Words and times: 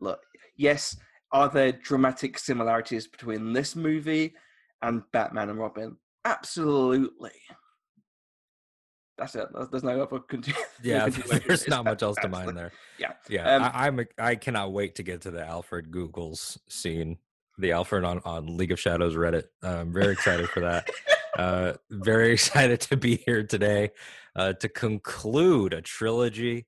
Look, 0.00 0.20
yes, 0.56 0.96
are 1.30 1.48
there 1.50 1.72
dramatic 1.72 2.38
similarities 2.38 3.06
between 3.06 3.52
this 3.52 3.76
movie 3.76 4.34
and 4.80 5.02
Batman 5.12 5.50
and 5.50 5.58
Robin? 5.58 5.96
Absolutely. 6.24 7.32
That's 9.22 9.34
it. 9.36 9.48
There's- 9.70 9.82
no 9.82 10.02
other 10.02 10.18
continu- 10.18 10.54
Yeah, 10.82 11.08
there's 11.08 11.68
not 11.74 11.84
much 11.84 12.02
else 12.02 12.16
to 12.22 12.28
mine 12.28 12.54
there. 12.54 12.72
yeah. 12.98 13.12
yeah. 13.28 13.56
Um, 13.56 13.62
I, 13.62 13.86
I'm 13.86 14.00
a- 14.00 14.06
I 14.18 14.34
cannot 14.34 14.72
wait 14.72 14.96
to 14.96 15.02
get 15.02 15.22
to 15.22 15.30
the 15.30 15.44
Alfred 15.46 15.90
Google's 15.90 16.58
scene, 16.68 17.18
the 17.58 17.72
Alfred 17.72 18.04
on 18.04 18.20
on 18.24 18.56
League 18.56 18.72
of 18.72 18.80
Shadows 18.80 19.14
Reddit. 19.14 19.44
I'm 19.62 19.92
very 19.92 20.12
excited 20.12 20.48
for 20.48 20.60
that. 20.60 20.90
uh, 21.38 21.74
very 21.90 22.32
excited 22.38 22.80
to 22.82 22.96
be 22.96 23.16
here 23.24 23.42
today 23.44 23.90
uh, 24.36 24.52
to 24.54 24.68
conclude 24.68 25.72
a 25.72 25.80
trilogy 25.82 26.66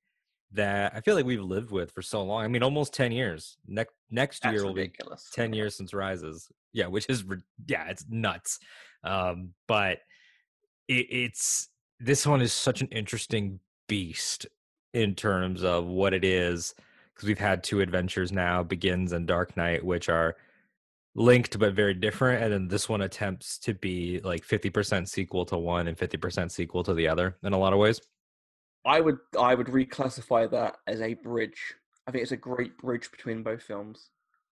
that 0.52 0.92
I 0.94 1.00
feel 1.00 1.16
like 1.16 1.26
we've 1.26 1.42
lived 1.42 1.72
with 1.72 1.90
for 1.90 2.02
so 2.02 2.22
long. 2.22 2.44
I 2.44 2.48
mean, 2.48 2.62
almost 2.62 2.94
ten 2.94 3.10
years. 3.10 3.56
Next 3.66 3.92
next 4.10 4.42
That's 4.42 4.54
year 4.54 4.64
will 4.64 4.74
be 4.74 4.92
10 5.32 5.52
years 5.54 5.76
since 5.76 5.92
rises 5.92 6.48
yeah 6.72 6.86
which 6.86 7.06
is 7.08 7.24
yeah 7.66 7.88
it's 7.88 8.04
nuts 8.08 8.60
um 9.02 9.54
but 9.66 9.98
it, 10.86 11.06
it's 11.10 11.68
this 12.04 12.26
one 12.26 12.42
is 12.42 12.52
such 12.52 12.82
an 12.82 12.88
interesting 12.88 13.58
beast 13.88 14.46
in 14.92 15.14
terms 15.14 15.64
of 15.64 15.86
what 15.86 16.12
it 16.12 16.24
is 16.24 16.74
because 17.14 17.26
we've 17.26 17.38
had 17.38 17.64
two 17.64 17.80
adventures 17.80 18.30
now 18.30 18.62
begins 18.62 19.12
and 19.12 19.26
dark 19.26 19.56
knight 19.56 19.84
which 19.84 20.08
are 20.08 20.36
linked 21.14 21.58
but 21.58 21.72
very 21.74 21.94
different 21.94 22.42
and 22.42 22.52
then 22.52 22.68
this 22.68 22.88
one 22.88 23.00
attempts 23.02 23.58
to 23.58 23.72
be 23.74 24.20
like 24.22 24.46
50% 24.46 25.08
sequel 25.08 25.44
to 25.46 25.56
one 25.56 25.88
and 25.88 25.96
50% 25.96 26.50
sequel 26.50 26.82
to 26.84 26.92
the 26.92 27.08
other 27.08 27.36
in 27.42 27.52
a 27.52 27.58
lot 27.58 27.72
of 27.72 27.78
ways 27.78 28.00
I 28.84 29.00
would 29.00 29.18
I 29.38 29.54
would 29.54 29.68
reclassify 29.68 30.50
that 30.50 30.76
as 30.86 31.00
a 31.00 31.14
bridge. 31.14 31.74
I 32.06 32.10
think 32.10 32.20
it's 32.20 32.32
a 32.32 32.36
great 32.36 32.76
bridge 32.76 33.10
between 33.10 33.42
both 33.42 33.62
films. 33.62 34.10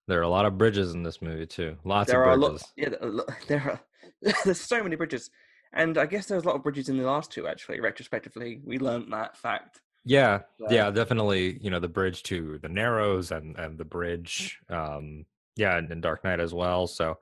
there 0.09 0.19
are 0.19 0.23
a 0.23 0.29
lot 0.29 0.47
of 0.47 0.57
bridges 0.57 0.95
in 0.95 1.03
this 1.03 1.21
movie 1.21 1.47
too 1.47 1.77
lots 1.85 2.11
there 2.11 2.23
of 2.23 2.29
are 2.29 2.39
bridges 2.39 2.63
lot. 2.63 2.73
Yeah, 2.77 2.89
are 3.03 3.11
lot- 3.11 3.29
there 3.49 3.61
are. 3.61 3.81
There's 4.45 4.61
so 4.61 4.83
many 4.83 4.97
bridges, 4.97 5.31
and 5.73 5.97
I 5.99 6.07
guess 6.07 6.27
there's 6.27 6.45
a 6.45 6.47
lot 6.47 6.57
of 6.57 6.63
bridges 6.63 6.89
in 6.89 6.97
the 6.99 7.05
last 7.05 7.31
two. 7.31 7.47
Actually, 7.49 7.81
retrospectively, 7.81 8.61
we 8.65 8.79
learned 8.79 9.13
that 9.13 9.37
fact. 9.37 9.81
Yeah, 10.05 10.41
So- 10.59 10.67
yeah, 10.71 10.91
definitely. 10.91 11.59
You 11.61 11.71
know, 11.71 11.81
the 11.81 11.89
bridge 11.89 12.23
to 12.25 12.59
the 12.59 12.69
Narrows 12.69 13.31
and 13.31 13.57
and 13.57 13.79
the 13.79 13.85
bridge, 13.85 14.59
um, 14.69 15.27
yeah, 15.57 15.77
and, 15.79 15.91
and 15.93 16.03
Dark 16.03 16.25
Knight 16.25 16.41
as 16.41 16.53
well. 16.53 16.87
So, 16.87 17.19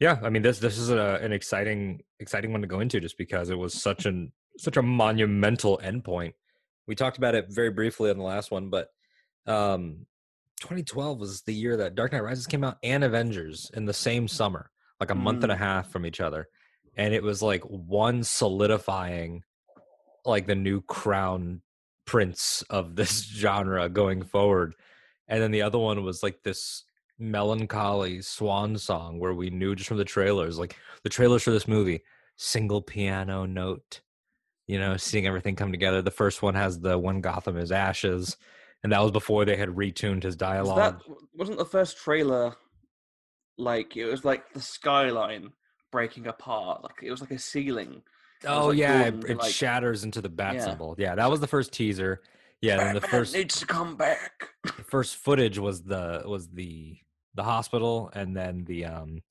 yeah, 0.00 0.18
I 0.22 0.28
mean, 0.30 0.42
this 0.42 0.58
this 0.58 0.78
is 0.78 0.90
a, 0.90 1.18
an 1.22 1.32
exciting 1.32 2.02
exciting 2.18 2.52
one 2.52 2.60
to 2.62 2.66
go 2.66 2.80
into 2.80 3.00
just 3.00 3.18
because 3.18 3.50
it 3.50 3.58
was 3.58 3.72
such 3.74 4.06
an 4.06 4.32
such 4.58 4.76
a 4.76 4.82
monumental 4.82 5.78
endpoint. 5.82 6.34
We 6.86 6.94
talked 6.96 7.18
about 7.18 7.34
it 7.36 7.46
very 7.48 7.70
briefly 7.70 8.10
on 8.10 8.18
the 8.18 8.24
last 8.24 8.50
one, 8.50 8.68
but 8.68 8.88
um, 9.46 10.06
2012 10.60 11.18
was 11.18 11.42
the 11.42 11.54
year 11.54 11.76
that 11.78 11.94
Dark 11.94 12.12
Knight 12.12 12.22
Rises 12.24 12.46
came 12.46 12.64
out 12.64 12.78
and 12.82 13.02
Avengers 13.04 13.70
in 13.74 13.84
the 13.84 13.92
same 13.94 14.26
summer, 14.28 14.70
like 15.00 15.10
a 15.10 15.14
month 15.14 15.42
and 15.42 15.52
a 15.52 15.56
half 15.56 15.90
from 15.90 16.04
each 16.04 16.20
other, 16.20 16.48
and 16.96 17.14
it 17.14 17.22
was 17.22 17.42
like 17.42 17.62
one 17.64 18.22
solidifying 18.22 19.42
like 20.24 20.46
the 20.46 20.54
new 20.54 20.80
crown 20.82 21.62
prince 22.06 22.62
of 22.70 22.96
this 22.96 23.22
genre 23.24 23.88
going 23.88 24.22
forward 24.22 24.74
and 25.28 25.42
then 25.42 25.50
the 25.50 25.62
other 25.62 25.78
one 25.78 26.04
was 26.04 26.22
like 26.22 26.42
this 26.42 26.84
melancholy 27.18 28.20
swan 28.20 28.76
song 28.76 29.20
where 29.20 29.34
we 29.34 29.50
knew 29.50 29.74
just 29.74 29.88
from 29.88 29.96
the 29.98 30.04
trailers 30.04 30.58
like 30.58 30.76
the 31.04 31.10
trailers 31.10 31.42
for 31.42 31.50
this 31.50 31.68
movie 31.68 32.02
single 32.36 32.82
piano 32.82 33.44
note 33.44 34.00
you 34.66 34.78
know 34.78 34.96
seeing 34.96 35.26
everything 35.26 35.56
come 35.56 35.70
together. 35.70 36.02
The 36.02 36.10
first 36.10 36.42
one 36.42 36.54
has 36.54 36.80
the 36.80 36.98
when 36.98 37.20
gotham 37.20 37.56
is 37.56 37.72
ashes 37.72 38.36
and 38.82 38.92
that 38.92 39.02
was 39.02 39.10
before 39.10 39.44
they 39.44 39.56
had 39.56 39.68
retuned 39.68 40.22
his 40.22 40.32
Was 40.32 40.36
dialogue. 40.36 40.78
that 40.78 41.16
wasn't 41.34 41.58
the 41.58 41.64
first 41.64 41.98
trailer 41.98 42.54
like 43.58 43.96
it 43.96 44.06
was 44.06 44.24
like 44.24 44.52
the 44.52 44.60
skyline 44.60 45.52
breaking 45.92 46.26
apart? 46.26 46.82
Like 46.82 46.96
it 47.02 47.10
was 47.12 47.20
like 47.20 47.30
a 47.30 47.38
ceiling. 47.38 48.02
oh 48.46 48.68
like, 48.68 48.78
yeah 48.78 49.02
it, 49.04 49.24
it 49.28 49.36
like- 49.38 49.52
shatters 49.52 50.02
into 50.02 50.20
the 50.20 50.28
bat 50.28 50.54
Yeah. 50.56 50.64
symbol 50.64 50.96
yeah 50.98 51.14
that 51.14 51.30
was 51.30 51.38
the 51.38 51.46
first 51.46 51.72
teaser 51.72 52.22
yeah 52.60 52.72
and 52.72 52.80
then 52.88 52.94
the 52.94 53.00
Batman 53.00 53.20
first 53.20 53.34
needs 53.34 53.60
to 53.60 53.66
come 53.66 53.94
back. 53.96 54.48
the 54.64 54.82
first 54.82 55.14
footage 55.16 55.58
was 55.60 55.82
the 55.84 56.22
was 56.26 56.48
the 56.48 56.96
the 57.34 57.44
hospital 57.44 58.10
and 58.14 58.36
then 58.36 58.64
the 58.64 58.84
um 58.86 59.22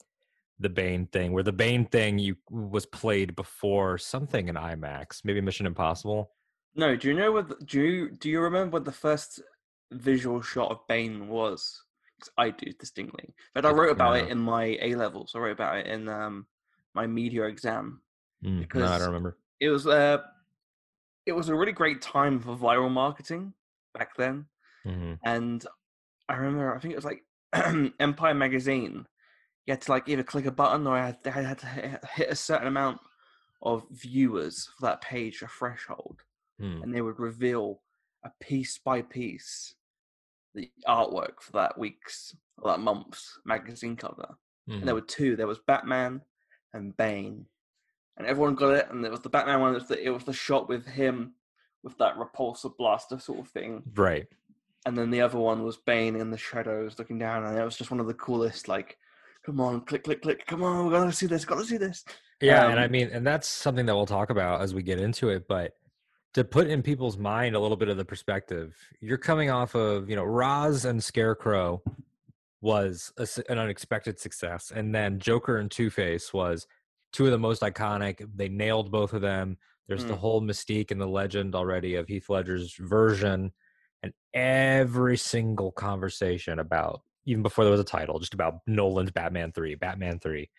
the 0.60 0.70
Bane 0.70 1.08
thing 1.08 1.34
where 1.34 1.44
the 1.44 1.52
Bane 1.52 1.86
thing 1.86 2.20
you 2.20 2.36
was 2.50 2.86
played 2.86 3.36
before 3.36 3.98
something 3.98 4.48
in 4.48 4.56
IMAX 4.56 5.26
maybe 5.26 5.42
Mission 5.42 5.66
Impossible 5.66 6.32
No, 6.76 6.96
do 6.96 7.08
you 7.10 7.14
know 7.14 7.32
what? 7.34 7.50
the- 7.50 7.66
Do 7.66 7.82
you 7.82 8.12
do 8.12 8.30
you 8.30 8.40
remember 8.42 8.74
what 8.76 8.86
the 8.86 8.92
first 9.06 9.42
visual 9.92 10.42
shot 10.42 10.72
of 10.72 10.80
Bane 10.88 11.28
was? 11.28 11.84
'Cause 12.22 12.30
I 12.38 12.52
do 12.52 12.72
distinctly. 12.80 13.34
but 13.56 13.66
I 13.66 13.72
wrote 13.72 13.92
about 13.92 14.16
it 14.18 14.30
in 14.30 14.38
my 14.38 14.78
A 14.82 14.94
levels. 14.96 15.32
I 15.36 15.40
wrote 15.40 15.54
about 15.60 15.78
it 15.80 15.88
in 15.88 16.08
um 16.08 16.46
my 16.94 17.08
media 17.08 17.44
exam. 17.46 18.02
Mm, 18.44 18.50
no, 18.52 18.58
I 18.58 18.62
Because- 18.62 19.00
don't 19.00 19.08
remember 19.08 19.38
It 19.60 19.70
was 19.70 19.88
uh 19.88 20.18
it 21.26 21.34
was 21.34 21.50
a 21.50 21.56
really 21.56 21.72
great 21.72 22.02
time 22.02 22.40
for 22.40 22.56
viral 22.56 22.90
marketing 22.92 23.54
back 23.94 24.16
then. 24.16 24.48
hmm 24.84 25.14
and 25.24 25.66
I 26.28 26.36
remember 26.36 26.76
I 26.76 26.80
think 26.80 26.94
it 26.94 26.98
was 26.98 27.06
like 27.06 27.24
Empire 28.00 28.34
magazine. 28.34 29.06
You 29.66 29.74
had 29.74 29.82
to 29.82 29.92
like 29.92 30.08
either 30.10 30.24
click 30.24 30.46
a 30.48 30.52
button 30.52 30.88
or 30.88 30.98
I 30.98 31.06
had, 31.08 31.18
I 31.26 31.30
had 31.42 31.60
to 31.60 31.68
hit- 31.68 32.30
a 32.32 32.36
certain 32.36 32.68
amount 32.68 33.00
of 33.62 33.86
viewers 33.92 34.66
for 34.76 34.88
that 34.88 35.02
page, 35.02 35.42
a 35.44 35.48
threshold, 35.48 36.24
Hmm. 36.60 36.82
and 36.82 36.94
they 36.96 37.02
would 37.02 37.20
reveal 37.20 37.82
a 38.24 38.32
piece 38.40 38.78
by 38.80 39.02
piece 39.04 39.76
the 40.56 40.72
artwork 40.88 41.42
for 41.42 41.52
that 41.54 41.78
week's 41.78 42.36
or 42.58 42.72
that 42.72 42.80
month's 42.80 43.38
magazine 43.46 43.96
cover. 43.96 44.36
And 44.68 44.84
there 44.88 44.94
Mhm. 44.96 45.02
were 45.02 45.08
two. 45.08 45.36
There 45.36 45.48
was 45.48 45.60
Batman 45.60 46.22
and 46.74 46.96
Bane, 46.98 47.46
and 48.18 48.28
everyone 48.28 48.56
got 48.56 48.74
it. 48.76 48.88
And 48.90 49.06
it 49.06 49.12
was 49.12 49.22
the 49.22 49.30
Batman 49.30 49.62
one. 49.62 49.72
It 49.72 49.76
was 49.76 49.88
the, 49.88 50.04
it 50.06 50.10
was 50.10 50.24
the 50.24 50.34
shot 50.34 50.70
with 50.70 50.86
him 50.86 51.34
with 51.84 51.98
that 51.98 52.16
repulsor 52.18 52.76
blaster 52.78 53.18
sort 53.20 53.40
of 53.40 53.48
thing 53.48 53.82
right 53.96 54.28
and 54.86 54.98
then 54.98 55.10
the 55.12 55.22
other 55.22 55.38
one 55.38 55.64
was 55.64 55.78
Bane 55.78 56.16
in 56.16 56.32
the 56.32 56.38
shadows 56.38 56.98
looking 56.98 57.20
down, 57.20 57.44
and 57.46 57.56
it 57.58 57.64
was 57.64 57.78
just 57.78 57.92
one 57.92 58.00
of 58.00 58.08
the 58.08 58.16
coolest. 58.16 58.68
Like, 58.68 58.98
come 59.46 59.60
on, 59.62 59.82
click, 59.82 60.04
click, 60.04 60.24
click, 60.24 60.46
come 60.48 60.64
on, 60.64 60.86
we 60.86 60.92
gotta 60.92 61.12
see 61.12 61.28
this, 61.28 61.46
gotta 61.46 61.64
see 61.64 61.78
this. 61.78 62.04
yeah 62.42 62.68
and 62.70 62.80
I 62.80 62.86
Um, 62.86 62.92
mean 62.92 63.10
and 63.12 63.26
that's 63.26 63.48
something 63.48 63.86
that 63.86 63.96
we'll 63.96 64.08
talk 64.08 64.32
about 64.32 64.62
as 64.62 64.74
we 64.74 64.82
get 64.82 65.00
into 65.00 65.30
it 65.30 65.48
but 65.48 65.74
to 66.34 66.44
put 66.44 66.66
in 66.68 66.82
people's 66.82 67.18
mind 67.18 67.56
a 67.56 67.60
little 67.60 67.78
bit 67.78 67.90
of 67.90 67.98
the 67.98 68.06
perspective 68.06 68.76
you're 69.00 69.20
coming 69.20 69.52
off 69.52 69.76
of 69.76 70.10
you 70.10 70.16
know 70.16 70.24
Ra's 70.24 70.86
and 70.86 71.04
Scarecrow 71.04 71.84
was 72.62 73.12
a 73.18 73.28
an 73.52 73.58
unexpected 73.58 74.20
success 74.20 74.72
and 74.76 74.94
then 74.94 75.20
Joker 75.20 75.58
and 75.58 75.70
Two 75.72 75.90
Face 75.90 76.34
was 76.34 76.68
two 77.12 77.26
of 77.26 77.32
the 77.32 77.38
most 77.40 77.62
iconic 77.62 78.26
they 78.36 78.50
nailed 78.50 78.92
both 78.92 79.14
of 79.14 79.22
them 79.22 79.58
there's 79.88 80.06
the 80.06 80.14
Mm. 80.14 80.18
whole 80.20 80.42
mystique 80.42 80.92
and 80.92 81.02
the 81.02 81.08
legend 81.08 81.56
already 81.56 81.96
of 81.96 82.08
Heath 82.08 82.30
Ledger's 82.30 82.76
version 82.76 83.52
and 84.04 84.14
every 84.34 85.18
single 85.18 85.72
conversation 85.72 86.60
about 86.60 87.02
even 87.26 87.44
before 87.44 87.64
there 87.66 87.72
was 87.72 87.80
a 87.82 87.84
title 87.84 88.20
just 88.20 88.34
about 88.34 88.60
Nolan's 88.68 89.12
Batman 89.12 89.52
3 89.52 89.76
Batman 89.76 90.20
3 90.20 90.50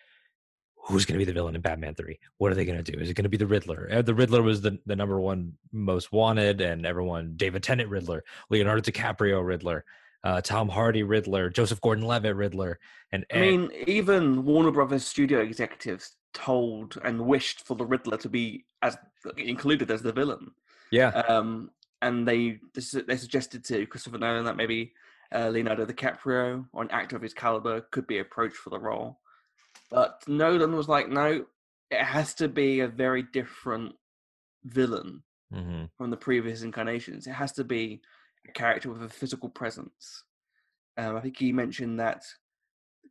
who's 0.84 1.04
going 1.04 1.14
to 1.14 1.24
be 1.24 1.30
the 1.30 1.32
villain 1.32 1.54
in 1.54 1.60
Batman 1.60 1.94
3? 1.94 2.18
What 2.38 2.50
are 2.50 2.56
they 2.56 2.64
going 2.64 2.82
to 2.82 2.92
do? 2.92 2.98
Is 2.98 3.08
it 3.08 3.14
going 3.14 3.22
to 3.22 3.28
be 3.28 3.36
the 3.36 3.46
Riddler? 3.46 3.88
Uh, 3.90 4.02
The 4.02 4.14
Riddler 4.16 4.42
was 4.42 4.62
the, 4.62 4.80
the 4.84 4.96
number 4.96 5.20
one 5.20 5.52
most 5.70 6.10
wanted, 6.10 6.60
and 6.60 6.84
everyone, 6.84 7.34
David 7.36 7.62
Tennant 7.62 7.88
Riddler, 7.88 8.24
Leonardo 8.50 8.80
DiCaprio 8.82 9.46
Riddler, 9.46 9.84
uh, 10.24 10.40
Tom 10.40 10.68
Hardy 10.68 11.02
Riddler, 11.02 11.50
Joseph 11.50 11.80
Gordon 11.80 12.04
Levitt 12.04 12.36
Riddler. 12.36 12.78
And, 13.12 13.26
I 13.32 13.40
mean, 13.40 13.70
even 13.86 14.44
Warner 14.44 14.70
Brothers 14.70 15.04
studio 15.04 15.40
executives 15.40 16.16
told 16.32 16.98
and 17.04 17.26
wished 17.26 17.66
for 17.66 17.76
the 17.76 17.84
Riddler 17.84 18.16
to 18.18 18.28
be 18.28 18.64
as 18.82 18.96
included 19.36 19.90
as 19.90 20.02
the 20.02 20.12
villain. 20.12 20.52
yeah, 20.90 21.08
Um, 21.08 21.70
and 22.00 22.26
they 22.26 22.58
they 22.74 23.16
suggested 23.16 23.64
to 23.64 23.86
Christopher 23.86 24.18
Nolan 24.18 24.44
that 24.44 24.56
maybe 24.56 24.92
uh, 25.34 25.48
Leonardo 25.48 25.86
DiCaprio 25.86 26.66
or 26.72 26.82
an 26.82 26.90
actor 26.90 27.16
of 27.16 27.22
his 27.22 27.34
caliber 27.34 27.82
could 27.92 28.06
be 28.06 28.18
approached 28.18 28.56
for 28.56 28.70
the 28.70 28.78
role. 28.78 29.20
But 29.90 30.22
Nolan 30.26 30.74
was 30.74 30.88
like, 30.88 31.08
no, 31.08 31.44
it 31.90 32.02
has 32.02 32.34
to 32.34 32.48
be 32.48 32.80
a 32.80 32.88
very 32.88 33.22
different 33.32 33.94
villain 34.64 35.22
hmm 35.52 35.84
from 35.98 36.10
the 36.10 36.16
previous 36.16 36.62
incarnations. 36.62 37.26
It 37.26 37.32
has 37.32 37.52
to 37.52 37.64
be 37.64 38.00
character 38.50 38.90
with 38.90 39.02
a 39.02 39.08
physical 39.08 39.48
presence. 39.48 40.24
Um, 40.96 41.16
I 41.16 41.20
think 41.20 41.38
he 41.38 41.52
mentioned 41.52 42.00
that 42.00 42.24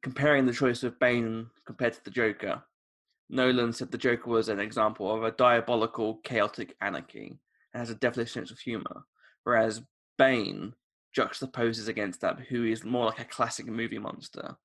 comparing 0.01 0.45
the 0.45 0.53
choice 0.53 0.83
of 0.83 0.99
Bane 0.99 1.47
compared 1.65 1.93
to 1.93 2.03
the 2.03 2.11
Joker, 2.11 2.63
Nolan 3.29 3.73
said 3.73 3.91
the 3.91 3.97
Joker 3.97 4.29
was 4.29 4.49
an 4.49 4.59
example 4.59 5.13
of 5.13 5.23
a 5.23 5.31
diabolical, 5.31 6.15
chaotic 6.23 6.75
anarchy 6.81 7.39
and 7.73 7.79
has 7.79 7.89
a 7.89 7.95
devilish 7.95 8.33
sense 8.33 8.51
of 8.51 8.59
humor, 8.59 9.05
whereas 9.43 9.81
Bane 10.17 10.73
juxtaposes 11.17 11.87
against 11.87 12.21
that, 12.21 12.39
who 12.39 12.65
is 12.65 12.83
more 12.83 13.05
like 13.05 13.19
a 13.19 13.25
classic 13.25 13.67
movie 13.67 13.99
monster. 13.99 14.55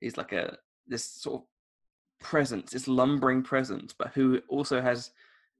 He's 0.00 0.16
like 0.16 0.32
a 0.32 0.56
this 0.86 1.04
sort 1.04 1.42
of 1.42 1.48
presence, 2.26 2.72
this 2.72 2.88
lumbering 2.88 3.42
presence, 3.42 3.94
but 3.96 4.12
who 4.14 4.40
also 4.48 4.80
has 4.80 5.10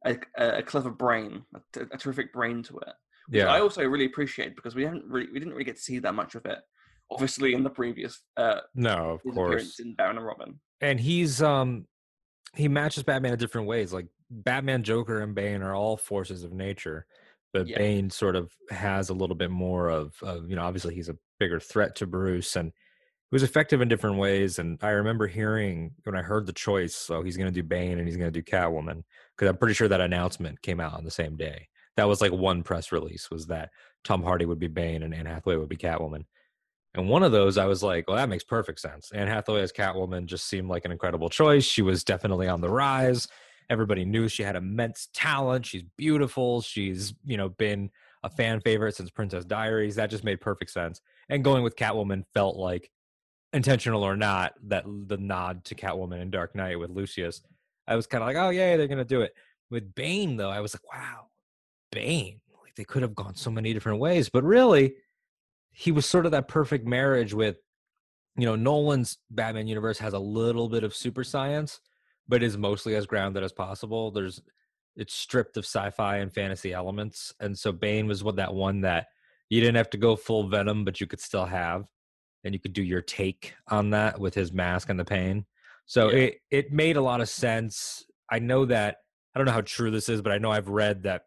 a, 0.05 0.16
a 0.37 0.62
clever 0.62 0.90
brain, 0.90 1.44
a, 1.55 1.60
t- 1.72 1.87
a 1.90 1.96
terrific 1.96 2.32
brain 2.32 2.62
to 2.64 2.78
it. 2.78 2.94
Which 3.28 3.38
Yeah. 3.38 3.52
I 3.52 3.60
also 3.60 3.82
really 3.84 4.06
appreciate 4.06 4.56
because 4.56 4.74
we 4.74 4.84
haven't 4.84 5.04
really 5.06 5.28
we 5.32 5.38
didn't 5.38 5.52
really 5.52 5.64
get 5.64 5.76
to 5.76 5.82
see 5.82 5.98
that 6.00 6.14
much 6.14 6.34
of 6.34 6.44
it. 6.46 6.58
Obviously, 7.10 7.52
in 7.54 7.62
the 7.62 7.70
previous 7.70 8.22
uh, 8.36 8.60
no, 8.74 9.20
of 9.24 9.34
course. 9.34 9.78
in 9.80 9.94
Batman 9.94 10.19
and 10.19 10.26
Robin. 10.26 10.60
and 10.80 10.98
he's 10.98 11.42
um 11.42 11.86
he 12.54 12.69
matches 12.69 13.02
Batman 13.02 13.32
in 13.32 13.38
different 13.38 13.66
ways. 13.66 13.92
Like 13.92 14.06
Batman, 14.30 14.82
Joker, 14.82 15.20
and 15.20 15.34
Bane 15.34 15.62
are 15.62 15.74
all 15.74 15.96
forces 15.96 16.42
of 16.44 16.52
nature, 16.52 17.06
but 17.52 17.66
Yeah. 17.66 17.78
Bane 17.78 18.10
sort 18.10 18.36
of 18.36 18.50
has 18.70 19.10
a 19.10 19.14
little 19.14 19.36
bit 19.36 19.50
more 19.50 19.88
of, 19.88 20.14
of 20.22 20.48
you 20.48 20.56
know 20.56 20.62
obviously 20.62 20.94
he's 20.94 21.08
a 21.08 21.16
bigger 21.38 21.60
threat 21.60 21.96
to 21.96 22.06
Bruce 22.06 22.56
and 22.56 22.72
he 23.30 23.34
was 23.34 23.42
effective 23.42 23.80
in 23.80 23.88
different 23.88 24.19
ways. 24.19 24.58
And 24.58 24.78
I 24.82 24.90
remember 24.90 25.26
hearing 25.26 25.92
when 26.04 26.16
I 26.16 26.22
heard 26.22 26.46
the 26.46 26.52
choice, 26.52 26.94
so 26.94 27.22
he's 27.22 27.36
going 27.36 27.52
to 27.52 27.52
do 27.52 27.62
Bane 27.62 27.98
and 27.98 28.06
he's 28.06 28.16
going 28.16 28.32
to 28.32 28.40
do 28.40 28.44
Catwoman 28.44 29.02
because 29.36 29.48
I'm 29.48 29.56
pretty 29.56 29.74
sure 29.74 29.88
that 29.88 30.00
announcement 30.00 30.62
came 30.62 30.80
out 30.80 30.94
on 30.94 31.04
the 31.04 31.10
same 31.10 31.36
day. 31.36 31.69
That 31.96 32.08
was 32.08 32.20
like 32.20 32.32
one 32.32 32.62
press 32.62 32.92
release 32.92 33.30
was 33.30 33.46
that 33.48 33.70
Tom 34.04 34.22
Hardy 34.22 34.46
would 34.46 34.58
be 34.58 34.68
Bane 34.68 35.02
and 35.02 35.14
Anne 35.14 35.26
Hathaway 35.26 35.56
would 35.56 35.68
be 35.68 35.76
Catwoman. 35.76 36.24
And 36.94 37.08
one 37.08 37.22
of 37.22 37.32
those, 37.32 37.58
I 37.58 37.66
was 37.66 37.82
like, 37.82 38.06
well, 38.06 38.16
that 38.16 38.28
makes 38.28 38.44
perfect 38.44 38.80
sense. 38.80 39.10
Anne 39.12 39.28
Hathaway 39.28 39.62
as 39.62 39.72
Catwoman 39.72 40.26
just 40.26 40.46
seemed 40.46 40.68
like 40.68 40.84
an 40.84 40.92
incredible 40.92 41.30
choice. 41.30 41.64
She 41.64 41.82
was 41.82 42.04
definitely 42.04 42.48
on 42.48 42.60
the 42.60 42.68
rise. 42.68 43.28
Everybody 43.70 44.04
knew 44.04 44.28
she 44.28 44.42
had 44.42 44.56
immense 44.56 45.08
talent. 45.14 45.64
She's 45.64 45.84
beautiful. 45.96 46.60
She's, 46.60 47.14
you 47.24 47.36
know, 47.36 47.48
been 47.48 47.90
a 48.22 48.28
fan 48.28 48.60
favorite 48.60 48.94
since 48.94 49.10
Princess 49.10 49.44
Diaries. 49.44 49.96
That 49.96 50.10
just 50.10 50.24
made 50.24 50.40
perfect 50.40 50.70
sense. 50.70 51.00
And 51.28 51.44
going 51.44 51.62
with 51.62 51.76
Catwoman 51.76 52.24
felt 52.34 52.56
like, 52.56 52.90
intentional 53.54 54.02
or 54.02 54.16
not, 54.16 54.54
that 54.68 54.84
the 54.86 55.18
nod 55.18 55.64
to 55.66 55.74
Catwoman 55.74 56.22
in 56.22 56.30
Dark 56.30 56.54
Knight 56.54 56.78
with 56.78 56.90
Lucius. 56.90 57.42
I 57.86 57.96
was 57.96 58.06
kind 58.06 58.22
of 58.22 58.26
like, 58.28 58.36
oh, 58.36 58.48
yeah, 58.48 58.76
they're 58.76 58.88
going 58.88 58.96
to 58.98 59.04
do 59.04 59.20
it. 59.20 59.34
With 59.70 59.94
Bane, 59.94 60.36
though, 60.36 60.50
I 60.50 60.60
was 60.60 60.74
like, 60.74 60.90
wow, 60.90 61.26
Bane. 61.92 62.40
Like 62.62 62.74
they 62.74 62.84
could 62.84 63.02
have 63.02 63.14
gone 63.14 63.36
so 63.36 63.50
many 63.50 63.72
different 63.72 64.00
ways. 64.00 64.28
But 64.28 64.42
really, 64.42 64.94
he 65.70 65.92
was 65.92 66.06
sort 66.06 66.26
of 66.26 66.32
that 66.32 66.48
perfect 66.48 66.86
marriage 66.86 67.32
with 67.32 67.56
you 68.36 68.46
know 68.46 68.56
nolan's 68.56 69.18
batman 69.30 69.66
universe 69.66 69.98
has 69.98 70.12
a 70.14 70.18
little 70.18 70.68
bit 70.68 70.84
of 70.84 70.94
super 70.94 71.24
science 71.24 71.80
but 72.28 72.42
is 72.42 72.56
mostly 72.56 72.94
as 72.94 73.06
grounded 73.06 73.42
as 73.42 73.52
possible 73.52 74.10
there's 74.10 74.40
it's 74.96 75.14
stripped 75.14 75.56
of 75.56 75.64
sci-fi 75.64 76.18
and 76.18 76.32
fantasy 76.32 76.72
elements 76.72 77.34
and 77.40 77.58
so 77.58 77.72
bane 77.72 78.06
was 78.06 78.22
what 78.24 78.36
that 78.36 78.54
one 78.54 78.80
that 78.82 79.06
you 79.50 79.60
didn't 79.60 79.76
have 79.76 79.90
to 79.90 79.98
go 79.98 80.16
full 80.16 80.46
venom 80.48 80.84
but 80.84 81.00
you 81.00 81.06
could 81.06 81.20
still 81.20 81.44
have 81.46 81.86
and 82.44 82.54
you 82.54 82.60
could 82.60 82.72
do 82.72 82.82
your 82.82 83.02
take 83.02 83.54
on 83.68 83.90
that 83.90 84.18
with 84.18 84.34
his 84.34 84.52
mask 84.52 84.88
and 84.88 84.98
the 84.98 85.04
pain 85.04 85.44
so 85.86 86.10
Yeah. 86.10 86.16
it 86.18 86.34
it 86.50 86.72
made 86.72 86.96
a 86.96 87.02
lot 87.02 87.20
of 87.20 87.28
sense 87.28 88.04
i 88.30 88.38
know 88.38 88.64
that 88.66 88.96
i 89.34 89.38
don't 89.38 89.46
know 89.46 89.52
how 89.52 89.60
true 89.62 89.90
this 89.90 90.08
is 90.08 90.22
but 90.22 90.32
i 90.32 90.38
know 90.38 90.50
i've 90.50 90.68
read 90.68 91.02
that 91.02 91.24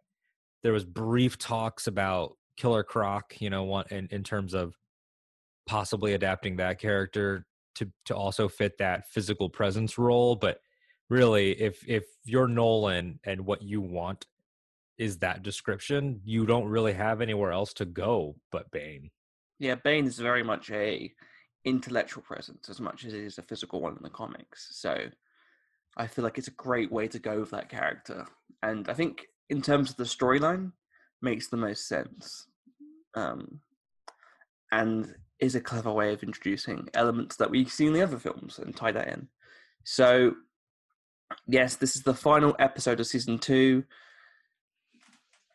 there 0.66 0.74
was 0.74 0.84
brief 0.84 1.38
talks 1.38 1.86
about 1.86 2.34
killer 2.58 2.84
croc 2.84 3.36
you 3.40 3.52
know 3.52 3.82
in, 3.92 4.08
in 4.10 4.24
terms 4.24 4.56
of 4.56 4.74
possibly 5.68 6.14
adapting 6.14 6.56
that 6.56 6.80
character 6.80 7.46
to 7.76 7.88
to 8.06 8.16
also 8.16 8.48
fit 8.48 8.78
that 8.80 9.08
physical 9.10 9.48
presence 9.48 9.98
role 10.00 10.36
but 10.36 10.58
really 11.10 11.52
if 11.62 11.88
if 11.88 12.06
you're 12.24 12.48
nolan 12.48 13.20
and 13.26 13.46
what 13.46 13.62
you 13.62 13.80
want 13.80 14.26
is 14.98 15.20
that 15.20 15.44
description 15.44 16.20
you 16.24 16.48
don't 16.48 16.68
really 16.68 16.94
have 16.94 17.22
anywhere 17.22 17.52
else 17.52 17.72
to 17.72 17.86
go 17.86 18.36
but 18.52 18.70
bane 18.72 19.12
Yeah, 19.60 19.76
Bane 19.76 20.06
is 20.06 20.20
very 20.20 20.44
much 20.44 20.72
a 20.72 21.12
intellectual 21.64 22.24
presence 22.24 22.70
as 22.70 22.80
much 22.80 23.06
as 23.06 23.14
it 23.14 23.24
is 23.24 23.38
a 23.38 23.42
physical 23.42 23.82
one 23.82 23.96
in 23.96 24.04
the 24.04 24.10
comics. 24.10 24.68
So 24.72 25.08
I 25.98 26.08
feel 26.08 26.24
like 26.24 26.38
it's 26.38 26.48
a 26.48 26.52
great 26.52 26.92
way 26.92 27.08
to 27.08 27.20
go 27.20 27.40
with 27.40 27.52
that 27.52 27.70
character. 27.70 28.26
And 28.62 28.90
I 28.90 28.94
think 28.94 29.26
in 29.50 29.62
terms 29.62 29.90
of 29.90 29.98
the 29.98 30.04
storyline, 30.04 30.72
makes 31.22 31.48
the 31.48 31.58
most 31.58 31.88
sense. 31.88 32.48
Um, 33.16 33.62
and 34.72 35.14
is 35.40 35.56
a 35.56 35.62
clever 35.62 35.92
way 35.92 36.14
of 36.14 36.24
introducing 36.24 36.88
elements 36.94 37.36
that 37.38 37.50
we 37.50 37.66
see 37.66 37.88
in 37.88 37.94
the 37.94 38.02
other 38.02 38.18
films 38.18 38.60
and 38.60 38.76
tie 38.76 38.92
that 38.92 39.08
in. 39.08 39.28
So 39.84 40.34
yes, 41.48 41.76
this 41.76 41.96
is 41.96 42.04
the 42.04 42.14
final 42.14 42.56
episode 42.60 43.00
of 43.00 43.08
season 43.08 43.38
two. 43.38 43.84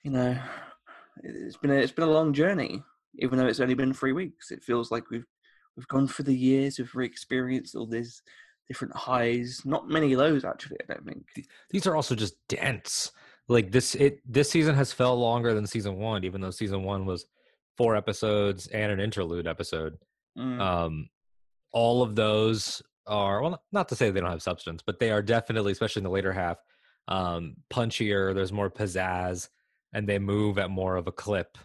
You 0.05 0.11
know, 0.11 0.39
it's 1.23 1.57
been 1.57 1.71
a, 1.71 1.75
it's 1.75 1.93
been 1.93 2.09
a 2.09 2.11
long 2.11 2.33
journey 2.33 2.83
even 3.19 3.39
though 3.39 3.47
it's 3.47 3.61
only 3.61 3.75
been 3.75 3.93
three 3.93 4.13
weeks. 4.13 4.51
It 4.51 4.63
feels 4.63 4.91
like 4.91 5.11
we've 5.11 5.27
we've 5.77 5.89
gone 5.89 6.07
through 6.07 6.27
the 6.27 6.37
years, 6.37 6.79
we've 6.79 6.95
re-experienced 6.95 7.75
all 7.75 7.87
these 7.87 8.23
different 8.69 8.95
highs. 8.95 9.63
Not 9.65 9.89
many 9.89 10.17
lows, 10.17 10.45
actually. 10.45 10.79
I 10.83 10.95
don't 10.95 11.07
think. 11.07 11.25
these 11.71 11.87
are 11.87 11.97
also 11.97 12.15
just 12.15 12.35
dense 12.49 13.13
like 13.51 13.73
this 13.73 13.97
it 13.97 14.21
this 14.25 14.49
season 14.49 14.77
has 14.77 14.93
felt 14.93 15.19
longer 15.19 15.53
than 15.55 15.67
season 15.67 15.97
one 15.97 16.25
even 16.25 16.41
though 16.41 16.53
season 16.53 16.85
one 16.85 17.05
was 17.05 17.27
four 17.77 17.97
episodes 17.97 18.69
and 18.69 18.93
an 18.93 19.01
interlude 19.01 19.47
episode. 19.47 19.99
Mm, 20.39 20.61
um 20.61 21.09
all 21.73 22.03
of 22.03 22.15
those 22.15 22.81
are 23.07 23.43
well 23.43 23.61
not 23.73 23.89
to 23.89 23.97
say 23.97 24.11
they 24.11 24.21
don't 24.21 24.31
have 24.31 24.43
substance 24.43 24.83
but 24.87 25.01
they 25.01 25.11
are 25.11 25.23
definitely 25.23 25.73
especially 25.73 26.01
in 26.01 26.05
the 26.05 26.11
later 26.11 26.33
half 26.33 26.59
um 27.09 27.57
punchier 27.73 28.33
there's 28.33 28.53
more 28.53 28.71
pizzazz 28.71 29.49
and 29.93 30.09
they 30.09 30.19
move 30.19 30.57
at 30.59 30.71
more 30.71 30.95
of 30.95 31.09
a 31.09 31.13
clip 31.13 31.59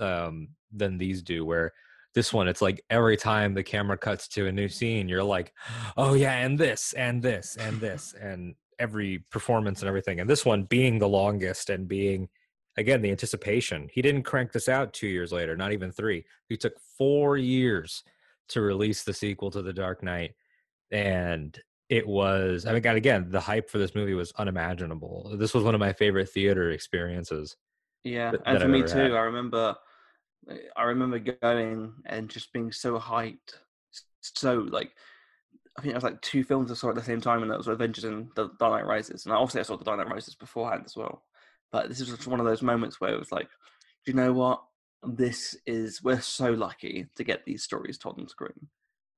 um 0.00 0.48
than 0.72 0.98
these 0.98 1.22
do 1.22 1.44
where 1.44 1.72
this 2.14 2.32
one 2.32 2.48
it's 2.48 2.62
like 2.62 2.82
every 2.90 3.16
time 3.16 3.54
the 3.54 3.62
camera 3.62 3.96
cuts 3.96 4.26
to 4.26 4.48
a 4.48 4.52
new 4.52 4.68
scene 4.68 5.08
you're 5.08 5.22
like 5.22 5.52
oh 5.96 6.14
yeah 6.14 6.34
and 6.38 6.58
this 6.58 6.92
and 6.94 7.22
this 7.22 7.56
and 7.56 7.80
this 7.80 8.14
and 8.20 8.56
every 8.82 9.18
performance 9.30 9.80
and 9.80 9.88
everything 9.88 10.20
and 10.20 10.28
this 10.28 10.44
one 10.44 10.64
being 10.64 10.98
the 10.98 11.08
longest 11.08 11.70
and 11.70 11.88
being 11.88 12.28
again 12.76 13.02
the 13.02 13.10
anticipation 13.10 13.88
he 13.92 14.02
didn't 14.02 14.22
crank 14.22 14.52
this 14.52 14.68
out 14.68 14.92
two 14.92 15.06
years 15.06 15.32
later 15.32 15.56
not 15.56 15.72
even 15.72 15.92
three 15.92 16.24
he 16.48 16.56
took 16.56 16.74
four 16.98 17.36
years 17.36 18.02
to 18.48 18.60
release 18.60 19.02
the 19.02 19.12
sequel 19.12 19.50
to 19.50 19.62
the 19.62 19.72
dark 19.72 20.02
knight 20.02 20.34
and 20.90 21.60
it 21.88 22.06
was 22.06 22.66
i 22.66 22.72
mean 22.72 22.82
god 22.82 22.96
again 22.96 23.26
the 23.30 23.40
hype 23.40 23.70
for 23.70 23.78
this 23.78 23.94
movie 23.94 24.14
was 24.14 24.32
unimaginable 24.38 25.34
this 25.38 25.54
was 25.54 25.64
one 25.64 25.74
of 25.74 25.80
my 25.80 25.92
favorite 25.92 26.28
theater 26.28 26.70
experiences 26.70 27.56
yeah, 28.04 28.32
and 28.46 28.58
for 28.58 28.64
I've 28.64 28.70
me 28.70 28.82
too. 28.82 28.98
had. 28.98 29.12
I 29.12 29.20
remember, 29.20 29.76
I 30.76 30.82
remember 30.84 31.18
going 31.18 31.92
and 32.06 32.28
just 32.28 32.52
being 32.52 32.72
so 32.72 32.98
hyped, 32.98 33.54
so 34.20 34.66
like. 34.70 34.92
I 35.76 35.80
think 35.80 35.92
it 35.92 35.94
was 35.94 36.04
like 36.04 36.20
two 36.20 36.44
films 36.44 36.70
I 36.70 36.74
saw 36.74 36.90
at 36.90 36.94
the 36.94 37.02
same 37.02 37.20
time, 37.20 37.42
and 37.42 37.50
that 37.50 37.58
was 37.58 37.68
Avengers 37.68 38.04
and 38.04 38.28
The 38.34 38.50
Dark 38.58 38.72
Knight 38.72 38.86
Rises. 38.86 39.24
And 39.24 39.34
obviously, 39.34 39.60
I 39.60 39.64
saw 39.64 39.76
The 39.76 39.84
Dark 39.84 39.98
Knight 39.98 40.10
Rises 40.12 40.34
beforehand 40.34 40.82
as 40.84 40.96
well. 40.96 41.22
But 41.70 41.88
this 41.88 42.00
is 42.00 42.08
just 42.08 42.26
one 42.26 42.40
of 42.40 42.46
those 42.46 42.62
moments 42.62 43.00
where 43.00 43.14
it 43.14 43.18
was 43.18 43.32
like, 43.32 43.48
do 44.04 44.12
you 44.12 44.14
know 44.14 44.32
what? 44.32 44.62
This 45.02 45.56
is 45.66 46.02
we're 46.02 46.20
so 46.20 46.52
lucky 46.52 47.08
to 47.16 47.24
get 47.24 47.44
these 47.44 47.62
stories 47.62 47.98
told 47.98 48.20
on 48.20 48.28
screen. 48.28 48.68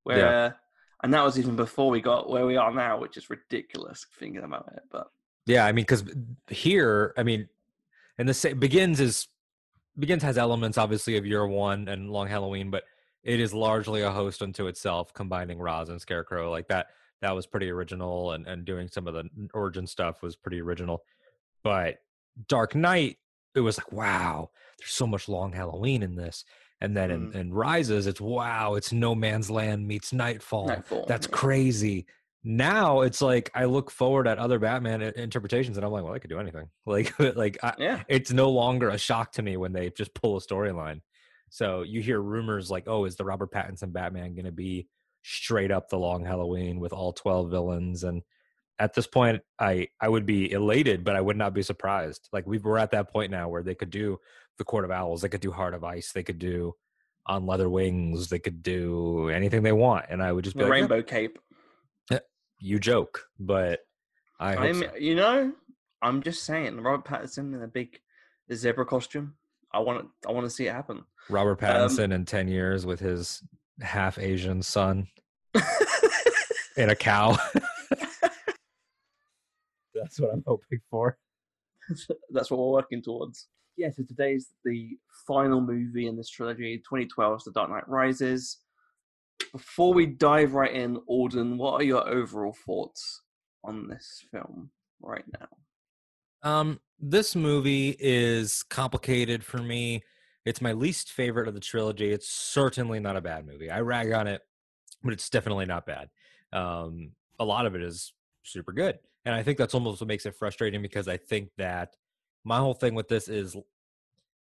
Where, 0.05 0.57
and 1.03 1.13
that 1.13 1.25
was 1.25 1.39
even 1.39 1.57
before 1.57 1.91
we 1.91 2.01
got 2.01 2.31
where 2.31 2.47
we 2.47 2.57
are 2.57 2.73
now, 2.73 2.99
which 2.99 3.17
is 3.17 3.29
ridiculous 3.29 4.07
thinking 4.19 4.45
about 4.45 4.73
it. 4.75 4.83
But 4.91 5.09
Yeah, 5.47 5.67
I 5.67 5.73
mean, 5.73 5.83
because 5.83 6.05
here, 6.49 7.13
I 7.19 7.23
mean, 7.23 7.49
and 8.17 8.29
the 8.29 8.35
sa- 8.35 8.55
begins 8.55 9.01
is 9.01 9.29
begins 9.99 10.23
has 10.23 10.39
elements 10.39 10.79
obviously 10.79 11.17
of 11.17 11.27
year 11.27 11.47
one 11.47 11.89
and 11.89 12.11
Long 12.11 12.29
Halloween, 12.29 12.71
but 12.71 12.85
it 13.25 13.41
is 13.41 13.53
largely 13.55 14.03
a 14.03 14.11
host 14.11 14.43
unto 14.43 14.67
itself, 14.69 15.13
combining 15.15 15.59
Ra's 15.59 15.89
and 15.89 16.01
Scarecrow 16.01 16.51
like 16.51 16.69
that. 16.69 16.89
That 17.23 17.35
was 17.35 17.47
pretty 17.47 17.71
original, 17.71 18.33
and 18.33 18.47
and 18.47 18.65
doing 18.65 18.89
some 18.89 19.09
of 19.09 19.15
the 19.15 19.25
origin 19.55 19.87
stuff 19.87 20.23
was 20.23 20.37
pretty 20.37 20.61
original. 20.61 21.03
But 21.63 21.99
Dark 22.49 22.75
Knight, 22.75 23.17
it 23.55 23.61
was 23.61 23.79
like, 23.79 23.93
wow, 23.93 24.51
there's 24.79 24.91
so 24.93 25.07
much 25.07 25.29
Long 25.29 25.53
Halloween 25.53 26.03
in 26.03 26.17
this. 26.17 26.45
And 26.81 26.95
then 26.97 27.11
in, 27.11 27.31
Mm. 27.31 27.35
in 27.37 27.55
Rises, 27.55 28.07
it's 28.07 28.21
wow, 28.21 28.75
it's 28.75 28.93
No 28.93 29.15
Man's 29.15 29.51
Land 29.51 29.87
meets 29.87 30.13
Knightfall. 30.13 30.67
Knightfall, 30.67 31.07
That's 31.07 31.27
crazy. 31.27 32.05
now 32.43 33.01
it's 33.01 33.23
like 33.23 33.51
I 33.55 33.65
look 33.65 33.91
forward 33.91 34.27
at 34.29 34.39
other 34.39 34.59
Batman 34.59 35.01
interpretations, 35.01 35.79
and 35.79 35.87
I'm 35.87 35.93
like, 35.93 36.05
well, 36.05 36.13
I 36.13 36.19
could 36.19 36.29
do 36.31 36.39
anything. 36.41 36.69
Like, 36.87 37.19
like 37.37 37.57
I, 37.63 37.73
yeah, 37.79 38.03
it's 38.09 38.33
no 38.33 38.51
longer 38.51 38.91
a 38.91 38.99
shock 38.99 39.33
to 39.33 39.43
me 39.43 39.57
when 39.57 39.73
they 39.73 39.89
just 39.91 40.13
pull 40.13 40.37
a 40.37 40.41
storyline. 40.41 41.01
So 41.55 41.83
you 41.83 42.03
hear 42.03 42.21
rumors 42.21 42.69
like, 42.69 42.89
oh, 42.89 43.05
is 43.05 43.15
the 43.15 43.25
Robert 43.25 43.53
Pattinson 43.53 43.93
Batman 43.93 44.35
going 44.35 44.45
to 44.45 44.51
be 44.51 44.89
straight 45.23 45.71
up 45.71 45.89
the 45.89 45.97
Long 45.97 46.25
Halloween 46.25 46.81
with 46.81 46.93
all 46.93 47.13
twelve 47.13 47.49
villains? 47.49 48.03
And 48.03 48.23
at 48.81 48.95
this 48.95 49.07
point, 49.07 49.41
I 49.57 49.87
I 50.01 50.09
would 50.09 50.27
be 50.27 50.51
elated, 50.51 51.05
but 51.05 51.15
I 51.15 51.21
would 51.21 51.37
not 51.37 51.55
be 51.55 51.63
surprised. 51.63 52.29
Like 52.33 52.45
we 52.45 52.59
were 52.59 52.77
at 52.77 52.91
that 52.91 53.13
point 53.13 53.31
now 53.31 53.49
where 53.49 53.63
they 53.63 53.77
could 53.77 53.91
do 53.91 54.19
the 54.59 54.65
Court 54.65 54.85
of 54.85 54.91
Owls, 54.91 55.23
they 55.23 55.29
could 55.29 55.43
do 55.43 55.53
Heart 55.53 55.75
of 55.75 55.85
Ice, 55.85 56.11
they 56.11 56.25
could 56.25 56.41
do 56.41 56.75
on 57.25 57.47
leather 57.47 57.71
wings, 57.71 58.31
they 58.31 58.41
could 58.41 58.61
do 58.61 59.29
anything 59.29 59.63
they 59.63 59.71
want, 59.71 60.07
and 60.09 60.21
I 60.25 60.33
would 60.33 60.43
just 60.43 60.57
be 60.57 60.65
the 60.65 60.69
like, 60.69 60.73
rainbow 60.73 61.05
cape. 61.05 61.39
you 62.59 62.81
joke, 62.81 63.29
but 63.39 63.79
I 64.41 64.57
I'm, 64.57 64.81
so. 64.81 64.91
you 64.99 65.15
know, 65.15 65.53
I'm 66.03 66.21
just 66.21 66.43
saying, 66.43 66.81
Robert 66.81 67.07
Pattinson 67.07 67.55
in 67.55 67.63
a 67.63 67.69
big 67.69 68.01
zebra 68.53 68.87
costume. 68.87 69.37
I 69.75 69.81
want 69.81 70.07
I 70.27 70.33
want 70.33 70.47
to 70.47 70.51
see 70.51 70.67
it 70.69 70.73
happen. 70.73 71.05
Robert 71.29 71.63
Um, 71.63 71.69
Pattinson 71.69 72.13
in 72.15 72.25
10 72.25 72.49
years 72.49 72.87
with 72.87 73.01
his 73.01 73.43
half 73.81 74.19
Asian 74.19 74.63
son 74.63 75.09
and 76.77 76.91
a 76.91 76.97
cow. 76.97 77.37
That's 79.95 80.21
what 80.21 80.33
I'm 80.33 80.45
hoping 80.47 80.81
for. 80.91 81.19
That's 82.31 82.51
what 82.51 82.59
we're 82.61 82.71
working 82.73 83.03
towards. 83.03 83.49
Yeah, 83.77 83.91
so 83.91 84.03
today's 84.05 84.51
the 84.65 84.91
final 85.27 85.61
movie 85.61 86.07
in 86.07 86.17
this 86.17 86.29
trilogy, 86.31 86.81
2012's 86.91 87.45
The 87.45 87.53
Dark 87.53 87.71
Knight 87.71 87.89
Rises. 87.89 88.59
Before 89.53 89.93
we 89.93 90.07
dive 90.07 90.55
right 90.55 90.73
in, 90.73 90.97
Alden, 91.09 91.59
what 91.59 91.81
are 91.81 91.85
your 91.85 92.09
overall 92.09 92.55
thoughts 92.65 93.23
on 93.65 93.89
this 93.89 94.25
film 94.31 94.71
right 95.01 95.25
now? 95.41 95.49
Um, 96.45 96.79
this 97.01 97.35
movie 97.35 97.97
is 97.99 98.63
complicated 98.65 99.43
for 99.43 99.59
me. 99.59 100.03
It's 100.45 100.61
my 100.61 100.73
least 100.73 101.11
favorite 101.11 101.49
of 101.49 101.55
the 101.55 101.61
trilogy. 101.61 102.13
It's 102.13 102.29
certainly 102.29 103.01
not 103.01 103.17
a 103.17 103.23
bad 103.23 103.47
movie. 103.47 103.71
I 103.71 103.81
rag 103.81 104.13
on 104.13 104.27
it, 104.29 104.43
but 105.03 105.15
it's 105.15 105.31
definitely 105.31 105.65
not 105.65 105.87
bad. 105.87 106.11
Um, 106.53 107.13
a 107.41 107.45
lot 107.45 107.67
of 107.67 107.75
it 107.75 107.83
is 107.83 108.13
super 108.43 108.73
good. 108.73 108.99
And 109.25 109.35
I 109.35 109.43
think 109.43 109.57
that's 109.57 109.75
almost 109.75 110.03
what 110.03 110.09
makes 110.09 110.27
it 110.27 110.37
frustrating 110.37 110.83
because 110.83 111.09
I 111.09 111.17
think 111.17 111.49
that 111.57 111.97
my 112.45 112.59
whole 112.59 112.75
thing 112.75 112.95
with 112.95 113.09
this 113.09 113.29
is 113.29 113.57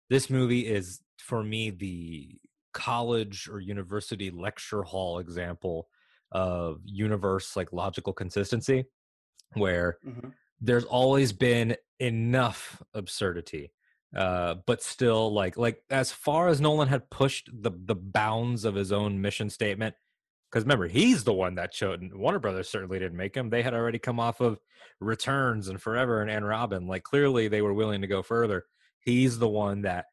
this 0.09 0.29
movie 0.29 0.67
is 0.67 1.01
for 1.17 1.41
me 1.41 1.69
the 1.69 2.37
college 2.73 3.47
or 3.47 3.61
university 3.61 4.29
lecture 4.29 4.83
hall 4.83 5.19
example 5.19 5.87
of 6.33 6.81
universe 6.83 7.55
like 7.55 7.71
logical 7.71 8.11
consistency 8.11 8.83
where 9.53 9.97
Mm-hmm. 10.05 10.29
There's 10.63 10.85
always 10.85 11.33
been 11.33 11.75
enough 11.99 12.81
absurdity 12.93 13.71
uh 14.15 14.55
but 14.65 14.81
still 14.81 15.33
like 15.33 15.57
like 15.57 15.81
as 15.89 16.11
far 16.11 16.47
as 16.47 16.59
nolan 16.59 16.87
had 16.87 17.09
pushed 17.09 17.49
the 17.53 17.71
the 17.85 17.95
bounds 17.95 18.65
of 18.65 18.75
his 18.75 18.91
own 18.91 19.21
mission 19.21 19.49
statement 19.49 19.95
because 20.49 20.63
remember 20.63 20.87
he's 20.87 21.23
the 21.23 21.33
one 21.33 21.55
that 21.55 21.73
showed 21.73 22.11
warner 22.13 22.39
brothers 22.39 22.69
certainly 22.69 22.99
didn't 22.99 23.17
make 23.17 23.35
him 23.35 23.49
they 23.49 23.61
had 23.61 23.73
already 23.73 23.99
come 23.99 24.19
off 24.19 24.41
of 24.41 24.59
returns 24.99 25.67
and 25.67 25.81
forever 25.81 26.21
and 26.21 26.31
and 26.31 26.47
robin 26.47 26.87
like 26.87 27.03
clearly 27.03 27.47
they 27.47 27.61
were 27.61 27.73
willing 27.73 28.01
to 28.01 28.07
go 28.07 28.21
further. 28.21 28.65
He's 28.99 29.37
the 29.37 29.49
one 29.49 29.81
that 29.81 30.05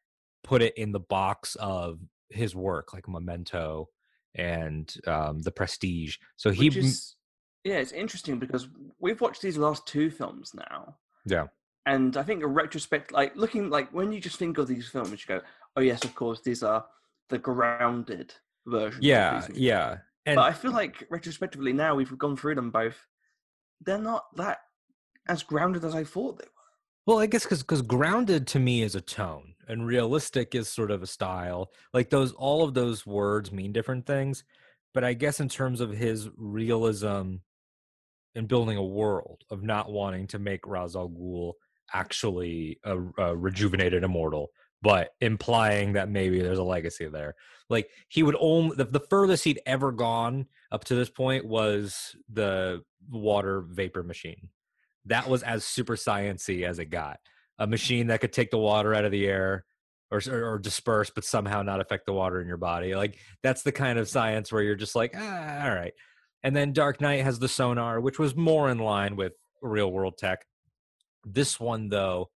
put 0.43 0.61
it 0.61 0.77
in 0.77 0.91
the 0.91 0.99
box 0.99 1.55
of 1.55 1.99
his 2.29 2.55
work 2.55 2.93
like 2.93 3.07
memento 3.07 3.87
and 4.35 4.93
um 5.07 5.41
the 5.41 5.51
prestige. 5.51 6.17
So 6.35 6.51
he 6.51 6.67
is, 6.67 7.15
yeah, 7.63 7.75
it's 7.75 7.91
interesting 7.91 8.39
because 8.39 8.67
we've 8.99 9.21
watched 9.21 9.41
these 9.41 9.57
last 9.57 9.85
two 9.87 10.09
films 10.09 10.53
now. 10.53 10.95
Yeah. 11.25 11.47
And 11.85 12.15
I 12.17 12.23
think 12.23 12.43
a 12.43 12.47
retrospect, 12.47 13.11
like 13.11 13.35
looking, 13.35 13.69
like 13.69 13.91
when 13.91 14.11
you 14.11 14.19
just 14.19 14.37
think 14.37 14.57
of 14.57 14.67
these 14.67 14.87
films, 14.87 15.11
you 15.11 15.17
go, 15.27 15.41
oh, 15.75 15.81
yes, 15.81 16.03
of 16.03 16.13
course, 16.15 16.41
these 16.41 16.63
are 16.63 16.85
the 17.29 17.39
grounded 17.39 18.33
versions. 18.67 18.97
of 18.97 19.03
yeah 19.03 19.47
yeah 19.53 19.97
and 20.25 20.35
but 20.35 20.43
I 20.43 20.53
feel 20.53 20.71
like 20.71 21.07
retrospectively 21.09 21.73
now 21.73 21.95
we've 21.95 22.15
gone 22.17 22.37
through 22.37 22.55
them 22.55 22.69
both. 22.69 23.07
They're 23.81 23.97
not 23.97 24.25
that 24.35 24.59
as 25.27 25.43
grounded 25.43 25.83
as 25.83 25.95
I 25.95 26.03
thought 26.03 26.37
they 26.37 26.45
were. 26.45 26.51
Well, 27.07 27.19
I 27.19 27.25
guess 27.25 27.43
because 27.43 27.63
because 27.63 27.81
grounded 27.81 28.45
to 28.47 28.59
me 28.59 28.83
is 28.83 28.93
a 28.93 29.01
tone, 29.01 29.55
and 29.67 29.87
realistic 29.87 30.53
is 30.53 30.69
sort 30.69 30.91
of 30.91 31.01
a 31.01 31.07
style. 31.07 31.71
Like 31.93 32.11
those, 32.11 32.33
all 32.33 32.63
of 32.63 32.75
those 32.75 33.07
words 33.07 33.51
mean 33.51 33.73
different 33.73 34.05
things. 34.05 34.43
But 34.93 35.03
I 35.03 35.13
guess 35.13 35.39
in 35.39 35.49
terms 35.49 35.81
of 35.81 35.91
his 35.91 36.29
realism 36.37 37.37
in 38.35 38.45
building 38.45 38.77
a 38.77 38.83
world 38.83 39.43
of 39.49 39.63
not 39.63 39.91
wanting 39.91 40.27
to 40.27 40.39
make 40.39 40.65
Ra's 40.65 40.95
al 40.95 41.09
Ghul 41.09 41.53
actually 41.93 42.79
a, 42.83 42.97
a 43.17 43.35
rejuvenated 43.35 44.03
immortal, 44.03 44.51
but 44.81 45.09
implying 45.19 45.93
that 45.93 46.09
maybe 46.09 46.41
there's 46.41 46.57
a 46.57 46.63
legacy 46.63 47.07
there. 47.07 47.35
Like 47.69 47.89
he 48.09 48.23
would 48.23 48.35
only 48.39 48.75
the, 48.75 48.85
the 48.85 48.99
furthest 48.99 49.43
he'd 49.43 49.61
ever 49.65 49.91
gone 49.91 50.47
up 50.71 50.83
to 50.85 50.95
this 50.95 51.09
point 51.09 51.45
was 51.45 52.15
the 52.31 52.83
water 53.09 53.65
vapor 53.67 54.03
machine. 54.03 54.49
That 55.05 55.27
was 55.27 55.43
as 55.43 55.65
super 55.65 55.95
sciency 55.95 56.63
as 56.63 56.79
it 56.79 56.85
got. 56.85 57.19
A 57.59 57.67
machine 57.67 58.07
that 58.07 58.21
could 58.21 58.33
take 58.33 58.51
the 58.51 58.57
water 58.57 58.93
out 58.93 59.05
of 59.05 59.11
the 59.11 59.27
air 59.27 59.65
or, 60.11 60.21
or, 60.29 60.53
or 60.53 60.59
disperse, 60.59 61.09
but 61.09 61.23
somehow 61.25 61.61
not 61.61 61.79
affect 61.79 62.05
the 62.05 62.13
water 62.13 62.41
in 62.41 62.47
your 62.47 62.57
body. 62.57 62.95
Like 62.95 63.17
that's 63.43 63.63
the 63.63 63.71
kind 63.71 63.97
of 63.97 64.09
science 64.09 64.51
where 64.51 64.61
you're 64.61 64.75
just 64.75 64.95
like, 64.95 65.13
ah, 65.15 65.65
all 65.65 65.75
right. 65.75 65.93
And 66.43 66.55
then 66.55 66.73
Dark 66.73 67.01
Knight 67.01 67.23
has 67.23 67.39
the 67.39 67.47
sonar, 67.47 67.99
which 67.99 68.19
was 68.19 68.35
more 68.35 68.69
in 68.69 68.79
line 68.79 69.15
with 69.15 69.33
real 69.61 69.91
world 69.91 70.17
tech. 70.17 70.45
This 71.23 71.59
one, 71.59 71.89
though, 71.89 72.29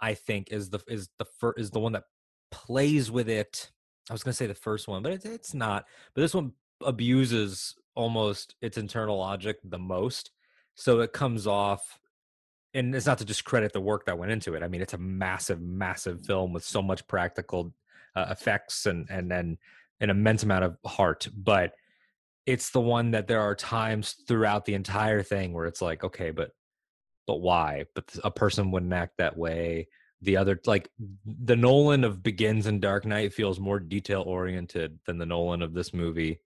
I 0.00 0.14
think 0.14 0.50
is 0.50 0.70
the 0.70 0.80
is 0.88 1.08
the 1.18 1.24
fir- 1.24 1.54
is 1.56 1.70
the 1.70 1.80
one 1.80 1.92
that 1.92 2.04
plays 2.50 3.10
with 3.10 3.28
it. 3.28 3.70
I 4.10 4.12
was 4.14 4.22
going 4.22 4.32
to 4.32 4.36
say 4.36 4.46
the 4.46 4.54
first 4.54 4.88
one, 4.88 5.02
but 5.02 5.12
it, 5.12 5.24
it's 5.24 5.54
not. 5.54 5.86
But 6.14 6.22
this 6.22 6.34
one 6.34 6.52
abuses 6.82 7.74
almost 7.94 8.56
its 8.62 8.78
internal 8.78 9.18
logic 9.18 9.58
the 9.62 9.78
most, 9.78 10.30
so 10.74 11.00
it 11.00 11.12
comes 11.12 11.46
off. 11.46 11.98
And 12.74 12.94
it's 12.94 13.04
not 13.04 13.18
to 13.18 13.26
discredit 13.26 13.74
the 13.74 13.82
work 13.82 14.06
that 14.06 14.16
went 14.16 14.32
into 14.32 14.54
it. 14.54 14.62
I 14.62 14.68
mean, 14.68 14.80
it's 14.80 14.94
a 14.94 14.98
massive, 14.98 15.60
massive 15.60 16.24
film 16.24 16.54
with 16.54 16.64
so 16.64 16.80
much 16.80 17.06
practical 17.06 17.74
uh, 18.16 18.26
effects 18.30 18.86
and 18.86 19.06
and 19.10 19.30
then 19.30 19.58
an 20.00 20.08
immense 20.08 20.42
amount 20.42 20.64
of 20.64 20.78
heart. 20.86 21.28
But 21.36 21.74
it's 22.46 22.70
the 22.70 22.80
one 22.80 23.12
that 23.12 23.28
there 23.28 23.40
are 23.40 23.54
times 23.54 24.16
throughout 24.26 24.64
the 24.64 24.74
entire 24.74 25.22
thing 25.22 25.52
where 25.52 25.66
it's 25.66 25.82
like, 25.82 26.04
okay, 26.04 26.30
but 26.30 26.50
but 27.26 27.40
why? 27.40 27.84
But 27.94 28.16
a 28.24 28.30
person 28.30 28.70
wouldn't 28.70 28.92
act 28.92 29.18
that 29.18 29.36
way. 29.36 29.88
The 30.22 30.36
other, 30.36 30.60
like 30.66 30.88
the 31.24 31.56
Nolan 31.56 32.04
of 32.04 32.22
Begins 32.22 32.66
and 32.66 32.80
Dark 32.80 33.04
Knight, 33.04 33.32
feels 33.32 33.60
more 33.60 33.78
detail 33.80 34.22
oriented 34.22 34.98
than 35.06 35.18
the 35.18 35.26
Nolan 35.26 35.62
of 35.62 35.74
this 35.74 35.94
movie. 35.94 36.40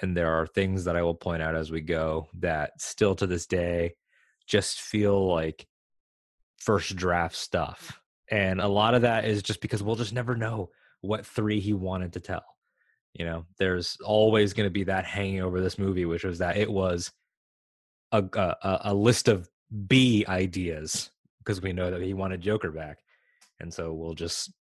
And 0.00 0.16
there 0.16 0.32
are 0.32 0.46
things 0.46 0.84
that 0.84 0.96
I 0.96 1.02
will 1.02 1.14
point 1.14 1.42
out 1.42 1.54
as 1.54 1.70
we 1.70 1.80
go 1.80 2.28
that 2.40 2.80
still 2.80 3.14
to 3.16 3.26
this 3.26 3.46
day 3.46 3.94
just 4.46 4.80
feel 4.80 5.26
like 5.26 5.66
first 6.58 6.96
draft 6.96 7.36
stuff. 7.36 8.00
And 8.30 8.60
a 8.60 8.68
lot 8.68 8.94
of 8.94 9.02
that 9.02 9.24
is 9.24 9.42
just 9.42 9.60
because 9.60 9.82
we'll 9.82 9.96
just 9.96 10.12
never 10.12 10.34
know 10.36 10.70
what 11.00 11.26
three 11.26 11.60
he 11.60 11.72
wanted 11.72 12.14
to 12.14 12.20
tell. 12.20 12.44
You 13.14 13.26
know, 13.26 13.44
there's 13.58 13.98
always 14.04 14.52
going 14.54 14.66
to 14.66 14.72
be 14.72 14.84
that 14.84 15.04
hanging 15.04 15.42
over 15.42 15.60
this 15.60 15.78
movie, 15.78 16.06
which 16.06 16.24
was 16.24 16.38
that 16.38 16.56
it 16.56 16.70
was 16.70 17.10
a 18.10 18.24
a, 18.34 18.78
a 18.84 18.94
list 18.94 19.28
of 19.28 19.48
B 19.86 20.24
ideas 20.28 21.10
because 21.38 21.60
we 21.60 21.72
know 21.72 21.90
that 21.90 22.02
he 22.02 22.14
wanted 22.14 22.40
Joker 22.40 22.70
back, 22.70 22.98
and 23.60 23.72
so 23.72 23.92
we'll 23.92 24.14
just 24.14 24.52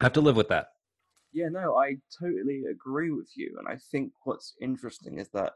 have 0.00 0.12
to 0.14 0.20
live 0.20 0.36
with 0.36 0.48
that. 0.48 0.68
Yeah, 1.32 1.48
no, 1.48 1.78
I 1.78 1.96
totally 2.20 2.64
agree 2.70 3.10
with 3.10 3.30
you. 3.34 3.56
And 3.58 3.66
I 3.66 3.78
think 3.90 4.12
what's 4.24 4.54
interesting 4.60 5.18
is 5.18 5.28
that 5.30 5.52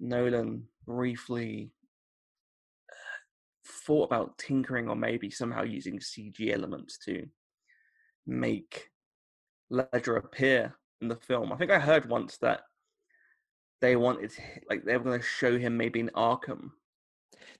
Nolan 0.00 0.64
briefly 0.86 1.72
thought 3.86 4.04
about 4.04 4.38
tinkering 4.38 4.88
or 4.88 4.96
maybe 4.96 5.30
somehow 5.30 5.64
using 5.64 5.98
CG 5.98 6.52
elements 6.52 6.98
to 7.04 7.26
make 8.26 8.88
Ledger 9.70 10.16
appear 10.16 10.74
in 11.02 11.08
the 11.08 11.16
film. 11.16 11.52
I 11.52 11.56
think 11.56 11.70
I 11.70 11.78
heard 11.78 12.08
once 12.08 12.38
that 12.38 12.62
they 13.80 13.96
wanted, 13.96 14.32
like, 14.70 14.84
they 14.84 14.96
were 14.96 15.04
going 15.04 15.20
to 15.20 15.26
show 15.26 15.58
him 15.58 15.76
maybe 15.76 16.00
in 16.00 16.10
Arkham. 16.14 16.70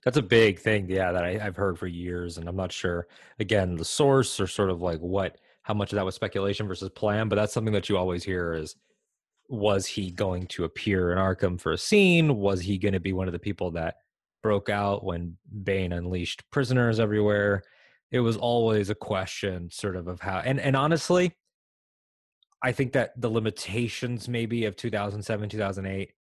That's 0.03 0.17
a 0.17 0.21
big 0.21 0.59
thing, 0.59 0.89
yeah, 0.89 1.11
that 1.11 1.23
I, 1.23 1.39
I've 1.45 1.55
heard 1.55 1.77
for 1.77 1.87
years, 1.87 2.37
and 2.37 2.47
I'm 2.47 2.55
not 2.55 2.71
sure. 2.71 3.07
Again, 3.39 3.75
the 3.75 3.85
source 3.85 4.39
or 4.39 4.47
sort 4.47 4.69
of 4.69 4.81
like 4.81 4.99
what, 4.99 5.37
how 5.61 5.73
much 5.73 5.91
of 5.91 5.97
that 5.97 6.05
was 6.05 6.15
speculation 6.15 6.67
versus 6.67 6.89
plan, 6.89 7.29
but 7.29 7.35
that's 7.35 7.53
something 7.53 7.73
that 7.73 7.89
you 7.89 7.97
always 7.97 8.23
hear 8.23 8.53
is, 8.53 8.75
was 9.49 9.85
he 9.85 10.09
going 10.09 10.47
to 10.47 10.63
appear 10.63 11.11
in 11.11 11.17
Arkham 11.17 11.59
for 11.59 11.73
a 11.73 11.77
scene? 11.77 12.37
Was 12.37 12.61
he 12.61 12.77
going 12.77 12.93
to 12.93 12.99
be 12.99 13.13
one 13.13 13.27
of 13.27 13.33
the 13.33 13.39
people 13.39 13.71
that 13.71 13.95
broke 14.41 14.69
out 14.69 15.03
when 15.03 15.37
Bane 15.63 15.91
unleashed 15.91 16.49
prisoners 16.49 16.99
everywhere? 16.99 17.61
It 18.11 18.21
was 18.21 18.37
always 18.37 18.89
a 18.89 18.95
question, 18.95 19.69
sort 19.69 19.95
of, 19.95 20.07
of 20.07 20.21
how, 20.21 20.39
and 20.39 20.59
and 20.59 20.75
honestly, 20.75 21.33
I 22.63 22.71
think 22.71 22.93
that 22.93 23.19
the 23.19 23.29
limitations 23.29 24.27
maybe 24.29 24.65
of 24.65 24.75
2007, 24.77 25.49
2008 25.49 26.13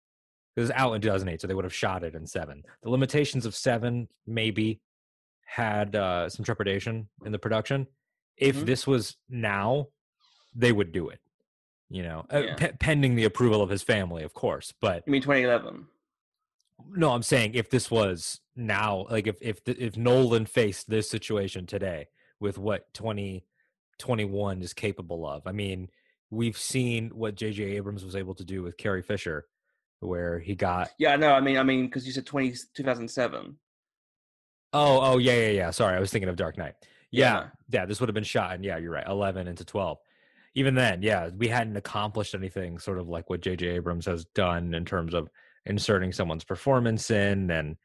It 0.54 0.60
was 0.60 0.70
out 0.72 0.92
in 0.92 1.00
2008, 1.00 1.40
so 1.40 1.46
they 1.46 1.54
would 1.54 1.64
have 1.64 1.72
shot 1.72 2.04
it 2.04 2.14
in 2.14 2.26
seven. 2.26 2.62
The 2.82 2.90
limitations 2.90 3.46
of 3.46 3.54
seven 3.54 4.08
maybe 4.26 4.82
had 5.46 5.96
uh, 5.96 6.28
some 6.28 6.44
trepidation 6.44 7.08
in 7.24 7.32
the 7.32 7.38
production. 7.38 7.86
If 8.36 8.56
Mhm. 8.56 8.66
this 8.66 8.86
was 8.86 9.16
now, 9.30 9.88
they 10.54 10.70
would 10.72 10.92
do 10.92 11.08
it. 11.08 11.20
You 11.88 12.02
know, 12.02 12.26
uh, 12.30 12.38
Yeah. 12.44 12.54
pe- 12.56 12.72
pending 12.78 13.14
the 13.14 13.24
approval 13.24 13.62
of 13.62 13.70
his 13.70 13.82
family, 13.82 14.24
of 14.24 14.34
course. 14.34 14.74
But 14.78 15.04
You 15.06 15.12
mean 15.12 15.22
2011? 15.22 15.88
no, 16.90 17.12
I'm 17.12 17.22
saying 17.22 17.54
if 17.54 17.70
this 17.70 17.90
was 17.90 18.40
now, 18.54 19.06
like 19.08 19.26
if 19.26 19.38
if 19.40 19.64
the, 19.64 19.72
if 19.82 19.96
Nolan 19.96 20.44
faced 20.44 20.90
this 20.90 21.08
situation 21.08 21.64
today 21.66 22.08
with 22.40 22.58
what 22.58 22.92
2021 22.92 24.60
is 24.60 24.74
capable 24.74 25.26
of, 25.26 25.46
I 25.46 25.52
mean, 25.52 25.88
we've 26.32 26.56
seen 26.58 27.10
what 27.10 27.34
J.J. 27.36 27.62
Abrams 27.76 28.04
was 28.04 28.16
able 28.16 28.34
to 28.34 28.44
do 28.44 28.62
with 28.62 28.76
Carrie 28.76 29.02
Fisher, 29.02 29.46
where 30.00 30.38
he 30.40 30.54
got 30.54 30.90
Yeah, 30.98 31.14
no, 31.16 31.32
I 31.32 31.40
mean, 31.40 31.58
I 31.58 31.62
mean, 31.62 31.86
because 31.86 32.06
you 32.06 32.12
said 32.12 32.26
20, 32.26 32.54
2007. 32.74 33.56
oh 34.72 35.00
oh 35.00 35.18
yeah 35.18 35.34
yeah 35.34 35.48
yeah. 35.50 35.70
Sorry, 35.70 35.96
I 35.96 36.00
was 36.00 36.10
thinking 36.10 36.28
of 36.28 36.36
Dark 36.36 36.58
Knight. 36.58 36.74
Yeah, 37.10 37.34
Yeah. 37.34 37.48
yeah, 37.70 37.86
this 37.86 38.00
would 38.00 38.08
have 38.08 38.14
been 38.14 38.24
shot, 38.24 38.54
and 38.54 38.64
yeah, 38.64 38.78
you're 38.78 38.92
right, 38.92 39.06
11 39.06 39.46
into 39.46 39.64
12. 39.64 39.98
Even 40.54 40.74
then, 40.74 41.02
yeah, 41.02 41.30
we 41.36 41.48
hadn't 41.48 41.76
accomplished 41.76 42.34
anything 42.34 42.78
sort 42.78 42.98
of 42.98 43.08
like 43.08 43.30
what 43.30 43.40
J.J. 43.42 43.66
Abrams 43.68 44.06
has 44.06 44.24
done 44.34 44.74
in 44.74 44.84
terms 44.84 45.14
of 45.14 45.28
inserting 45.66 46.10
someone's 46.12 46.42
performance 46.44 47.08
in 47.12 47.48
and 47.52 47.76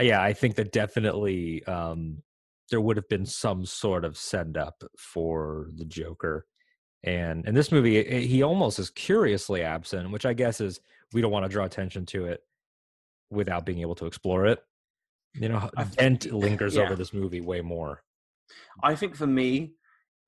yeah 0.00 0.22
i 0.22 0.32
think 0.32 0.54
that 0.54 0.70
definitely 0.70 1.64
um 1.64 2.22
there 2.70 2.80
would 2.80 2.96
have 2.96 3.08
been 3.08 3.26
some 3.26 3.66
sort 3.66 4.04
of 4.04 4.16
send 4.16 4.56
up 4.56 4.84
for 4.96 5.68
the 5.74 5.84
joker 5.84 6.46
and 7.04 7.46
in 7.46 7.54
this 7.54 7.72
movie 7.72 7.98
eh, 8.06 8.20
he 8.20 8.42
almost 8.42 8.78
is 8.78 8.90
curiously 8.90 9.62
absent 9.62 10.10
which 10.10 10.26
i 10.26 10.32
guess 10.32 10.60
is 10.60 10.80
we 11.12 11.20
don't 11.20 11.32
want 11.32 11.44
to 11.44 11.48
draw 11.48 11.64
attention 11.64 12.06
to 12.06 12.26
it 12.26 12.42
without 13.30 13.66
being 13.66 13.80
able 13.80 13.94
to 13.94 14.06
explore 14.06 14.46
it 14.46 14.62
you 15.34 15.48
know 15.48 15.70
dent 15.96 16.30
lingers 16.32 16.76
yeah. 16.76 16.82
over 16.82 16.94
this 16.94 17.12
movie 17.12 17.40
way 17.40 17.60
more 17.60 18.02
I 18.82 18.94
think 18.94 19.16
for 19.16 19.26
me, 19.26 19.74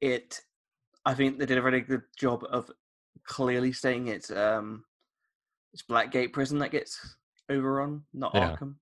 it. 0.00 0.40
I 1.06 1.14
think 1.14 1.38
they 1.38 1.46
did 1.46 1.58
a 1.58 1.62
really 1.62 1.80
good 1.80 2.02
job 2.18 2.44
of 2.50 2.70
clearly 3.24 3.72
saying 3.72 4.08
it's 4.08 4.30
um, 4.30 4.84
it's 5.72 5.82
Blackgate 5.82 6.32
prison 6.32 6.58
that 6.60 6.70
gets 6.70 7.16
overrun, 7.50 8.02
not 8.12 8.34
Yeah. 8.34 8.56
Arkham. 8.56 8.76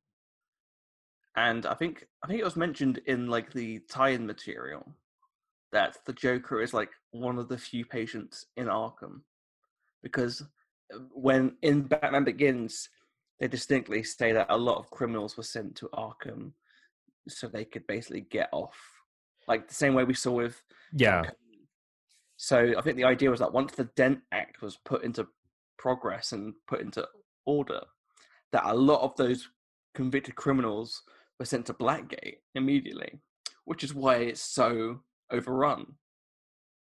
And 1.36 1.66
I 1.66 1.74
think 1.74 2.06
I 2.22 2.26
think 2.26 2.40
it 2.40 2.44
was 2.44 2.56
mentioned 2.56 2.98
in 3.06 3.28
like 3.28 3.52
the 3.52 3.80
tie-in 3.88 4.26
material 4.26 4.94
that 5.72 5.98
the 6.06 6.12
Joker 6.12 6.60
is 6.60 6.74
like 6.74 6.90
one 7.10 7.38
of 7.38 7.48
the 7.48 7.58
few 7.58 7.84
patients 7.84 8.46
in 8.56 8.66
Arkham, 8.66 9.22
because 10.02 10.42
uh, 10.94 10.98
when 11.12 11.56
in 11.62 11.82
Batman 11.82 12.24
Begins, 12.24 12.88
they 13.40 13.48
distinctly 13.48 14.02
say 14.02 14.32
that 14.32 14.46
a 14.50 14.56
lot 14.56 14.78
of 14.78 14.90
criminals 14.90 15.36
were 15.36 15.42
sent 15.42 15.74
to 15.76 15.88
Arkham 15.94 16.52
so 17.28 17.46
they 17.48 17.64
could 17.64 17.86
basically 17.86 18.22
get 18.22 18.48
off, 18.52 18.76
like 19.48 19.68
the 19.68 19.74
same 19.74 19.94
way 19.94 20.04
we 20.04 20.14
saw 20.14 20.32
with 20.32 20.62
yeah. 20.92 21.22
So 22.36 22.74
I 22.76 22.80
think 22.80 22.96
the 22.96 23.04
idea 23.04 23.30
was 23.30 23.40
that 23.40 23.52
once 23.52 23.72
the 23.72 23.88
Dent 23.96 24.20
Act 24.32 24.62
was 24.62 24.76
put 24.84 25.04
into 25.04 25.28
progress 25.78 26.32
and 26.32 26.54
put 26.66 26.80
into 26.80 27.06
order, 27.46 27.80
that 28.52 28.64
a 28.64 28.74
lot 28.74 29.00
of 29.00 29.14
those 29.16 29.48
convicted 29.94 30.34
criminals 30.34 31.02
were 31.38 31.44
sent 31.44 31.66
to 31.66 31.74
Blackgate 31.74 32.38
immediately, 32.54 33.20
which 33.64 33.84
is 33.84 33.94
why 33.94 34.16
it's 34.16 34.42
so 34.42 35.00
overrun. 35.32 35.86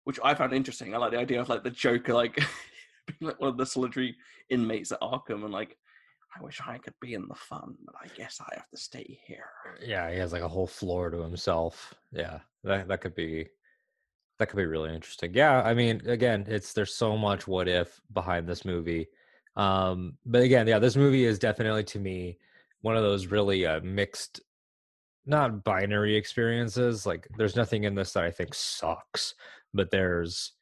Which 0.05 0.19
I 0.23 0.35
found 0.35 0.53
interesting. 0.53 0.93
I 0.93 0.97
like 0.97 1.11
the 1.11 1.19
idea 1.19 1.41
of 1.41 1.49
like 1.49 1.63
the 1.63 1.71
Joker 1.71 2.13
like 2.13 2.35
being 3.07 3.29
like 3.29 3.39
one 3.41 3.49
of 3.49 3.57
the 3.57 3.65
solitary 3.65 4.15
inmates 4.49 4.91
at 4.91 5.01
Arkham 5.01 5.43
and 5.43 5.51
like, 5.51 5.77
I 6.37 6.43
wish 6.43 6.61
I 6.65 6.77
could 6.77 6.93
be 7.01 7.13
in 7.13 7.27
the 7.27 7.35
fun, 7.35 7.75
but 7.85 7.95
I 8.03 8.07
guess 8.15 8.39
I 8.41 8.53
have 8.55 8.69
to 8.69 8.77
stay 8.77 9.19
here. 9.25 9.45
yeah 9.83 10.11
he 10.11 10.17
has 10.17 10.33
like 10.33 10.41
a 10.41 10.47
whole 10.47 10.67
floor 10.67 11.09
to 11.09 11.21
himself 11.21 11.93
yeah 12.11 12.39
that 12.63 12.87
that 12.87 13.01
could 13.01 13.15
be 13.15 13.47
that 14.37 14.47
could 14.49 14.57
be 14.57 14.65
really 14.65 14.93
interesting 14.93 15.31
yeah 15.33 15.61
i 15.61 15.73
mean 15.73 16.01
again 16.07 16.45
it's 16.47 16.73
there's 16.73 16.93
so 16.93 17.17
much 17.17 17.47
what 17.47 17.67
if 17.67 18.01
behind 18.13 18.47
this 18.47 18.65
movie 18.65 19.07
um 19.55 20.17
but 20.25 20.41
again 20.41 20.67
yeah 20.67 20.79
this 20.79 20.95
movie 20.97 21.23
is 21.25 21.39
definitely 21.39 21.83
to 21.83 21.99
me 21.99 22.37
one 22.81 22.97
of 22.97 23.03
those 23.03 23.27
really 23.27 23.65
uh, 23.65 23.79
mixed 23.81 24.41
not 25.25 25.63
binary 25.63 26.15
experiences 26.15 27.05
like 27.05 27.27
there's 27.37 27.55
nothing 27.55 27.83
in 27.83 27.95
this 27.95 28.13
that 28.13 28.23
i 28.23 28.31
think 28.31 28.53
sucks 28.53 29.33
but 29.73 29.89
there's 29.91 30.53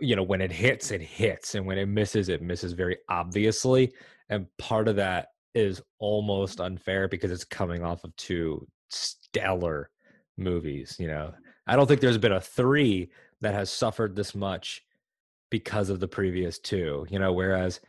you 0.00 0.16
know 0.16 0.22
when 0.22 0.40
it 0.40 0.52
hits 0.52 0.90
it 0.90 1.00
hits 1.00 1.54
and 1.54 1.64
when 1.66 1.78
it 1.78 1.86
misses 1.86 2.28
it 2.28 2.42
misses 2.42 2.72
very 2.72 2.96
obviously 3.08 3.92
and 4.28 4.46
part 4.58 4.88
of 4.88 4.96
that 4.96 5.28
is 5.54 5.82
almost 5.98 6.60
unfair 6.60 7.08
because 7.08 7.30
it's 7.30 7.44
coming 7.44 7.84
off 7.84 8.04
of 8.04 8.14
two 8.16 8.66
stellar 8.88 9.90
movies 10.36 10.96
you 10.98 11.06
know? 11.06 11.32
I 11.66 11.76
don't 11.76 11.86
think 11.86 12.00
there's 12.00 12.18
been 12.18 12.32
a 12.32 12.40
three 12.40 13.10
that 13.40 13.54
has 13.54 13.70
suffered 13.70 14.14
this 14.14 14.34
much 14.34 14.84
because 15.50 15.90
of 15.90 16.00
the 16.00 16.08
previous 16.08 16.58
two 16.58 17.06
you 17.08 17.18
know? 17.18 17.32
Whereas 17.32 17.80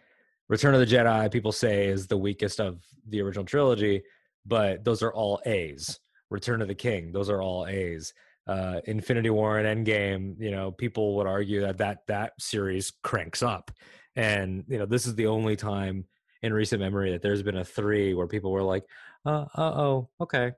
return 0.48 0.76
of 0.76 0.80
the 0.80 0.86
jedi 0.86 1.32
people 1.32 1.52
say 1.52 1.88
is 1.88 2.08
the 2.08 2.18
weakest 2.18 2.60
of 2.60 2.82
the 3.10 3.22
original 3.22 3.46
trilogy 3.46 4.04
but 4.46 4.84
those 4.84 5.02
are 5.04 5.14
all 5.14 5.42
a's. 5.46 6.00
Return 6.32 6.62
of 6.62 6.68
the 6.68 6.76
king 6.76 7.12
those 7.12 7.30
are 7.30 7.42
all 7.42 7.68
a's. 7.68 8.14
Uh 8.48 8.80
infinity 8.86 9.30
war 9.30 9.58
and 9.58 9.86
endgame 9.86 10.36
you 10.40 10.52
know 10.52 10.72
people 10.72 11.16
would 11.16 11.28
argue 11.28 11.62
that 11.62 11.78
that 11.78 12.00
that 12.08 12.34
series 12.40 12.94
cranks 13.04 13.44
up. 13.44 13.72
And 14.16 14.64
you 14.68 14.78
know 14.78 14.86
this 14.86 15.08
is 15.08 15.16
the 15.16 15.28
only 15.28 15.56
time 15.56 16.06
in 16.42 16.54
recent 16.54 16.82
memory 16.82 17.12
that 17.12 17.22
there's 17.22 17.44
been 17.44 17.58
a 17.58 17.66
three 17.66 18.14
where 18.14 18.28
people 18.28 18.52
were 18.52 18.64
like 18.64 18.86
uh 19.26 19.46
oh 19.58 20.10
okay. 20.22 20.52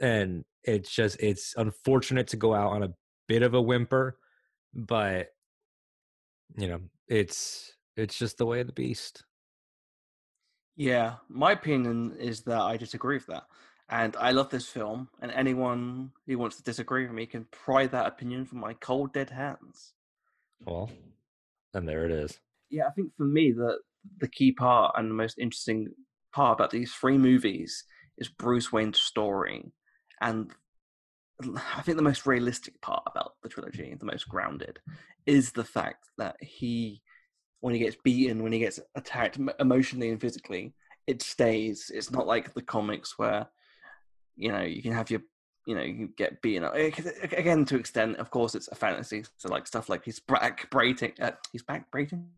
And 0.00 0.44
it's 0.64 0.90
just 0.90 1.20
it's 1.20 1.54
unfortunate 1.56 2.28
to 2.28 2.36
go 2.36 2.54
out 2.54 2.72
on 2.72 2.82
a 2.82 2.94
bit 3.28 3.42
of 3.42 3.54
a 3.54 3.62
whimper 3.62 4.18
but 4.74 5.28
you 6.58 6.68
know 6.68 6.80
it's 7.08 7.72
it's 7.96 8.18
just 8.18 8.38
the 8.38 8.46
way 8.46 8.60
of 8.60 8.66
the 8.66 8.72
beast 8.72 9.24
Yeah, 10.76 11.14
my 11.28 11.52
opinion 11.52 12.16
is 12.18 12.42
that 12.42 12.60
I 12.60 12.76
disagree 12.76 13.16
with 13.16 13.26
that. 13.26 13.44
And 13.88 14.16
I 14.16 14.32
love 14.32 14.50
this 14.50 14.68
film, 14.68 15.08
and 15.20 15.30
anyone 15.30 16.10
who 16.26 16.38
wants 16.38 16.56
to 16.56 16.62
disagree 16.62 17.04
with 17.04 17.14
me 17.14 17.24
can 17.24 17.46
pry 17.52 17.86
that 17.86 18.06
opinion 18.06 18.44
from 18.44 18.58
my 18.58 18.74
cold, 18.74 19.12
dead 19.12 19.30
hands. 19.30 19.92
well 20.64 20.90
and 21.72 21.88
there 21.88 22.04
it 22.04 22.10
is 22.10 22.38
Yeah, 22.70 22.86
I 22.86 22.90
think 22.90 23.12
for 23.16 23.24
me, 23.24 23.52
the, 23.52 23.78
the 24.18 24.28
key 24.28 24.52
part 24.52 24.94
and 24.96 25.10
the 25.10 25.14
most 25.14 25.38
interesting 25.38 25.88
part 26.32 26.58
about 26.58 26.70
these 26.70 26.92
three 26.92 27.18
movies 27.18 27.84
is 28.18 28.28
Bruce 28.28 28.72
Wayne's 28.72 28.98
story. 28.98 29.72
And 30.20 30.50
I 31.76 31.82
think 31.82 31.96
the 31.96 32.02
most 32.02 32.26
realistic 32.26 32.80
part 32.80 33.02
about 33.06 33.34
the 33.42 33.48
trilogy, 33.48 33.94
the 33.94 34.06
most 34.06 34.28
grounded, 34.28 34.80
is 35.26 35.52
the 35.52 35.64
fact 35.64 36.06
that 36.18 36.36
he, 36.40 37.02
when 37.60 37.74
he 37.74 37.80
gets 37.80 37.96
beaten, 38.04 38.42
when 38.42 38.52
he 38.52 38.58
gets 38.58 38.78
attacked 38.94 39.38
emotionally 39.58 40.10
and 40.10 40.20
physically, 40.20 40.74
it 41.06 41.22
stays. 41.22 41.90
It's 41.94 42.10
not 42.10 42.26
like 42.26 42.54
the 42.54 42.62
comics 42.62 43.18
where, 43.18 43.46
you 44.36 44.50
know, 44.52 44.62
you 44.62 44.82
can 44.82 44.92
have 44.92 45.10
your, 45.10 45.22
you 45.66 45.74
know, 45.74 45.82
you 45.82 46.08
get 46.16 46.40
beaten 46.42 46.64
up. 46.64 46.74
Again, 46.74 47.64
to 47.66 47.76
extent, 47.76 48.16
of 48.18 48.30
course, 48.30 48.54
it's 48.54 48.68
a 48.68 48.74
fantasy. 48.74 49.24
So 49.38 49.48
like 49.48 49.66
stuff 49.66 49.88
like 49.88 50.04
his 50.04 50.20
back 50.20 50.70
breaking, 50.70 51.12
uh, 51.20 51.32
his 51.52 51.62
back 51.62 51.90
breaking, 51.90 52.28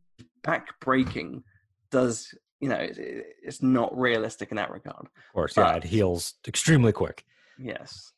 back 0.43 0.79
breaking, 0.81 1.43
does 1.91 2.35
you 2.61 2.69
know, 2.69 2.75
it, 2.77 2.99
it- 2.99 3.27
it's 3.43 3.63
not 3.63 3.97
realistic 3.97 4.51
in 4.51 4.57
that 4.57 4.71
regard. 4.73 5.07
of 5.07 5.33
course 5.33 5.57
yeah 5.57 5.75
But- 5.75 5.85
it 5.85 5.89
heals 5.89 6.35
extremely 6.47 6.91
quick 6.93 7.25
Yes, 7.57 8.13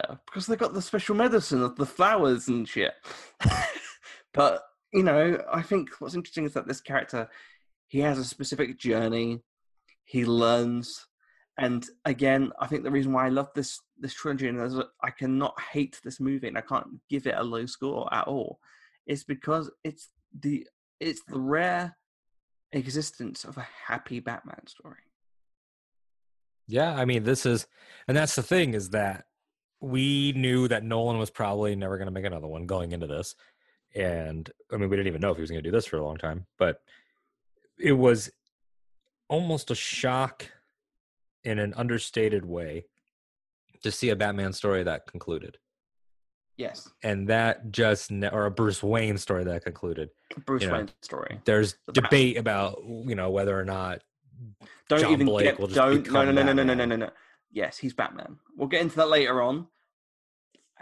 uh, 0.00 0.14
because 0.26 0.46
they 0.46 0.54
got 0.56 0.74
the 0.74 0.82
special 0.82 1.14
medicine 1.16 1.62
of 1.62 1.74
the 1.76 1.86
flowers 1.86 2.46
and 2.48 2.68
shit. 2.68 2.92
but 4.32 4.62
you 4.92 5.02
know, 5.02 5.42
I 5.52 5.62
think 5.62 5.90
what's 5.98 6.14
interesting 6.14 6.44
is 6.44 6.54
that 6.54 6.66
this 6.66 6.80
character, 6.80 7.28
he 7.88 8.00
has 8.00 8.18
a 8.18 8.24
specific 8.24 8.78
journey. 8.78 9.40
He 10.04 10.24
learns, 10.24 11.06
and 11.58 11.86
again, 12.04 12.52
I 12.58 12.66
think 12.66 12.82
the 12.82 12.90
reason 12.90 13.12
why 13.12 13.26
I 13.26 13.30
love 13.30 13.48
this 13.54 13.80
this 13.98 14.14
trilogy 14.14 14.48
and 14.48 14.58
a- 14.58 14.88
I 15.02 15.10
cannot 15.10 15.60
hate 15.60 16.00
this 16.02 16.18
movie 16.18 16.48
and 16.48 16.58
I 16.58 16.62
can't 16.62 16.86
give 17.08 17.26
it 17.26 17.34
a 17.36 17.44
low 17.44 17.66
score 17.66 18.12
at 18.12 18.26
all, 18.26 18.58
is 19.06 19.24
because 19.24 19.70
it's 19.84 20.08
the 20.38 20.66
it's 20.98 21.22
the 21.28 21.38
rare 21.38 21.96
existence 22.72 23.44
of 23.44 23.56
a 23.56 23.68
happy 23.86 24.20
Batman 24.20 24.66
story. 24.66 24.96
Yeah, 26.66 26.94
I 26.94 27.04
mean, 27.04 27.24
this 27.24 27.46
is, 27.46 27.66
and 28.06 28.16
that's 28.16 28.36
the 28.36 28.42
thing 28.42 28.74
is 28.74 28.90
that 28.90 29.24
we 29.80 30.32
knew 30.32 30.68
that 30.68 30.84
Nolan 30.84 31.18
was 31.18 31.30
probably 31.30 31.74
never 31.74 31.98
going 31.98 32.06
to 32.06 32.12
make 32.12 32.24
another 32.24 32.46
one 32.46 32.66
going 32.66 32.92
into 32.92 33.08
this. 33.08 33.34
And 33.94 34.50
I 34.72 34.76
mean, 34.76 34.88
we 34.88 34.96
didn't 34.96 35.08
even 35.08 35.20
know 35.20 35.30
if 35.30 35.36
he 35.36 35.40
was 35.40 35.50
going 35.50 35.62
to 35.62 35.68
do 35.68 35.74
this 35.74 35.86
for 35.86 35.96
a 35.96 36.04
long 36.04 36.16
time, 36.16 36.46
but 36.58 36.80
it 37.78 37.92
was 37.92 38.30
almost 39.28 39.70
a 39.70 39.74
shock 39.74 40.46
in 41.44 41.58
an 41.58 41.74
understated 41.74 42.44
way 42.44 42.84
to 43.82 43.90
see 43.90 44.10
a 44.10 44.16
Batman 44.16 44.52
story 44.52 44.82
that 44.84 45.06
concluded. 45.06 45.58
Yes, 46.56 46.90
And 47.02 47.26
that 47.28 47.72
just, 47.72 48.10
ne- 48.10 48.28
or 48.28 48.44
a 48.44 48.50
Bruce 48.50 48.82
Wayne 48.82 49.16
story 49.16 49.44
that 49.44 49.64
concluded. 49.64 50.10
Bruce 50.44 50.60
You 50.62 50.68
know, 50.68 50.74
Wayne's 50.74 50.92
story. 51.00 51.40
There's 51.46 51.76
The 51.86 51.92
Bat- 51.94 52.04
debate 52.10 52.36
about, 52.36 52.82
you 52.84 53.14
know, 53.14 53.30
whether 53.30 53.58
or 53.58 53.64
not 53.64 54.02
Don't 54.90 55.00
John 55.00 55.12
even 55.12 55.26
Blake 55.26 55.44
get. 55.46 55.58
will 55.58 55.68
just 55.68 55.76
Don't. 55.76 56.10
No, 56.10 56.22
no, 56.22 56.32
no, 56.32 56.42
no, 56.42 56.52
no, 56.52 56.62
no, 56.64 56.74
no, 56.74 56.84
no, 56.84 56.96
no. 56.96 57.10
Yes, 57.50 57.78
he's 57.78 57.94
Batman. 57.94 58.36
We'll 58.56 58.68
get 58.68 58.82
into 58.82 58.96
that 58.96 59.08
later 59.08 59.40
on. 59.40 59.68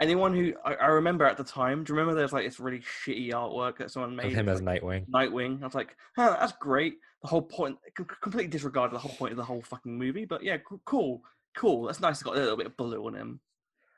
Anyone 0.01 0.33
who 0.33 0.53
I, 0.63 0.75
I 0.75 0.85
remember 0.87 1.25
at 1.25 1.35
the 1.37 1.43
time, 1.43 1.83
do 1.83 1.91
you 1.93 1.99
remember 1.99 2.17
there's 2.17 2.31
like 2.33 2.45
this 2.45 2.59
really 2.59 2.79
shitty 2.79 3.31
artwork 3.31 3.77
that 3.77 3.91
someone 3.91 4.15
made? 4.15 4.27
Of 4.27 4.33
him 4.33 4.49
as 4.49 4.61
like, 4.61 4.81
Nightwing. 4.81 5.09
Nightwing. 5.09 5.61
I 5.61 5.65
was 5.65 5.75
like, 5.75 5.95
huh, 6.15 6.37
that's 6.39 6.53
great. 6.53 6.95
The 7.21 7.27
whole 7.27 7.41
point, 7.41 7.77
completely 8.21 8.49
disregarded 8.49 8.95
the 8.95 8.99
whole 8.99 9.15
point 9.15 9.31
of 9.31 9.37
the 9.37 9.43
whole 9.43 9.61
fucking 9.61 9.97
movie. 9.97 10.23
But 10.23 10.41
yeah, 10.43 10.57
cool, 10.85 11.21
cool. 11.55 11.83
That's 11.85 11.99
nice. 11.99 12.15
It's 12.15 12.23
got 12.23 12.37
a 12.37 12.39
little 12.39 12.55
bit 12.55 12.67
of 12.67 12.77
blue 12.77 13.05
on 13.05 13.13
him. 13.13 13.41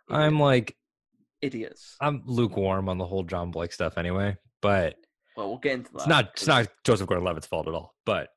I'm 0.10 0.40
like 0.40 0.76
idiots. 1.42 1.98
I'm 2.02 2.24
lukewarm 2.26 2.90
on 2.90 2.98
the 2.98 3.06
whole 3.06 3.24
John 3.24 3.52
Blake 3.52 3.72
stuff 3.74 3.98
anyway, 3.98 4.38
but 4.62 4.96
Well, 5.38 5.50
we'll 5.50 5.58
get 5.58 5.74
into 5.74 5.92
that. 5.94 6.00
it's 6.00 6.08
not 6.08 6.26
it's 6.34 6.48
not 6.48 6.68
Joseph 6.84 7.08
Gordon-Levitt's 7.08 7.48
fault 7.48 7.68
at 7.68 7.74
all. 7.76 7.94
But 8.06 8.30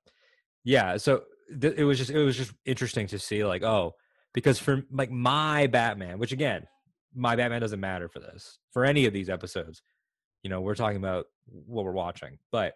yeah, 0.65 0.99
so 0.99 1.23
th- 1.61 1.75
it 1.77 1.85
was 1.85 1.99
just 1.99 2.11
it 2.11 2.23
was 2.23 2.37
just 2.37 2.53
interesting 2.67 3.07
to 3.09 3.19
see 3.19 3.45
like 3.45 3.63
oh 3.63 3.95
because 4.35 4.59
for 4.59 4.83
like 4.91 5.11
my 5.11 5.67
Batman, 5.67 6.19
which 6.19 6.33
again 6.33 6.67
my 7.15 7.37
Batman 7.37 7.61
doesn't 7.61 7.81
matter 7.81 8.09
for 8.09 8.19
this 8.21 8.59
for 8.73 8.85
any 8.85 9.07
of 9.07 9.13
these 9.13 9.29
episodes. 9.31 9.83
You 10.43 10.51
know, 10.51 10.61
we're 10.61 10.75
talking 10.75 10.99
about 10.99 11.27
what 11.47 11.85
we're 11.85 11.93
watching, 11.93 12.39
but 12.53 12.75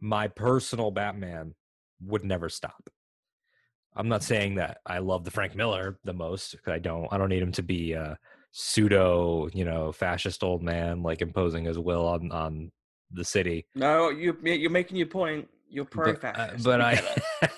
my 0.00 0.28
personal 0.28 0.90
Batman 0.90 1.54
would 2.00 2.24
never 2.24 2.48
stop. 2.48 2.88
I'm 3.94 4.08
not 4.08 4.22
saying 4.22 4.54
that 4.54 4.78
I 4.86 4.98
love 4.98 5.24
the 5.24 5.30
Frank 5.30 5.54
Miller 5.54 5.98
the 6.04 6.14
most 6.14 6.52
because 6.52 6.72
I 6.72 6.78
don't. 6.78 7.08
I 7.12 7.18
don't 7.18 7.28
need 7.28 7.42
him 7.42 7.52
to 7.52 7.62
be 7.62 7.92
a 7.92 8.18
pseudo, 8.52 9.48
you 9.52 9.64
know, 9.64 9.92
fascist 9.92 10.42
old 10.42 10.62
man 10.62 11.02
like 11.02 11.20
imposing 11.20 11.64
his 11.64 11.78
will 11.78 12.06
on 12.06 12.32
on 12.32 12.72
the 13.10 13.24
city. 13.24 13.66
No, 13.74 14.08
you 14.08 14.36
you're 14.42 14.70
making 14.70 14.96
your 14.96 15.06
point. 15.08 15.48
You're 15.68 15.84
pro 15.84 16.12
But, 16.14 16.24
uh, 16.24 16.32
fascist. 16.34 16.64
but 16.64 16.80
I, 16.80 17.02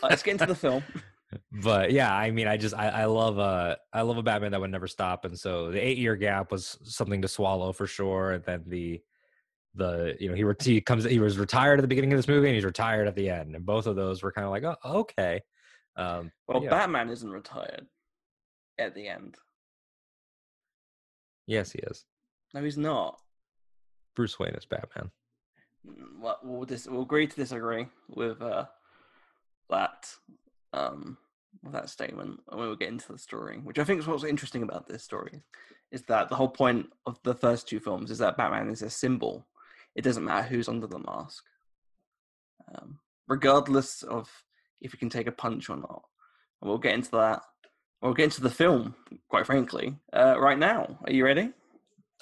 let's 0.02 0.22
get 0.22 0.32
into 0.32 0.46
the 0.46 0.54
film. 0.54 0.82
but 1.50 1.90
yeah, 1.92 2.14
I 2.14 2.30
mean, 2.30 2.46
I 2.46 2.56
just 2.56 2.74
I, 2.74 2.88
I 2.88 3.04
love 3.06 3.38
a 3.38 3.78
I 3.92 4.02
love 4.02 4.18
a 4.18 4.22
Batman 4.22 4.52
that 4.52 4.60
would 4.60 4.70
never 4.70 4.86
stop, 4.88 5.24
and 5.24 5.38
so 5.38 5.70
the 5.70 5.78
eight 5.78 5.98
year 5.98 6.16
gap 6.16 6.50
was 6.52 6.78
something 6.82 7.22
to 7.22 7.28
swallow 7.28 7.72
for 7.72 7.86
sure. 7.86 8.32
And 8.32 8.44
then 8.44 8.64
the 8.66 9.00
the 9.74 10.16
you 10.20 10.28
know 10.28 10.34
he 10.34 10.44
re- 10.44 10.54
he 10.62 10.80
comes 10.80 11.04
he 11.04 11.18
was 11.18 11.38
retired 11.38 11.78
at 11.78 11.82
the 11.82 11.88
beginning 11.88 12.12
of 12.12 12.18
this 12.18 12.28
movie 12.28 12.46
and 12.48 12.54
he's 12.54 12.64
retired 12.64 13.08
at 13.08 13.16
the 13.16 13.28
end, 13.30 13.54
and 13.56 13.66
both 13.66 13.86
of 13.86 13.96
those 13.96 14.22
were 14.22 14.32
kind 14.32 14.44
of 14.44 14.50
like 14.50 14.64
oh 14.84 14.98
okay. 15.00 15.42
Um, 15.96 16.30
Well, 16.48 16.62
yeah. 16.62 16.70
Batman 16.70 17.08
isn't 17.08 17.30
retired 17.30 17.86
at 18.78 18.94
the 18.94 19.08
end. 19.08 19.36
yes, 21.46 21.72
he 21.72 21.78
is. 21.80 22.04
No, 22.52 22.62
he's 22.62 22.78
not. 22.78 23.20
Bruce 24.16 24.38
Wayne 24.38 24.54
is 24.54 24.64
Batman. 24.66 25.10
Mm, 25.86 26.20
Well, 26.20 26.38
we'll, 26.42 26.64
dis- 26.64 26.86
we'll 26.86 27.02
agree 27.02 27.26
to 27.26 27.36
disagree 27.36 27.86
with 28.08 28.40
uh, 28.40 28.66
that 29.70 30.08
um, 30.72 31.16
that 31.72 31.90
statement 31.90 32.40
and 32.50 32.60
we 32.60 32.66
will 32.66 32.76
get 32.76 32.88
into 32.88 33.12
the 33.12 33.18
story. 33.18 33.58
Which 33.58 33.78
I 33.78 33.84
think 33.84 34.00
is 34.00 34.06
what's 34.06 34.24
interesting 34.24 34.62
about 34.62 34.86
this 34.86 35.02
story 35.02 35.42
is 35.90 36.02
that 36.02 36.28
the 36.28 36.36
whole 36.36 36.48
point 36.48 36.86
of 37.06 37.18
the 37.22 37.34
first 37.34 37.68
two 37.68 37.80
films 37.80 38.10
is 38.10 38.18
that 38.18 38.36
Batman 38.36 38.68
is 38.68 38.82
a 38.82 38.90
symbol. 38.90 39.46
It 39.94 40.02
doesn't 40.02 40.24
matter 40.24 40.48
who's 40.48 40.68
under 40.68 40.86
the 40.86 40.98
mask, 40.98 41.44
um, 42.74 42.98
regardless 43.28 44.02
of 44.02 44.28
if 44.80 44.92
you 44.92 44.98
can 44.98 45.10
take 45.10 45.26
a 45.26 45.32
punch 45.32 45.70
or 45.70 45.76
not. 45.76 46.02
And 46.60 46.68
we'll 46.68 46.78
get 46.78 46.94
into 46.94 47.12
that. 47.12 47.42
We'll 48.02 48.14
get 48.14 48.24
into 48.24 48.42
the 48.42 48.50
film, 48.50 48.94
quite 49.28 49.46
frankly, 49.46 49.96
uh, 50.12 50.38
right 50.38 50.58
now. 50.58 50.98
Are 51.04 51.12
you 51.12 51.24
ready? 51.24 51.52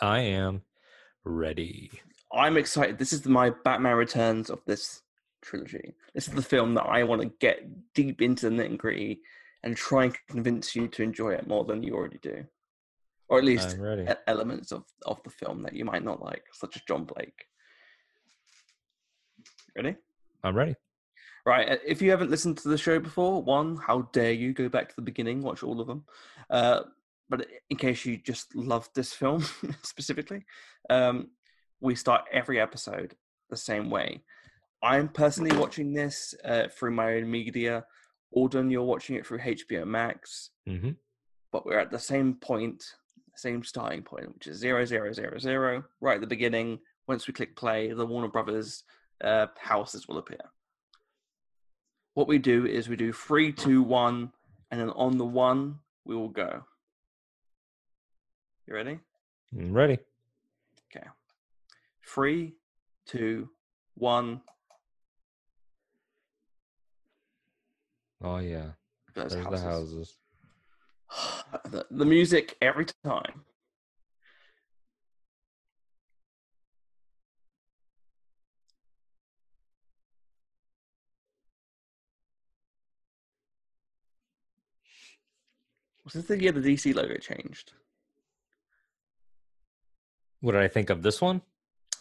I 0.00 0.20
am 0.20 0.62
ready. 1.24 1.90
I'm 2.32 2.56
excited. 2.56 2.98
This 2.98 3.12
is 3.12 3.26
my 3.26 3.50
Batman 3.64 3.96
Returns 3.96 4.48
of 4.50 4.60
this 4.66 5.02
trilogy. 5.42 5.94
This 6.14 6.28
is 6.28 6.34
the 6.34 6.42
film 6.42 6.74
that 6.74 6.84
I 6.84 7.02
want 7.04 7.22
to 7.22 7.32
get 7.40 7.92
deep 7.94 8.22
into 8.22 8.48
the 8.48 8.56
nitty 8.56 8.78
gritty 8.78 9.20
and 9.62 9.76
try 9.76 10.04
and 10.04 10.16
convince 10.28 10.74
you 10.74 10.88
to 10.88 11.02
enjoy 11.02 11.30
it 11.34 11.46
more 11.46 11.64
than 11.64 11.82
you 11.82 11.94
already 11.94 12.18
do, 12.18 12.44
or 13.28 13.38
at 13.38 13.44
least 13.44 13.76
elements 14.26 14.72
of, 14.72 14.84
of 15.06 15.22
the 15.22 15.30
film 15.30 15.62
that 15.62 15.74
you 15.74 15.84
might 15.84 16.04
not 16.04 16.22
like, 16.22 16.44
such 16.52 16.76
as 16.76 16.82
John 16.82 17.04
Blake. 17.04 17.44
Ready? 19.76 19.96
I'm 20.42 20.56
ready. 20.56 20.76
Right. 21.44 21.68
uh, 21.68 21.76
If 21.86 22.02
you 22.02 22.10
haven't 22.10 22.30
listened 22.30 22.58
to 22.58 22.68
the 22.68 22.78
show 22.78 22.98
before, 22.98 23.42
one, 23.42 23.76
how 23.76 24.02
dare 24.12 24.32
you 24.32 24.52
go 24.52 24.68
back 24.68 24.88
to 24.88 24.96
the 24.96 25.02
beginning, 25.02 25.42
watch 25.42 25.62
all 25.62 25.80
of 25.80 25.86
them. 25.86 26.04
Uh, 26.50 26.82
but 27.28 27.46
in 27.70 27.76
case 27.76 28.04
you 28.04 28.16
just 28.16 28.54
love 28.54 28.88
this 28.94 29.12
film 29.12 29.44
specifically, 29.82 30.44
um, 30.90 31.30
we 31.80 31.94
start 31.94 32.24
every 32.30 32.60
episode 32.60 33.14
the 33.50 33.56
same 33.56 33.90
way. 33.90 34.22
I'm 34.82 35.08
personally 35.08 35.56
watching 35.56 35.92
this 35.92 36.34
uh, 36.44 36.68
through 36.68 36.92
my 36.92 37.14
own 37.14 37.30
media. 37.30 37.84
Alden, 38.32 38.70
you're 38.70 38.82
watching 38.82 39.16
it 39.16 39.26
through 39.26 39.38
HBO 39.38 39.86
Max, 39.86 40.50
hmm 40.66 40.90
but 41.52 41.66
we're 41.66 41.78
at 41.78 41.90
the 41.90 41.98
same 41.98 42.32
point, 42.34 42.82
same 43.36 43.62
starting 43.62 44.02
point, 44.02 44.32
which 44.34 44.46
is 44.46 44.56
zero 44.56 44.86
zero 44.86 45.12
zero 45.12 45.38
zero. 45.38 45.84
Right 46.00 46.14
at 46.14 46.22
the 46.22 46.26
beginning, 46.26 46.78
once 47.06 47.26
we 47.26 47.34
click 47.34 47.54
play, 47.56 47.92
the 47.92 48.06
Warner 48.06 48.28
Brothers 48.28 48.84
uh, 49.22 49.48
houses 49.58 50.08
will 50.08 50.16
appear 50.18 50.40
what 52.14 52.28
we 52.28 52.38
do 52.38 52.66
is 52.66 52.88
we 52.88 52.96
do 52.96 53.12
three, 53.12 53.52
two, 53.52 53.82
one, 53.82 54.32
and 54.70 54.80
then 54.80 54.90
on 54.90 55.16
the 55.18 55.24
one 55.24 55.78
we 56.04 56.14
will 56.14 56.28
go. 56.28 56.64
You 58.66 58.74
ready? 58.74 58.98
I'm 59.56 59.72
ready. 59.72 59.98
Okay. 60.94 61.06
Three, 62.06 62.54
two, 63.06 63.48
one. 63.94 64.42
Oh 68.24 68.38
yeah, 68.38 68.70
Those 69.14 69.32
there's 69.32 69.44
houses. 69.44 69.60
the 69.62 69.68
houses. 69.68 70.16
the, 71.70 71.86
the 71.90 72.04
music 72.04 72.56
every 72.60 72.86
time. 73.04 73.44
Was 86.04 86.14
this 86.14 86.24
the 86.26 86.42
year 86.42 86.52
the 86.52 86.60
DC 86.60 86.94
logo 86.94 87.16
changed? 87.16 87.72
What 90.40 90.52
did 90.52 90.60
I 90.60 90.68
think 90.68 90.90
of 90.90 91.02
this 91.02 91.20
one? 91.20 91.42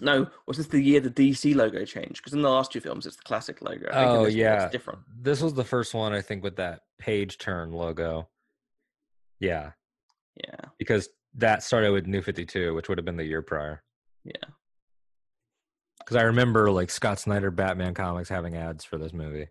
No, 0.02 0.28
was 0.48 0.58
this 0.58 0.66
the 0.66 0.82
year 0.82 1.00
the 1.00 1.12
DC 1.12 1.56
logo 1.56 1.86
changed? 1.86 2.18
Because 2.18 2.34
in 2.34 2.42
the 2.42 2.50
last 2.50 2.72
two 2.72 2.82
films, 2.82 3.06
it's 3.06 3.18
the 3.18 3.24
classic 3.24 3.62
logo. 3.62 3.88
I 3.92 3.94
think 3.94 4.10
Oh 4.10 4.26
this 4.26 4.34
yeah, 4.34 4.64
it's 4.64 4.72
different. 4.72 5.00
This 5.16 5.42
was 5.42 5.54
the 5.54 5.64
first 5.64 5.94
one 5.94 6.12
I 6.12 6.22
think 6.22 6.44
with 6.44 6.56
that 6.56 6.82
page 6.98 7.38
turn 7.38 7.72
logo. 7.72 8.28
Yeah, 9.40 9.72
Yeah, 10.44 10.58
because 10.80 11.10
that 11.36 11.62
started 11.62 11.92
with 11.92 12.08
New 12.08 12.22
Fifty 12.22 12.46
Two, 12.46 12.74
which 12.74 12.90
would 12.90 12.98
have 12.98 13.06
been 13.06 13.18
the 13.18 13.24
year 13.26 13.42
prior. 13.42 13.84
yeah. 14.24 14.34
Because 16.00 16.16
I 16.16 16.24
remember 16.24 16.72
like 16.72 16.90
Scott 16.90 17.20
Snyder 17.20 17.52
Batman 17.52 17.94
comics 17.94 18.28
having 18.28 18.58
ads 18.58 18.84
for 18.84 18.98
this 18.98 19.14
movie. 19.14 19.50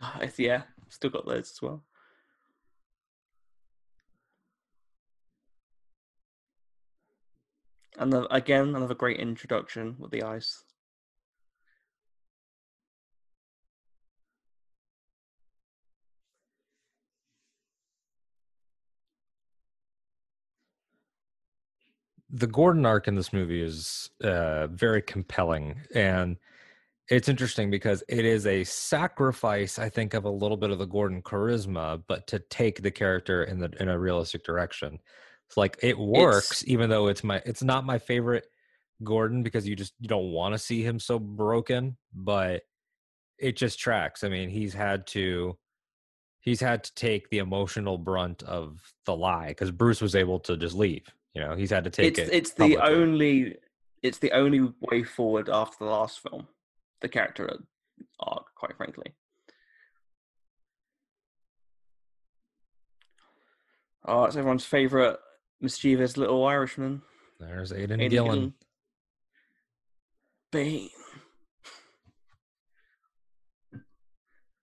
yeah, 0.36 0.62
still 0.90 1.10
got 1.10 1.26
those 1.26 1.50
as 1.50 1.62
well. 1.62 1.82
And 7.98 8.12
the, 8.12 8.32
again, 8.32 8.74
another 8.74 8.94
great 8.94 9.18
introduction 9.18 9.96
with 9.98 10.12
the 10.12 10.22
ice. 10.22 10.62
the 22.30 22.46
Gordon 22.46 22.84
arc 22.84 23.08
in 23.08 23.14
this 23.14 23.32
movie 23.32 23.62
is 23.62 24.10
uh, 24.22 24.66
very 24.68 25.00
compelling, 25.00 25.80
and 25.94 26.36
it's 27.08 27.28
interesting 27.28 27.70
because 27.70 28.04
it 28.08 28.24
is 28.24 28.46
a 28.46 28.64
sacrifice, 28.64 29.78
I 29.78 29.88
think, 29.88 30.12
of 30.14 30.24
a 30.24 30.30
little 30.30 30.58
bit 30.58 30.70
of 30.70 30.78
the 30.78 30.86
Gordon 30.86 31.22
charisma, 31.22 32.02
but 32.06 32.26
to 32.28 32.38
take 32.38 32.82
the 32.82 32.90
character 32.90 33.44
in 33.44 33.60
the 33.60 33.70
in 33.80 33.88
a 33.88 33.98
realistic 33.98 34.44
direction. 34.44 34.98
It's 35.48 35.56
like 35.56 35.78
it 35.82 35.98
works, 35.98 36.62
even 36.66 36.90
though 36.90 37.08
it's 37.08 37.24
my 37.24 37.40
it's 37.46 37.62
not 37.62 37.86
my 37.86 37.98
favorite 37.98 38.46
Gordon 39.02 39.42
because 39.42 39.66
you 39.66 39.74
just 39.74 39.94
you 39.98 40.06
don't 40.06 40.30
want 40.30 40.52
to 40.54 40.58
see 40.58 40.82
him 40.82 40.98
so 40.98 41.18
broken, 41.18 41.96
but 42.14 42.62
it 43.38 43.56
just 43.56 43.78
tracks. 43.78 44.24
I 44.24 44.28
mean, 44.28 44.50
he's 44.50 44.74
had 44.74 45.06
to 45.08 45.56
he's 46.40 46.60
had 46.60 46.84
to 46.84 46.94
take 46.94 47.30
the 47.30 47.38
emotional 47.38 47.96
brunt 47.96 48.42
of 48.42 48.78
the 49.06 49.16
lie 49.16 49.48
because 49.48 49.70
Bruce 49.70 50.02
was 50.02 50.14
able 50.14 50.38
to 50.40 50.56
just 50.56 50.74
leave. 50.74 51.06
You 51.34 51.40
know, 51.40 51.54
he's 51.54 51.70
had 51.70 51.84
to 51.84 51.90
take 51.90 52.18
It's 52.18 52.28
it. 52.28 52.34
it's 52.34 52.50
the 52.52 52.76
only 52.76 53.56
it's 54.02 54.18
the 54.18 54.32
only 54.32 54.70
way 54.82 55.02
forward 55.02 55.48
after 55.48 55.78
the 55.80 55.90
last 55.90 56.20
film, 56.20 56.46
the 57.00 57.08
character 57.08 57.58
arc. 58.20 58.54
Quite 58.54 58.76
frankly. 58.76 59.14
Oh, 64.04 64.24
it's 64.24 64.36
everyone's 64.36 64.64
favorite 64.66 65.18
mischievous 65.60 66.16
little 66.16 66.44
Irishman. 66.46 67.02
There's 67.40 67.72
Aiden, 67.72 68.00
Aidan 68.00 68.10
Gillen. 68.10 68.34
Gillen. 68.34 68.54
Bane. 70.52 70.90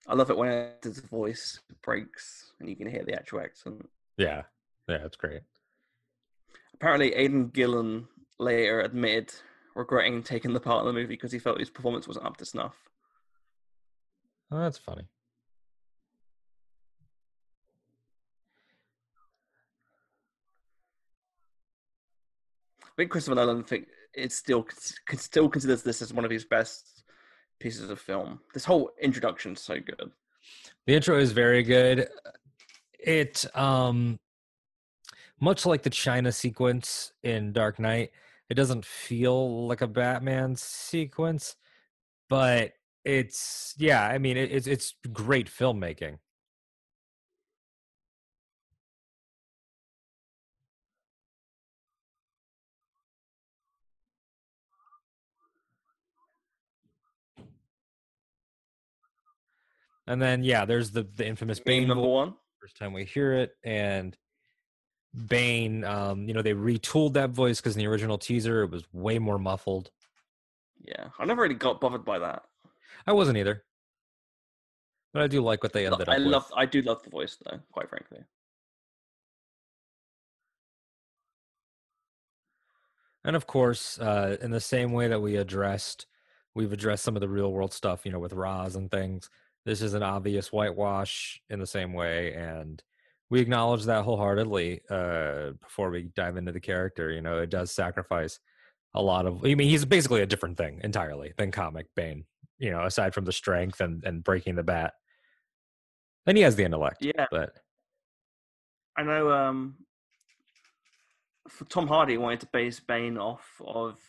I 0.08 0.13
love 0.13 0.29
it 0.29 0.38
when 0.38 0.69
his 0.84 0.99
voice 0.99 1.60
breaks 1.81 2.51
and 2.60 2.69
you 2.69 2.75
can 2.75 2.88
hear 2.88 3.03
the 3.03 3.15
actual 3.15 3.39
accent. 3.41 3.88
Yeah, 4.17 4.43
yeah, 4.88 5.03
it's 5.03 5.17
great. 5.17 5.41
Apparently, 6.75 7.13
Aidan 7.13 7.47
Gillen 7.49 8.08
later 8.38 8.81
admitted 8.81 9.34
regretting 9.75 10.23
taking 10.23 10.53
the 10.53 10.60
part 10.60 10.81
in 10.81 10.88
the 10.88 10.93
movie 10.93 11.08
because 11.08 11.31
he 11.31 11.39
felt 11.39 11.60
his 11.60 11.69
performance 11.69 12.08
wasn't 12.08 12.25
up 12.25 12.38
to 12.38 12.45
snuff. 12.45 12.75
Oh, 14.51 14.60
that's 14.60 14.77
funny. 14.77 15.08
I 22.95 23.01
think 23.01 23.12
Christopher 23.12 23.36
Nolan 23.36 23.63
think 23.63 23.88
it 24.13 24.31
still 24.31 24.65
still 25.17 25.49
considers 25.49 25.84
this 25.84 26.01
as 26.01 26.13
one 26.13 26.23
of 26.23 26.31
his 26.31 26.45
best 26.45 27.03
pieces 27.60 27.89
of 27.89 27.99
film. 27.99 28.39
This 28.53 28.63
whole 28.63 28.91
introduction 29.01 29.53
is 29.53 29.60
so 29.60 29.75
good. 29.79 30.12
The 30.88 30.95
intro 30.95 31.19
is 31.19 31.34
very 31.34 31.62
good. 31.62 32.08
It 32.97 33.45
um 33.55 34.17
much 35.41 35.65
like 35.65 35.84
the 35.84 35.89
China 35.89 36.31
sequence 36.31 37.12
in 37.23 37.51
Dark 37.51 37.79
Knight, 37.79 38.12
it 38.49 38.53
doesn't 38.53 38.86
feel 38.86 39.67
like 39.67 39.81
a 39.81 39.88
Batman 39.88 40.55
sequence, 40.55 41.58
but 42.29 42.71
it's 43.03 43.73
yeah, 43.77 44.08
I 44.08 44.19
mean 44.19 44.38
it, 44.38 44.51
it's 44.51 44.67
it's 44.67 44.95
great 45.12 45.49
filmmaking. 45.49 46.19
And 60.07 60.21
then 60.21 60.43
yeah, 60.43 60.65
there's 60.65 60.91
the 60.91 61.03
the 61.03 61.25
infamous 61.25 61.59
Bane 61.59 61.87
number 61.87 62.07
one. 62.07 62.35
First 62.59 62.77
time 62.77 62.93
we 62.93 63.05
hear 63.05 63.33
it, 63.33 63.55
and 63.63 64.15
Bane, 65.27 65.83
um, 65.83 66.27
you 66.27 66.33
know, 66.33 66.41
they 66.41 66.53
retooled 66.53 67.13
that 67.13 67.29
voice 67.29 67.61
because 67.61 67.75
in 67.75 67.79
the 67.79 67.87
original 67.87 68.17
teaser 68.17 68.63
it 68.63 68.71
was 68.71 68.83
way 68.91 69.19
more 69.19 69.39
muffled. 69.39 69.91
Yeah, 70.83 71.09
I 71.17 71.25
never 71.25 71.43
really 71.43 71.55
got 71.55 71.79
bothered 71.79 72.05
by 72.05 72.19
that. 72.19 72.43
I 73.07 73.13
wasn't 73.13 73.37
either, 73.37 73.63
but 75.13 75.21
I 75.23 75.27
do 75.27 75.41
like 75.41 75.63
what 75.63 75.73
they 75.73 75.85
ended 75.85 76.09
I 76.09 76.13
up 76.13 76.19
love, 76.19 76.45
with. 76.49 76.57
I 76.57 76.65
do 76.65 76.81
love 76.81 77.03
the 77.03 77.09
voice 77.09 77.37
though, 77.43 77.59
quite 77.71 77.89
frankly. 77.89 78.19
And 83.23 83.35
of 83.35 83.47
course, 83.47 83.99
uh, 83.99 84.37
in 84.39 84.51
the 84.51 84.59
same 84.59 84.91
way 84.91 85.07
that 85.07 85.19
we 85.19 85.35
addressed, 85.35 86.05
we've 86.53 86.71
addressed 86.71 87.03
some 87.03 87.15
of 87.15 87.21
the 87.21 87.27
real 87.27 87.51
world 87.51 87.73
stuff, 87.73 88.05
you 88.05 88.11
know, 88.11 88.19
with 88.19 88.33
Ra's 88.33 88.75
and 88.75 88.91
things. 88.91 89.29
This 89.65 89.82
is 89.82 89.93
an 89.95 90.04
obvious 90.04 90.51
whitewash 90.51 91.41
in 91.49 91.60
the 91.60 91.65
same 91.65 91.93
way, 91.93 92.34
and 92.34 92.82
we 93.30 93.41
acknowledge 93.41 93.86
that 93.86 94.04
wholeheartedly 94.04 94.82
uh, 94.89 95.51
before 95.62 95.89
we 95.89 96.04
dive 96.15 96.38
into 96.38 96.51
the 96.51 96.60
character. 96.60 97.12
You 97.12 97.21
know, 97.21 97.39
it 97.39 97.49
does 97.49 97.71
sacrifice 97.71 98.39
a 98.93 99.01
lot 99.01 99.25
of. 99.25 99.43
I 99.43 99.56
mean, 99.56 99.69
he's 99.69 99.84
basically 99.84 100.21
a 100.21 100.28
different 100.28 100.58
thing 100.58 100.82
entirely 100.84 101.34
than 101.38 101.51
comic 101.51 101.88
Bane. 101.95 102.25
You 102.60 102.71
know, 102.71 102.86
aside 102.86 103.13
from 103.13 103.25
the 103.25 103.32
strength 103.32 103.82
and 103.82 104.04
and 104.04 104.23
breaking 104.23 104.56
the 104.56 104.63
bat, 104.63 104.93
and 106.28 106.38
he 106.38 106.43
has 106.43 106.56
the 106.56 106.63
intellect. 106.63 106.97
Yeah. 107.01 107.25
but 107.32 107.51
I 108.95 109.04
know 109.04 109.32
um, 109.32 109.78
for 111.49 111.65
Tom 111.65 111.88
Hardy 111.88 112.17
wanted 112.17 112.41
to 112.41 112.47
base 112.54 112.80
Bane 112.80 113.17
off 113.17 113.62
of 113.65 113.99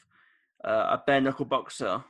uh, 0.64 0.98
a 0.98 1.02
bare 1.06 1.20
knuckle 1.20 1.46
boxer 1.46 2.04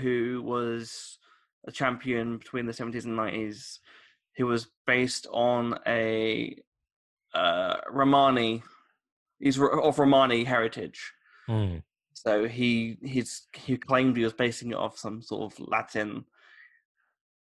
who 0.00 0.42
was 0.44 1.18
a 1.66 1.72
champion 1.72 2.38
between 2.38 2.66
the 2.66 2.72
70s 2.72 3.04
and 3.04 3.18
90s 3.18 3.78
who 4.36 4.46
was 4.46 4.68
based 4.86 5.26
on 5.32 5.78
a 5.86 6.56
uh, 7.34 7.76
Romani 7.90 8.62
he's 9.38 9.58
of 9.58 9.98
Romani 9.98 10.44
heritage 10.44 11.12
hmm, 11.46 11.78
so 12.14 12.46
he 12.46 12.98
he's 13.02 13.46
he 13.54 13.76
claimed 13.76 14.16
he 14.16 14.24
was 14.24 14.32
basing 14.32 14.70
it 14.70 14.76
off 14.76 14.98
some 14.98 15.22
sort 15.22 15.52
of 15.52 15.68
Latin 15.68 16.24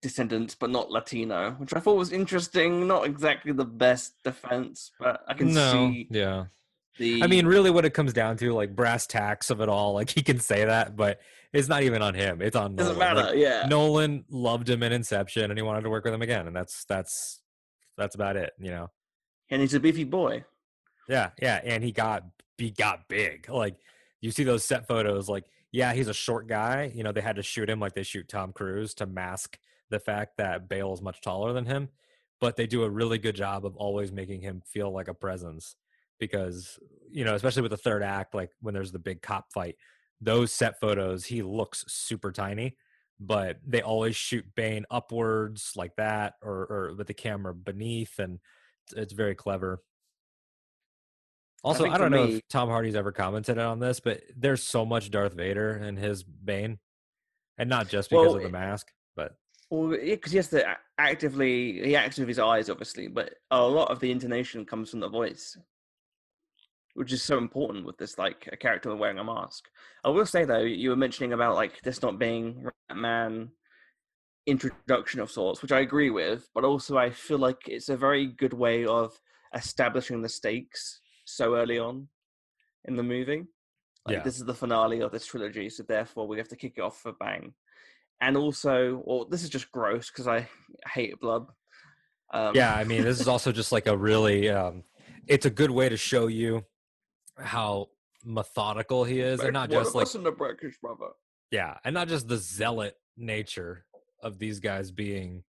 descendants, 0.02 0.56
but 0.56 0.69
not 0.69 0.91
Latino, 0.91 1.52
which 1.58 1.73
I 1.73 1.80
thought 1.80 1.97
was 1.97 2.12
interesting. 2.12 2.88
Not 2.88 3.06
exactly 3.06 3.52
the 3.52 3.65
best 3.65 4.13
defense, 4.23 4.91
but 5.00 5.21
I 5.28 5.34
can 5.34 5.54
no, 5.54 5.71
see 5.71 6.08
yeah. 6.10 6.45
The. 6.98 7.24
I 7.24 7.28
mean, 7.28 7.46
really, 7.46 7.70
what 7.70 7.86
it 7.86 7.94
comes 7.94 8.14
down 8.14 8.38
to, 8.38 8.54
like 8.54 8.76
brass 8.76 9.08
tacks 9.08 9.50
of 9.50 9.62
it 9.62 9.70
all, 9.70 9.94
like 9.94 10.10
he 10.10 10.22
can 10.22 10.40
say 10.40 10.66
that, 10.66 10.96
but 10.96 11.20
it's 11.54 11.68
not 11.68 11.84
even 11.84 12.02
on 12.02 12.14
him. 12.14 12.42
It's 12.42 12.56
on 12.56 12.76
doesn't 12.76 12.98
Nolan. 12.98 13.16
matter. 13.16 13.30
Like, 13.30 13.38
yeah, 13.40 13.68
Nolan 13.68 14.26
loved 14.30 14.70
him 14.70 14.84
in 14.84 14.92
Inception, 14.92 15.50
and 15.50 15.58
he 15.58 15.62
wanted 15.62 15.82
to 15.82 15.90
work 15.90 16.04
with 16.04 16.14
him 16.14 16.22
again, 16.22 16.48
and 16.48 16.56
that's 16.56 16.86
that's 16.86 17.42
that's 17.98 18.16
about 18.16 18.36
it. 18.36 18.54
You 18.60 18.72
know. 18.72 18.88
and 19.50 19.62
he's 19.62 19.74
a 19.74 19.80
beefy 19.80 20.04
boy. 20.04 20.46
Yeah, 21.08 21.30
yeah, 21.42 21.62
and 21.64 21.84
he 21.84 21.92
got 21.92 22.24
he 22.58 22.72
got 22.72 23.08
big. 23.08 23.50
Like 23.50 23.76
you 24.22 24.32
see 24.32 24.44
those 24.44 24.64
set 24.64 24.88
photos, 24.88 25.30
like 25.30 25.46
yeah, 25.72 25.94
he's 25.94 26.08
a 26.08 26.14
short 26.14 26.48
guy. 26.48 26.92
You 26.94 27.04
know, 27.04 27.12
they 27.12 27.22
had 27.22 27.36
to 27.38 27.44
shoot 27.44 27.70
him 27.70 27.80
like 27.80 27.94
they 27.94 28.04
shoot 28.04 28.28
Tom 28.28 28.52
Cruise 28.52 28.94
to 28.96 29.06
mask 29.06 29.58
the 29.90 30.00
fact 30.00 30.38
that 30.38 30.68
Bale 30.68 30.94
is 30.94 31.02
much 31.02 31.22
taller 31.22 31.54
than 31.54 31.66
him. 31.66 31.90
But 32.40 32.56
they 32.56 32.68
do 32.68 32.84
a 32.84 32.90
really 32.90 33.18
good 33.18 33.36
job 33.36 33.66
of 33.66 33.76
always 33.78 34.12
making 34.12 34.42
him 34.42 34.62
feel 34.66 34.92
like 34.92 35.08
a 35.08 35.14
presence 35.14 35.76
because 36.19 36.80
you 37.10 37.23
know, 37.23 37.36
especially 37.36 37.62
with 37.62 37.71
the 37.71 37.77
third 37.77 38.03
act, 38.03 38.36
like 38.36 38.51
when 38.62 38.73
there's 38.73 38.91
the 38.91 38.99
big 38.99 39.21
cop 39.21 39.51
fight, 39.53 39.75
those 40.19 40.51
set 40.51 40.80
photos, 40.80 41.25
he 41.25 41.41
looks 41.41 41.86
super 41.88 42.32
tiny. 42.32 42.75
But 43.19 43.58
they 43.65 43.82
always 43.82 44.15
shoot 44.15 44.45
Bane 44.56 44.86
upwards 44.91 45.71
like 45.75 45.95
that, 45.95 46.36
or, 46.43 46.67
or 46.69 46.93
with 46.95 47.08
the 47.08 47.15
camera 47.15 47.51
beneath, 47.56 48.19
and 48.19 48.39
it's- 48.91 49.12
very 49.12 49.34
clever. 49.34 49.82
Also, 51.63 51.84
think 51.84 51.95
I, 51.95 51.97
don't 51.97 52.12
know 52.12 52.27
me- 52.27 52.36
if 52.36 52.47
Tom 52.47 52.69
Hardy's 52.69 52.95
ever 52.95 53.12
commented 53.12 53.58
on 53.58 53.80
this, 53.80 53.99
but 53.99 54.21
there's 54.36 54.62
so 54.63 54.86
much 54.86 55.10
Darth 55.10 55.34
Vader 55.34 55.77
in 55.77 55.97
his 55.97 56.23
Bane, 56.23 56.77
and 57.58 57.69
not 57.69 57.89
just 57.89 58.12
because 58.12 58.27
Well, 58.27 58.36
of 58.36 58.43
the 58.43 58.49
mask, 58.49 58.91
but 59.15 59.36
Well, 59.71 59.97
because 59.97 60.32
he 60.32 60.38
has 60.38 60.49
to 60.49 60.77
actively 60.99 61.84
he 61.84 61.95
acts 61.95 62.19
with 62.19 62.27
his 62.27 62.38
eyes, 62.38 62.69
obviously, 62.69 63.08
but 63.08 63.34
a 63.49 63.65
lot 63.65 63.89
of 63.89 63.99
the 63.99 64.12
intonation 64.12 64.63
comes 64.63 64.91
from 64.91 64.99
the 64.99 65.10
voice, 65.10 65.58
which 66.98 67.14
is 67.14 67.22
so 67.22 67.38
important 67.38 67.86
with 67.86 67.96
this 68.00 68.18
like 68.18 68.50
a 68.52 68.58
character 68.58 68.94
wearing 68.96 69.20
a 69.20 69.24
mask. 69.24 69.66
I 70.04 70.10
will 70.10 70.26
say 70.26 70.46
though, 70.46 70.62
you 70.62 70.90
were 70.90 70.96
mentioning 70.96 71.32
about 71.32 71.54
like 71.54 71.80
this 71.84 72.02
not 72.02 72.18
being 72.18 72.66
Batman 72.90 73.52
introduction 74.48 75.20
of 75.20 75.30
sorts, 75.30 75.62
which 75.62 75.72
I 75.72 75.82
agree 75.82 76.10
with, 76.10 76.50
but 76.56 76.64
also 76.64 76.98
I 76.98 77.12
feel 77.12 77.38
like 77.38 77.68
it's 77.68 77.90
a 77.90 77.96
very 77.96 78.26
good 78.26 78.54
way 78.54 78.84
of 78.88 79.14
establishing 79.54 80.24
the 80.24 80.30
stakes 80.30 81.02
so 81.24 81.56
early 81.56 81.78
on 81.78 82.08
in 82.86 82.96
the 82.96 83.04
movie. 83.04 83.46
Like 84.08 84.18
Yeah. 84.18 84.24
this 84.24 84.38
is 84.38 84.46
the 84.46 84.56
finale 84.56 85.02
of 85.02 85.12
this 85.12 85.28
trilogy, 85.28 85.70
so 85.70 85.84
therefore 85.84 86.28
we 86.28 86.40
have 86.40 86.50
to 86.50 86.56
kick 86.56 86.74
it 86.78 86.82
off 86.82 87.00
for 87.00 87.12
bang. 87.12 87.54
And 88.22 88.36
also, 88.36 89.04
well, 89.06 89.26
this 89.26 89.44
is 89.44 89.52
just 89.52 89.72
gross 89.72 90.10
because 90.10 90.28
I 90.28 90.50
hate 90.88 91.20
blood. 91.20 91.46
Um, 92.34 92.56
yeah, 92.56 92.74
I 92.74 92.86
mean, 92.86 93.04
this 93.04 93.22
is 93.22 93.28
also 93.28 93.52
just 93.52 93.72
like 93.72 93.86
a 93.86 93.96
really, 93.96 94.50
um, 94.50 94.84
it's 95.28 95.46
a 95.46 95.52
good 95.52 95.70
way 95.70 95.90
to 95.90 95.98
show 95.98 96.26
you 96.26 96.66
how 97.39 97.88
methodical 98.26 99.04
he 99.04 99.19
is, 99.19 99.39
and 99.39 99.54
not 99.54 99.69
just 99.69 99.95
like 99.95 100.10
the 100.12 100.32
British 100.32 100.78
brother. 100.80 101.10
yeah, 101.52 101.78
and 101.84 101.93
not 101.93 102.08
just 102.08 102.28
the 102.28 102.38
zealot 102.38 102.95
nature 103.15 103.86
of 104.21 104.39
these 104.39 104.60
guys 104.60 104.91
being 104.91 105.43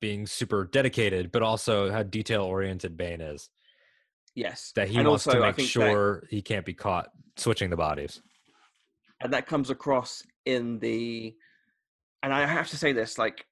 being 0.00 0.26
super 0.26 0.64
dedicated, 0.64 1.32
but 1.32 1.42
also 1.42 1.90
how 1.90 2.02
detail 2.04 2.42
oriented 2.42 2.96
Bane 2.96 3.20
is. 3.20 3.50
Yes, 4.34 4.70
That 4.76 4.88
he 4.88 4.98
and 4.98 5.08
wants 5.08 5.26
also 5.26 5.40
to 5.40 5.44
make 5.46 5.56
think 5.56 5.66
that- 5.66 5.72
sure 5.72 6.24
he 6.30 6.40
can't 6.40 6.64
be 6.64 6.74
caught 6.74 7.08
switching 7.36 7.70
the 7.70 7.76
bodies. 7.76 8.22
and 9.20 9.32
that 9.32 9.46
comes 9.46 9.70
across 9.70 10.22
in 10.44 10.78
the 10.78 11.34
and 12.22 12.32
i 12.32 12.46
have 12.46 12.68
to 12.68 12.76
say 12.76 12.92
this 12.92 13.18
like 13.18 13.44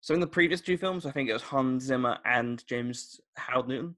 so 0.00 0.12
in 0.12 0.18
the 0.20 0.26
previous 0.26 0.60
two 0.60 0.76
films 0.76 1.06
i 1.06 1.10
think 1.12 1.28
it 1.30 1.32
was 1.32 1.42
hans 1.42 1.84
zimmer 1.84 2.18
and 2.24 2.64
james 2.68 3.20
howard 3.36 3.68
newton 3.68 3.96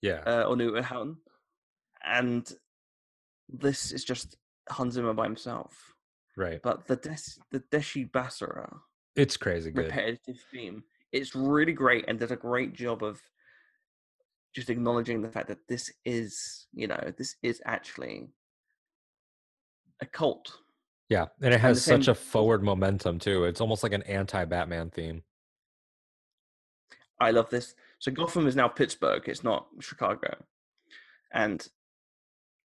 Yeah, 0.00 0.22
uh, 0.26 0.44
or 0.48 0.56
newton 0.56 0.82
howard 0.82 1.16
and 2.06 2.52
this 3.48 3.92
is 3.92 4.04
just 4.04 4.36
hans 4.68 4.94
zimmer 4.94 5.12
by 5.12 5.24
himself 5.24 5.94
right. 6.36 6.60
but 6.62 6.86
the 6.86 6.96
Des- 6.96 7.40
the 7.50 7.60
deshi 7.70 8.10
basara 8.10 8.70
It's 9.16 9.36
crazy 9.36 9.70
good. 9.70 9.86
repetitive 9.86 10.38
theme 10.50 10.84
it's 11.12 11.34
really 11.34 11.72
great 11.72 12.04
and 12.08 12.18
does 12.18 12.30
a 12.30 12.36
great 12.36 12.72
job 12.72 13.02
of 13.04 13.20
just 14.54 14.70
acknowledging 14.70 15.20
the 15.20 15.28
fact 15.30 15.48
that 15.48 15.58
this 15.68 15.92
is 16.04 16.66
you 16.72 16.86
know 16.86 17.12
this 17.18 17.36
is 17.42 17.60
actually 17.66 18.28
a 20.00 20.06
cult 20.06 20.58
Yeah, 21.08 21.26
and 21.42 21.52
it 21.54 21.60
has 21.60 21.84
such 21.84 22.04
same- 22.06 22.12
a 22.12 22.14
forward 22.14 22.62
momentum 22.62 23.18
too. 23.18 23.44
It's 23.44 23.60
almost 23.60 23.82
like 23.82 23.92
an 23.92 24.02
anti-Batman 24.04 24.90
theme. 24.90 25.22
I 27.20 27.30
love 27.30 27.48
this. 27.50 27.74
So 28.00 28.10
Gotham 28.10 28.46
is 28.46 28.56
now 28.56 28.68
Pittsburgh. 28.68 29.22
It's 29.28 29.44
not 29.44 29.66
Chicago. 29.80 30.44
And 31.32 31.66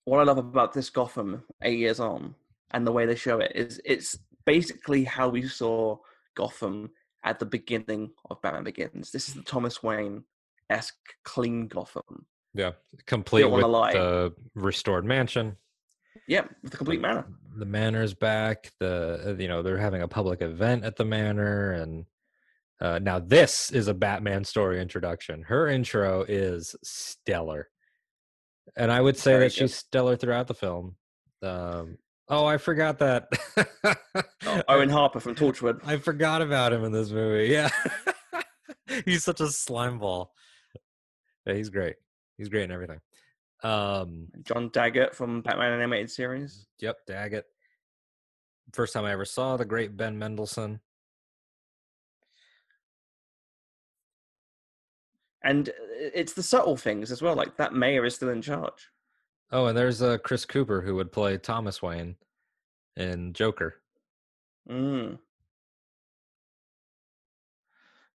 what 0.09 0.19
I 0.19 0.23
love 0.23 0.39
about 0.39 0.73
this 0.73 0.89
Gotham 0.89 1.43
eight 1.61 1.77
years 1.77 1.99
on 1.99 2.33
and 2.71 2.85
the 2.85 2.91
way 2.91 3.05
they 3.05 3.15
show 3.15 3.39
it 3.39 3.51
is 3.53 3.79
it's 3.85 4.17
basically 4.45 5.03
how 5.03 5.29
we 5.29 5.47
saw 5.47 5.97
Gotham 6.35 6.89
at 7.23 7.37
the 7.37 7.45
beginning 7.45 8.11
of 8.29 8.41
Batman 8.41 8.63
Begins. 8.63 9.11
This 9.11 9.27
is 9.27 9.35
the 9.35 9.43
Thomas 9.43 9.83
Wayne 9.83 10.23
esque 10.69 10.95
clean 11.23 11.67
Gotham. 11.67 12.25
Yeah, 12.55 12.71
complete 13.05 13.45
with 13.45 13.61
the 13.61 14.33
restored 14.55 15.05
mansion. 15.05 15.57
Yep, 16.27 16.49
with 16.63 16.71
the 16.71 16.77
complete 16.77 17.01
manor. 17.01 17.25
The 17.57 17.65
manor's 17.65 18.15
back. 18.15 18.71
The 18.79 19.21
uh, 19.27 19.41
you 19.41 19.47
know 19.47 19.61
they're 19.61 19.77
having 19.77 20.01
a 20.01 20.07
public 20.07 20.41
event 20.41 20.85
at 20.85 20.95
the 20.95 21.05
manor, 21.05 21.73
and 21.73 22.05
uh, 22.81 22.97
now 22.97 23.19
this 23.19 23.71
is 23.71 23.87
a 23.87 23.93
Batman 23.93 24.43
story 24.43 24.81
introduction. 24.81 25.43
Her 25.43 25.67
intro 25.67 26.25
is 26.27 26.75
stellar, 26.83 27.69
and 28.75 28.91
I 28.91 29.01
would 29.01 29.17
say 29.17 29.31
Very 29.31 29.45
that 29.45 29.53
she's 29.53 29.75
stellar 29.75 30.15
throughout 30.15 30.47
the 30.47 30.53
film. 30.53 30.95
Um, 31.41 31.97
oh, 32.27 32.45
I 32.45 32.57
forgot 32.57 32.99
that. 32.99 33.27
Oh, 34.45 34.63
Owen 34.67 34.89
Harper 34.89 35.19
from 35.19 35.35
Torchwood. 35.35 35.79
I 35.85 35.97
forgot 35.97 36.41
about 36.41 36.73
him 36.73 36.83
in 36.83 36.91
this 36.91 37.11
movie. 37.11 37.47
Yeah, 37.47 37.69
he's 39.05 39.23
such 39.23 39.41
a 39.41 39.47
slime 39.47 39.99
ball. 39.99 40.31
Yeah, 41.45 41.53
he's 41.53 41.69
great. 41.69 41.95
He's 42.37 42.49
great 42.49 42.63
in 42.63 42.71
everything. 42.71 42.99
Um, 43.63 44.27
John 44.43 44.69
Daggett 44.69 45.15
from 45.15 45.41
Batman 45.41 45.73
Animated 45.73 46.09
Series. 46.09 46.67
Yep, 46.79 46.97
Daggett. 47.07 47.45
First 48.73 48.93
time 48.93 49.05
I 49.05 49.11
ever 49.11 49.25
saw 49.25 49.57
the 49.57 49.65
great 49.65 49.97
Ben 49.97 50.17
Mendelsohn. 50.17 50.79
And 55.43 55.69
uh, 55.69 55.73
it's 56.13 56.33
the 56.33 56.43
subtle 56.43 56.77
things 56.77 57.11
as 57.11 57.21
well, 57.21 57.35
like 57.35 57.57
that 57.57 57.73
mayor 57.73 58.05
is 58.05 58.15
still 58.15 58.29
in 58.29 58.41
charge. 58.41 58.89
Oh, 59.51 59.65
and 59.65 59.77
there's 59.77 60.01
uh, 60.01 60.17
Chris 60.19 60.45
Cooper 60.45 60.81
who 60.81 60.95
would 60.95 61.11
play 61.11 61.37
Thomas 61.37 61.81
Wayne 61.81 62.15
in 62.95 63.33
Joker. 63.33 63.81
Mm. 64.69 65.17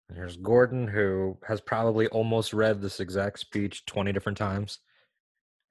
And 0.09 0.17
here's 0.17 0.37
Gordon 0.37 0.89
who 0.89 1.39
has 1.47 1.61
probably 1.61 2.09
almost 2.09 2.53
read 2.53 2.83
this 2.83 2.99
exact 2.99 3.39
speech 3.39 3.87
20 3.87 4.13
different 4.13 4.39
times. 4.39 4.81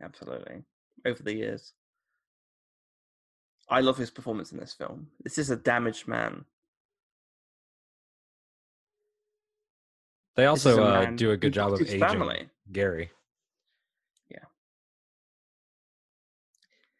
Absolutely. 0.01 0.63
Over 1.05 1.21
the 1.23 1.33
years. 1.33 1.73
I 3.69 3.81
love 3.81 3.97
his 3.97 4.09
performance 4.09 4.53
in 4.53 4.59
this 4.59 4.73
film. 4.73 5.07
This 5.21 5.37
is 5.37 5.49
a 5.49 5.57
damaged 5.57 6.07
man. 6.07 6.45
They 10.35 10.45
also 10.45 10.81
a 10.81 10.83
uh, 10.83 11.11
do 11.11 11.31
a 11.31 11.37
good 11.37 11.53
job 11.53 11.73
of 11.73 11.81
aging 11.81 11.99
family. 11.99 12.49
Gary. 12.71 13.11
Yeah, 14.29 14.45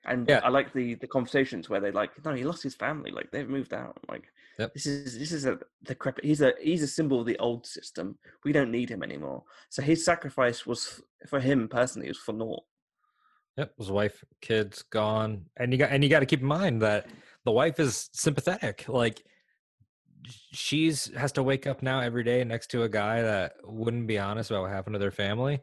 and 0.05 0.27
Yeah. 0.27 0.41
I 0.43 0.49
like 0.49 0.73
the 0.73 0.95
the 0.95 1.07
conversations 1.07 1.69
where 1.69 1.79
they 1.79 1.91
like, 1.91 2.11
no, 2.25 2.33
he 2.33 2.43
lost 2.43 2.63
his 2.63 2.75
family. 2.75 3.11
Like 3.11 3.31
they've 3.31 3.47
moved 3.47 3.73
out. 3.73 3.97
Like 4.09 4.25
Yep. 4.57 4.73
this 4.73 4.85
is 4.85 5.17
this 5.17 5.31
is 5.31 5.45
a 5.45 5.57
decrepit. 5.83 6.25
He's 6.25 6.41
a 6.41 6.53
he's 6.61 6.83
a 6.83 6.87
symbol 6.87 7.21
of 7.21 7.25
the 7.25 7.37
old 7.39 7.65
system. 7.65 8.17
We 8.43 8.51
don't 8.51 8.71
need 8.71 8.89
him 8.89 9.03
anymore. 9.03 9.43
So 9.69 9.81
his 9.81 10.03
sacrifice 10.03 10.65
was 10.65 11.01
for 11.27 11.39
him 11.39 11.67
personally. 11.69 12.07
It 12.07 12.11
was 12.11 12.17
for 12.17 12.33
naught. 12.33 12.63
Yep, 13.57 13.73
his 13.77 13.91
wife, 13.91 14.23
kids 14.41 14.83
gone, 14.83 15.45
and 15.57 15.71
you 15.71 15.77
got 15.77 15.91
and 15.91 16.03
you 16.03 16.09
got 16.09 16.19
to 16.21 16.25
keep 16.25 16.41
in 16.41 16.47
mind 16.47 16.81
that 16.81 17.07
the 17.45 17.51
wife 17.51 17.79
is 17.79 18.09
sympathetic. 18.13 18.87
Like 18.89 19.23
she's 20.25 21.13
has 21.15 21.32
to 21.34 21.43
wake 21.43 21.67
up 21.67 21.82
now 21.82 21.99
every 21.99 22.23
day 22.23 22.43
next 22.43 22.67
to 22.71 22.84
a 22.84 22.89
guy 22.89 23.21
that 23.21 23.53
wouldn't 23.63 24.08
be 24.08 24.19
honest 24.19 24.51
about 24.51 24.63
what 24.63 24.71
happened 24.71 24.93
to 24.95 24.99
their 24.99 25.12
family. 25.12 25.62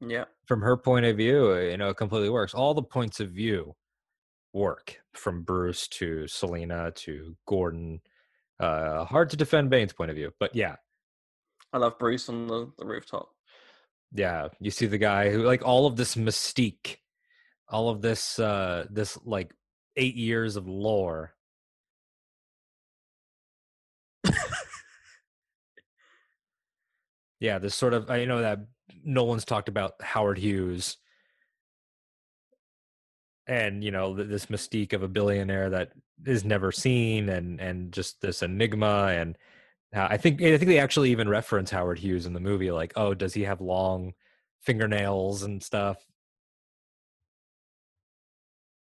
Yeah. 0.00 0.24
From 0.46 0.60
her 0.60 0.76
point 0.76 1.06
of 1.06 1.16
view, 1.16 1.52
uh, 1.52 1.58
you 1.60 1.76
know, 1.76 1.88
it 1.88 1.96
completely 1.96 2.30
works. 2.30 2.54
All 2.54 2.74
the 2.74 2.82
points 2.82 3.20
of 3.20 3.30
view 3.30 3.74
work 4.52 4.96
from 5.14 5.42
Bruce 5.42 5.88
to 5.88 6.26
Selina 6.28 6.92
to 6.92 7.36
Gordon. 7.46 8.00
Uh, 8.60 9.04
hard 9.04 9.30
to 9.30 9.36
defend 9.36 9.70
Bane's 9.70 9.92
point 9.92 10.10
of 10.10 10.16
view, 10.16 10.32
but 10.38 10.54
yeah, 10.54 10.76
I 11.72 11.78
love 11.78 11.98
Bruce 11.98 12.28
on 12.28 12.46
the, 12.46 12.72
the 12.78 12.86
rooftop. 12.86 13.28
yeah 14.14 14.48
you 14.60 14.70
see 14.70 14.86
the 14.86 14.98
guy 14.98 15.30
who 15.30 15.42
like 15.42 15.64
all 15.64 15.86
of 15.86 15.96
this 15.96 16.14
mystique 16.14 16.96
all 17.68 17.90
of 17.90 18.00
this 18.00 18.38
uh 18.38 18.86
this 18.90 19.18
like 19.24 19.52
eight 19.96 20.14
years 20.14 20.56
of 20.56 20.66
lore 20.66 21.34
yeah 27.40 27.58
this 27.58 27.74
sort 27.74 27.94
of 27.94 28.10
i 28.10 28.24
know 28.24 28.40
that 28.40 28.60
nolan's 29.04 29.44
talked 29.44 29.68
about 29.68 29.94
howard 30.00 30.38
hughes 30.38 30.96
and 33.46 33.82
you 33.82 33.90
know 33.90 34.14
this 34.14 34.46
mystique 34.46 34.92
of 34.92 35.02
a 35.02 35.08
billionaire 35.08 35.70
that 35.70 35.92
is 36.26 36.44
never 36.44 36.70
seen 36.70 37.28
and 37.28 37.60
and 37.60 37.92
just 37.92 38.20
this 38.20 38.42
enigma 38.42 39.08
and 39.12 39.36
uh, 39.94 40.06
i 40.10 40.16
think 40.16 40.42
i 40.42 40.56
think 40.58 40.68
they 40.68 40.78
actually 40.78 41.10
even 41.10 41.28
reference 41.28 41.70
howard 41.70 41.98
hughes 41.98 42.26
in 42.26 42.32
the 42.34 42.40
movie 42.40 42.70
like 42.70 42.92
oh 42.96 43.14
does 43.14 43.34
he 43.34 43.42
have 43.42 43.60
long 43.60 44.12
fingernails 44.60 45.44
and 45.44 45.62
stuff 45.62 45.96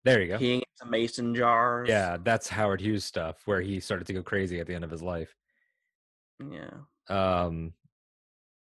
there 0.04 0.20
you 0.20 0.28
go 0.28 0.38
Peeing 0.38 0.62
into 0.80 0.90
mason 0.90 1.34
jars. 1.34 1.88
yeah 1.88 2.18
that's 2.22 2.48
howard 2.48 2.80
hughes 2.80 3.04
stuff 3.04 3.36
where 3.46 3.60
he 3.60 3.80
started 3.80 4.06
to 4.06 4.12
go 4.12 4.22
crazy 4.22 4.60
at 4.60 4.66
the 4.66 4.74
end 4.74 4.84
of 4.84 4.90
his 4.90 5.02
life 5.02 5.34
Yeah. 6.38 6.70
um 7.08 7.72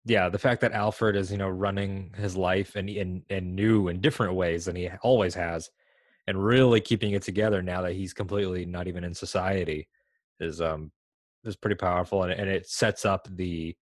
yeah 0.05 0.29
the 0.29 0.39
fact 0.39 0.61
that 0.61 0.73
alfred 0.73 1.17
is 1.17 1.31
you 1.31 1.39
know 1.39 1.49
running 1.49 2.13
his 2.17 2.37
life 2.37 2.77
and 2.77 2.89
in 2.89 3.23
in 3.29 3.55
new 3.55 3.89
and 3.89 4.01
different 4.01 4.35
ways 4.35 4.65
than 4.65 4.77
he 4.77 4.89
always 5.03 5.35
has 5.35 5.71
and 6.27 6.43
really 6.43 6.81
keeping 6.81 7.13
it 7.13 7.23
together 7.23 7.63
now 7.63 7.83
that 7.83 7.95
he's 7.95 8.13
completely 8.13 8.65
not 8.65 8.89
even 8.89 9.05
in 9.05 9.15
society 9.15 9.89
is 10.41 10.61
um 10.61 10.91
is 11.45 11.57
pretty 11.57 11.77
powerful 11.77 12.23
and, 12.23 12.33
and 12.33 12.49
it 12.49 12.69
sets 12.69 13.05
up 13.05 13.27
the 13.33 13.75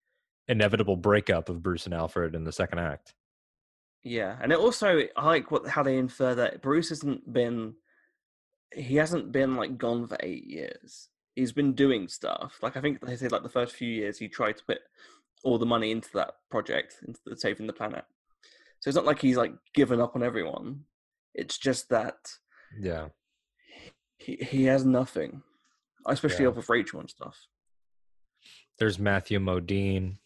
inevitable 0.49 0.97
breakup 0.97 1.49
of 1.49 1.63
bruce 1.63 1.87
and 1.87 1.95
alfred 1.95 2.35
in 2.35 2.45
the 2.45 2.53
second 2.53 2.79
act 2.79 3.15
Yeah, 4.03 4.37
and 4.41 4.53
it 4.53 4.59
also 4.59 5.03
I 5.17 5.27
like 5.27 5.51
what 5.51 5.67
how 5.67 5.83
they 5.83 5.99
infer 5.99 6.35
that 6.35 6.63
Bruce 6.63 6.89
hasn't 6.89 7.31
been 7.33 7.75
he 8.75 8.97
hasn't 8.97 9.33
been 9.33 9.57
like 9.57 9.77
gone 9.77 10.07
for 10.07 10.17
eight 10.21 10.45
years. 10.45 11.09
He's 11.35 11.53
been 11.53 11.75
doing 11.75 12.09
stuff. 12.09 12.59
Like 12.63 12.77
I 12.77 12.81
think 12.81 13.01
they 13.01 13.17
say 13.17 13.29
like 13.29 13.43
the 13.43 13.49
first 13.49 13.75
few 13.75 13.89
years 13.89 14.19
he 14.19 14.29
tried 14.29 14.57
to 14.57 14.65
put 14.65 14.79
all 15.45 15.59
the 15.59 15.67
money 15.67 15.91
into 15.91 16.11
that 16.15 16.33
project, 16.51 16.97
into 17.07 17.21
the 17.27 17.37
saving 17.37 17.67
the 17.67 17.73
planet. 17.73 18.05
So 18.81 18.89
it's 18.89 18.97
not 18.97 19.05
like 19.07 19.21
he's 19.21 19.37
like 19.37 19.53
given 19.75 20.01
up 20.01 20.17
on 20.17 20.23
everyone. 20.23 20.85
It's 21.35 21.59
just 21.59 21.89
that 21.91 22.17
yeah 22.81 23.09
he 24.19 24.37
he 24.37 24.65
has 24.65 24.85
nothing. 24.85 25.43
Especially 26.07 26.45
Yeah. 26.45 26.51
off 26.51 26.57
of 26.57 26.69
Rachel 26.71 27.01
and 27.01 27.11
stuff. 27.11 27.37
there's 28.79 28.99
matthew 28.99 29.39
modine 29.39 30.17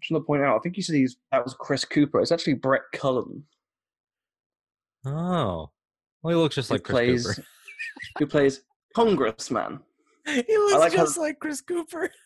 just 0.00 0.10
want 0.12 0.22
to 0.22 0.26
point 0.26 0.42
out, 0.42 0.56
I 0.56 0.58
think 0.60 0.76
you 0.76 0.82
said 0.82 0.96
he's 0.96 1.16
that 1.32 1.42
was 1.42 1.54
Chris 1.58 1.84
Cooper. 1.86 2.20
It's 2.20 2.32
actually 2.32 2.54
Brett 2.54 2.82
Cullen 2.92 3.44
oh 5.06 5.70
well 6.22 6.34
he 6.34 6.34
looks 6.34 6.54
just 6.54 6.68
who 6.70 6.74
like 6.76 6.82
chris 6.82 6.94
plays 6.94 7.26
cooper 7.26 7.46
who 8.18 8.26
plays 8.26 8.60
Congressman. 8.94 9.80
he 10.46 10.56
looks 10.58 10.74
like 10.74 10.92
how- 10.92 11.04
just 11.04 11.18
like 11.18 11.38
chris 11.38 11.60
cooper 11.60 12.10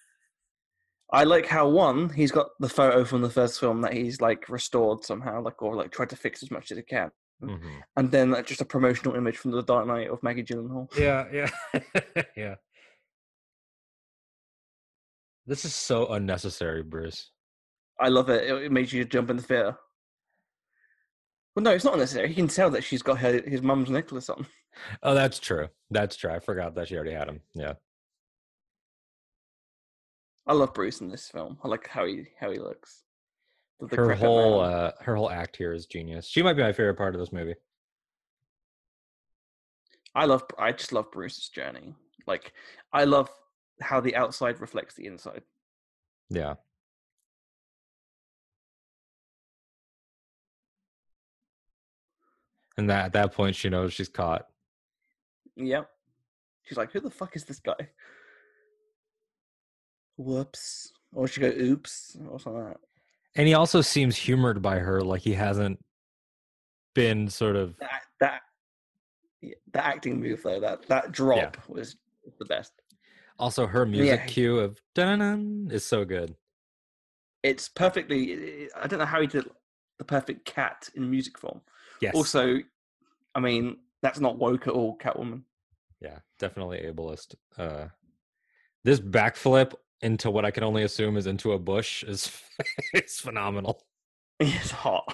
I 1.10 1.24
like 1.24 1.46
how 1.46 1.68
one 1.70 2.10
he's 2.10 2.30
got 2.32 2.48
the 2.60 2.68
photo 2.68 3.02
from 3.04 3.22
the 3.22 3.30
first 3.30 3.58
film 3.58 3.80
that 3.80 3.94
he's 3.94 4.20
like 4.20 4.46
restored 4.50 5.04
somehow, 5.04 5.40
like 5.42 5.62
or 5.62 5.74
like 5.74 5.90
tried 5.90 6.10
to 6.10 6.16
fix 6.16 6.42
as 6.42 6.50
much 6.50 6.70
as 6.70 6.76
he 6.76 6.82
can, 6.84 7.10
Mhm. 7.42 7.80
and 7.96 8.10
then 8.10 8.30
like, 8.30 8.44
just 8.46 8.60
a 8.60 8.66
promotional 8.66 9.14
image 9.16 9.38
from 9.38 9.52
the 9.52 9.62
Dark 9.62 9.86
Knight 9.86 10.10
of 10.10 10.22
Maggie 10.22 10.42
Gyllenhaal. 10.44 10.86
Yeah, 10.98 11.24
yeah, 11.32 11.50
yeah. 12.36 12.54
This 15.46 15.64
is 15.64 15.74
so 15.74 16.08
unnecessary, 16.08 16.82
Bruce. 16.82 17.30
I 17.98 18.08
love 18.08 18.28
it. 18.28 18.44
It, 18.44 18.64
it 18.64 18.72
makes 18.72 18.92
you 18.92 19.04
jump 19.06 19.30
in 19.30 19.36
the 19.38 19.42
theater. 19.42 19.76
Well, 21.56 21.62
no, 21.64 21.70
it's 21.70 21.84
not 21.86 21.96
necessary. 21.98 22.28
He 22.28 22.34
can 22.34 22.48
tell 22.48 22.70
that 22.70 22.84
she's 22.84 23.02
got 23.02 23.18
her 23.18 23.40
his 23.46 23.62
mum's 23.62 23.90
necklace 23.90 24.28
on. 24.28 24.46
Oh, 25.02 25.14
that's 25.14 25.38
true. 25.40 25.68
That's 25.90 26.16
true. 26.16 26.30
I 26.30 26.38
forgot 26.38 26.74
that 26.74 26.88
she 26.88 26.96
already 26.96 27.12
had 27.14 27.28
him. 27.28 27.40
Yeah. 27.54 27.72
I 30.48 30.54
love 30.54 30.72
Bruce 30.72 31.02
in 31.02 31.10
this 31.10 31.28
film. 31.28 31.58
I 31.62 31.68
like 31.68 31.86
how 31.86 32.06
he 32.06 32.24
how 32.40 32.50
he 32.50 32.58
looks. 32.58 33.02
The 33.80 33.94
Her 33.94 34.14
whole 34.14 34.60
uh 34.60 34.92
her 35.00 35.14
whole 35.14 35.30
act 35.30 35.56
here 35.56 35.72
is 35.72 35.86
genius. 35.86 36.26
She 36.26 36.42
might 36.42 36.54
be 36.54 36.62
my 36.62 36.72
favorite 36.72 36.96
part 36.96 37.14
of 37.14 37.20
this 37.20 37.32
movie. 37.32 37.54
I 40.14 40.24
love. 40.24 40.42
I 40.58 40.72
just 40.72 40.92
love 40.92 41.12
Bruce's 41.12 41.48
journey. 41.50 41.94
Like 42.26 42.52
I 42.92 43.04
love 43.04 43.28
how 43.80 44.00
the 44.00 44.16
outside 44.16 44.60
reflects 44.60 44.94
the 44.94 45.06
inside. 45.06 45.42
Yeah. 46.30 46.54
And 52.78 52.88
that 52.88 53.06
at 53.06 53.12
that 53.12 53.34
point 53.34 53.54
she 53.54 53.68
knows 53.68 53.92
she's 53.92 54.08
caught. 54.08 54.46
Yep. 55.56 55.90
She's 56.64 56.78
like, 56.78 56.92
who 56.92 57.00
the 57.00 57.10
fuck 57.10 57.34
is 57.36 57.44
this 57.44 57.60
guy? 57.60 57.88
Whoops. 60.18 60.92
Or 61.14 61.26
she 61.26 61.40
go, 61.40 61.48
oops, 61.48 62.16
or 62.28 62.38
something 62.38 62.62
like 62.62 62.72
that. 62.74 62.80
And 63.36 63.48
he 63.48 63.54
also 63.54 63.80
seems 63.80 64.16
humored 64.16 64.60
by 64.60 64.78
her 64.78 65.00
like 65.00 65.22
he 65.22 65.32
hasn't 65.32 65.82
been 66.94 67.28
sort 67.28 67.56
of 67.56 67.76
that. 67.78 68.02
That 68.20 68.40
Yeah, 69.40 69.54
the 69.72 69.84
acting 69.84 70.20
move 70.20 70.42
though, 70.42 70.60
that 70.60 70.86
that 70.88 71.12
drop 71.12 71.56
was 71.68 71.96
the 72.38 72.44
best. 72.44 72.72
Also, 73.38 73.66
her 73.66 73.86
music 73.86 74.20
Yeah. 74.20 74.26
cue 74.26 74.58
of 74.58 74.82
dun 74.94 75.68
is 75.72 75.84
so 75.86 76.04
good. 76.04 76.34
It's 77.44 77.68
perfectly. 77.68 78.68
I 78.74 78.86
don't 78.88 78.98
know 78.98 79.04
how 79.06 79.20
he 79.20 79.28
did 79.28 79.48
the 79.98 80.04
perfect 80.04 80.44
cat 80.44 80.88
in 80.94 81.08
music 81.08 81.38
form. 81.38 81.60
Yes. 82.02 82.14
Also, 82.16 82.58
I 83.34 83.40
mean, 83.40 83.78
that's 84.02 84.18
not 84.20 84.38
woke 84.38 84.66
at 84.66 84.74
all, 84.74 84.98
Catwoman. 84.98 85.42
yeah, 86.00 86.18
definitely 86.38 86.80
ableist. 86.80 87.36
Uh, 87.56 87.88
this 88.84 89.00
backflip 89.00 89.74
into 90.00 90.30
what 90.30 90.44
I 90.44 90.50
can 90.50 90.64
only 90.64 90.82
assume 90.84 91.16
is 91.16 91.26
into 91.26 91.52
a 91.52 91.58
bush 91.58 92.02
is 92.04 92.30
it's 92.92 93.20
phenomenal. 93.20 93.82
It's 94.40 94.70
hot. 94.70 95.12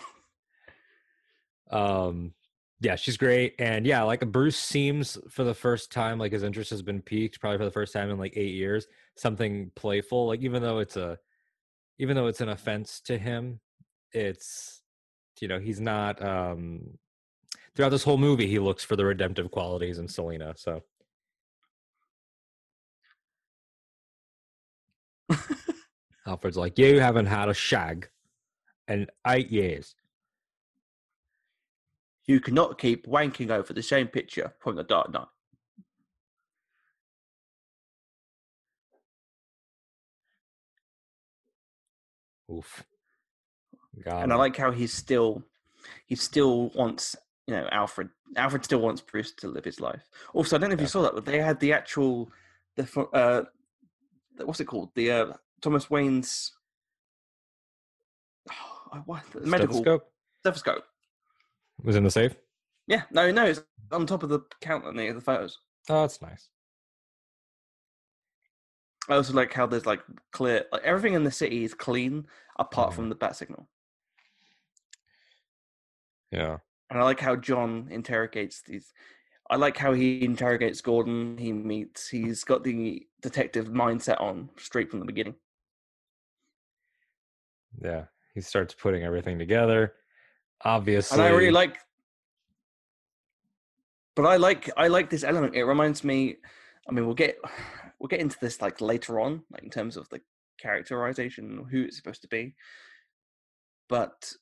Um, 1.71 2.35
yeah, 2.81 2.95
she's 2.95 3.17
great, 3.17 3.55
and 3.59 3.87
yeah, 3.87 4.03
like 4.03 4.21
Bruce 4.31 4.59
seems 4.59 5.17
for 5.31 5.45
the 5.45 5.55
first 5.55 5.91
time 5.91 6.19
like 6.19 6.33
his 6.33 6.43
interest 6.43 6.69
has 6.69 6.83
been 6.83 7.01
piqued, 7.01 7.41
probably 7.41 7.57
for 7.57 7.65
the 7.65 7.71
first 7.71 7.95
time 7.95 8.11
in 8.11 8.19
like 8.19 8.35
eight 8.37 8.53
years. 8.53 8.87
Something 9.17 9.71
playful, 9.77 10.27
like 10.27 10.41
even 10.41 10.61
though 10.61 10.79
it's 10.81 10.99
a, 10.99 11.19
even 11.99 12.17
though 12.17 12.27
it's 12.27 12.43
an 12.43 12.51
offense 12.51 13.01
to 13.07 13.17
him, 13.17 13.61
it's, 14.13 14.83
you 15.41 15.49
know, 15.49 15.59
he's 15.59 15.81
not. 15.81 16.23
um 16.23 16.99
Throughout 17.75 17.89
this 17.89 18.05
whole 18.05 18.19
movie, 18.19 18.47
he 18.47 18.59
looks 18.59 18.85
for 18.85 18.95
the 18.95 19.05
redemptive 19.05 19.51
qualities 19.51 19.99
in 19.99 20.07
Selina. 20.07 20.55
So 20.57 20.83
Alfred's 26.27 26.57
like, 26.57 26.79
"You 26.79 27.01
haven't 27.01 27.27
had 27.27 27.49
a 27.49 27.55
shag 27.55 28.09
in 28.89 29.07
eight 29.27 29.51
years." 29.51 29.95
you 32.27 32.41
cannot 32.41 32.79
keep 32.79 33.07
wanking 33.07 33.51
over 33.51 33.75
the 33.75 33.83
same 33.83 34.07
picture 34.09 34.55
from 34.59 34.77
the 34.77 34.83
Dark 34.83 35.13
Knight. 35.13 35.27
Oof. 42.51 42.85
God. 44.05 44.23
and 44.25 44.33
I 44.33 44.37
like 44.37 44.57
how 44.57 44.71
he's 44.73 44.93
still 44.93 45.43
he 46.07 46.17
still 46.17 46.71
wants 46.71 47.15
you 47.47 47.55
know 47.55 47.69
Alfred 47.71 48.09
Alfred 48.37 48.65
still 48.65 48.81
wants 48.81 49.01
Bruce 49.01 49.33
to 49.35 49.49
live 49.49 49.65
his 49.65 49.81
life. 49.81 50.03
Also, 50.33 50.57
I 50.57 50.59
don't 50.59 50.71
know 50.71 50.75
if 50.75 50.81
Yeah. 50.81 50.85
you 50.85 50.89
saw 50.89 51.03
that, 51.03 51.15
but 51.15 51.25
they 51.25 51.39
had 51.39 51.61
the 51.61 51.73
actual 51.73 52.31
the 52.77 53.01
uh 53.13 53.45
what's 54.45 54.61
it 54.61 54.65
called 54.65 54.91
the 54.95 55.11
uh 55.11 55.33
Thomas 55.65 55.89
Wayne's 55.89 56.53
oh, 58.51 59.03
what 59.07 59.23
the 59.33 59.41
medical 59.41 59.77
Stethoscope 59.77 60.11
stethoscope. 60.41 60.85
was 61.83 61.97
in 61.97 62.05
the 62.05 62.11
safe. 62.11 62.37
Yeah, 62.87 63.03
no, 63.11 63.31
no, 63.31 63.47
it's 63.47 63.63
on 63.91 64.05
top 64.07 64.23
of 64.23 64.29
the 64.29 64.41
counter 64.61 64.93
near 64.93 65.15
the 65.15 65.23
photos. 65.23 65.59
Oh, 65.89 66.03
that's 66.03 66.21
nice. 66.21 66.51
I 69.09 69.15
also 69.15 69.33
like 69.33 69.55
how 69.55 69.65
there's 69.67 69.87
like 69.87 70.03
clear 70.33 70.67
like 70.71 70.83
everything 70.83 71.15
in 71.15 71.25
the 71.25 71.31
city 71.31 71.65
is 71.65 71.73
clean 71.73 72.27
apart 72.59 72.93
Mhm. 72.93 72.97
from 72.97 73.09
the 73.09 73.15
bat 73.15 73.37
signal. 73.37 73.69
Yeah. 76.31 76.59
And 76.91 76.99
I 76.99 77.05
like 77.05 77.21
how 77.21 77.37
John 77.37 77.89
interrogates 77.91 78.61
these. 78.63 78.93
I 79.51 79.57
like 79.57 79.77
how 79.79 79.93
he 79.95 80.25
interrogates 80.25 80.81
Gordon. 80.83 81.39
He 81.39 81.53
meets. 81.53 82.09
He's 82.09 82.45
got 82.45 82.65
the 82.65 83.07
detective 83.23 83.69
mindset 83.69 84.21
on 84.21 84.51
straight 84.59 84.91
from 84.91 85.01
the 85.01 85.07
beginning. 85.07 85.35
Yeah. 87.83 88.05
He 88.35 88.41
starts 88.41 88.75
putting 88.75 89.05
everything 89.05 89.39
together. 89.39 89.95
Obviously. 90.65 91.19
And 91.19 91.27
I 91.27 91.31
really 91.31 91.51
like. 91.51 91.79
But 94.17 94.27
I 94.27 94.37
like 94.37 94.71
I 94.77 94.89
like 94.89 95.11
this 95.11 95.25
element. 95.25 95.55
It 95.55 95.65
reminds 95.65 96.05
me. 96.05 96.37
I 96.89 96.93
mean, 96.93 97.07
we'll 97.07 97.15
get 97.15 97.37
we'll 97.99 98.09
get 98.09 98.21
into 98.21 98.39
this 98.41 98.61
like 98.61 98.81
later 98.81 99.21
on, 99.21 99.43
like 99.51 99.63
in 99.63 99.71
terms 99.71 99.97
of 99.97 100.09
the 100.09 100.21
characterization, 100.61 101.67
who 101.71 101.83
it's 101.83 101.97
supposed 101.97 102.23
to 102.23 102.29
be. 102.29 102.55
But 103.89 104.33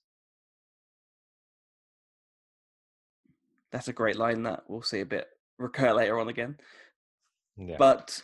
that's 3.72 3.88
a 3.88 3.92
great 3.92 4.16
line 4.16 4.42
that 4.44 4.62
we'll 4.68 4.82
see 4.82 5.00
a 5.00 5.06
bit 5.06 5.26
recur 5.58 5.92
later 5.92 6.18
on 6.18 6.28
again. 6.28 6.56
Yeah. 7.56 7.76
but 7.78 8.22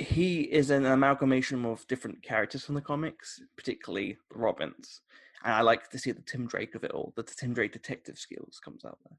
he 0.00 0.42
is 0.42 0.70
an 0.70 0.86
amalgamation 0.86 1.64
of 1.64 1.86
different 1.86 2.22
characters 2.22 2.64
from 2.64 2.74
the 2.74 2.80
comics, 2.80 3.40
particularly 3.56 4.18
the 4.30 4.38
Robins. 4.38 5.00
And 5.44 5.54
I 5.54 5.60
like 5.62 5.88
to 5.90 5.98
see 5.98 6.12
the 6.12 6.22
Tim 6.22 6.46
Drake 6.46 6.74
of 6.74 6.84
it 6.84 6.90
all. 6.90 7.12
The 7.16 7.22
Tim 7.22 7.54
Drake 7.54 7.72
detective 7.72 8.18
skills 8.18 8.60
comes 8.62 8.84
out 8.84 8.98
there. 9.08 9.16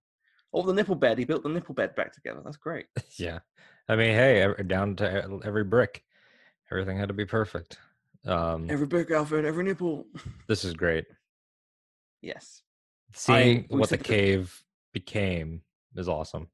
Or 0.51 0.63
the 0.63 0.73
nipple 0.73 0.95
bed. 0.95 1.17
He 1.17 1.25
built 1.25 1.43
the 1.43 1.49
nipple 1.49 1.73
bed 1.73 1.95
back 1.95 2.13
together. 2.13 2.41
That's 2.43 2.57
great. 2.57 2.87
yeah. 3.17 3.39
I 3.87 3.95
mean, 3.95 4.13
hey, 4.13 4.53
down 4.67 4.95
to 4.97 5.39
every 5.43 5.63
brick. 5.63 6.03
Everything 6.71 6.97
had 6.97 7.07
to 7.07 7.13
be 7.13 7.25
perfect. 7.25 7.77
Um, 8.25 8.67
Every 8.69 8.85
brick, 8.85 9.09
Alfred, 9.11 9.45
every 9.45 9.63
nipple. 9.63 10.05
this 10.47 10.63
is 10.63 10.73
great. 10.73 11.05
yes. 12.21 12.61
Seeing 13.13 13.65
we 13.69 13.79
what 13.79 13.89
the 13.89 13.97
cave 13.97 14.63
became 14.93 15.63
is 15.95 16.07
awesome. 16.07 16.47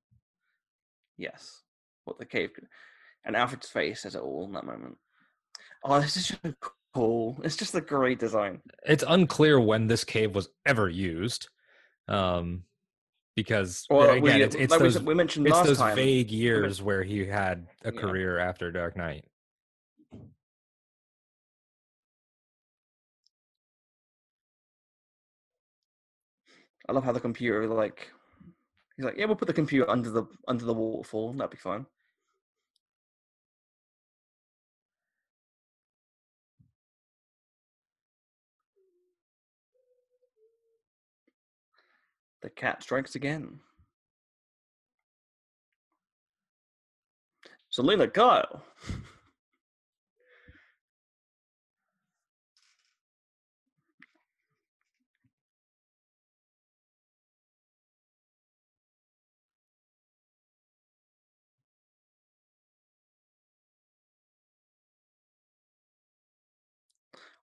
Yes. 1.17 1.61
What 2.05 2.17
the 2.17 2.25
cave 2.25 2.53
could. 2.53 2.67
And 3.26 3.36
Alfred's 3.36 3.70
face 3.70 4.01
says 4.01 4.15
it 4.15 4.22
all 4.22 4.45
in 4.45 4.53
that 4.53 4.65
moment. 4.65 4.97
Oh, 5.84 5.99
this 5.99 6.18
is 6.18 6.28
so 6.28 6.53
cool. 6.93 7.39
It's 7.43 7.57
just 7.57 7.76
a 7.76 7.82
great 7.82 8.20
design. 8.20 8.61
It's 8.86 9.03
unclear 9.07 9.59
when 9.59 9.88
this 9.88 10.03
cave 10.03 10.34
was 10.34 10.49
ever 10.65 10.89
used, 10.89 11.49
um, 12.07 12.63
because 13.36 13.86
Well, 13.89 14.09
again, 14.09 14.22
we, 14.22 14.43
it's, 14.43 14.55
it's 14.55 14.72
like 14.72 14.80
we 14.82 14.88
those 14.88 15.01
we 15.03 15.13
mentioned 15.13 15.47
it's 15.47 15.61
those 15.61 15.78
time. 15.78 15.95
vague 15.95 16.32
years 16.32 16.82
where 16.82 17.03
he 17.03 17.26
had 17.26 17.68
a 17.84 17.91
Yeah. 17.91 17.99
career 17.99 18.39
after 18.39 18.72
Dark 18.72 18.95
Knight. 18.97 19.26
I 26.89 26.93
love 26.93 27.03
how 27.03 27.11
the 27.11 27.20
computer 27.20 27.68
like 27.68 28.09
he's 28.95 29.05
like, 29.05 29.18
yeah, 29.18 29.26
we'll 29.26 29.36
put 29.36 29.47
the 29.47 29.53
computer 29.53 29.89
under 29.89 30.09
the 30.09 30.24
under 30.47 30.65
the 30.65 30.74
waterfall. 30.74 31.34
That'd 31.34 31.51
be 31.51 31.57
fine. 31.57 31.86
The 42.41 42.49
cat 42.49 42.83
strikes 42.83 43.15
again. 43.15 43.59
Selina 47.69 48.07
Kyle. 48.07 48.63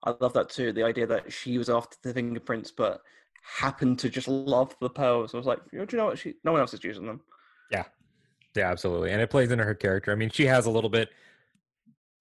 I 0.04 0.14
love 0.20 0.32
that 0.34 0.50
too. 0.50 0.72
The 0.72 0.82
idea 0.82 1.06
that 1.06 1.32
she 1.32 1.58
was 1.58 1.70
after 1.70 1.96
the 2.02 2.12
fingerprints, 2.12 2.70
but 2.70 3.00
happened 3.42 3.98
to 4.00 4.08
just 4.08 4.28
love 4.28 4.74
the 4.80 4.90
pearls. 4.90 5.34
I 5.34 5.38
was 5.38 5.46
like, 5.46 5.60
"You 5.72 5.78
know, 5.78 5.84
do 5.84 5.96
you 5.96 6.02
know 6.02 6.06
what? 6.06 6.18
She 6.18 6.34
no 6.44 6.52
one 6.52 6.60
else 6.60 6.74
is 6.74 6.84
using 6.84 7.06
them. 7.06 7.20
Yeah, 7.70 7.84
yeah, 8.54 8.70
absolutely, 8.70 9.10
and 9.10 9.20
it 9.20 9.30
plays 9.30 9.50
into 9.50 9.64
her 9.64 9.74
character. 9.74 10.12
I 10.12 10.14
mean, 10.14 10.30
she 10.30 10.46
has 10.46 10.66
a 10.66 10.70
little 10.70 10.90
bit, 10.90 11.10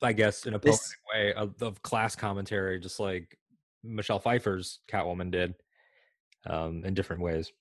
I 0.02 0.14
guess, 0.14 0.46
in 0.46 0.54
a 0.54 0.60
poetic 0.60 0.80
This- 0.80 0.96
way 1.14 1.34
of, 1.34 1.62
of 1.62 1.82
class 1.82 2.16
commentary, 2.16 2.80
just 2.80 3.00
like 3.00 3.38
Michelle 3.84 4.20
Pfeiffer's 4.20 4.80
Catwoman 4.90 5.32
did, 5.32 5.56
um, 6.46 6.84
in 6.86 6.94
different 6.94 7.22
ways. 7.22 7.52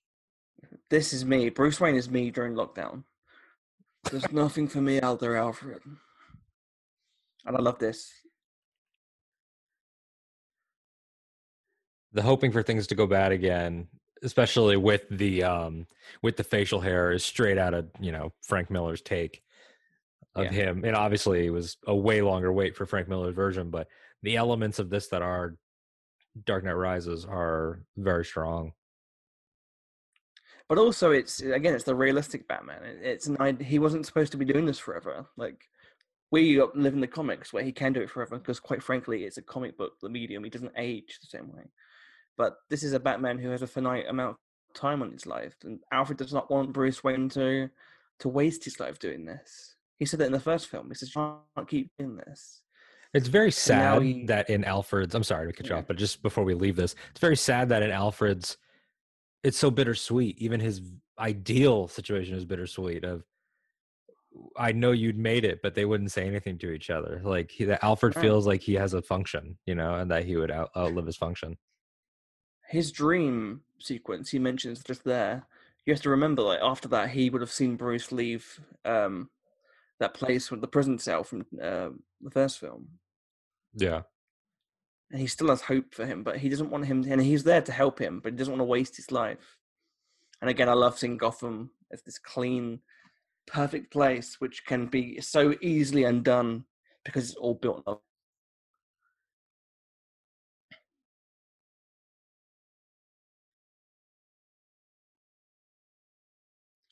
This 0.91 1.13
is 1.13 1.25
me. 1.25 1.49
Bruce 1.49 1.81
Wayne 1.81 1.97
is 1.97 2.09
me 2.09 2.31
during 2.31 2.55
lockdown. 2.55 3.03
There's 4.11 4.31
nothing 4.33 4.69
for 4.69 4.81
me 4.81 5.01
out 5.01 5.19
there, 5.19 5.37
Alfred. 5.37 5.83
And 7.45 7.57
I 7.57 7.61
love 7.61 7.79
this. 7.81 8.13
The 12.13 12.23
hoping 12.23 12.53
for 12.53 12.63
things 12.63 12.87
to 12.87 12.95
go 12.95 13.07
bad 13.07 13.33
again 13.33 13.89
especially 14.23 14.77
with 14.77 15.03
the 15.11 15.43
um 15.43 15.87
with 16.23 16.37
the 16.37 16.45
facial 16.45 16.81
hair 16.81 17.11
is 17.13 17.25
straight 17.25 17.59
out 17.59 17.75
of 17.75 17.89
you 18.01 18.13
know 18.13 18.33
frank 18.43 18.71
miller's 18.71 19.01
take 19.01 19.43
of 20.35 20.45
Yeah. 20.45 20.51
him 20.53 20.85
and 20.85 20.97
obviously 20.97 21.47
it 21.47 21.51
was 21.51 21.77
a 21.87 21.95
way 21.95 22.23
longer 22.23 22.53
wait 22.53 22.77
for 22.77 22.87
frank 22.87 23.09
miller's 23.09 23.35
version 23.35 23.71
but 23.71 23.89
the 24.23 24.37
elements 24.37 24.79
of 24.79 24.91
this 24.91 25.09
that 25.09 25.23
are 25.23 25.57
dark 26.45 26.65
knight 26.65 26.73
rises 26.73 27.25
are 27.25 27.83
very 27.97 28.25
strong 28.25 28.73
But 30.69 30.79
also, 30.79 31.11
it's 31.11 31.43
again, 31.43 31.75
it's 31.75 31.85
the 31.85 31.95
realistic 31.95 32.49
Batman. 32.49 32.81
It's 33.03 33.27
an 33.27 33.59
he 33.61 33.79
wasn't 33.79 34.07
supposed 34.07 34.33
to 34.33 34.39
be 34.39 34.47
doing 34.47 34.65
this 34.65 34.79
forever. 34.79 35.27
Like 35.37 35.69
we 36.31 36.63
live 36.75 36.95
in 36.95 37.01
the 37.01 37.07
comics 37.07 37.53
where 37.53 37.63
he 37.65 37.73
can 37.73 37.93
do 37.93 38.01
it 38.01 38.09
forever 38.09 38.39
because, 38.39 38.59
quite 38.59 38.83
frankly, 38.83 39.25
it's 39.25 39.37
a 39.37 39.43
comic 39.43 39.77
book, 39.77 39.93
the 40.01 40.09
medium. 40.09 40.43
He 40.45 40.51
doesn't 40.51 40.73
age 40.79 41.19
the 41.21 41.27
same 41.27 41.53
way. 41.53 41.65
But 42.37 42.57
this 42.71 42.83
is 42.83 42.93
a 42.93 43.01
Batman 43.01 43.39
who 43.39 43.51
has 43.51 43.63
a 43.63 43.67
finite 43.67 44.09
amount 44.09 44.37
of 44.71 44.75
time 44.81 45.03
on 45.03 45.13
his 45.13 45.27
life, 45.27 45.55
and 45.65 45.81
Alfred 45.93 46.19
does 46.19 46.33
not 46.33 46.51
want 46.51 46.73
Bruce 46.73 47.05
Wayne 47.05 47.29
to 47.31 47.69
to 48.21 48.29
waste 48.29 48.65
his 48.65 48.79
life 48.79 48.99
doing 48.99 49.25
this. 49.25 49.77
He 49.99 50.07
said 50.07 50.21
that 50.21 50.27
in 50.27 50.33
the 50.33 50.41
first 50.41 50.69
film. 50.69 50.89
He 50.89 50.95
says, 50.95 51.15
"You 51.15 51.37
can't 51.57 51.69
keep 51.69 51.91
doing 51.99 52.17
this." 52.17 52.63
It's 53.15 53.29
very 53.29 53.51
sad 53.51 54.03
he- 54.03 54.25
that 54.27 54.49
in 54.49 54.65
Alfred's. 54.65 55.15
I'm 55.15 55.23
sorry 55.25 55.47
to 55.49 55.53
cut 55.53 55.67
you 55.69 55.75
Yeah. 55.75 55.81
off, 55.81 55.87
but 55.87 55.97
just 55.97 56.23
before 56.23 56.45
we 56.45 56.55
leave 56.55 56.77
this, 56.77 56.95
it's 57.11 57.21
very 57.21 57.37
sad 57.37 57.69
that 57.69 57.83
in 57.83 57.91
Alfred's, 57.91 58.57
it's 59.43 59.59
so 59.59 59.71
bittersweet. 59.71 60.39
Even 60.39 60.61
his 60.61 60.81
ideal 61.19 61.89
situation 61.89 62.35
is 62.37 62.45
bittersweet. 62.47 63.05
Of, 63.05 63.25
I 64.57 64.73
know 64.73 64.93
you'd 64.93 65.19
made 65.19 65.45
it, 65.45 65.61
but 65.63 65.75
they 65.75 65.85
wouldn't 65.85 66.11
say 66.13 66.27
anything 66.27 66.57
to 66.59 66.71
each 66.71 66.89
other. 66.89 67.21
Like 67.23 67.51
he, 67.51 67.65
that 67.65 67.85
Alfred 67.85 68.17
Right. 68.17 68.23
feels 68.23 68.47
like 68.47 68.63
he 68.63 68.75
has 68.75 68.95
a 68.95 69.03
function, 69.03 69.59
you 69.67 69.75
know, 69.75 69.97
and 69.97 70.11
that 70.11 70.25
he 70.25 70.37
would 70.37 70.51
out, 70.51 70.71
outlive 70.75 71.05
his 71.07 71.17
function. 71.19 71.59
His 72.73 72.91
dream 72.91 73.61
sequence 73.79 74.31
he 74.31 74.39
mentions 74.39 74.83
just 74.83 75.05
there 75.05 75.45
you 75.85 75.93
have 75.93 76.03
to 76.03 76.11
remember 76.11 76.43
like 76.43 76.61
after 76.63 76.89
that 76.89 77.11
he 77.11 77.31
would 77.31 77.41
have 77.41 77.51
seen 77.51 77.77
bruce 77.77 78.11
leave 78.13 78.61
um 78.85 79.29
that 80.03 80.15
place 80.15 80.51
with 80.51 80.61
the 80.61 80.67
prison 80.67 80.99
cell 80.99 81.23
from 81.23 81.47
uh, 81.63 81.91
the 82.21 82.31
first 82.31 82.59
film. 82.59 82.89
Yeah, 83.75 84.03
and 85.11 85.21
he 85.21 85.29
still 85.29 85.49
has 85.49 85.63
hope 85.63 85.95
for 85.95 86.05
him 86.05 86.23
but 86.23 86.39
he 86.39 86.49
doesn't 86.49 86.71
want 86.71 86.87
him 86.87 87.05
and 87.09 87.23
he's 87.23 87.45
there 87.45 87.63
to 87.63 87.73
help 87.73 87.99
him 87.99 88.21
but 88.23 88.33
he 88.33 88.37
doesn't 88.37 88.53
want 88.53 88.61
to 88.61 88.65
waste 88.65 88.97
his 88.97 89.13
life. 89.13 89.59
And 90.41 90.51
again 90.51 90.69
i 90.69 90.73
love 90.73 90.99
seeing 90.99 91.17
gotham 91.17 91.71
as 91.93 92.03
this 92.03 92.19
clean 92.19 92.81
perfect 93.47 93.93
place 93.93 94.37
which 94.41 94.65
can 94.67 94.87
be 94.87 95.21
so 95.21 95.55
easily 95.61 96.05
undone 96.05 96.65
because 97.05 97.31
it's 97.31 97.39
all 97.39 97.55
built 97.55 97.85
up 97.87 98.03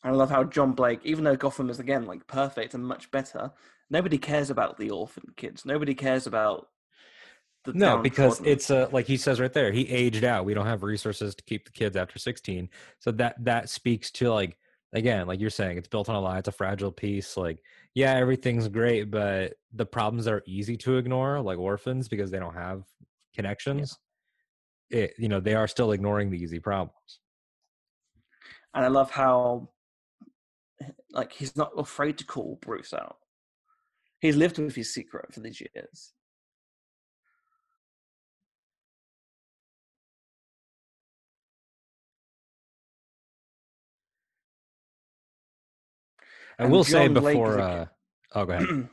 I 0.03 0.11
love 0.11 0.31
how 0.31 0.45
John 0.45 0.73
Blake, 0.73 1.01
even 1.05 1.25
though 1.25 1.37
Gotham 1.37 1.69
is 1.69 1.79
again 1.79 2.07
like 2.07 2.27
perfect 2.27 2.75
and 2.75 2.87
much 2.87 3.11
better, 3.11 3.53
nobody 3.91 4.19
cares 4.19 4.51
about 4.51 4.79
the 4.79 4.91
orphan 4.91 5.35
kids. 5.37 5.65
Nobody 5.67 5.95
cares 5.95 6.27
about 6.27 6.69
the 7.65 7.75
no, 7.75 7.99
because 7.99 8.41
it's 8.41 8.71
uh, 8.71 8.89
like 8.93 9.07
he 9.07 9.19
says 9.19 9.41
right 9.41 9.53
there. 9.53 9.73
He 9.73 9.89
aged 9.89 10.25
out. 10.25 10.47
We 10.47 10.55
don't 10.55 10.67
have 10.67 10.83
resources 10.83 11.35
to 11.35 11.45
keep 11.45 11.67
the 11.67 11.73
kids 11.73 11.97
after 11.97 12.19
16. 12.19 12.71
So 12.99 13.11
that 13.13 13.45
that 13.45 13.69
speaks 13.69 14.11
to 14.13 14.33
like 14.33 14.57
again, 14.95 15.27
like 15.27 15.41
you're 15.41 15.51
saying, 15.51 15.77
it's 15.77 15.89
built 15.89 16.09
on 16.09 16.17
a 16.17 16.21
lie. 16.21 16.39
It's 16.39 16.49
a 16.49 16.53
fragile 16.53 16.93
piece. 16.93 17.37
Like 17.37 17.63
yeah, 17.95 18.15
everything's 18.15 18.69
great, 18.69 19.11
but 19.11 19.55
the 19.75 19.87
problems 19.87 20.27
are 20.27 20.43
easy 20.47 20.77
to 20.79 20.97
ignore, 20.97 21.41
like 21.41 21.59
orphans, 21.59 22.09
because 22.09 22.31
they 22.31 22.39
don't 22.39 22.55
have 22.55 22.85
connections. 23.35 23.99
It 24.89 25.13
you 25.19 25.29
know 25.29 25.41
they 25.41 25.55
are 25.55 25.69
still 25.69 25.93
ignoring 25.93 26.31
the 26.31 26.39
easy 26.39 26.59
problems. 26.59 27.21
and 28.75 28.87
I 28.87 28.89
love 28.89 29.11
how 29.11 29.69
like 31.13 31.33
he's 31.33 31.57
not 31.57 31.73
afraid 31.77 32.19
to 32.19 32.25
call 32.25 32.59
Bruce 32.63 32.93
out. 32.95 33.17
He's 34.21 34.37
lived 34.37 34.59
with 34.59 34.75
his 34.75 34.93
secret 34.93 35.33
for 35.33 35.41
these 35.41 35.61
years. 35.61 36.13
I 46.59 46.65
And 46.65 46.73
will 46.73 46.85
say 46.85 47.07
John 47.07 47.15
before. 47.15 47.59
a- 47.59 47.63
Uh, 47.63 47.87
oh, 48.35 48.45
go 48.45 48.53
ahead. 48.53 48.89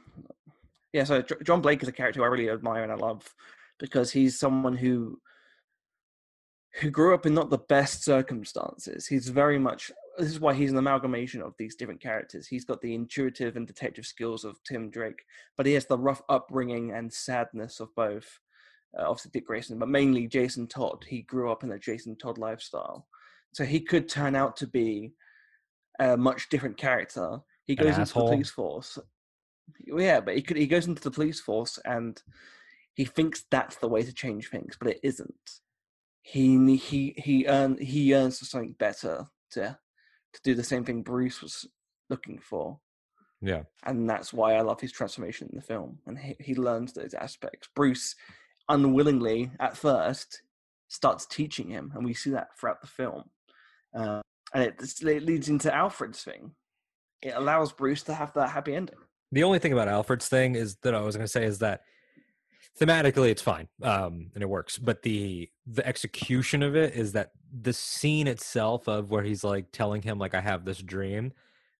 yeah, 0.93 1.03
so 1.03 1.21
John 1.43 1.61
Blake 1.61 1.81
is 1.83 1.89
a 1.89 1.91
character 1.93 2.19
who 2.19 2.23
I 2.23 2.27
really 2.29 2.49
admire 2.49 2.83
and 2.83 2.91
I 2.91 2.95
love 2.95 3.33
because 3.79 4.11
he's 4.11 4.39
someone 4.39 4.75
who 4.77 5.21
who 6.81 6.89
grew 6.91 7.13
up 7.15 7.25
in 7.25 7.33
not 7.33 7.49
the 7.49 7.57
best 7.57 8.03
circumstances. 8.03 9.07
He's 9.07 9.29
very 9.29 9.57
much 9.57 9.91
this 10.17 10.29
is 10.29 10.39
why 10.39 10.53
he's 10.53 10.71
an 10.71 10.77
amalgamation 10.77 11.41
of 11.41 11.53
these 11.57 11.75
different 11.75 12.01
characters. 12.01 12.47
He's 12.47 12.65
got 12.65 12.81
the 12.81 12.93
intuitive 12.93 13.55
and 13.55 13.67
detective 13.67 14.05
skills 14.05 14.43
of 14.43 14.61
Tim 14.63 14.89
Drake, 14.89 15.23
but 15.55 15.65
he 15.65 15.73
has 15.73 15.85
the 15.85 15.97
rough 15.97 16.21
upbringing 16.29 16.91
and 16.91 17.11
sadness 17.11 17.79
of 17.79 17.93
both. 17.95 18.39
Uh, 18.97 19.03
obviously, 19.03 19.31
Dick 19.33 19.45
Grayson, 19.45 19.77
but 19.77 19.89
mainly 19.89 20.27
Jason 20.27 20.67
Todd. 20.67 21.05
He 21.07 21.21
grew 21.21 21.51
up 21.51 21.63
in 21.63 21.71
a 21.71 21.79
Jason 21.79 22.15
Todd 22.15 22.37
lifestyle, 22.37 23.07
so 23.53 23.63
he 23.63 23.79
could 23.79 24.09
turn 24.09 24.35
out 24.35 24.55
to 24.57 24.67
be 24.67 25.13
a 25.99 26.17
much 26.17 26.49
different 26.49 26.77
character. 26.77 27.39
He 27.65 27.75
goes 27.75 27.97
into 27.97 28.13
the 28.13 28.19
police 28.19 28.49
force. 28.49 28.97
Yeah, 29.85 30.21
but 30.21 30.35
he 30.35 30.41
could. 30.41 30.57
He 30.57 30.67
goes 30.67 30.87
into 30.87 31.01
the 31.01 31.11
police 31.11 31.39
force 31.39 31.77
and 31.85 32.21
he 32.93 33.05
thinks 33.05 33.45
that's 33.51 33.75
the 33.75 33.87
way 33.87 34.01
to 34.01 34.13
change 34.13 34.49
things, 34.49 34.75
but 34.79 34.89
it 34.89 34.99
isn't. 35.03 35.59
He 36.23 36.77
he 36.77 37.13
he 37.17 37.45
earn 37.47 37.77
he 37.77 38.01
yearns 38.01 38.39
for 38.39 38.45
something 38.45 38.75
better 38.79 39.27
to 39.51 39.77
to 40.37 40.41
do 40.43 40.55
the 40.55 40.63
same 40.63 40.83
thing 40.83 41.01
Bruce 41.01 41.41
was 41.41 41.67
looking 42.09 42.39
for, 42.39 42.79
Yeah, 43.41 43.63
and 43.85 44.09
that's 44.09 44.31
why 44.33 44.55
I 44.55 44.61
love 44.61 44.79
his 44.79 44.91
transformation 44.91 45.49
in 45.51 45.57
the 45.57 45.63
film. 45.65 45.99
And 46.05 46.17
he 46.17 46.35
he 46.39 46.55
learns 46.55 46.93
those 46.93 47.13
aspects. 47.13 47.69
Bruce, 47.75 48.15
unwillingly 48.69 49.51
at 49.59 49.75
first, 49.75 50.41
starts 50.87 51.25
teaching 51.25 51.69
him, 51.69 51.91
and 51.95 52.05
we 52.05 52.13
see 52.13 52.29
that 52.31 52.57
throughout 52.59 52.81
the 52.81 52.87
film. 52.87 53.23
Uh, 53.93 54.21
and 54.53 54.63
it, 54.63 54.81
it 55.01 55.23
leads 55.23 55.49
into 55.49 55.73
Alfred's 55.73 56.23
thing. 56.23 56.51
It 57.21 57.33
allows 57.35 57.73
Bruce 57.73 58.03
to 58.03 58.13
have 58.13 58.33
that 58.33 58.49
happy 58.51 58.75
ending. 58.75 58.95
the 59.31 59.43
only 59.43 59.59
thing 59.59 59.73
about 59.73 59.87
Alfred's 59.89 60.29
thing 60.29 60.55
is 60.55 60.77
that 60.83 60.95
I 60.95 61.01
was 61.01 61.15
going 61.15 61.25
to 61.25 61.31
say 61.31 61.43
is 61.43 61.59
that 61.59 61.81
thematically 62.79 63.29
it's 63.29 63.41
fine 63.41 63.67
um 63.81 64.29
and 64.35 64.43
it 64.43 64.49
works 64.49 64.77
but 64.77 65.01
the 65.01 65.49
the 65.65 65.85
execution 65.87 66.61
of 66.61 66.75
it 66.75 66.93
is 66.93 67.11
that 67.13 67.31
the 67.61 67.73
scene 67.73 68.27
itself 68.27 68.87
of 68.87 69.09
where 69.09 69.23
he's 69.23 69.43
like 69.43 69.65
telling 69.71 70.01
him 70.01 70.19
like 70.19 70.35
i 70.35 70.41
have 70.41 70.63
this 70.63 70.77
dream 70.79 71.31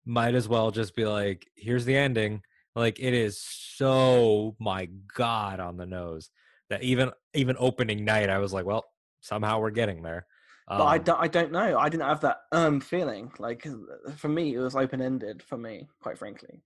might 0.06 0.34
as 0.34 0.48
well 0.48 0.72
just 0.72 0.96
be 0.96 1.06
like 1.06 1.48
here's 1.56 1.86
the 1.86 1.96
ending 1.96 2.42
like 2.76 3.00
it 3.00 3.14
is 3.14 3.40
so 3.40 4.56
my 4.60 4.88
god 5.16 5.60
on 5.60 5.78
the 5.78 5.86
nose 5.86 6.30
that 6.70 6.82
even 6.82 7.12
even 7.34 7.56
opening 7.60 8.04
night 8.04 8.30
i 8.30 8.40
was 8.40 8.54
like 8.54 8.66
well 8.66 8.86
somehow 9.22 9.60
we're 9.60 9.70
getting 9.72 10.02
there 10.02 10.26
But 10.76 10.86
I 10.86 10.98
Um, 10.98 11.04
don't, 11.08 11.20
I 11.20 11.28
don't 11.28 11.52
know. 11.52 11.78
I 11.78 11.90
didn't 11.90 12.08
have 12.08 12.22
that 12.22 12.38
um 12.52 12.82
feeling. 12.82 13.32
Like 13.40 13.66
uh, 13.66 14.12
for 14.16 14.28
me, 14.30 14.54
it 14.54 14.60
was 14.60 14.76
open 14.76 15.02
ended. 15.02 15.42
For 15.44 15.58
me, 15.58 15.88
quite 16.02 16.18
frankly. 16.18 16.62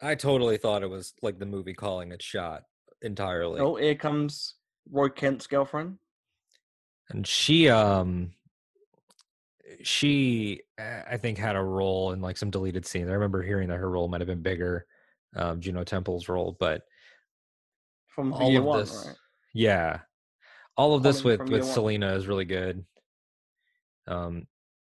i 0.00 0.14
totally 0.14 0.56
thought 0.56 0.82
it 0.82 0.90
was 0.90 1.14
like 1.22 1.38
the 1.38 1.46
movie 1.46 1.74
calling 1.74 2.12
it 2.12 2.22
shot 2.22 2.64
entirely 3.02 3.60
oh, 3.60 3.76
here 3.76 3.94
comes 3.94 4.54
Roy 4.90 5.08
Kent's 5.08 5.46
girlfriend. 5.46 5.98
and 7.10 7.26
she 7.26 7.68
um 7.68 8.32
she 9.82 10.60
uh, 10.78 11.02
i 11.10 11.16
think 11.16 11.38
had 11.38 11.56
a 11.56 11.62
role 11.62 12.12
in 12.12 12.20
like 12.20 12.36
some 12.36 12.50
deleted 12.50 12.84
scenes 12.84 13.08
i 13.08 13.12
remember 13.12 13.42
hearing 13.42 13.68
that 13.68 13.76
her 13.76 13.90
role 13.90 14.08
might 14.08 14.20
have 14.20 14.28
been 14.28 14.42
bigger 14.42 14.86
um 15.36 15.60
juno 15.60 15.84
temple's 15.84 16.28
role 16.28 16.56
but 16.58 16.82
from 18.08 18.32
all 18.32 18.56
of 18.56 18.64
one, 18.64 18.78
this 18.80 19.04
right? 19.06 19.16
yeah 19.54 20.00
all 20.76 20.94
of 20.94 21.02
this 21.02 21.22
with 21.22 21.40
with 21.40 21.50
year 21.50 21.60
one. 21.60 21.72
selina 21.72 22.14
is 22.14 22.26
really 22.26 22.44
good 22.44 22.84
um 24.08 24.46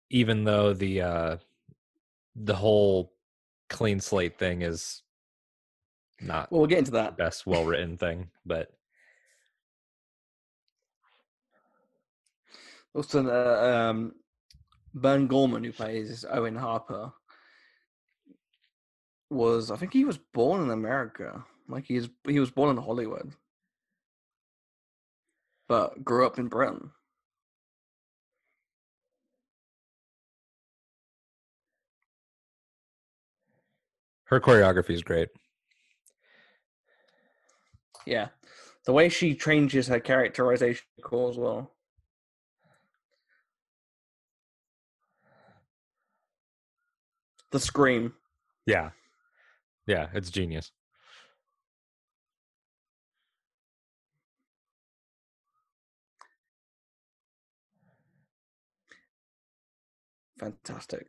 even 0.09 0.43
though 0.43 0.74
the 0.74 1.01
uh 1.01 1.38
the 2.36 2.55
whole 2.55 3.14
clean 3.70 3.99
slate 3.99 4.38
thing 4.38 4.62
is 4.62 5.03
not 6.22 6.52
Well, 6.52 6.62
we'll 6.62 6.68
get 6.68 6.80
into 6.80 6.92
that. 6.92 7.18
best 7.18 7.46
well 7.46 7.66
written 7.66 7.98
thing 7.98 8.30
but 8.46 8.70
Also, 12.94 13.26
uh, 13.26 13.90
um, 13.90 14.14
Burn 14.94 15.28
Gorman, 15.28 15.64
who 15.64 15.72
plays 15.72 16.26
Owen 16.30 16.56
Harper, 16.56 17.14
was 19.30 19.72
I 19.72 19.78
think 19.78 19.94
he 19.94 20.04
was 20.04 20.18
born 20.18 20.62
in 20.62 20.72
America. 20.72 21.46
Like 21.70 21.86
he's 21.86 22.10
he 22.28 22.40
was 22.40 22.52
born 22.52 22.76
in 22.76 22.84
Hollywood, 22.84 23.32
but 25.70 26.04
grew 26.04 26.26
up 26.26 26.38
in 26.38 26.48
Britain. 26.48 26.92
her 34.26 34.40
choreography 34.40 34.92
is 34.92 35.04
great 35.04 35.28
Yeah, 38.12 38.28
the 38.86 38.91
way 38.91 39.07
she 39.07 39.36
changes 39.36 39.88
her 39.88 40.01
characterization 40.01 40.84
cool 41.01 41.30
as 41.30 41.38
well. 41.38 41.72
The 47.51 47.59
scream. 47.59 48.14
yeah 48.66 48.89
yeah 49.88 50.07
it's 50.14 50.30
genius 50.30 50.72
Fantastic. 60.39 61.07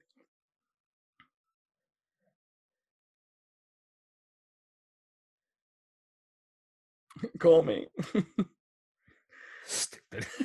Call 7.39 7.63
me. 7.63 7.87
Stupid. 9.65 10.27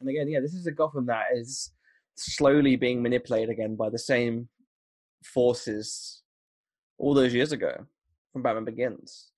And 0.00 0.14
again, 0.14 0.28
yeah, 0.28 0.40
this 0.40 0.54
is 0.54 0.66
a 0.66 0.72
Gotham 0.72 1.06
that 1.06 1.26
is 1.34 1.72
slowly 2.16 2.76
being 2.76 3.02
manipulated 3.02 3.50
again 3.50 3.76
by 3.76 3.90
the 3.90 3.98
same 3.98 4.48
forces 5.24 6.22
all 6.98 7.14
those 7.14 7.34
years 7.34 7.52
ago 7.52 7.86
from 8.36 8.42
Batman 8.42 8.66
Begins. 8.66 9.30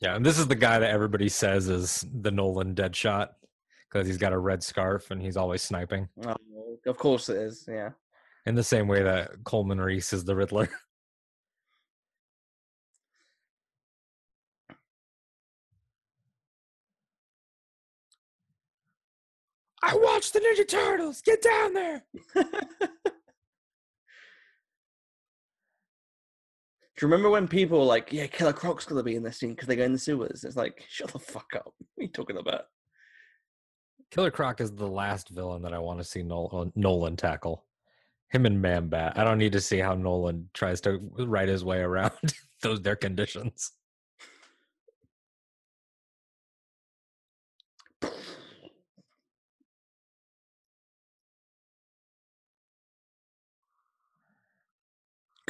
Yeah, 0.00 0.14
and 0.14 0.24
this 0.24 0.38
is 0.38 0.46
the 0.46 0.54
guy 0.54 0.78
that 0.78 0.90
everybody 0.90 1.28
says 1.28 1.68
is 1.68 2.06
the 2.20 2.30
Nolan 2.30 2.76
Deadshot 2.76 3.30
because 3.90 4.06
he's 4.06 4.16
got 4.16 4.32
a 4.32 4.38
red 4.38 4.62
scarf 4.62 5.10
and 5.10 5.20
he's 5.20 5.36
always 5.36 5.60
sniping. 5.60 6.08
Oh, 6.24 6.36
of 6.86 6.96
course 6.96 7.28
it 7.28 7.36
is. 7.36 7.64
Yeah. 7.68 7.90
In 8.46 8.54
the 8.54 8.62
same 8.62 8.86
way 8.86 9.02
that 9.02 9.42
Coleman 9.42 9.80
Reese 9.80 10.12
is 10.12 10.24
the 10.24 10.36
Riddler. 10.36 10.68
I 19.82 19.96
watched 19.96 20.32
the 20.34 20.38
Ninja 20.38 20.68
Turtles. 20.68 21.22
Get 21.22 21.42
down 21.42 21.74
there. 21.74 22.04
you 27.00 27.08
remember 27.08 27.30
when 27.30 27.48
people 27.48 27.78
were 27.78 27.84
like, 27.84 28.12
"Yeah, 28.12 28.26
Killer 28.26 28.52
Croc's 28.52 28.84
gonna 28.84 29.02
be 29.02 29.16
in 29.16 29.22
this 29.22 29.38
scene 29.38 29.50
because 29.50 29.68
they 29.68 29.76
go 29.76 29.84
in 29.84 29.92
the 29.92 29.98
sewers"? 29.98 30.44
It's 30.44 30.56
like, 30.56 30.84
shut 30.88 31.12
the 31.12 31.18
fuck 31.18 31.54
up. 31.54 31.66
What 31.66 32.00
are 32.00 32.02
you 32.02 32.08
talking 32.08 32.36
about? 32.36 32.64
Killer 34.10 34.30
Croc 34.30 34.60
is 34.60 34.72
the 34.72 34.88
last 34.88 35.28
villain 35.28 35.62
that 35.62 35.72
I 35.72 35.78
want 35.78 36.00
to 36.00 36.04
see 36.04 36.22
Nolan, 36.22 36.68
uh, 36.68 36.70
Nolan 36.74 37.16
tackle. 37.16 37.64
Him 38.30 38.46
and 38.46 38.60
Man 38.60 38.88
Bat. 38.88 39.18
I 39.18 39.24
don't 39.24 39.38
need 39.38 39.52
to 39.52 39.60
see 39.60 39.78
how 39.78 39.94
Nolan 39.94 40.50
tries 40.54 40.80
to 40.82 40.98
write 41.18 41.48
his 41.48 41.64
way 41.64 41.78
around 41.78 42.12
those 42.62 42.80
their 42.82 42.96
conditions. 42.96 43.72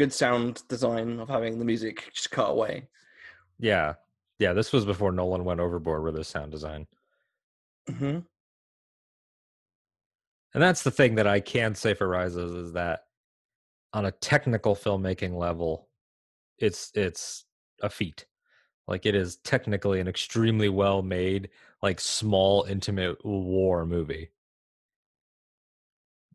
Good 0.01 0.15
sound 0.15 0.63
design 0.67 1.21
of 1.21 1.29
having 1.29 1.59
the 1.59 1.65
music 1.67 2.09
just 2.15 2.31
cut 2.31 2.49
away. 2.49 2.89
Yeah, 3.59 3.97
yeah. 4.39 4.55
This 4.55 4.73
was 4.73 4.87
before 4.87 5.13
Nolan 5.13 5.45
went 5.45 5.61
overboard 5.61 6.03
with 6.03 6.17
his 6.17 6.27
sound 6.27 6.53
design. 6.53 6.87
hmm 7.87 8.21
And 10.55 10.63
that's 10.63 10.85
the 10.85 10.91
thing 10.91 11.17
that 11.17 11.27
I 11.27 11.41
can 11.41 11.75
say 11.75 11.93
for 11.93 12.09
Rises 12.09 12.55
is 12.55 12.73
that 12.73 13.01
on 13.93 14.07
a 14.07 14.11
technical 14.11 14.75
filmmaking 14.75 15.35
level, 15.37 15.91
it's 16.57 16.93
it's 16.95 17.45
a 17.83 17.91
feat. 17.91 18.25
Like 18.89 19.05
it 19.05 19.15
is 19.15 19.37
technically 19.45 20.01
an 20.01 20.09
extremely 20.09 20.71
well 20.71 21.03
made, 21.03 21.51
like 21.83 22.01
small, 22.01 22.65
intimate 22.65 23.23
war 23.23 23.85
movie. 23.85 24.31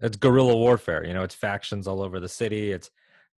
It's 0.01 0.17
guerrilla 0.17 0.55
warfare, 0.55 1.03
you 1.03 1.15
know, 1.15 1.23
it's 1.23 1.33
factions 1.33 1.87
all 1.87 2.03
over 2.03 2.19
the 2.19 2.29
city, 2.29 2.71
it's 2.71 2.91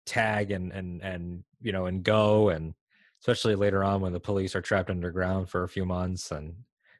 tag 0.08 0.52
and 0.52 0.72
and 0.72 1.02
and 1.02 1.44
you 1.62 1.72
know, 1.72 1.86
and 1.86 2.04
go 2.04 2.50
and 2.50 2.74
especially 3.22 3.56
later 3.56 3.84
on 3.84 4.02
when 4.02 4.14
the 4.14 4.20
police 4.20 4.56
are 4.56 4.62
trapped 4.62 4.90
underground 4.90 5.50
for 5.50 5.64
a 5.64 5.70
few 5.70 5.86
months 5.86 6.32
and 6.32 6.54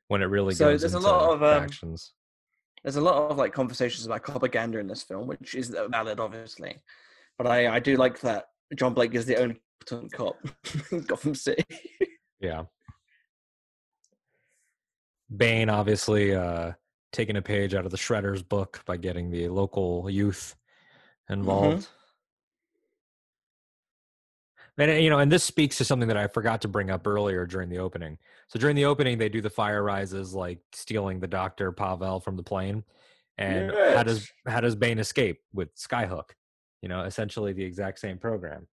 when 0.08 0.22
it 0.22 0.26
really 0.26 0.54
So 0.54 0.72
goes 0.72 0.82
there's 0.82 0.94
a 0.94 1.00
lot 1.00 1.34
of, 1.34 1.44
um, 1.44 1.62
factions. 1.62 2.14
There's 2.84 2.96
a 2.96 3.02
lot 3.02 3.32
of 3.32 3.38
like 3.38 3.54
conversations 3.54 4.06
about 4.06 4.24
propaganda 4.24 4.80
in 4.80 4.88
this 4.88 5.04
film, 5.04 5.28
which 5.28 5.56
is 5.56 5.76
valid, 5.90 6.20
obviously. 6.20 6.78
But 7.38 7.48
I, 7.48 7.76
I 7.76 7.80
do 7.80 7.98
like 7.98 8.20
that 8.22 8.46
John 8.76 8.94
Blake 8.94 9.14
is 9.14 9.26
the 9.26 9.38
only 9.38 9.62
cop 10.14 10.38
in 10.92 11.02
Gotham 11.02 11.36
City. 11.36 11.64
Yeah. 12.40 12.64
Bane 15.36 15.70
obviously 15.70 16.34
uh 16.34 16.72
taking 17.12 17.36
a 17.38 17.42
page 17.42 17.74
out 17.74 17.86
of 17.86 17.92
the 17.92 17.98
Shredder's 17.98 18.44
book 18.44 18.82
by 18.86 18.98
getting 18.98 19.30
the 19.30 19.50
local 19.50 20.10
youth 20.10 20.56
involved. 21.30 21.88
And 24.78 24.92
uh, 24.92 24.94
you 24.96 25.10
know, 25.10 25.20
and 25.20 25.32
this 25.32 25.44
speaks 25.44 25.78
to 25.78 25.86
something 25.86 26.08
that 26.08 26.18
I 26.18 26.28
forgot 26.28 26.62
to 26.62 26.68
bring 26.68 26.90
up 26.90 27.08
earlier 27.08 27.46
during 27.46 27.70
the 27.70 27.80
opening. 27.80 28.18
So 28.48 28.60
during 28.60 28.76
the 28.76 28.86
opening, 28.86 29.18
they 29.18 29.30
do 29.30 29.42
the 29.42 29.50
fire 29.50 29.84
rises, 29.84 30.34
like 30.34 30.60
stealing 30.72 31.20
the 31.20 31.28
Doctor 31.28 31.72
Pavel 31.72 32.20
from 32.20 32.36
the 32.38 32.44
plane. 32.44 32.84
And 33.38 33.72
how 33.96 34.04
does 34.04 34.32
how 34.48 34.62
does 34.62 34.76
Bane 34.76 35.00
escape 35.00 35.40
with 35.54 35.76
Skyhook? 35.76 36.32
You 36.82 36.90
know, 36.90 37.04
essentially 37.04 37.54
the 37.54 37.64
exact 37.64 38.00
same 38.00 38.18
program. 38.18 38.68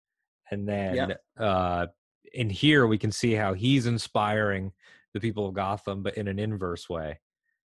And 0.50 0.68
then 0.68 1.14
uh 1.38 1.86
in 2.32 2.50
here 2.50 2.86
we 2.86 2.98
can 2.98 3.10
see 3.10 3.32
how 3.32 3.54
he's 3.54 3.86
inspiring 3.86 4.72
the 5.14 5.20
people 5.20 5.48
of 5.48 5.54
Gotham, 5.54 6.02
but 6.02 6.16
in 6.16 6.28
an 6.28 6.38
inverse 6.38 6.88
way. 6.88 7.18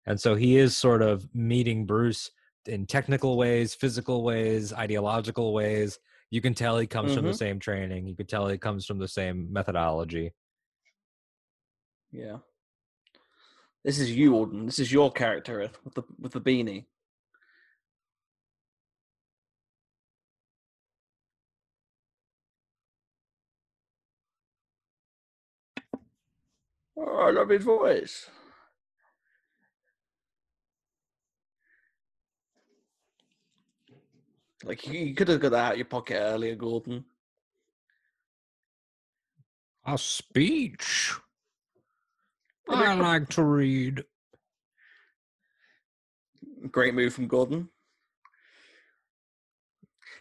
And 0.07 0.20
so 0.20 0.35
he 0.35 0.57
is 0.57 0.76
sort 0.76 1.03
of 1.03 1.26
meeting 1.35 1.87
Bruce 1.87 2.30
in 2.66 2.87
technical 2.87 3.37
ways, 3.37 3.74
physical 3.74 4.22
ways, 4.22 4.72
ideological 4.72 5.53
ways. 5.53 5.99
You 6.33 6.41
can 6.41 6.55
tell 6.55 6.78
he 6.78 6.87
comes 6.87 7.12
from 7.12 7.26
the 7.26 7.33
Mhm. 7.33 7.37
same 7.37 7.59
training. 7.61 8.07
You 8.07 8.16
can 8.16 8.26
tell 8.26 8.49
he 8.49 8.57
comes 8.57 8.87
from 8.87 8.99
the 8.99 9.07
same 9.07 9.53
methodology. 9.53 10.33
Yeah. 12.11 12.39
This 13.85 13.99
is 13.99 14.16
you, 14.16 14.35
Alden. 14.35 14.64
This 14.64 14.78
is 14.78 14.91
your 14.91 15.12
character 15.12 15.70
with 15.85 15.95
the 15.95 16.03
with 16.18 16.33
the 16.33 16.41
beanie. 16.41 16.87
Oh, 26.97 27.16
I 27.28 27.30
love 27.30 27.51
his 27.51 27.64
voice. 27.64 28.30
Like 34.64 34.86
you, 34.86 35.14
could 35.14 35.28
have 35.28 35.40
got 35.40 35.52
that 35.52 35.64
out 35.64 35.72
of 35.72 35.78
your 35.78 35.86
pocket 35.86 36.18
earlier, 36.18 36.54
Gordon. 36.54 37.04
A 39.84 39.98
speech. 39.98 41.14
I 42.68 42.92
I 42.92 42.94
like 42.94 43.28
to 43.30 43.42
read. 43.42 44.04
Great 46.70 46.94
move 46.94 47.12
from 47.12 47.26
Gordon. 47.26 47.68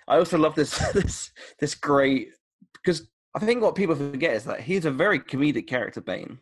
I 0.08 0.18
also 0.18 0.38
love 0.38 0.56
this 0.56 0.78
this 0.94 1.32
this 1.60 1.76
great 1.76 2.30
because 2.74 3.08
I 3.36 3.40
think 3.40 3.62
what 3.62 3.76
people 3.76 3.96
forget 3.96 4.34
is 4.34 4.44
that 4.46 4.62
he's 4.62 4.86
a 4.86 4.92
very 4.92 5.20
comedic 5.20 5.68
character, 5.68 6.02
Bane. 6.02 6.40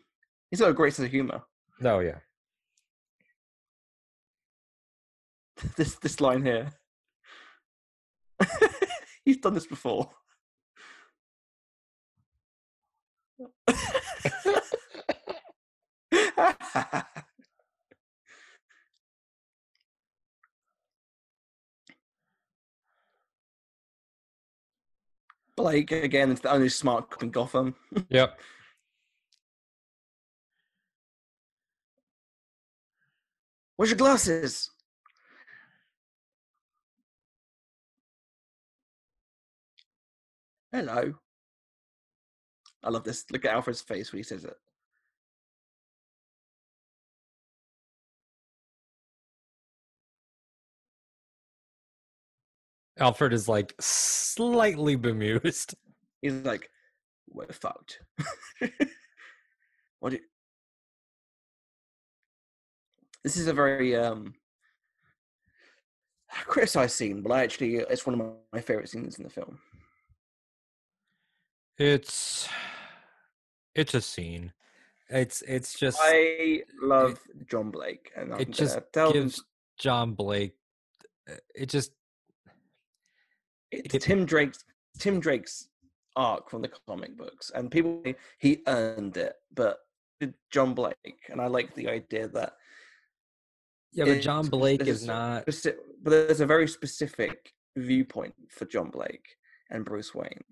He's 0.50 0.60
got 0.60 0.70
a 0.70 0.74
great 0.74 0.94
sense 0.94 1.06
of 1.06 1.12
humor. 1.12 1.42
Oh 1.84 2.00
yeah. 2.00 2.18
This 5.76 5.96
this 5.96 6.22
line 6.22 6.42
here. 6.42 6.72
He's 9.30 9.40
done 9.40 9.54
this 9.54 9.66
before. 9.66 10.10
Blake 25.56 25.92
again 25.92 26.32
is 26.32 26.40
the 26.40 26.50
only 26.50 26.68
smart 26.70 27.10
cop 27.10 27.22
in 27.22 27.30
Gotham. 27.30 27.76
Yep. 28.08 28.40
Where's 33.76 33.90
your 33.90 33.98
glasses? 33.98 34.70
Hello. 40.72 41.14
I 42.84 42.90
love 42.90 43.04
this. 43.04 43.24
Look 43.30 43.44
at 43.44 43.52
Alfred's 43.52 43.82
face 43.82 44.12
when 44.12 44.18
he 44.18 44.22
says 44.22 44.44
it. 44.44 44.56
Alfred 52.98 53.32
is 53.32 53.48
like 53.48 53.74
slightly 53.80 54.94
bemused. 54.94 55.74
He's 56.22 56.34
like, 56.44 56.70
"We're 57.28 57.46
fucked." 57.46 58.00
what? 60.00 60.10
Do 60.10 60.16
you... 60.16 60.22
This 63.24 63.36
is 63.36 63.46
a 63.48 63.54
very 63.54 63.96
um 63.96 64.34
criticized 66.46 66.94
scene, 66.94 67.22
but 67.22 67.32
I 67.32 67.42
actually 67.42 67.76
it's 67.76 68.06
one 68.06 68.20
of 68.20 68.26
my, 68.26 68.32
my 68.52 68.60
favorite 68.60 68.88
scenes 68.88 69.18
in 69.18 69.24
the 69.24 69.30
film. 69.30 69.58
It's 71.80 72.46
it's 73.74 73.94
a 73.94 74.02
scene. 74.02 74.52
It's 75.08 75.40
it's 75.42 75.78
just 75.78 75.98
I 76.00 76.62
love 76.82 77.18
John 77.48 77.70
Blake, 77.70 78.12
and 78.14 78.34
I'm 78.34 78.40
it 78.40 78.50
just 78.50 78.74
gonna 78.74 78.86
tell 78.92 79.12
them 79.12 79.22
gives 79.22 79.42
John 79.78 80.12
Blake 80.12 80.56
uh, 81.28 81.36
it 81.54 81.70
just 81.70 81.92
it's 83.72 83.94
it- 83.94 84.02
Tim 84.02 84.26
Drake's 84.26 84.62
Tim 84.98 85.20
Drake's 85.20 85.68
arc 86.16 86.50
from 86.50 86.60
the 86.60 86.70
comic 86.86 87.16
books, 87.16 87.50
and 87.54 87.70
people 87.70 88.02
he 88.38 88.62
earned 88.66 89.16
it, 89.16 89.36
but 89.54 89.78
John 90.50 90.74
Blake, 90.74 90.94
and 91.30 91.40
I 91.40 91.46
like 91.46 91.74
the 91.74 91.88
idea 91.88 92.28
that 92.28 92.56
Yeah, 93.92 94.04
but 94.04 94.20
John 94.20 94.48
Blake 94.48 94.86
is 94.86 95.06
not. 95.06 95.46
but 95.46 96.10
there's 96.10 96.42
a 96.42 96.46
very 96.46 96.68
specific 96.68 97.54
viewpoint 97.74 98.34
for 98.50 98.66
John 98.66 98.90
Blake 98.90 99.24
and 99.70 99.82
Bruce 99.82 100.14
Wayne, 100.14 100.44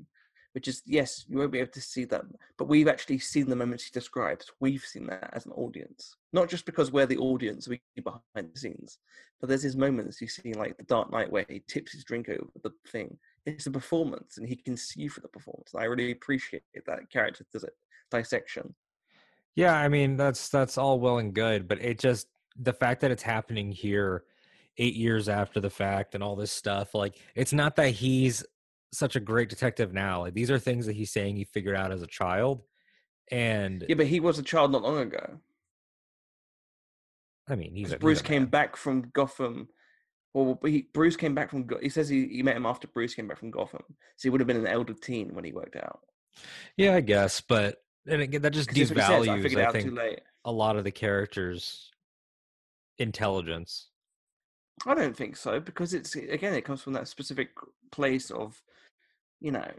which 0.52 0.68
is 0.68 0.82
yes, 0.86 1.24
you 1.28 1.38
won't 1.38 1.52
be 1.52 1.58
able 1.58 1.72
to 1.72 1.80
see 1.80 2.04
them, 2.04 2.34
but 2.56 2.68
we've 2.68 2.88
actually 2.88 3.18
seen 3.18 3.48
the 3.48 3.56
moments 3.56 3.84
he 3.84 3.90
describes. 3.92 4.50
We've 4.60 4.82
seen 4.82 5.06
that 5.06 5.30
as 5.32 5.46
an 5.46 5.52
audience, 5.52 6.16
not 6.32 6.48
just 6.48 6.66
because 6.66 6.90
we're 6.90 7.06
the 7.06 7.18
audience, 7.18 7.68
we 7.68 7.80
behind 7.96 8.52
the 8.52 8.58
scenes, 8.58 8.98
but 9.40 9.48
there's 9.48 9.62
his 9.62 9.76
moments 9.76 10.20
you 10.20 10.28
see, 10.28 10.52
like 10.54 10.76
the 10.76 10.84
Dark 10.84 11.12
Knight, 11.12 11.30
where 11.30 11.46
he 11.48 11.62
tips 11.68 11.92
his 11.92 12.04
drink 12.04 12.28
over 12.28 12.46
the 12.62 12.70
thing. 12.88 13.18
It's 13.46 13.66
a 13.66 13.70
performance, 13.70 14.38
and 14.38 14.48
he 14.48 14.56
can 14.56 14.76
see 14.76 15.08
through 15.08 15.22
the 15.22 15.28
performance. 15.28 15.72
I 15.76 15.84
really 15.84 16.12
appreciate 16.12 16.62
that 16.86 17.10
character 17.10 17.44
does 17.52 17.64
it 17.64 17.74
dissection. 18.10 18.74
Yeah, 19.54 19.74
I 19.74 19.88
mean 19.88 20.16
that's 20.16 20.48
that's 20.48 20.78
all 20.78 21.00
well 21.00 21.18
and 21.18 21.34
good, 21.34 21.68
but 21.68 21.82
it 21.82 21.98
just 21.98 22.28
the 22.56 22.72
fact 22.72 23.00
that 23.00 23.10
it's 23.10 23.22
happening 23.22 23.72
here 23.72 24.24
eight 24.78 24.94
years 24.94 25.28
after 25.28 25.60
the 25.60 25.70
fact 25.70 26.14
and 26.14 26.22
all 26.22 26.36
this 26.36 26.52
stuff, 26.52 26.94
like 26.94 27.16
it's 27.34 27.52
not 27.52 27.76
that 27.76 27.90
he's 27.90 28.44
such 28.92 29.16
a 29.16 29.20
great 29.20 29.48
detective 29.48 29.92
now. 29.92 30.22
Like 30.22 30.34
these 30.34 30.50
are 30.50 30.58
things 30.58 30.86
that 30.86 30.96
he's 30.96 31.12
saying 31.12 31.36
he 31.36 31.44
figured 31.44 31.76
out 31.76 31.92
as 31.92 32.02
a 32.02 32.06
child. 32.06 32.62
And 33.30 33.84
Yeah, 33.88 33.96
but 33.96 34.06
he 34.06 34.20
was 34.20 34.38
a 34.38 34.42
child 34.42 34.72
not 34.72 34.82
long 34.82 34.98
ago. 34.98 35.38
I 37.48 37.56
mean, 37.56 37.74
he's 37.74 37.92
a, 37.92 37.98
Bruce 37.98 38.20
he's 38.20 38.26
came 38.26 38.42
man. 38.42 38.50
back 38.50 38.76
from 38.76 39.10
Gotham. 39.14 39.68
Well, 40.34 40.58
he, 40.64 40.86
Bruce 40.92 41.16
came 41.16 41.34
back 41.34 41.50
from. 41.50 41.66
He 41.80 41.88
says 41.88 42.08
he, 42.08 42.28
he 42.28 42.42
met 42.42 42.56
him 42.56 42.66
after 42.66 42.86
Bruce 42.86 43.14
came 43.14 43.26
back 43.26 43.38
from 43.38 43.50
Gotham, 43.50 43.82
so 43.88 44.22
he 44.22 44.30
would 44.30 44.40
have 44.40 44.46
been 44.46 44.58
an 44.58 44.66
elder 44.66 44.92
teen 44.92 45.34
when 45.34 45.44
he 45.44 45.52
worked 45.52 45.76
out. 45.76 46.00
Yeah, 46.76 46.94
I 46.94 47.00
guess, 47.00 47.40
but 47.40 47.78
and 48.06 48.22
again, 48.22 48.42
that 48.42 48.52
just 48.52 48.70
he 48.70 48.84
says, 48.84 48.96
I 48.96 49.00
devalues, 49.00 49.42
figured 49.42 49.64
I 49.64 49.72
think, 49.72 49.98
a 50.44 50.52
lot 50.52 50.76
of 50.76 50.84
the 50.84 50.90
characters' 50.90 51.90
intelligence. 52.98 53.88
I 54.86 54.94
don't 54.94 55.16
think 55.16 55.36
so 55.36 55.58
because 55.58 55.94
it's 55.94 56.14
again 56.14 56.54
it 56.54 56.64
comes 56.64 56.82
from 56.82 56.92
that 56.92 57.08
specific 57.08 57.50
place 57.90 58.30
of, 58.30 58.62
you 59.40 59.52
know, 59.52 59.70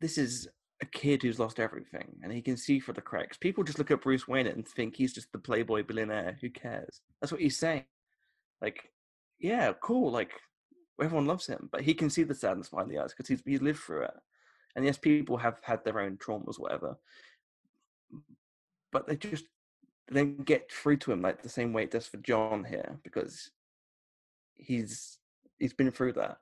this 0.00 0.18
is 0.18 0.48
a 0.82 0.86
kid 0.86 1.22
who's 1.22 1.38
lost 1.38 1.58
everything 1.58 2.16
and 2.22 2.32
he 2.32 2.42
can 2.42 2.56
see 2.56 2.78
for 2.78 2.92
the 2.92 3.00
cracks. 3.00 3.36
People 3.36 3.64
just 3.64 3.78
look 3.78 3.90
at 3.90 4.02
Bruce 4.02 4.28
Wayne 4.28 4.46
and 4.46 4.66
think 4.66 4.94
he's 4.94 5.14
just 5.14 5.32
the 5.32 5.38
playboy 5.38 5.82
billionaire. 5.82 6.36
Who 6.40 6.50
cares? 6.50 7.00
That's 7.20 7.32
what 7.32 7.40
he's 7.40 7.58
saying. 7.58 7.84
Like, 8.60 8.90
yeah, 9.38 9.72
cool. 9.82 10.10
Like 10.10 10.32
everyone 11.02 11.26
loves 11.26 11.46
him, 11.46 11.68
but 11.72 11.82
he 11.82 11.94
can 11.94 12.10
see 12.10 12.22
the 12.22 12.34
sadness 12.34 12.68
behind 12.68 12.90
the 12.90 12.98
eyes 12.98 13.12
because 13.12 13.28
he's 13.28 13.42
he's 13.44 13.62
lived 13.62 13.80
through 13.80 14.04
it. 14.04 14.14
And 14.74 14.84
yes, 14.84 14.98
people 14.98 15.38
have 15.38 15.58
had 15.62 15.84
their 15.84 16.00
own 16.00 16.18
traumas, 16.18 16.58
whatever, 16.58 16.98
but 18.92 19.06
they 19.06 19.16
just 19.16 19.44
they 20.08 20.20
don't 20.20 20.44
get 20.44 20.70
through 20.70 20.98
to 20.98 21.12
him 21.12 21.22
like 21.22 21.42
the 21.42 21.48
same 21.48 21.72
way 21.72 21.84
it 21.84 21.90
does 21.90 22.06
for 22.06 22.18
John 22.18 22.64
here 22.64 22.98
because 23.02 23.50
he's 24.54 25.18
he's 25.58 25.72
been 25.72 25.90
through 25.90 26.12
that. 26.14 26.38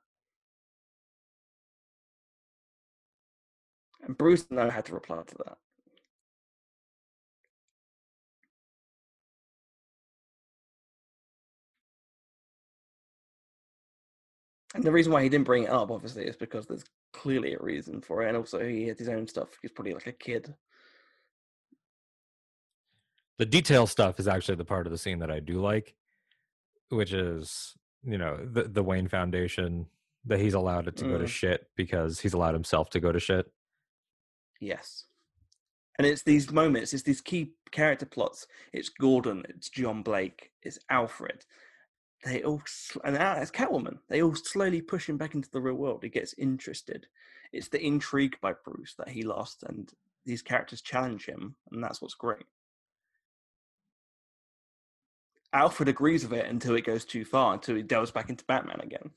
And 4.05 4.19
Bruce 4.19 4.51
know 4.51 4.71
how 4.71 4.83
to 4.83 4.95
reply 4.95 5.23
to 5.27 5.35
that. 5.47 5.59
And 14.75 14.85
the 14.85 14.93
reason 14.93 15.13
why 15.13 15.23
he 15.23 15.29
didn't 15.29 15.47
bring 15.47 15.65
it 15.65 15.71
up, 15.71 15.91
obviously, 15.91 16.25
is 16.27 16.37
because 16.37 16.67
there's 16.67 16.85
clearly 17.13 17.55
a 17.55 17.59
reason 17.61 18.01
for 18.01 18.23
it, 18.23 18.29
and 18.29 18.37
also 18.37 18.61
he 18.65 18.89
had 18.89 18.99
his 18.99 19.09
own 19.09 19.29
stuff. 19.29 19.49
He's 19.63 19.73
probably 19.73 19.95
like 19.95 20.07
a 20.09 20.13
kid. 20.13 20.55
The 23.39 23.47
detail 23.47 23.87
stuff 23.87 24.21
is 24.21 24.29
actually 24.29 24.57
the 24.57 24.65
part 24.65 24.87
of 24.87 24.93
the 24.93 24.99
scene 24.99 25.21
that 25.21 25.31
I 25.31 25.41
do 25.41 25.61
like, 25.61 25.95
which 26.91 27.13
is 27.13 27.75
you 28.05 28.19
know 28.19 28.39
the 28.45 28.65
the 28.65 28.83
Wayne 28.83 29.09
Foundation 29.09 29.87
that 30.27 30.41
he's 30.41 30.55
allowed 30.55 30.89
it 30.89 30.97
to 30.99 31.05
go 31.07 31.19
to 31.19 31.25
Mm. 31.25 31.29
shit 31.29 31.69
because 31.77 32.21
he's 32.21 32.35
allowed 32.35 32.55
himself 32.55 32.91
to 32.91 33.01
go 33.01 33.13
to 33.13 33.21
shit. 33.21 33.53
Yes. 34.61 35.05
And 35.99 36.07
it's 36.07 36.23
these 36.23 36.51
moments, 36.51 36.93
it's 36.93 37.03
these 37.05 37.21
key 37.21 37.53
character 37.71 38.07
plots. 38.07 38.47
It's 38.73 38.89
Gordon, 38.89 39.45
it's 39.49 39.69
John 39.69 40.03
Blake, 40.03 40.51
it's 40.63 40.79
Alfred. 40.91 41.45
They 42.25 42.43
all, 42.43 42.63
and 43.05 43.17
it's 43.17 43.51
Catwoman. 43.51 43.99
They 44.09 44.23
all 44.23 44.35
slowly 44.35 44.81
push 44.81 45.09
him 45.09 45.19
back 45.19 45.35
into 45.35 45.51
the 45.51 45.61
real 45.61 45.75
world. 45.75 46.03
He 46.03 46.09
gets 46.09 46.35
interested. 46.39 47.07
It's 47.53 47.69
the 47.69 47.85
intrigue 47.85 48.37
by 48.41 48.55
Bruce 48.65 48.95
that 48.99 49.11
he 49.11 49.23
lost, 49.23 49.63
and 49.63 49.93
these 50.25 50.43
characters 50.43 50.81
challenge 50.81 51.27
him, 51.27 51.55
and 51.71 51.85
that's 51.85 52.01
what's 52.01 52.15
great. 52.15 52.47
Alfred 55.53 55.89
agrees 55.89 56.25
with 56.25 56.33
it 56.33 56.47
until 56.47 56.75
it 56.75 56.87
goes 56.87 57.05
too 57.05 57.25
far, 57.25 57.55
until 57.55 57.77
he 57.77 57.83
delves 57.83 58.11
back 58.11 58.31
into 58.31 58.45
Batman 58.47 58.81
again. 58.81 59.11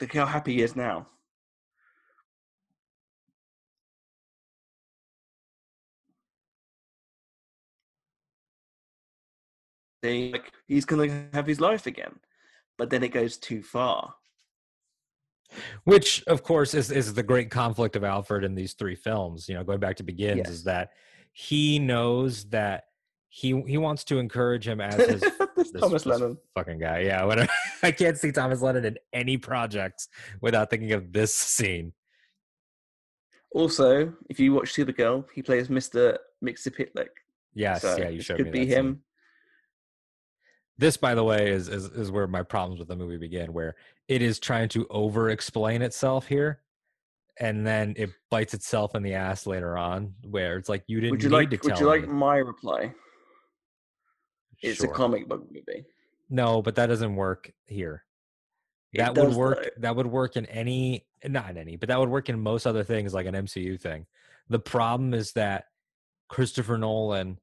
Look 0.00 0.14
how 0.14 0.26
happy 0.26 0.54
he 0.54 0.62
is 0.62 0.76
now. 0.76 1.08
They 10.02 10.30
like 10.32 10.52
he's 10.66 10.84
gonna 10.84 11.28
have 11.32 11.46
his 11.46 11.60
life 11.60 11.86
again, 11.86 12.20
but 12.76 12.90
then 12.90 13.02
it 13.02 13.08
goes 13.08 13.36
too 13.36 13.62
far. 13.62 14.14
which 15.84 16.22
of 16.26 16.42
course 16.42 16.74
is 16.74 16.90
is 16.90 17.14
the 17.14 17.22
great 17.22 17.50
conflict 17.50 17.96
of 17.96 18.04
alfred 18.04 18.44
in 18.44 18.54
these 18.54 18.74
three 18.74 18.94
films 18.94 19.48
you 19.48 19.54
know 19.54 19.64
going 19.64 19.80
back 19.80 19.96
to 19.96 20.02
begins 20.02 20.36
Yes. 20.38 20.50
is 20.50 20.64
that 20.64 20.90
he 21.32 21.78
knows 21.78 22.44
that 22.50 22.84
he 23.30 23.58
he 23.66 23.78
wants 23.78 24.04
to 24.04 24.18
encourage 24.18 24.68
him 24.68 24.80
as 24.80 24.94
his 24.94 25.20
This 25.56 25.72
Thomas 25.72 26.02
this 26.04 26.06
Lennon. 26.06 26.36
fucking 26.54 26.78
guy 26.78 27.00
yeah 27.00 27.24
when 27.24 27.48
I, 27.82 27.90
can't 27.92 28.18
see 28.18 28.30
thomas 28.30 28.60
lennon 28.62 28.84
in 28.84 28.98
any 29.14 29.36
projects 29.38 30.08
without 30.42 30.68
thinking 30.70 30.92
of 30.92 31.12
this 31.12 31.34
scene 31.34 31.92
Also, 33.52 34.12
if 34.28 34.38
you 34.38 34.52
watch 34.52 34.74
Supergirl, 34.74 35.24
he 35.34 35.42
plays 35.42 35.68
Mr. 35.68 36.18
Mxyzptlk. 36.44 37.08
yes 37.54 37.80
so 37.82 37.96
yeah 37.96 38.08
you 38.10 38.20
showed 38.20 38.36
could 38.36 38.46
me 38.46 38.52
be 38.52 38.64
that 38.66 38.74
scene. 38.76 39.00
This 40.78 40.96
by 40.96 41.14
the 41.14 41.24
way 41.24 41.50
is, 41.50 41.68
is 41.68 41.86
is 41.86 42.10
where 42.10 42.26
my 42.26 42.42
problems 42.42 42.78
with 42.78 42.88
the 42.88 42.96
movie 42.96 43.16
begin 43.16 43.52
where 43.52 43.74
it 44.08 44.22
is 44.22 44.38
trying 44.38 44.68
to 44.70 44.86
over 44.90 45.30
explain 45.30 45.82
itself 45.82 46.26
here 46.26 46.60
and 47.40 47.66
then 47.66 47.94
it 47.96 48.10
bites 48.30 48.54
itself 48.54 48.94
in 48.94 49.02
the 49.02 49.14
ass 49.14 49.46
later 49.46 49.76
on 49.76 50.12
where 50.24 50.56
it's 50.56 50.68
like 50.68 50.82
you 50.86 51.00
didn't 51.00 51.12
Would 51.12 51.22
you 51.22 51.28
need 51.30 51.34
like? 51.36 51.50
to 51.50 51.56
tell 51.58 51.70
Would 51.70 51.80
you 51.80 51.86
like 51.86 52.02
me. 52.02 52.08
my 52.14 52.36
reply? 52.36 52.92
It's 54.62 54.82
a 54.82 54.88
comic 54.88 55.28
book 55.28 55.46
movie. 55.52 55.84
no 56.30 56.62
but 56.62 56.74
that 56.76 56.86
doesn't 56.86 57.14
work 57.16 57.50
here 57.66 58.04
It 58.92 58.98
that 58.98 59.14
would 59.16 59.34
work 59.34 59.62
though. 59.62 59.70
that 59.82 59.96
would 59.96 60.06
work 60.06 60.36
in 60.36 60.46
any 60.46 61.06
not 61.24 61.50
in 61.50 61.56
any 61.58 61.76
but 61.76 61.88
that 61.88 61.98
would 61.98 62.08
work 62.08 62.28
in 62.28 62.40
most 62.40 62.66
other 62.66 62.84
things 62.84 63.12
like 63.14 63.26
an 63.26 63.34
mcu 63.34 63.80
thing 63.80 64.06
the 64.48 64.58
problem 64.58 65.14
is 65.14 65.32
that 65.32 65.64
christopher 66.28 66.76
nolan 66.78 67.38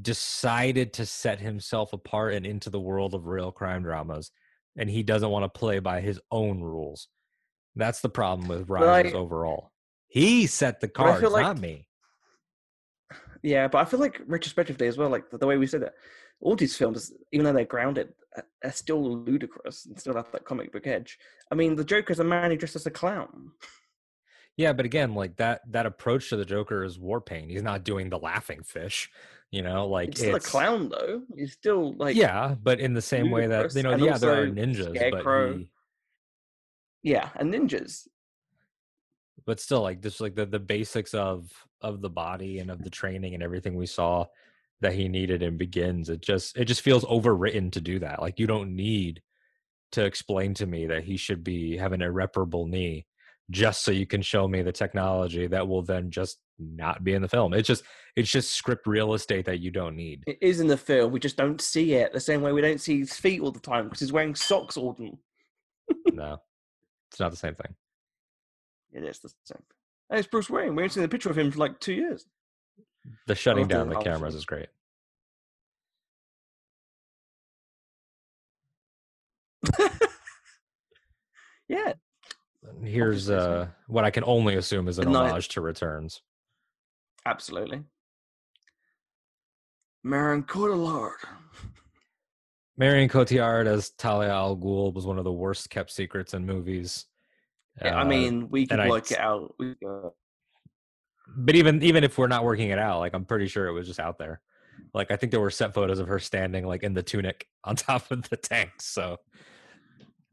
decided 0.00 0.92
to 0.94 1.04
set 1.04 1.40
himself 1.40 1.92
apart 1.92 2.34
and 2.34 2.46
into 2.46 2.70
the 2.70 2.80
world 2.80 3.14
of 3.14 3.26
real 3.26 3.52
crime 3.52 3.82
dramas 3.82 4.30
and 4.76 4.88
he 4.88 5.02
doesn't 5.02 5.30
want 5.30 5.44
to 5.44 5.58
play 5.58 5.78
by 5.78 6.00
his 6.00 6.20
own 6.30 6.60
rules. 6.60 7.08
That's 7.76 8.00
the 8.00 8.08
problem 8.08 8.48
with 8.48 8.68
rises 8.68 9.14
overall. 9.14 9.70
He 10.08 10.46
set 10.46 10.80
the 10.80 10.88
cards 10.88 11.22
like- 11.22 11.42
not 11.42 11.58
me. 11.58 11.88
Yeah, 13.42 13.66
but 13.66 13.78
I 13.78 13.84
feel 13.84 13.98
like 13.98 14.20
retrospectively 14.26 14.86
as 14.86 14.96
well, 14.96 15.08
like 15.08 15.28
the, 15.30 15.36
the 15.36 15.46
way 15.46 15.56
we 15.56 15.66
said 15.66 15.82
it, 15.82 15.92
all 16.40 16.54
these 16.54 16.76
films, 16.76 17.12
even 17.32 17.44
though 17.44 17.52
they're 17.52 17.64
grounded, 17.64 18.12
are, 18.36 18.44
are 18.64 18.70
still 18.70 19.02
ludicrous 19.24 19.84
and 19.86 19.98
still 19.98 20.14
have 20.14 20.30
that 20.32 20.44
comic 20.44 20.72
book 20.72 20.86
edge. 20.86 21.18
I 21.50 21.56
mean, 21.56 21.74
the 21.74 21.84
Joker's 21.84 22.20
a 22.20 22.24
man 22.24 22.50
who 22.50 22.56
dressed 22.56 22.76
as 22.76 22.86
a 22.86 22.90
clown. 22.90 23.50
yeah 24.56 24.72
but 24.72 24.84
again 24.84 25.14
like 25.14 25.34
that 25.36 25.62
that 25.70 25.86
approach 25.86 26.28
to 26.28 26.36
the 26.36 26.44
joker 26.44 26.84
is 26.84 26.98
war 26.98 27.20
paint. 27.20 27.50
He's 27.50 27.62
not 27.62 27.84
doing 27.84 28.10
the 28.10 28.18
laughing 28.18 28.62
fish 28.62 29.10
you 29.52 29.62
know 29.62 29.86
like 29.86 30.14
He's 30.14 30.20
still 30.20 30.34
a 30.34 30.40
clown, 30.40 30.88
though. 30.88 31.22
He's 31.36 31.52
still 31.52 31.94
like 31.94 32.16
yeah, 32.16 32.56
but 32.60 32.80
in 32.80 32.94
the 32.94 33.02
same 33.02 33.30
way 33.30 33.46
that 33.46 33.74
you 33.74 33.82
know, 33.84 33.96
yeah, 33.96 34.18
there 34.18 34.42
are 34.42 34.46
ninjas, 34.46 34.94
Scarecrow. 34.94 35.52
but 35.52 35.58
he, 35.58 35.70
yeah, 37.02 37.28
and 37.36 37.52
ninjas. 37.52 38.08
but 39.46 39.60
still, 39.60 39.82
like 39.82 40.00
just 40.00 40.20
like 40.20 40.34
the 40.34 40.46
the 40.46 40.58
basics 40.58 41.14
of 41.14 41.50
of 41.82 42.00
the 42.00 42.10
body 42.10 42.58
and 42.58 42.70
of 42.70 42.82
the 42.82 42.90
training 42.90 43.34
and 43.34 43.42
everything 43.42 43.76
we 43.76 43.86
saw 43.86 44.24
that 44.80 44.94
he 44.94 45.08
needed 45.08 45.42
and 45.42 45.58
begins. 45.58 46.08
It 46.08 46.22
just 46.22 46.56
it 46.56 46.64
just 46.64 46.80
feels 46.80 47.04
overwritten 47.04 47.70
to 47.72 47.80
do 47.80 47.98
that. 48.00 48.20
Like 48.20 48.38
you 48.38 48.46
don't 48.46 48.74
need 48.74 49.22
to 49.92 50.04
explain 50.04 50.54
to 50.54 50.66
me 50.66 50.86
that 50.86 51.04
he 51.04 51.16
should 51.16 51.44
be 51.44 51.76
have 51.76 51.92
an 51.92 52.02
irreparable 52.02 52.66
knee 52.66 53.06
just 53.52 53.84
so 53.84 53.90
you 53.92 54.06
can 54.06 54.22
show 54.22 54.48
me 54.48 54.62
the 54.62 54.72
technology 54.72 55.46
that 55.46 55.68
will 55.68 55.82
then 55.82 56.10
just 56.10 56.38
not 56.58 57.04
be 57.04 57.12
in 57.12 57.22
the 57.22 57.28
film. 57.28 57.52
It's 57.54 57.68
just 57.68 57.84
it's 58.16 58.30
just 58.30 58.52
script 58.54 58.86
real 58.86 59.14
estate 59.14 59.44
that 59.44 59.60
you 59.60 59.70
don't 59.70 59.94
need. 59.94 60.24
It 60.26 60.38
is 60.40 60.60
in 60.60 60.66
the 60.66 60.76
film. 60.76 61.12
We 61.12 61.20
just 61.20 61.36
don't 61.36 61.60
see 61.60 61.92
it 61.94 62.12
the 62.12 62.20
same 62.20 62.40
way 62.40 62.52
we 62.52 62.62
don't 62.62 62.80
see 62.80 62.98
his 63.00 63.14
feet 63.14 63.40
all 63.40 63.52
the 63.52 63.60
time 63.60 63.84
because 63.84 64.00
he's 64.00 64.12
wearing 64.12 64.34
socks 64.34 64.76
all 64.76 64.94
the 64.94 65.12
No, 66.12 66.38
it's 67.10 67.20
not 67.20 67.30
the 67.30 67.36
same 67.36 67.54
thing. 67.54 67.74
It 68.92 69.04
is 69.04 69.20
the 69.20 69.30
same. 69.44 69.62
Hey, 70.10 70.18
it's 70.18 70.28
Bruce 70.28 70.50
Wayne. 70.50 70.74
We 70.74 70.82
haven't 70.82 70.94
seen 70.94 71.04
a 71.04 71.08
picture 71.08 71.30
of 71.30 71.38
him 71.38 71.50
for 71.50 71.58
like 71.58 71.78
two 71.78 71.94
years. 71.94 72.26
The 73.26 73.34
shutting 73.34 73.68
down 73.68 73.88
the 73.88 73.96
cameras 73.96 74.34
is 74.34 74.44
great. 74.44 74.68
yeah, 81.68 81.92
Here's 82.82 83.30
uh, 83.30 83.68
what 83.86 84.04
I 84.04 84.10
can 84.10 84.24
only 84.24 84.56
assume 84.56 84.88
is 84.88 84.98
an 84.98 85.12
night. 85.12 85.30
homage 85.30 85.48
to 85.50 85.60
Returns. 85.60 86.22
absolutely. 87.26 87.82
Marion 90.04 90.42
Cotillard. 90.42 91.14
Marion 92.76 93.08
Cotillard 93.08 93.66
as 93.66 93.90
Talia 93.90 94.30
al 94.30 94.56
Ghul 94.56 94.92
was 94.92 95.06
one 95.06 95.18
of 95.18 95.24
the 95.24 95.32
worst 95.32 95.70
kept 95.70 95.90
secrets 95.92 96.34
in 96.34 96.44
movies. 96.44 97.06
Yeah, 97.80 97.96
I 97.98 98.02
Uh, 98.02 98.04
mean, 98.06 98.48
we 98.50 98.66
could 98.66 98.80
and 98.80 98.92
I 98.92 98.96
it 98.96 99.18
out. 99.18 99.54
We, 99.58 99.76
uh, 99.86 100.08
but 101.36 101.54
even 101.54 101.82
even 101.82 102.02
if 102.04 102.18
we're 102.18 102.26
not 102.26 102.44
working 102.44 102.70
it 102.70 102.78
out, 102.78 102.98
like 102.98 103.14
I'm 103.14 103.24
pretty 103.24 103.46
sure 103.46 103.66
it 103.66 103.72
was 103.72 103.86
just 103.86 104.00
out 104.00 104.18
there. 104.18 104.40
Like 104.92 105.10
I 105.10 105.16
think 105.16 105.30
there 105.30 105.40
were 105.40 105.50
set 105.50 105.72
photos 105.72 105.98
of 106.00 106.08
her 106.08 106.18
standing 106.18 106.66
like 106.66 106.82
in 106.82 106.94
the 106.94 107.02
tunic 107.02 107.46
on 107.64 107.76
top 107.76 108.10
of 108.10 108.28
the 108.28 108.36
tanks. 108.36 108.86
So 108.86 109.18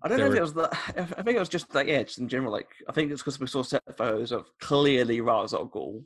I 0.01 0.07
don't 0.07 0.19
know 0.19 0.31
if 0.31 0.35
it 0.35 0.41
was 0.41 0.53
that. 0.53 0.73
I 0.97 1.21
think 1.21 1.35
it 1.35 1.39
was 1.39 1.49
just 1.49 1.73
like 1.75 1.87
yeah, 1.87 2.03
just 2.03 2.19
in 2.19 2.29
general. 2.29 2.51
Like 2.51 2.69
I 2.87 2.91
think 2.91 3.11
it's 3.11 3.21
because 3.21 3.39
we 3.39 3.47
saw 3.47 3.63
set 3.63 3.83
photos 3.97 4.31
of 4.31 4.49
clearly 4.59 5.21
Ra's 5.21 5.53
al 5.53 5.67
Ghul 5.67 6.03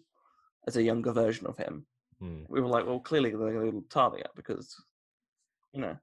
as 0.68 0.78
a 0.78 0.84
younger 0.84 1.12
version 1.12 1.48
of 1.48 1.58
him. 1.58 1.86
hmm. 2.20 2.44
We 2.50 2.62
were 2.62 2.68
like, 2.68 2.86
well, 2.86 3.00
clearly 3.00 3.32
they're 3.32 3.54
going 3.54 3.72
to 3.72 3.88
Talia 3.90 4.26
because 4.36 4.76
you 5.74 5.82
know. 5.82 5.98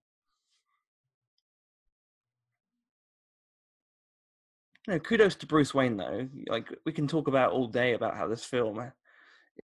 No, 4.89 4.99
kudos 4.99 5.37
to 5.37 5.47
Bruce 5.47 5.75
Wayne 5.75 5.97
though. 5.97 6.29
Like 6.49 6.69
we 6.85 6.93
can 6.93 7.07
talk 7.07 7.29
about 7.29 7.53
all 7.53 7.67
day 7.67 7.95
about 7.95 8.17
how 8.17 8.27
this 8.27 8.45
film, 8.45 8.81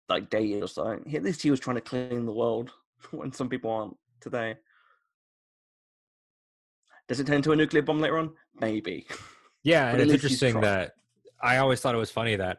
like 0.08 0.30
dated 0.30 0.62
or 0.62 0.68
something. 0.68 1.14
At 1.14 1.22
least 1.22 1.42
he 1.42 1.50
was 1.50 1.60
trying 1.60 1.76
to 1.76 1.80
clean 1.80 2.26
the 2.26 2.32
world 2.32 2.70
when 3.12 3.32
some 3.32 3.48
people 3.48 3.70
aren't 3.70 3.96
today. 4.20 4.56
Does 7.08 7.20
it 7.20 7.26
turn 7.26 7.36
into 7.36 7.52
a 7.52 7.56
nuclear 7.56 7.82
bomb 7.82 8.00
later 8.00 8.18
on? 8.18 8.32
Maybe. 8.60 9.06
Yeah, 9.62 9.88
and 9.88 10.00
it's 10.00 10.12
interesting 10.12 10.60
that 10.60 10.92
I 11.42 11.56
always 11.56 11.80
thought 11.80 11.92
it 11.92 11.98
was 11.98 12.12
funny 12.12 12.36
that 12.36 12.58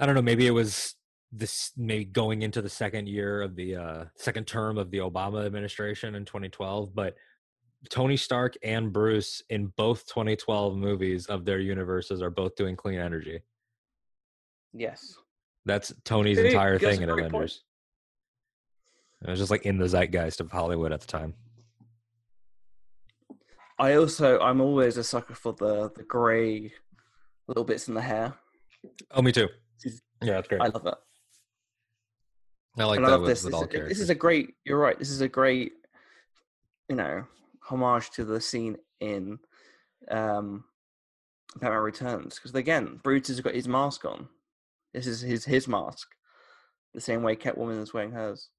I 0.00 0.06
don't 0.06 0.16
know, 0.16 0.22
maybe 0.22 0.44
it 0.48 0.50
was 0.50 0.96
this 1.30 1.70
maybe 1.76 2.04
going 2.04 2.42
into 2.42 2.60
the 2.60 2.68
second 2.68 3.08
year 3.08 3.42
of 3.42 3.54
the 3.54 3.76
uh 3.76 4.04
second 4.16 4.48
term 4.48 4.76
of 4.76 4.90
the 4.90 4.98
Obama 4.98 5.46
administration 5.46 6.16
in 6.16 6.24
2012, 6.24 6.96
but 6.96 7.14
Tony 7.88 8.16
Stark 8.16 8.56
and 8.64 8.92
Bruce 8.92 9.40
in 9.50 9.68
both 9.76 10.04
2012 10.06 10.76
movies 10.76 11.26
of 11.26 11.44
their 11.44 11.60
universes 11.60 12.20
are 12.20 12.30
both 12.30 12.56
doing 12.56 12.74
clean 12.74 12.98
energy. 12.98 13.40
Yes. 14.72 15.14
That's 15.64 15.92
Tony's 16.04 16.38
entire 16.38 16.78
thing 16.78 17.02
in 17.02 17.08
great 17.08 17.30
point. 17.30 17.34
Avengers. 17.34 17.62
It 19.22 19.30
was 19.30 19.38
just 19.38 19.50
like 19.52 19.64
in 19.64 19.78
the 19.78 19.88
zeitgeist 19.88 20.40
of 20.40 20.50
Hollywood 20.50 20.92
at 20.92 21.00
the 21.00 21.06
time. 21.06 21.34
I 23.80 23.94
also 23.94 24.38
I'm 24.40 24.60
always 24.60 24.96
a 24.98 25.04
sucker 25.04 25.34
for 25.34 25.54
the 25.54 25.90
the 25.96 26.04
grey 26.04 26.72
little 27.48 27.64
bits 27.64 27.88
in 27.88 27.94
the 27.94 28.00
hair. 28.00 28.34
Oh, 29.10 29.22
me 29.22 29.32
too. 29.32 29.48
Yeah, 30.22 30.34
that's 30.34 30.48
great. 30.48 30.60
I 30.60 30.66
love 30.66 30.86
it. 30.86 30.94
I 32.78 32.84
like 32.84 32.98
and 32.98 33.06
that 33.06 33.08
I 33.08 33.12
love 33.12 33.22
with, 33.22 33.30
this. 33.30 33.44
with 33.44 33.70
This, 33.70 33.80
is- 33.82 33.88
this 33.88 34.00
is 34.00 34.10
a 34.10 34.14
great. 34.14 34.54
You're 34.64 34.78
right. 34.78 34.98
This 34.98 35.10
is 35.10 35.22
a 35.22 35.28
great, 35.28 35.72
you 36.88 36.96
know, 36.96 37.24
homage 37.62 38.10
to 38.10 38.24
the 38.24 38.40
scene 38.40 38.76
in 39.00 39.38
um, 40.10 40.64
Batman 41.56 41.80
Returns 41.80 42.34
because 42.36 42.54
again, 42.54 43.00
Brutus 43.02 43.36
has 43.36 43.40
got 43.40 43.54
his 43.54 43.66
mask 43.66 44.04
on. 44.04 44.28
This 44.92 45.06
is 45.06 45.20
his 45.20 45.44
his 45.44 45.66
mask, 45.66 46.08
the 46.94 47.00
same 47.00 47.22
way 47.22 47.34
Catwoman 47.34 47.82
is 47.82 47.94
wearing 47.94 48.12
hers. 48.12 48.50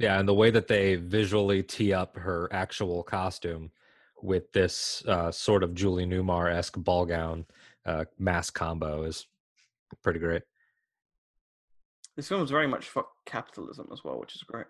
Yeah, 0.00 0.18
and 0.18 0.26
the 0.26 0.32
way 0.32 0.50
that 0.50 0.66
they 0.66 0.94
visually 0.94 1.62
tee 1.62 1.92
up 1.92 2.16
her 2.16 2.48
actual 2.52 3.02
costume 3.02 3.70
with 4.22 4.50
this 4.52 5.04
uh, 5.06 5.30
sort 5.30 5.62
of 5.62 5.74
Julie 5.74 6.06
Newmar 6.06 6.50
esque 6.50 6.78
ball 6.78 7.04
gown 7.04 7.44
uh, 7.84 8.06
mask 8.18 8.54
combo 8.54 9.02
is 9.02 9.26
pretty 10.02 10.18
great. 10.18 10.40
This 12.16 12.28
film 12.28 12.42
is 12.42 12.50
very 12.50 12.66
much 12.66 12.88
for 12.88 13.04
capitalism 13.26 13.88
as 13.92 14.02
well, 14.02 14.18
which 14.18 14.34
is 14.34 14.42
great. 14.42 14.64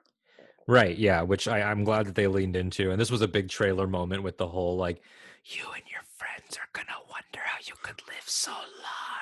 Right, 0.66 0.98
yeah, 0.98 1.22
which 1.22 1.46
I, 1.46 1.62
I'm 1.62 1.84
glad 1.84 2.06
that 2.06 2.16
they 2.16 2.26
leaned 2.26 2.56
into. 2.56 2.90
And 2.90 3.00
this 3.00 3.12
was 3.12 3.22
a 3.22 3.28
big 3.28 3.48
trailer 3.48 3.86
moment 3.86 4.24
with 4.24 4.36
the 4.36 4.48
whole 4.48 4.76
like, 4.76 5.00
you 5.44 5.62
and 5.72 5.84
your 5.88 6.02
friends 6.16 6.56
are 6.56 6.68
gonna 6.72 6.98
wonder 7.08 7.44
how 7.44 7.58
you 7.64 7.74
could 7.84 8.02
live 8.08 8.26
so 8.26 8.50
large. 8.50 9.19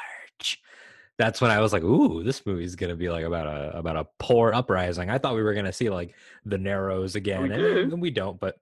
That's 1.19 1.41
when 1.41 1.51
I 1.51 1.61
was 1.61 1.73
like, 1.73 1.83
ooh, 1.83 2.23
this 2.23 2.47
movie's 2.47 2.77
gonna 2.77 2.97
be 2.97 3.11
like 3.11 3.25
about 3.25 3.47
a 3.47 3.77
about 3.77 3.97
a 3.97 4.07
poor 4.19 4.53
uprising. 4.53 5.11
I 5.11 5.19
thought 5.19 5.35
we 5.35 5.43
were 5.43 5.55
gonna 5.55 5.73
see 5.73 5.91
like 5.91 6.14
the 6.45 6.59
Narrows 6.59 7.16
oh, 7.16 7.19
again, 7.19 7.51
and, 7.51 7.93
and 7.93 8.01
we 8.01 8.11
don't, 8.11 8.39
but 8.39 8.57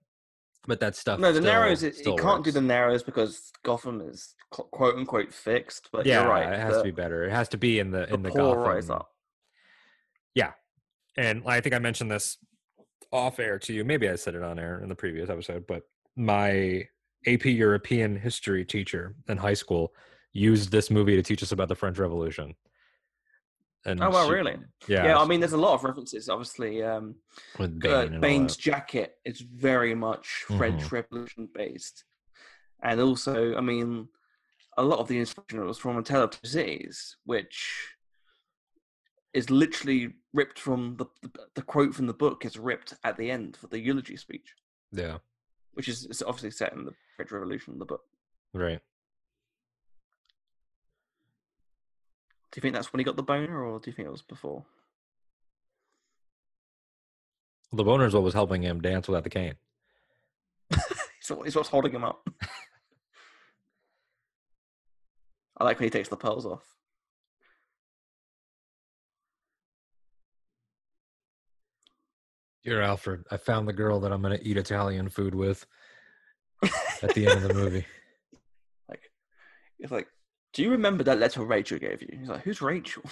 but 0.65 0.79
that 0.79 0.95
stuff. 0.95 1.19
No, 1.19 1.31
the 1.31 1.39
still- 1.39 1.51
narrows. 1.51 1.83
Uh, 1.83 1.87
it, 1.87 1.95
still 1.95 2.15
you 2.15 2.21
can't 2.21 2.43
do 2.43 2.51
the 2.51 2.61
narrows 2.61 3.03
because 3.03 3.51
Gotham 3.63 4.01
is 4.01 4.33
quote 4.49 4.95
unquote 4.95 5.33
fixed. 5.33 5.89
But 5.91 6.05
yeah, 6.05 6.21
you're 6.21 6.29
right. 6.29 6.51
it 6.51 6.59
has 6.59 6.73
the, 6.73 6.79
to 6.79 6.83
be 6.85 6.91
better. 6.91 7.25
It 7.25 7.31
has 7.31 7.47
to 7.49 7.57
be 7.57 7.79
in 7.79 7.91
the 7.91 8.07
the 8.07 8.13
in 8.15 8.23
the 8.23 8.29
poor 8.31 8.57
rise 8.57 8.87
Gotham. 8.87 9.01
up. 9.01 9.11
and 11.17 11.43
I 11.45 11.59
think 11.61 11.75
I 11.75 11.79
mentioned 11.79 12.11
this 12.11 12.37
off 13.11 13.39
air 13.39 13.57
to 13.59 13.73
you. 13.73 13.83
Maybe 13.83 14.07
I 14.07 14.15
said 14.15 14.35
it 14.35 14.43
on 14.43 14.59
air 14.59 14.79
in 14.81 14.89
the 14.89 14.95
previous 14.95 15.29
episode, 15.29 15.65
but 15.67 15.83
my 16.15 16.87
AP 17.25 17.45
European 17.45 18.15
history 18.15 18.63
teacher 18.63 19.15
in 19.27 19.37
high 19.37 19.55
school 19.55 19.93
used 20.37 20.71
this 20.71 20.89
movie 20.91 21.15
to 21.15 21.23
teach 21.23 21.41
us 21.43 21.51
about 21.51 21.67
the 21.67 21.75
French 21.75 21.97
Revolution. 21.97 22.55
And 23.85 24.01
Oh 24.03 24.09
well, 24.09 24.27
she- 24.27 24.33
really? 24.33 24.57
Yeah, 24.87 25.05
Yeah, 25.05 25.17
I 25.19 25.25
mean, 25.25 25.39
there's 25.39 25.53
a 25.53 25.57
lot 25.57 25.73
of 25.73 25.83
references. 25.83 26.29
Obviously, 26.29 26.83
um, 26.83 27.15
with 27.57 27.79
Bane 27.79 28.15
uh, 28.15 28.19
Bane's 28.19 28.57
jacket 28.57 29.17
is 29.25 29.39
very 29.41 29.95
much 29.95 30.27
French 30.57 30.83
Mhm. 30.83 30.91
Revolution 30.91 31.49
based, 31.53 32.03
and 32.83 32.99
also, 32.99 33.55
I 33.55 33.61
mean, 33.61 34.09
a 34.77 34.83
lot 34.83 34.99
of 34.99 35.07
the 35.07 35.17
inspiration 35.19 35.65
was 35.65 35.77
from 35.77 35.97
A 35.97 36.03
Tale 36.03 36.23
of 36.23 36.39
Cities, 36.43 37.15
which 37.23 37.95
is 39.33 39.49
literally 39.49 40.13
ripped 40.33 40.59
from 40.59 40.95
the, 40.97 41.05
the 41.21 41.31
the 41.55 41.61
quote 41.61 41.93
from 41.95 42.07
the 42.07 42.13
book 42.13 42.45
is 42.45 42.57
ripped 42.59 42.93
at 43.03 43.17
the 43.17 43.29
end 43.31 43.55
for 43.57 43.67
the 43.67 43.79
eulogy 43.79 44.17
speech, 44.17 44.53
Yeah, 44.91 45.17
which 45.73 45.87
is 45.87 46.05
it's 46.05 46.21
obviously 46.21 46.51
set 46.51 46.73
in 46.73 46.83
the 46.85 46.93
French 47.15 47.31
Revolution, 47.31 47.79
the 47.79 47.85
book. 47.85 48.01
right. 48.53 48.81
Do 52.57 52.59
you 52.59 52.61
think 52.63 52.73
that's 52.73 52.91
when 52.91 52.97
he 52.97 53.03
got 53.03 53.15
the 53.15 53.21
boner, 53.21 53.63
or 53.63 53.79
do 53.79 53.87
you 53.87 53.95
think 53.95 54.07
it 54.07 54.11
was 54.11 54.23
before? 54.23 54.65
The 57.71 57.83
boner's 57.83 58.15
what 58.15 58.23
was 58.23 58.33
helping 58.33 58.63
him 58.63 58.81
dance 58.81 59.07
without 59.07 59.23
the 59.23 59.29
cane. 59.29 59.53
It's 61.29 61.55
what's 61.55 61.69
holding 61.69 61.91
him 61.91 62.03
up. 62.03 62.27
I 65.57 65.65
like 65.65 65.77
when 65.77 65.83
he 65.83 65.91
takes 65.91 66.09
the 66.09 66.17
pearls 66.17 66.47
off. 66.47 66.63
Dear 72.63 72.81
Alfred, 72.81 73.25
I 73.29 73.37
found 73.37 73.67
the 73.67 73.73
girl 73.73 73.99
that 73.99 74.11
I'm 74.11 74.23
going 74.23 74.35
to 74.35 74.43
eat 74.43 74.57
Italian 74.57 75.09
food 75.09 75.35
with 75.35 75.63
at 77.03 77.13
the 77.13 77.27
end 77.27 77.43
of 77.43 77.49
the 77.49 77.53
movie. 77.53 77.85
Like, 78.89 79.01
it's 79.79 79.91
like, 79.91 80.07
do 80.53 80.63
you 80.63 80.69
remember 80.71 81.03
that 81.03 81.19
letter 81.19 81.43
Rachel 81.43 81.77
gave 81.79 82.01
you? 82.01 82.17
He's 82.19 82.29
like, 82.29 82.43
who's 82.43 82.61
Rachel? 82.61 83.03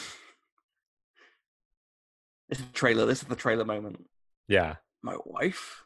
this 2.49 2.59
is 2.59 2.65
the 2.65 2.73
trailer. 2.73 3.05
This 3.05 3.21
is 3.21 3.27
the 3.27 3.36
trailer 3.36 3.65
moment. 3.65 4.05
Yeah, 4.47 4.75
My 5.03 5.17
wife. 5.25 5.83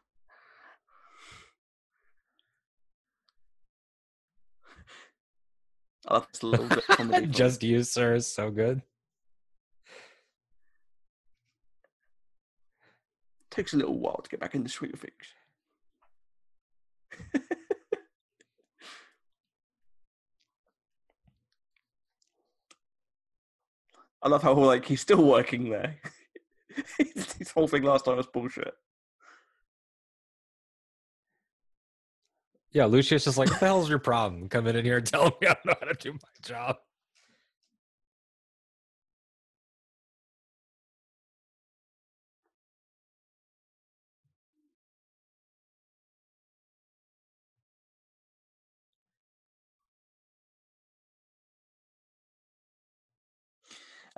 I 6.08 6.14
love 6.16 6.28
this 6.32 6.44
little 6.44 6.68
bit 6.68 6.78
of 6.80 6.88
comedy. 6.88 7.26
just 7.32 7.64
you, 7.64 7.84
sir, 7.84 8.16
is 8.16 8.28
so 8.28 8.52
good. 8.52 8.82
takes 13.60 13.74
a 13.74 13.78
little 13.78 14.00
while 14.00 14.22
to 14.24 14.30
get 14.30 14.40
back 14.40 14.56
in 14.56 14.64
the 14.64 14.70
swing 14.70 14.92
of 14.94 15.02
things. 15.02 15.34
I 24.22 24.30
love 24.30 24.44
how 24.44 24.54
like 24.54 24.86
he's 24.86 25.02
still 25.02 25.24
working 25.24 25.70
there. 25.70 25.98
His 27.38 27.52
whole 27.52 27.68
thing 27.68 27.84
last 27.84 28.06
time 28.06 28.18
was 28.18 28.28
bullshit. 28.28 28.74
Yeah, 32.72 32.86
Lucius 32.86 33.26
is 33.26 33.38
like, 33.38 33.50
what 33.50 33.60
the 33.60 33.66
hell's 33.66 33.90
your 33.90 34.00
problem? 34.00 34.48
Coming 34.48 34.76
in 34.76 34.86
here 34.86 34.98
and 34.98 35.08
telling 35.08 35.32
me 35.42 35.48
I 35.48 35.54
don't 35.54 35.66
know 35.66 35.74
how 35.80 35.88
to 35.88 35.94
do 35.96 36.14
my 36.14 36.20
job. 36.44 36.76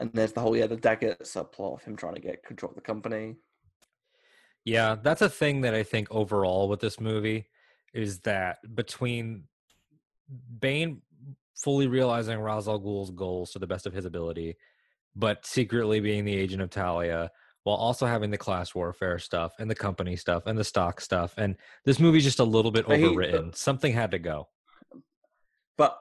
And 0.02 0.12
there's 0.14 0.34
the 0.34 0.42
whole 0.42 0.58
yeah 0.58 0.68
the 0.68 0.76
Daggett 0.76 1.22
subplot 1.22 1.76
of 1.76 1.84
him 1.84 1.96
trying 1.96 2.16
to 2.16 2.22
get 2.22 2.44
control 2.44 2.72
of 2.72 2.76
the 2.76 2.82
company. 2.82 3.36
Yeah, 4.66 4.96
that's 5.02 5.22
a 5.22 5.30
thing 5.30 5.62
that 5.62 5.74
I 5.74 5.84
think 5.84 6.08
overall 6.12 6.68
with 6.68 6.80
this 6.80 7.00
movie, 7.00 7.48
is 7.94 8.20
that 8.22 8.58
between 8.76 9.44
Bane 10.60 11.02
fully 11.56 11.88
realizing 11.88 12.40
Ra's 12.40 12.68
al 12.68 12.80
Ghul's 12.80 13.12
goals 13.12 13.52
to 13.52 13.60
the 13.60 13.68
best 13.68 13.86
of 13.86 13.94
his 13.94 14.06
ability, 14.06 14.58
but 15.16 15.46
secretly 15.46 16.00
being 16.00 16.26
the 16.26 16.36
agent 16.36 16.62
of 16.62 16.70
Talia, 16.72 17.30
while 17.64 17.76
also 17.76 18.08
having 18.08 18.32
the 18.32 18.38
class 18.38 18.74
warfare 18.74 19.20
stuff 19.20 19.54
and 19.60 19.70
the 19.70 19.76
company 19.76 20.16
stuff 20.16 20.48
and 20.48 20.58
the 20.58 20.64
stock 20.64 21.00
stuff, 21.00 21.36
and 21.38 21.56
this 21.86 22.00
movie's 22.00 22.24
just 22.24 22.40
a 22.40 22.44
little 22.44 22.72
bit 22.72 22.88
But 22.88 22.98
he- 22.98 23.06
overwritten. 23.06 23.56
Something 23.56 23.94
had 23.94 24.12
to 24.12 24.20
go. 24.20 24.48
But 25.78 25.96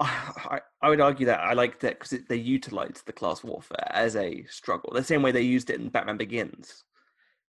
I, 0.00 0.60
I 0.82 0.88
would 0.88 1.00
argue 1.00 1.26
that 1.26 1.40
I 1.40 1.52
like 1.52 1.80
that 1.80 1.98
because 2.00 2.18
they 2.28 2.36
utilized 2.36 3.06
the 3.06 3.12
class 3.12 3.44
warfare 3.44 3.86
as 3.90 4.16
a 4.16 4.44
struggle, 4.48 4.92
the 4.92 5.04
same 5.04 5.22
way 5.22 5.30
they 5.32 5.42
used 5.42 5.70
it 5.70 5.80
in 5.80 5.88
Batman 5.88 6.16
Begins. 6.16 6.84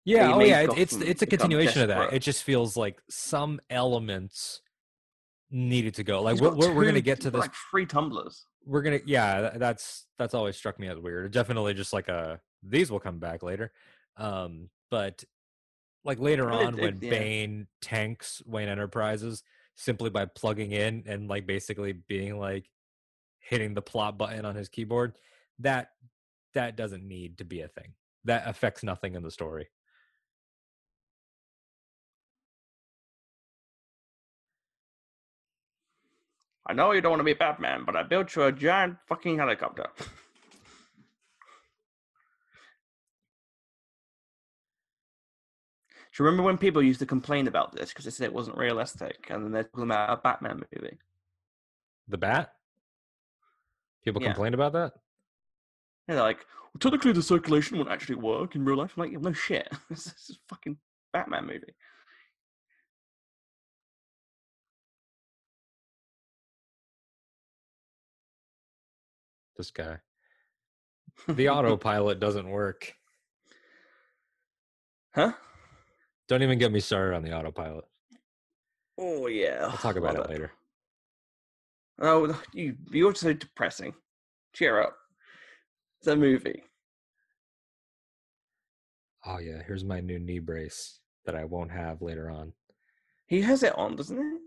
Yeah, 0.05 0.33
oh 0.33 0.39
yeah, 0.41 0.61
it- 0.61 0.77
it's 0.77 0.93
it's 0.93 1.21
a 1.21 1.25
continuation 1.25 1.81
of 1.81 1.87
that. 1.87 2.13
It 2.13 2.19
just 2.19 2.43
feels 2.43 2.75
like 2.75 3.01
some 3.09 3.59
elements 3.69 4.61
needed 5.49 5.93
to 5.95 6.03
go. 6.03 6.21
Like 6.21 6.39
we're 6.41 6.49
got 6.51 6.75
we're, 6.75 6.85
gonna 6.85 6.99
get 7.01 7.21
to 7.21 7.31
this. 7.31 7.39
like 7.39 7.53
three 7.71 7.85
tumblers. 7.85 8.45
We're 8.65 8.81
gonna 8.81 8.99
yeah. 9.05 9.51
That's 9.55 10.05
that's 10.19 10.33
always 10.33 10.57
struck 10.57 10.77
me 10.79 10.87
as 10.87 10.99
weird. 10.99 11.31
Definitely 11.31 11.73
just 11.73 11.93
like 11.93 12.09
a 12.09 12.39
these 12.61 12.91
will 12.91 12.99
come 12.99 13.19
back 13.19 13.43
later. 13.43 13.71
Um, 14.17 14.69
but 14.91 15.23
like 16.03 16.19
later 16.19 16.49
it- 16.49 16.53
on 16.53 16.77
it- 16.77 16.81
when 16.81 16.99
yeah. 17.01 17.09
Bane 17.09 17.67
tanks 17.81 18.41
Wayne 18.45 18.67
Enterprises 18.67 19.41
simply 19.75 20.09
by 20.09 20.25
plugging 20.25 20.71
in 20.71 21.03
and 21.05 21.27
like 21.27 21.47
basically 21.47 21.93
being 21.93 22.39
like 22.39 22.69
hitting 23.39 23.73
the 23.73 23.81
plot 23.81 24.17
button 24.17 24.45
on 24.45 24.55
his 24.55 24.69
keyboard, 24.69 25.17
that 25.59 25.89
that 26.53 26.75
doesn't 26.75 27.07
need 27.07 27.37
to 27.39 27.43
be 27.43 27.61
a 27.61 27.67
thing. 27.67 27.93
That 28.25 28.43
affects 28.47 28.83
nothing 28.83 29.15
in 29.15 29.23
the 29.23 29.31
story. 29.31 29.67
I 36.65 36.73
know 36.73 36.93
you 36.93 37.01
don't 37.01 37.11
want 37.11 37.19
to 37.19 37.25
be 37.25 37.33
Batman, 37.33 37.83
but 37.85 37.95
I 37.95 38.03
built 38.03 38.35
you 38.35 38.43
a 38.43 38.51
giant 38.51 38.95
fucking 39.07 39.37
helicopter. 39.37 39.87
Do 46.13 46.21
you 46.21 46.25
remember 46.27 46.43
when 46.43 46.59
people 46.59 46.83
used 46.83 46.99
to 46.99 47.07
complain 47.07 47.47
about 47.47 47.75
this 47.75 47.89
because 47.89 48.05
they 48.05 48.11
said 48.11 48.25
it 48.25 48.33
wasn't 48.33 48.57
realistic, 48.57 49.27
and 49.31 49.43
then 49.43 49.51
they're 49.51 49.63
talking 49.63 49.85
about 49.85 50.19
a 50.19 50.21
Batman 50.21 50.63
movie? 50.71 50.99
The 52.07 52.19
bat? 52.19 52.53
People 54.05 54.21
Yeah. 54.21 54.27
complain 54.27 54.53
about 54.53 54.73
that? 54.73 54.93
Yeah, 56.07 56.15
they're 56.15 56.23
like, 56.23 56.45
well, 56.65 56.79
technically 56.79 57.13
the 57.13 57.23
circulation 57.23 57.77
won't 57.77 57.89
actually 57.89 58.15
work 58.15 58.53
in 58.53 58.63
real 58.63 58.77
life. 58.77 58.93
I'm 58.95 59.11
like, 59.11 59.19
no 59.19 59.33
shit. 59.33 59.67
this 59.89 60.05
is 60.05 60.37
a 60.37 60.49
fucking 60.49 60.77
Batman 61.13 61.47
movie. 61.47 61.73
This 69.57 69.71
guy. 69.71 69.97
The 71.27 71.49
autopilot 71.49 72.19
doesn't 72.19 72.49
work. 72.49 72.93
Huh? 75.15 75.33
Don't 76.33 76.41
even 76.41 76.57
get 76.57 76.71
me 76.71 76.79
started 76.79 77.15
on 77.15 77.21
the 77.21 77.31
autopilot. 77.31 77.85
Oh 78.97 79.27
yeah. 79.27 79.67
I'll 79.69 79.77
talk 79.77 79.95
about 79.97 80.17
love 80.17 80.25
it 80.25 80.31
later. 80.31 80.51
Oh, 82.01 82.41
you 82.55 82.75
you're 82.89 83.13
so 83.13 83.33
depressing. 83.33 83.93
Cheer 84.51 84.81
up. 84.81 84.97
It's 85.99 86.07
a 86.07 86.15
movie. 86.15 86.63
Oh 89.27 89.37
yeah, 89.37 89.61
here's 89.67 89.83
my 89.83 89.99
new 89.99 90.17
knee 90.17 90.39
brace 90.39 91.01
that 91.27 91.35
I 91.35 91.43
won't 91.43 91.69
have 91.69 92.01
later 92.01 92.31
on. 92.31 92.53
He 93.27 93.41
has 93.41 93.61
it 93.61 93.77
on, 93.77 93.95
doesn't 93.95 94.17
he? 94.17 94.37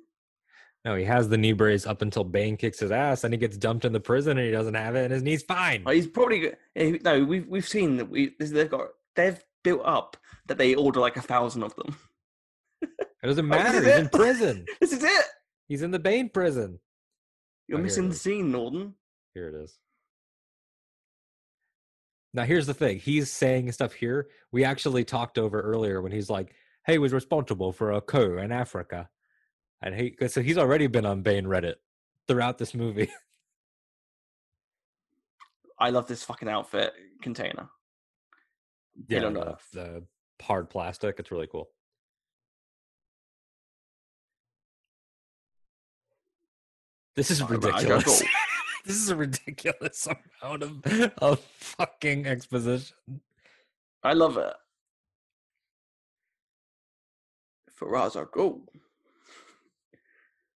No, 0.84 0.96
he 0.96 1.04
has 1.04 1.28
the 1.28 1.38
knee 1.38 1.52
brace 1.52 1.86
up 1.86 2.02
until 2.02 2.24
Bane 2.24 2.56
kicks 2.56 2.80
his 2.80 2.90
ass, 2.90 3.22
and 3.22 3.32
he 3.32 3.38
gets 3.38 3.56
dumped 3.56 3.84
in 3.84 3.92
the 3.92 4.00
prison, 4.00 4.38
and 4.38 4.44
he 4.44 4.50
doesn't 4.50 4.74
have 4.74 4.96
it, 4.96 5.04
and 5.04 5.12
his 5.12 5.22
knee's 5.22 5.44
fine. 5.44 5.84
Oh, 5.86 5.92
he's 5.92 6.08
probably 6.08 6.50
eh, 6.74 6.98
no. 7.04 7.22
We've 7.22 7.46
we've 7.46 7.68
seen 7.68 7.96
that 7.98 8.10
we 8.10 8.34
they've 8.40 8.68
got 8.68 8.88
they've 9.14 9.40
built 9.66 9.82
up 9.84 10.16
that 10.46 10.58
they 10.58 10.76
order 10.76 11.00
like 11.00 11.16
a 11.16 11.22
thousand 11.22 11.64
of 11.64 11.74
them. 11.74 11.96
It 12.82 13.26
doesn't 13.26 13.48
matter. 13.48 13.80
He's 13.80 13.88
it? 13.88 13.98
in 14.00 14.08
prison. 14.08 14.64
This 14.80 14.92
is 14.92 15.02
it. 15.02 15.24
He's 15.66 15.82
in 15.82 15.90
the 15.90 15.98
Bane 15.98 16.28
prison. 16.28 16.78
You're 17.66 17.80
Oh, 17.80 17.82
missing 17.82 18.08
the 18.08 18.14
scene, 18.14 18.52
Norton. 18.52 18.94
Here 19.34 19.48
it 19.48 19.54
is. 19.56 19.76
Now 22.32 22.44
here's 22.44 22.66
the 22.66 22.74
thing. 22.74 23.00
He's 23.00 23.32
saying 23.32 23.72
stuff 23.72 23.92
here. 23.92 24.28
We 24.52 24.62
actually 24.62 25.04
talked 25.04 25.36
over 25.36 25.60
earlier 25.60 26.00
when 26.00 26.12
he's 26.12 26.30
like, 26.30 26.54
"Hey, 26.86 26.98
was 26.98 27.12
responsible 27.12 27.72
for 27.72 27.90
a 27.92 28.00
coup 28.00 28.38
in 28.38 28.52
Africa," 28.52 29.08
and 29.82 29.94
he 29.94 30.14
so 30.28 30.42
he's 30.42 30.58
already 30.58 30.86
been 30.86 31.06
on 31.06 31.22
Bane 31.22 31.46
Reddit 31.46 31.76
throughout 32.28 32.58
this 32.58 32.74
movie. 32.74 33.10
I 35.80 35.90
love 35.90 36.06
this 36.06 36.22
fucking 36.22 36.48
outfit 36.48 36.92
container. 37.22 37.68
Yeah, 39.08 39.20
the, 39.20 39.56
the 39.72 39.82
uh, 39.82 40.00
hard 40.42 40.70
plastic. 40.70 41.16
It's 41.18 41.30
really 41.30 41.46
cool. 41.46 41.68
This 47.14 47.30
is 47.30 47.40
All 47.40 47.48
right, 47.48 47.58
I 47.58 47.60
gotta 47.60 47.94
ridiculous. 47.94 48.22
this 48.84 48.96
is 48.96 49.08
a 49.08 49.16
ridiculous 49.16 50.06
amount 50.42 50.62
of, 50.62 51.12
of 51.18 51.40
fucking 51.40 52.26
exposition. 52.26 52.96
I 54.02 54.12
love 54.12 54.36
it. 54.36 54.54
For 57.72 57.90
Ra's 57.90 58.16
al 58.16 58.26
Ghul. 58.26 58.60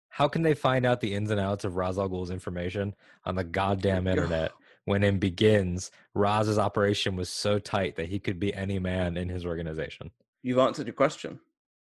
How 0.08 0.26
can 0.26 0.42
they 0.42 0.54
find 0.54 0.84
out 0.84 1.00
the 1.00 1.14
ins 1.14 1.30
and 1.30 1.40
outs 1.40 1.64
of 1.64 1.76
Ra's 1.76 1.96
al 1.96 2.08
Ghul's 2.08 2.30
information 2.30 2.94
on 3.24 3.36
the 3.36 3.42
oh 3.42 3.48
goddamn 3.48 4.08
internet 4.08 4.50
when 4.88 5.04
in 5.04 5.18
begins 5.18 5.90
Raz's 6.14 6.58
operation 6.58 7.14
was 7.14 7.28
so 7.28 7.58
tight 7.58 7.96
that 7.96 8.08
he 8.08 8.18
could 8.18 8.40
be 8.40 8.52
any 8.54 8.78
man 8.78 9.16
in 9.16 9.28
his 9.28 9.44
organization? 9.46 10.10
You've 10.42 10.58
answered 10.58 10.86
your 10.86 10.94
question. 10.94 11.38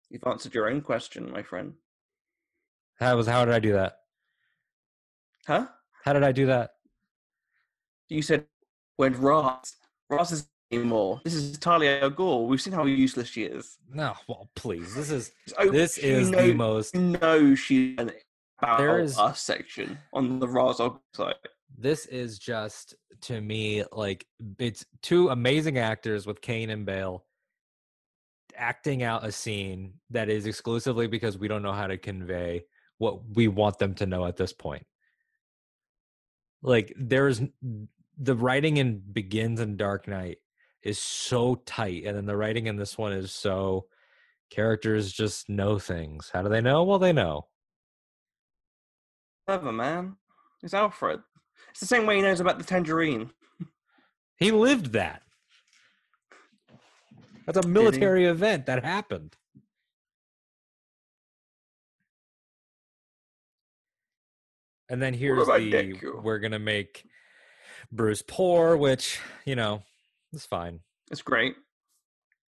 You've 0.09 0.25
answered 0.25 0.53
your 0.53 0.69
own 0.69 0.81
question, 0.81 1.31
my 1.31 1.43
friend. 1.43 1.73
How 2.99 3.15
was 3.17 3.27
how 3.27 3.45
did 3.45 3.53
I 3.53 3.59
do 3.59 3.73
that? 3.73 3.99
Huh? 5.47 5.67
How 6.03 6.13
did 6.13 6.23
I 6.23 6.31
do 6.31 6.45
that? 6.47 6.71
You 8.09 8.21
said 8.21 8.45
when 8.97 9.13
Ra's 9.19 9.75
Ra's 10.09 10.31
is 10.31 10.47
anymore. 10.71 11.21
This 11.23 11.33
is 11.33 11.57
Talia 11.57 12.01
al 12.01 12.11
Ghul. 12.11 12.47
We've 12.47 12.61
seen 12.61 12.73
how 12.73 12.85
useless 12.85 13.27
she 13.27 13.43
is. 13.43 13.77
No, 13.91 14.13
well, 14.27 14.49
please. 14.55 14.93
This 14.95 15.11
is 15.11 15.31
Oh, 15.57 15.69
this 15.69 15.97
is 15.97 16.31
the 16.31 16.53
most 16.53 16.95
know 16.95 17.55
she's 17.55 17.95
an 17.97 18.11
about 18.59 18.77
There 18.77 18.99
is- 18.99 19.17
us 19.17 19.41
section 19.41 19.97
on 20.13 20.39
the 20.39 20.47
Ghul 20.47 21.01
site. 21.13 21.35
This 21.78 22.05
is 22.05 22.38
just 22.39 22.95
to 23.21 23.39
me 23.39 23.84
like 23.91 24.26
it's 24.59 24.86
two 25.01 25.30
amazing 25.30 25.78
actors 25.78 26.26
with 26.26 26.41
Caine 26.41 26.69
and 26.69 26.86
Bale 26.86 27.26
acting 28.55 29.03
out 29.03 29.26
a 29.26 29.32
scene 29.32 29.93
that 30.11 30.30
is 30.30 30.45
exclusively 30.45 31.07
because 31.07 31.38
we 31.38 31.47
don't 31.47 31.63
know 31.63 31.74
how 31.74 31.88
to 31.88 31.97
convey 31.97 32.63
what 32.97 33.19
we 33.34 33.47
want 33.47 33.80
them 33.80 33.95
to 33.95 34.05
know 34.05 34.26
at 34.26 34.38
this 34.38 34.53
point. 34.53 34.86
Like 36.61 36.93
there's 36.97 37.41
the 38.17 38.36
writing 38.36 38.78
in 38.78 39.01
Begins 39.11 39.59
and 39.59 39.78
Dark 39.78 40.07
Knight 40.07 40.38
is 40.84 40.99
so 40.99 41.55
tight 41.65 42.03
and 42.05 42.15
then 42.15 42.26
the 42.26 42.38
writing 42.38 42.67
in 42.67 42.78
this 42.78 42.97
one 42.97 43.13
is 43.13 43.32
so 43.32 43.86
characters 44.49 45.11
just 45.11 45.49
know 45.49 45.80
things. 45.80 46.30
How 46.32 46.43
do 46.43 46.49
they 46.49 46.61
know? 46.61 46.84
Well, 46.84 46.99
they 46.99 47.13
know. 47.13 47.47
Clever 49.47 49.71
man. 49.71 50.17
It's 50.61 50.74
Alfred. 50.74 51.21
It's 51.74 51.80
the 51.80 51.88
same 51.88 52.05
way 52.05 52.17
he 52.17 52.21
knows 52.21 52.39
about 52.39 52.57
the 52.59 52.63
tangerine. 52.63 53.32
He 54.38 54.51
lived 54.51 54.93
that. 54.93 55.21
That's 57.45 57.57
a 57.63 57.67
military 57.67 58.26
event 58.26 58.65
that 58.65 58.84
happened. 58.84 59.38
And 64.89 65.01
then 65.01 65.13
here's 65.13 65.47
the 65.47 66.19
we're 66.21 66.39
gonna 66.39 66.59
make 66.59 67.05
Bruce 67.91 68.21
poor, 68.21 68.76
which 68.78 69.19
you 69.45 69.55
know 69.55 69.84
is 70.34 70.45
fine 70.45 70.82
It's 71.11 71.21
great. 71.21 71.55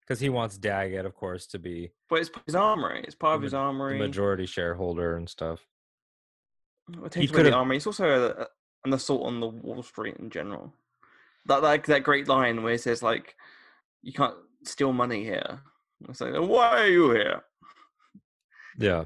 because 0.01 0.19
he 0.19 0.29
wants 0.29 0.57
Daggett, 0.57 1.05
of 1.05 1.13
course, 1.15 1.45
to 1.47 1.59
be 1.59 1.91
But 2.09 2.21
it's 2.21 2.29
his 2.45 2.55
armory. 2.55 3.01
It's 3.05 3.15
part 3.15 3.35
of 3.35 3.41
his 3.41 3.53
armory. 3.53 3.97
majority 3.99 4.45
shareholder 4.45 5.15
and 5.17 5.29
stuff. 5.29 5.59
Takes 7.09 7.15
away 7.15 7.27
could've- 7.27 7.51
the 7.51 7.53
armory. 7.53 7.77
It's 7.77 7.87
also 7.87 8.29
a, 8.31 8.47
a- 8.85 8.87
an 8.87 8.93
assault 8.93 9.25
on 9.25 9.39
the 9.39 9.47
Wall 9.47 9.83
Street 9.83 10.17
in 10.17 10.29
general. 10.29 10.73
That 11.45 11.61
like 11.61 11.85
that 11.87 12.03
great 12.03 12.27
line 12.27 12.63
where 12.63 12.71
he 12.71 12.77
says 12.77 13.03
like, 13.03 13.35
"You 14.01 14.13
can't 14.13 14.37
steal 14.63 14.93
money 14.93 15.23
here." 15.23 15.61
It's 16.09 16.21
like, 16.21 16.33
"Why 16.33 16.81
are 16.81 16.87
you 16.87 17.11
here?" 17.11 17.43
Yeah. 18.77 19.05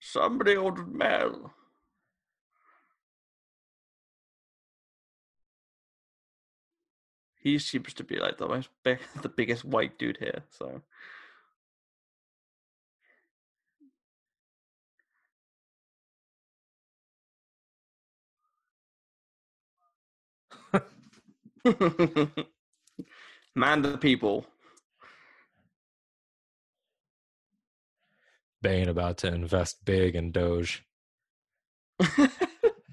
Somebody 0.00 0.56
ordered 0.56 0.92
mail. 0.92 1.52
He 7.42 7.58
seems 7.58 7.94
to 7.94 8.04
be 8.04 8.18
like 8.18 8.38
the 8.38 8.48
most 8.48 8.68
big, 8.82 8.98
the 9.22 9.28
biggest 9.28 9.64
white 9.64 9.98
dude 9.98 10.18
here. 10.18 10.42
So 10.50 10.82
Man 23.54 23.82
the 23.82 23.98
people. 23.98 24.46
Bane 28.62 28.88
about 28.88 29.18
to 29.18 29.28
invest 29.28 29.84
big 29.84 30.14
in 30.14 30.32
Doge. 30.32 30.84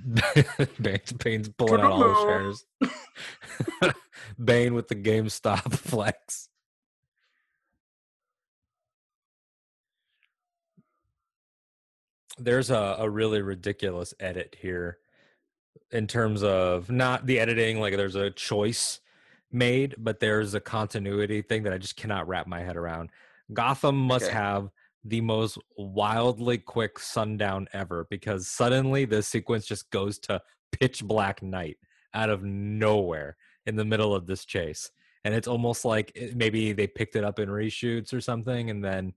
Bane's, 0.79 1.11
Bane's 1.13 1.49
pulling 1.49 1.81
out 1.81 1.91
all 1.91 1.99
the 1.99 2.15
shares. 2.21 2.65
Bane 4.43 4.73
with 4.73 4.87
the 4.87 4.95
GameStop 4.95 5.73
flex. 5.73 6.49
There's 12.37 12.69
a, 12.69 12.95
a 12.99 13.09
really 13.09 13.41
ridiculous 13.41 14.13
edit 14.19 14.55
here 14.59 14.99
in 15.91 16.07
terms 16.07 16.43
of 16.43 16.89
not 16.91 17.25
the 17.25 17.39
editing, 17.39 17.79
like 17.79 17.97
there's 17.97 18.15
a 18.15 18.29
choice 18.29 18.99
made, 19.51 19.95
but 19.97 20.19
there's 20.19 20.53
a 20.53 20.59
continuity 20.59 21.41
thing 21.41 21.63
that 21.63 21.73
I 21.73 21.77
just 21.77 21.97
cannot 21.97 22.27
wrap 22.27 22.47
my 22.47 22.61
head 22.61 22.77
around. 22.77 23.09
Gotham 23.51 23.97
must 23.97 24.25
Okay. 24.25 24.33
have 24.33 24.69
the 25.07 25.21
most 25.21 25.57
wildly 25.77 26.57
quick 26.57 26.99
sundown 26.99 27.67
ever 27.73 28.07
because 28.09 28.47
suddenly 28.47 29.05
the 29.05 29.23
sequence 29.23 29.65
just 29.65 29.89
goes 29.89 30.19
to 30.19 30.41
pitch 30.71 31.03
black 31.03 31.41
night 31.41 31.77
out 32.13 32.29
of 32.29 32.43
nowhere 32.43 33.37
in 33.65 33.75
the 33.75 33.85
middle 33.85 34.13
of 34.13 34.27
this 34.27 34.43
chase. 34.43 34.91
And 35.23 35.33
it's 35.33 35.47
almost 35.47 35.85
like 35.85 36.11
it- 36.13 36.35
maybe 36.35 36.73
they 36.73 36.87
picked 36.87 37.15
it 37.15 37.23
up 37.23 37.39
in 37.39 37.49
reshoots 37.49 38.13
or 38.13 38.21
something 38.21 38.69
and 38.69 38.83
then 38.83 39.13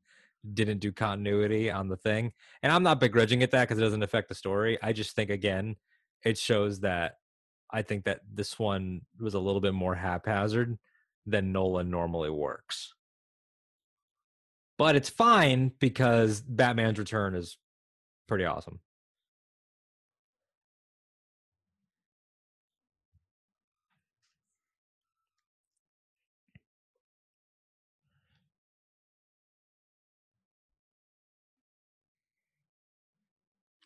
didn't 0.55 0.79
do 0.79 0.93
continuity 0.93 1.71
on 1.71 1.89
the 1.89 1.97
thing. 1.97 2.33
And 2.63 2.73
I'm 2.73 2.83
not 2.83 3.01
begrudging 3.01 3.43
it 3.43 3.51
that 3.51 3.63
because 3.63 3.79
it 3.79 3.83
doesn't 3.83 4.03
affect 4.03 4.29
the 4.29 4.35
story. 4.35 4.79
I 4.83 4.93
just 4.93 5.15
think, 5.15 5.31
again, 5.31 5.77
it 6.25 6.39
shows 6.39 6.81
that 6.81 7.19
I 7.71 7.83
think 7.83 8.05
that 8.05 8.21
this 8.33 8.59
one 8.59 9.03
was 9.19 9.35
a 9.35 9.41
little 9.41 9.61
bit 9.61 9.75
more 9.75 9.95
haphazard 9.95 10.79
than 11.27 11.53
Nolan 11.53 11.91
normally 11.91 12.31
works. 12.31 12.95
But 14.81 14.97
it's 14.97 15.11
fine 15.11 15.73
because 15.79 16.41
Batman's 16.41 16.99
return 16.99 17.35
is 17.35 17.59
pretty 18.27 18.47
awesome. 18.47 18.81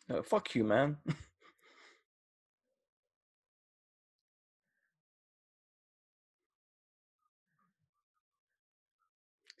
Oh, 0.09 0.21
fuck 0.21 0.55
you, 0.55 0.63
man. 0.63 0.95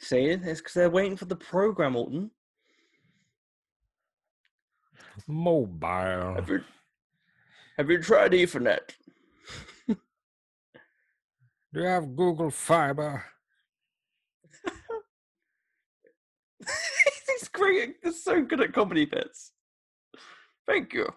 See, 0.05 0.25
it's 0.27 0.61
because 0.61 0.75
they're 0.75 0.87
waiting 0.91 1.17
for 1.17 1.25
the 1.25 1.35
program, 1.35 1.95
Alden. 1.95 2.29
Mobile. 5.27 6.35
Have 6.35 6.47
you, 6.47 6.59
have 7.79 7.89
you 7.89 7.99
tried 7.99 8.33
Ethernet? 8.33 8.91
Do 9.87 9.95
you 11.73 11.81
have 11.85 12.15
Google 12.15 12.51
Fiber? 12.51 13.25
He's 17.27 17.47
great. 17.47 17.95
He's 18.03 18.23
so 18.23 18.43
good 18.43 18.61
at 18.61 18.73
comedy 18.73 19.05
bits. 19.05 19.53
Thank 20.67 20.93
you. 20.93 21.07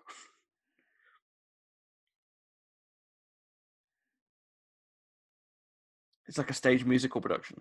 It's 6.26 6.38
like 6.38 6.48
a 6.48 6.54
stage 6.54 6.86
musical 6.86 7.20
production. 7.20 7.60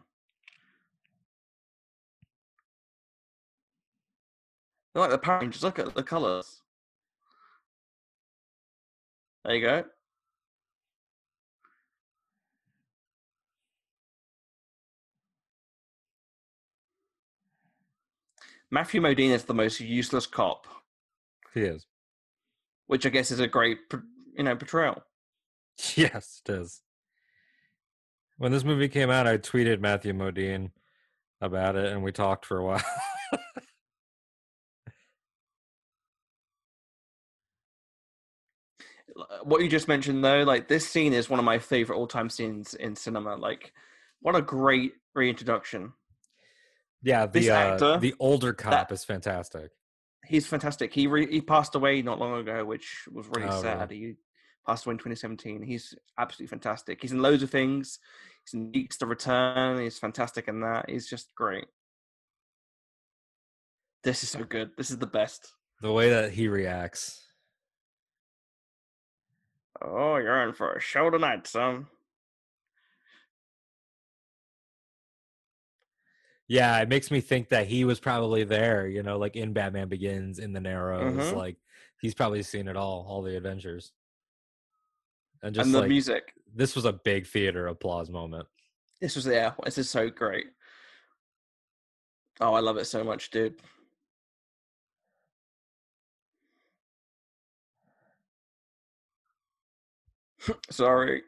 I 4.98 5.02
like 5.02 5.12
the 5.12 5.18
Power 5.20 5.40
Rangers. 5.42 5.62
Look 5.64 5.78
at 5.78 5.94
the 5.94 6.02
colors. 6.02 6.62
There 9.46 9.56
you 9.56 9.62
go. 9.62 9.84
Matthew 18.70 19.02
Modine 19.02 19.30
is 19.32 19.44
the 19.44 19.54
most 19.54 19.80
useless 19.80 20.26
cop, 20.28 20.68
He 21.54 21.62
is. 21.62 21.86
which 22.88 23.06
I 23.06 23.10
guess 23.10 23.32
is 23.32 23.40
a 23.40 23.48
great, 23.48 23.78
you 24.36 24.44
know, 24.44 24.56
portrayal. 24.56 25.04
Yes, 25.96 26.42
it 26.44 26.52
is. 26.54 26.82
When 28.38 28.52
this 28.52 28.64
movie 28.64 28.88
came 28.90 29.12
out, 29.12 29.28
I 29.28 29.38
tweeted 29.38 29.80
Matthew 29.80 30.12
Modine 30.12 30.72
about 31.40 31.76
it, 31.76 31.92
and 31.92 32.02
we 32.02 32.12
talked 32.12 32.48
for 32.48 32.58
a 32.58 32.66
while. 32.66 32.82
what 39.44 39.62
you 39.62 39.68
just 39.70 39.88
mentioned 39.88 40.24
though 40.24 40.44
like 40.44 40.68
this 40.68 40.88
scene 40.88 41.14
is 41.14 41.30
one 41.30 41.40
of 41.40 41.46
my 41.46 41.58
favorite 41.60 41.98
all-time 41.98 42.30
scenes 42.30 42.74
in 42.76 42.96
cinema 42.96 43.36
like 43.36 43.74
what 44.22 44.36
a 44.36 44.42
great 44.42 44.94
reintroduction. 45.16 45.94
Yeah, 47.04 47.26
This 47.28 47.46
the 47.46 47.52
uh, 47.52 47.56
actor, 47.58 47.98
the 48.00 48.16
older 48.20 48.54
cop 48.54 48.92
is 48.92 49.04
fantastic. 49.04 49.72
he's 50.26 50.48
fantastic. 50.48 50.94
He 50.94 51.08
re- 51.08 51.32
he 51.32 51.42
passed 51.42 51.76
away 51.76 52.02
not 52.02 52.20
long 52.20 52.38
ago 52.40 52.66
which 52.66 53.06
was 53.12 53.28
really 53.28 53.48
Oh, 53.50 53.62
sad. 53.62 53.90
Really? 53.92 54.02
he 54.02 54.14
passed 54.68 54.86
away 54.86 54.94
in 54.94 54.98
2017 54.98 55.62
he's 55.64 55.94
absolutely 56.20 56.48
fantastic. 56.48 57.00
He's 57.02 57.12
in 57.12 57.22
loads 57.22 57.44
of 57.44 57.50
things. 57.50 58.00
He's 58.46 58.54
in 58.54 58.72
Geeks 58.72 58.98
to 58.98 59.06
return. 59.06 59.80
He's 59.80 60.00
fantastic 60.00 60.48
in 60.48 60.62
that. 60.62 60.90
He's 60.90 61.08
just 61.08 61.34
great. 61.36 61.66
This 64.04 64.24
is 64.24 64.30
so 64.30 64.44
good. 64.44 64.72
This 64.78 64.90
is 64.92 64.98
the 64.98 65.08
best. 65.08 65.54
The 65.82 65.92
way 65.92 66.10
that 66.10 66.32
he 66.32 66.48
reacts. 66.48 67.27
Oh 69.82 70.18
you're 70.18 70.48
in 70.48 70.54
for 70.54 70.74
a 70.74 70.80
show 70.80 71.10
tonight 71.10 71.48
son 71.48 71.88
Yeah, 76.50 76.80
it 76.80 76.88
makes 76.88 77.12
me 77.12 77.20
think 77.20 77.50
that 77.50 77.68
he 77.68 77.84
was 77.84 78.00
probably 78.00 78.46
there, 78.46 78.88
you 78.88 79.04
know, 79.04 79.18
like 79.18 79.36
in 79.36 79.52
Batman 79.52 79.90
Begins, 79.90 80.40
in 80.40 80.54
the 80.54 80.62
Narrows, 80.62 81.18
Mhm. 81.18 81.36
like 81.36 81.58
he's 82.00 82.14
probably 82.14 82.42
seen 82.42 82.70
it 82.70 82.78
all, 82.78 83.06
all 83.06 83.22
the 83.22 83.36
adventures. 83.36 83.92
And 85.44 85.54
just 85.54 85.66
and 85.66 85.76
the 85.76 85.80
like 85.82 85.90
music 85.90 86.34
this 86.56 86.76
was 86.76 86.86
a 86.86 86.94
big 86.94 87.28
theater 87.28 87.68
applause 87.68 88.10
moment. 88.10 88.48
This 89.02 89.16
was 89.16 89.26
yeah, 89.26 89.54
this 89.64 89.78
is 89.78 89.90
so 89.90 90.10
great. 90.10 90.48
Oh, 92.40 92.54
I 92.54 92.60
love 92.62 92.78
it 92.78 92.86
so 92.86 93.04
much, 93.04 93.30
dude. 93.30 93.62
Sorry. 100.72 101.24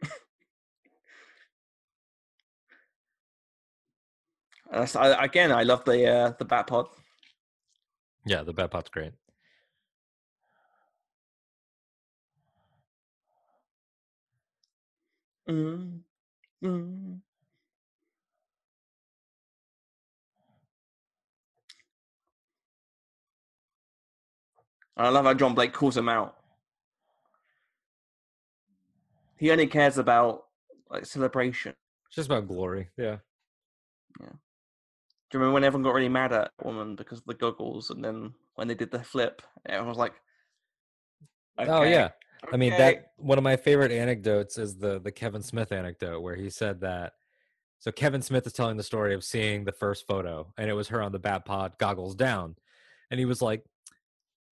That's, 4.71 4.95
I, 4.95 5.23
again, 5.23 5.51
I 5.51 5.63
love 5.63 5.83
the 5.85 6.07
uh, 6.07 6.33
the 6.37 6.45
bat 6.45 6.67
pod. 6.67 6.87
Yeah, 8.25 8.43
the 8.43 8.53
Batpod's 8.53 8.89
great. 8.89 9.13
Mm, 15.49 16.01
mm. 16.63 17.19
I 24.97 25.09
love 25.09 25.25
how 25.25 25.33
John 25.33 25.55
Blake 25.55 25.73
calls 25.73 25.97
him 25.97 26.09
out. 26.09 26.38
He 29.39 29.51
only 29.51 29.67
cares 29.67 29.97
about 29.97 30.43
like 30.89 31.05
celebration. 31.05 31.73
It's 32.07 32.15
just 32.15 32.29
about 32.29 32.47
glory. 32.47 32.89
Yeah. 32.97 33.17
Yeah. 34.19 34.27
Do 34.29 35.37
you 35.37 35.39
remember 35.39 35.53
when 35.53 35.63
everyone 35.63 35.83
got 35.83 35.93
really 35.93 36.09
mad 36.09 36.33
at 36.33 36.51
woman 36.63 36.95
because 36.95 37.19
of 37.19 37.25
the 37.25 37.35
goggles, 37.35 37.89
and 37.89 38.03
then 38.03 38.33
when 38.55 38.67
they 38.67 38.75
did 38.75 38.91
the 38.91 39.03
flip, 39.03 39.41
everyone 39.65 39.89
was 39.89 39.97
like, 39.97 40.13
Oh 41.57 41.81
"Okay, 41.81 41.91
yeah. 41.91 42.09
I 42.51 42.57
mean 42.57 42.71
that 42.71 43.11
one 43.17 43.37
of 43.37 43.43
my 43.43 43.57
favorite 43.57 43.91
anecdotes 43.91 44.57
is 44.57 44.77
the 44.77 44.99
the 44.99 45.11
Kevin 45.11 45.41
Smith 45.41 45.71
anecdote 45.71 46.21
where 46.21 46.35
he 46.35 46.49
said 46.49 46.81
that 46.81 47.13
so 47.79 47.91
Kevin 47.91 48.21
Smith 48.21 48.47
is 48.47 48.53
telling 48.53 48.77
the 48.77 48.83
story 48.83 49.13
of 49.13 49.25
seeing 49.25 49.65
the 49.65 49.73
first 49.73 50.07
photo 50.07 50.53
and 50.57 50.69
it 50.69 50.73
was 50.73 50.87
her 50.87 51.01
on 51.01 51.11
the 51.11 51.19
bat 51.19 51.43
pod 51.43 51.77
goggles 51.77 52.15
down 52.15 52.55
and 53.11 53.19
he 53.19 53.25
was 53.25 53.41
like 53.41 53.65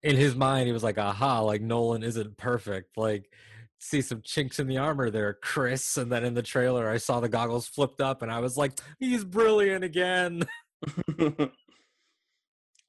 in 0.02 0.16
his 0.16 0.34
mind, 0.34 0.66
he 0.66 0.72
was 0.72 0.84
like, 0.84 0.98
"Aha! 0.98 1.40
Like 1.40 1.60
Nolan 1.60 2.02
isn't 2.02 2.36
perfect. 2.36 2.96
Like, 2.96 3.30
see 3.78 4.02
some 4.02 4.22
chinks 4.22 4.58
in 4.58 4.66
the 4.66 4.78
armor 4.78 5.10
there, 5.10 5.34
Chris." 5.34 5.96
And 5.96 6.10
then 6.10 6.24
in 6.24 6.34
the 6.34 6.42
trailer, 6.42 6.88
I 6.88 6.98
saw 6.98 7.20
the 7.20 7.28
goggles 7.28 7.66
flipped 7.66 8.00
up, 8.00 8.22
and 8.22 8.30
I 8.30 8.40
was 8.40 8.56
like, 8.56 8.78
"He's 8.98 9.24
brilliant 9.24 9.84
again." 9.84 10.42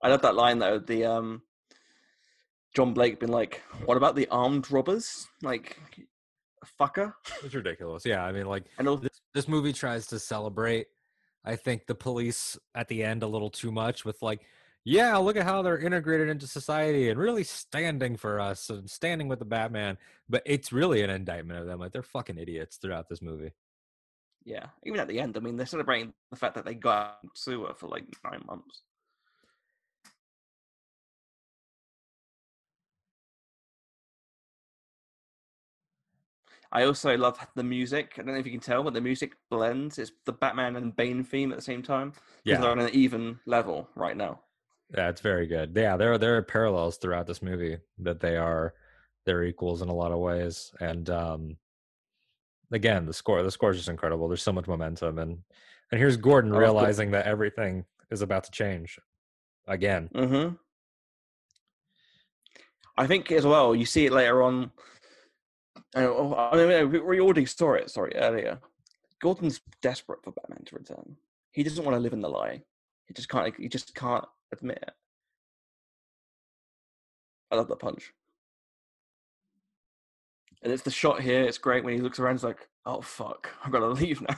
I 0.01 0.09
love 0.09 0.21
that 0.21 0.35
line 0.35 0.59
though. 0.59 0.79
The 0.79 1.05
um, 1.05 1.41
John 2.75 2.93
Blake 2.93 3.19
been 3.19 3.31
like, 3.31 3.61
"What 3.85 3.97
about 3.97 4.15
the 4.15 4.27
armed 4.29 4.71
robbers? 4.71 5.27
Like, 5.41 5.77
fucker." 6.79 7.13
It's 7.43 7.55
ridiculous. 7.55 8.05
Yeah, 8.05 8.23
I 8.23 8.31
mean, 8.31 8.45
like, 8.45 8.65
I 8.77 8.83
know 8.83 8.95
this 8.95 9.19
this 9.33 9.47
movie 9.47 9.73
tries 9.73 10.07
to 10.07 10.19
celebrate 10.19 10.87
i 11.45 11.55
think 11.55 11.85
the 11.87 11.95
police 11.95 12.57
at 12.75 12.87
the 12.87 13.03
end 13.03 13.23
a 13.23 13.27
little 13.27 13.49
too 13.49 13.71
much 13.71 14.05
with 14.05 14.21
like 14.21 14.41
yeah 14.89 15.15
look 15.17 15.37
at 15.37 15.45
how 15.45 15.61
they're 15.61 15.77
integrated 15.77 16.29
into 16.29 16.47
society 16.47 17.09
and 17.09 17.19
really 17.19 17.43
standing 17.43 18.17
for 18.17 18.39
us 18.39 18.69
and 18.69 18.89
standing 18.89 19.27
with 19.27 19.39
the 19.39 19.45
batman 19.45 19.97
but 20.27 20.41
it's 20.45 20.71
really 20.71 21.01
an 21.01 21.09
indictment 21.09 21.59
of 21.59 21.67
them 21.67 21.79
like 21.79 21.91
they're 21.91 22.03
fucking 22.03 22.37
idiots 22.37 22.77
throughout 22.77 23.07
this 23.07 23.21
movie 23.21 23.51
yeah, 24.45 24.67
even 24.83 24.99
at 24.99 25.07
the 25.07 25.19
end, 25.19 25.37
I 25.37 25.41
mean, 25.41 25.57
they're 25.57 25.65
celebrating 25.65 26.13
the 26.31 26.37
fact 26.37 26.55
that 26.55 26.65
they 26.65 26.73
got 26.73 27.19
sewer 27.35 27.73
for 27.75 27.87
like 27.87 28.05
nine 28.23 28.41
months. 28.47 28.81
I 36.71 36.83
also 36.83 37.17
love 37.17 37.39
the 37.55 37.63
music. 37.63 38.13
I 38.17 38.21
don't 38.21 38.33
know 38.33 38.39
if 38.39 38.45
you 38.45 38.51
can 38.51 38.59
tell, 38.59 38.83
but 38.83 38.93
the 38.93 39.01
music 39.01 39.33
blends. 39.49 39.97
It's 39.97 40.11
the 40.25 40.33
Batman 40.33 40.75
and 40.75 40.95
Bane 40.95 41.23
theme 41.23 41.51
at 41.51 41.57
the 41.57 41.63
same 41.63 41.81
time. 41.81 42.13
yeah 42.43 42.57
they're 42.57 42.71
on 42.71 42.79
an 42.79 42.89
even 42.93 43.39
level 43.45 43.89
right 43.95 44.15
now. 44.15 44.39
It's 44.93 45.21
very 45.21 45.47
good 45.47 45.71
yeah 45.75 45.95
there 45.97 46.13
are 46.13 46.17
there 46.17 46.37
are 46.37 46.41
parallels 46.41 46.97
throughout 46.97 47.27
this 47.27 47.41
movie 47.41 47.77
that 47.99 48.19
they 48.19 48.37
are 48.37 48.73
they're 49.25 49.43
equals 49.43 49.81
in 49.81 49.89
a 49.89 49.93
lot 49.93 50.11
of 50.11 50.19
ways 50.19 50.71
and 50.79 51.09
um 51.09 51.57
again 52.71 53.05
the 53.05 53.13
score 53.13 53.43
the 53.43 53.51
score 53.51 53.71
is 53.71 53.77
just 53.77 53.89
incredible 53.89 54.27
there's 54.27 54.41
so 54.41 54.53
much 54.53 54.67
momentum 54.67 55.19
and 55.19 55.37
and 55.91 55.99
here's 55.99 56.17
gordon 56.17 56.51
I 56.51 56.53
love 56.53 56.59
Gor- 56.61 56.73
realizing 56.73 57.11
that 57.11 57.25
everything 57.25 57.85
is 58.09 58.21
about 58.21 58.43
to 58.45 58.51
change 58.51 58.99
again 59.67 60.09
Mm-hmm. 60.15 60.55
I 62.99 63.07
think 63.07 63.31
as 63.31 63.45
well, 63.45 63.73
you 63.73 63.85
see 63.85 64.07
it 64.07 64.11
later 64.11 64.43
on. 64.43 64.71
I 65.95 66.05
mean, 66.53 66.91
we 66.91 66.99
we 66.99 67.19
already 67.21 67.45
saw 67.45 67.73
it. 67.75 67.89
Sorry, 67.89 68.13
earlier. 68.13 68.59
Gordon's 69.21 69.61
desperate 69.81 70.19
for 70.21 70.33
Batman 70.33 70.65
to 70.65 70.75
return. 70.75 71.15
He 71.53 71.63
doesn't 71.63 71.85
want 71.85 71.95
to 71.95 71.99
live 72.01 72.11
in 72.11 72.19
the 72.19 72.29
lie. 72.29 72.61
He 73.07 73.13
just 73.13 73.29
can't. 73.29 73.55
He 73.57 73.69
just 73.69 73.95
can't 73.95 74.25
admit 74.51 74.79
it. 74.81 74.93
I 77.51 77.55
love 77.55 77.67
that 77.67 77.79
punch. 77.79 78.13
And 80.61 80.71
it's 80.73 80.83
the 80.83 80.91
shot 80.91 81.21
here. 81.21 81.43
It's 81.43 81.57
great 81.57 81.83
when 81.83 81.93
he 81.95 82.01
looks 82.01 82.19
around. 82.19 82.35
He's 82.35 82.43
like, 82.43 82.67
"Oh 82.85 83.01
fuck, 83.01 83.49
I've 83.63 83.71
got 83.71 83.79
to 83.79 83.87
leave 83.89 84.21
now." 84.21 84.35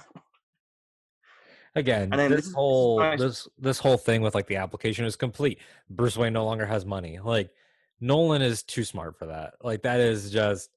again 1.76 2.10
And 2.12 2.20
then 2.20 2.30
this, 2.32 2.40
this 2.40 2.40
is- 2.40 2.44
this 2.44 2.48
is 2.50 2.56
whole 2.56 3.00
nice. 3.00 3.20
this 3.20 3.48
this 3.58 3.80
whole 3.80 3.98
thing 3.98 4.22
with 4.22 4.36
like 4.36 4.46
the 4.48 4.58
application 4.58 5.06
is 5.06 5.16
complete 5.16 5.58
bruce 5.90 6.18
wayne 6.18 6.34
no 6.34 6.44
longer 6.44 6.66
has 6.66 6.86
money 6.86 7.18
like 7.24 7.50
nolan 8.02 8.42
is 8.42 8.62
too 8.62 8.84
smart 8.84 9.18
for 9.18 9.28
that 9.28 9.54
like 9.64 9.82
that 9.84 10.02
is 10.02 10.32
just 10.32 10.70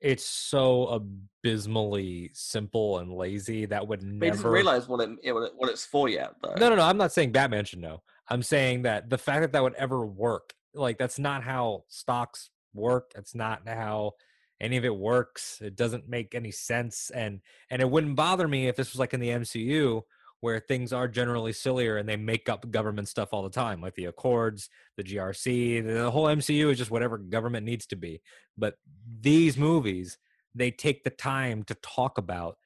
it's 0.00 0.24
so 0.24 0.86
abysmally 0.86 2.30
simple 2.32 2.96
and 3.00 3.12
lazy 3.12 3.66
that 3.66 3.86
would 3.86 4.00
But 4.00 4.06
he 4.06 4.12
never 4.14 4.36
doesn't 4.36 4.50
realize 4.50 4.88
what 4.88 5.06
it, 5.06 5.10
it 5.22 5.34
what 5.34 5.68
it's 5.68 5.84
for 5.84 6.08
yet, 6.08 6.32
though. 6.42 6.54
no 6.58 6.70
no 6.70 6.76
no 6.76 6.82
i'm 6.84 6.96
not 6.96 7.12
saying 7.12 7.30
batman 7.32 7.66
should 7.66 7.80
know 7.80 8.02
i'm 8.28 8.42
saying 8.42 8.82
that 8.82 9.08
the 9.10 9.18
fact 9.18 9.42
that 9.42 9.52
that 9.52 9.62
would 9.62 9.74
ever 9.74 10.04
work 10.04 10.54
like 10.74 10.98
that's 10.98 11.18
not 11.18 11.42
how 11.42 11.84
stocks 11.88 12.50
work 12.74 13.10
that's 13.14 13.34
not 13.34 13.62
how 13.66 14.12
any 14.60 14.76
of 14.76 14.84
it 14.84 14.94
works 14.94 15.58
it 15.60 15.76
doesn't 15.76 16.08
make 16.08 16.34
any 16.34 16.50
sense 16.50 17.10
and 17.10 17.40
and 17.70 17.82
it 17.82 17.90
wouldn't 17.90 18.16
bother 18.16 18.48
me 18.48 18.68
if 18.68 18.76
this 18.76 18.92
was 18.92 19.00
like 19.00 19.14
in 19.14 19.20
the 19.20 19.28
mcu 19.28 20.02
where 20.40 20.60
things 20.60 20.92
are 20.92 21.08
generally 21.08 21.52
sillier 21.52 21.96
and 21.96 22.08
they 22.08 22.16
make 22.16 22.48
up 22.48 22.70
government 22.70 23.08
stuff 23.08 23.30
all 23.32 23.42
the 23.42 23.50
time 23.50 23.80
like 23.80 23.94
the 23.94 24.04
accords 24.04 24.68
the 24.96 25.04
grc 25.04 25.44
the 25.44 26.10
whole 26.10 26.26
mcu 26.26 26.70
is 26.70 26.78
just 26.78 26.90
whatever 26.90 27.18
government 27.18 27.66
needs 27.66 27.86
to 27.86 27.96
be 27.96 28.20
but 28.56 28.74
these 29.20 29.56
movies 29.56 30.18
they 30.54 30.70
take 30.70 31.04
the 31.04 31.10
time 31.10 31.62
to 31.62 31.74
talk 31.76 32.16
about 32.16 32.56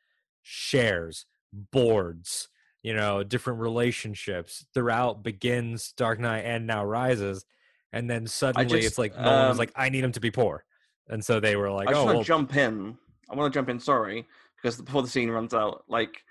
shares 0.42 1.26
boards 1.52 2.48
you 2.82 2.94
know 2.94 3.23
different 3.23 3.61
relationships 3.61 4.65
throughout 4.74 5.23
begins 5.23 5.93
dark 5.97 6.19
knight 6.19 6.44
and 6.44 6.66
now 6.66 6.85
rises 6.85 7.44
and 7.93 8.09
then 8.09 8.27
suddenly 8.27 8.81
just, 8.81 8.86
it's 8.86 8.98
like 8.98 9.16
no 9.16 9.31
one's 9.31 9.52
um, 9.52 9.59
like 9.59 9.73
i 9.77 9.89
need 9.89 10.05
him 10.05 10.12
to 10.12 10.20
be 10.20 10.31
poor 10.31 10.65
and 11.11 11.24
so 11.24 11.40
they 11.40 11.57
were 11.57 11.70
like 11.70 11.89
I 11.89 11.93
just 11.93 12.01
oh 12.01 12.05
want 12.05 12.16
well, 12.16 12.24
to 12.24 12.28
jump 12.28 12.57
in. 12.57 12.97
I 13.28 13.35
want 13.35 13.52
to 13.52 13.57
jump 13.57 13.69
in. 13.69 13.81
Sorry, 13.81 14.27
because 14.57 14.81
before 14.81 15.02
the 15.02 15.09
scene 15.09 15.31
runs 15.31 15.52
out, 15.52 15.85
like 15.89 16.24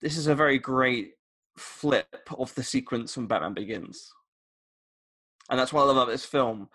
this 0.00 0.16
is 0.16 0.28
a 0.28 0.34
very 0.34 0.58
great 0.58 1.12
flip 1.58 2.28
of 2.38 2.54
the 2.54 2.62
sequence 2.62 3.12
from 3.12 3.26
Batman 3.26 3.52
Begins, 3.52 4.12
and 5.50 5.58
that's 5.58 5.72
what 5.72 5.82
I 5.82 5.86
love 5.86 5.96
about 5.96 6.08
this 6.08 6.24
film. 6.24 6.68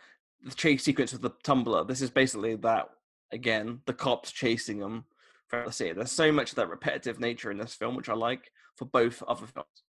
The 0.44 0.54
chase 0.54 0.84
sequence 0.84 1.14
with 1.14 1.22
the 1.22 1.32
tumbler. 1.44 1.84
This 1.84 2.02
is 2.02 2.10
basically 2.10 2.56
that 2.58 2.90
again. 3.32 3.80
The 3.86 3.94
cops 3.94 4.32
chasing 4.32 4.80
them 4.80 5.06
throughout 5.50 5.74
the. 5.74 5.94
There's 5.94 6.12
so 6.12 6.32
much 6.32 6.50
of 6.52 6.56
that 6.56 6.70
repetitive 6.70 7.20
nature 7.20 7.52
in 7.52 7.58
this 7.58 7.74
film, 7.74 7.96
which 7.96 8.10
I 8.10 8.14
like 8.14 8.52
for 8.76 8.86
both 8.86 9.24
other 9.28 9.48
films. 9.48 9.84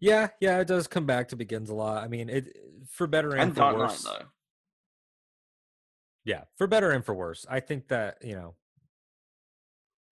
yeah 0.00 0.28
yeah 0.40 0.58
it 0.58 0.66
does 0.66 0.86
come 0.86 1.06
back 1.06 1.28
to 1.28 1.36
begins 1.36 1.70
a 1.70 1.74
lot 1.74 2.02
i 2.02 2.08
mean 2.08 2.28
it 2.28 2.48
for 2.90 3.06
better 3.06 3.30
and, 3.32 3.40
And 3.42 3.52
for 3.54 3.60
Dark 3.60 3.76
worse 3.76 4.02
though. 4.02 4.22
yeah 6.24 6.42
for 6.58 6.66
better 6.66 6.90
and 6.90 7.04
for 7.04 7.14
worse 7.14 7.46
i 7.48 7.60
think 7.60 7.88
that 7.88 8.16
you 8.22 8.34
know 8.34 8.54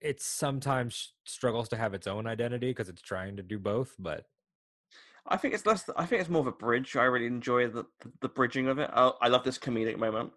it 0.01 0.21
sometimes 0.23 1.15
struggles 1.25 1.69
to 1.71 1.77
have 1.77 1.95
its 1.95 2.07
own 2.07 2.27
identity 2.27 2.69
because 2.71 2.89
it's 2.89 3.03
trying 3.03 3.37
to 3.37 3.43
do 3.43 3.59
both 3.59 3.95
but 3.99 4.25
I 5.27 5.37
think 5.37 5.55
it's 5.55 5.67
less. 5.67 5.89
I 5.97 6.05
think 6.05 6.21
it's 6.21 6.29
more 6.31 6.41
of 6.41 6.49
a 6.49 6.53
bridge. 6.53 6.97
I 6.97 7.05
really 7.05 7.27
enjoy 7.27 7.69
the 7.69 7.85
the, 8.01 8.11
the 8.23 8.29
bridging 8.29 8.67
of 8.67 8.79
it. 8.81 8.91
I, 8.93 9.13
I 9.23 9.29
love 9.29 9.45
this 9.45 9.57
comedic 9.57 9.97
moment. 9.97 10.33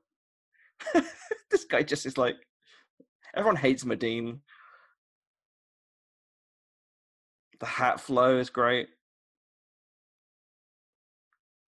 this 1.49 1.65
guy 1.67 1.81
just 1.81 2.05
is 2.05 2.19
like, 2.19 2.35
everyone 3.35 3.57
hates 3.57 3.83
Modine. 3.83 4.39
The 7.59 7.65
hat 7.65 7.99
flow 7.99 8.37
is 8.37 8.49
great. 8.49 8.89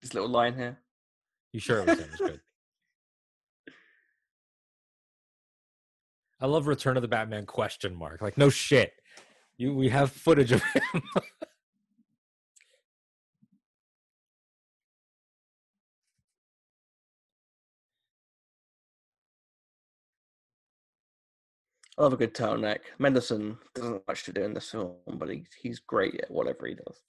This 0.03 0.15
little 0.15 0.28
line 0.28 0.55
here. 0.55 0.78
you 1.53 1.61
sure 1.61 1.81
it 1.81 1.86
was 1.86 1.99
him? 1.99 2.05
It 2.05 2.11
was 2.11 2.31
good. 2.31 2.41
I 6.41 6.47
love 6.47 6.66
Return 6.66 6.97
of 6.97 7.03
the 7.03 7.09
Batman 7.09 7.47
question 7.47 7.95
mark. 7.95 8.20
Like 8.20 8.36
no 8.36 8.51
shit. 8.51 8.93
You 9.57 9.74
we 9.74 9.89
have 9.89 10.11
footage 10.12 10.53
of 10.53 10.62
him. 10.62 11.03
I 21.96 22.02
love 22.02 22.12
a 22.12 22.16
good 22.16 22.34
turtleneck. 22.34 22.80
Mendelsohn 22.98 23.56
doesn't 23.74 23.92
have 23.92 24.02
much 24.08 24.24
to 24.24 24.32
do 24.32 24.42
in 24.42 24.54
this 24.54 24.70
film, 24.70 24.96
but 25.06 25.28
he, 25.28 25.44
he's 25.60 25.78
great 25.78 26.20
at 26.20 26.30
whatever 26.30 26.66
he 26.66 26.74
does. 26.74 27.02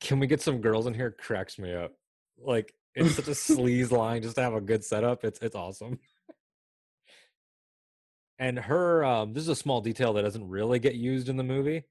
Can 0.00 0.18
we 0.18 0.26
get 0.26 0.42
some 0.42 0.60
girls 0.60 0.86
in 0.86 0.94
here? 0.94 1.10
Cracks 1.12 1.58
me 1.58 1.72
up. 1.74 1.92
Like 2.38 2.74
it's 2.94 3.14
such 3.14 3.28
a 3.28 3.30
sleaze 3.30 3.90
line 3.90 4.22
just 4.22 4.36
to 4.36 4.42
have 4.42 4.54
a 4.54 4.60
good 4.60 4.84
setup. 4.84 5.24
It's 5.24 5.38
it's 5.40 5.54
awesome. 5.54 6.00
And 8.38 8.58
her, 8.58 9.02
um, 9.02 9.32
this 9.32 9.44
is 9.44 9.48
a 9.48 9.56
small 9.56 9.80
detail 9.80 10.12
that 10.12 10.22
doesn't 10.22 10.46
really 10.46 10.78
get 10.78 10.94
used 10.94 11.30
in 11.30 11.38
the 11.38 11.42
movie. 11.42 11.84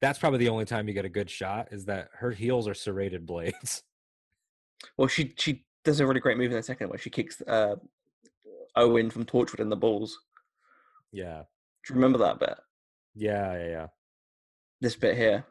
That's 0.00 0.18
probably 0.18 0.40
the 0.40 0.48
only 0.48 0.64
time 0.64 0.88
you 0.88 0.94
get 0.94 1.04
a 1.04 1.08
good 1.08 1.30
shot 1.30 1.68
is 1.70 1.84
that 1.84 2.08
her 2.14 2.32
heels 2.32 2.66
are 2.66 2.74
serrated 2.74 3.26
blades. 3.26 3.82
Well, 4.96 5.06
she 5.06 5.32
she 5.38 5.64
does 5.84 6.00
a 6.00 6.06
really 6.08 6.18
great 6.18 6.36
move 6.36 6.50
in 6.50 6.56
the 6.56 6.62
second 6.62 6.88
where 6.88 6.98
she 6.98 7.08
kicks 7.08 7.40
uh, 7.42 7.76
Owen 8.74 9.10
from 9.10 9.24
Torchwood 9.24 9.60
in 9.60 9.68
the 9.68 9.76
balls. 9.76 10.18
yeah, 11.12 11.42
Do 11.86 11.94
you 11.94 11.96
remember 11.96 12.18
that 12.18 12.38
bit? 12.38 12.54
yeah, 13.14 13.56
yeah, 13.56 13.68
yeah. 13.68 13.86
This 14.80 14.96
bit 14.96 15.16
here. 15.16 15.44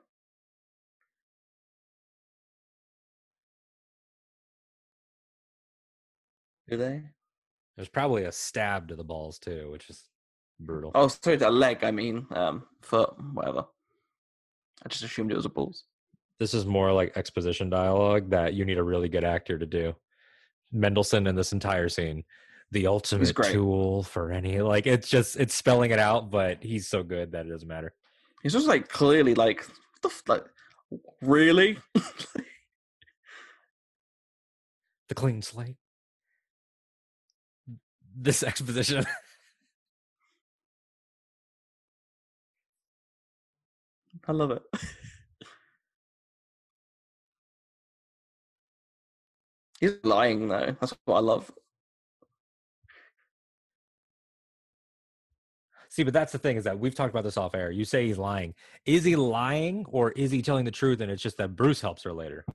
Do 6.69 6.77
they? 6.77 7.03
There's 7.75 7.89
probably 7.89 8.23
a 8.23 8.31
stab 8.31 8.87
to 8.87 8.95
the 8.95 9.03
balls 9.03 9.39
too, 9.39 9.69
which 9.71 9.89
is 9.89 10.03
brutal. 10.59 10.91
Oh, 10.95 11.07
sorry, 11.09 11.35
the 11.35 11.49
leg. 11.49 11.83
I 11.83 11.91
mean, 11.91 12.25
um, 12.31 12.63
foot, 12.81 13.13
whatever. 13.33 13.65
I 14.85 14.89
just 14.89 15.03
assumed 15.03 15.31
it 15.31 15.35
was 15.35 15.45
a 15.45 15.49
balls. 15.49 15.83
This 16.39 16.53
is 16.53 16.65
more 16.65 16.91
like 16.91 17.15
exposition 17.17 17.69
dialogue 17.69 18.29
that 18.31 18.53
you 18.53 18.65
need 18.65 18.77
a 18.77 18.83
really 18.83 19.09
good 19.09 19.23
actor 19.23 19.59
to 19.59 19.65
do. 19.65 19.95
Mendelsohn 20.71 21.27
in 21.27 21.35
this 21.35 21.51
entire 21.53 21.89
scene, 21.89 22.23
the 22.71 22.87
ultimate 22.87 23.35
tool 23.35 24.03
for 24.03 24.31
any 24.31 24.61
like 24.61 24.87
it's 24.87 25.09
just 25.09 25.35
it's 25.37 25.53
spelling 25.53 25.91
it 25.91 25.99
out, 25.99 26.31
but 26.31 26.63
he's 26.63 26.87
so 26.87 27.03
good 27.03 27.33
that 27.33 27.45
it 27.45 27.49
doesn't 27.49 27.67
matter. 27.67 27.93
He's 28.43 28.53
just 28.53 28.67
like 28.67 28.87
clearly 28.89 29.35
like, 29.35 29.67
the 30.01 30.07
f- 30.07 30.23
like, 30.27 30.45
really? 31.21 31.77
the 35.09 35.15
clean 35.15 35.41
slate. 35.41 35.75
This 38.15 38.43
exposition. 38.43 39.05
I 44.27 44.31
love 44.33 44.51
it. 44.51 44.61
He's 49.79 49.95
lying 50.03 50.47
though. 50.47 50.75
That's 50.79 50.93
what 51.05 51.15
I 51.15 51.21
love. 51.21 51.51
See, 55.91 56.03
but 56.03 56.13
that's 56.13 56.31
the 56.31 56.39
thing 56.39 56.55
is 56.55 56.63
that 56.63 56.79
we've 56.79 56.95
talked 56.95 57.09
about 57.09 57.25
this 57.25 57.35
off 57.35 57.53
air. 57.53 57.69
You 57.69 57.83
say 57.83 58.07
he's 58.07 58.17
lying. 58.17 58.55
Is 58.85 59.03
he 59.03 59.17
lying 59.17 59.85
or 59.89 60.11
is 60.11 60.31
he 60.31 60.41
telling 60.41 60.63
the 60.63 60.71
truth 60.71 61.01
and 61.01 61.11
it's 61.11 61.21
just 61.21 61.35
that 61.35 61.57
Bruce 61.57 61.81
helps 61.81 62.03
her 62.03 62.13
later? 62.13 62.45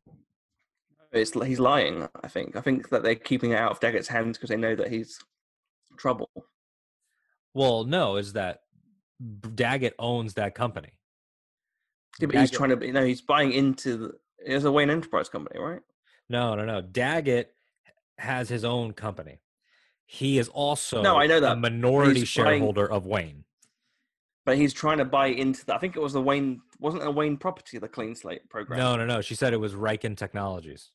It's 1.12 1.32
he's 1.32 1.60
lying. 1.60 2.08
I 2.22 2.28
think. 2.28 2.56
I 2.56 2.62
think 2.62 2.88
that 2.88 3.02
they're 3.02 3.14
keeping 3.14 3.50
it 3.50 3.58
out 3.58 3.72
of 3.72 3.80
Daggett's 3.80 4.08
hands 4.08 4.38
because 4.38 4.48
they 4.48 4.56
know 4.56 4.74
that 4.74 4.88
he's 4.90 5.18
trouble. 5.98 6.30
Well, 7.52 7.84
no, 7.84 8.16
is 8.16 8.32
that 8.32 8.60
Daggett 9.54 9.94
owns 9.98 10.34
that 10.34 10.54
company. 10.54 10.92
Yeah, 12.18 12.28
but 12.28 12.36
he's 12.36 12.50
trying 12.50 12.78
to. 12.78 12.86
You 12.86 12.94
know, 12.94 13.04
he's 13.04 13.20
buying 13.20 13.52
into. 13.52 13.96
The, 13.98 14.12
it's 14.38 14.64
a 14.64 14.72
Wayne 14.72 14.88
Enterprise 14.88 15.28
company, 15.28 15.60
right? 15.60 15.80
No, 16.30 16.54
no, 16.54 16.64
no. 16.64 16.80
Daggett 16.80 17.52
has 18.18 18.48
his 18.48 18.64
own 18.64 18.92
company. 18.92 19.40
He 20.06 20.38
is 20.38 20.48
also 20.48 21.02
No, 21.02 21.16
I 21.16 21.26
know 21.26 21.40
that. 21.40 21.52
a 21.52 21.56
minority 21.56 22.20
buying- 22.20 22.24
shareholder 22.26 22.90
of 22.90 23.06
Wayne. 23.06 23.44
But 24.44 24.56
he's 24.56 24.72
trying 24.72 24.98
to 24.98 25.04
buy 25.04 25.26
into 25.26 25.66
that. 25.66 25.74
I 25.74 25.78
think 25.78 25.96
it 25.96 26.00
was 26.00 26.12
the 26.12 26.22
Wayne. 26.22 26.62
Wasn't 26.78 27.02
it 27.02 27.06
a 27.08 27.10
Wayne 27.10 27.36
property, 27.36 27.78
the 27.78 27.88
Clean 27.88 28.14
Slate 28.14 28.48
program? 28.48 28.78
No, 28.78 28.94
no, 28.96 29.04
no. 29.04 29.20
She 29.20 29.34
said 29.34 29.52
it 29.52 29.56
was 29.56 29.74
Rykin 29.74 30.16
Technologies, 30.16 30.92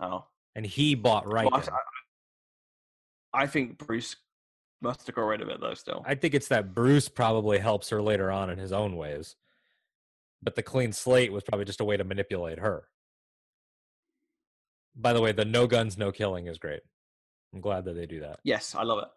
Oh, 0.00 0.24
and 0.54 0.64
he 0.64 0.94
bought 0.94 1.26
Well, 1.26 1.50
I, 1.52 3.42
I 3.42 3.46
think 3.46 3.76
Bruce 3.76 4.16
must 4.80 5.06
have 5.06 5.14
got 5.16 5.22
rid 5.26 5.42
of 5.42 5.48
it 5.50 5.60
though. 5.60 5.74
Still, 5.74 6.02
I 6.06 6.14
think 6.14 6.32
it's 6.32 6.48
that 6.48 6.74
Bruce 6.74 7.10
probably 7.10 7.58
helps 7.58 7.90
her 7.90 8.00
later 8.00 8.30
on 8.30 8.48
in 8.48 8.56
his 8.58 8.72
own 8.72 8.96
ways, 8.96 9.36
but 10.42 10.54
the 10.54 10.62
clean 10.62 10.92
slate 10.94 11.32
was 11.32 11.42
probably 11.44 11.66
just 11.66 11.80
a 11.80 11.84
way 11.84 11.98
to 11.98 12.04
manipulate 12.04 12.58
her. 12.60 12.88
By 14.94 15.12
the 15.12 15.20
way, 15.20 15.32
the 15.32 15.44
no 15.44 15.66
guns, 15.66 15.98
no 15.98 16.10
killing 16.10 16.46
is 16.46 16.56
great. 16.56 16.80
I'm 17.54 17.60
glad 17.60 17.84
that 17.86 17.94
they 17.94 18.06
do 18.06 18.20
that. 18.20 18.40
yes, 18.44 18.74
I 18.74 18.82
love 18.82 18.98
it. 19.02 19.08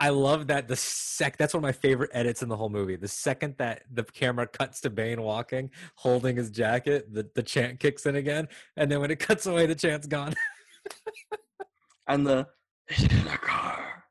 I 0.00 0.08
love 0.08 0.46
that 0.46 0.68
the 0.68 0.76
sec 0.76 1.36
that's 1.36 1.52
one 1.52 1.58
of 1.58 1.62
my 1.62 1.72
favorite 1.72 2.10
edits 2.14 2.42
in 2.42 2.48
the 2.48 2.56
whole 2.56 2.70
movie. 2.70 2.96
The 2.96 3.08
second 3.08 3.56
that 3.58 3.82
the 3.92 4.04
camera 4.04 4.46
cuts 4.46 4.80
to 4.80 4.90
Bane 4.90 5.20
walking, 5.20 5.70
holding 5.96 6.36
his 6.36 6.50
jacket, 6.50 7.12
the, 7.12 7.28
the 7.34 7.42
chant 7.42 7.78
kicks 7.78 8.06
in 8.06 8.16
again, 8.16 8.48
and 8.76 8.90
then 8.90 9.00
when 9.00 9.10
it 9.10 9.18
cuts 9.28 9.44
away, 9.44 9.66
the 9.66 9.74
chant's 9.74 10.06
gone. 10.06 10.34
And 12.08 12.26
the 12.26 12.46
he's 12.88 13.04
in 13.12 13.24
the 13.24 13.36
car. 13.36 14.04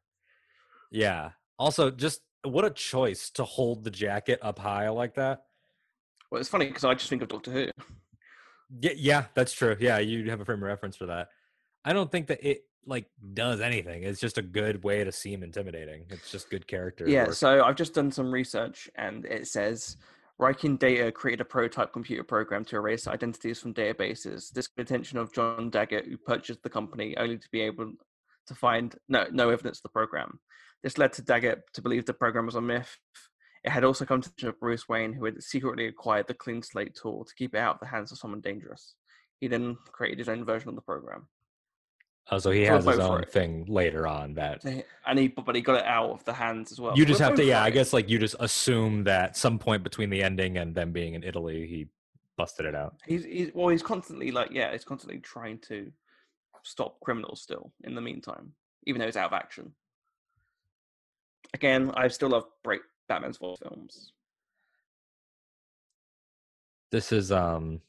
yeah. 0.92 1.32
Also, 1.58 1.90
just 1.90 2.22
what 2.44 2.66
a 2.66 2.70
choice 2.70 3.30
to 3.32 3.44
hold 3.44 3.84
the 3.84 3.90
jacket 3.92 4.38
up 4.42 4.60
high 4.60 4.90
like 4.90 5.16
that. 5.16 5.46
Well, 6.30 6.40
it's 6.42 6.50
funny 6.50 6.68
because 6.68 6.84
I 6.84 6.94
just 6.94 7.10
think 7.10 7.22
of 7.22 7.30
Doctor 7.30 7.52
Who. 7.52 7.68
Yeah, 8.82 8.92
yeah, 8.96 9.26
that's 9.34 9.54
true. 9.54 9.78
Yeah, 9.80 10.00
you 10.00 10.30
have 10.30 10.42
a 10.42 10.46
frame 10.46 10.60
of 10.60 10.64
reference 10.68 10.96
for 10.98 11.06
that. 11.06 11.30
I 11.86 11.94
don't 11.94 12.12
think 12.12 12.28
that 12.28 12.46
it 12.48 12.64
like 12.86 13.06
does 13.34 13.62
anything. 13.62 14.04
It's 14.04 14.20
just 14.20 14.38
a 14.38 14.42
good 14.42 14.84
way 14.84 15.04
to 15.04 15.12
seem 15.12 15.44
intimidating. 15.44 16.06
It's 16.10 16.32
just 16.32 16.50
good 16.50 16.68
character. 16.68 17.08
Yeah, 17.08 17.26
work. 17.26 17.34
so 17.34 17.64
I've 17.64 17.76
just 17.76 17.94
done 17.94 18.12
some 18.12 18.32
research 18.32 18.90
and 18.96 19.26
it 19.26 19.48
says 19.48 19.98
Rykin 20.40 20.78
Data 20.78 21.12
created 21.12 21.42
a 21.42 21.46
prototype 21.46 21.94
computer 21.94 22.24
program 22.24 22.66
to 22.66 22.76
erase 22.76 23.08
identities 23.08 23.60
from 23.60 23.74
databases. 23.74 24.52
This 24.52 24.70
attention 24.78 25.18
of 25.18 25.34
John 25.34 25.70
Daggett, 25.70 26.06
who 26.06 26.18
purchased 26.18 26.62
the 26.64 26.70
company 26.70 27.16
only 27.18 27.38
to 27.38 27.48
be 27.52 27.62
able 27.62 27.94
to 28.48 28.56
find 28.56 28.96
no, 29.08 29.26
no 29.32 29.50
evidence 29.50 29.80
of 29.80 29.84
the 29.84 29.90
program. 29.90 30.40
This 30.84 30.98
led 30.98 31.14
to 31.14 31.22
Daggett 31.22 31.64
to 31.74 31.82
believe 31.82 32.06
the 32.06 32.14
program 32.14 32.46
was 32.46 32.56
a 32.56 32.62
myth. 32.62 32.98
It 33.64 33.72
had 33.72 33.84
also 33.84 34.06
come 34.06 34.22
to 34.22 34.30
the 34.30 34.34
attention 34.34 34.50
of 34.50 34.60
Bruce 34.60 34.88
Wayne, 34.88 35.14
who 35.14 35.26
had 35.26 35.42
secretly 35.42 35.88
acquired 35.88 36.28
the 36.28 36.36
Clean 36.36 36.62
Slate 36.62 36.96
tool 37.02 37.26
to 37.26 37.34
keep 37.36 37.56
it 37.56 37.60
out 37.60 37.76
of 37.76 37.80
the 37.80 37.88
hands 37.88 38.12
of 38.12 38.20
someone 38.20 38.42
dangerous. 38.42 38.94
He 39.40 39.48
then 39.48 39.78
created 39.92 40.20
his 40.20 40.30
own 40.30 40.46
version 40.46 40.70
of 40.70 40.76
the 40.76 40.82
program. 40.82 41.28
Oh, 42.32 42.40
so 42.40 42.50
he 42.50 42.64
has 42.64 42.84
his 42.86 42.98
own 42.98 43.24
thing 43.26 43.66
later 43.68 44.08
on 44.08 44.34
that 44.34 44.64
And 45.06 45.20
he, 45.20 45.28
but 45.28 45.56
he 45.56 45.62
got 45.62 45.76
it 45.78 45.86
out 45.86 46.10
of 46.10 46.26
the 46.26 46.34
hands 46.34 46.72
as 46.72 46.80
well. 46.82 46.98
you 46.98 47.06
just 47.06 47.22
have 47.22 47.36
to 47.36 47.44
yeah 47.46 47.62
i 47.62 47.70
guess 47.70 47.94
like 47.94 48.10
you 48.10 48.18
just 48.18 48.36
assume 48.40 49.04
that 49.04 49.38
some 49.38 49.60
point 49.60 49.84
between 49.84 50.10
the 50.10 50.24
ending 50.24 50.58
and 50.58 50.74
them 50.74 50.92
being 50.92 51.14
in 51.14 51.24
italy 51.24 51.68
he 51.68 51.88
busted 52.38 52.66
it 52.66 52.74
out 52.76 52.96
He's, 53.06 53.24
he's 53.26 53.52
well, 53.54 53.70
he's 53.70 53.84
constantly 53.84 54.32
like, 54.32 54.50
yeah, 54.52 54.72
he's 54.72 54.84
constantly 54.84 55.20
trying 55.20 55.60
to 55.70 55.92
stop 56.64 57.00
criminals 57.00 57.42
still 57.42 57.72
in 57.84 57.94
the 57.96 58.02
meantime, 58.02 58.52
even 58.88 59.00
though 59.00 59.06
he's 59.06 59.16
out 59.16 59.28
of 59.28 59.34
action. 59.34 59.72
Again, 61.54 61.92
I 61.96 62.08
still 62.10 62.30
love 62.30 62.46
break 62.64 62.82
Batman's 63.08 63.38
voice 63.38 63.60
films. 63.62 64.12
this 66.92 67.12
is 67.12 67.32
um 67.32 67.82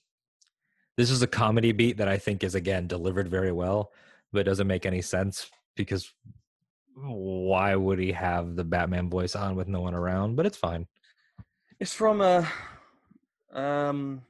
this 0.96 1.10
is 1.10 1.22
a 1.22 1.26
comedy 1.26 1.72
beat 1.72 1.96
that 1.98 2.08
i 2.08 2.16
think 2.16 2.42
is 2.42 2.54
again 2.54 2.86
delivered 2.86 3.28
very 3.28 3.52
well 3.52 3.92
but 4.36 4.44
doesn't 4.46 4.66
make 4.66 4.84
any 4.86 5.00
sense 5.02 5.50
because 5.76 6.12
why 6.94 7.74
would 7.74 7.98
he 7.98 8.12
have 8.12 8.54
the 8.56 8.64
batman 8.64 9.08
voice 9.10 9.34
on 9.34 9.56
with 9.56 9.66
no 9.68 9.80
one 9.80 9.94
around 9.94 10.36
but 10.36 10.46
it's 10.46 10.56
fine 10.56 10.86
It's 11.80 11.92
from 11.92 12.20
a, 12.20 12.46
um, 13.52 14.22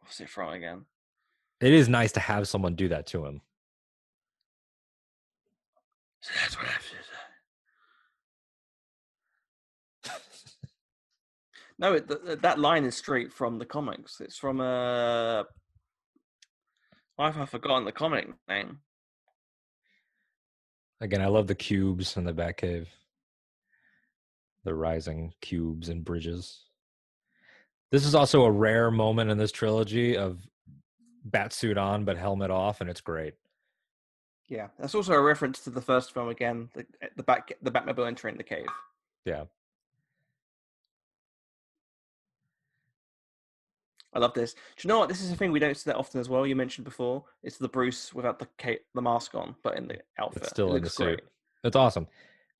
what's 0.00 0.20
it 0.20 0.28
from 0.28 0.52
again? 0.52 0.84
it 1.60 1.72
is 1.72 1.88
nice 1.88 2.12
to 2.12 2.20
have 2.20 2.48
someone 2.48 2.74
do 2.74 2.88
that 2.88 3.06
to 3.08 3.24
him 3.26 3.40
So 6.20 6.32
that's 6.40 6.56
what 6.58 6.66
I 6.66 6.70
have 6.70 6.82
to 6.82 6.88
say. 10.08 10.12
No, 11.78 11.94
it, 11.94 12.08
th- 12.08 12.20
th- 12.26 12.38
that 12.40 12.58
line 12.58 12.84
is 12.84 12.96
straight 12.96 13.32
from 13.32 13.58
the 13.60 13.64
comics. 13.64 14.20
It's 14.20 14.36
from 14.36 14.60
a. 14.60 15.44
I've 17.18 17.50
forgotten 17.50 17.84
the 17.84 17.92
comic 17.92 18.28
name. 18.48 18.78
again 21.00 21.20
i 21.20 21.26
love 21.26 21.46
the 21.46 21.54
cubes 21.54 22.16
in 22.16 22.24
the 22.24 22.32
batcave 22.32 22.86
the 24.64 24.74
rising 24.74 25.32
cubes 25.40 25.88
and 25.88 26.04
bridges 26.04 26.64
this 27.90 28.04
is 28.04 28.14
also 28.14 28.44
a 28.44 28.50
rare 28.50 28.90
moment 28.90 29.30
in 29.30 29.38
this 29.38 29.52
trilogy 29.52 30.16
of 30.16 30.38
bat 31.24 31.52
suit 31.52 31.78
on 31.78 32.04
but 32.04 32.16
helmet 32.18 32.50
off 32.50 32.80
and 32.80 32.90
it's 32.90 33.00
great 33.00 33.34
Yeah, 34.48 34.68
that's 34.78 34.94
also 34.94 35.12
a 35.12 35.20
reference 35.20 35.60
to 35.64 35.70
the 35.70 35.82
first 35.82 36.12
film 36.14 36.28
again. 36.30 36.70
The 36.74 36.86
eh, 37.02 37.08
the 37.16 37.22
back 37.22 37.52
the 37.62 37.70
Batmobile 37.70 38.06
entering 38.06 38.36
the 38.38 38.42
cave. 38.42 38.66
yeah 39.26 39.44
I 44.14 44.18
love 44.20 44.32
this. 44.34 44.54
Do 44.54 44.60
you 44.82 44.88
know 44.88 44.98
what? 45.00 45.08
This 45.08 45.20
is 45.22 45.30
a 45.30 45.36
thing 45.36 45.52
we 45.52 45.58
don't 45.58 45.76
see 45.76 45.90
that 45.90 45.96
often 45.96 46.18
as 46.20 46.28
well. 46.28 46.46
You 46.46 46.56
mentioned 46.56 46.84
before. 46.84 47.24
It's 47.42 47.58
the 47.58 47.68
Bruce 47.68 48.14
without 48.14 48.38
the 48.38 48.48
ca- 48.58 48.80
the 48.94 49.02
mask 49.02 49.34
on, 49.34 49.54
but 49.62 49.76
in 49.76 49.86
the 49.88 49.98
outfit. 50.18 50.42
It's 50.44 50.50
still 50.50 50.72
It 50.72 50.78
in 50.78 50.82
the 50.84 50.90
suit. 50.90 51.04
great. 51.04 51.20
It's 51.64 51.76
awesome. 51.76 52.06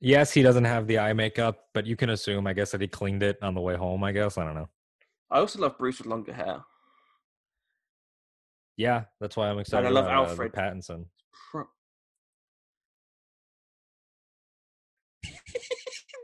Yes, 0.01 0.31
he 0.33 0.43
doesn't 0.43 0.65
have 0.65 0.87
the 0.87 0.99
eye 0.99 1.12
makeup, 1.15 1.69
but 1.75 1.87
you 1.87 1.97
can 1.97 2.11
assume, 2.11 2.47
I 2.47 2.53
guess, 2.53 2.70
that 2.73 2.81
he 2.81 2.87
cleaned 2.87 3.23
it 3.23 3.39
on 3.43 3.55
the 3.55 3.61
way 3.61 3.77
home. 3.77 4.05
I 4.05 4.12
guess 4.12 4.37
I 4.39 4.45
don't 4.45 4.55
know. 4.55 4.69
I 5.31 5.39
also 5.39 5.59
love 5.61 5.77
Bruce 5.79 5.99
with 5.99 6.07
longer 6.07 6.33
hair. 6.33 6.62
Yeah, 8.77 9.05
that's 9.20 9.37
why 9.37 9.49
I'm 9.49 9.59
excited. 9.59 9.87
I 9.87 9.91
love 9.91 10.05
about, 10.05 10.27
uh, 10.27 10.31
Alfred. 10.31 10.53
Pattinson. 10.53 11.07
Pro- 11.51 11.65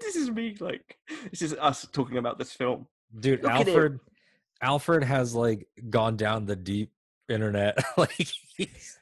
this 0.00 0.16
is 0.16 0.30
me. 0.30 0.54
Like 0.60 0.96
this 1.30 1.42
is 1.42 1.54
us 1.54 1.86
talking 1.92 2.18
about 2.18 2.38
this 2.38 2.52
film. 2.52 2.86
Dude, 3.18 3.42
Look. 3.42 3.50
Alfred. 3.52 3.98
Alfred 4.62 5.04
has 5.04 5.34
like 5.34 5.66
gone 5.90 6.16
down 6.16 6.46
the 6.46 6.56
deep 6.56 6.92
internet. 7.28 7.78
like 7.96 8.28
he's, 8.56 8.98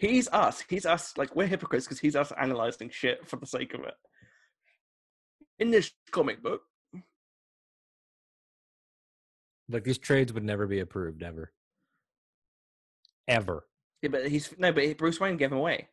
He's 0.00 0.28
us. 0.28 0.64
He's 0.66 0.86
us. 0.86 1.12
Like 1.18 1.36
we're 1.36 1.46
hypocrites 1.46 1.84
because 1.84 2.00
he's 2.00 2.16
us 2.16 2.32
analyzing 2.40 2.88
shit 2.88 3.28
for 3.28 3.36
the 3.36 3.46
sake 3.46 3.74
of 3.74 3.80
it. 3.80 3.92
In 5.58 5.70
this 5.70 5.92
comic 6.10 6.42
book, 6.42 6.62
like 9.68 9.84
these 9.84 9.98
trades 9.98 10.32
would 10.32 10.42
never 10.42 10.66
be 10.66 10.80
approved 10.80 11.22
ever. 11.22 11.52
Ever. 13.28 13.66
yeah, 14.00 14.08
but 14.08 14.26
he's 14.28 14.54
no, 14.56 14.72
but 14.72 14.96
Bruce 14.96 15.20
Wayne 15.20 15.36
gave 15.36 15.52
him 15.52 15.58
away. 15.58 15.88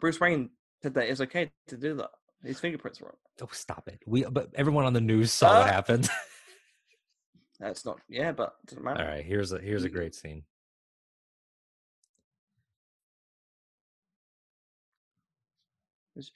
Bruce 0.00 0.18
Wayne 0.18 0.50
said 0.82 0.94
that 0.94 1.08
it's 1.08 1.20
okay 1.20 1.52
to 1.68 1.76
do 1.76 1.94
that. 1.94 2.10
His 2.44 2.60
fingerprints 2.60 3.00
were 3.00 3.08
on. 3.08 3.16
Oh, 3.42 3.48
stop 3.52 3.88
it. 3.88 4.00
We 4.06 4.24
but 4.24 4.50
everyone 4.54 4.84
on 4.84 4.92
the 4.92 5.00
news 5.00 5.32
saw 5.32 5.58
what 5.60 5.68
Uh, 5.68 5.72
happened. 5.72 6.08
That's 7.60 7.84
not. 7.84 7.98
Yeah, 8.08 8.32
but 8.32 8.54
it 8.62 8.70
doesn't 8.70 8.84
matter. 8.84 9.02
All 9.02 9.08
right, 9.08 9.24
here's 9.24 9.52
a 9.52 9.58
here's 9.58 9.84
a 9.84 9.88
great 9.88 10.14
scene. 10.14 10.44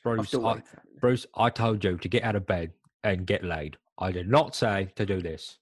Bruce, 0.02 0.34
I- 0.34 0.62
Bruce, 1.00 1.26
I 1.34 1.48
told 1.50 1.82
you 1.84 1.96
to 1.96 2.08
get 2.08 2.22
out 2.22 2.36
of 2.36 2.46
bed 2.46 2.72
and 3.02 3.26
get 3.26 3.44
laid. 3.44 3.78
I 3.98 4.12
did 4.12 4.28
not 4.28 4.54
say 4.54 4.92
to 4.96 5.06
do 5.06 5.20
this. 5.22 5.58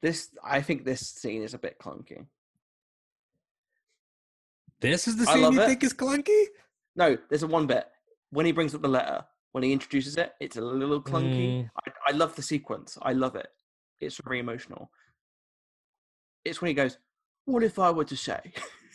This 0.00 0.30
I 0.42 0.62
think 0.62 0.84
this 0.84 1.00
scene 1.00 1.42
is 1.42 1.54
a 1.54 1.58
bit 1.58 1.78
clunky. 1.78 2.26
This 4.82 5.06
is 5.06 5.16
the 5.16 5.26
scene 5.26 5.52
you 5.52 5.62
it. 5.62 5.66
think 5.66 5.84
is 5.84 5.94
clunky? 5.94 6.44
No, 6.96 7.16
there's 7.28 7.44
a 7.44 7.46
one 7.46 7.66
bit 7.66 7.86
when 8.30 8.44
he 8.44 8.52
brings 8.52 8.74
up 8.74 8.82
the 8.82 8.88
letter. 8.88 9.24
When 9.52 9.62
he 9.62 9.72
introduces 9.72 10.16
it, 10.16 10.32
it's 10.40 10.56
a 10.56 10.60
little 10.60 11.00
clunky. 11.00 11.64
Mm. 11.64 11.70
I, 11.86 11.90
I 12.08 12.12
love 12.12 12.34
the 12.34 12.42
sequence. 12.42 12.96
I 13.02 13.12
love 13.12 13.36
it. 13.36 13.48
It's 14.00 14.18
very 14.24 14.40
emotional. 14.40 14.90
It's 16.44 16.60
when 16.60 16.68
he 16.68 16.74
goes, 16.74 16.98
"What 17.44 17.62
if 17.62 17.78
I 17.78 17.90
were 17.90 18.04
to 18.04 18.16
say? 18.16 18.40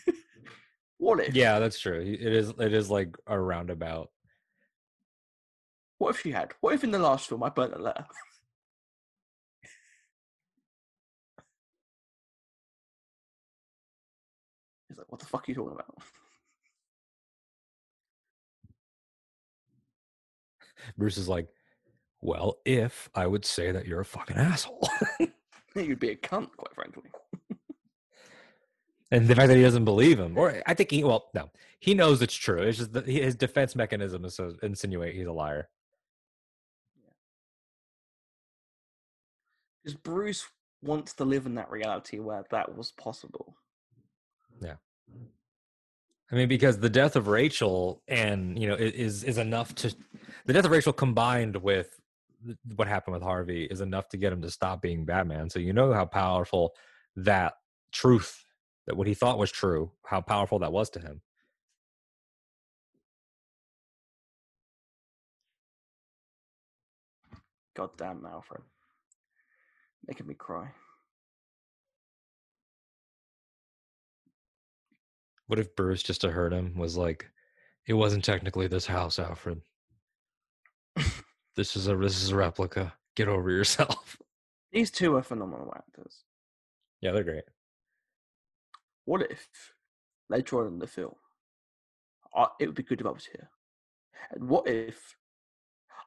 what 0.97 1.19
if? 1.19 1.35
Yeah, 1.35 1.59
that's 1.59 1.80
true. 1.80 2.01
It 2.01 2.34
is. 2.34 2.49
It 2.59 2.73
is 2.73 2.89
like 2.89 3.15
a 3.27 3.39
roundabout. 3.39 4.09
What 5.99 6.15
if 6.15 6.22
she 6.22 6.31
had? 6.31 6.53
What 6.59 6.73
if 6.73 6.84
in 6.84 6.91
the 6.91 6.99
last 6.99 7.30
film 7.30 7.43
I 7.43 7.49
burnt 7.49 7.73
a 7.73 7.80
letter? 7.80 8.05
"What 15.07 15.19
the 15.19 15.25
fuck 15.25 15.47
are 15.47 15.51
you 15.51 15.55
talking 15.55 15.73
about?" 15.73 15.97
Bruce 20.97 21.17
is 21.17 21.27
like, 21.27 21.47
well, 22.21 22.57
if 22.65 23.09
I 23.15 23.27
would 23.27 23.45
say 23.45 23.71
that 23.71 23.85
you're 23.85 23.99
a 24.01 24.05
fucking 24.05 24.38
asshole, 24.38 24.89
You'd 25.75 25.99
be 25.99 26.09
a 26.09 26.15
cunt, 26.15 26.49
quite 26.57 26.73
frankly. 26.73 27.09
and 29.11 29.27
the 29.27 29.35
fact 29.35 29.49
that 29.49 29.57
he 29.57 29.61
doesn't 29.61 29.85
believe 29.85 30.19
him, 30.19 30.38
or 30.38 30.61
I 30.65 30.73
think 30.73 30.91
he, 30.91 31.03
well, 31.03 31.29
no, 31.35 31.51
he 31.79 31.93
knows 31.93 32.21
it's 32.21 32.34
true. 32.34 32.61
It's 32.61 32.79
just 32.79 32.93
that 32.93 33.07
his 33.07 33.35
defense 33.35 33.75
mechanism 33.75 34.25
is 34.25 34.38
to 34.38 34.55
insinuate 34.63 35.15
he's 35.15 35.27
a 35.27 35.31
liar. 35.31 35.69
Because 39.84 39.99
Bruce 39.99 40.47
wants 40.81 41.13
to 41.13 41.25
live 41.25 41.45
in 41.45 41.55
that 41.55 41.69
reality 41.69 42.19
where 42.19 42.43
that 42.49 42.75
was 42.75 42.91
possible. 42.91 43.55
I 46.31 46.35
mean, 46.35 46.49
because 46.49 46.79
the 46.79 46.89
death 46.89 47.15
of 47.15 47.27
Rachel 47.27 48.01
and 48.07 48.59
you 48.59 48.67
know 48.67 48.75
is 48.75 49.23
is 49.23 49.38
enough 49.38 49.73
to 49.75 49.95
the 50.45 50.53
death 50.53 50.65
of 50.65 50.71
Rachel 50.71 50.93
combined 50.93 51.55
with 51.55 51.99
what 52.75 52.88
happened 52.88 53.13
with 53.13 53.23
Harvey 53.23 53.65
is 53.65 53.81
enough 53.81 54.09
to 54.09 54.17
get 54.17 54.34
him 54.34 54.41
to 54.41 54.51
stop 54.51 54.81
being 54.81 55.05
Batman. 55.05 55.49
So 55.49 55.59
you 55.59 55.73
know 55.73 55.93
how 55.93 56.05
powerful 56.05 56.73
that 57.15 57.53
truth 57.91 58.43
that 58.85 58.95
what 58.95 59.07
he 59.07 59.13
thought 59.13 59.38
was 59.38 59.51
true, 59.51 59.91
how 60.05 60.21
powerful 60.21 60.59
that 60.59 60.71
was 60.71 60.89
to 60.91 60.99
him. 60.99 61.21
God 67.75 67.89
damn, 67.97 68.25
Alfred. 68.25 68.61
Making 70.07 70.27
me 70.27 70.34
cry. 70.34 70.69
What 75.48 75.60
if 75.60 75.76
Bruce 75.76 76.03
just 76.03 76.22
to 76.22 76.32
hurt 76.32 76.53
him 76.53 76.78
was 76.78 76.98
like, 76.98 77.30
it 77.86 77.94
wasn't 77.94 78.24
technically 78.26 78.68
this 78.68 78.86
house, 78.86 79.18
Alfred. 79.18 79.61
this 81.56 81.76
is 81.76 81.88
a 81.88 81.95
this 81.95 82.22
is 82.22 82.32
a 82.32 82.36
replica. 82.36 82.94
Get 83.15 83.28
over 83.30 83.49
yourself. 83.60 84.18
These 84.72 84.91
two 84.91 85.15
are 85.15 85.24
phenomenal 85.24 85.74
actors. 85.76 86.24
yeah, 87.02 87.11
they're 87.11 87.24
great. 87.24 87.45
What 89.06 89.22
if 89.32 89.74
later 90.30 90.60
on 90.60 90.68
in 90.68 90.80
the 90.80 90.88
film, 90.88 91.15
I, 92.36 92.48
it 92.60 92.65
would 92.68 92.76
be 92.76 92.84
good 92.84 92.99
if 92.99 93.07
I 93.07 93.11
was 93.11 93.26
here? 93.26 93.49
And 94.32 94.49
what 94.49 94.68
if 94.68 95.15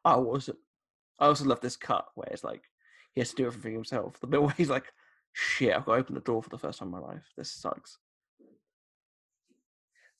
I 0.04 0.16
wasn't? 0.16 0.58
I 1.18 1.26
also 1.26 1.44
love 1.46 1.60
this 1.60 1.76
cut 1.76 2.06
where 2.14 2.28
it's 2.30 2.44
like 2.44 2.64
he 3.12 3.20
has 3.22 3.30
to 3.30 3.36
do 3.36 3.46
everything 3.46 3.72
himself. 3.72 4.20
The 4.20 4.26
bit 4.26 4.42
where 4.42 4.54
he's 4.56 4.68
like, 4.70 4.92
"Shit, 5.32 5.74
I've 5.74 5.86
got 5.86 5.94
to 5.94 6.00
open 6.00 6.14
the 6.14 6.20
door 6.20 6.42
for 6.42 6.50
the 6.50 6.58
first 6.58 6.78
time 6.78 6.88
in 6.88 6.92
my 6.92 6.98
life. 7.00 7.24
This 7.38 7.50
sucks." 7.50 7.96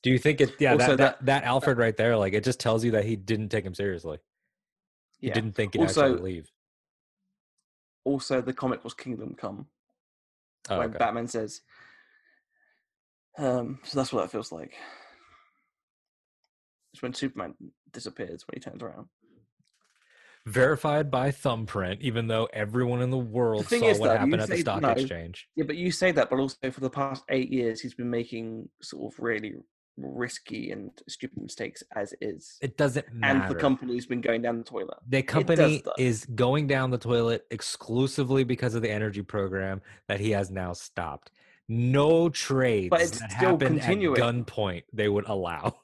Do 0.03 0.11
you 0.11 0.19
think 0.19 0.41
it? 0.41 0.55
Yeah, 0.59 0.73
Also, 0.73 0.97
that, 0.97 1.19
that 1.19 1.27
that 1.27 1.45
Alfred 1.45 1.77
right 1.79 1.97
there, 1.97 2.17
like 2.17 2.33
it 2.33 2.45
just 2.45 2.59
tells 2.61 2.85
you 2.85 2.93
that 2.93 3.05
he 3.05 3.17
didn't 3.17 3.51
take 3.51 3.65
him 3.65 3.75
seriously. 3.75 4.19
He 5.19 5.29
Yeah. 5.29 5.35
didn't 5.35 5.53
think 5.53 5.75
he'd 5.75 5.83
Also- 5.83 6.13
actually 6.15 6.33
leave. 6.35 6.51
Also, 8.05 8.41
the 8.41 8.55
comic 8.55 8.83
was 8.83 8.95
Kingdom 8.95 9.35
Come 9.35 9.69
Oh, 10.71 10.79
when 10.79 10.89
okay. 10.91 10.99
Batman 10.99 11.29
says, 11.29 11.61
um, 13.37 13.81
"So 13.85 13.99
that's 13.99 14.13
what 14.13 14.23
that 14.23 14.31
feels 14.31 14.51
like." 14.53 14.75
It's 16.93 17.03
when 17.03 17.13
Superman 17.15 17.55
disappears 17.93 18.47
when 18.47 18.55
he 18.55 18.61
turns 18.61 18.83
around. 18.83 19.09
Verified 20.47 21.11
by 21.11 21.31
thumbprint, 21.31 22.01
even 22.01 22.27
though 22.27 22.47
everyone 22.55 23.03
in 23.03 23.11
the 23.11 23.19
world 23.19 23.67
thing 23.67 23.81
saw 23.81 24.01
what 24.01 24.17
happened 24.17 24.41
at 24.41 24.49
the 24.49 24.57
stock 24.57 24.81
no. 24.81 24.89
exchange. 24.91 25.49
Yeah, 25.55 25.65
but 25.65 25.77
you 25.77 25.93
say 25.93 26.11
that, 26.13 26.31
but 26.31 26.39
also 26.39 26.71
for 26.71 26.81
the 26.81 26.91
past 26.91 27.23
eight 27.29 27.51
years, 27.51 27.81
he's 27.83 27.95
been 27.95 28.11
making 28.11 28.71
sort 28.81 29.13
of 29.13 29.21
really 29.21 29.55
risky 29.97 30.71
and 30.71 30.91
stupid 31.09 31.43
mistakes 31.43 31.83
as 31.95 32.15
is, 32.21 32.59
It 32.63 32.77
doesn't 32.77 33.13
matter. 33.13 33.41
and 33.45 33.51
the 33.51 33.59
company's 33.61 34.07
been 34.07 34.21
going 34.21 34.43
down 34.43 34.59
the 34.59 34.65
toilet. 34.65 34.99
the 35.09 35.23
company 35.23 35.83
is 35.99 36.25
going 36.35 36.67
down 36.67 36.91
the 36.91 36.99
toilet 36.99 37.47
exclusively 37.51 38.45
because 38.45 38.75
of 38.75 38.83
the 38.83 38.91
energy 38.91 39.23
program 39.23 39.83
that 40.09 40.21
he 40.21 40.31
has 40.31 40.51
now 40.51 40.73
stopped. 40.73 41.31
No 41.69 42.29
trades 42.31 42.95
it's 42.99 43.21
that 43.21 43.31
still 43.33 43.51
happen 43.51 43.79
continuing. 43.79 44.21
at 44.21 44.23
gunpoint 44.35 44.85
they 44.93 45.09
would 45.09 45.27
allow. 45.29 45.77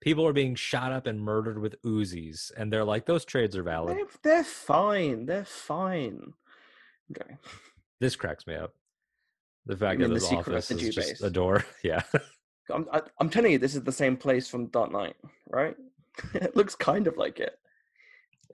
People 0.00 0.26
are 0.26 0.32
being 0.32 0.54
shot 0.54 0.92
up 0.92 1.06
and 1.06 1.20
murdered 1.20 1.58
with 1.58 1.80
Uzis, 1.82 2.52
and 2.56 2.72
they're 2.72 2.84
like, 2.84 3.06
those 3.06 3.24
trades 3.24 3.56
are 3.56 3.62
valid. 3.64 3.96
They're, 3.96 4.06
they're 4.22 4.44
fine. 4.44 5.26
They're 5.26 5.44
fine. 5.44 6.32
Okay. 7.10 7.36
This 7.98 8.14
cracks 8.14 8.46
me 8.46 8.54
up. 8.54 8.74
The 9.66 9.76
fact 9.76 10.00
that 10.00 10.08
the 10.08 10.14
this 10.14 10.32
office 10.32 10.70
is 10.70 10.94
just 10.94 11.08
base? 11.08 11.20
a 11.22 11.30
door. 11.30 11.64
Yeah. 11.82 12.02
I'm, 12.72 12.86
I, 12.92 13.02
I'm 13.20 13.30
telling 13.30 13.52
you, 13.52 13.58
this 13.58 13.74
is 13.74 13.82
the 13.82 13.92
same 13.92 14.16
place 14.16 14.48
from 14.48 14.66
Dark 14.66 14.90
Knight, 14.90 15.16
right? 15.50 15.76
it 16.34 16.56
looks 16.56 16.74
kind 16.74 17.06
of 17.06 17.16
like 17.16 17.38
it. 17.38 17.58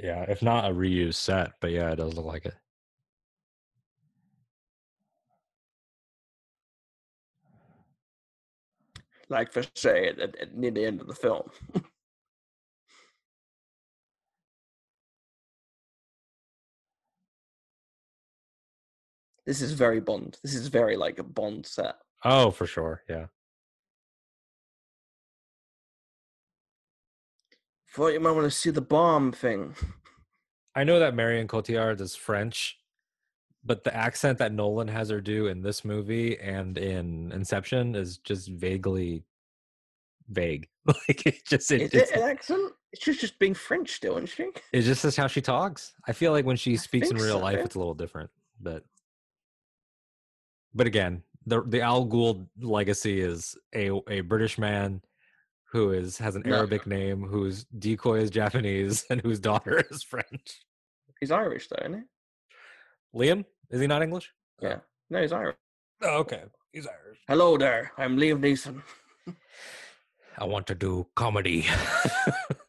Yeah, 0.01 0.22
if 0.28 0.43
not 0.43 0.70
a 0.70 0.74
reused 0.74 1.14
set, 1.14 1.52
but 1.60 1.70
yeah, 1.70 1.90
it 1.93 1.97
does 1.97 2.14
look 2.14 2.26
like 2.26 2.47
it. 2.47 2.55
Like 9.28 9.52
for 9.52 9.64
say 9.74 10.09
at, 10.09 10.18
at 10.18 10.55
near 10.56 10.70
the 10.70 10.84
end 10.84 11.01
of 11.01 11.06
the 11.06 11.14
film. 11.14 11.51
this 19.47 19.60
is 19.60 19.73
very 19.73 20.01
Bond. 20.01 20.39
This 20.43 20.55
is 20.55 20.69
very 20.69 20.97
like 20.97 21.19
a 21.19 21.24
Bond 21.24 21.66
set. 21.66 21.97
Oh, 22.24 22.51
for 22.51 22.66
sure. 22.66 23.02
Yeah. 23.09 23.27
Thought 27.94 28.14
you 28.14 28.20
might 28.20 28.31
want 28.32 28.44
to 28.44 28.51
see 28.51 28.70
the 28.70 28.81
bomb 28.81 29.32
thing. 29.32 29.74
I 30.74 30.85
know 30.85 30.98
that 30.98 31.14
Marion 31.14 31.47
Cotillard 31.47 32.01
is 32.01 32.14
French, 32.14 32.78
but 33.62 33.85
the 33.85 33.94
accent 33.94 34.39
that 34.39 34.52
Nolan 34.52 34.89
has 34.89 35.10
her 35.10 35.20
do 35.20 35.48
in 35.48 35.60
this 35.60 35.85
movie 35.85 36.39
and 36.39 36.78
in 36.78 37.31
Inception 37.32 37.94
is 37.94 38.16
just 38.16 38.48
vaguely 38.48 39.24
vague. 40.28 40.69
like 40.86 41.27
it 41.27 41.44
just 41.47 41.70
it, 41.70 41.82
Is 41.82 41.94
it 41.94 42.10
an 42.12 42.23
accent? 42.23 42.73
She's 42.98 43.19
just 43.19 43.39
being 43.39 43.55
French 43.55 43.93
still, 43.93 44.16
isn't 44.16 44.28
she? 44.28 44.48
it's 44.73 44.86
just 44.86 45.16
how 45.16 45.27
she 45.27 45.43
talks. 45.43 45.93
I 46.06 46.12
feel 46.12 46.32
like 46.32 46.47
when 46.47 46.56
she 46.56 46.77
speaks 46.77 47.10
in 47.10 47.16
real 47.19 47.39
life, 47.39 47.59
so. 47.59 47.64
it's 47.64 47.74
a 47.74 47.78
little 47.78 47.94
different. 47.94 48.31
But 48.60 48.85
but 50.74 50.86
again, 50.86 51.23
the 51.47 51.62
the 51.62 51.81
Al 51.81 52.07
Ghul 52.07 52.47
legacy 52.61 53.20
is 53.20 53.57
a 53.74 53.90
a 54.09 54.20
British 54.20 54.59
man 54.59 55.03
who 55.73 55.93
is 55.93 56.19
has 56.19 56.36
an 56.36 56.43
No. 56.44 56.57
Arabic 56.57 56.86
name, 56.86 57.23
whose 57.23 57.65
decoy 57.65 58.20
is 58.20 58.31
Japanese, 58.31 59.05
and 59.11 59.20
whose 59.20 59.40
daughter 59.40 59.82
is 59.90 60.03
French. 60.03 60.65
He's 61.20 61.31
Irish 61.31 61.69
though, 61.69 61.85
isn't 61.86 62.05
he? 63.15 63.19
Liam 63.19 63.44
is 63.70 63.81
he 63.81 63.86
not 63.86 64.03
English? 64.03 64.32
Yeah. 64.61 64.77
Oh. 64.78 64.82
No, 65.11 65.20
he's 65.23 65.32
Irish. 65.32 65.57
Oh, 66.03 66.19
okay, 66.20 66.43
he's 66.73 66.86
Irish. 66.86 67.19
Hello 67.28 67.57
there. 67.57 67.93
I'm 67.99 68.16
Liam 68.16 68.40
Neeson. 68.40 68.82
I 70.39 70.44
want 70.44 70.66
to 70.69 70.74
do 70.74 71.07
comedy. 71.15 71.66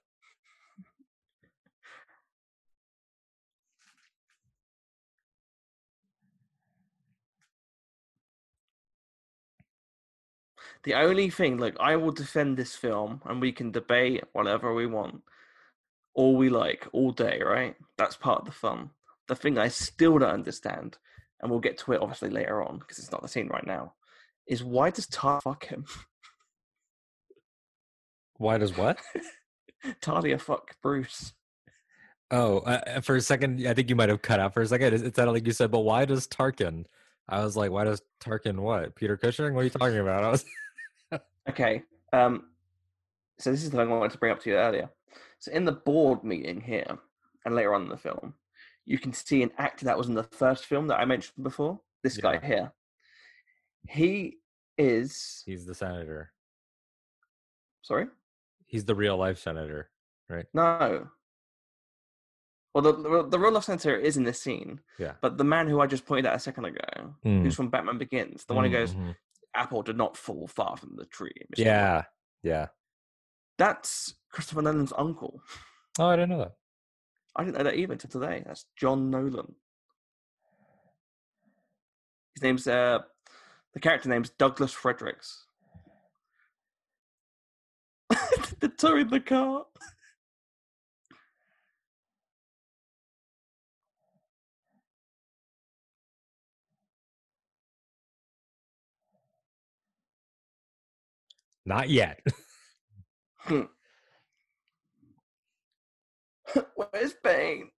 The 10.84 10.96
only 10.96 11.30
thing, 11.30 11.58
like, 11.58 11.78
I 11.80 11.96
will 11.96 12.12
defend 12.12 12.58
this 12.58 12.76
film 12.76 13.22
and 13.26 13.40
we 13.40 13.52
can 13.52 13.72
debate 13.72 14.24
whatever 14.34 14.74
we 14.74 14.86
want, 14.86 15.22
all 16.14 16.36
we 16.36 16.50
like, 16.50 16.88
all 16.92 17.12
day, 17.12 17.42
right? 17.44 17.76
That's 17.98 18.18
part 18.18 18.42
of 18.42 18.46
the 18.46 18.52
fun. 18.52 18.90
The 19.28 19.36
thing 19.36 19.58
I 19.58 19.70
still 19.70 20.20
don't 20.20 20.30
understand, 20.30 20.98
and 21.42 21.50
we'll 21.50 21.62
get 21.62 21.78
to 21.80 21.94
it 21.94 22.02
obviously 22.02 22.30
later 22.30 22.62
on 22.62 22.80
because 22.80 23.00
it's 23.00 23.12
not 23.12 23.22
the 23.22 23.30
scene 23.30 23.48
right 23.48 23.66
now, 23.66 23.94
is 24.46 24.64
why 24.64 24.90
does 24.90 25.08
Talia 25.08 25.40
fuck 25.42 25.66
him? 25.66 25.86
Why 28.38 28.58
does 28.58 28.76
what? 28.76 29.00
Talia 30.02 30.38
fuck 30.38 30.76
Bruce. 30.82 31.34
Oh, 32.32 32.60
uh, 32.60 33.00
for 33.02 33.16
a 33.16 33.22
second, 33.22 33.66
I 33.66 33.74
think 33.74 33.90
you 33.90 33.96
might 33.96 34.10
have 34.10 34.22
cut 34.22 34.40
out 34.40 34.54
for 34.54 34.62
a 34.62 34.68
second. 34.68 34.94
It, 34.94 35.06
it 35.06 35.16
sounded 35.16 35.34
like 35.34 35.46
you 35.46 35.54
said, 35.54 35.72
"But 35.72 35.82
why 35.82 36.06
does 36.06 36.28
Tarkin?" 36.28 36.86
I 37.30 37.44
was 37.44 37.56
like, 37.56 37.70
"Why 37.72 37.84
does 37.84 38.02
Tarkin 38.22 38.60
what? 38.60 38.96
Peter 38.96 39.18
Cushing? 39.18 39.54
What 39.54 39.62
are 39.62 39.66
you 39.66 39.70
talking 39.70 40.00
about?" 40.00 40.24
I 40.24 40.30
was 40.30 40.44
Okay. 41.54 41.84
Um, 42.12 42.46
so 43.40 43.52
this 43.52 43.64
is 43.64 43.70
the 43.72 43.78
thing 43.78 43.88
I 43.92 43.96
wanted 43.96 44.12
to 44.14 44.18
bring 44.18 44.32
up 44.32 44.42
to 44.42 44.50
you 44.50 44.56
earlier. 44.58 44.90
So 45.40 45.52
in 45.52 45.66
the 45.66 45.72
board 45.72 46.24
meeting 46.24 46.62
here, 46.62 46.98
and 47.46 47.54
later 47.56 47.74
on 47.76 47.84
in 47.84 47.90
the 47.90 47.98
film, 47.98 48.34
you 48.86 48.98
can 48.98 49.14
see 49.14 49.44
an 49.44 49.52
actor 49.58 49.86
that 49.86 49.98
was 49.98 50.08
in 50.08 50.14
the 50.16 50.24
first 50.24 50.66
film 50.66 50.88
that 50.88 51.00
I 51.00 51.06
mentioned 51.06 51.44
before. 51.44 51.80
This 52.04 52.18
guy 52.18 52.40
here. 52.44 52.72
He 53.88 54.38
is 54.78 55.44
he's 55.46 55.66
the 55.66 55.76
senator. 55.76 56.32
sorry. 57.82 58.08
He's 58.66 58.86
the 58.86 58.96
real 58.96 59.16
life 59.18 59.38
senator, 59.40 59.90
right? 60.30 60.46
No. 60.54 61.08
Well, 62.74 62.82
the 62.82 63.28
the, 63.30 63.40
real 63.40 63.52
life 63.52 63.66
senator 63.66 63.96
is 63.96 64.18
in 64.18 64.24
this 64.24 64.42
scene, 64.42 64.80
Yeah. 64.98 65.14
but 65.22 65.38
the 65.38 65.44
man 65.44 65.68
who 65.68 65.80
I 65.80 65.86
just 65.88 66.06
pointed 66.06 66.26
out 66.26 66.36
a 66.36 66.40
second 66.40 66.66
ago, 66.66 67.14
Mm, 67.24 67.44
who's 67.44 67.56
from 67.56 67.70
Batman 67.70 67.98
Begins, 68.00 68.46
the 68.46 68.54
one 68.56 68.66
who 68.66 68.72
goes, 68.72 68.94
mhm. 68.96 69.16
"Apple 69.56 69.84
did 69.84 69.98
not 69.98 70.18
fall 70.18 70.48
far 70.48 70.78
from 70.78 70.96
the 70.96 71.06
tree." 71.06 71.34
Mr. 71.52 71.60
Wayne." 71.60 71.66
Yeah, 71.68 72.04
yeah. 72.44 72.68
that's 73.58 74.16
Christopher 74.32 74.62
Nolan's 74.62 74.94
uncle. 74.98 75.42
Oh, 76.00 76.08
I 76.08 76.16
didn't 76.16 76.30
know 76.30 76.40
that. 76.40 76.54
I 77.36 77.44
didn't 77.44 77.58
know 77.58 77.64
that 77.64 77.76
either 77.76 77.94
until 77.94 78.10
today. 78.10 78.44
That's 78.46 78.66
John 78.76 79.10
Nolan. 79.10 79.56
His 82.36 82.44
name's 82.44 82.68
uh, 82.68 83.00
the 83.74 83.80
character 83.80 84.10
name's 84.10 84.30
Douglas 84.32 84.72
Fredericks. 84.72 85.46
the 88.60 88.70
tow 88.70 88.98
in 88.98 89.10
the 89.10 89.20
car. 89.20 89.66
Not 101.66 101.90
yet. 101.90 102.20
Hmm. 103.46 103.64
Where's 106.76 107.14
Bane? 107.22 107.72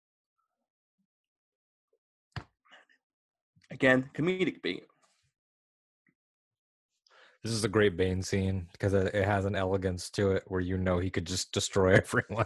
Again, 3.72 4.12
comedic 4.14 4.62
beat. 4.62 4.84
This 7.44 7.52
is 7.52 7.64
a 7.64 7.68
great 7.70 7.98
Bane 7.98 8.22
scene 8.22 8.68
because 8.74 8.94
it 8.94 9.14
has 9.14 9.46
an 9.46 9.56
elegance 9.56 10.10
to 10.12 10.32
it 10.32 10.44
where 10.48 10.62
you 10.62 10.78
know 10.78 11.00
he 11.00 11.10
could 11.10 11.26
just 11.26 11.52
destroy 11.52 11.94
everyone. 11.96 12.46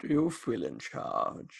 Do 0.00 0.08
you 0.08 0.30
feel 0.30 0.64
in 0.64 0.78
charge? 0.78 1.54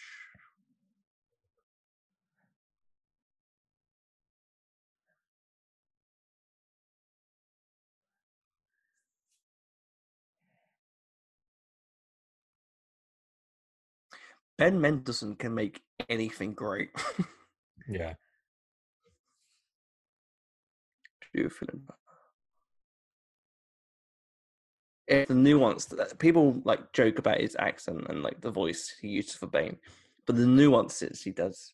Ben 14.59 14.79
Mendelsohn 14.79 15.35
can 15.35 15.55
make 15.55 15.81
anything 16.09 16.53
great. 16.53 16.89
Yeah. 17.87 18.13
Do 21.33 21.41
you 21.41 21.49
feel 21.49 21.79
It's 25.07 25.27
the 25.27 25.35
nuance 25.35 25.85
that 25.85 26.19
people 26.19 26.61
like 26.63 26.93
joke 26.93 27.17
about 27.19 27.41
his 27.41 27.55
accent 27.59 28.05
and 28.09 28.21
like 28.23 28.41
the 28.41 28.51
voice 28.51 28.95
he 29.01 29.07
uses 29.09 29.33
for 29.35 29.47
Bane, 29.47 29.77
but 30.25 30.35
the 30.35 30.45
nuances 30.45 31.23
he 31.23 31.31
does. 31.31 31.73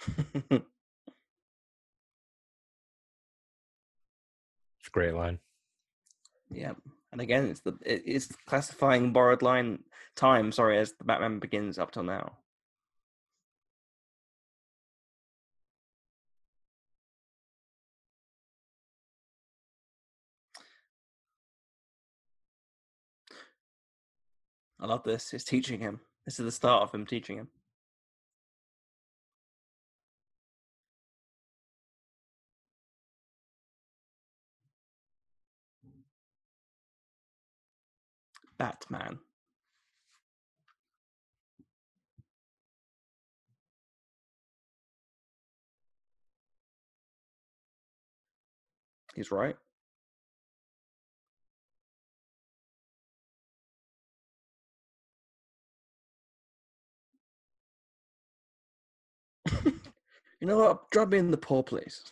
a 4.90 4.92
great 4.92 5.14
line. 5.14 5.38
yeah, 6.50 6.72
and 7.12 7.20
again, 7.20 7.46
it's 7.46 7.60
the 7.60 7.76
it's 7.84 8.26
classifying 8.46 9.12
borrowed 9.12 9.42
line 9.42 9.84
time. 10.16 10.52
Sorry, 10.52 10.78
as 10.78 10.92
the 10.92 11.04
Batman 11.04 11.38
begins 11.38 11.78
up 11.78 11.92
till 11.92 12.02
now. 12.02 12.36
I 24.80 24.86
love 24.86 25.02
this. 25.04 25.34
It's 25.34 25.44
teaching 25.44 25.80
him. 25.80 26.00
This 26.24 26.38
is 26.38 26.46
the 26.46 26.52
start 26.52 26.82
of 26.82 26.94
him 26.94 27.04
teaching 27.06 27.36
him. 27.36 27.48
Batman. 38.60 39.18
He's 49.14 49.30
right. 49.30 49.56
you 59.64 59.72
know 60.42 60.58
what? 60.58 60.90
Drop 60.90 61.08
me 61.08 61.16
in 61.16 61.30
the 61.30 61.38
poor 61.38 61.62
place. 61.62 62.02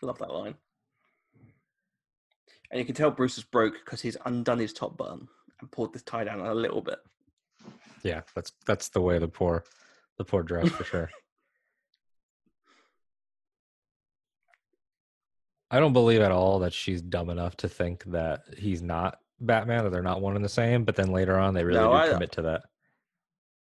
Love 0.01 0.17
that 0.19 0.31
line. 0.31 0.55
And 2.71 2.79
you 2.79 2.85
can 2.85 2.95
tell 2.95 3.11
Bruce 3.11 3.37
is 3.37 3.43
broke 3.43 3.73
because 3.83 4.01
he's 4.01 4.15
undone 4.25 4.59
his 4.59 4.73
top 4.73 4.95
button 4.95 5.27
and 5.59 5.71
pulled 5.71 5.93
this 5.93 6.03
tie 6.03 6.23
down 6.23 6.39
a 6.39 6.53
little 6.53 6.81
bit. 6.81 6.99
Yeah, 8.03 8.21
that's 8.35 8.53
that's 8.65 8.89
the 8.89 9.01
way 9.01 9.17
the 9.19 9.27
poor 9.27 9.63
the 10.17 10.23
poor 10.23 10.43
dress 10.43 10.69
for 10.69 10.83
sure. 10.83 11.09
I 15.71 15.79
don't 15.79 15.93
believe 15.93 16.21
at 16.21 16.31
all 16.31 16.59
that 16.59 16.73
she's 16.73 17.01
dumb 17.01 17.29
enough 17.29 17.55
to 17.57 17.69
think 17.69 18.03
that 18.05 18.41
he's 18.57 18.81
not 18.81 19.19
Batman, 19.39 19.85
or 19.85 19.89
they're 19.89 20.01
not 20.01 20.21
one 20.21 20.35
and 20.35 20.43
the 20.43 20.49
same. 20.49 20.83
But 20.83 20.95
then 20.95 21.11
later 21.11 21.37
on, 21.37 21.53
they 21.53 21.63
really 21.63 21.79
No, 21.79 21.91
do 21.91 21.97
I- 21.97 22.09
commit 22.09 22.31
to 22.33 22.41
that. 22.43 22.63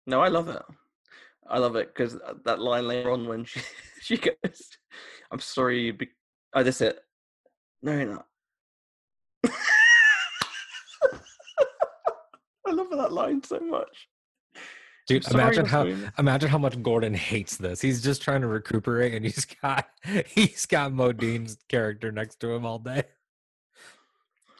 No, 0.06 0.20
I 0.20 0.28
love 0.28 0.48
it. 0.48 0.60
I 1.48 1.58
love 1.58 1.76
it 1.76 1.94
because 1.94 2.16
uh, 2.16 2.34
that 2.44 2.58
line 2.60 2.88
later 2.88 3.10
on 3.12 3.26
when 3.28 3.44
she 3.44 3.60
she 4.00 4.16
goes, 4.16 4.70
"I'm 5.30 5.38
sorry." 5.40 5.80
You 5.82 5.92
be-. 5.92 6.08
Oh, 6.54 6.62
that's 6.62 6.80
it. 6.80 6.98
No, 7.82 7.92
you're 7.96 8.12
not. 8.12 8.26
I 12.66 12.70
love 12.72 12.90
that 12.90 13.12
line 13.12 13.42
so 13.42 13.58
much. 13.60 14.08
Dude, 15.06 15.24
sorry, 15.24 15.42
imagine 15.42 15.66
how 15.66 15.84
Wayne. 15.84 16.12
imagine 16.18 16.48
how 16.48 16.58
much 16.58 16.80
Gordon 16.82 17.14
hates 17.14 17.56
this. 17.56 17.80
He's 17.80 18.00
just 18.02 18.22
trying 18.22 18.40
to 18.42 18.46
recuperate, 18.46 19.14
and 19.14 19.24
he's 19.24 19.44
got 19.44 19.88
he's 20.26 20.66
got 20.66 20.92
Modine's 20.92 21.56
character 21.68 22.12
next 22.12 22.38
to 22.40 22.52
him 22.52 22.64
all 22.64 22.78
day. 22.78 23.02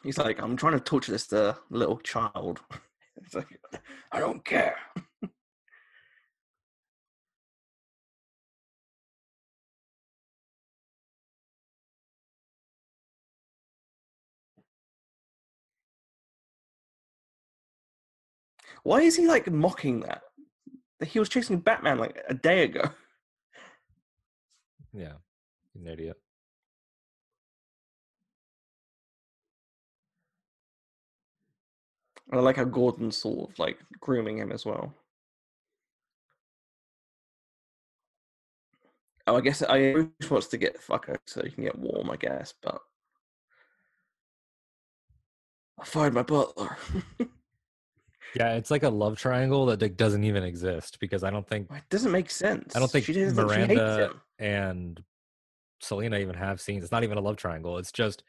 He's 0.03 0.19
like, 0.19 0.43
I'm 0.43 0.57
trying 0.57 0.73
to 0.73 0.81
torture 0.81 1.13
this 1.13 1.33
uh, 1.33 1.55
little 1.71 1.99
child. 1.99 2.61
It's 3.25 3.35
like, 3.35 3.61
I 4.11 4.19
don't 4.21 4.43
care. 4.43 4.75
Why 18.83 19.03
is 19.03 19.17
he 19.17 19.27
like 19.27 19.51
mocking 19.51 20.01
that? 20.01 20.23
he 21.05 21.19
was 21.19 21.29
chasing 21.29 21.59
Batman 21.61 21.99
like 21.99 22.23
a 22.29 22.35
day 22.35 22.65
ago. 22.65 22.83
Yeah, 24.93 25.15
an 25.75 25.87
idiot. 25.87 26.19
And 32.31 32.41
I 32.41 32.43
like 32.43 32.57
how 32.57 32.65
Gordon's 32.65 33.17
sort 33.17 33.51
of 33.51 33.59
like 33.59 33.79
grooming 34.01 34.39
him 34.39 34.53
as 34.53 34.65
well. 34.65 34.95
Oh, 39.27 39.37
I 39.37 39.41
guess 39.41 39.63
I 39.63 40.09
wants 40.31 40.49
to 40.49 40.57
get 40.59 40.81
fucker 40.81 41.17
so 41.27 41.43
he 41.43 41.51
can 41.51 41.65
get 41.65 41.79
warm, 41.79 42.11
I 42.11 42.17
guess, 42.17 42.55
but 42.63 42.81
I 45.79 45.85
fired 45.85 46.15
my 46.15 46.23
butler. 46.23 46.77
Yeah, 48.35 48.55
it's 48.55 48.71
like 48.71 48.83
a 48.83 48.89
love 48.89 49.19
triangle 49.19 49.67
that 49.67 49.83
like, 49.83 49.97
doesn't 49.97 50.25
even 50.25 50.43
exist 50.43 50.99
because 51.01 51.23
I 51.23 51.31
don't 51.31 51.47
think 51.47 51.71
it 51.71 51.83
doesn't 51.91 52.13
make 52.13 52.31
sense. 52.31 52.75
I 52.75 52.79
don't 52.79 52.91
think 52.91 53.05
she 53.05 53.13
doesn't. 53.13 53.37
She 53.37 53.55
hates 53.55 53.71
Miranda 53.71 54.13
and 54.39 55.03
Selina 55.81 56.19
even 56.19 56.35
have 56.35 56.61
scenes. 56.61 56.83
It's 56.83 56.93
not 56.93 57.05
even 57.05 57.19
a 57.19 57.21
love 57.21 57.37
triangle. 57.37 57.79
It's 57.79 57.93
just 57.93 58.23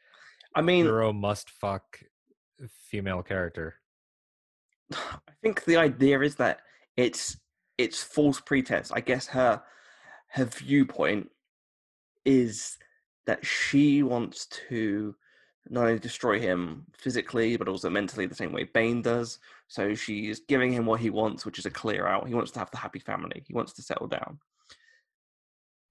I 0.54 0.60
mean, 0.60 0.84
hero 0.84 1.12
must 1.12 1.50
fuck 1.50 2.00
female 2.68 3.22
character. 3.22 3.76
I 4.92 5.32
think 5.42 5.64
the 5.64 5.76
idea 5.76 6.20
is 6.20 6.36
that 6.36 6.60
it's 6.96 7.38
it's 7.78 8.02
false 8.02 8.40
pretense. 8.40 8.92
I 8.92 9.00
guess 9.00 9.26
her 9.28 9.62
her 10.28 10.44
viewpoint 10.44 11.30
is 12.24 12.78
that 13.26 13.44
she 13.44 14.02
wants 14.02 14.46
to 14.68 15.14
not 15.68 15.86
only 15.86 15.98
destroy 15.98 16.38
him 16.38 16.84
physically 16.96 17.56
but 17.56 17.68
also 17.68 17.88
mentally 17.88 18.26
the 18.26 18.34
same 18.34 18.52
way 18.52 18.64
Bane 18.64 19.02
does. 19.02 19.38
So 19.68 19.94
she's 19.94 20.40
giving 20.40 20.72
him 20.72 20.86
what 20.86 21.00
he 21.00 21.10
wants, 21.10 21.46
which 21.46 21.58
is 21.58 21.66
a 21.66 21.70
clear 21.70 22.06
out. 22.06 22.28
He 22.28 22.34
wants 22.34 22.50
to 22.52 22.58
have 22.58 22.70
the 22.70 22.76
happy 22.76 22.98
family. 22.98 23.42
He 23.46 23.54
wants 23.54 23.72
to 23.74 23.82
settle 23.82 24.06
down. 24.06 24.38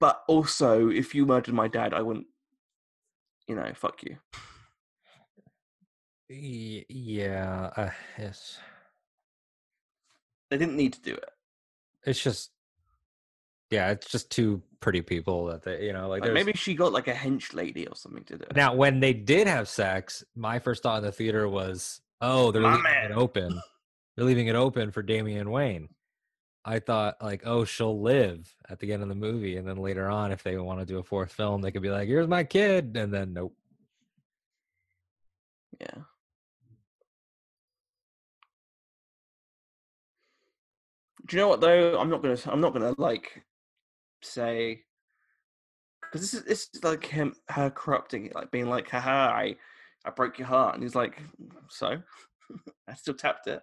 But 0.00 0.22
also, 0.28 0.88
if 0.88 1.14
you 1.14 1.24
murdered 1.24 1.54
my 1.54 1.68
dad, 1.68 1.94
I 1.94 2.02
wouldn't, 2.02 2.26
you 3.46 3.54
know, 3.54 3.70
fuck 3.74 4.02
you. 4.02 4.18
Yeah, 6.28 7.70
uh, 7.76 7.90
yes. 8.18 8.58
They 10.50 10.58
didn't 10.58 10.76
need 10.76 10.94
to 10.94 11.02
do 11.02 11.14
it. 11.14 11.30
It's 12.04 12.22
just, 12.22 12.50
yeah, 13.70 13.90
it's 13.90 14.10
just 14.10 14.30
two 14.30 14.62
pretty 14.80 15.02
people 15.02 15.46
that 15.46 15.62
they, 15.62 15.86
you 15.86 15.92
know, 15.92 16.08
like, 16.08 16.22
Like, 16.22 16.32
maybe 16.32 16.52
she 16.52 16.74
got 16.74 16.92
like 16.92 17.08
a 17.08 17.14
hench 17.14 17.54
lady 17.54 17.86
or 17.86 17.96
something 17.96 18.24
to 18.24 18.38
do. 18.38 18.44
Now, 18.54 18.74
when 18.74 19.00
they 19.00 19.12
did 19.12 19.46
have 19.46 19.68
sex, 19.68 20.22
my 20.36 20.58
first 20.58 20.82
thought 20.82 20.98
in 20.98 21.04
the 21.04 21.12
theater 21.12 21.48
was, 21.48 22.00
"Oh, 22.20 22.52
they're 22.52 22.62
My 22.62 22.72
leaving 22.76 22.82
man. 22.84 23.10
it 23.10 23.14
open. 23.14 23.60
They're 24.16 24.26
leaving 24.26 24.46
it 24.46 24.54
open 24.56 24.90
for 24.92 25.02
Damian 25.02 25.50
Wayne." 25.50 25.88
I 26.66 26.78
thought, 26.78 27.16
like, 27.22 27.42
"Oh, 27.46 27.64
she'll 27.64 28.00
live 28.00 28.54
at 28.68 28.78
the 28.78 28.92
end 28.92 29.02
of 29.02 29.08
the 29.08 29.14
movie," 29.14 29.56
and 29.56 29.66
then 29.66 29.76
later 29.76 30.08
on, 30.08 30.32
if 30.32 30.42
they 30.42 30.56
want 30.56 30.80
to 30.80 30.86
do 30.86 30.98
a 30.98 31.02
fourth 31.02 31.32
film, 31.32 31.60
they 31.62 31.70
could 31.70 31.82
be 31.82 31.90
like, 31.90 32.06
"Here's 32.08 32.28
my 32.28 32.44
kid," 32.44 32.96
and 32.96 33.12
then 33.12 33.32
nope. 33.32 33.56
Yeah. 35.80 36.02
Do 41.26 41.36
you 41.36 41.42
know 41.42 41.48
what 41.48 41.60
though? 41.60 41.98
I'm 41.98 42.10
not 42.10 42.22
gonna. 42.22 42.36
I'm 42.46 42.60
not 42.60 42.72
gonna 42.74 42.94
like 42.98 43.42
say 44.24 44.84
because 46.14 46.30
this 46.30 46.34
is 46.34 46.44
this 46.44 46.68
is 46.72 46.84
like 46.84 47.04
him, 47.04 47.34
her 47.48 47.70
corrupting 47.70 48.26
it, 48.26 48.34
like 48.34 48.50
being 48.52 48.68
like, 48.68 48.88
"Haha, 48.88 49.32
I, 49.34 49.56
I 50.04 50.10
broke 50.10 50.38
your 50.38 50.46
heart," 50.46 50.74
and 50.74 50.82
he's 50.82 50.94
like, 50.94 51.20
"So, 51.68 52.00
I 52.88 52.94
still 52.94 53.14
tapped 53.14 53.48
it." 53.48 53.62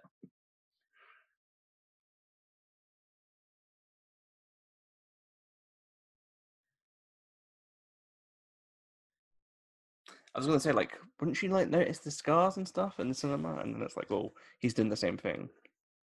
I 10.34 10.38
was 10.38 10.46
gonna 10.46 10.60
say, 10.60 10.72
like, 10.72 10.98
wouldn't 11.20 11.36
she 11.36 11.48
like 11.48 11.68
notice 11.68 11.98
the 11.98 12.10
scars 12.10 12.56
and 12.56 12.66
stuff 12.66 13.00
in 13.00 13.08
the 13.08 13.14
cinema? 13.14 13.56
And 13.56 13.74
then 13.74 13.82
it's 13.82 13.96
like, 13.96 14.10
well, 14.10 14.32
he's 14.60 14.74
doing 14.74 14.88
the 14.88 14.96
same 14.96 15.18
thing. 15.18 15.48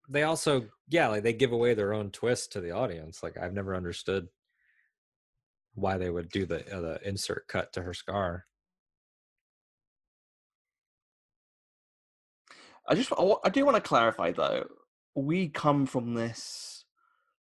They 0.09 0.23
also, 0.23 0.67
yeah, 0.87 1.07
like 1.07 1.23
they 1.23 1.33
give 1.33 1.51
away 1.51 1.73
their 1.73 1.93
own 1.93 2.11
twist 2.11 2.53
to 2.53 2.61
the 2.61 2.71
audience. 2.71 3.23
Like 3.23 3.37
I've 3.37 3.53
never 3.53 3.75
understood 3.75 4.27
why 5.77 5.97
they 5.97 6.09
would 6.09 6.29
do 6.29 6.45
the 6.45 6.59
uh, 6.75 6.81
the 6.81 6.99
insert 7.07 7.47
cut 7.47 7.71
to 7.73 7.81
her 7.83 7.93
scar. 7.93 8.45
I 12.87 12.95
just 12.95 13.11
I 13.43 13.49
do 13.49 13.65
want 13.65 13.75
to 13.75 13.81
clarify 13.81 14.31
though. 14.31 14.65
We 15.15 15.49
come 15.49 15.85
from 15.85 16.13
this 16.13 16.85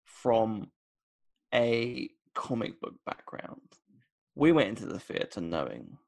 from 0.04 0.70
a 1.54 2.08
comic 2.34 2.80
book 2.80 2.94
background. 3.04 3.60
We 4.34 4.52
went 4.52 4.68
into 4.70 4.86
the 4.86 4.98
theater 5.00 5.40
knowing. 5.40 5.98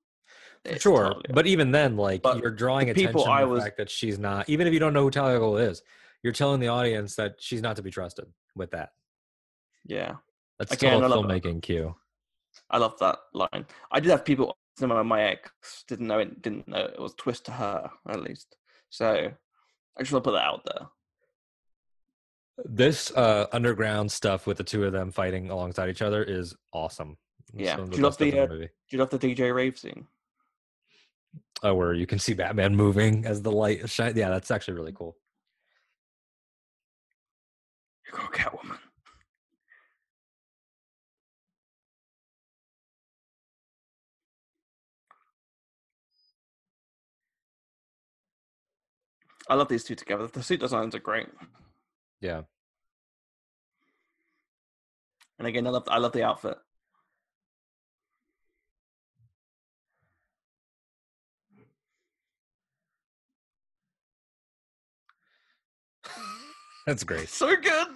Sure, 0.78 1.08
Talia. 1.10 1.22
but 1.34 1.46
even 1.46 1.72
then, 1.72 1.96
like 1.96 2.22
But 2.22 2.38
you're 2.38 2.50
drawing 2.50 2.88
attention 2.88 3.08
people 3.08 3.24
to 3.24 3.30
I 3.30 3.42
the 3.42 3.48
was- 3.48 3.64
fact 3.64 3.76
that 3.76 3.90
she's 3.90 4.18
not. 4.18 4.48
Even 4.48 4.66
if 4.66 4.72
you 4.72 4.78
don't 4.78 4.94
know 4.94 5.02
who 5.02 5.10
Talia 5.10 5.36
al 5.36 5.42
Ghul 5.42 5.68
is, 5.68 5.82
you're 6.22 6.32
telling 6.32 6.60
the 6.60 6.68
audience 6.68 7.16
that 7.16 7.34
she's 7.38 7.60
not 7.60 7.76
to 7.76 7.82
be 7.82 7.90
trusted 7.90 8.26
with 8.56 8.70
that. 8.70 8.90
yeah, 9.84 10.14
That's 10.58 10.72
Again, 10.72 11.00
total 11.02 11.22
filmmaking 11.22 11.60
cue. 11.60 11.94
I 12.70 12.78
love 12.78 12.98
that 13.00 13.18
line. 13.32 13.66
I 13.90 14.00
did 14.00 14.10
have 14.10 14.24
people. 14.24 14.56
Some 14.78 14.90
of 14.90 15.06
my 15.06 15.22
ex 15.22 15.50
didn't 15.86 16.06
know 16.06 16.18
it. 16.18 16.42
Didn't 16.42 16.66
know 16.66 16.84
it 16.84 17.00
was 17.00 17.12
a 17.12 17.16
twist 17.16 17.46
to 17.46 17.52
her 17.52 17.90
at 18.08 18.22
least. 18.22 18.56
So 18.90 19.30
I 19.96 20.02
just 20.02 20.12
want 20.12 20.24
to 20.24 20.30
put 20.30 20.36
that 20.36 20.44
out 20.44 20.64
there. 20.64 20.88
This 22.64 23.10
uh, 23.12 23.46
underground 23.52 24.10
stuff 24.12 24.46
with 24.46 24.58
the 24.58 24.64
two 24.64 24.84
of 24.84 24.92
them 24.92 25.10
fighting 25.10 25.50
alongside 25.50 25.88
each 25.88 26.02
other 26.02 26.22
is 26.22 26.54
awesome. 26.72 27.16
It's 27.52 27.64
Yeah. 27.64 27.76
Do 27.76 27.96
you 27.96 28.02
love 28.02 28.16
the, 28.18 28.38
uh. 28.38 28.46
Do 28.46 28.68
you 28.90 28.98
love 28.98 29.10
the 29.10 29.18
DJ 29.18 29.54
rave 29.54 29.78
scene? 29.78 30.06
Oh, 31.62 31.74
where 31.74 31.94
you 31.94 32.06
can 32.06 32.18
see 32.18 32.34
Batman 32.34 32.76
moving 32.76 33.24
as 33.24 33.42
the 33.42 33.50
light 33.50 33.88
shine. 33.88 34.16
Yeah, 34.16 34.28
that's 34.28 34.50
actually 34.50 34.74
really 34.74 34.92
cool. 34.92 35.16
You 38.06 38.12
go, 38.12 38.26
Catwoman. 38.32 38.78
I 49.48 49.54
love 49.54 49.68
these 49.68 49.84
two 49.84 49.94
together. 49.94 50.26
The 50.26 50.42
suit 50.42 50.60
designs 50.60 50.94
are 50.94 50.98
great, 51.00 51.28
Yeah. 52.20 52.42
and 55.38 55.46
again, 55.48 55.66
I 55.66 55.70
love 55.70 55.84
I 55.88 55.98
love 55.98 56.12
the 56.12 56.22
outfit. 56.24 56.58
That's 66.86 67.04
great. 67.04 67.28
So 67.28 67.54
good. 67.56 67.86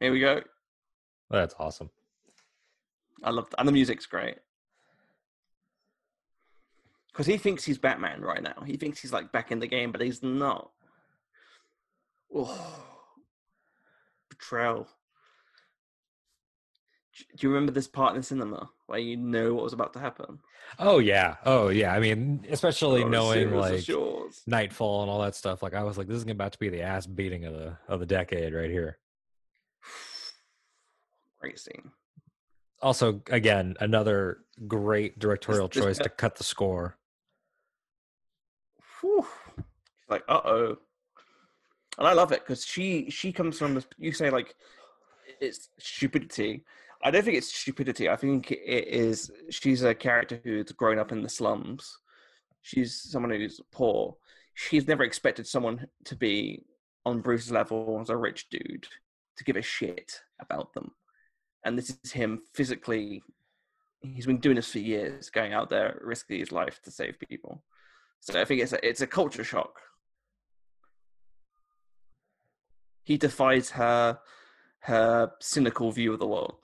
Here 0.00 0.12
we 0.12 0.20
go. 0.20 0.40
Oh, 1.30 1.36
that's 1.36 1.54
awesome. 1.58 1.90
I 3.22 3.30
love, 3.30 3.48
that 3.50 3.60
and 3.60 3.68
the 3.68 3.72
music's 3.72 4.06
great. 4.06 4.36
Because 7.12 7.26
he 7.26 7.36
thinks 7.36 7.64
he's 7.64 7.78
Batman 7.78 8.20
right 8.22 8.42
now. 8.42 8.62
He 8.64 8.76
thinks 8.76 9.00
he's 9.00 9.12
like 9.12 9.32
back 9.32 9.50
in 9.52 9.58
the 9.58 9.66
game, 9.66 9.92
but 9.92 10.00
he's 10.00 10.22
not. 10.22 10.70
Oh, 12.34 12.84
betrayal. 14.28 14.88
Do 17.36 17.46
you 17.46 17.52
remember 17.52 17.72
this 17.72 17.88
part 17.88 18.14
in 18.14 18.20
the 18.20 18.22
cinema 18.22 18.70
where 18.86 18.98
you 18.98 19.16
know 19.16 19.54
what 19.54 19.64
was 19.64 19.72
about 19.72 19.92
to 19.94 19.98
happen? 19.98 20.38
Oh 20.78 21.00
yeah. 21.00 21.36
Oh 21.44 21.68
yeah. 21.68 21.92
I 21.92 22.00
mean, 22.00 22.46
especially 22.48 23.02
Oh, 23.02 23.08
knowing 23.08 23.54
like. 23.54 23.84
Knightfall 24.46 25.02
and 25.02 25.10
all 25.10 25.20
that 25.20 25.34
stuff. 25.34 25.62
Like 25.62 25.74
I 25.74 25.82
was 25.82 25.98
like, 25.98 26.06
this 26.06 26.16
is 26.16 26.30
about 26.30 26.52
to 26.52 26.58
be 26.58 26.68
the 26.68 26.82
ass 26.82 27.06
beating 27.06 27.44
of 27.44 27.52
the 27.52 27.76
of 27.88 28.00
the 28.00 28.06
decade 28.06 28.54
right 28.54 28.70
here. 28.70 28.98
Also, 32.82 33.22
again, 33.30 33.76
another 33.80 34.38
great 34.66 35.18
directorial 35.18 35.68
this 35.68 35.82
choice 35.82 35.98
guy- 35.98 36.04
to 36.04 36.08
cut 36.10 36.36
the 36.36 36.44
score. 36.44 36.96
Whew. 39.00 39.26
Like, 40.08 40.24
uh 40.28 40.40
oh. 40.44 40.76
And 41.98 42.06
I 42.06 42.12
love 42.14 42.32
it 42.32 42.40
because 42.40 42.64
she 42.64 43.10
she 43.10 43.32
comes 43.32 43.58
from 43.58 43.74
this. 43.74 43.86
You 43.98 44.12
say 44.12 44.30
like 44.30 44.54
it's 45.40 45.68
stupidity. 45.78 46.64
I 47.02 47.10
don't 47.10 47.24
think 47.24 47.36
it's 47.36 47.54
stupidity. 47.54 48.08
I 48.08 48.16
think 48.16 48.50
it 48.50 48.88
is. 48.88 49.30
She's 49.50 49.82
a 49.82 49.94
character 49.94 50.40
who's 50.42 50.72
grown 50.72 50.98
up 50.98 51.12
in 51.12 51.22
the 51.22 51.28
slums. 51.28 51.98
She's 52.62 52.94
someone 52.94 53.30
who's 53.32 53.60
poor. 53.72 54.16
She's 54.54 54.86
never 54.86 55.02
expected 55.02 55.46
someone 55.46 55.86
to 56.04 56.16
be 56.16 56.64
on 57.06 57.20
Bruce's 57.20 57.50
level 57.52 57.98
as 58.00 58.10
a 58.10 58.16
rich 58.16 58.48
dude 58.50 58.86
to 59.36 59.44
give 59.44 59.56
a 59.56 59.62
shit 59.62 60.20
about 60.40 60.72
them. 60.74 60.92
And 61.64 61.76
this 61.76 61.96
is 62.02 62.12
him 62.12 62.40
physically. 62.54 63.22
He's 64.00 64.26
been 64.26 64.38
doing 64.38 64.56
this 64.56 64.72
for 64.72 64.78
years, 64.78 65.30
going 65.30 65.52
out 65.52 65.70
there 65.70 66.00
risking 66.02 66.40
his 66.40 66.52
life 66.52 66.80
to 66.84 66.90
save 66.90 67.18
people. 67.18 67.62
So 68.20 68.40
I 68.40 68.44
think 68.44 68.62
it's 68.62 68.72
a, 68.72 68.86
it's 68.86 69.00
a 69.00 69.06
culture 69.06 69.44
shock. 69.44 69.80
He 73.02 73.16
defies 73.16 73.70
her 73.70 74.18
her 74.80 75.32
cynical 75.40 75.92
view 75.92 76.12
of 76.12 76.18
the 76.18 76.26
world. 76.26 76.54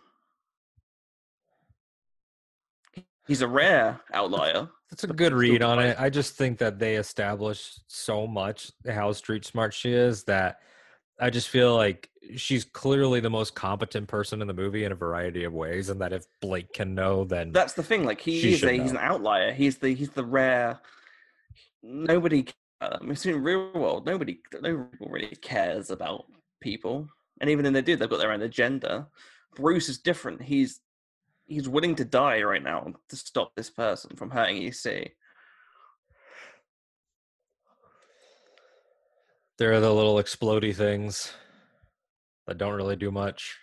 He's 3.27 3.43
a 3.43 3.49
rare 3.49 4.01
outlier 4.13 4.69
That's 4.91 5.05
a 5.05 5.09
good 5.09 5.33
read 5.33 5.63
on 5.63 5.81
it. 5.81 5.97
I 5.99 6.11
just 6.11 6.37
think 6.37 6.59
that 6.59 6.79
they 6.79 6.97
established 6.97 7.83
so 7.89 8.27
much 8.27 8.71
how 8.89 9.13
street 9.13 9.45
smart 9.45 9.75
she 9.75 9.93
is 9.93 10.25
that 10.25 10.61
I 11.19 11.31
just 11.31 11.49
feel 11.49 11.75
like 11.75 12.11
she's 12.37 12.65
clearly 12.65 13.21
the 13.21 13.31
most 13.31 13.55
competent 13.55 14.09
person 14.09 14.43
in 14.43 14.49
the 14.49 14.55
movie 14.55 14.85
in 14.85 14.93
a 14.93 14.97
variety 14.97 15.45
of 15.45 15.53
ways, 15.53 15.89
and 15.89 16.01
that 16.01 16.13
if 16.13 16.27
Blake 16.41 16.73
can 16.73 16.95
know, 16.95 17.25
then 17.25 17.53
That's 17.53 17.73
the 17.73 17.83
thing. 17.83 18.05
Like 18.05 18.21
he 18.21 18.53
is 18.53 18.63
a, 18.63 18.73
he's 18.73 18.91
an 18.91 18.99
outlier. 18.99 19.53
He's 19.53 19.79
the 19.79 19.95
he's 19.95 20.11
the 20.11 20.25
rare. 20.25 20.81
Nobody. 21.83 22.47
Uh, 22.81 22.99
I 23.01 23.05
mean, 23.05 23.17
in 23.25 23.43
real 23.43 23.73
world, 23.73 24.07
nobody 24.07 24.41
nobody 24.61 24.89
really 25.01 25.37
cares 25.37 25.91
about 25.91 26.27
people, 26.61 27.09
and 27.41 27.49
even 27.49 27.65
when 27.65 27.73
they 27.73 27.83
do, 27.83 27.97
they've 27.97 28.11
got 28.11 28.19
their 28.19 28.33
own 28.33 28.43
agenda. 28.43 29.09
Bruce 29.55 29.89
is 29.89 29.99
different. 29.99 30.43
He's 30.43 30.81
he's 31.47 31.69
willing 31.69 31.95
to 31.95 32.05
die 32.05 32.43
right 32.43 32.63
now 32.63 32.93
to 33.09 33.17
stop 33.17 33.55
this 33.55 33.71
person 33.71 34.17
from 34.17 34.31
hurting 34.31 34.63
EC. 34.63 35.13
There 39.59 39.73
are 39.73 39.81
the 39.81 39.93
little 39.93 40.17
explodey 40.17 40.75
things 40.75 41.33
that 42.47 42.59
don't 42.59 42.75
really 42.75 42.97
do 42.97 43.11
much. 43.11 43.57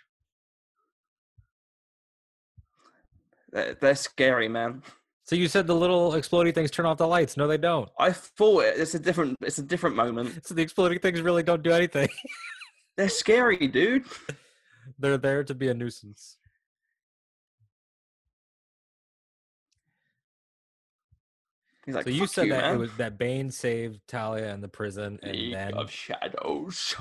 They're, 3.52 3.74
they're 3.74 3.94
scary, 3.94 4.48
man. 4.48 4.82
So 5.24 5.36
you 5.36 5.48
said 5.48 5.66
the 5.66 5.74
little 5.74 6.12
explodey 6.12 6.54
things 6.54 6.70
turn 6.70 6.84
off 6.84 6.98
the 6.98 7.06
lights. 7.06 7.36
No, 7.36 7.46
they 7.46 7.56
don't. 7.56 7.88
I 7.98 8.12
thought 8.12 8.64
it. 8.64 8.78
It's 8.78 8.94
a 8.94 8.98
different. 8.98 9.38
It's 9.40 9.58
a 9.58 9.62
different 9.62 9.96
moment. 9.96 10.40
So 10.44 10.54
the 10.54 10.62
exploding 10.62 10.98
things 10.98 11.22
really 11.22 11.42
don't 11.42 11.62
do 11.62 11.70
anything. 11.70 12.08
They're 12.96 13.08
scary, 13.08 13.66
dude. 13.68 14.04
They're 14.98 15.16
there 15.16 15.42
to 15.44 15.54
be 15.54 15.68
a 15.68 15.74
nuisance. 15.74 16.36
He's 21.86 21.94
like, 21.94 22.04
so 22.04 22.10
you 22.10 22.20
"Fuck 22.20 22.30
said 22.30 22.50
that 22.50 22.62
man. 22.62 22.74
it 22.74 22.78
was 22.78 22.96
that 22.96 23.18
Bane 23.18 23.50
saved 23.50 24.00
Talia 24.08 24.52
in 24.54 24.60
the 24.60 24.68
prison, 24.68 25.18
and 25.22 25.32
League 25.32 25.52
then 25.52 25.74
of 25.74 25.90
Shadows. 25.90 26.96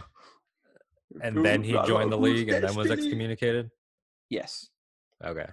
and 1.21 1.45
then 1.45 1.63
he 1.63 1.73
joined 1.85 2.11
the 2.11 2.17
league 2.17 2.49
and 2.49 2.63
then 2.63 2.75
was 2.75 2.91
excommunicated. 2.91 3.71
Yes. 4.29 4.69
Okay, 5.23 5.47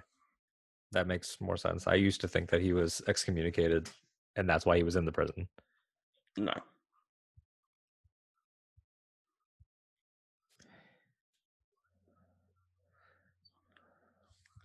that 0.91 1.07
makes 1.07 1.39
more 1.39 1.55
sense. 1.55 1.87
I 1.87 1.93
used 1.95 2.19
to 2.21 2.27
think 2.27 2.49
that 2.49 2.61
he 2.61 2.73
was 2.73 3.01
excommunicated, 3.07 3.89
and 4.35 4.49
that's 4.49 4.65
why 4.65 4.75
he 4.75 4.83
was 4.83 4.97
in 4.97 5.05
the 5.05 5.11
prison. 5.11 5.47
No. 6.37 6.53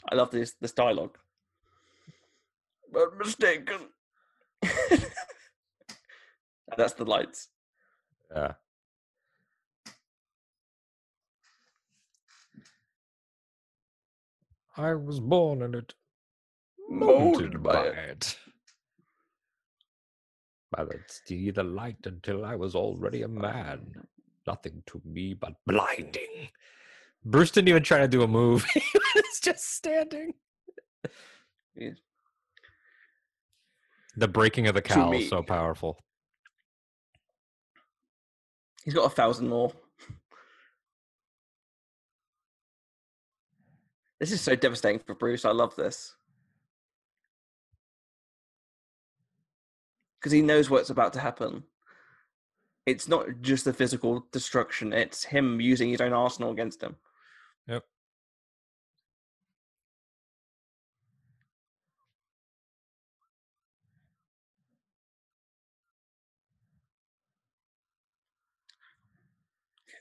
I 0.09 0.15
love 0.15 0.31
this 0.31 0.55
this 0.61 0.73
dialogue. 0.73 1.19
But 2.93 3.17
mistaken. 3.17 3.91
And 4.91 5.05
That's 6.79 6.95
the 6.95 7.05
lights. 7.05 7.49
Yeah. 8.35 8.53
I 14.77 14.95
was 14.95 15.21
born 15.21 15.63
in 15.63 15.75
it, 15.75 15.95
Molded 16.91 17.63
by 17.63 17.87
it. 17.87 17.97
it. 17.97 18.39
By 20.71 20.85
the 20.85 21.01
see 21.09 21.51
the 21.51 21.63
light 21.65 21.97
until 22.05 22.45
I 22.45 22.57
was 22.57 22.75
already 22.75 23.23
a 23.23 23.29
man. 23.29 23.95
Nothing 24.47 24.83
to 24.87 25.01
me 25.05 25.35
but 25.35 25.55
blinding. 25.67 26.49
Bruce 27.25 27.51
didn't 27.51 27.69
even 27.69 27.83
try 27.83 27.99
to 27.99 28.09
do 28.09 28.23
a 28.23 28.29
move. 28.29 28.65
he 28.75 28.83
was 29.15 29.41
just 29.41 29.75
standing. 29.77 30.35
Yes. 31.75 31.97
The 34.17 34.29
breaking 34.29 34.67
of 34.67 34.75
the 34.75 34.83
cow 34.83 35.13
is 35.13 35.29
so 35.29 35.43
powerful. 35.43 35.99
He's 38.85 38.95
got 38.95 39.05
a 39.05 39.15
thousand 39.15 39.49
more. 39.49 39.73
This 44.19 44.33
is 44.33 44.41
so 44.41 44.57
devastating 44.57 45.01
for 45.01 45.15
Bruce. 45.15 45.45
I 45.45 45.51
love 45.51 45.77
this. 45.77 46.15
Because 50.19 50.33
he 50.33 50.41
knows 50.41 50.71
what's 50.71 50.91
about 50.91 51.13
to 51.13 51.21
happen. 51.21 51.65
It's 52.87 53.09
not 53.09 53.27
just 53.43 53.65
the 53.65 53.73
physical 53.73 54.27
destruction, 54.33 54.93
it's 54.93 55.25
him 55.25 55.61
using 55.61 55.91
his 55.91 56.01
own 56.01 56.13
arsenal 56.13 56.53
against 56.53 56.83
him. 56.83 56.97
Yep. 57.69 57.85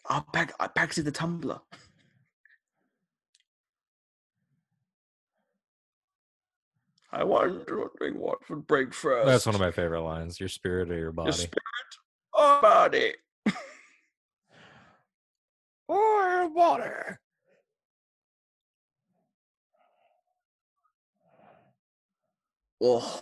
Oh, 0.09 0.23
back, 0.31 0.53
I 0.59 0.67
back 0.67 0.91
to 0.93 1.03
the 1.03 1.11
tumbler. 1.11 1.59
I 7.11 7.23
wonder 7.23 7.87
what 8.13 8.37
would 8.49 8.67
break 8.67 8.93
first. 8.93 9.25
That's 9.25 9.45
one 9.45 9.55
of 9.55 9.61
my 9.61 9.71
favorite 9.71 10.01
lines. 10.01 10.39
Your 10.39 10.49
spirit 10.49 10.91
or 10.91 10.97
your 10.97 11.11
body? 11.11 11.27
Your 11.27 11.33
spirit 11.33 11.59
or 12.33 12.61
body? 12.61 13.13
Or 15.87 16.49
water. 16.49 17.19
Oh, 22.81 23.21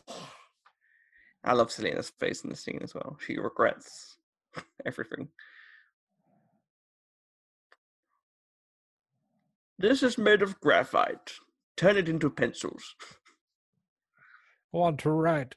I 1.44 1.52
love 1.52 1.72
Selina's 1.72 2.10
face 2.22 2.46
in 2.46 2.50
the 2.50 2.56
scene 2.56 2.80
as 2.82 2.96
well. 2.96 3.18
She 3.26 3.38
regrets 3.38 4.16
everything. 4.86 5.28
This 9.84 10.02
is 10.02 10.18
made 10.18 10.42
of 10.42 10.62
graphite. 10.62 11.34
Turn 11.76 11.98
it 11.98 12.08
into 12.08 12.30
pencils. 12.30 12.96
I 14.74 14.78
want 14.78 14.98
to 15.00 15.10
write. 15.10 15.56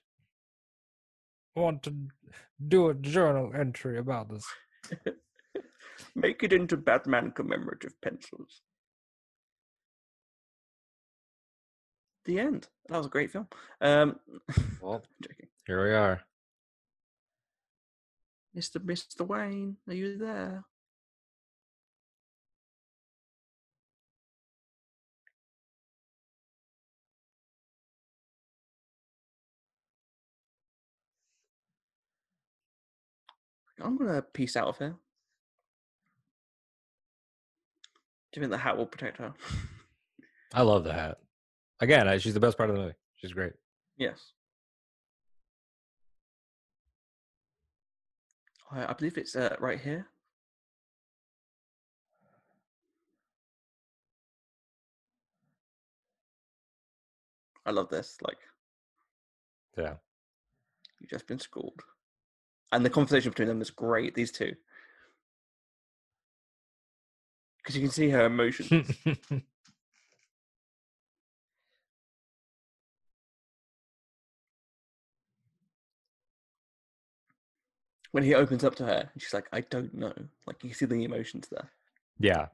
I 1.57 1.61
want 1.61 1.85
to 1.85 1.95
do 2.67 2.89
a 2.89 2.95
journal 2.95 3.53
entry 3.55 3.97
about 3.97 4.29
this. 4.29 4.45
Make 6.17 6.43
it 6.43 6.53
into 6.53 6.77
Batman 6.77 7.31
commemorative 7.31 7.93
pencils. 8.03 8.63
The 12.25 12.41
end. 12.41 12.67
That 12.89 12.97
was 12.97 13.07
a 13.07 13.11
great 13.11 13.31
film. 13.31 13.47
Um, 13.81 14.17
Well, 14.81 15.05
here 15.69 15.85
we 15.85 15.95
are. 15.95 16.23
Mr. 18.57 18.85
Mr. 18.85 19.25
Wayne, 19.25 19.77
are 19.87 19.95
you 19.95 20.19
there? 20.19 20.65
I'm 33.81 33.97
gonna 33.97 34.23
peace 34.23 34.57
out 34.57 34.69
of 34.69 34.79
here. 34.79 34.97
Do 38.33 38.41
you 38.41 38.43
think 38.43 38.51
the 38.51 38.59
hat 38.59 38.77
will 38.77 38.87
protect 38.87 39.19
her? 39.19 39.35
I 40.55 40.63
love 40.63 40.85
the 40.85 40.93
hat. 40.93 41.19
Again, 41.81 42.09
I, 42.09 42.19
she's 42.19 42.35
the 42.35 42.41
best 42.41 42.57
part 42.57 42.71
of 42.71 42.77
the 42.77 42.83
movie. 42.83 42.95
She's 43.17 43.33
great. 43.33 43.53
yes. 43.97 44.33
I, 48.71 48.87
I 48.91 48.93
believe 48.95 49.17
it's 49.17 49.37
uh, 49.37 49.57
right 49.61 49.81
here. 49.81 50.07
I 57.65 57.71
love 57.71 57.89
this. 57.89 58.19
Like, 58.23 58.39
Yeah. 59.77 59.97
you've 61.01 61.11
just 61.11 61.27
been 61.27 61.39
schooled. 61.39 61.83
And 62.73 62.85
the 62.85 62.91
conversation 62.91 63.31
between 63.31 63.49
them 63.49 63.63
is 63.63 63.71
great, 63.71 64.15
these 64.15 64.33
two. 64.33 64.55
Because 67.59 67.77
you 67.77 67.83
can 67.83 67.91
see 67.91 68.11
her 68.11 68.27
emotions. 68.27 68.91
when 78.13 78.25
he 78.25 78.35
opens 78.35 78.65
up 78.65 78.75
to 78.77 78.85
her, 78.85 79.11
and 79.13 79.23
she's 79.23 79.35
like, 79.35 79.47
I 79.53 79.61
don't 79.61 79.93
know. 79.95 80.13
Like, 80.47 80.63
you 80.65 80.73
see 80.73 80.87
the 80.87 81.05
emotions 81.05 81.49
there. 81.51 81.71
yeah. 82.19 82.47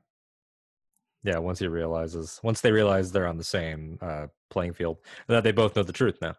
Yeah, 1.25 1.39
once 1.39 1.61
he 1.61 1.69
realizes, 1.69 2.41
once 2.43 2.61
they 2.61 2.73
realize 2.73 3.13
they're 3.13 3.29
on 3.29 3.37
the 3.37 3.45
same 3.45 3.97
uh, 4.03 4.27
playing 4.51 4.73
field, 4.73 4.99
that 5.29 5.45
they 5.45 5.53
both 5.53 5.77
know 5.77 5.85
the 5.85 5.93
truth 5.93 6.19
now. 6.21 6.35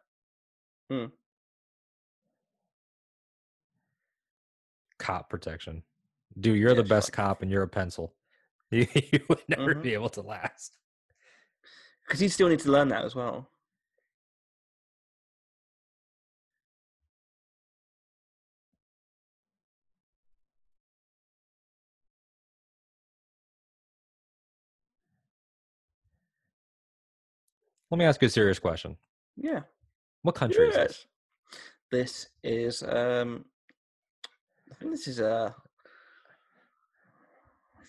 Hmm. 0.91 1.06
cop 5.03 5.30
protection. 5.30 5.84
Dude, 6.39 6.57
you're 6.57 6.69
yeah, 6.69 6.75
the 6.77 6.84
best 6.84 7.11
cop 7.11 7.41
and 7.41 7.51
you're 7.51 7.63
a 7.63 7.67
pencil. 7.67 8.13
You, 8.71 8.88
you 8.95 9.19
would 9.30 9.43
never 9.47 9.73
mm-hmm. 9.73 9.84
be 9.84 9.93
able 9.93 10.09
to 10.09 10.21
last. 10.21 10.77
Because 12.07 12.19
he 12.19 12.27
still 12.27 12.49
needs 12.49 12.63
to 12.63 12.71
learn 12.71 12.88
that 12.88 13.05
as 13.05 13.13
well. 13.13 13.47
Let 27.91 27.99
me 27.99 28.05
ask 28.05 28.19
you 28.23 28.25
a 28.25 28.31
serious 28.31 28.57
question. 28.57 28.97
Yeah. 29.38 29.59
What 30.23 30.34
country 30.34 30.65
yes. 30.65 30.75
is 30.75 30.81
this? 30.81 31.05
This 31.91 32.27
is 32.43 32.81
um, 32.81 33.45
I 34.74 34.76
think 34.80 34.91
this 34.91 35.08
is 35.08 35.20
a. 35.20 35.54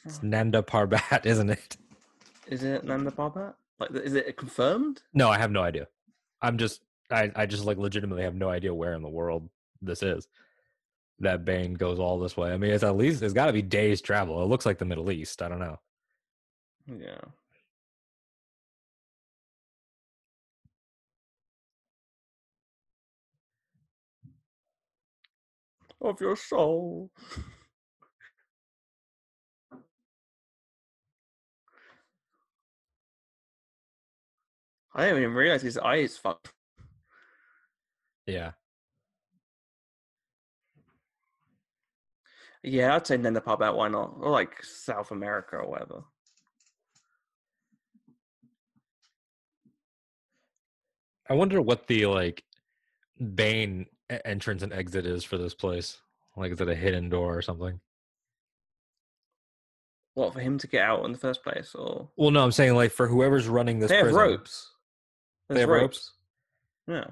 It's 0.04 0.22
Nanda 0.22 0.62
Parbat, 0.62 1.24
isn't 1.26 1.48
it? 1.48 1.76
is 2.46 2.62
it 2.62 2.84
Nanda 2.84 3.10
Parbat? 3.10 3.54
Like 3.78 3.90
is 3.92 4.14
it 4.14 4.36
confirmed? 4.36 5.00
No, 5.14 5.30
I 5.30 5.38
have 5.38 5.50
no 5.50 5.62
idea. 5.62 5.88
I'm 6.42 6.58
just 6.58 6.82
I, 7.10 7.32
I 7.34 7.46
just 7.46 7.64
like 7.64 7.78
legitimately 7.78 8.22
have 8.22 8.34
no 8.34 8.50
idea 8.50 8.74
where 8.74 8.92
in 8.92 9.02
the 9.02 9.08
world 9.08 9.48
this 9.80 10.02
is. 10.02 10.28
That 11.20 11.44
Bane 11.44 11.74
goes 11.74 11.98
all 11.98 12.18
this 12.18 12.36
way. 12.36 12.52
I 12.52 12.58
mean, 12.58 12.72
it's 12.72 12.84
at 12.84 12.96
least 12.96 13.22
it's 13.22 13.32
got 13.32 13.46
to 13.46 13.52
be 13.52 13.62
days 13.62 14.02
travel. 14.02 14.42
It 14.42 14.46
looks 14.46 14.66
like 14.66 14.78
the 14.78 14.84
Middle 14.84 15.10
East. 15.10 15.40
I 15.40 15.48
don't 15.48 15.60
know. 15.60 15.78
Yeah. 16.86 17.20
Of 26.04 26.20
your 26.20 26.36
soul. 26.36 27.10
I 34.94 35.06
didn't 35.06 35.22
even 35.22 35.32
realize 35.32 35.62
his 35.62 35.78
eye 35.78 35.96
is 35.96 36.18
fucked. 36.18 36.52
Yeah. 38.26 38.50
Yeah, 42.62 42.96
I'd 42.96 43.06
say 43.06 43.16
Nanda 43.16 43.40
Parbat, 43.40 43.74
why 43.74 43.88
not? 43.88 44.16
Or 44.20 44.30
like 44.30 44.62
South 44.62 45.10
America 45.10 45.56
or 45.56 45.70
whatever. 45.70 46.04
I 51.30 51.32
wonder 51.32 51.62
what 51.62 51.86
the 51.86 52.04
like 52.04 52.44
Bane 53.34 53.86
entrance 54.10 54.62
and 54.62 54.72
exit 54.72 55.06
is 55.06 55.24
for 55.24 55.38
this 55.38 55.54
place. 55.54 55.98
Like, 56.36 56.52
is 56.52 56.60
it 56.60 56.68
a 56.68 56.74
hidden 56.74 57.08
door 57.08 57.36
or 57.36 57.42
something? 57.42 57.80
What 60.14 60.32
for 60.32 60.40
him 60.40 60.58
to 60.58 60.66
get 60.68 60.82
out 60.82 61.04
in 61.04 61.12
the 61.12 61.18
first 61.18 61.42
place, 61.42 61.74
or 61.74 62.08
Well, 62.16 62.30
no, 62.30 62.42
I'm 62.44 62.52
saying 62.52 62.74
like 62.74 62.92
for 62.92 63.08
whoever's 63.08 63.48
running 63.48 63.78
this 63.80 63.90
they 63.90 63.96
have 63.96 64.04
prison. 64.04 64.20
ropes. 64.20 64.70
They 65.48 65.56
There's 65.56 65.62
have 65.62 65.68
ropes? 65.70 66.12
Yeah. 66.86 67.06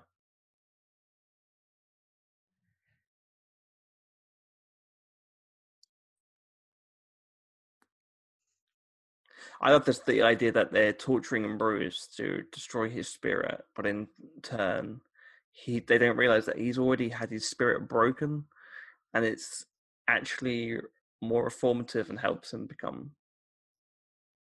I 9.61 9.71
love 9.73 9.85
this 9.85 10.01
the 10.01 10.23
idea 10.23 10.51
that 10.53 10.73
they're 10.73 10.93
torturing 10.93 11.57
Bruce 11.57 12.09
to 12.17 12.43
destroy 12.53 12.89
his 12.89 13.09
spirit, 13.09 13.65
but 13.77 13.87
in 13.87 14.09
turn, 14.43 15.01
he 15.53 15.81
they 15.81 15.99
don't 15.99 16.17
realize 16.17 16.47
that 16.47 16.59
he's 16.59 16.79
already 16.79 17.11
had 17.11 17.31
his 17.31 17.49
spirit 17.49 17.89
broken, 17.89 18.45
and 19.15 19.25
it's 19.25 19.67
actually 20.09 20.79
more 21.21 21.49
reformative 21.49 22.09
and 22.11 22.19
helps 22.19 22.53
him 22.53 22.67
become 22.67 23.13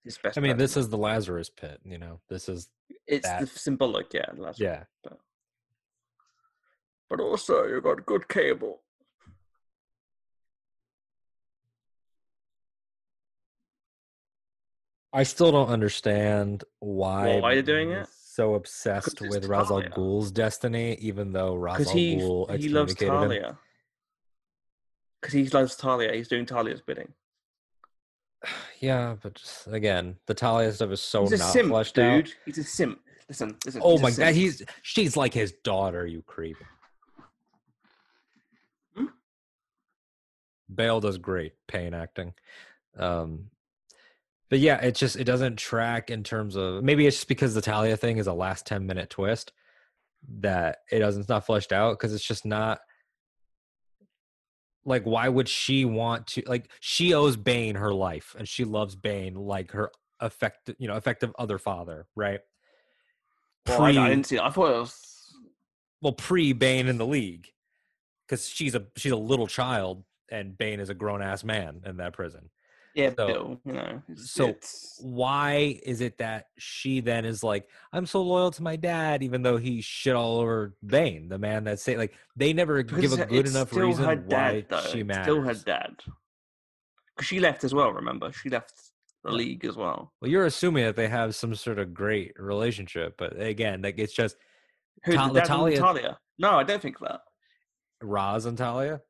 his 0.05 0.17
best. 0.17 0.39
I 0.39 0.41
mean, 0.41 0.57
this 0.57 0.77
is 0.77 0.89
the 0.89 0.97
Lazarus 0.97 1.51
pit. 1.51 1.81
You 1.85 1.99
know, 1.99 2.21
this 2.29 2.49
is 2.49 2.69
it's 3.07 3.29
that- 3.29 3.41
the 3.41 3.47
symbolic, 3.47 4.15
yeah. 4.15 4.27
That's 4.39 4.59
yeah. 4.59 4.85
But 7.09 7.19
also, 7.19 7.67
you 7.67 7.81
got 7.81 8.07
good 8.07 8.29
cable. 8.29 8.83
I 15.13 15.25
still 15.25 15.51
don't 15.51 15.71
understand 15.71 16.63
why. 16.79 17.41
why 17.41 17.51
are 17.51 17.55
you're 17.55 17.63
doing 17.65 17.91
it? 17.91 18.07
So 18.41 18.55
obsessed 18.55 19.21
with 19.21 19.45
Ra's 19.45 19.71
al 19.71 19.83
Talia. 19.83 19.91
Ghul's 19.91 20.31
destiny, 20.31 20.95
even 20.95 21.31
though 21.31 21.57
Ra's 21.57 21.77
Because 21.77 21.89
al 21.91 21.95
he 21.99 22.17
Ghul 22.17 22.59
he 22.59 22.69
loves 22.71 22.93
excommunicated 22.93 23.05
him. 23.05 23.21
Talia. 23.21 23.59
Because 25.21 25.35
he 25.35 25.47
loves 25.49 25.77
Talia. 25.77 26.13
He's 26.15 26.27
doing 26.29 26.47
Talia's 26.47 26.81
bidding. 26.81 27.13
Yeah, 28.81 29.17
but 29.23 29.35
just, 29.35 29.67
again, 29.67 30.17
the 30.25 30.33
Talia 30.33 30.73
stuff 30.73 30.91
is 30.91 31.03
so 31.03 31.25
he's 31.25 31.33
a 31.33 31.37
not 31.37 31.53
simp, 31.53 31.69
fleshed 31.69 31.95
dude. 31.97 32.05
out. 32.07 32.35
He's 32.47 32.57
a 32.57 32.65
simp. 32.65 32.99
Listen, 33.29 33.59
listen. 33.67 33.83
Oh 33.85 33.91
he's 33.91 34.01
a 34.01 34.03
my 34.05 34.09
god, 34.09 34.17
simp. 34.17 34.37
he's 34.37 34.63
she's 34.81 35.17
like 35.19 35.35
his 35.35 35.53
daughter, 35.63 36.07
you 36.07 36.23
creep. 36.23 36.57
Hmm? 38.97 39.05
Bale 40.75 41.01
does 41.01 41.19
great 41.19 41.53
pain 41.69 41.93
acting. 41.93 42.33
Um 42.97 43.51
but 44.51 44.59
yeah, 44.59 44.77
it 44.85 44.97
just 44.97 45.17
it 45.17 45.25
doesn't 45.25 45.57
track 45.57 46.11
in 46.11 46.25
terms 46.25 46.57
of 46.57 46.83
maybe 46.83 47.07
it's 47.07 47.19
just 47.19 47.29
because 47.29 47.55
the 47.55 47.63
Talia 47.63 47.97
thing 47.97 48.19
is 48.19 48.27
a 48.27 48.33
last 48.33 48.67
10 48.67 48.85
minute 48.87 49.09
twist 49.09 49.53
that 50.41 50.79
it 50.91 50.99
doesn't 50.99 51.23
it's 51.23 51.29
not 51.29 51.47
fleshed 51.47 51.73
out 51.73 51.99
because 51.99 52.13
it's 52.13 52.25
just 52.25 52.45
not 52.45 52.81
like 54.85 55.05
why 55.05 55.29
would 55.29 55.49
she 55.49 55.85
want 55.85 56.27
to 56.27 56.43
like 56.47 56.71
she 56.81 57.15
owes 57.15 57.37
Bane 57.37 57.77
her 57.77 57.95
life 57.95 58.35
and 58.39 58.47
she 58.49 58.65
loves 58.65 58.97
Bane 58.97 59.35
like 59.35 59.71
her 59.71 59.91
effective 60.21 60.75
you 60.79 60.89
know 60.89 60.97
effective 60.97 61.33
other 61.39 61.59
father, 61.59 62.07
right? 62.17 62.41
Well, 63.69 63.83
I, 63.83 63.91
I 63.91 64.09
didn't 64.09 64.27
see. 64.27 64.37
It. 64.37 64.43
I 64.43 64.51
thought 64.51 64.71
it 64.71 64.81
was. 64.81 65.35
well 66.03 66.13
pre 66.13 66.53
Bane 66.53 66.89
in 66.89 66.99
the 66.99 67.07
league 67.07 67.47
because 68.27 68.49
she's 68.49 68.75
a 68.75 68.87
she's 68.97 69.13
a 69.13 69.17
little 69.17 69.47
child 69.47 70.05
and 70.31 70.57
Bane 70.57 70.81
is 70.81 70.91
a 70.91 70.95
grown 70.95 71.23
ass 71.23 71.45
man 71.45 71.83
in 71.87 71.99
that 71.99 72.15
prison. 72.15 72.51
Yeah, 72.95 73.11
So- 73.17 73.27
Bill. 73.27 73.61
You 73.65 73.73
know. 73.73 74.03
It's, 74.09 74.31
so 74.33 74.47
it's, 74.49 74.99
Why 75.03 75.81
is 75.85 76.01
it 76.01 76.19
that 76.19 76.47
she 76.59 77.01
then 77.01 77.25
is 77.25 77.43
like 77.43 77.69
I'm 77.93 78.07
so 78.07 78.23
loyal 78.23 78.51
to 78.53 78.63
my 78.63 78.77
dad 78.77 79.23
even 79.23 79.43
though 79.43 79.57
he 79.57 79.81
shit 79.81 80.15
all 80.15 80.41
over 80.41 80.75
Bane, 80.85 81.29
the 81.29 81.39
man 81.39 81.65
that 81.65 81.79
say 81.81 81.97
like 81.97 82.15
they 82.37 82.53
never 82.53 82.83
give 82.83 83.13
a 83.13 83.25
good 83.27 83.47
enough 83.49 83.73
reason 83.73 84.05
her 84.05 84.17
why 84.17 84.61
dad, 84.63 84.67
though. 84.69 84.81
she 84.91 85.01
It's 85.01 85.07
matters. 85.09 85.25
Still 85.25 85.41
her 85.43 85.55
dad. 85.55 85.95
Because 87.17 87.27
she 87.29 87.41
left 87.41 87.65
as 87.65 87.73
well. 87.75 87.91
Remember, 87.93 88.33
she 88.33 88.49
left 88.49 88.73
the 89.23 89.31
league 89.33 89.65
as 89.65 89.77
well. 89.77 90.13
Well, 90.21 90.31
you're 90.31 90.47
assuming 90.47 90.85
that 90.85 90.97
they 90.97 91.09
have 91.09 91.35
some 91.35 91.55
sort 91.55 91.79
of 91.79 91.93
great 91.93 92.33
relationship, 92.39 93.15
but 93.19 93.41
again, 93.41 93.83
like 93.83 93.99
it's 93.99 94.15
just 94.15 94.37
Who 95.05 95.15
Ta- 95.15 95.29
the 95.29 95.41
dad 95.41 95.47
Talia- 95.47 95.87
and 95.87 96.17
No, 96.39 96.53
I 96.53 96.65
don't 96.65 96.81
think 96.81 96.99
that. 97.01 97.21
Ra's 98.03 98.47
and 98.47 98.57
Talia. 98.57 99.03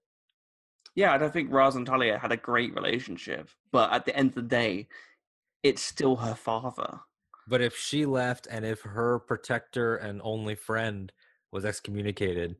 Yeah, 1.01 1.15
I 1.15 1.17
don't 1.17 1.33
think 1.33 1.51
Ra's 1.51 1.77
and 1.77 1.87
Talia 1.87 2.19
had 2.19 2.31
a 2.31 2.37
great 2.37 2.75
relationship, 2.75 3.49
but 3.73 3.91
at 3.91 4.05
the 4.05 4.15
end 4.15 4.29
of 4.29 4.35
the 4.35 4.43
day, 4.43 4.87
it's 5.63 5.81
still 5.81 6.17
her 6.17 6.35
father. 6.35 7.01
But 7.49 7.63
if 7.63 7.75
she 7.75 8.05
left 8.05 8.47
and 8.51 8.67
if 8.67 8.83
her 8.83 9.19
protector 9.21 9.97
and 9.97 10.21
only 10.23 10.55
friend 10.55 11.11
was 11.53 11.65
excommunicated, 11.65 12.57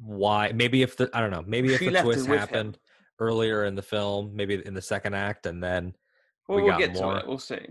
why? 0.00 0.52
Maybe 0.54 0.80
if 0.80 0.96
the 0.96 1.10
I 1.12 1.20
don't 1.20 1.30
know. 1.30 1.44
Maybe 1.46 1.74
if 1.74 1.80
She 1.80 1.90
the 1.90 2.00
twist 2.00 2.20
with 2.20 2.28
him. 2.30 2.38
happened 2.38 2.78
earlier 3.18 3.64
in 3.66 3.74
the 3.74 3.82
film, 3.82 4.34
maybe 4.34 4.54
in 4.64 4.72
the 4.72 4.80
second 4.80 5.12
act, 5.14 5.44
and 5.44 5.62
then 5.62 5.94
Well, 6.48 6.56
We 6.56 6.64
we'll 6.70 6.78
get 6.78 6.94
more. 6.94 7.12
to 7.12 7.18
it. 7.18 7.26
We'll 7.28 7.36
see. 7.38 7.66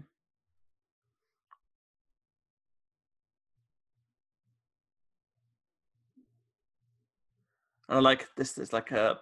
And 7.88 7.98
I 7.98 8.00
like 8.00 8.28
this. 8.36 8.60
Is 8.60 8.72
like 8.74 8.92
a 8.92 9.20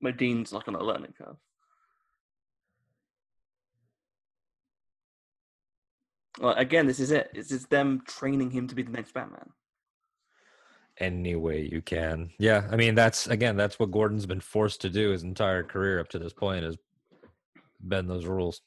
Modine's 0.00 0.52
like 0.52 0.68
on 0.68 0.74
a 0.74 0.82
learning 0.82 1.14
curve. 1.16 1.36
Well, 6.40 6.54
again, 6.54 6.86
this 6.86 7.00
is 7.00 7.10
it. 7.10 7.30
It's 7.34 7.48
just 7.48 7.68
them 7.68 8.02
training 8.06 8.50
him 8.50 8.68
to 8.68 8.74
be 8.74 8.82
the 8.82 8.92
next 8.92 9.12
Batman. 9.12 9.50
any 11.00 11.36
way 11.36 11.68
you 11.70 11.82
can. 11.82 12.30
Yeah, 12.38 12.66
I 12.70 12.76
mean 12.76 12.94
that's 12.94 13.26
again 13.26 13.56
that's 13.56 13.78
what 13.78 13.90
Gordon's 13.90 14.26
been 14.26 14.40
forced 14.40 14.80
to 14.82 14.90
do 14.90 15.10
his 15.10 15.22
entire 15.22 15.62
career 15.62 16.00
up 16.00 16.08
to 16.10 16.18
this 16.18 16.32
point 16.32 16.64
is 16.64 16.76
bend 17.80 18.10
those 18.10 18.26
rules. 18.26 18.62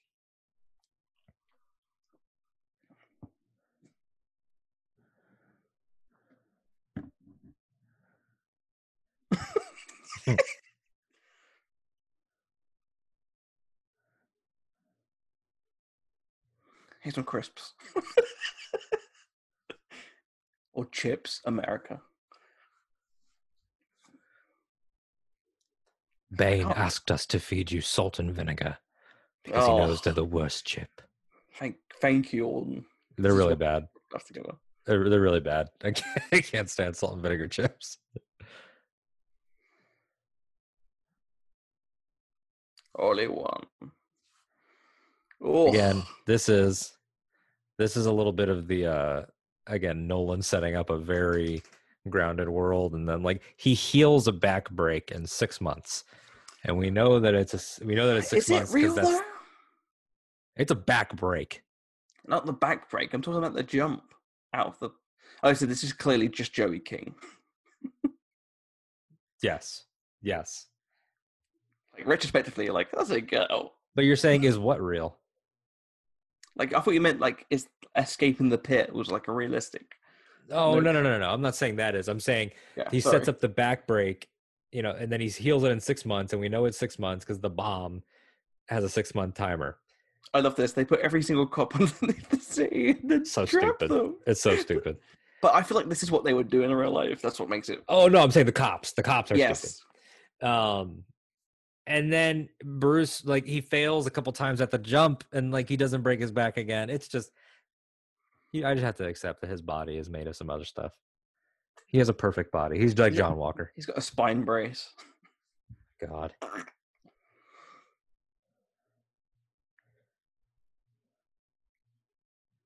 Here's 17.02 17.16
some 17.16 17.24
crisps. 17.24 17.74
or 20.74 20.86
chips, 20.86 21.42
America. 21.46 22.02
Bane 26.34 26.66
Oh. 26.68 26.72
asked 26.72 27.12
us 27.12 27.26
to 27.28 27.40
feed 27.40 27.72
you 27.72 27.82
salt 27.82 28.20
and 28.20 28.34
vinegar 28.34 28.78
because 29.44 29.66
he 29.66 29.72
Oh. 29.72 29.80
knows 29.80 30.02
they're 30.02 30.14
oh. 30.14 30.16
the 30.16 30.24
worst 30.24 30.66
chip. 30.66 31.02
Thank, 31.56 31.78
thank 32.00 32.32
you, 32.32 32.46
Alden. 32.46 32.86
They're 33.18 33.34
really 33.34 33.56
bad. 33.56 33.88
They're 34.86 35.10
they're 35.10 35.20
really 35.22 35.40
bad. 35.42 35.68
I 35.84 35.92
can't, 35.92 36.24
I 36.32 36.40
can't 36.42 36.70
stand 36.70 36.96
salt 36.96 37.14
and 37.14 37.22
vinegar 37.22 37.48
chips. 37.48 37.98
Only 42.98 43.28
one. 43.28 43.66
Oh, 45.44 45.70
Again, 45.70 46.04
this 46.28 46.50
is 46.50 46.94
this 47.78 47.98
is 47.98 48.06
a 48.06 48.12
little 48.12 48.32
bit 48.34 48.50
of 48.50 48.68
the 48.68 48.86
uh 48.86 49.22
again 49.68 50.08
Nolan 50.08 50.42
setting 50.42 50.76
up 50.76 50.90
a 50.90 50.98
very 50.98 51.64
grounded 52.10 52.50
world, 52.50 52.94
and 52.94 53.08
then 53.08 53.24
like 53.24 53.42
he 53.58 53.74
heals 53.74 54.28
a 54.28 54.32
back 54.32 54.70
break 54.72 55.12
in 55.12 55.26
six 55.26 55.60
months, 55.60 56.04
and 56.64 56.78
we 56.78 56.90
know 56.90 57.20
that 57.20 57.34
it's 57.34 57.54
a 57.82 57.86
we 57.86 57.96
know 57.96 58.08
that 58.08 58.18
it's 58.18 58.30
six 58.30 58.46
Is 58.46 58.50
it 58.50 58.54
months 58.56 58.74
real 58.74 58.94
that's 58.94 59.10
though? 59.10 59.22
it's 60.58 60.72
a 60.72 60.76
back 60.76 61.16
break. 61.16 61.64
Not 62.28 62.46
the 62.46 62.54
back 62.54 62.90
break. 62.90 63.14
I'm 63.14 63.22
talking 63.22 63.40
about 63.40 63.54
the 63.56 63.64
jump 63.64 64.04
out 64.54 64.68
of 64.68 64.80
the. 64.80 64.90
Oh, 65.44 65.54
so 65.54 65.66
this 65.66 65.84
is 65.84 65.92
clearly 65.92 66.30
just 66.30 66.54
Joey 66.54 66.80
King. 66.80 67.16
Yes, 69.42 69.86
yes. 70.22 70.68
Like 71.98 72.06
retrospectively, 72.06 72.66
you're 72.66 72.74
like 72.76 72.92
that's 72.92 73.10
a 73.10 73.22
girl. 73.22 73.74
But 73.96 74.06
you're 74.06 74.16
saying 74.16 74.44
is 74.44 74.60
what 74.60 74.80
real? 74.82 75.18
Like 76.56 76.74
I 76.74 76.80
thought 76.80 76.94
you 76.94 77.02
meant 77.02 77.20
like 77.20 77.46
is 77.50 77.68
escaping 77.96 78.50
the 78.50 78.58
pit 78.58 78.94
was 78.94 79.10
like 79.10 79.28
a 79.28 79.32
realistic. 79.34 79.96
Oh 80.52 80.76
No. 80.76 80.80
no 80.82 80.92
no 80.92 81.02
no 81.04 81.18
no! 81.20 81.30
I'm 81.30 81.42
not 81.42 81.56
saying 81.56 81.78
that 81.78 81.96
is. 81.96 82.08
I'm 82.08 82.20
saying 82.20 82.52
Yeah, 82.76 82.90
he 82.92 83.00
sorry. 83.00 83.18
sets 83.18 83.30
up 83.30 83.40
the 83.40 83.50
back 83.50 83.88
break, 83.88 84.28
you 84.72 84.82
know, 84.82 84.92
and 84.92 85.12
then 85.12 85.22
he 85.22 85.30
heals 85.30 85.64
it 85.64 85.72
in 85.72 85.80
six 85.80 86.06
months, 86.06 86.34
and 86.34 86.42
we 86.42 86.50
know 86.50 86.66
it's 86.66 86.78
six 86.78 87.00
months 87.00 87.24
because 87.26 87.40
the 87.40 87.50
bomb 87.50 88.04
has 88.68 88.84
a 88.84 88.90
six 88.90 89.16
month 89.16 89.36
timer. 89.36 89.78
I 90.34 90.40
love 90.40 90.56
this. 90.56 90.72
They 90.74 90.86
put 90.86 91.02
every 91.02 91.22
single 91.22 91.46
cop 91.48 91.76
underneath 91.80 92.30
the 92.30 92.38
sea 92.38 92.96
and 93.10 93.28
So 93.28 93.46
stupid. 93.46 93.90
them. 93.92 94.16
It's 94.26 94.42
so 94.42 94.56
stupid. 94.56 94.98
But 95.42 95.56
I 95.56 95.64
feel 95.64 95.76
like 95.76 95.90
this 95.90 96.04
is 96.04 96.12
what 96.12 96.24
they 96.24 96.36
would 96.36 96.52
do 96.52 96.62
in 96.62 96.72
real 96.72 96.92
life. 96.92 97.20
That's 97.20 97.40
what 97.40 97.50
makes 97.50 97.68
it. 97.70 97.84
Oh 97.90 98.08
no, 98.08 98.20
I'm 98.22 98.30
saying 98.30 98.46
the 98.46 98.52
cops. 98.52 98.92
The 98.92 99.02
cops 99.02 99.32
are 99.32 99.36
stupid. 99.36 99.40
yes. 99.40 99.82
Um, 100.44 101.04
and 101.88 102.12
then 102.12 102.50
Bruce, 102.64 103.26
like, 103.26 103.46
he 103.46 103.62
fails 103.62 104.08
a 104.08 104.12
couple 104.12 104.34
times 104.34 104.62
at 104.62 104.72
the 104.72 104.78
jump, 104.78 105.24
and 105.32 105.52
like 105.52 105.68
he 105.70 105.78
doesn't 105.78 106.02
break 106.02 106.20
his 106.20 106.32
back 106.32 106.58
again. 106.58 106.90
It's 106.90 107.08
just, 107.08 107.32
he, 108.52 108.64
I 108.64 108.74
just 108.74 108.86
have 108.86 108.98
to 108.98 109.08
accept 109.08 109.42
that 109.42 109.50
his 109.50 109.62
body 109.62 109.98
is 109.98 110.10
made 110.10 110.28
of 110.28 110.36
some 110.36 110.50
other 110.50 110.66
stuff. 110.66 110.92
He 111.88 111.98
has 111.98 112.10
a 112.10 112.14
perfect 112.14 112.52
body. 112.52 112.80
He's 112.80 112.98
like. 112.98 113.14
John 113.14 113.38
Walker. 113.38 113.72
He's 113.76 113.86
got 113.86 113.98
a 113.98 114.02
spine 114.02 114.44
brace. 114.44 114.94
God. 116.00 116.34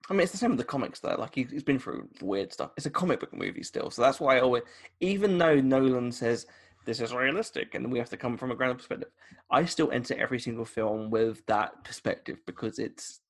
I 0.07 0.13
mean, 0.13 0.21
it's 0.21 0.31
the 0.31 0.37
same 0.37 0.51
with 0.51 0.59
the 0.59 0.65
comics, 0.65 0.99
though. 0.99 1.15
Like, 1.17 1.33
he's 1.33 1.63
been 1.63 1.79
through 1.79 2.07
weird 2.21 2.53
stuff. 2.53 2.69
It's 2.77 2.85
a 2.85 2.91
comic 2.91 3.19
book 3.19 3.33
movie 3.33 3.63
still. 3.63 3.89
So 3.89 4.03
that's 4.03 4.19
why 4.19 4.37
I 4.37 4.41
always, 4.41 4.61
even 4.99 5.39
though 5.39 5.59
Nolan 5.59 6.11
says 6.11 6.45
this 6.85 7.01
is 7.01 7.13
realistic 7.13 7.75
and 7.75 7.91
we 7.91 7.99
have 7.99 8.09
to 8.09 8.17
come 8.17 8.37
from 8.37 8.51
a 8.51 8.55
grounded 8.55 8.77
perspective, 8.77 9.09
I 9.49 9.65
still 9.65 9.91
enter 9.91 10.15
every 10.17 10.39
single 10.39 10.65
film 10.65 11.09
with 11.09 11.45
that 11.47 11.83
perspective 11.83 12.37
because 12.45 12.79
it's, 12.79 13.21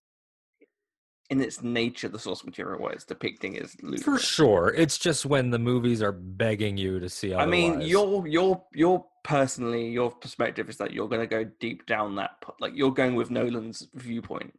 in 1.31 1.41
its 1.41 1.63
nature, 1.63 2.07
the 2.07 2.19
source 2.19 2.45
material, 2.45 2.79
what 2.79 2.93
it's 2.93 3.03
depicting 3.03 3.55
is 3.55 3.75
loose. 3.81 4.03
For 4.03 4.19
sure. 4.19 4.73
It's 4.77 4.97
just 4.99 5.25
when 5.25 5.49
the 5.49 5.57
movies 5.57 6.03
are 6.03 6.11
begging 6.11 6.77
you 6.77 6.99
to 6.99 7.09
see 7.09 7.33
I 7.33 7.47
mean, 7.47 7.81
your 7.81 8.27
your 8.27 8.63
your 8.73 9.05
personally 9.23 9.89
your 9.89 10.11
perspective 10.11 10.69
is 10.69 10.77
that 10.77 10.93
you're 10.93 11.09
going 11.09 11.21
to 11.21 11.27
go 11.27 11.43
deep 11.59 11.87
down 11.87 12.15
that 12.17 12.31
like 12.59 12.73
you're 12.75 12.93
going 12.93 13.15
with 13.15 13.31
Nolan's 13.31 13.87
viewpoint, 13.95 14.53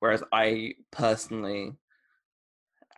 whereas 0.00 0.22
I 0.30 0.74
personally 0.90 1.72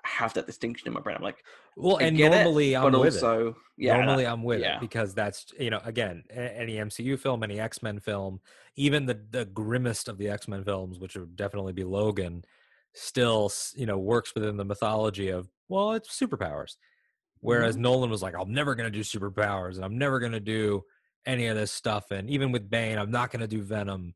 have 0.05 0.35
that 0.35 0.47
distinction 0.47 0.89
in 0.89 0.95
my 0.95 1.01
brain. 1.01 1.17
I'm 1.17 1.23
like, 1.23 1.45
well, 1.77 1.99
I 2.01 2.05
and 2.05 2.17
get 2.17 2.33
it, 2.33 2.37
normally 2.45 2.77
I'm 2.77 2.93
with 2.93 3.17
it. 3.17 3.23
also, 3.23 3.57
yeah, 3.79 3.97
normally 3.97 4.27
i'm 4.27 4.43
with 4.43 4.61
yeah. 4.61 4.77
it 4.77 4.81
because 4.81 5.15
that's 5.15 5.47
you 5.59 5.71
know 5.71 5.81
again 5.85 6.23
any 6.31 6.75
mcu 6.77 7.19
film 7.19 7.43
any 7.43 7.59
x-men 7.59 7.99
film 8.01 8.41
even 8.77 9.07
the 9.07 9.19
the 9.31 9.47
grimmest 9.47 10.09
of 10.09 10.19
the 10.19 10.29
x-men 10.29 10.63
films 10.65 10.99
which 10.99 11.17
would 11.17 11.35
definitely 11.37 11.73
be 11.73 11.83
logan 11.83 12.45
still 12.95 13.51
you 13.75 13.87
know 13.87 13.99
works 13.99 14.35
within 14.35 14.57
the 14.59 14.65
mythology 14.65 15.31
of 15.31 15.49
well 15.69 15.93
it's 15.93 16.17
superpowers 16.21 16.77
whereas 17.41 17.77
Mhm. 17.77 17.81
nolan 17.81 18.11
was 18.11 18.23
like 18.23 18.35
i'm 18.39 18.53
never 18.53 18.75
going 18.75 18.91
to 18.93 18.97
do 18.97 19.03
superpowers 19.03 19.77
and 19.77 19.85
i'm 19.85 19.97
never 19.99 20.19
going 20.21 20.33
to 20.33 20.41
do 20.41 20.85
any 21.25 21.47
of 21.47 21.57
this 21.57 21.73
stuff 21.73 22.11
and 22.11 22.29
even 22.29 22.53
with 22.53 22.69
bane 22.69 22.99
i'm 22.99 23.11
not 23.11 23.31
going 23.31 23.41
to 23.41 23.49
do 23.49 23.63
venom 23.63 24.15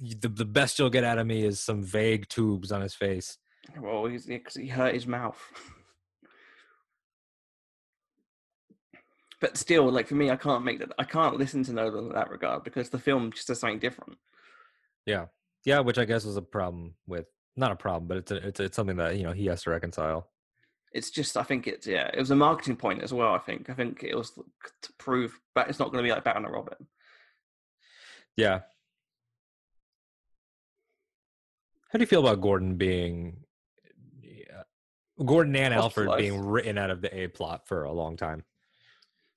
the, 0.00 0.28
the 0.28 0.44
best 0.46 0.78
you'll 0.78 0.88
get 0.88 1.04
out 1.04 1.18
of 1.18 1.26
me 1.26 1.44
is 1.44 1.60
some 1.60 1.82
vague 1.82 2.26
tubes 2.28 2.72
on 2.72 2.80
his 2.80 2.94
face 2.94 3.36
well, 3.80 4.04
he's 4.06 4.26
he 4.26 4.66
hurt 4.68 4.92
his 4.94 5.06
mouth. 5.06 5.38
but 9.40 9.56
still, 9.56 9.90
like 9.90 10.06
for 10.08 10.14
me, 10.14 10.30
I 10.30 10.36
can't 10.36 10.64
make 10.64 10.78
that. 10.78 10.92
I 10.98 11.04
can't 11.04 11.36
listen 11.36 11.62
to 11.64 11.72
Nolan 11.72 12.06
in 12.06 12.12
that 12.12 12.30
regard 12.30 12.64
because 12.64 12.88
the 12.88 12.98
film 12.98 13.32
just 13.32 13.48
does 13.48 13.60
something 13.60 13.78
different. 13.78 14.16
yeah 15.06 15.26
yeah 15.64 15.80
which 15.80 15.98
i 15.98 16.04
guess 16.04 16.24
was 16.24 16.36
a 16.36 16.42
problem 16.42 16.94
with 17.06 17.26
not 17.56 17.72
a 17.72 17.76
problem 17.76 18.06
but 18.06 18.18
it's 18.18 18.30
a, 18.30 18.36
it's, 18.48 18.60
it's 18.60 18.76
something 18.76 18.96
that 18.96 19.16
you 19.16 19.22
know 19.22 19.32
he 19.32 19.46
has 19.46 19.62
to 19.62 19.70
reconcile 19.70 20.28
it's 20.94 21.10
just 21.10 21.36
I 21.36 21.42
think 21.42 21.66
it's 21.66 21.86
yeah 21.86 22.08
it 22.14 22.18
was 22.18 22.30
a 22.30 22.36
marketing 22.36 22.76
point 22.76 23.02
as 23.02 23.12
well. 23.12 23.34
I 23.34 23.38
think 23.38 23.68
I 23.68 23.74
think 23.74 24.04
it 24.04 24.14
was 24.16 24.30
to 24.30 24.92
prove 24.96 25.38
that 25.56 25.68
it's 25.68 25.80
not 25.80 25.90
going 25.90 26.02
to 26.02 26.08
be 26.08 26.12
like 26.14 26.24
Batman 26.24 26.44
and 26.44 26.54
Robin. 26.54 26.86
Yeah. 28.36 28.60
How 31.90 31.98
do 31.98 32.02
you 32.02 32.06
feel 32.06 32.26
about 32.26 32.40
Gordon 32.40 32.76
being 32.76 33.38
Gordon 35.24 35.56
and 35.56 35.74
Alfred 35.74 36.16
being 36.16 36.40
written 36.40 36.78
out 36.78 36.90
of 36.90 37.00
the 37.00 37.16
A 37.16 37.26
plot 37.28 37.66
for 37.66 37.84
a 37.84 37.92
long 37.92 38.16
time? 38.16 38.44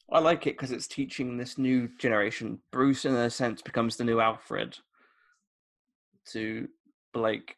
I 0.09 0.19
like 0.19 0.47
it 0.47 0.55
because 0.55 0.71
it's 0.71 0.87
teaching 0.87 1.37
this 1.37 1.57
new 1.57 1.89
generation. 1.97 2.59
Bruce, 2.71 3.03
in 3.05 3.13
a 3.13 3.29
sense, 3.29 3.61
becomes 3.61 3.97
the 3.97 4.05
new 4.05 4.19
Alfred 4.19 4.77
to 6.31 6.67
Blake 7.13 7.55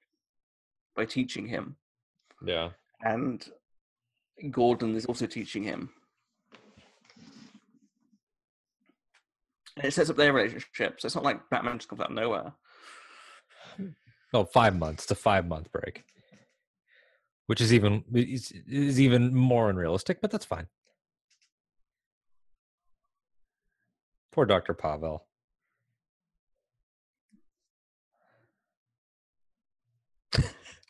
by 0.96 1.06
teaching 1.06 1.48
him, 1.48 1.76
Yeah. 2.44 2.70
and 3.02 3.48
Gordon 4.50 4.96
is 4.96 5.06
also 5.06 5.28
teaching 5.28 5.64
him. 5.64 5.90
And 9.78 9.86
it 9.86 9.94
sets 9.94 10.10
up 10.10 10.18
their 10.18 10.34
relationship, 10.34 11.00
so 11.00 11.06
it's 11.06 11.16
not 11.16 11.24
like 11.24 11.50
Batman 11.50 11.78
just 11.78 11.88
comes 11.90 12.02
out 12.02 12.10
of 12.10 12.16
nowhere. 12.16 12.54
Oh, 14.32 14.46
five 14.46 14.78
months. 14.78 15.06
It's 15.06 15.12
a 15.12 15.16
five 15.16 15.48
month 15.48 15.72
break, 15.72 16.04
which 17.48 17.62
is 17.62 17.74
even 17.74 18.04
is, 18.14 18.52
is 18.68 19.02
even 19.02 19.34
more 19.34 19.72
unrealistic, 19.72 20.22
but 20.22 20.30
that's 20.30 20.46
fine. 20.46 20.68
Poor 24.32 24.46
Doctor 24.46 24.74
Pavel. 24.74 25.26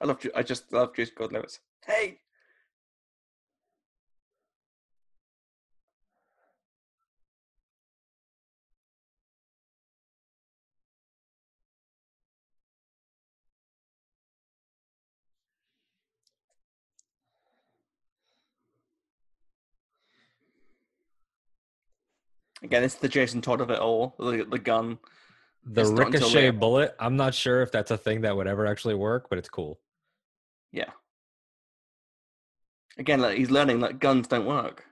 I 0.01 0.05
love, 0.05 0.25
I 0.35 0.43
just 0.43 0.71
love 0.71 0.95
Joseph 0.95 1.15
Gordon-Levitt. 1.15 1.59
Hey, 1.85 2.19
again, 22.69 22.83
it's 22.83 22.95
the 22.95 23.09
Jason 23.09 23.41
Todd 23.41 23.61
of 23.61 23.71
it 23.71 23.79
all. 23.79 24.13
The, 24.19 24.45
the 24.49 24.59
gun. 24.59 24.99
The 25.65 25.81
It's 25.81 25.89
not 25.89 26.05
until 26.07 26.21
ricochet 26.21 26.51
bullet. 26.51 26.95
I'm 26.99 27.15
not 27.15 27.33
sure 27.33 27.63
if 27.63 27.71
that's 27.71 27.89
a 27.89 27.97
thing 27.97 28.21
that 28.21 28.35
would 28.37 28.45
ever 28.45 28.67
actually 28.67 28.93
work, 28.93 29.27
but 29.27 29.39
it's 29.39 29.49
cool. 29.49 29.79
Yeah. 30.71 30.91
Again, 32.99 33.21
like, 33.21 33.37
he's 33.37 33.49
learning 33.49 33.79
that 33.79 33.99
guns 33.99 34.27
don't 34.27 34.45
work. 34.45 34.85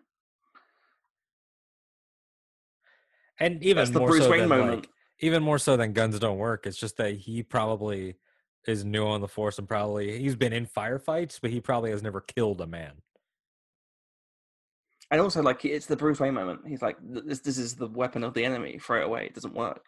And 3.40 3.64
even 3.64 3.78
That's 3.78 3.92
the 3.92 4.00
more 4.00 4.10
Bruce 4.10 4.24
so 4.24 4.32
Wayne 4.32 4.40
than 4.42 4.50
moment. 4.50 4.76
like, 4.82 4.90
even 5.20 5.44
more 5.44 5.60
so 5.60 5.78
than 5.78 5.94
guns 5.94 6.18
don't 6.18 6.40
work. 6.40 6.66
It's 6.66 6.78
just 6.78 6.98
that 6.98 7.14
he 7.14 7.44
probably 7.44 8.16
is 8.66 8.84
new 8.84 9.06
on 9.06 9.22
the 9.22 9.28
force 9.28 9.60
and 9.60 9.68
probably 9.68 10.18
he's 10.18 10.36
been 10.36 10.54
in 10.54 10.66
firefights, 10.66 11.40
but 11.40 11.52
he 11.52 11.62
probably 11.62 11.92
has 11.92 12.02
never 12.02 12.22
killed 12.22 12.60
a 12.60 12.66
man. 12.68 12.94
And 15.10 15.22
also, 15.22 15.42
like, 15.42 15.64
it's 15.64 15.86
the 15.86 15.96
Bruce 15.96 16.20
Wayne 16.20 16.34
moment. 16.34 16.62
He's 16.68 16.82
like, 16.82 16.98
this, 17.02 17.40
this 17.40 17.58
is 17.58 17.76
the 17.76 17.88
weapon 17.88 18.24
of 18.24 18.34
the 18.34 18.44
enemy. 18.44 18.78
Throw 18.78 19.02
it 19.02 19.06
away. 19.06 19.26
It 19.26 19.34
doesn't 19.34 19.54
work. 19.54 19.86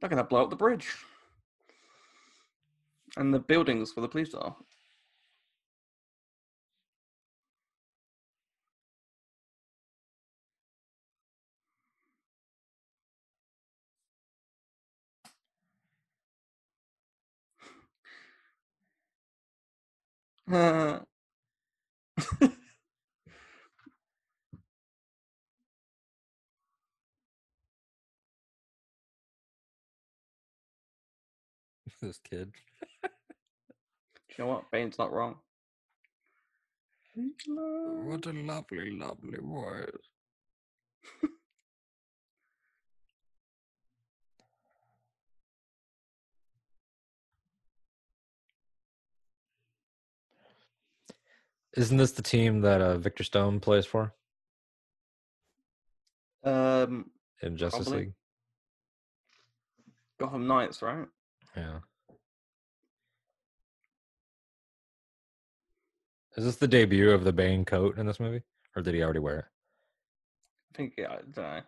They're 0.00 0.10
to 0.10 0.24
blow 0.24 0.42
up 0.42 0.50
the 0.50 0.56
bridge. 0.56 0.88
And 3.16 3.32
the 3.32 3.38
buildings 3.38 3.96
where 3.96 4.02
the 4.02 4.08
police 4.08 4.34
are. 4.34 4.54
Uh, 20.50 21.00
this 32.00 32.18
kid. 32.28 32.52
You 34.36 34.44
know 34.44 34.46
what? 34.50 34.70
Bane's 34.70 34.98
not 34.98 35.12
wrong. 35.12 35.36
What 37.46 38.26
a 38.26 38.32
lovely, 38.32 38.90
lovely 38.92 39.38
voice. 39.40 40.08
Isn't 51.76 51.96
this 51.96 52.12
the 52.12 52.22
team 52.22 52.60
that 52.60 52.80
uh, 52.80 52.98
Victor 52.98 53.24
Stone 53.24 53.60
plays 53.60 53.84
for 53.86 54.14
Um, 56.44 57.10
in 57.42 57.56
Justice 57.56 57.84
Probably. 57.88 58.04
League? 58.06 58.14
Gotham 60.20 60.46
Knights, 60.46 60.82
right? 60.82 61.06
Yeah. 61.56 61.78
Is 66.36 66.44
this 66.44 66.56
the 66.56 66.68
debut 66.68 67.10
of 67.10 67.24
the 67.24 67.32
Bane 67.32 67.64
coat 67.64 67.98
in 67.98 68.06
this 68.06 68.20
movie, 68.20 68.42
or 68.74 68.82
did 68.82 68.94
he 68.94 69.02
already 69.02 69.20
wear 69.20 69.38
it? 69.38 69.44
I 70.72 70.76
think 70.76 70.94
yeah, 70.98 71.12
I 71.12 71.16
don't 71.16 71.36
know. 71.36 71.60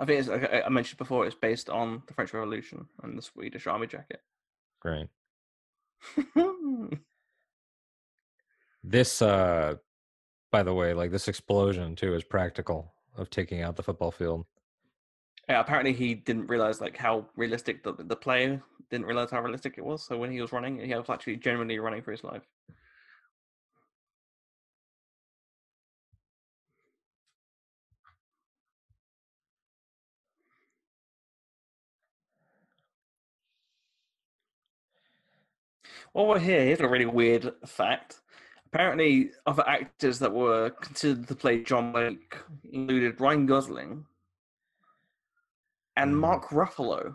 I 0.00 0.04
think 0.04 0.20
it's 0.20 0.28
like 0.28 0.52
I 0.52 0.62
I 0.62 0.68
mentioned 0.68 0.98
before. 0.98 1.26
It's 1.26 1.34
based 1.34 1.70
on 1.70 2.02
the 2.06 2.12
French 2.14 2.34
Revolution 2.34 2.86
and 3.02 3.16
the 3.16 3.22
Swedish 3.22 3.66
Army 3.66 3.86
jacket. 3.86 4.20
Great. 4.80 5.08
This, 8.84 9.22
uh, 9.22 9.76
by 10.52 10.62
the 10.62 10.74
way, 10.74 10.94
like 10.94 11.10
this 11.10 11.28
explosion 11.28 11.96
too 11.96 12.14
is 12.14 12.22
practical 12.24 12.94
of 13.16 13.30
taking 13.30 13.62
out 13.62 13.76
the 13.76 13.82
football 13.82 14.10
field. 14.10 14.46
yeah, 15.48 15.60
apparently 15.60 15.92
he 15.92 16.14
didn't 16.14 16.46
realize 16.48 16.80
like 16.80 16.96
how 16.96 17.26
realistic 17.36 17.82
the 17.82 17.92
the 17.98 18.16
player 18.16 18.62
didn't 18.90 19.06
realize 19.06 19.30
how 19.30 19.40
realistic 19.42 19.78
it 19.78 19.84
was. 19.84 20.04
So 20.04 20.18
when 20.18 20.30
he 20.30 20.40
was 20.40 20.52
running, 20.52 20.78
he 20.78 20.94
was 20.94 21.10
actually 21.10 21.36
genuinely 21.36 21.78
running 21.78 22.02
for 22.02 22.12
his 22.12 22.24
life. 22.24 22.42
While 36.12 36.28
we're 36.28 36.38
here, 36.38 36.64
here's 36.64 36.80
a 36.80 36.88
really 36.88 37.06
weird 37.06 37.52
fact. 37.66 38.20
Apparently, 38.74 39.30
other 39.46 39.62
actors 39.68 40.18
that 40.18 40.32
were 40.32 40.70
considered 40.70 41.28
to 41.28 41.36
play 41.36 41.62
John 41.62 41.92
Blake 41.92 42.36
included 42.72 43.20
Ryan 43.20 43.46
Gosling 43.46 44.04
and 45.96 46.12
Mm. 46.12 46.18
Mark 46.18 46.48
Ruffalo. 46.48 47.14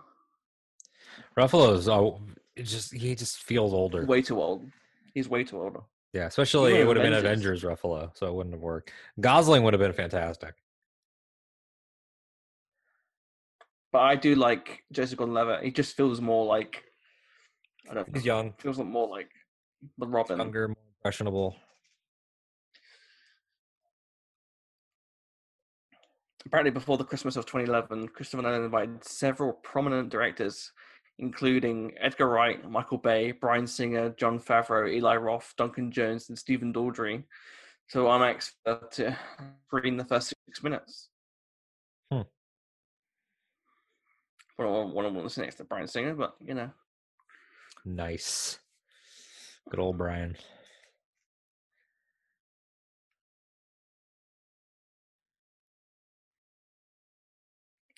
Ruffalo's 1.35 1.89
oh, 1.89 2.21
just 2.55 2.93
he 2.93 3.13
just 3.13 3.39
feels 3.43 3.73
older. 3.73 4.05
Way 4.05 4.21
too 4.21 4.41
old. 4.41 4.71
He's 5.13 5.27
way 5.27 5.43
too 5.43 5.61
old. 5.61 5.83
Yeah, 6.13 6.27
especially 6.27 6.75
it 6.75 6.87
would 6.87 6.95
have 6.95 7.03
been 7.03 7.13
Avengers. 7.13 7.63
Ruffalo, 7.63 8.15
so 8.15 8.27
it 8.27 8.33
wouldn't 8.33 8.55
have 8.55 8.61
worked. 8.61 8.93
Gosling 9.19 9.63
would 9.63 9.73
have 9.73 9.81
been 9.81 9.91
fantastic. 9.91 10.55
But 13.91 13.99
I 13.99 14.15
do 14.15 14.33
like 14.35 14.83
Joseph 14.93 15.17
Gordon-Levitt. 15.17 15.63
He 15.65 15.71
just 15.71 15.97
feels 15.97 16.21
more 16.21 16.45
like 16.45 16.85
I 17.89 17.95
don't 17.95 18.07
know. 18.07 18.13
He's 18.13 18.25
young, 18.25 18.53
Feels 18.59 18.77
more 18.79 19.09
like 19.09 19.29
the 19.97 20.07
Robin. 20.07 20.37
younger, 20.37 20.73
impressionable. 20.99 21.55
Apparently, 26.45 26.71
before 26.71 26.97
the 26.97 27.03
Christmas 27.03 27.35
of 27.35 27.45
2011, 27.45 28.09
Christopher 28.09 28.41
Nolan 28.43 28.63
invited 28.63 29.03
several 29.03 29.53
prominent 29.53 30.09
directors, 30.09 30.71
including 31.19 31.93
Edgar 31.99 32.27
Wright, 32.27 32.69
Michael 32.69 32.97
Bay, 32.97 33.31
Bryan 33.31 33.67
Singer, 33.67 34.09
Jon 34.17 34.39
Favreau, 34.39 34.91
Eli 34.91 35.15
Roth, 35.17 35.53
Duncan 35.57 35.91
Jones, 35.91 36.29
and 36.29 36.37
Stephen 36.37 36.73
Daldry 36.73 37.23
to 37.91 37.99
IMAX 37.99 38.51
to 38.93 39.17
screen 39.67 39.97
the 39.97 40.05
first 40.05 40.33
six 40.47 40.63
minutes. 40.63 41.09
Hmm. 42.11 42.21
One 44.55 44.67
of 44.67 44.73
them- 44.73 44.93
one 44.93 45.05
of 45.05 45.13
them 45.13 45.23
was 45.23 45.37
next 45.37 45.55
to 45.55 45.63
Bryan 45.65 45.87
Singer, 45.87 46.15
but 46.15 46.35
you 46.41 46.53
know, 46.53 46.71
Nice. 47.85 48.59
Good 49.69 49.79
old 49.79 49.97
Brian. 49.97 50.35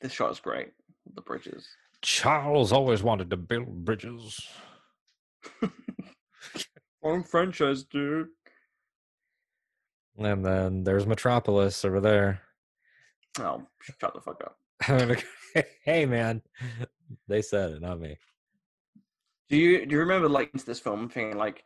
This 0.01 0.11
shot 0.11 0.31
is 0.31 0.39
great. 0.39 0.71
The 1.15 1.21
bridges. 1.21 1.67
Charles 2.01 2.71
always 2.71 3.03
wanted 3.03 3.29
to 3.29 3.37
build 3.37 3.85
bridges. 3.85 4.39
Wrong 7.03 7.23
franchise, 7.23 7.83
dude. 7.83 8.27
And 10.17 10.45
then 10.45 10.83
there's 10.83 11.05
Metropolis 11.05 11.83
over 11.85 11.99
there. 11.99 12.41
Oh, 13.39 13.63
shut 13.99 14.13
the 14.13 14.21
fuck 14.21 14.43
up. 14.43 14.57
hey 15.83 16.05
man, 16.05 16.41
they 17.27 17.41
said 17.41 17.71
it, 17.71 17.81
not 17.81 17.99
me. 17.99 18.17
Do 19.49 19.57
you 19.57 19.85
do 19.85 19.93
you 19.93 19.99
remember 19.99 20.27
like 20.27 20.51
this 20.53 20.79
film 20.79 21.09
thing 21.09 21.37
like, 21.37 21.63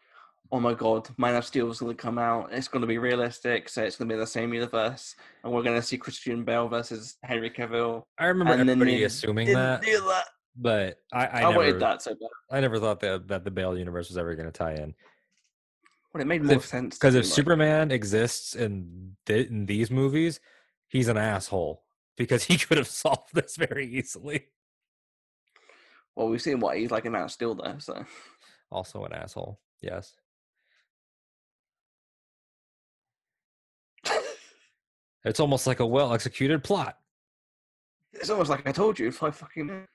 oh 0.51 0.59
my 0.59 0.73
god, 0.73 1.09
Man 1.17 1.35
of 1.35 1.45
Steel 1.45 1.69
is 1.71 1.79
going 1.79 1.95
to 1.95 2.01
come 2.01 2.17
out. 2.17 2.49
It's 2.51 2.67
going 2.67 2.81
to 2.81 2.87
be 2.87 2.97
realistic, 2.97 3.67
so 3.69 3.83
it's 3.83 3.95
going 3.95 4.07
to 4.09 4.15
be 4.15 4.19
the 4.19 4.27
same 4.27 4.53
universe, 4.53 5.15
and 5.43 5.51
we're 5.51 5.63
going 5.63 5.75
to 5.75 5.81
see 5.85 5.97
Christian 5.97 6.43
Bale 6.43 6.67
versus 6.67 7.17
Henry 7.23 7.49
Cavill. 7.49 8.03
I 8.19 8.25
remember 8.27 8.53
And 8.53 8.69
everybody 8.69 8.97
they 8.99 9.03
assuming 9.03 9.47
that, 9.53 9.81
that. 9.81 10.25
but 10.55 10.97
I, 11.11 11.25
I, 11.25 11.27
I, 11.27 11.41
never, 11.43 11.57
wanted 11.57 11.79
that 11.79 12.01
so 12.01 12.11
bad. 12.11 12.29
I 12.57 12.59
never 12.61 12.79
thought 12.79 12.99
that 13.01 13.27
that 13.27 13.43
the 13.43 13.51
Bale 13.51 13.77
universe 13.77 14.09
was 14.09 14.17
ever 14.17 14.35
going 14.35 14.45
to 14.47 14.51
tie 14.51 14.73
in. 14.73 14.93
Well, 16.13 16.21
it 16.21 16.27
made 16.27 16.43
more 16.43 16.55
if- 16.57 16.65
sense 16.65 16.97
Because 16.97 17.15
if 17.15 17.25
like- 17.25 17.33
Superman 17.33 17.91
exists 17.91 18.55
in 18.55 19.15
th- 19.25 19.49
in 19.49 19.65
these 19.65 19.91
movies, 19.91 20.39
he's 20.87 21.07
an 21.09 21.17
asshole 21.17 21.83
because 22.17 22.43
he 22.45 22.57
could 22.59 22.77
have 22.77 22.87
solved 22.87 23.33
this 23.33 23.57
very 23.57 23.85
easily. 23.87 24.45
well, 26.15 26.29
we've 26.29 26.41
seen 26.41 26.59
what 26.59 26.77
he's 26.77 26.91
like 26.91 27.05
in 27.05 27.11
Man 27.11 27.23
of 27.23 27.31
Steel 27.31 27.55
there, 27.55 27.77
so 27.79 28.05
Also 28.71 29.03
an 29.03 29.11
asshole. 29.13 29.59
Yes. 29.81 30.13
It's 35.25 35.39
almost 35.39 35.67
like 35.67 35.79
a 35.79 35.85
well 35.85 36.13
executed 36.13 36.63
plot. 36.63 36.97
it's 38.13 38.29
almost 38.29 38.49
like 38.49 38.67
I 38.67 38.71
told 38.71 38.97
you. 38.99 39.11
Five 39.11 39.35
fucking. 39.35 39.65
minutes. 39.65 39.87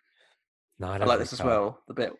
Not 0.78 1.00
I 1.02 1.04
like 1.04 1.18
this 1.18 1.32
as 1.32 1.42
well. 1.42 1.80
The 1.88 1.94
bit 1.94 2.12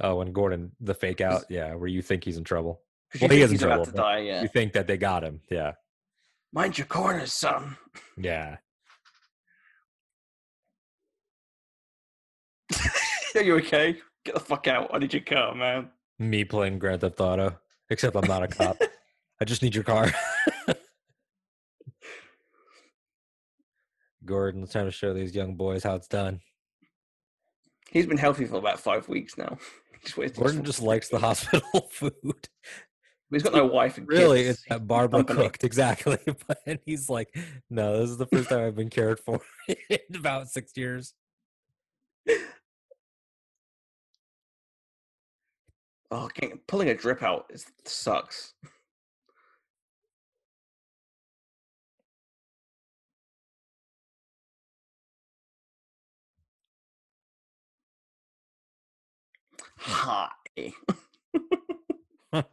Oh, 0.00 0.20
and 0.22 0.34
Gordon, 0.34 0.72
the 0.80 0.94
fake 0.94 1.20
out, 1.20 1.44
yeah, 1.48 1.74
where 1.74 1.86
you 1.88 2.02
think 2.02 2.24
he's 2.24 2.36
in 2.36 2.42
trouble. 2.44 2.80
Well, 3.20 3.30
he 3.30 3.42
is 3.42 3.52
in 3.52 3.58
trouble, 3.58 3.84
to 3.84 3.92
die. 3.92 4.18
Yeah, 4.18 4.42
You 4.42 4.48
think 4.48 4.72
that 4.72 4.88
they 4.88 4.96
got 4.96 5.22
him. 5.22 5.40
Yeah. 5.50 5.72
mind 6.52 6.76
your 6.78 6.88
corners, 6.88 7.32
son. 7.32 7.76
Yeah. 8.16 8.56
Are 13.36 13.42
you 13.42 13.56
okay? 13.58 13.98
Get 14.24 14.34
the 14.34 14.40
fuck 14.40 14.66
out! 14.66 14.90
I 14.92 14.98
need 14.98 15.12
your 15.12 15.22
car, 15.22 15.54
man. 15.54 15.90
Me 16.18 16.44
playing 16.44 16.78
Grand 16.78 17.00
Theft 17.02 17.20
Auto, 17.20 17.58
except 17.90 18.16
I'm 18.16 18.26
not 18.26 18.42
a 18.42 18.48
cop. 18.48 18.78
I 19.40 19.44
just 19.44 19.62
need 19.62 19.74
your 19.74 19.84
car. 19.84 20.10
Gordon, 24.24 24.62
it's 24.62 24.72
time 24.72 24.86
to 24.86 24.90
show 24.90 25.12
these 25.12 25.34
young 25.34 25.54
boys 25.54 25.82
how 25.82 25.94
it's 25.94 26.08
done. 26.08 26.40
He's 27.90 28.06
been 28.06 28.16
healthy 28.18 28.44
for 28.46 28.56
about 28.56 28.80
five 28.80 29.08
weeks 29.08 29.36
now. 29.36 29.58
Just 30.04 30.34
Gordon 30.36 30.62
just 30.64 30.82
likes 30.82 31.08
the 31.08 31.18
hospital 31.18 31.88
food. 31.90 32.48
He's 33.30 33.42
got 33.42 33.54
no 33.54 33.64
wife 33.64 33.96
and 33.96 34.06
Really, 34.06 34.42
kids. 34.42 34.58
it's 34.58 34.68
that 34.68 34.86
Barbara 34.86 35.24
cooked 35.24 35.64
exactly. 35.64 36.18
But 36.46 36.58
and 36.66 36.78
he's 36.84 37.08
like, 37.08 37.34
no, 37.70 38.00
this 38.00 38.10
is 38.10 38.18
the 38.18 38.26
first 38.26 38.50
time 38.50 38.66
I've 38.66 38.76
been 38.76 38.90
cared 38.90 39.18
for 39.18 39.40
in 39.88 39.98
about 40.14 40.48
six 40.48 40.76
years. 40.76 41.14
Oh, 46.10 46.28
pulling 46.66 46.90
a 46.90 46.94
drip 46.94 47.22
out 47.22 47.46
is 47.48 47.64
sucks. 47.86 48.52
Hi. 59.84 60.30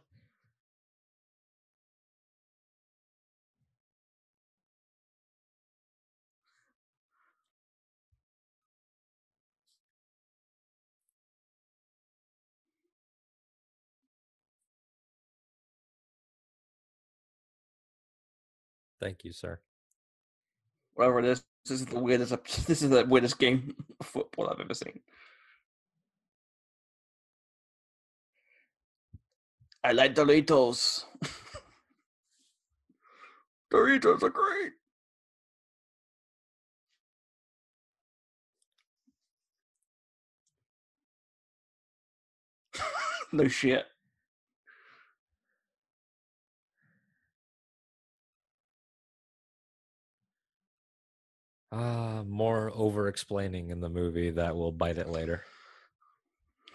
Thank 19.00 19.24
you, 19.24 19.32
sir. 19.32 19.60
Whatever 20.94 21.20
it 21.20 21.26
is, 21.26 21.44
this 21.66 21.80
is 21.80 21.86
the 21.86 22.00
weirdest. 22.00 22.32
This 22.66 22.82
is 22.82 22.90
the 22.90 23.04
weirdest 23.06 23.38
game 23.38 23.76
of 24.00 24.06
football 24.06 24.48
I've 24.50 24.60
ever 24.60 24.74
seen. 24.74 25.00
I 29.84 29.92
like 29.92 30.14
Doritos. 30.14 31.04
Doritos 33.72 34.22
are 34.22 34.30
great. 34.30 34.72
no 43.32 43.48
shit. 43.48 43.86
Uh, 51.72 52.22
more 52.26 52.70
over 52.74 53.08
explaining 53.08 53.70
in 53.70 53.80
the 53.80 53.88
movie 53.88 54.30
that 54.30 54.54
will 54.54 54.70
bite 54.70 54.98
it 54.98 55.08
later. 55.08 55.42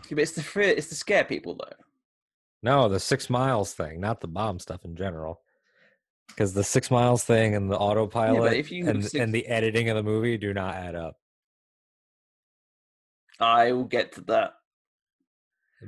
But 0.09 0.19
it's 0.19 0.31
to 0.33 0.41
fear, 0.41 0.63
it's 0.63 0.89
to 0.89 0.95
scare 0.95 1.23
people 1.23 1.55
though. 1.55 1.86
No, 2.63 2.89
the 2.89 2.99
six 2.99 3.29
miles 3.29 3.73
thing, 3.73 3.99
not 4.01 4.19
the 4.21 4.27
bomb 4.27 4.59
stuff 4.59 4.83
in 4.85 4.95
general. 4.95 5.41
Because 6.27 6.53
the 6.53 6.63
six 6.63 6.91
miles 6.91 7.23
thing 7.23 7.55
and 7.55 7.71
the 7.71 7.77
autopilot 7.77 8.69
you 8.71 8.87
and, 8.87 9.03
six- 9.03 9.15
and 9.15 9.33
the 9.33 9.47
editing 9.47 9.89
of 9.89 9.95
the 9.95 10.03
movie 10.03 10.37
do 10.37 10.53
not 10.53 10.75
add 10.75 10.95
up. 10.95 11.17
I 13.39 13.71
will 13.71 13.85
get 13.85 14.13
to 14.13 14.21
that. 14.21 14.53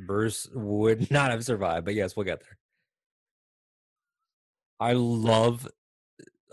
Bruce 0.05 0.47
would 0.53 1.09
not 1.11 1.31
have 1.31 1.43
survived, 1.43 1.85
but 1.85 1.95
yes, 1.95 2.15
we'll 2.15 2.25
get 2.25 2.39
there. 2.41 2.57
I 4.79 4.93
love, 4.93 5.67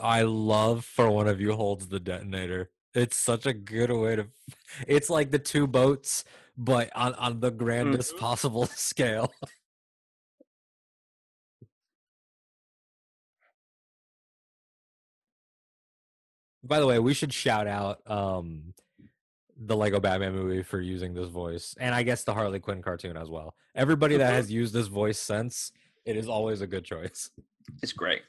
I 0.03 0.23
love 0.23 0.85
for 0.85 1.09
one 1.11 1.29
of 1.29 1.41
you 1.41 1.53
holds 1.55 1.87
the 1.89 2.01
detonator. 2.01 2.71
It's 2.95 3.17
such 3.17 3.47
a 3.47 3.53
good 3.53 3.91
way 3.93 4.17
to. 4.17 4.27
It's 4.89 5.11
like 5.11 5.31
the 5.31 5.39
two 5.39 5.67
boats, 5.67 6.25
but 6.57 6.91
on 6.97 7.15
on 7.15 7.41
the 7.41 7.51
grandest 7.51 8.15
Mhm. 8.15 8.19
possible 8.19 8.67
scale. 8.75 9.33
By 16.67 16.81
the 16.81 16.87
way, 16.87 16.99
we 16.99 17.15
should 17.15 17.33
shout 17.33 17.67
out 17.67 18.01
um 18.11 18.75
the 19.59 19.77
Lego 19.77 19.99
Batman 20.01 20.35
movie 20.35 20.63
for 20.63 20.81
using 20.81 21.15
this 21.15 21.29
voice, 21.29 21.75
and 21.81 21.95
I 21.95 22.03
guess 22.03 22.25
the 22.25 22.35
Harley 22.35 22.61
Quinn 22.61 22.83
cartoon 22.83 23.17
as 23.17 23.31
well. 23.31 23.55
Everybody 23.75 24.17
that 24.19 24.31
Mhm. 24.33 24.37
has 24.37 24.51
used 24.53 24.75
this 24.75 24.87
voice 24.89 25.19
since, 25.19 25.73
it 26.05 26.17
is 26.17 26.29
always 26.29 26.61
a 26.61 26.67
good 26.67 26.85
choice. 26.85 27.31
It's 27.83 27.93
great. 27.93 28.23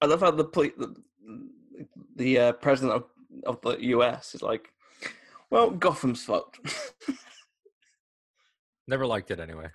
I 0.00 0.06
love 0.06 0.20
how 0.20 0.30
the 0.30 0.44
the, 0.44 0.94
the 2.16 2.38
uh, 2.38 2.52
president 2.52 2.94
of, 2.96 3.04
of 3.46 3.60
the 3.62 3.84
US 3.96 4.34
is 4.34 4.42
like, 4.42 4.72
well, 5.50 5.70
Gotham's 5.70 6.24
fucked. 6.24 6.58
Never 8.88 9.06
liked 9.06 9.30
it 9.30 9.38
anyway. 9.38 9.68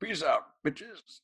Peace 0.00 0.22
out, 0.22 0.44
bitches. 0.64 1.20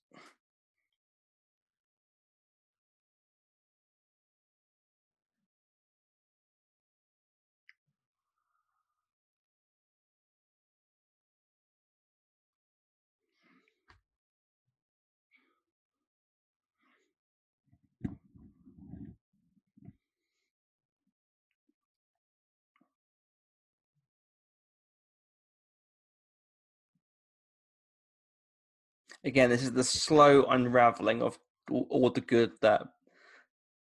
Again, 29.24 29.50
this 29.50 29.62
is 29.62 29.72
the 29.72 29.84
slow 29.84 30.44
unraveling 30.44 31.22
of 31.22 31.38
all, 31.70 32.10
the 32.10 32.20
good 32.20 32.52
that 32.60 32.82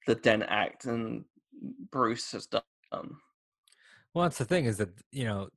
the 0.06 0.14
Dent 0.14 0.44
Act 0.46 0.84
and 0.84 1.24
Bruce 1.90 2.30
has 2.32 2.46
done. 2.46 2.62
Well, 4.14 4.24
that's 4.24 4.38
the 4.38 4.44
thing 4.44 4.66
is 4.66 4.76
that 4.76 4.90
you 5.10 5.24
know 5.24 5.48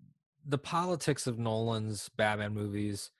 the 0.45 0.57
politics 0.57 1.27
of 1.27 1.37
Nolan's 1.37 2.09
Batman 2.09 2.53
movies, 2.53 3.11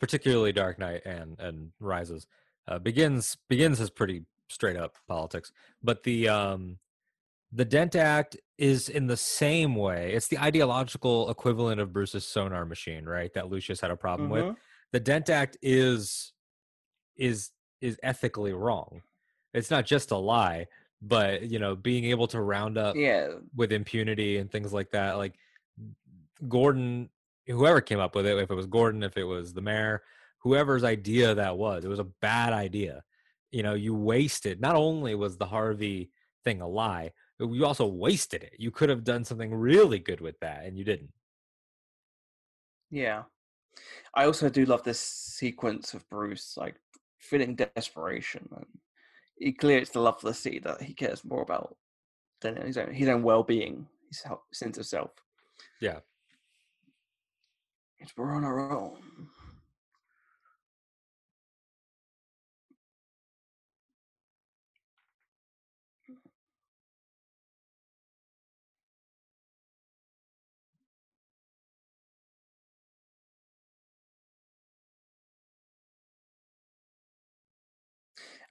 particularly 0.00 0.52
Dark 0.52 0.78
Knight 0.78 1.02
and 1.04 1.38
and 1.38 1.72
Rises, 1.80 2.26
uh, 2.68 2.78
begins 2.78 3.36
begins 3.48 3.80
as 3.80 3.90
pretty 3.90 4.24
straight 4.48 4.76
up 4.76 4.96
politics. 5.08 5.52
But 5.82 6.04
the 6.04 6.28
um 6.28 6.78
the 7.52 7.64
Dent 7.66 7.96
Act 7.96 8.36
is 8.56 8.88
in 8.88 9.08
the 9.08 9.16
same 9.16 9.74
way. 9.74 10.14
It's 10.14 10.28
the 10.28 10.38
ideological 10.38 11.28
equivalent 11.28 11.80
of 11.80 11.92
Bruce's 11.92 12.26
sonar 12.26 12.64
machine, 12.64 13.04
right? 13.04 13.32
That 13.34 13.50
Lucius 13.50 13.80
had 13.80 13.90
a 13.90 13.96
problem 13.96 14.30
with. 14.30 14.56
The 14.92 15.00
Dent 15.00 15.30
Act 15.30 15.56
is 15.62 16.32
is 17.16 17.50
is 17.80 17.98
ethically 18.02 18.52
wrong. 18.52 19.02
It's 19.54 19.70
not 19.70 19.86
just 19.86 20.10
a 20.10 20.16
lie, 20.16 20.66
but 21.00 21.42
you 21.42 21.58
know, 21.58 21.74
being 21.76 22.04
able 22.06 22.26
to 22.28 22.40
round 22.40 22.78
up 22.78 22.96
Yeah, 22.96 23.28
with 23.54 23.72
impunity 23.72 24.38
and 24.38 24.50
things 24.50 24.72
like 24.72 24.90
that. 24.92 25.16
Like 25.18 25.34
Gordon, 26.48 27.10
whoever 27.46 27.80
came 27.80 28.00
up 28.00 28.14
with 28.14 28.26
it, 28.26 28.38
if 28.38 28.50
it 28.50 28.54
was 28.54 28.66
Gordon, 28.66 29.02
if 29.02 29.16
it 29.16 29.24
was 29.24 29.52
the 29.54 29.60
mayor, 29.62 30.02
whoever's 30.38 30.84
idea 30.84 31.34
that 31.34 31.56
was, 31.56 31.84
it 31.84 31.88
was 31.88 31.98
a 31.98 32.04
bad 32.04 32.52
idea. 32.52 33.02
You 33.50 33.62
know, 33.62 33.74
you 33.74 33.94
wasted. 33.94 34.60
Not 34.60 34.76
only 34.76 35.14
was 35.14 35.36
the 35.36 35.46
Harvey 35.46 36.10
thing 36.44 36.60
a 36.60 36.68
lie, 36.68 37.12
but 37.38 37.48
you 37.50 37.64
also 37.66 37.86
wasted 37.86 38.42
it. 38.42 38.54
You 38.58 38.70
could 38.70 38.88
have 38.88 39.04
done 39.04 39.24
something 39.24 39.54
really 39.54 39.98
good 39.98 40.20
with 40.20 40.38
that, 40.40 40.64
and 40.64 40.76
you 40.78 40.84
didn't. 40.84 41.12
yeah. 42.90 43.22
I 44.14 44.24
also 44.24 44.48
do 44.48 44.66
love 44.66 44.82
this 44.82 45.00
sequence 45.00 45.94
of 45.94 46.08
Bruce 46.08 46.54
like 46.56 46.76
feeling 47.18 47.54
desperation 47.54 48.48
and 48.56 48.66
he 49.38 49.52
clearly 49.52 49.82
it's 49.82 49.90
the 49.90 50.00
love 50.00 50.20
for 50.20 50.28
the 50.28 50.34
city 50.34 50.58
that 50.60 50.82
he 50.82 50.94
cares 50.94 51.24
more 51.24 51.42
about 51.42 51.76
than 52.40 52.56
his 52.56 52.76
own 52.76 52.92
his 52.92 53.08
own 53.08 53.22
well 53.22 53.42
being, 53.42 53.86
his 54.08 54.24
sense 54.52 54.78
of 54.78 54.86
self. 54.86 55.10
Yeah. 55.80 56.00
It's 57.98 58.12
we're 58.16 58.32
on 58.32 58.44
our 58.44 58.72
own. 58.72 58.98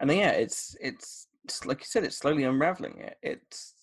And 0.01 0.09
then, 0.09 0.17
yeah, 0.17 0.31
it's 0.31 0.75
it's 0.81 1.27
it's 1.45 1.65
like 1.65 1.79
you 1.79 1.85
said, 1.85 2.03
it's 2.03 2.17
slowly 2.17 2.43
unraveling 2.43 2.97
it. 2.97 3.17
It's 3.21 3.75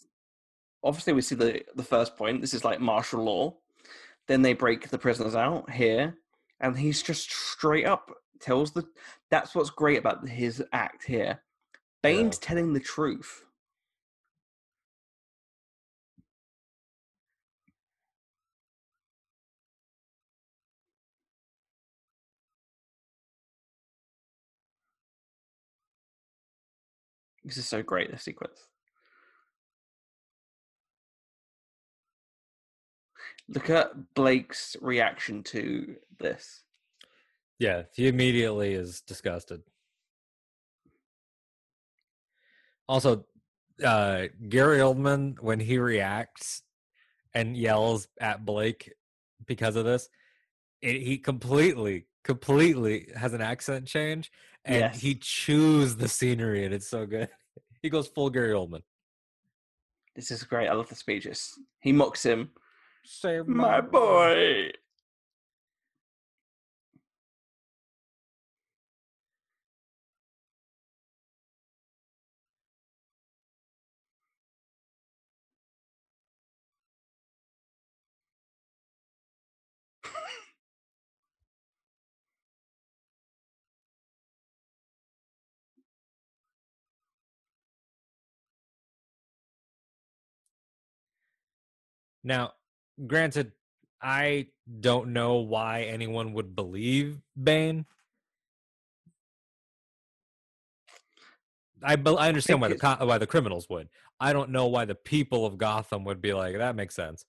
obviously 0.83 1.13
we 1.13 1.23
see 1.23 1.37
the 1.37 1.63
the 1.77 1.85
first 1.85 2.17
point. 2.17 2.41
This 2.41 2.55
is 2.55 2.65
like 2.65 2.81
martial 2.81 3.23
law. 3.23 3.55
Then 4.27 4.43
they 4.43 4.53
break 4.53 4.91
the 4.91 4.99
prisoners 4.99 5.37
out 5.37 5.71
here, 5.71 6.19
and 6.61 6.77
he's 6.77 7.03
just 7.03 7.31
straight 7.31 7.87
up 7.87 8.11
tells 8.41 8.73
the. 8.73 8.85
That's 9.31 9.55
what's 9.55 9.71
great 9.71 9.99
about 9.99 10.29
his 10.29 10.63
act 10.73 11.05
here. 11.05 11.41
Bane's 12.03 12.39
telling 12.39 12.73
the 12.73 12.81
truth. 12.81 13.45
This 27.49 27.57
is 27.57 27.67
so 27.67 27.83
great. 27.83 28.11
This 28.11 28.25
sequence. 28.25 28.67
Look 33.49 33.71
at 33.71 34.13
Blake's 34.13 34.77
reaction 34.83 35.43
to 35.45 35.97
this. 36.19 36.63
Yeah, 37.59 37.85
he 37.95 38.07
immediately 38.07 38.75
is 38.75 39.01
disgusted. 39.01 39.63
Also, 42.87 43.25
uh, 43.83 44.25
Gary 44.51 44.81
Oldman, 44.81 45.41
when 45.41 45.59
he 45.59 45.79
reacts 45.79 46.63
and 47.33 47.57
yells 47.57 48.09
at 48.21 48.45
Blake 48.45 48.93
because 49.47 49.75
of 49.75 49.87
this, 49.87 50.11
it, 50.83 51.01
he 51.01 51.17
completely, 51.17 52.08
completely 52.25 53.09
has 53.17 53.33
an 53.33 53.41
accent 53.41 53.87
change, 53.87 54.31
and 54.65 54.81
Yes. 54.81 55.01
he 55.01 55.15
chews 55.15 55.97
the 55.97 56.09
scenery, 56.09 56.65
and 56.65 56.75
it's 56.75 56.89
so 56.89 57.07
good. 57.07 57.29
He 57.81 57.91
goes 57.91 58.09
full 58.09 58.29
Gary 58.29 58.51
Oldman. 58.53 58.83
This 60.17 60.33
is 60.33 60.43
great. 60.43 60.69
I 60.69 60.73
love 60.73 60.89
the 60.89 60.97
speeches. 60.97 61.53
He 61.81 61.93
mocks 61.93 62.25
him. 62.25 62.51
Save 63.05 63.47
My 63.47 63.81
boy. 63.81 64.71
Now, 92.29 92.53
granted, 93.07 93.53
I 94.03 94.49
don't 94.81 95.15
know 95.15 95.37
why 95.37 95.85
anyone 95.85 96.35
would 96.35 96.55
believe 96.55 97.23
Bane. 97.43 97.87
I 101.83 101.97
be- 101.97 102.17
I 102.19 102.29
understand 102.29 102.61
why 102.61 102.69
the 102.69 102.77
co- 102.77 103.07
why 103.07 103.17
the 103.17 103.27
criminals 103.27 103.67
would. 103.71 103.89
I 104.21 104.35
don't 104.35 104.51
know 104.51 104.67
why 104.67 104.85
the 104.85 104.95
people 104.95 105.47
of 105.47 105.57
Gotham 105.57 106.05
would 106.05 106.21
be 106.21 106.35
like 106.35 106.59
that 106.59 106.77
makes 106.77 106.95
sense. 106.95 107.25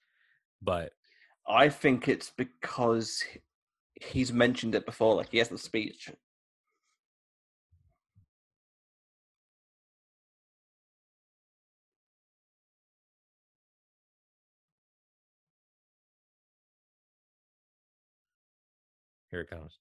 But 0.62 0.92
I 1.48 1.70
think 1.70 2.10
it's 2.10 2.34
because 2.36 3.24
he's 4.02 4.34
mentioned 4.34 4.76
it 4.76 4.86
before, 4.86 5.16
like 5.16 5.30
he 5.32 5.38
has 5.38 5.48
the 5.48 5.58
speech. 5.58 6.12
Here 19.32 19.42
it 19.42 19.50
comes. 19.50 19.80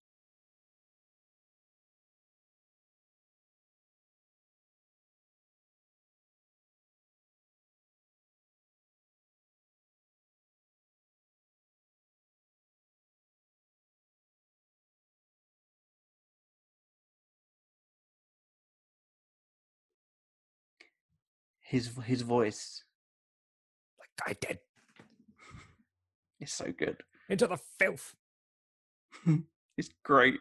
His 21.60 21.90
his 22.04 22.22
voice 22.22 22.84
Like 24.00 24.10
I 24.26 24.46
did 24.46 24.58
It's 26.40 26.52
so 26.54 26.72
good. 26.76 27.02
into 27.28 27.46
the 27.46 27.58
filth. 27.78 28.14
It's 29.76 29.90
great. 30.04 30.40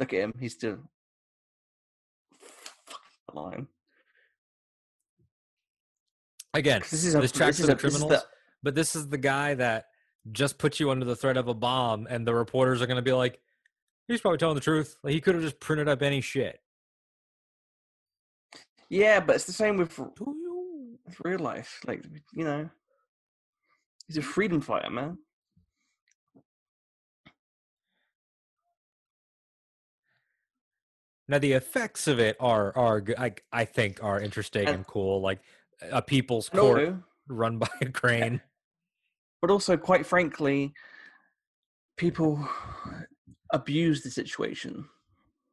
Look 0.00 0.12
at 0.12 0.18
him. 0.20 0.34
He's 0.40 0.54
still 0.54 0.78
line. 3.32 3.68
Again, 6.54 6.80
This 6.90 7.04
is 7.04 7.14
a 7.14 7.20
this 7.20 7.30
tracks 7.32 7.58
this 7.58 7.66
for 7.66 7.72
is 7.72 7.72
the 7.72 7.72
a- 7.72 7.76
this 7.76 7.94
is 7.94 8.00
criminals, 8.00 8.22
the- 8.22 8.28
but 8.62 8.74
this 8.74 8.96
is 8.96 9.08
the 9.08 9.18
guy 9.18 9.54
that 9.54 9.86
just 10.32 10.58
put 10.58 10.80
you 10.80 10.90
under 10.90 11.04
the 11.04 11.14
threat 11.14 11.36
of 11.36 11.46
a 11.48 11.54
bomb, 11.54 12.06
and 12.10 12.26
the 12.26 12.34
reporters 12.34 12.80
are 12.82 12.86
going 12.86 12.96
to 12.96 13.02
be 13.02 13.12
like, 13.12 13.40
"He's 14.08 14.20
probably 14.20 14.38
telling 14.38 14.54
the 14.56 14.60
truth. 14.60 14.96
Like 15.04 15.12
he 15.12 15.20
could 15.20 15.34
have 15.34 15.44
just 15.44 15.60
printed 15.60 15.86
up 15.88 16.02
any 16.02 16.20
shit." 16.20 16.60
yeah, 18.88 19.20
but 19.20 19.36
it's 19.36 19.44
the 19.44 19.52
same 19.52 19.76
with, 19.76 19.98
r- 20.00 20.10
Do 20.16 20.24
you? 20.36 20.98
with 21.04 21.20
real 21.24 21.38
life. 21.40 21.80
Like 21.86 22.04
you 22.32 22.44
know, 22.44 22.70
he's 24.08 24.16
a 24.16 24.22
freedom 24.22 24.60
fighter, 24.60 24.90
man. 24.90 25.18
Now 31.28 31.38
the 31.38 31.52
effects 31.52 32.06
of 32.06 32.18
it 32.20 32.36
are 32.40 32.76
are 32.76 33.02
I 33.18 33.34
I 33.52 33.64
think 33.64 34.02
are 34.02 34.20
interesting 34.20 34.66
And- 34.66 34.76
and 34.76 34.86
cool. 34.86 35.20
Like 35.20 35.40
a 35.90 36.00
people's 36.00 36.48
court 36.48 36.94
run 37.28 37.58
by 37.58 37.68
a 37.82 37.86
crane. 37.90 38.40
but 39.42 39.50
also, 39.50 39.76
quite 39.76 40.06
frankly, 40.06 40.72
people 41.96 42.48
abuse 43.52 44.02
the 44.02 44.10
situation. 44.10 44.88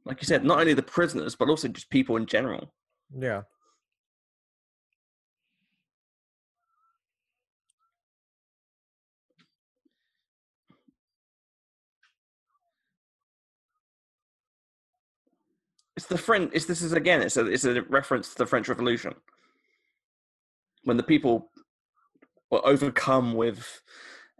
Like 0.05 0.21
you 0.21 0.25
said, 0.27 0.43
not 0.43 0.59
only 0.59 0.73
the 0.73 0.83
prisoners, 0.83 1.35
but 1.35 1.49
also 1.49 1.67
just 1.67 1.89
people 1.89 2.15
in 2.17 2.25
general. 2.25 2.73
Yeah. 3.17 3.43
It's 15.95 16.07
the 16.07 16.17
French. 16.17 16.51
It's 16.53 16.65
this 16.65 16.81
is 16.81 16.93
again. 16.93 17.21
It's 17.21 17.37
a 17.37 17.45
it's 17.45 17.65
a 17.65 17.81
reference 17.83 18.29
to 18.29 18.37
the 18.37 18.45
French 18.45 18.67
Revolution 18.67 19.13
when 20.83 20.97
the 20.97 21.03
people 21.03 21.51
were 22.51 22.65
overcome 22.65 23.33
with 23.33 23.81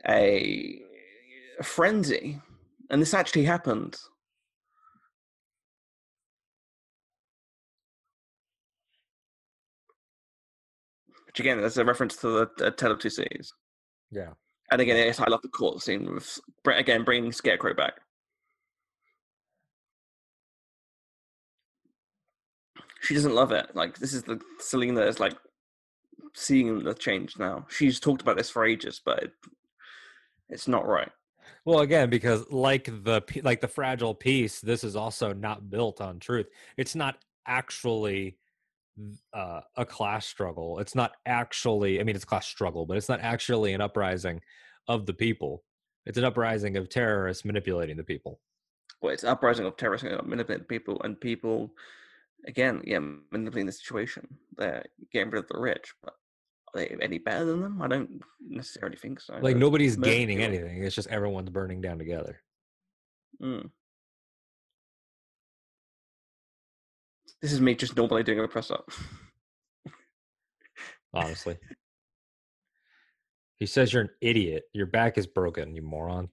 a, 0.08 0.82
a 1.60 1.64
frenzy, 1.64 2.40
and 2.90 3.02
this 3.02 3.14
actually 3.14 3.44
happened. 3.44 3.98
Which 11.28 11.40
again, 11.40 11.62
that's 11.62 11.78
a 11.78 11.86
reference 11.86 12.16
to 12.18 12.28
the, 12.28 12.50
the 12.58 12.72
Tale 12.72 12.92
of 12.92 13.00
Two 13.00 13.10
Cities. 13.10 13.54
Yeah. 14.12 14.34
And 14.72 14.82
again, 14.82 14.98
yes, 14.98 15.20
I 15.20 15.28
love 15.28 15.42
the 15.42 15.50
court 15.50 15.82
scene 15.82 16.14
with 16.14 16.40
again 16.66 17.04
bringing 17.04 17.32
Scarecrow 17.32 17.74
back. 17.74 18.00
She 23.04 23.14
doesn't 23.14 23.36
love 23.36 23.52
it. 23.52 23.76
Like 23.76 24.00
this 24.00 24.14
is 24.14 24.24
the 24.24 24.40
Selina 24.60 25.02
is 25.02 25.20
like 25.20 25.36
seeing 26.34 26.84
the 26.84 26.94
change 26.94 27.38
now. 27.38 27.66
She's 27.70 28.00
talked 28.00 28.22
about 28.22 28.38
this 28.38 28.50
for 28.50 28.66
ages, 28.66 29.02
but 29.04 29.24
it, 29.24 29.34
it's 30.50 30.70
not 30.70 30.88
right. 30.88 31.12
Well, 31.66 31.82
again, 31.82 32.10
because 32.10 32.50
like 32.50 32.86
the 32.86 33.22
like 33.44 33.60
the 33.60 33.68
fragile 33.68 34.16
piece, 34.16 34.62
this 34.62 34.86
is 34.86 34.96
also 34.96 35.34
not 35.34 35.70
built 35.70 36.00
on 36.00 36.20
truth. 36.20 36.48
It's 36.78 36.96
not 36.96 37.18
actually 37.46 38.38
uh, 39.34 39.62
a 39.76 39.86
class 39.86 40.26
struggle. 40.26 40.80
It's 40.80 40.96
not 40.96 41.12
actually. 41.26 42.00
I 42.00 42.04
mean, 42.04 42.16
it's 42.16 42.26
class 42.26 42.48
struggle, 42.48 42.86
but 42.86 42.96
it's 42.96 43.10
not 43.10 43.20
actually 43.20 43.74
an 43.74 43.82
uprising 43.82 44.40
of 44.88 45.06
the 45.06 45.14
people. 45.14 45.64
It's 46.06 46.18
an 46.18 46.24
uprising 46.24 46.78
of 46.78 46.88
terrorists 46.88 47.44
manipulating 47.44 47.98
the 47.98 48.04
people. 48.04 48.40
Well, 49.02 49.14
it's 49.14 49.24
an 49.24 49.30
uprising 49.30 49.66
of 49.66 49.76
terrorists 49.76 50.08
manipulating 50.24 50.68
people, 50.68 51.02
and 51.04 51.20
people 51.20 51.74
again, 52.48 52.82
yeah, 52.86 53.00
manipulating 53.32 53.66
the 53.66 53.72
situation. 53.72 54.28
They're 54.58 54.84
getting 55.12 55.32
rid 55.32 55.44
of 55.44 55.50
the 55.50 55.60
rich, 55.60 55.94
but 56.04 56.14
are 56.74 56.80
they 56.80 56.96
any 57.02 57.20
better 57.20 57.46
than 57.46 57.62
them? 57.62 57.82
I 57.82 57.88
don't 57.88 58.22
necessarily 58.40 58.98
think 58.98 59.20
so. 59.20 59.38
Like 59.42 59.58
nobody's 59.58 59.96
gaining 59.96 60.38
people. 60.38 60.56
anything. 60.56 60.84
It's 60.84 60.96
just 60.96 61.10
everyone's 61.10 61.50
burning 61.50 61.82
down 61.82 61.98
together. 61.98 62.40
Mm. 63.42 63.70
This 67.42 67.52
is 67.52 67.62
me 67.62 67.76
just 67.76 67.98
normally 67.98 68.24
doing 68.24 68.40
a 68.40 68.48
press 68.48 68.72
up. 68.72 68.90
Honestly, 71.14 71.58
he 73.58 73.66
says 73.66 73.94
you're 73.94 74.04
an 74.04 74.10
idiot. 74.22 74.64
Your 74.74 74.88
back 74.88 75.18
is 75.18 75.28
broken, 75.28 75.76
you 75.76 75.82
moron. 75.82 76.30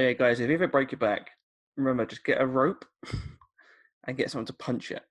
Hey 0.00 0.14
guys, 0.14 0.40
if 0.40 0.48
you 0.48 0.54
ever 0.54 0.66
break 0.66 0.92
your 0.92 0.98
back, 0.98 1.32
remember 1.76 2.06
just 2.06 2.24
get 2.24 2.40
a 2.40 2.46
rope 2.46 2.86
and 4.06 4.16
get 4.16 4.30
someone 4.30 4.46
to 4.46 4.54
punch 4.54 4.90
it. 4.90 5.02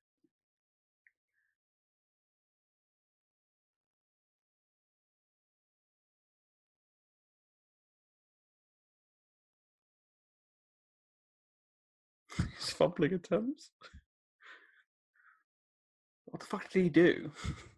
His 12.57 12.71
fumbling 12.71 13.13
attempts. 13.13 13.69
What 16.25 16.39
the 16.39 16.47
fuck 16.47 16.67
did 16.71 16.81
he 16.81 16.89
do? 16.89 17.31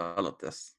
Love 0.00 0.38
this. 0.40 0.74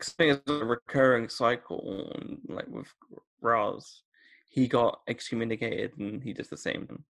It's 0.00 0.14
a 0.48 0.64
recurring 0.64 1.28
cycle, 1.28 2.12
like 2.48 2.68
with 2.68 2.86
Ra's. 3.40 4.02
He 4.48 4.68
got 4.68 5.00
excommunicated, 5.08 5.98
and 5.98 6.22
he 6.22 6.32
does 6.32 6.48
the 6.48 6.56
same. 6.56 7.04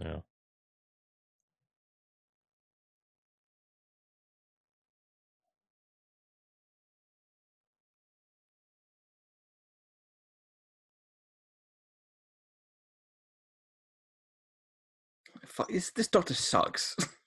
Yeah. 0.00 0.20
Fuck, 15.46 15.70
this, 15.70 15.90
this 15.90 16.08
doctor 16.08 16.34
sucks. 16.34 16.96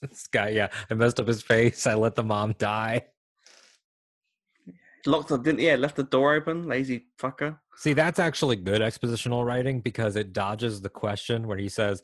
this 0.08 0.26
guy, 0.26 0.50
yeah, 0.50 0.68
I 0.90 0.94
messed 0.94 1.20
up 1.20 1.28
his 1.28 1.42
face. 1.42 1.86
I 1.86 1.94
let 1.94 2.14
the 2.14 2.24
mom 2.24 2.54
die. 2.58 3.06
Locked 5.06 5.28
the 5.28 5.38
didn't 5.38 5.60
yeah, 5.60 5.76
left 5.76 5.96
the 5.96 6.02
door 6.02 6.34
open, 6.34 6.66
lazy 6.66 7.06
fucker. 7.18 7.58
See, 7.76 7.94
that's 7.94 8.18
actually 8.18 8.56
good 8.56 8.82
expositional 8.82 9.46
writing 9.46 9.80
because 9.80 10.16
it 10.16 10.32
dodges 10.34 10.82
the 10.82 10.90
question 10.90 11.46
where 11.46 11.56
he 11.56 11.70
says 11.70 12.02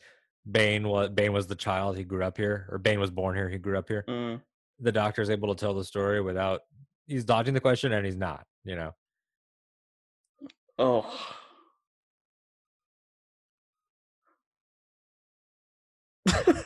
Bane 0.51 0.89
was 0.89 1.11
Bane 1.11 1.33
was 1.33 1.47
the 1.47 1.55
child 1.55 1.97
he 1.97 2.05
grew 2.05 2.25
up 2.25 2.39
here, 2.39 2.67
or 2.71 2.79
Bane 2.79 3.01
was 3.01 3.11
born 3.11 3.37
here, 3.37 3.51
he 3.51 3.59
grew 3.59 3.77
up 3.77 3.89
here. 3.89 4.05
Mm. 4.09 4.41
The 4.81 4.93
doctor 4.93 5.21
is 5.21 5.31
able 5.31 5.55
to 5.55 5.61
tell 5.61 5.75
the 5.75 5.85
story 5.85 6.23
without 6.23 6.63
he's 7.07 7.25
dodging 7.25 7.55
the 7.55 7.61
question 7.61 7.93
and 7.93 8.05
he's 8.07 8.17
not, 8.17 8.47
you 8.65 8.77
know. 8.77 8.95
Oh. 10.79 11.07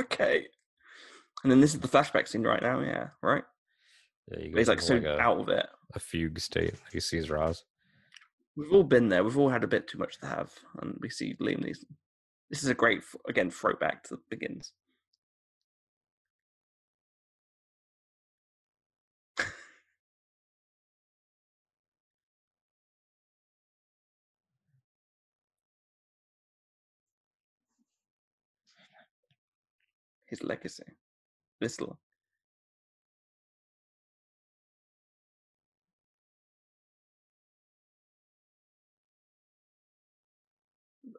okay. 0.00 0.46
And 1.42 1.50
then 1.50 1.60
this 1.60 1.74
is 1.74 1.80
the 1.80 1.88
flashback 1.88 2.26
scene 2.28 2.42
right 2.42 2.62
now, 2.62 2.80
yeah, 2.80 3.08
right? 3.22 3.44
Yeah, 4.30 4.48
But 4.50 4.58
he's 4.58 4.68
like 4.68 4.80
so 4.80 4.96
into, 4.96 5.14
a, 5.14 5.18
out 5.18 5.38
of 5.40 5.48
it. 5.50 5.66
a 5.94 5.98
fugue 6.00 6.40
state. 6.40 6.74
He 6.92 7.00
sees 7.00 7.28
Ra's. 7.30 7.64
We've 8.56 8.72
all 8.72 8.84
been 8.84 9.08
there. 9.08 9.22
We've 9.24 9.36
all 9.36 9.50
had 9.50 9.64
a 9.64 9.68
bit 9.68 9.86
too 9.88 9.98
much 9.98 10.18
to 10.20 10.26
have, 10.26 10.52
and 10.80 10.96
we 11.00 11.10
see 11.10 11.34
Liam 11.40 11.64
Neeson. 11.64 11.84
This 12.50 12.62
is 12.62 12.68
a 12.70 12.74
great, 12.74 13.02
again, 13.28 13.50
throwback 13.50 14.04
to 14.04 14.14
the 14.14 14.22
begins. 14.30 14.72
His 30.34 30.42
legacy. 30.42 30.82
Little. 31.60 32.00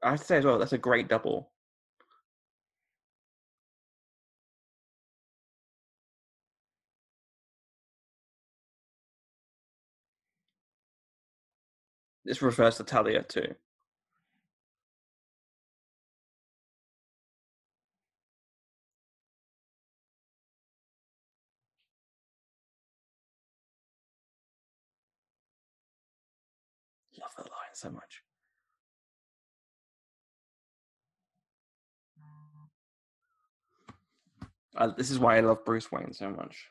I'd 0.03 0.19
say 0.19 0.37
as 0.37 0.45
well, 0.45 0.59
that's 0.59 0.73
a 0.73 0.77
great 0.77 1.07
double. 1.07 1.51
This 12.25 12.41
refers 12.41 12.75
to 12.77 12.83
Talia 12.83 13.23
too. 13.23 13.55
So 27.76 27.89
much. 27.89 28.22
I, 34.76 34.88
this 34.88 35.10
is 35.10 35.19
why 35.19 35.38
I 35.38 35.39
love 35.39 35.64
Bruce 35.65 35.91
Wayne 35.91 36.14
so 36.14 36.30
much. 36.30 36.69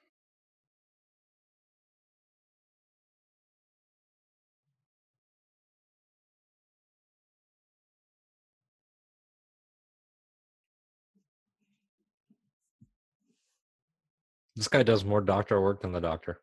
This 14.57 14.69
guy 14.69 14.85
does 14.85 15.05
more 15.05 15.21
doctor 15.21 15.61
work 15.61 15.83
than 15.83 15.93
the 15.93 16.01
doctor. 16.01 16.41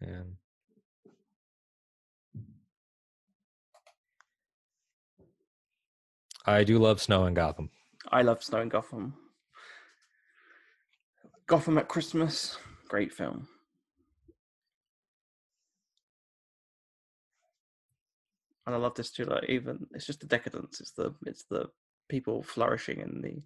And 0.00 0.36
I 6.44 6.64
do 6.64 6.78
love 6.78 7.02
snow 7.02 7.26
in 7.26 7.34
Gotham. 7.34 7.70
I 8.08 8.22
love 8.22 8.42
Snow 8.42 8.60
in 8.60 8.68
Gotham. 8.68 9.14
Gotham 11.46 11.78
at 11.78 11.88
Christmas, 11.88 12.58
great 12.88 13.12
film. 13.12 13.48
And 18.66 18.74
I 18.74 18.78
love 18.78 18.94
this 18.94 19.10
too. 19.10 19.24
Like 19.24 19.48
even 19.48 19.86
it's 19.94 20.06
just 20.06 20.20
the 20.20 20.26
decadence. 20.26 20.80
It's 20.80 20.92
the 20.92 21.14
it's 21.24 21.44
the 21.44 21.68
people 22.08 22.42
flourishing 22.42 23.00
in 23.00 23.22
the 23.22 23.42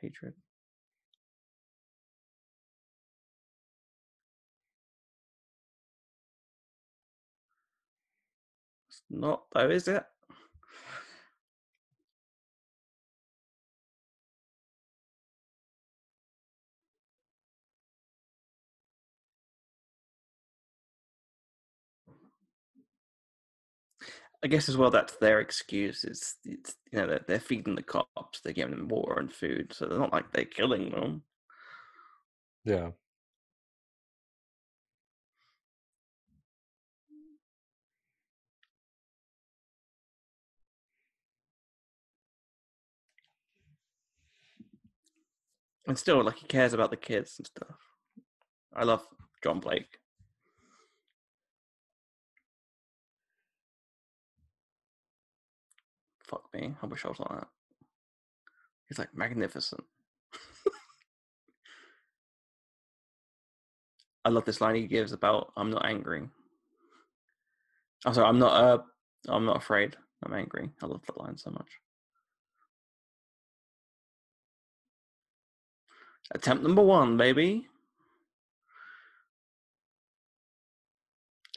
hatred. 0.00 0.34
Not 9.10 9.44
though, 9.52 9.70
is 9.70 9.88
it? 9.88 10.04
I 24.42 24.46
guess 24.48 24.68
as 24.68 24.76
well 24.76 24.90
that's 24.90 25.16
their 25.16 25.40
excuse. 25.40 26.04
It's, 26.04 26.36
it's 26.44 26.76
you 26.92 26.98
know 26.98 27.06
they're, 27.08 27.24
they're 27.28 27.40
feeding 27.40 27.74
the 27.74 27.82
cops, 27.82 28.40
they're 28.40 28.54
giving 28.54 28.76
them 28.76 28.88
water 28.88 29.18
and 29.20 29.32
food, 29.32 29.72
so 29.74 29.86
they're 29.86 29.98
not 29.98 30.12
like 30.12 30.32
they're 30.32 30.44
killing 30.46 30.90
them. 30.90 31.22
Yeah. 32.64 32.90
And 45.86 45.98
still, 45.98 46.22
like 46.22 46.36
he 46.36 46.46
cares 46.46 46.72
about 46.72 46.90
the 46.90 46.96
kids 46.96 47.36
and 47.38 47.46
stuff. 47.46 47.76
I 48.74 48.84
love 48.84 49.02
John 49.42 49.60
Blake. 49.60 49.98
Fuck 56.26 56.44
me, 56.54 56.74
I 56.80 56.86
wish 56.86 57.04
I 57.04 57.08
was 57.08 57.18
like 57.18 57.40
that. 57.40 57.48
He's 58.86 58.98
like 58.98 59.14
magnificent. 59.16 59.82
I 64.24 64.28
love 64.28 64.44
this 64.44 64.60
line 64.60 64.76
he 64.76 64.86
gives 64.86 65.12
about 65.12 65.52
"I'm 65.56 65.70
not 65.70 65.86
angry." 65.86 66.28
I'm 68.06 68.14
sorry, 68.14 68.28
I'm 68.28 68.38
not. 68.38 68.52
Uh, 68.52 68.82
I'm 69.28 69.44
not 69.44 69.56
afraid. 69.56 69.96
I'm 70.24 70.34
angry. 70.34 70.70
I 70.82 70.86
love 70.86 71.02
that 71.06 71.18
line 71.18 71.36
so 71.36 71.50
much. 71.50 71.79
Attempt 76.32 76.62
number 76.62 76.82
one, 76.82 77.16
baby. 77.16 77.66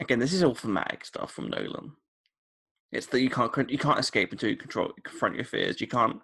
Again, 0.01 0.19
this 0.19 0.33
is 0.33 0.43
all 0.43 0.55
thematic 0.55 1.05
stuff 1.05 1.31
from 1.31 1.49
Nolan. 1.49 1.93
It's 2.91 3.07
that 3.07 3.21
you 3.21 3.29
can't 3.29 3.69
you 3.69 3.77
can't 3.77 3.99
escape 3.99 4.31
until 4.31 4.49
you 4.49 4.57
control 4.57 4.91
confront 5.03 5.35
your 5.35 5.45
fears. 5.45 5.79
You 5.81 5.87
can't 5.87 6.19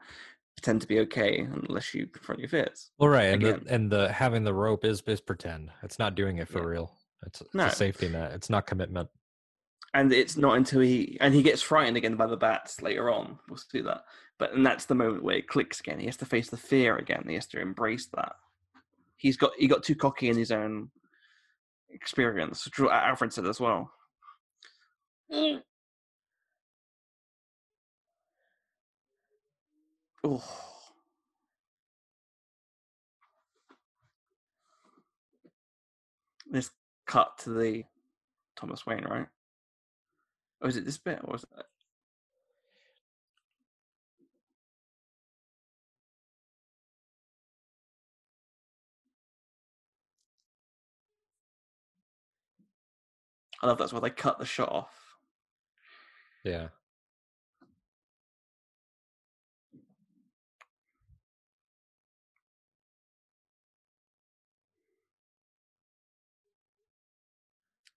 pretend 0.55 0.81
to 0.81 0.87
be 0.87 0.99
okay 1.01 1.39
unless 1.39 1.93
you 1.93 2.07
confront 2.07 2.39
your 2.39 2.49
fears. 2.49 2.91
Well, 2.97 3.09
right, 3.09 3.25
and 3.33 3.41
the, 3.41 3.61
and 3.67 3.91
the 3.91 4.11
having 4.11 4.43
the 4.43 4.53
rope 4.53 4.85
is 4.85 5.01
is 5.07 5.21
pretend. 5.21 5.71
It's 5.83 5.99
not 5.99 6.15
doing 6.15 6.37
it 6.37 6.47
for 6.47 6.59
Yeah. 6.59 6.65
real. 6.65 6.95
It's, 7.25 7.41
it's 7.41 7.53
No. 7.53 7.65
a 7.65 7.71
safety 7.71 8.09
net. 8.09 8.31
It's 8.33 8.49
not 8.49 8.65
commitment. 8.65 9.09
And 9.93 10.13
it's 10.13 10.37
not 10.37 10.55
until 10.57 10.81
he 10.81 11.17
and 11.19 11.33
he 11.33 11.41
gets 11.41 11.61
frightened 11.61 11.97
again 11.97 12.15
by 12.15 12.27
the 12.27 12.37
bats 12.37 12.81
later 12.81 13.09
on. 13.09 13.39
We'll 13.47 13.57
see 13.57 13.81
that. 13.81 14.01
But 14.37 14.53
and 14.53 14.65
that's 14.65 14.85
the 14.85 14.95
moment 14.95 15.23
where 15.23 15.37
it 15.37 15.47
clicks 15.47 15.79
again. 15.79 15.99
He 15.99 16.05
has 16.05 16.17
to 16.17 16.25
face 16.25 16.49
the 16.49 16.57
fear 16.57 16.95
again. 16.97 17.25
He 17.27 17.35
has 17.35 17.47
to 17.47 17.59
embrace 17.59 18.07
that. 18.13 18.33
He's 19.17 19.37
got 19.37 19.51
he 19.57 19.67
got 19.67 19.83
too 19.83 19.95
cocky 19.95 20.29
in 20.29 20.37
his 20.37 20.51
own 20.51 20.91
experience. 21.89 22.65
which 22.65 22.79
Alfred 22.79 23.33
said 23.33 23.47
as 23.47 23.59
well. 23.59 23.91
Oh. 30.21 30.43
This 36.51 36.71
cut 37.05 37.37
to 37.39 37.51
the 37.51 37.83
Thomas 38.57 38.85
Wayne, 38.85 39.05
right? 39.05 39.27
Or 40.61 40.69
is 40.69 40.77
it 40.77 40.85
this 40.85 40.97
bit? 40.97 41.19
Or 41.23 41.33
was 41.33 41.43
it? 41.43 41.65
I 53.61 53.67
love 53.67 53.77
that's 53.77 53.91
where 53.91 54.01
they 54.01 54.09
cut 54.09 54.39
the 54.39 54.45
shot 54.45 54.71
off. 54.71 55.15
Yeah. 56.43 56.69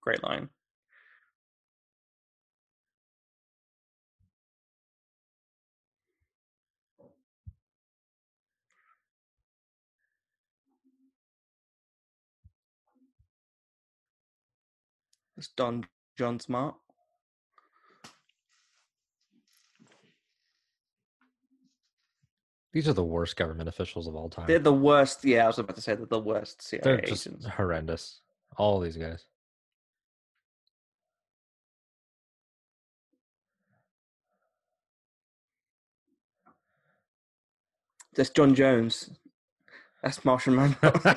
Great 0.01 0.23
line. 0.25 0.49
It's 15.37 15.49
Don 15.57 15.85
John 16.19 16.41
Smart. 16.41 16.75
These 22.73 22.89
are 22.89 22.95
the 22.95 23.05
worst 23.05 23.37
government 23.37 23.69
officials 23.69 24.07
of 24.09 24.15
all 24.17 24.31
time. 24.31 24.47
They're 24.47 24.59
the 24.59 24.73
worst. 24.73 25.25
Yeah, 25.25 25.45
I 25.45 25.47
was 25.49 25.59
about 25.59 25.77
to 25.77 25.83
say 25.83 25.95
they're 25.95 26.07
the 26.07 26.19
worst 26.19 26.63
CIA 26.63 26.81
They're 26.83 27.01
just 27.03 27.27
agents. 27.27 27.47
horrendous. 27.47 28.21
All 28.57 28.81
these 28.81 28.97
guys. 28.97 29.27
That's 38.15 38.31
John 38.31 38.55
Jones. 38.55 39.11
That's 40.03 40.25
Martian 40.25 40.57
Manhunter. 40.57 41.17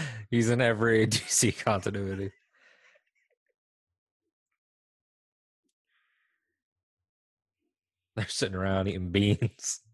He's 0.30 0.50
in 0.50 0.60
every 0.60 1.06
DC 1.06 1.58
continuity. 1.64 2.32
They're 8.16 8.28
sitting 8.28 8.56
around 8.56 8.88
eating 8.88 9.10
beans. 9.10 9.80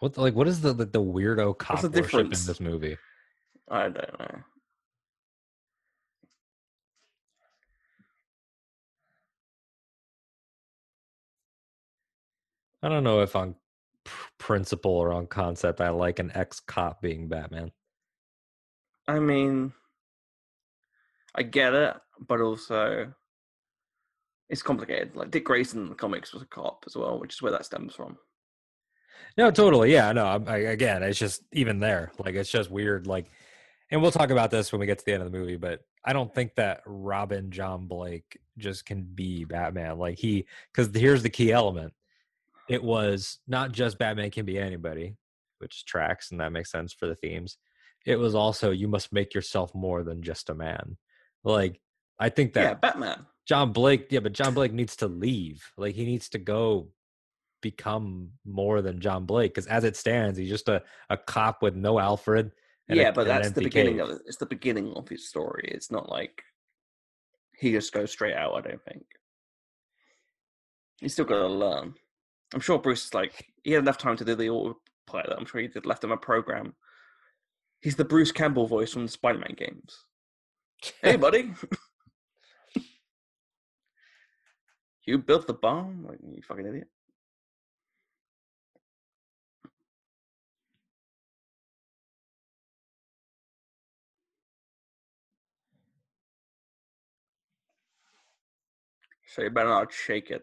What 0.00 0.16
like 0.16 0.34
what 0.34 0.46
is 0.46 0.60
the 0.60 0.72
the, 0.72 0.84
the 0.84 1.02
weirdo 1.02 1.58
cop 1.58 1.80
the 1.80 1.90
worship 1.90 2.20
in 2.20 2.30
this 2.30 2.60
movie? 2.60 2.96
I 3.68 3.88
don't 3.88 4.20
know. 4.20 4.57
I 12.82 12.88
don't 12.88 13.04
know 13.04 13.20
if 13.20 13.34
on 13.36 13.54
pr- 14.04 14.28
principle 14.38 14.92
or 14.92 15.12
on 15.12 15.26
concept 15.26 15.80
I 15.80 15.90
like 15.90 16.18
an 16.18 16.32
ex 16.34 16.60
cop 16.60 17.02
being 17.02 17.28
Batman. 17.28 17.72
I 19.06 19.18
mean, 19.18 19.72
I 21.34 21.42
get 21.42 21.74
it, 21.74 21.94
but 22.26 22.40
also 22.40 23.12
it's 24.48 24.62
complicated. 24.62 25.14
Like 25.14 25.30
Dick 25.30 25.44
Grayson 25.44 25.82
in 25.82 25.88
the 25.88 25.94
comics 25.94 26.32
was 26.32 26.42
a 26.42 26.46
cop 26.46 26.84
as 26.86 26.96
well, 26.96 27.18
which 27.18 27.34
is 27.34 27.42
where 27.42 27.52
that 27.52 27.64
stems 27.64 27.94
from. 27.94 28.16
No, 29.36 29.50
totally. 29.50 29.92
Yeah, 29.92 30.12
no. 30.12 30.42
I, 30.46 30.58
again, 30.58 31.02
it's 31.02 31.18
just 31.18 31.42
even 31.52 31.80
there. 31.80 32.12
Like 32.18 32.34
it's 32.34 32.50
just 32.50 32.70
weird. 32.70 33.06
Like, 33.06 33.30
and 33.90 34.02
we'll 34.02 34.10
talk 34.10 34.30
about 34.30 34.50
this 34.50 34.72
when 34.72 34.80
we 34.80 34.86
get 34.86 34.98
to 34.98 35.04
the 35.04 35.12
end 35.12 35.22
of 35.22 35.30
the 35.30 35.38
movie. 35.38 35.56
But 35.56 35.80
I 36.04 36.12
don't 36.12 36.34
think 36.34 36.54
that 36.56 36.80
Robin 36.86 37.50
John 37.50 37.86
Blake 37.86 38.38
just 38.56 38.84
can 38.84 39.02
be 39.02 39.44
Batman. 39.44 39.98
Like 39.98 40.18
he, 40.18 40.46
because 40.72 40.94
here's 40.94 41.22
the 41.22 41.30
key 41.30 41.52
element. 41.52 41.92
It 42.68 42.82
was 42.82 43.38
not 43.46 43.72
just 43.72 43.98
Batman 43.98 44.30
can 44.30 44.44
be 44.44 44.58
anybody, 44.58 45.16
which 45.58 45.84
tracks 45.86 46.30
and 46.30 46.40
that 46.40 46.52
makes 46.52 46.70
sense 46.70 46.92
for 46.92 47.06
the 47.06 47.14
themes. 47.14 47.56
It 48.06 48.16
was 48.16 48.34
also 48.34 48.70
you 48.70 48.88
must 48.88 49.12
make 49.12 49.34
yourself 49.34 49.74
more 49.74 50.02
than 50.02 50.22
just 50.22 50.50
a 50.50 50.54
man. 50.54 50.96
Like 51.44 51.80
I 52.18 52.28
think 52.28 52.52
that 52.54 52.62
yeah, 52.62 52.74
Batman. 52.74 53.26
John 53.46 53.72
Blake, 53.72 54.08
yeah, 54.10 54.20
but 54.20 54.32
John 54.32 54.52
Blake 54.54 54.72
needs 54.72 54.96
to 54.96 55.08
leave. 55.08 55.64
Like 55.76 55.94
he 55.94 56.04
needs 56.04 56.28
to 56.30 56.38
go 56.38 56.88
become 57.62 58.30
more 58.44 58.82
than 58.82 59.00
John 59.00 59.24
Blake 59.24 59.54
because 59.54 59.66
as 59.66 59.84
it 59.84 59.96
stands, 59.96 60.38
he's 60.38 60.50
just 60.50 60.68
a, 60.68 60.82
a 61.10 61.16
cop 61.16 61.62
with 61.62 61.74
no 61.74 61.98
Alfred. 61.98 62.52
and 62.88 62.98
a- 62.98 63.02
Yeah, 63.02 63.10
but 63.10 63.26
that's 63.26 63.50
the 63.52 63.62
beginning 63.62 64.00
of 64.00 64.10
it. 64.10 64.18
It's 64.26 64.36
the 64.36 64.46
beginning 64.46 64.92
of 64.94 65.08
his 65.08 65.28
story. 65.28 65.68
It's 65.72 65.90
not 65.90 66.08
like 66.08 66.42
he 67.56 67.72
just 67.72 67.92
goes 67.92 68.10
straight 68.12 68.34
out. 68.36 68.54
I 68.54 68.60
don't 68.60 68.84
think 68.84 69.04
he's 71.00 71.12
still 71.14 71.24
got 71.24 71.38
to 71.40 71.48
learn. 71.48 71.94
I'm 72.54 72.60
sure 72.60 72.78
Bruce 72.78 73.06
is 73.06 73.14
like 73.14 73.46
he 73.62 73.72
had 73.72 73.82
enough 73.82 73.98
time 73.98 74.16
to 74.16 74.24
do 74.24 74.34
the 74.34 74.48
autopilot. 74.48 75.36
I'm 75.36 75.44
sure 75.44 75.60
he 75.60 75.68
did 75.68 75.86
left 75.86 76.04
him 76.04 76.12
a 76.12 76.16
program. 76.16 76.74
He's 77.80 77.96
the 77.96 78.04
Bruce 78.04 78.32
Campbell 78.32 78.66
voice 78.66 78.92
from 78.92 79.06
the 79.06 79.12
Spider-Man 79.12 79.54
games. 79.56 80.04
Hey, 81.02 81.16
buddy. 81.24 81.52
you 85.04 85.18
built 85.18 85.46
the 85.46 85.54
bomb? 85.54 86.06
Like 86.08 86.18
you 86.22 86.42
fucking 86.42 86.66
idiot. 86.66 86.88
So 99.28 99.42
you 99.42 99.50
better 99.50 99.68
not 99.68 99.92
shake 99.92 100.30
it. 100.30 100.42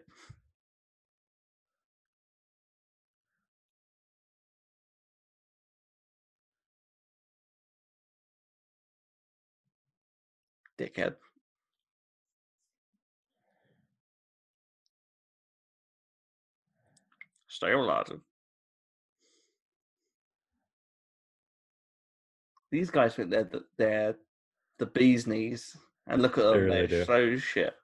Dickhead. 10.78 11.14
Stay 17.48 17.72
alive. 17.72 18.12
These 22.70 22.90
guys 22.90 23.14
think 23.14 23.30
they're 23.30 23.44
the, 23.44 23.64
they're 23.78 24.16
the 24.78 24.86
bee's 24.86 25.26
knees, 25.26 25.76
and 26.06 26.20
look 26.20 26.36
at 26.36 26.44
them, 26.44 26.68
they 26.68 26.80
are 26.80 26.86
do. 26.86 27.04
so 27.04 27.36
shit. 27.38 27.74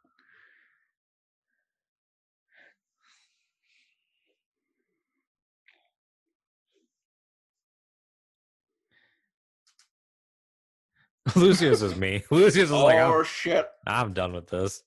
Lucius 11.37 11.83
is 11.83 11.95
me. 11.97 12.25
Lucius 12.31 12.65
is 12.65 12.71
like, 12.71 12.99
oh 12.99 13.23
shit! 13.23 13.67
I'm 13.87 14.13
done 14.13 14.33
with 14.33 14.49
this. 14.49 14.83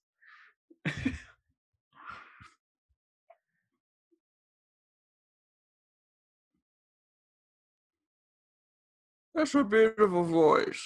That's 9.33 9.53
a 9.55 9.63
beautiful 9.63 10.23
voice. 10.23 10.81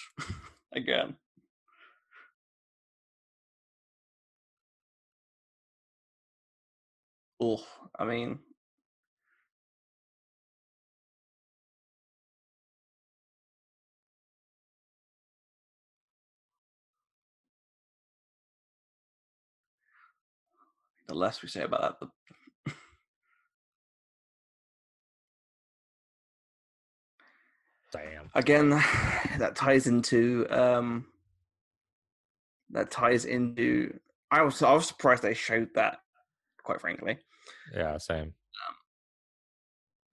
Again. 0.74 1.16
Oh, 7.42 7.64
I 7.98 8.06
mean, 8.06 8.40
the 21.10 21.16
less 21.16 21.42
we 21.42 21.50
say 21.50 21.64
about 21.64 22.00
that, 22.00 22.00
the 22.00 22.72
Damn. 27.92 28.30
again 28.36 28.70
that 29.40 29.56
ties 29.56 29.88
into 29.88 30.46
um 30.50 31.08
that 32.70 32.92
ties 32.92 33.26
into. 33.26 33.98
I 34.30 34.44
was 34.44 34.62
I 34.62 34.74
was 34.74 34.88
surprised 34.88 35.24
they 35.24 35.34
showed 35.34 35.70
that. 35.76 35.98
Quite 36.64 36.82
frankly, 36.82 37.18
Yeah, 37.74 37.98
same. 37.98 38.34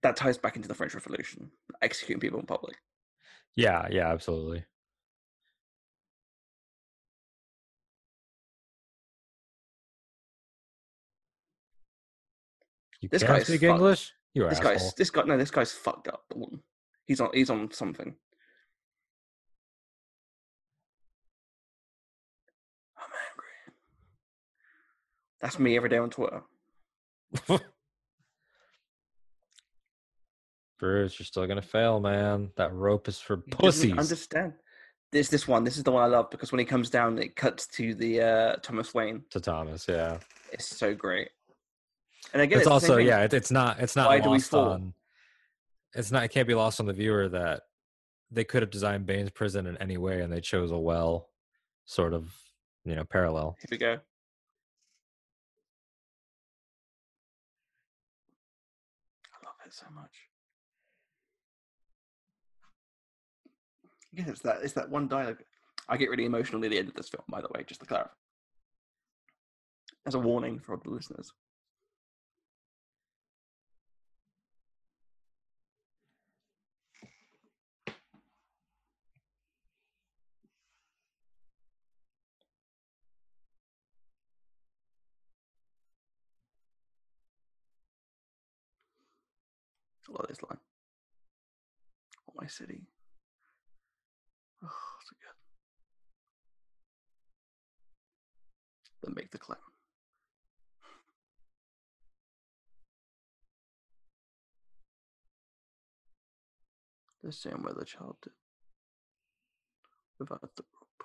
that 0.01 0.15
ties 0.15 0.39
back 0.39 0.55
into 0.55 0.67
the 0.67 0.73
French 0.73 0.95
Revolution, 0.95 1.51
executing 1.83 2.19
people 2.19 2.39
in 2.39 2.47
public. 2.47 2.77
Yeah, 3.55 3.87
yeah, 3.91 4.11
absolutely. 4.11 4.65
You 13.11 13.19
This 13.19 13.23
guy's 13.23 13.47
speak. 13.47 13.63
English? 13.63 14.13
You 14.33 14.49
This 14.49 14.59
asshole. 14.59 14.71
guy's 14.73 14.93
this 14.95 15.09
guy 15.09 15.23
no, 15.23 15.37
this 15.37 15.51
guy's 15.51 15.71
fucked 15.71 16.07
up. 16.09 16.23
He's 17.05 17.21
on 17.21 17.29
he's 17.33 17.49
on 17.49 17.71
something. 17.71 18.15
I'm 22.97 23.03
angry. 23.31 23.73
That's 25.41 25.57
me 25.59 25.77
every 25.77 25.89
day 25.89 25.97
on 25.97 26.09
Twitter. 26.09 26.41
Bruce, 30.79 31.17
you're 31.17 31.25
still 31.25 31.47
gonna 31.47 31.61
fail, 31.61 31.99
man. 31.99 32.51
That 32.57 32.73
rope 32.73 33.07
is 33.07 33.19
for 33.19 33.37
pussies. 33.37 33.91
understand. 33.93 34.53
This 35.11 35.29
this 35.29 35.47
one, 35.47 35.63
this 35.63 35.77
is 35.77 35.83
the 35.83 35.91
one 35.91 36.03
I 36.03 36.07
love 36.07 36.29
because 36.29 36.51
when 36.51 36.59
he 36.59 36.65
comes 36.65 36.89
down, 36.89 37.17
it 37.17 37.35
cuts 37.35 37.65
to 37.67 37.95
the 37.95 38.21
uh, 38.21 38.55
Thomas 38.57 38.93
Wayne. 38.93 39.23
to 39.31 39.39
Thomas, 39.39 39.87
yeah. 39.87 40.17
It's 40.51 40.65
so 40.77 40.93
great. 40.93 41.29
And 42.33 42.41
again, 42.41 42.59
it's 42.59 42.67
it's, 42.67 42.71
also 42.71 42.97
yeah, 42.97 43.23
it, 43.23 43.33
it's 43.33 43.51
not 43.51 43.79
it's 43.79 43.95
not 43.95 44.07
Why 44.07 44.19
do 44.19 44.29
we 44.29 44.37
lost 44.37 44.49
fall? 44.49 44.69
on 44.69 44.93
it's 45.93 46.11
not 46.11 46.23
it 46.23 46.29
can't 46.29 46.47
be 46.47 46.53
lost 46.53 46.79
on 46.79 46.85
the 46.85 46.93
viewer 46.93 47.29
that 47.29 47.63
they 48.31 48.43
could 48.43 48.61
have 48.61 48.71
designed 48.71 49.05
Bane's 49.05 49.29
prison 49.29 49.65
in 49.67 49.77
any 49.77 49.97
way 49.97 50.21
and 50.21 50.31
they 50.31 50.41
chose 50.41 50.71
a 50.71 50.77
well 50.77 51.29
sort 51.85 52.13
of, 52.13 52.33
you 52.83 52.93
know, 52.95 53.05
parallel. 53.05 53.55
Here 53.59 53.67
we 53.71 53.77
go. 53.77 53.93
I 59.33 59.45
love 59.45 59.55
it 59.65 59.73
so 59.73 59.85
much. 59.95 60.11
Yeah, 64.13 64.25
it's 64.27 64.41
that 64.41 64.57
it's 64.63 64.73
that 64.73 64.89
one 64.89 65.07
dialogue. 65.07 65.41
I 65.89 65.95
get 65.95 66.09
really 66.09 66.25
emotional 66.25 66.59
near 66.59 66.69
the 66.69 66.79
end 66.79 66.89
of 66.89 66.95
this 66.95 67.07
film, 67.07 67.23
by 67.29 67.39
the 67.39 67.47
way, 67.55 67.63
just 67.65 67.79
to 67.79 67.85
clarify. 67.85 68.11
As 70.05 70.15
a 70.15 70.19
warning 70.19 70.59
for 70.59 70.73
all 70.73 70.81
the 70.83 70.89
listeners. 70.89 71.31
I 90.07 90.13
love 90.13 90.27
this 90.27 90.41
line. 90.43 90.59
Oh, 92.29 92.33
my 92.39 92.47
city. 92.47 92.81
Oh, 94.63 94.67
so 95.05 95.15
good. 95.21 95.35
Then 99.03 99.13
make 99.15 99.31
the 99.31 99.37
claim. 99.37 99.59
The 107.23 107.31
same 107.33 107.63
way 107.63 107.73
the 107.77 107.83
child 107.83 108.15
did. 108.21 108.31
Without 110.19 110.41
the 110.41 110.63
rope. 110.63 111.03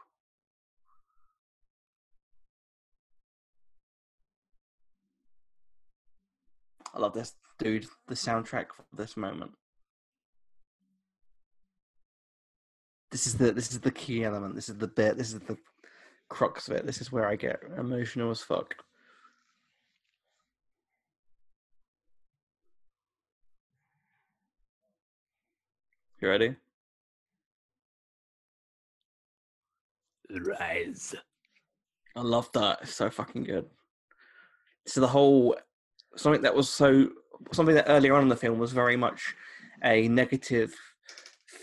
I 6.95 6.99
love 7.01 7.15
this, 7.15 7.35
dude. 7.63 7.87
The 8.09 8.15
soundtrack 8.15 8.67
for 8.75 8.85
this 8.93 9.17
moment. 9.17 9.53
This 13.11 13.27
is 13.27 13.37
the 13.37 13.53
this 13.53 13.71
is 13.71 13.81
the 13.81 13.91
key 13.91 14.25
element. 14.25 14.55
This 14.55 14.69
is 14.69 14.79
the 14.79 14.89
bit. 14.89 15.17
This 15.17 15.33
is 15.33 15.41
the 15.41 15.57
crux 16.29 16.69
of 16.69 16.77
it. 16.77 16.87
This 16.87 17.01
is 17.01 17.13
where 17.13 17.27
I 17.27 17.37
get 17.37 17.61
emotional 17.79 18.31
as 18.31 18.41
fuck. 18.41 18.75
You 26.21 26.29
ready? 26.29 26.57
Rise. 30.31 31.15
I 32.17 32.21
love 32.21 32.49
that. 32.55 32.79
It's 32.83 32.95
so 32.95 33.11
fucking 33.11 33.45
good. 33.45 33.67
So 34.87 35.01
the 35.01 35.09
whole 35.09 35.57
something 36.17 36.43
that 36.43 36.55
was 36.55 36.69
so 36.69 37.09
something 37.53 37.75
that 37.75 37.87
earlier 37.89 38.15
on 38.15 38.23
in 38.23 38.29
the 38.29 38.37
film 38.37 38.59
was 38.59 38.73
very 38.73 38.97
much 38.97 39.35
a 39.85 40.09
negative, 40.09 40.75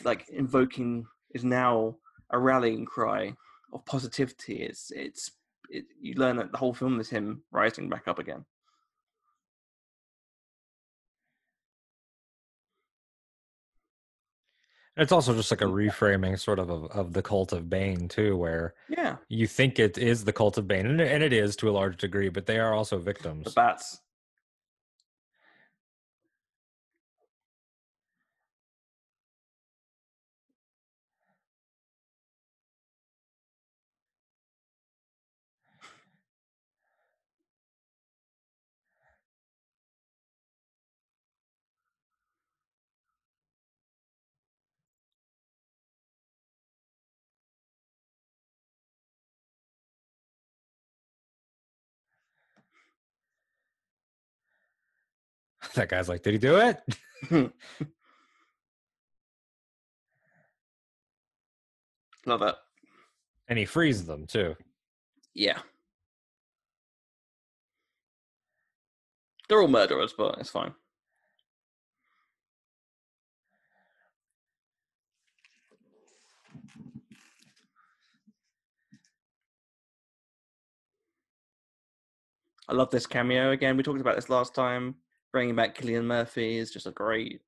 like 0.03 0.27
invoking 0.30 1.06
is 1.33 1.43
now 1.43 1.95
a 2.31 2.39
rallying 2.39 2.85
cry 2.85 3.33
of 3.73 3.85
positivity. 3.85 4.61
It's 4.64 4.91
it's 4.91 5.31
it, 5.69 5.85
you 6.01 6.15
learn 6.15 6.38
that 6.38 6.51
the 6.51 6.57
whole 6.57 6.73
film 6.73 6.99
is 6.99 7.09
him 7.09 7.43
rising 7.51 7.89
back 7.89 8.07
up 8.07 8.19
again. 8.19 8.45
It's 14.98 15.14
also 15.14 15.33
just 15.33 15.49
like 15.49 15.61
a 15.61 15.65
reframing 15.65 16.38
sort 16.38 16.59
of, 16.59 16.69
of 16.69 16.85
of 16.91 17.14
the 17.14 17.22
cult 17.22 17.53
of 17.53 17.69
Bane 17.69 18.09
too, 18.09 18.35
where 18.35 18.73
Yeah, 18.89 19.15
you 19.30 19.48
think 19.48 19.80
it 19.80 19.98
is 19.98 20.25
the 20.25 20.33
cult 20.33 20.57
of 20.57 20.67
Bane, 20.67 20.88
and, 20.88 20.99
and 20.99 21.23
it 21.23 21.31
is 21.31 21.56
to 21.57 21.69
a 21.69 21.72
large 21.72 21.98
degree, 21.98 22.27
but 22.27 22.45
they 22.45 22.59
are 22.59 22.73
also 22.73 22.98
victims. 22.98 23.45
the 23.45 23.51
bats. 23.51 24.01
that 55.75 55.89
guy's 55.89 56.09
like, 56.09 56.23
did 56.23 56.33
he 56.33 56.39
do 56.39 56.57
it? 56.57 56.81
Love 62.25 62.41
it. 62.41 62.56
And 63.48 63.57
he 63.59 63.65
frees 63.65 64.06
them 64.06 64.27
too. 64.27 64.56
Yeah. 65.33 65.59
They're 69.48 69.61
all 69.61 69.67
murderers, 69.67 70.14
but 70.15 70.38
it's 70.39 70.49
fine. 70.51 70.73
I 82.67 82.73
love 82.73 82.91
this 82.91 83.07
cameo 83.07 83.49
again. 83.49 83.77
We 83.77 83.83
talked 83.83 83.99
about 83.99 84.15
this 84.15 84.30
last 84.30 84.53
time. 84.53 84.93
Bringing 85.32 85.56
back 85.56 85.77
Cillian 85.77 86.06
Murphy 86.06 86.58
is 86.58 86.72
just 86.72 86.88
a 86.88 86.91
great 86.91 87.41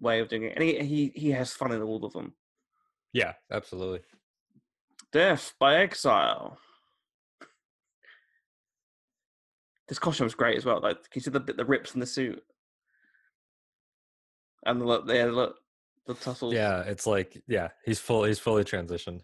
way 0.00 0.20
of 0.20 0.28
doing 0.28 0.44
it, 0.44 0.54
and 0.54 0.64
he 0.64 0.78
he, 0.80 1.12
he 1.14 1.30
has 1.30 1.52
fun 1.52 1.72
in 1.72 1.82
all 1.82 2.04
of 2.04 2.12
them. 2.12 2.32
Yeah, 3.12 3.34
absolutely. 3.50 4.00
Death 5.12 5.54
by 5.58 5.76
exile. 5.76 6.58
This 9.88 9.98
costume's 9.98 10.34
great 10.34 10.56
as 10.56 10.66
well. 10.66 10.80
Like, 10.80 10.96
can 10.96 11.10
you 11.14 11.20
see 11.22 11.30
the 11.30 11.40
bit 11.40 11.56
the 11.56 11.64
rips 11.64 11.94
in 11.94 12.00
the 12.00 12.06
suit? 12.06 12.42
And 14.66 14.80
the 14.80 14.84
look, 14.84 15.04
yeah, 15.08 15.24
look, 15.26 15.56
the 16.06 16.14
tussles. 16.14 16.54
Yeah, 16.54 16.82
it's 16.82 17.06
like 17.06 17.42
yeah, 17.46 17.68
he's 17.84 18.00
full. 18.00 18.24
He's 18.24 18.38
fully 18.38 18.64
transitioned. 18.64 19.22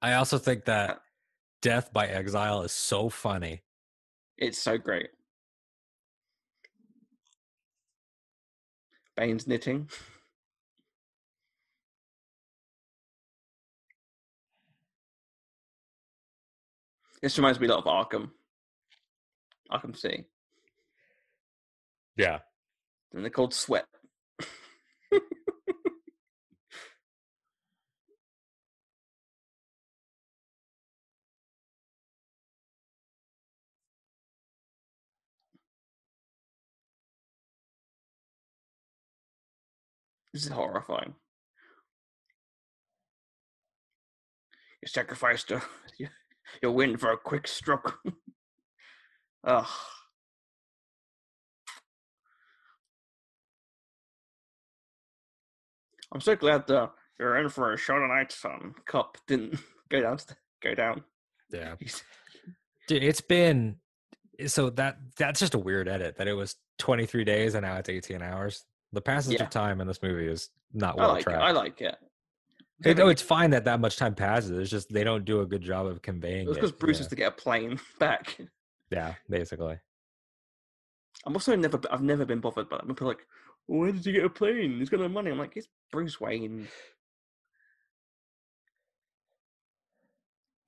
I 0.00 0.14
also 0.14 0.38
think 0.38 0.64
that 0.64 0.90
uh 0.90 0.94
death 1.62 1.92
by 1.92 2.08
exile 2.08 2.62
is 2.62 2.72
so 2.72 3.08
funny. 3.08 3.62
It's 4.38 4.58
so 4.58 4.78
great. 4.78 5.08
Bane's 9.16 9.46
knitting. 9.46 9.88
This 17.20 17.38
reminds 17.38 17.60
me 17.60 17.68
a 17.68 17.70
lot 17.70 17.86
of 17.86 18.10
Arkham. 18.10 18.30
Arkham 19.70 19.96
City. 19.96 20.24
Yeah, 22.16 22.40
And 23.14 23.24
they're 23.24 23.30
called 23.30 23.54
Sweat. 23.54 23.86
This 40.32 40.44
is 40.46 40.50
horrifying. 40.50 41.14
You 44.82 44.88
sacrificed 44.88 45.50
a, 45.50 45.62
your 46.62 46.72
win 46.72 46.96
for 46.96 47.12
a 47.12 47.18
quick 47.18 47.46
stroke. 47.46 47.98
Ugh. 49.44 49.66
I'm 56.12 56.20
so 56.20 56.36
glad 56.36 56.66
the 56.66 56.90
you're 57.18 57.36
in 57.38 57.48
for 57.48 57.72
a 57.72 57.76
Shonen 57.76 58.08
Night 58.08 58.32
Sun 58.32 58.74
Cup 58.86 59.16
didn't 59.26 59.58
go 59.90 60.00
down. 60.00 60.18
Go 60.62 60.74
down. 60.74 61.04
Yeah, 61.50 61.74
dude, 62.88 63.02
it's 63.02 63.20
been 63.20 63.76
so 64.46 64.70
that 64.70 64.96
that's 65.18 65.40
just 65.40 65.54
a 65.54 65.58
weird 65.58 65.88
edit 65.88 66.16
that 66.16 66.28
it 66.28 66.32
was 66.32 66.56
23 66.78 67.24
days 67.24 67.54
and 67.54 67.64
now 67.64 67.76
it's 67.76 67.88
18 67.88 68.22
hours. 68.22 68.64
The 68.92 69.00
passage 69.00 69.34
Yeah. 69.38 69.44
of 69.44 69.50
time 69.50 69.80
in 69.80 69.86
this 69.86 70.02
movie 70.02 70.26
is 70.28 70.50
not 70.72 70.94
I 70.98 71.02
well 71.02 71.08
like 71.10 71.20
it. 71.20 71.24
tracked. 71.24 71.42
I 71.42 71.50
like 71.52 71.80
it. 71.80 71.96
It- 72.84 72.98
oh, 73.00 73.08
it's 73.08 73.22
fine 73.22 73.50
that 73.50 73.64
that 73.64 73.80
much 73.80 73.96
time 73.96 74.14
passes. 74.14 74.50
It's 74.50 74.70
just 74.70 74.92
they 74.92 75.04
don't 75.04 75.24
do 75.24 75.40
a 75.40 75.46
good 75.46 75.62
job 75.62 75.86
of 75.86 76.02
conveying 76.02 76.46
It 76.46 76.48
was 76.48 76.56
it. 76.56 76.60
because 76.60 76.72
Bruce 76.72 76.96
yeah. 76.98 77.02
has 77.02 77.08
to 77.08 77.16
get 77.16 77.28
a 77.28 77.36
plane 77.36 77.78
back. 77.98 78.38
yeah, 78.90 79.14
basically. 79.30 79.78
I'm 81.24 81.34
also 81.34 81.54
never. 81.54 81.80
I've 81.90 82.02
never 82.02 82.24
been 82.24 82.40
bothered 82.40 82.68
by 82.68 82.78
that. 82.78 82.88
People 82.88 83.06
like, 83.06 83.24
"Where 83.66 83.92
did 83.92 84.04
you 84.04 84.12
get 84.12 84.24
a 84.24 84.28
plane? 84.30 84.78
He's 84.80 84.88
got 84.90 84.98
no 85.00 85.08
money." 85.08 85.30
I'm 85.30 85.38
like, 85.38 85.56
"It's 85.56 85.68
Bruce 85.92 86.20
Wayne." 86.20 86.66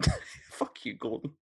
Fuck 0.52 0.84
you, 0.84 0.94
Gordon. 0.94 1.32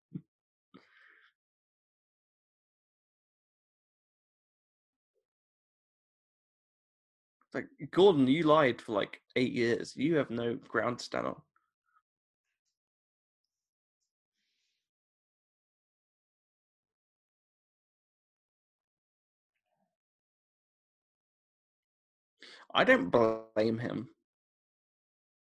Like 7.55 7.68
Gordon, 7.90 8.26
you 8.28 8.44
lied 8.44 8.81
for 8.81 8.92
like 8.92 9.20
eight 9.36 9.52
years. 9.52 9.94
You 9.94 10.16
have 10.16 10.31
no 10.31 10.55
ground 10.55 10.98
to 10.98 11.05
stand 11.05 11.26
on. 11.26 11.36
I 22.74 22.84
don't 22.84 23.10
blame 23.10 23.78
him 23.78 24.08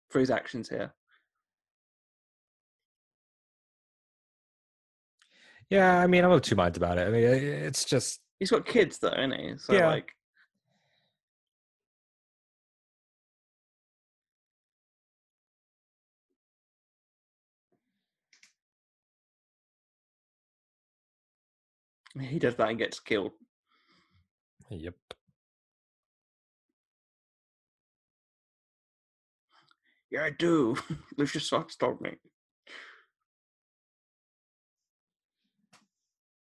for 0.10 0.20
his 0.20 0.32
actions 0.32 0.70
here. 0.70 0.92
Yeah, 5.70 6.00
I 6.00 6.08
mean, 6.08 6.26
I'm 6.26 6.32
of 6.32 6.42
two 6.42 6.56
minds 6.56 6.78
about 6.78 6.98
it. 6.98 7.08
I 7.08 7.12
mean, 7.12 7.24
it's 7.24 7.86
just 7.86 8.20
He's 8.40 8.50
got 8.50 8.66
kids 8.66 8.98
though, 8.98 9.10
isn't 9.10 9.34
he? 9.40 9.58
So 9.58 9.74
Yeah. 9.74 9.88
like, 9.88 10.12
he 22.20 22.40
does 22.40 22.56
that 22.56 22.70
and 22.70 22.78
gets 22.78 23.00
killed. 23.00 23.32
yep. 24.70 24.96
Yeah, 30.12 30.24
I 30.26 30.30
do. 30.32 30.76
Lucius 31.18 31.48
Fox 31.48 31.76
told 31.78 32.02
me. 32.02 32.18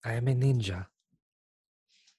I 0.02 0.14
am 0.14 0.28
a 0.28 0.34
ninja, 0.34 0.86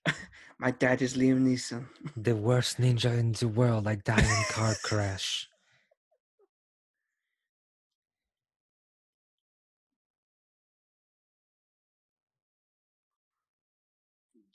My 0.60 0.70
dad 0.72 1.02
is 1.02 1.16
Liam 1.18 1.42
Neeson. 1.42 1.88
the 2.16 2.36
worst 2.36 2.80
ninja 2.80 3.18
in 3.18 3.32
the 3.32 3.48
world. 3.48 3.88
I 3.88 3.96
died 3.96 4.24
in 4.24 4.44
car 4.50 4.76
crash. 4.84 5.48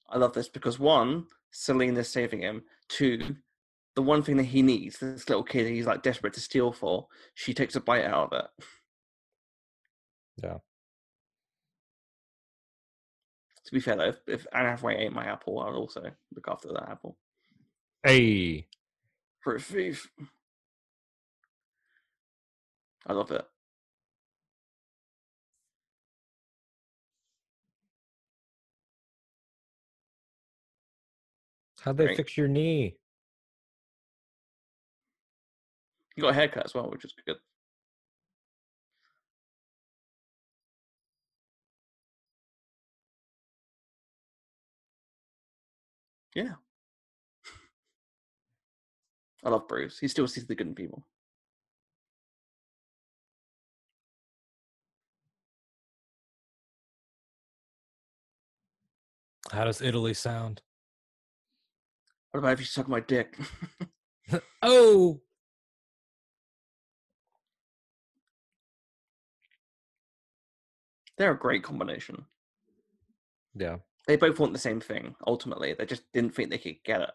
I 0.08 0.18
love 0.18 0.32
this 0.32 0.48
because 0.48 0.78
one, 0.78 1.26
Selina's 1.50 2.08
saving 2.08 2.40
him. 2.40 2.62
Two, 2.88 3.36
the 3.94 4.02
one 4.02 4.22
thing 4.22 4.36
that 4.36 4.44
he 4.44 4.62
needs, 4.62 4.98
this 4.98 5.28
little 5.28 5.42
kid 5.42 5.66
he's 5.66 5.86
like 5.86 6.02
desperate 6.02 6.34
to 6.34 6.40
steal 6.40 6.72
for, 6.72 7.08
she 7.34 7.54
takes 7.54 7.76
a 7.76 7.80
bite 7.80 8.04
out 8.04 8.32
of 8.32 8.40
it. 8.40 8.64
Yeah. 10.42 10.58
To 13.64 13.72
be 13.72 13.80
fair 13.80 13.96
though, 13.96 14.08
if, 14.08 14.20
if 14.28 14.46
Anne 14.52 14.66
Hathaway 14.66 14.96
ate 14.98 15.12
my 15.12 15.24
apple, 15.24 15.58
I 15.60 15.66
would 15.66 15.76
also 15.76 16.02
look 16.34 16.46
after 16.48 16.68
that 16.68 16.88
apple. 16.88 17.16
Hey, 18.04 18.68
For 19.40 19.56
a 19.56 19.60
thief. 19.60 20.08
I 23.06 23.12
love 23.12 23.30
it. 23.32 23.44
How'd 31.86 31.96
they 31.96 32.06
Great. 32.06 32.16
fix 32.16 32.36
your 32.36 32.48
knee? 32.48 32.96
You 36.16 36.22
got 36.22 36.30
a 36.30 36.34
haircut 36.34 36.64
as 36.64 36.74
well, 36.74 36.90
which 36.90 37.04
is 37.04 37.14
good. 37.24 37.36
Yeah. 46.34 46.54
I 49.44 49.48
love 49.48 49.68
Bruce. 49.68 49.98
He 50.00 50.08
still 50.08 50.26
sees 50.26 50.46
the 50.46 50.54
good 50.54 50.66
in 50.66 50.74
people. 50.74 51.06
How 59.52 59.64
does 59.64 59.80
Italy 59.80 60.12
sound? 60.12 60.62
What 62.36 62.40
about 62.40 62.52
if 62.52 62.60
you 62.60 62.66
suck 62.66 62.86
my 62.86 63.00
dick? 63.00 63.38
Oh, 64.60 65.22
They're 71.16 71.30
a 71.30 71.38
great 71.38 71.62
combination. 71.62 72.26
yeah. 73.54 73.76
They 74.06 74.16
both 74.16 74.38
want 74.38 74.52
the 74.52 74.58
same 74.58 74.80
thing, 74.80 75.14
ultimately. 75.26 75.72
They 75.72 75.86
just 75.86 76.02
didn't 76.12 76.34
think 76.34 76.50
they 76.50 76.58
could 76.58 76.76
get 76.84 77.00
it. 77.00 77.10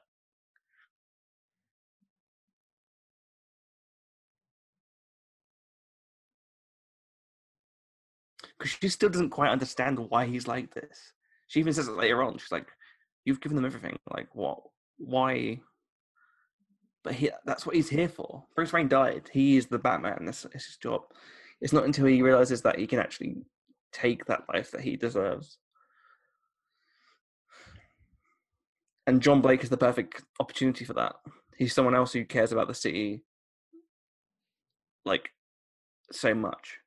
Because 8.58 8.72
she 8.72 8.90
still 8.90 9.10
doesn't 9.10 9.30
quite 9.30 9.52
understand 9.52 10.00
why 10.00 10.26
he's 10.26 10.48
like 10.48 10.74
this. 10.74 11.14
She 11.46 11.60
even 11.60 11.74
says 11.74 11.88
it 11.88 11.92
later 11.92 12.24
on. 12.24 12.40
She's 12.40 12.52
like, 12.52 12.70
You've 13.24 13.42
given 13.42 13.56
them 13.56 13.66
everything. 13.66 14.00
Like, 14.12 14.34
what? 14.34 14.71
Why? 15.06 15.60
But 17.04 17.14
he, 17.14 17.32
that's 17.46 17.66
what 17.66 17.76
he's 17.76 17.90
here 17.90 18.10
for. 18.10 18.46
Bruce 18.56 18.72
Wayne 18.74 18.88
died. 18.88 19.30
He 19.32 19.58
is 19.58 19.68
the 19.68 19.80
Batman. 19.80 20.26
That's, 20.26 20.44
that's 20.44 20.66
his 20.66 20.78
job. 20.78 21.02
It's 21.60 21.74
not 21.74 21.86
until 21.86 22.06
he 22.06 22.22
realizes 22.22 22.62
that 22.62 22.78
he 22.78 22.88
can 22.88 23.00
actually 23.00 23.38
take 23.92 24.26
that 24.26 24.44
life 24.54 24.72
that 24.72 24.82
he 24.82 24.96
deserves. 24.96 25.58
And 29.08 29.22
John 29.22 29.42
Blake 29.42 29.64
is 29.64 29.70
the 29.70 29.78
perfect 29.78 30.24
opportunity 30.40 30.86
for 30.86 30.94
that. 30.94 31.14
He's 31.58 31.74
someone 31.74 31.96
else 31.96 32.14
who 32.14 32.24
cares 32.24 32.52
about 32.52 32.68
the 32.68 32.74
city 32.74 33.24
like 35.06 35.30
so 36.12 36.34
much. 36.34 36.78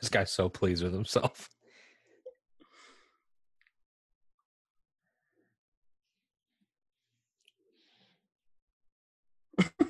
This 0.00 0.08
guy's 0.10 0.30
so 0.32 0.48
pleased 0.48 0.82
with 0.82 0.92
himself. 0.92 1.48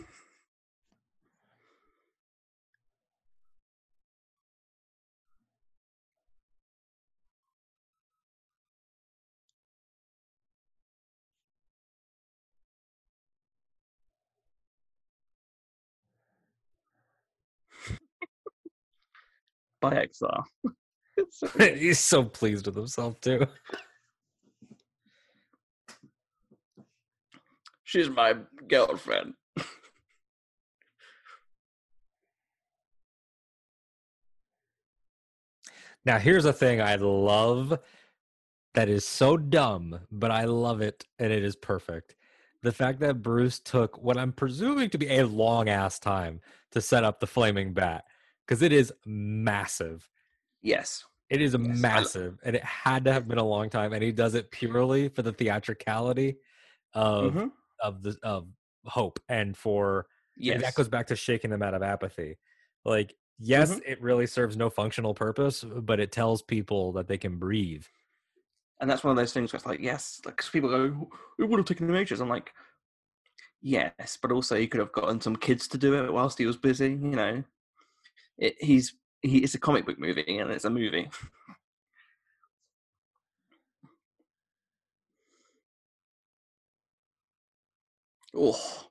by 19.90 19.96
Exile. 19.96 20.44
He's 21.58 21.98
so 21.98 22.24
pleased 22.24 22.66
with 22.66 22.76
himself 22.76 23.20
too. 23.20 23.46
She's 27.84 28.10
my 28.10 28.34
girlfriend. 28.68 29.34
now 36.04 36.18
here's 36.18 36.44
a 36.44 36.52
thing 36.52 36.80
I 36.80 36.96
love 36.96 37.78
that 38.74 38.88
is 38.88 39.06
so 39.06 39.36
dumb, 39.36 40.00
but 40.12 40.30
I 40.30 40.44
love 40.44 40.82
it 40.82 41.06
and 41.18 41.32
it 41.32 41.42
is 41.42 41.56
perfect. 41.56 42.14
The 42.62 42.72
fact 42.72 43.00
that 43.00 43.22
Bruce 43.22 43.58
took 43.58 44.02
what 44.02 44.18
I'm 44.18 44.32
presuming 44.32 44.90
to 44.90 44.98
be 44.98 45.16
a 45.16 45.26
long 45.26 45.68
ass 45.68 45.98
time 45.98 46.40
to 46.72 46.80
set 46.80 47.04
up 47.04 47.20
the 47.20 47.26
flaming 47.26 47.72
bat 47.72 48.04
because 48.46 48.62
it 48.62 48.72
is 48.72 48.92
massive. 49.06 50.08
Yes. 50.60 51.06
It 51.28 51.40
is 51.42 51.58
Yes, 51.58 51.58
massive 51.58 52.38
and 52.44 52.54
it 52.54 52.62
had 52.62 53.04
to 53.04 53.12
have 53.12 53.26
been 53.26 53.38
a 53.38 53.44
long 53.44 53.68
time 53.68 53.92
and 53.92 54.02
he 54.02 54.12
does 54.12 54.34
it 54.34 54.52
purely 54.52 55.08
for 55.08 55.22
the 55.22 55.32
theatricality 55.32 56.38
of 56.94 57.36
Mhm. 57.36 57.52
of 57.80 58.02
the 58.02 58.16
of 58.22 58.48
hope 58.86 59.18
and 59.28 59.56
for 59.56 60.06
Yes. 60.36 60.56
and 60.56 60.62
that 60.62 60.74
goes 60.76 60.88
back 60.88 61.08
to 61.08 61.16
shaking 61.16 61.50
them 61.50 61.62
out 61.62 61.74
of 61.74 61.82
apathy. 61.82 62.38
Like, 62.84 63.16
yes, 63.38 63.78
Mm-hmm. 63.78 63.80
it 63.84 64.00
really 64.00 64.26
serves 64.28 64.56
no 64.56 64.70
functional 64.70 65.14
purpose, 65.14 65.64
but 65.64 65.98
it 66.00 66.12
tells 66.12 66.42
people 66.42 66.92
that 66.92 67.08
they 67.08 67.18
can 67.18 67.38
breathe. 67.38 67.86
and 68.80 68.90
that's 68.90 69.02
one 69.04 69.10
of 69.10 69.16
those 69.16 69.32
things 69.32 69.52
where 69.52 69.56
it's 69.58 69.66
like, 69.66 69.80
yes, 69.80 70.20
like 70.24 70.36
'cause 70.36 70.50
people 70.50 70.68
go, 70.68 71.10
it 71.38 71.44
would 71.44 71.58
have 71.58 71.66
taken 71.66 71.88
him 71.88 71.94
ages. 71.96 72.20
I'm 72.20 72.28
like, 72.28 72.52
yes, 73.60 74.16
but 74.20 74.32
also 74.32 74.56
he 74.56 74.68
could 74.68 74.80
have 74.80 74.92
gotten 74.92 75.20
some 75.20 75.36
kids 75.36 75.68
to 75.68 75.78
do 75.78 75.94
it 76.04 76.12
whilst 76.12 76.38
he 76.38 76.46
was 76.46 76.56
busy. 76.56 76.90
You 76.90 76.96
know, 77.16 77.44
it, 78.38 78.56
he's 78.60 78.94
he, 79.22 79.38
it's 79.38 79.54
a 79.54 79.58
comic 79.58 79.86
book 79.86 79.98
movie 79.98 80.38
and 80.38 80.50
it's 80.50 80.64
a 80.64 80.70
movie. 80.70 81.08
Oh. 88.34 88.86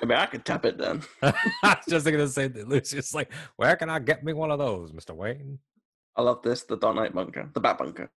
Maybe 0.00 0.14
I 0.14 0.26
could 0.26 0.44
tap 0.44 0.64
it 0.66 0.76
then. 0.78 1.02
I 1.22 1.32
was 1.62 1.86
just 1.88 2.04
thinking 2.04 2.20
the 2.20 2.28
same 2.28 2.52
thing. 2.52 2.66
Lucy's 2.66 3.14
like, 3.14 3.32
where 3.56 3.74
can 3.76 3.88
I 3.88 3.98
get 3.98 4.22
me 4.22 4.32
one 4.34 4.50
of 4.50 4.58
those, 4.58 4.92
Mr. 4.92 5.16
Wayne? 5.16 5.58
I 6.14 6.22
love 6.22 6.42
this, 6.42 6.64
the 6.64 6.76
Dark 6.76 6.96
Knight 6.96 7.14
bunker, 7.14 7.48
the 7.52 7.60
Bat 7.60 7.78
bunker. 7.78 8.10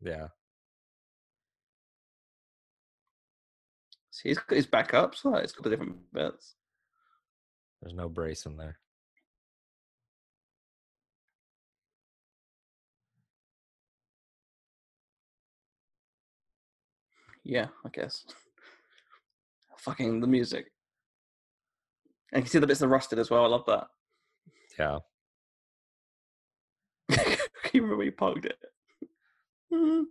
Yeah. 0.00 0.28
See, 4.16 4.30
he's 4.30 4.38
got 4.38 4.56
his 4.56 4.66
backups. 4.66 5.20
Oh, 5.26 5.34
it's 5.34 5.52
got 5.52 5.64
the 5.64 5.68
different 5.68 5.96
bits. 6.10 6.54
There's 7.82 7.92
no 7.92 8.08
brace 8.08 8.46
in 8.46 8.56
there. 8.56 8.78
Yeah, 17.44 17.66
I 17.84 17.90
guess. 17.90 18.24
Fucking 19.76 20.20
the 20.22 20.26
music. 20.26 20.72
And 22.32 22.40
you 22.40 22.42
can 22.44 22.50
see 22.50 22.58
the 22.58 22.66
bits 22.66 22.80
that 22.80 22.88
rusted 22.88 23.18
as 23.18 23.28
well. 23.28 23.44
I 23.44 23.48
love 23.48 23.66
that. 23.66 23.88
Yeah. 24.78 24.98
can 27.10 27.36
you 27.74 27.82
remember 27.82 27.96
where 27.98 28.06
you 28.06 28.12
parked 28.12 28.46
it? 28.46 28.56
Mm-hmm. 29.72 30.04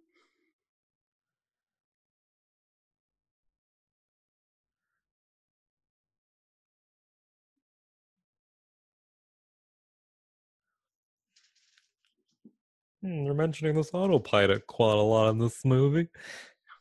Hmm, 13.06 13.24
they're 13.24 13.35
mentioning 13.35 13.75
this 13.75 13.92
autopilot 13.93 14.66
quite 14.66 14.98
a 14.98 15.01
lot 15.01 15.30
in 15.30 15.38
this 15.38 15.64
movie. 15.64 16.08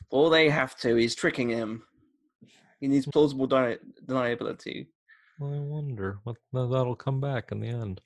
All 0.09 0.31
they 0.31 0.49
have 0.49 0.75
to, 0.79 0.95
he's 0.95 1.15
tricking 1.15 1.51
him. 1.51 1.83
He 2.81 2.89
needs 2.89 3.05
hmm. 3.05 3.11
plausible 3.11 3.47
deni- 3.47 3.79
deniability. 4.07 4.87
I 5.39 5.45
wonder 5.45 6.21
what 6.25 6.37
that'll 6.53 6.97
come 6.97 7.21
back 7.21 7.53
in 7.53 7.61
the 7.61 7.69
end. 7.69 8.01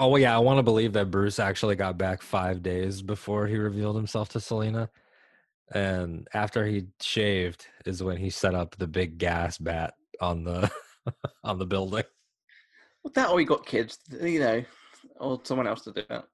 Oh 0.00 0.16
yeah, 0.16 0.34
I 0.34 0.38
want 0.38 0.58
to 0.58 0.62
believe 0.64 0.94
that 0.94 1.12
Bruce 1.12 1.38
actually 1.38 1.76
got 1.76 1.96
back 1.96 2.22
five 2.22 2.62
days 2.62 3.02
before 3.02 3.46
he 3.46 3.56
revealed 3.56 3.96
himself 3.96 4.30
to 4.30 4.40
Selina, 4.40 4.90
and 5.72 6.26
after 6.34 6.64
he 6.64 6.86
shaved 7.00 7.66
is 7.84 8.02
when 8.02 8.16
he 8.16 8.30
set 8.30 8.54
up 8.54 8.76
the 8.76 8.86
big 8.86 9.18
gas 9.18 9.58
bat 9.58 9.94
on 10.20 10.44
the 10.44 10.70
on 11.44 11.58
the 11.58 11.66
building. 11.66 12.04
Well, 13.02 13.12
that 13.14 13.30
or 13.30 13.38
he 13.38 13.44
got 13.44 13.66
kids, 13.66 13.98
you 14.20 14.40
know, 14.40 14.64
or 15.16 15.40
someone 15.44 15.66
else 15.66 15.82
to 15.82 15.92
do 15.92 16.02
that. 16.08 16.24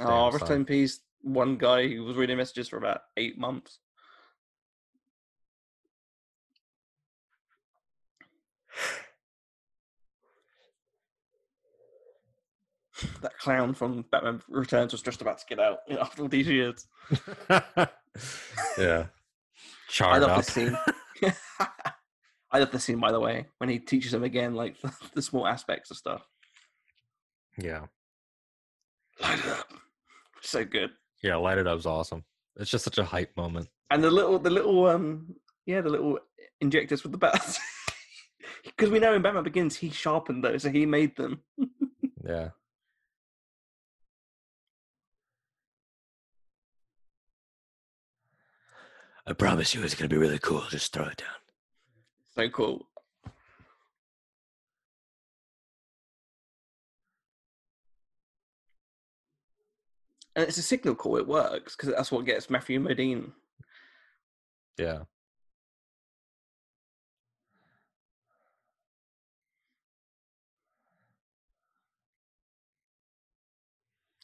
Oh, 0.00 0.06
Damn, 0.06 0.32
rest 0.32 0.46
son. 0.46 0.56
in 0.56 0.64
peace. 0.64 1.00
One 1.22 1.56
guy 1.56 1.88
who 1.88 2.04
was 2.04 2.16
reading 2.16 2.36
messages 2.36 2.68
for 2.68 2.76
about 2.76 3.02
eight 3.16 3.38
months. 3.38 3.78
That 13.22 13.38
clown 13.38 13.74
from 13.74 14.04
Batman 14.10 14.40
Returns 14.48 14.92
was 14.92 15.02
just 15.02 15.20
about 15.22 15.38
to 15.38 15.46
get 15.48 15.60
out 15.60 15.78
you 15.88 15.94
know, 15.94 16.00
after 16.02 16.22
all 16.22 16.28
these 16.28 16.48
years. 16.48 16.86
yeah, 18.78 19.06
I 20.00 20.18
love 20.18 20.30
up. 20.30 20.36
this 20.44 20.54
scene. 20.54 20.76
I 22.50 22.58
love 22.60 22.70
the 22.70 22.78
scene, 22.80 22.98
by 22.98 23.12
the 23.12 23.20
way, 23.20 23.46
when 23.58 23.68
he 23.68 23.78
teaches 23.78 24.12
him 24.14 24.24
again, 24.24 24.54
like 24.54 24.76
the 25.14 25.22
small 25.22 25.46
aspects 25.46 25.90
of 25.90 25.96
stuff. 25.98 26.26
Yeah, 27.58 27.86
Light 29.20 29.38
it 29.40 29.46
up. 29.46 29.66
So 30.42 30.64
good. 30.64 30.90
yeah, 31.22 31.36
light 31.36 31.58
it 31.58 31.66
up's 31.66 31.86
awesome. 31.86 32.24
It's 32.56 32.70
just 32.70 32.84
such 32.84 32.98
a 32.98 33.04
hype 33.04 33.36
moment. 33.36 33.68
And 33.90 34.02
the 34.02 34.10
little, 34.10 34.38
the 34.38 34.50
little, 34.50 34.86
um, 34.86 35.34
yeah, 35.66 35.80
the 35.80 35.88
little 35.90 36.18
injectors 36.60 37.02
with 37.02 37.12
the 37.12 37.18
bats. 37.18 37.58
Because 38.64 38.90
we 38.90 38.98
know 38.98 39.14
in 39.14 39.22
Batman 39.22 39.44
Begins 39.44 39.76
he 39.76 39.90
sharpened 39.90 40.42
those, 40.44 40.62
so 40.62 40.70
he 40.70 40.86
made 40.86 41.16
them. 41.16 41.40
Yeah. 42.24 42.50
I 49.28 49.34
promise 49.34 49.74
you, 49.74 49.82
it's 49.82 49.94
gonna 49.94 50.08
be 50.08 50.16
really 50.16 50.38
cool. 50.38 50.64
Just 50.70 50.90
throw 50.94 51.04
it 51.04 51.18
down. 51.18 51.28
So 52.34 52.48
cool. 52.48 52.88
And 60.34 60.48
it's 60.48 60.56
a 60.56 60.62
signal 60.62 60.94
call. 60.94 61.18
It 61.18 61.26
works 61.26 61.76
because 61.76 61.94
that's 61.94 62.10
what 62.10 62.24
gets 62.24 62.48
Matthew 62.48 62.80
Modine. 62.80 63.32
Yeah. 64.78 65.00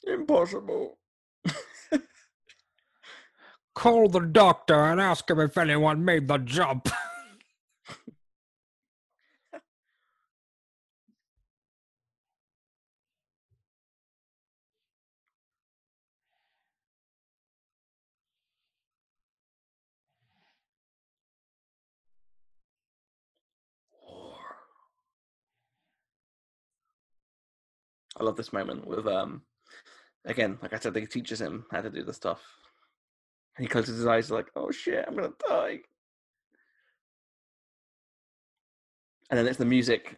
Impossible. 0.06 0.98
Call 3.74 4.08
the 4.08 4.20
doctor 4.20 4.74
and 4.84 5.00
ask 5.00 5.28
him 5.30 5.40
if 5.40 5.58
anyone 5.58 6.04
made 6.04 6.28
the 6.28 6.38
jump. 6.38 6.88
I 28.16 28.22
love 28.22 28.36
this 28.36 28.52
moment 28.52 28.86
with 28.86 29.06
um 29.08 29.42
again, 30.24 30.58
like 30.62 30.72
I 30.72 30.78
said, 30.78 30.94
they 30.94 31.06
teaches 31.06 31.40
him 31.40 31.66
how 31.72 31.82
to 31.82 31.90
do 31.90 32.04
the 32.04 32.14
stuff. 32.14 32.42
And 33.56 33.64
he 33.64 33.68
closes 33.68 33.96
his 33.98 34.06
eyes 34.06 34.30
like, 34.30 34.46
oh 34.56 34.70
shit, 34.70 35.04
I'm 35.06 35.14
gonna 35.14 35.32
die. 35.48 35.78
And 39.30 39.38
then 39.38 39.46
it's 39.46 39.58
the 39.58 39.64
music. 39.64 40.16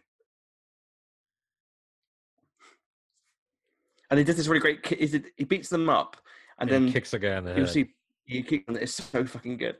And 4.09 4.17
he 4.17 4.23
does 4.23 4.37
this 4.37 4.47
really 4.47 4.59
great 4.61 4.83
ki- 4.83 4.95
is 4.95 5.13
it 5.13 5.25
he 5.35 5.43
beats 5.43 5.69
them 5.69 5.89
up 5.89 6.17
and 6.59 6.69
And 6.71 6.85
then 6.87 6.93
kicks 6.93 7.13
again. 7.13 7.43
the 7.45 7.55
you'll 7.55 7.67
see 7.67 7.89
you 8.25 8.43
kick 8.43 8.63
and 8.67 8.77
it's 8.77 8.93
so 8.93 9.25
fucking 9.25 9.57
good. 9.57 9.77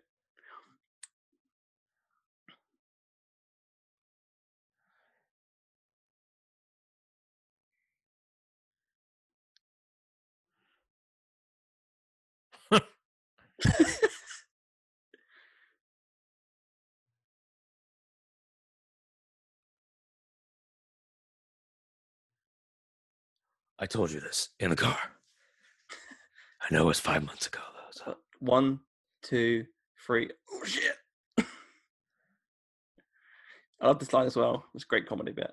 I 23.80 23.86
told 23.86 24.12
you 24.12 24.20
this 24.20 24.50
in 24.60 24.72
the 24.72 24.76
car. 24.76 24.98
I 26.62 26.74
know 26.74 26.82
it 26.84 26.88
was 26.88 27.00
five 27.00 27.24
months 27.24 27.48
ago, 27.48 27.60
though. 27.74 27.92
So. 27.92 28.12
Uh, 28.12 28.16
one, 28.40 28.80
two, 29.24 29.66
three. 30.06 30.30
Oh, 30.52 30.64
shit. 30.66 30.96
I 33.80 33.88
love 33.88 34.00
this 34.00 34.14
line 34.14 34.26
as 34.26 34.36
well. 34.36 34.66
It's 34.74 34.84
a 34.84 34.88
great 34.88 35.08
comedy 35.08 35.32
bit. 35.32 35.52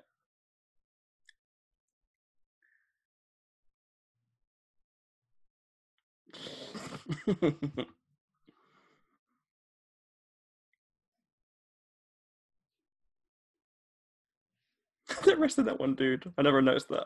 The 15.23 15.35
rest 15.37 15.57
of 15.57 15.65
that 15.65 15.79
one 15.79 15.95
dude. 15.95 16.31
I 16.37 16.41
never 16.41 16.61
noticed 16.61 16.89
that. 16.89 17.05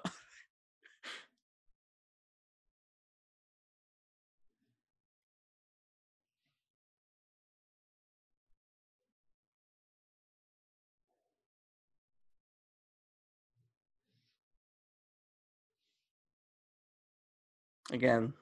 Again, 17.91 18.33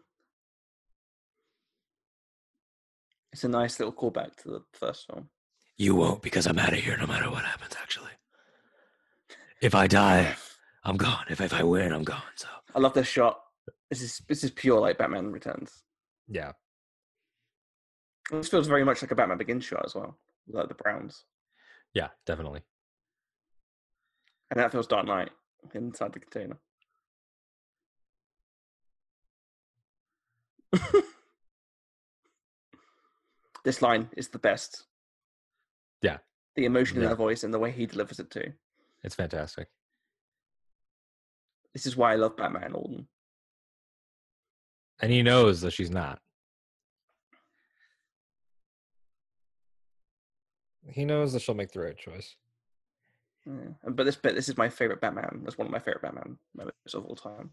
it's 3.37 3.43
a 3.43 3.47
nice 3.47 3.79
little 3.79 3.93
callback 3.93 4.35
to 4.37 4.49
the 4.49 4.63
first 4.73 5.05
film. 5.05 5.29
You 5.77 5.93
won't 5.93 6.23
because 6.23 6.47
I'm 6.47 6.57
out 6.57 6.73
of 6.73 6.79
here 6.79 6.97
no 6.97 7.05
matter 7.05 7.29
what 7.29 7.45
happens, 7.45 7.75
actually. 7.79 8.09
If 9.61 9.75
I 9.75 9.85
die, 9.85 10.35
I'm 10.83 10.97
gone. 10.97 11.25
If, 11.29 11.39
if 11.39 11.53
I 11.53 11.61
win, 11.61 11.93
I'm 11.93 12.03
gone. 12.03 12.23
So 12.35 12.47
I 12.73 12.79
love 12.79 12.95
this 12.95 13.07
shot. 13.07 13.39
This 13.91 14.01
is 14.01 14.23
this 14.27 14.43
is 14.43 14.49
pure 14.49 14.79
like 14.79 14.97
Batman 14.97 15.31
Returns. 15.31 15.83
Yeah. 16.27 16.53
This 18.31 18.49
feels 18.49 18.65
very 18.65 18.83
much 18.83 19.03
like 19.03 19.11
a 19.11 19.15
Batman 19.15 19.37
Begins 19.37 19.65
shot 19.65 19.85
as 19.85 19.93
well, 19.93 20.17
like 20.49 20.67
the 20.67 20.73
Browns. 20.73 21.23
Yeah, 21.93 22.07
definitely. 22.25 22.61
And 24.49 24.59
that 24.59 24.71
feels 24.71 24.87
Dark 24.87 25.05
Knight 25.05 25.29
inside 25.75 26.11
the 26.11 26.19
container. 26.19 26.57
this 33.63 33.81
line 33.81 34.09
is 34.17 34.29
the 34.29 34.39
best. 34.39 34.85
Yeah. 36.01 36.17
The 36.55 36.65
emotion 36.65 36.97
in 36.97 37.03
Yeah. 37.03 37.09
her 37.09 37.15
voice 37.15 37.43
and 37.43 37.53
the 37.53 37.59
way 37.59 37.71
he 37.71 37.85
delivers 37.85 38.19
it 38.19 38.29
too. 38.31 38.53
It's 39.03 39.15
fantastic. 39.15 39.69
This 41.73 41.85
is 41.85 41.95
why 41.95 42.13
I 42.13 42.15
love 42.15 42.35
Batman 42.37 42.73
Alden. 42.73 43.07
And 44.99 45.11
he 45.11 45.21
knows 45.21 45.61
that 45.61 45.71
she's 45.71 45.91
not. 45.91 46.19
He 50.89 51.05
knows 51.05 51.33
that 51.33 51.41
she'll 51.41 51.53
make 51.55 51.71
the 51.71 51.81
right 51.81 51.97
choice. 51.97 52.35
Yeah. 53.45 53.73
But 53.87 54.05
this 54.05 54.15
bit, 54.15 54.35
this 54.35 54.49
is 54.49 54.57
my 54.57 54.69
favorite 54.69 55.01
Batman. 55.01 55.41
That's 55.43 55.57
one 55.57 55.67
of 55.67 55.71
my 55.71 55.79
favorite 55.79 56.01
Batman 56.01 56.37
moments 56.55 56.93
of 56.93 57.05
all 57.05 57.15
time. 57.15 57.51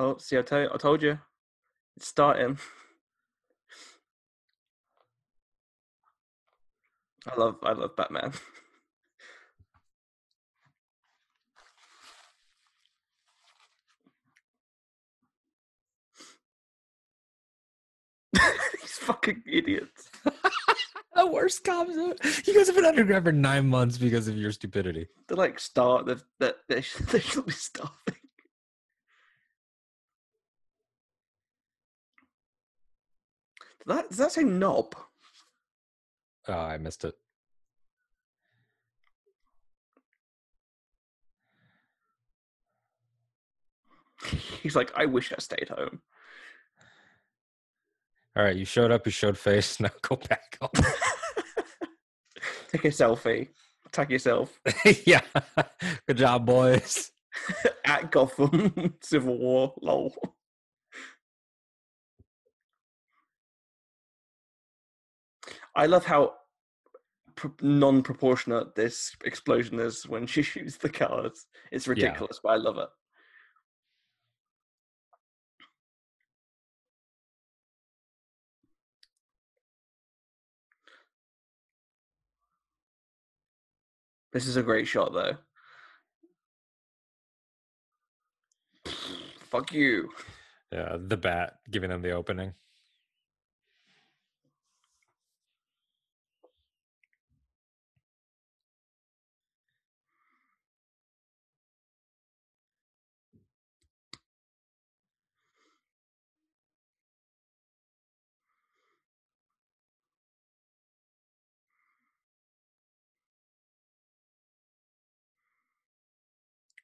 Oh, 0.00 0.16
see, 0.16 0.38
I 0.38 0.40
tell 0.40 0.62
you, 0.62 0.70
I 0.72 0.78
told 0.78 1.02
you, 1.02 1.18
it's 1.94 2.06
starting. 2.06 2.58
I 7.26 7.38
love, 7.38 7.56
I 7.62 7.72
love 7.72 7.94
Batman. 7.96 8.32
These 18.32 18.98
fucking 19.00 19.42
idiots. 19.46 20.08
the 21.14 21.26
worst 21.26 21.68
out. 21.68 21.88
You 21.88 22.54
guys 22.54 22.68
have 22.68 22.76
been 22.76 22.86
underground 22.86 23.26
for 23.26 23.32
nine 23.32 23.68
months 23.68 23.98
because 23.98 24.28
of 24.28 24.38
your 24.38 24.52
stupidity. 24.52 25.08
They're 25.28 25.36
like 25.36 25.60
start. 25.60 26.06
They're, 26.06 26.16
they 26.38 26.54
they 27.10 27.20
should 27.20 27.44
be 27.44 27.52
starving. 27.52 28.19
Does 33.86 33.96
that, 33.96 34.08
does 34.08 34.18
that 34.18 34.32
say 34.32 34.42
knob? 34.42 34.94
Oh, 36.48 36.52
ah, 36.52 36.68
I 36.68 36.78
missed 36.78 37.04
it. 37.04 37.14
He's 44.62 44.76
like, 44.76 44.92
I 44.96 45.06
wish 45.06 45.32
I 45.32 45.36
stayed 45.38 45.70
home. 45.70 46.00
All 48.36 48.44
right, 48.44 48.56
you 48.56 48.64
showed 48.64 48.92
up, 48.92 49.06
you 49.06 49.12
showed 49.12 49.38
face. 49.38 49.80
Now 49.80 49.90
go 50.02 50.16
back 50.16 50.58
home. 50.60 50.70
Take 52.68 52.84
a 52.84 52.88
selfie. 52.88 53.48
Tag 53.90 54.10
yourself 54.10 54.60
yeah. 55.04 55.22
Good 56.06 56.18
job, 56.18 56.46
boys. 56.46 57.10
at 57.84 58.12
Gotham 58.12 58.94
Civil 59.02 59.36
War. 59.36 59.74
Lol. 59.82 60.14
I 65.74 65.86
love 65.86 66.04
how 66.04 66.34
non-proportionate 67.62 68.74
this 68.74 69.16
explosion 69.24 69.78
is 69.78 70.06
when 70.06 70.26
she 70.26 70.42
shoots 70.50 70.76
the 70.76 70.88
cars. 70.88 71.46
It's 71.70 71.88
ridiculous, 71.88 72.40
but 72.42 72.50
I 72.50 72.56
love 72.56 72.78
it. 72.78 72.88
This 84.32 84.46
is 84.46 84.56
a 84.56 84.62
great 84.62 84.86
shot, 84.86 85.12
though. 85.12 85.36
Fuck 89.50 89.72
you. 89.72 90.10
Yeah, 90.70 90.96
the 91.00 91.16
bat 91.16 91.58
giving 91.68 91.90
them 91.90 92.02
the 92.02 92.12
opening. 92.12 92.54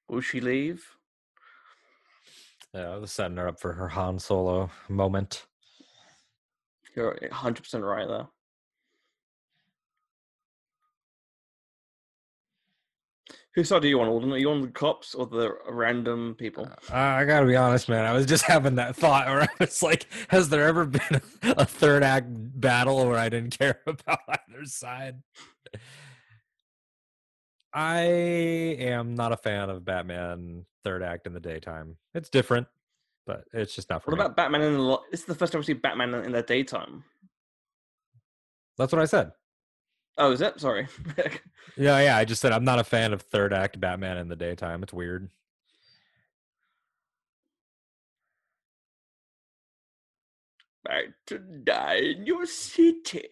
Will 0.09 0.20
she 0.20 0.41
leave? 0.41 0.85
Yeah, 2.75 2.91
I 2.91 2.97
was 2.97 3.12
setting 3.12 3.36
her 3.39 3.49
up 3.49 3.59
for 3.60 3.73
her 3.73 3.89
Han 3.89 4.18
Solo 4.18 4.70
moment. 4.89 5.47
You're 6.94 7.17
100% 7.31 7.83
right 7.83 8.09
there. 8.09 8.28
Whose 13.55 13.70
side 13.70 13.81
do 13.81 13.89
you 13.89 13.99
on, 14.02 14.09
Alden? 14.09 14.33
Are 14.35 14.36
you 14.36 14.51
on 14.51 14.60
the 14.60 14.68
cops 14.68 15.15
or 15.15 15.26
the 15.26 15.51
random 15.70 16.35
people? 16.39 16.68
Uh, 16.93 16.94
I 16.94 17.25
gotta 17.25 17.47
be 17.47 17.57
honest, 17.57 17.89
man. 17.89 18.05
I 18.05 18.12
was 18.12 18.26
just 18.26 18.44
having 18.44 18.75
that 18.75 18.94
thought 18.97 19.26
where 19.26 19.43
I 19.43 19.49
was 19.59 19.83
like, 19.83 20.07
has 20.28 20.51
there 20.51 20.68
ever 20.68 20.85
been 20.85 21.23
a, 21.43 21.55
a 21.57 21.65
third 21.65 22.02
act 22.02 22.26
battle 22.28 23.07
where 23.07 23.18
I 23.18 23.31
didn't 23.31 23.59
care 23.59 23.81
about 23.86 24.20
either 24.28 24.67
side? 24.67 25.23
I 27.77 28.01
am 28.01 29.15
not 29.15 29.33
a 29.33 29.37
fan 29.37 29.69
of 29.69 29.85
Batman 29.85 30.65
third 30.83 31.03
act 31.03 31.27
in 31.27 31.35
the 31.35 31.41
daytime. 31.41 31.99
It's 32.15 32.31
different, 32.31 32.67
but 33.27 33.45
it's 33.53 33.75
just 33.75 33.91
not 33.91 34.03
for 34.03 34.13
What 34.13 34.17
me. 34.19 34.25
about 34.25 34.35
Batman 34.37 34.63
in 34.63 34.73
the 34.73 34.79
lo- 34.81 35.03
This 35.11 35.21
is 35.21 35.27
the 35.27 35.35
first 35.35 35.53
time 35.53 35.61
we 35.61 35.67
see 35.67 35.75
Batman 35.75 36.15
in 36.15 36.33
the 36.33 36.41
daytime. 36.43 37.05
That's 38.79 38.93
what 38.93 39.03
I 39.03 39.05
said. 39.05 39.33
Oh, 40.17 40.33
is 40.33 40.41
it? 40.41 40.59
Sorry. 40.59 40.89
Yeah, 41.79 42.01
yeah. 42.01 42.17
I 42.17 42.25
just 42.25 42.41
said 42.41 42.53
I'm 42.53 42.65
not 42.65 42.79
a 42.79 42.85
fan 42.85 43.13
of 43.13 43.21
third 43.21 43.53
act 43.53 43.79
Batman 43.79 44.17
in 44.17 44.29
the 44.29 44.37
daytime. 44.37 44.83
It's 44.83 44.95
weird. 44.95 45.29
Back 50.85 51.05
to 51.27 51.39
die 51.39 51.97
in 51.97 52.27
your 52.27 52.47
city. 52.47 53.29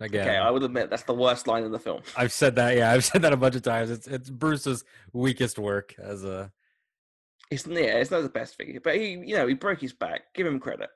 Again, 0.00 0.26
Okay, 0.26 0.36
I 0.36 0.50
will 0.50 0.64
admit 0.64 0.90
that's 0.90 1.04
the 1.04 1.14
worst 1.14 1.46
line 1.46 1.62
in 1.62 1.70
the 1.70 1.78
film. 1.78 2.02
I've 2.16 2.32
said 2.32 2.56
that. 2.56 2.76
Yeah, 2.76 2.90
I've 2.90 3.04
said 3.10 3.22
that 3.22 3.32
a 3.32 3.36
bunch 3.36 3.54
of 3.54 3.62
times. 3.62 3.90
It's 3.90 4.06
it's 4.06 4.28
Bruce's 4.28 4.84
weakest 5.12 5.58
work 5.58 5.94
as 5.98 6.24
a. 6.24 6.52
It's 7.50 7.66
yeah, 7.66 7.98
it's 7.98 8.10
not 8.10 8.22
the 8.22 8.28
best 8.28 8.56
thing, 8.56 8.78
but 8.82 8.96
he, 8.96 9.10
you 9.12 9.36
know, 9.36 9.46
he 9.46 9.54
broke 9.54 9.80
his 9.80 9.92
back. 9.92 10.22
Give 10.34 10.46
him 10.46 10.58
credit. 10.58 10.90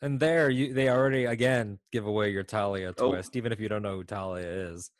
And 0.00 0.18
there, 0.18 0.48
you 0.48 0.72
they 0.72 0.88
already 0.88 1.26
again 1.26 1.78
give 1.92 2.06
away 2.06 2.30
your 2.30 2.42
Talia 2.42 2.94
Oh. 2.96 3.10
twist, 3.10 3.36
even 3.36 3.52
if 3.52 3.60
you 3.60 3.68
don't 3.68 3.82
know 3.82 3.96
who 3.96 4.04
Talia 4.04 4.46
is. 4.46 4.90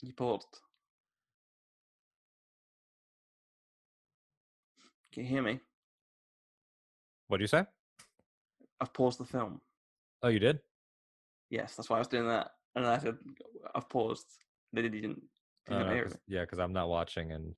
He 0.00 0.12
paused. 0.12 0.60
Can 5.12 5.24
you 5.24 5.28
hear 5.28 5.42
me? 5.42 5.60
What 7.28 7.36
do 7.36 7.42
you 7.42 7.48
say? 7.48 7.64
I've 8.80 8.92
paused 8.92 9.20
the 9.20 9.24
film. 9.24 9.60
Oh, 10.22 10.28
you 10.28 10.38
did. 10.38 10.60
Yes, 11.50 11.76
that's 11.76 11.88
why 11.88 11.96
I 11.96 12.00
was 12.00 12.08
doing 12.08 12.28
that. 12.28 12.50
And 12.74 12.86
I 12.86 12.98
said, 12.98 13.16
I've 13.74 13.88
paused. 13.88 14.26
They 14.72 14.82
didn't, 14.82 15.00
didn't, 15.00 15.22
didn't 15.68 15.86
no, 15.86 15.92
hear 15.92 16.04
it. 16.04 16.16
yeah, 16.26 16.42
because 16.42 16.58
I'm 16.58 16.72
not 16.72 16.88
watching. 16.88 17.32
And 17.32 17.54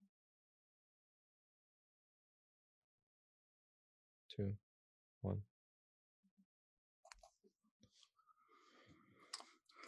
two, 4.35 4.53
one. 5.23 5.39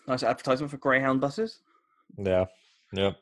Nice 0.09 0.23
advertisement 0.23 0.71
for 0.71 0.79
Greyhound 0.79 1.21
buses. 1.21 1.61
Yeah. 2.19 2.47
Yep. 2.93 3.17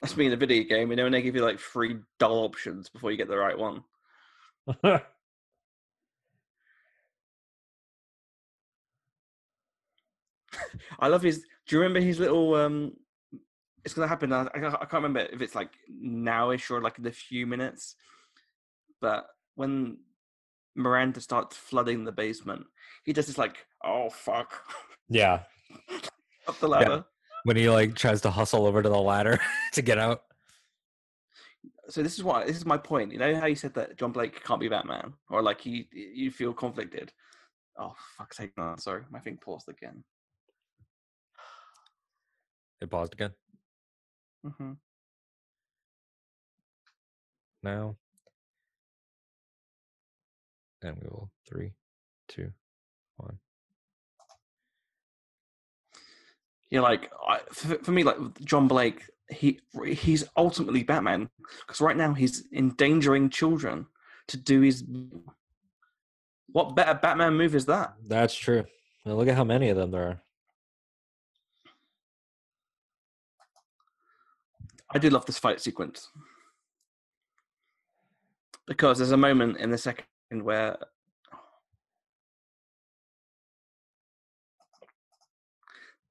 That's 0.00 0.16
me 0.16 0.26
in 0.26 0.32
a 0.32 0.36
video 0.36 0.64
game, 0.64 0.90
you 0.90 0.96
know, 0.96 1.04
and 1.06 1.14
they 1.14 1.22
give 1.22 1.36
you 1.36 1.44
like 1.44 1.58
three 1.58 1.98
dull 2.18 2.44
options 2.44 2.88
before 2.88 3.10
you 3.10 3.18
get 3.18 3.28
the 3.28 3.36
right 3.36 3.58
one. 3.58 3.84
I 10.98 11.08
love 11.08 11.22
his. 11.22 11.44
Do 11.66 11.76
you 11.76 11.82
remember 11.82 12.00
his 12.00 12.18
little? 12.18 12.54
um 12.54 12.92
It's 13.84 13.94
gonna 13.94 14.08
happen. 14.08 14.32
I, 14.32 14.46
I 14.54 14.58
can't 14.58 14.92
remember 14.92 15.20
if 15.20 15.42
it's 15.42 15.54
like 15.54 15.70
nowish 15.90 16.70
or 16.70 16.80
like 16.80 16.98
in 16.98 17.06
a 17.06 17.12
few 17.12 17.46
minutes. 17.46 17.96
But 19.00 19.26
when 19.54 19.98
Miranda 20.74 21.20
starts 21.20 21.56
flooding 21.56 22.04
the 22.04 22.12
basement, 22.12 22.64
he 23.04 23.12
does 23.12 23.26
this 23.26 23.38
like, 23.38 23.66
"Oh 23.84 24.08
fuck," 24.10 24.62
yeah. 25.08 25.42
up 26.48 26.58
the 26.58 26.68
ladder. 26.68 27.04
When 27.44 27.56
he 27.56 27.70
like 27.70 27.94
tries 27.94 28.20
to 28.22 28.30
hustle 28.30 28.66
over 28.66 28.82
to 28.82 28.88
the 28.88 29.00
ladder 29.00 29.40
to 29.72 29.82
get 29.82 29.98
out. 29.98 30.22
So 31.88 32.02
this 32.02 32.14
is 32.14 32.22
why 32.22 32.44
this 32.44 32.56
is 32.56 32.66
my 32.66 32.76
point. 32.76 33.12
You 33.12 33.18
know 33.18 33.34
how 33.34 33.46
you 33.46 33.56
said 33.56 33.74
that 33.74 33.96
John 33.96 34.12
Blake 34.12 34.44
can't 34.44 34.60
be 34.60 34.68
Batman, 34.68 35.14
or 35.28 35.42
like 35.42 35.60
he 35.60 35.88
you 35.92 36.30
feel 36.30 36.52
conflicted. 36.52 37.12
Oh 37.78 37.94
fuck's 38.16 38.36
sake! 38.36 38.52
No, 38.56 38.74
sorry, 38.78 39.02
my 39.10 39.18
thing 39.18 39.38
paused 39.42 39.68
again. 39.68 40.04
It 42.80 42.90
paused 42.90 43.14
again. 43.14 43.32
Mm-hmm. 44.46 44.72
Now. 47.62 47.96
And 50.82 50.96
we 50.96 51.08
will 51.08 51.30
three, 51.46 51.72
two, 52.26 52.50
one. 53.18 53.38
Yeah, 56.70 56.80
like 56.80 57.10
I, 57.26 57.40
for, 57.52 57.76
for 57.76 57.92
me, 57.92 58.04
like 58.04 58.16
John 58.44 58.68
Blake, 58.68 59.02
he 59.28 59.60
he's 59.86 60.24
ultimately 60.36 60.82
Batman 60.82 61.28
because 61.60 61.80
right 61.80 61.96
now 61.96 62.14
he's 62.14 62.44
endangering 62.52 63.30
children 63.30 63.86
to 64.28 64.36
do 64.36 64.60
his. 64.60 64.84
What 66.52 66.76
better 66.76 66.94
Batman 66.94 67.34
move 67.34 67.54
is 67.54 67.66
that? 67.66 67.94
That's 68.06 68.34
true. 68.34 68.64
Now 69.04 69.14
look 69.14 69.28
at 69.28 69.36
how 69.36 69.44
many 69.44 69.68
of 69.68 69.76
them 69.76 69.90
there 69.90 70.08
are. 70.08 70.22
I 74.92 74.98
do 74.98 75.10
love 75.10 75.26
this 75.26 75.38
fight 75.38 75.60
sequence 75.60 76.08
because 78.66 78.98
there's 78.98 79.12
a 79.12 79.16
moment 79.16 79.56
in 79.58 79.70
the 79.70 79.78
second 79.78 80.04
where 80.30 80.76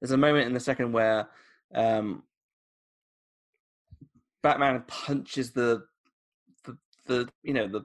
there's 0.00 0.12
a 0.12 0.16
moment 0.16 0.46
in 0.46 0.54
the 0.54 0.60
second 0.60 0.92
where 0.92 1.28
um, 1.74 2.22
Batman 4.42 4.84
punches 4.86 5.52
the, 5.52 5.84
the 6.64 6.76
the 7.06 7.28
you 7.42 7.54
know 7.54 7.68
the 7.68 7.82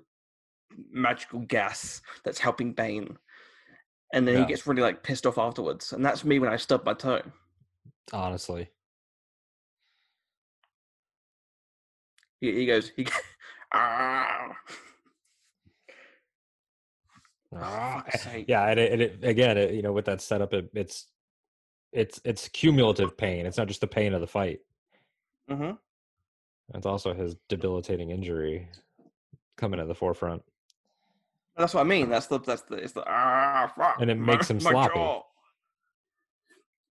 magical 0.92 1.40
gas 1.40 2.02
that's 2.24 2.40
helping 2.40 2.74
Bane, 2.74 3.18
and 4.14 4.28
then 4.28 4.36
Yeah. 4.36 4.42
he 4.42 4.46
gets 4.46 4.66
really 4.68 4.82
like 4.82 5.04
pissed 5.04 5.26
off 5.26 5.38
afterwards, 5.38 5.94
and 5.94 6.06
that's 6.06 6.24
me 6.24 6.40
when 6.40 6.50
I 6.52 6.58
stub 6.58 6.86
my 6.86 6.94
toe. 6.94 7.22
Honestly. 8.14 8.70
He, 12.42 12.52
he 12.52 12.66
goes, 12.66 12.92
he, 12.96 13.08
ah, 13.74 14.56
Ah, 17.56 18.04
yeah, 18.48 18.68
and 18.68 18.80
it, 18.80 18.92
and 18.92 19.02
it 19.02 19.20
again, 19.24 19.58
it, 19.58 19.74
you 19.74 19.82
know, 19.82 19.94
with 19.94 20.06
that 20.06 20.22
setup, 20.22 20.54
it, 20.54 20.70
it's 20.74 21.08
it's 21.96 22.22
it's 22.26 22.48
cumulative 22.50 23.18
pain. 23.18 23.46
It's 23.46 23.58
not 23.58 23.68
just 23.68 23.82
the 23.82 23.88
pain 23.88 24.14
of 24.14 24.22
the 24.22 24.28
fight. 24.28 24.60
hmm 25.50 25.72
It's 26.74 26.86
also 26.86 27.14
his 27.14 27.36
debilitating 27.50 28.12
injury 28.12 28.68
coming 29.58 29.80
at 29.80 29.88
the 29.88 29.96
forefront. 29.96 30.44
That's 31.58 31.74
what 31.74 31.82
I 31.82 31.86
mean. 31.86 32.10
That's 32.10 32.28
the 32.28 32.40
that's 32.40 32.64
the 32.64 32.76
it's 32.76 32.94
the 32.94 33.04
ah 33.08 33.72
fuck, 33.78 33.98
And 34.02 34.12
it 34.12 34.16
makes 34.20 34.50
him 34.50 34.60
sloppy. 34.60 34.94
jaw. 34.96 35.22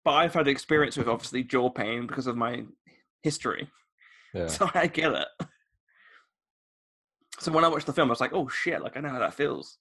But 0.04 0.12
I've 0.12 0.34
had 0.34 0.48
experience 0.48 0.96
with 0.96 1.08
obviously 1.08 1.44
jaw 1.44 1.70
pain 1.70 2.06
because 2.06 2.26
of 2.26 2.36
my 2.36 2.64
history, 3.22 3.70
Yeah. 4.34 4.46
so 4.48 4.70
I 4.74 4.86
get 4.86 5.12
it. 5.12 5.28
So 7.40 7.52
when 7.52 7.64
I 7.64 7.68
watched 7.68 7.86
the 7.86 7.92
film, 7.92 8.08
I 8.08 8.12
was 8.12 8.20
like, 8.20 8.32
"Oh 8.32 8.48
shit!" 8.48 8.82
Like 8.82 8.96
I 8.96 9.00
know 9.00 9.08
how 9.10 9.18
that 9.18 9.34
feels. 9.34 9.78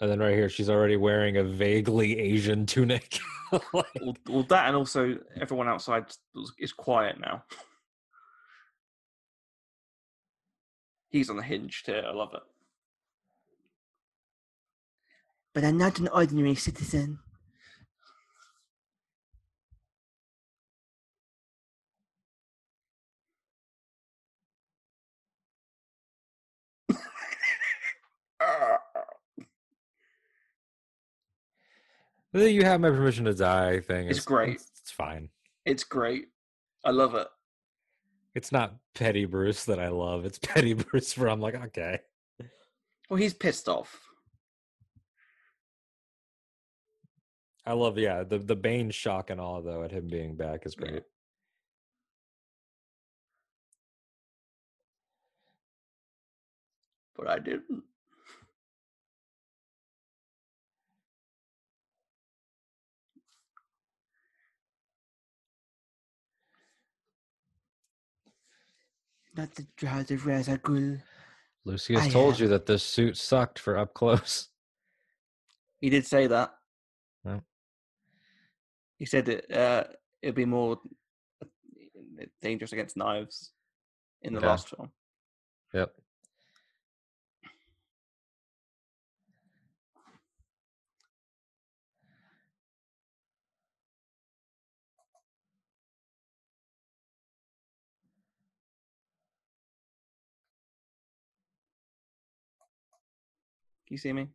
And 0.00 0.10
then 0.10 0.18
right 0.18 0.34
here, 0.34 0.48
she's 0.50 0.68
already 0.68 0.96
wearing 0.96 1.38
a 1.38 1.44
vaguely 1.44 2.18
Asian 2.18 2.66
tunic. 2.66 3.18
Like, 3.52 3.86
Well, 4.02 4.16
well, 4.28 4.42
that 4.48 4.66
and 4.66 4.74
also 4.74 5.16
everyone 5.40 5.68
outside 5.68 6.06
is- 6.34 6.52
is 6.58 6.72
quiet 6.72 7.20
now. 7.20 7.44
He's 11.10 11.30
on 11.30 11.36
the 11.36 11.44
hinge 11.44 11.84
too. 11.84 11.92
I 11.94 12.12
love 12.12 12.34
it. 12.34 12.42
But 15.54 15.62
I'm 15.62 15.78
not 15.78 16.00
an 16.00 16.08
ordinary 16.08 16.56
citizen. 16.56 17.20
The 32.38 32.50
you 32.50 32.64
have 32.64 32.80
my 32.80 32.90
permission 32.90 33.24
to 33.26 33.34
die 33.34 33.80
thing. 33.80 34.08
It's 34.08 34.18
is- 34.20 34.24
great. 34.24 34.54
It's, 34.54 34.70
it's 34.80 34.90
fine. 34.90 35.28
It's 35.64 35.84
great. 35.84 36.28
I 36.84 36.90
love 36.90 37.14
it. 37.14 37.26
It's 38.34 38.52
not 38.52 38.76
petty 38.94 39.24
Bruce 39.24 39.64
that 39.64 39.78
I 39.80 39.88
love. 39.88 40.24
It's 40.24 40.38
petty 40.42 40.74
Bruce 40.74 41.16
where 41.16 41.28
I'm 41.28 41.40
like, 41.40 41.54
okay. 41.54 42.00
Well, 43.08 43.18
he's 43.18 43.34
pissed 43.34 43.68
off. 43.68 43.98
I 47.64 47.72
love, 47.72 47.98
yeah, 47.98 48.22
the 48.22 48.38
the 48.38 48.54
Bane 48.54 48.90
shock 48.90 49.30
and 49.30 49.40
all 49.40 49.60
though 49.62 49.82
at 49.82 49.90
him 49.90 50.06
being 50.06 50.36
back 50.36 50.66
is 50.66 50.76
Yeah. 50.78 50.88
great. 50.88 51.02
but 57.16 57.28
I 57.28 57.38
didn't. 57.38 57.82
Not 69.36 69.54
the 69.54 69.66
drought 69.76 70.10
of 70.10 70.26
Ra's 70.26 70.48
al 70.48 70.58
Ghul. 70.58 71.02
Lucius 71.64 72.00
I 72.02 72.08
told 72.08 72.36
am- 72.36 72.42
you 72.42 72.48
that 72.48 72.66
this 72.66 72.82
suit 72.82 73.16
sucked 73.16 73.58
for 73.58 73.76
up 73.76 73.94
close. 73.94 74.48
He 75.78 75.90
did 75.90 76.06
say 76.06 76.26
that. 76.26 76.54
Yeah. 77.22 77.40
He 78.98 79.04
said 79.04 79.28
it. 79.28 79.52
Uh, 79.52 79.84
it'd 80.22 80.34
be 80.34 80.46
more 80.46 80.78
uh, 81.42 82.24
dangerous 82.40 82.72
against 82.72 82.96
knives 82.96 83.52
in 84.22 84.32
the 84.32 84.38
Okay. 84.38 84.46
last 84.46 84.70
film. 84.70 84.90
Yep. 85.74 85.92
You 103.88 103.98
see 103.98 104.12
me? 104.12 104.28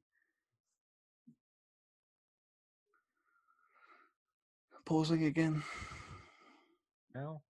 Pausing 4.85 5.25
again. 5.25 5.63
Now. 7.13 7.41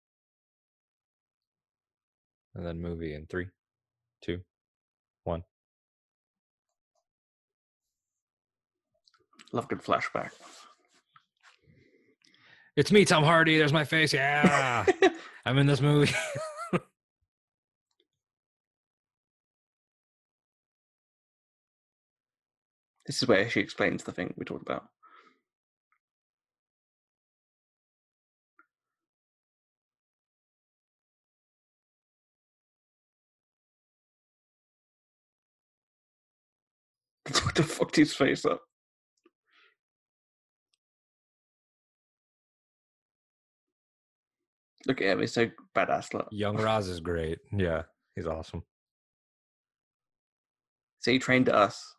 And 2.55 2.65
then 2.65 2.81
movie 2.81 3.13
in 3.13 3.25
three, 3.27 3.47
two, 4.21 4.41
one. 5.23 5.43
Love 9.53 9.67
good 9.67 9.81
flashback. 9.81 10.31
It's 12.75 12.91
me, 12.91 13.05
Tom 13.05 13.23
Hardy. 13.23 13.57
There's 13.57 13.73
my 13.73 13.83
face. 13.83 14.13
Yeah, 14.13 14.85
I'm 15.45 15.57
in 15.57 15.67
this 15.67 15.81
movie. 15.81 16.13
this 23.05 23.21
is 23.21 23.27
where 23.27 23.49
she 23.49 23.59
explains 23.59 24.03
the 24.03 24.11
thing 24.11 24.33
we 24.37 24.45
talked 24.45 24.61
about. 24.61 24.85
what 37.43 37.55
the 37.55 37.63
fucked 37.63 37.95
his 37.95 38.13
face 38.13 38.45
up? 38.45 38.61
Look 44.87 45.01
at 45.01 45.07
him, 45.07 45.19
he's 45.21 45.33
so 45.33 45.49
badass. 45.75 46.13
Look. 46.13 46.27
Young 46.31 46.57
Ra's 46.57 46.87
is 46.87 46.99
great. 46.99 47.39
Yeah, 47.51 47.83
he's 48.15 48.25
awesome. 48.25 48.63
So 50.99 51.11
he 51.11 51.19
trained 51.19 51.49
us. 51.49 51.95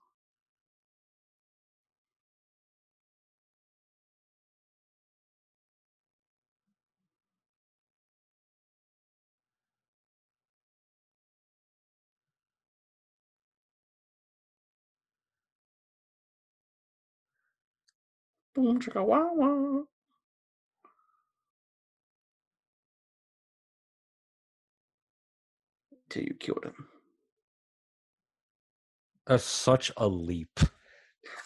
Boom, 18.54 18.80
chicka, 18.80 19.04
wow, 19.04 19.30
wow. 19.34 19.84
Till 26.10 26.22
you 26.24 26.34
killed 26.34 26.64
him. 26.64 26.88
That's 29.26 29.44
such 29.44 29.90
a 29.96 30.06
leap. 30.06 30.60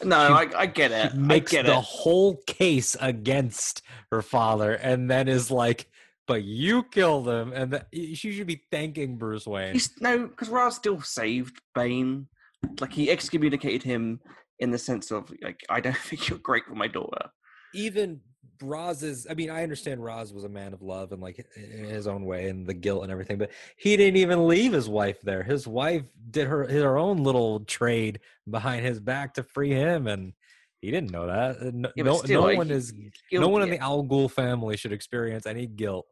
No, 0.02 0.28
She- 0.28 0.54
I, 0.56 0.60
I 0.62 0.66
get 0.66 0.90
it. 0.90 1.14
Makes 1.14 1.52
I 1.52 1.56
get 1.56 1.66
the 1.66 1.76
it. 1.78 1.84
whole 1.84 2.38
case 2.46 2.96
against 3.00 3.82
her 4.10 4.22
father, 4.22 4.72
and 4.72 5.10
then 5.10 5.28
is 5.28 5.50
like, 5.50 5.88
"But 6.26 6.42
you 6.42 6.82
killed 6.84 7.28
him," 7.28 7.52
and 7.52 7.72
that 7.72 7.88
she 7.92 8.32
should 8.32 8.46
be 8.46 8.62
thanking 8.70 9.16
Bruce 9.16 9.46
Wayne. 9.46 9.74
He's 9.74 9.90
no, 10.00 10.26
because 10.26 10.48
Ra's 10.48 10.74
still 10.76 11.00
saved 11.02 11.60
Bane. 11.74 12.26
Like 12.80 12.92
he 12.92 13.10
excommunicated 13.10 13.82
him 13.82 14.20
in 14.58 14.70
the 14.70 14.78
sense 14.78 15.10
of 15.10 15.32
like, 15.42 15.60
I 15.68 15.80
don't 15.80 15.96
think 16.08 16.28
you're 16.28 16.38
great 16.38 16.64
for 16.64 16.74
my 16.74 16.88
daughter. 16.88 17.30
even 17.74 18.20
Roz's 18.62 19.26
I 19.28 19.34
mean, 19.34 19.50
I 19.50 19.62
understand 19.62 20.02
Roz 20.02 20.32
was 20.32 20.44
a 20.44 20.48
man 20.48 20.72
of 20.72 20.80
love 20.80 21.12
and 21.12 21.20
like 21.20 21.44
in 21.56 21.84
his 21.84 22.06
own 22.06 22.24
way 22.24 22.48
and 22.48 22.66
the 22.66 22.72
guilt 22.72 23.02
and 23.02 23.12
everything, 23.12 23.36
but 23.36 23.50
he 23.76 23.96
didn't 23.98 24.16
even 24.16 24.48
leave 24.48 24.72
his 24.72 24.88
wife 24.88 25.20
there. 25.20 25.42
His 25.42 25.66
wife 25.66 26.04
did 26.30 26.46
her 26.46 26.66
her 26.66 26.96
own 26.96 27.22
little 27.22 27.60
trade 27.60 28.20
behind 28.50 28.86
his 28.86 28.98
back 28.98 29.34
to 29.34 29.42
free 29.42 29.72
him 29.72 30.06
and 30.06 30.32
he 30.80 30.90
didn't 30.90 31.10
know 31.10 31.26
that. 31.26 31.56
Uh, 31.60 31.70
No, 31.74 31.90
Yeah, 31.96 32.12
still, 32.14 32.40
no 32.42 32.46
like, 32.46 32.56
one 32.56 32.70
is 32.70 32.94
he's 33.28 33.40
no 33.40 33.48
one 33.48 33.60
in 33.62 33.68
the 33.70 33.78
Al 33.78 34.02
Ghul 34.04 34.30
family 34.30 34.76
should 34.78 34.92
experience 34.92 35.44
any 35.46 35.66
guilt. 35.66 36.06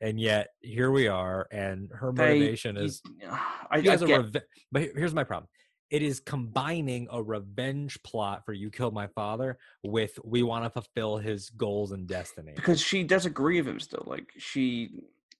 And 0.00 0.18
yet 0.18 0.48
here 0.62 0.90
we 0.90 1.06
are 1.06 1.46
and 1.52 1.90
her 1.92 2.10
They- 2.12 2.38
motivation 2.40 2.74
you- 2.74 2.82
is 2.82 3.02
I, 3.70 3.80
he 3.80 3.88
I 3.88 3.92
has 3.92 4.02
a 4.02 4.06
get 4.06 4.20
reve- 4.20 4.42
but 4.72 4.82
here's 4.96 5.14
my 5.14 5.22
problem. 5.24 5.48
It 5.90 6.02
is 6.02 6.18
combining 6.18 7.06
a 7.10 7.22
revenge 7.22 8.02
plot 8.02 8.44
for 8.44 8.52
you 8.52 8.70
killed 8.70 8.94
my 8.94 9.06
father 9.08 9.58
with 9.82 10.18
we 10.24 10.42
want 10.42 10.64
to 10.64 10.70
fulfill 10.70 11.18
his 11.18 11.50
goals 11.50 11.92
and 11.92 12.06
destiny. 12.06 12.52
because 12.56 12.80
she 12.80 13.04
does 13.04 13.26
agree 13.26 13.60
with 13.60 13.68
him 13.68 13.80
still. 13.80 14.04
Like 14.06 14.32
she, 14.36 14.90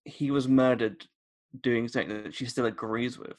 he 0.04 0.30
was 0.30 0.46
murdered 0.46 1.06
doing 1.60 1.88
something 1.88 2.22
that 2.24 2.34
she 2.34 2.46
still 2.46 2.66
agrees 2.66 3.18
with. 3.18 3.38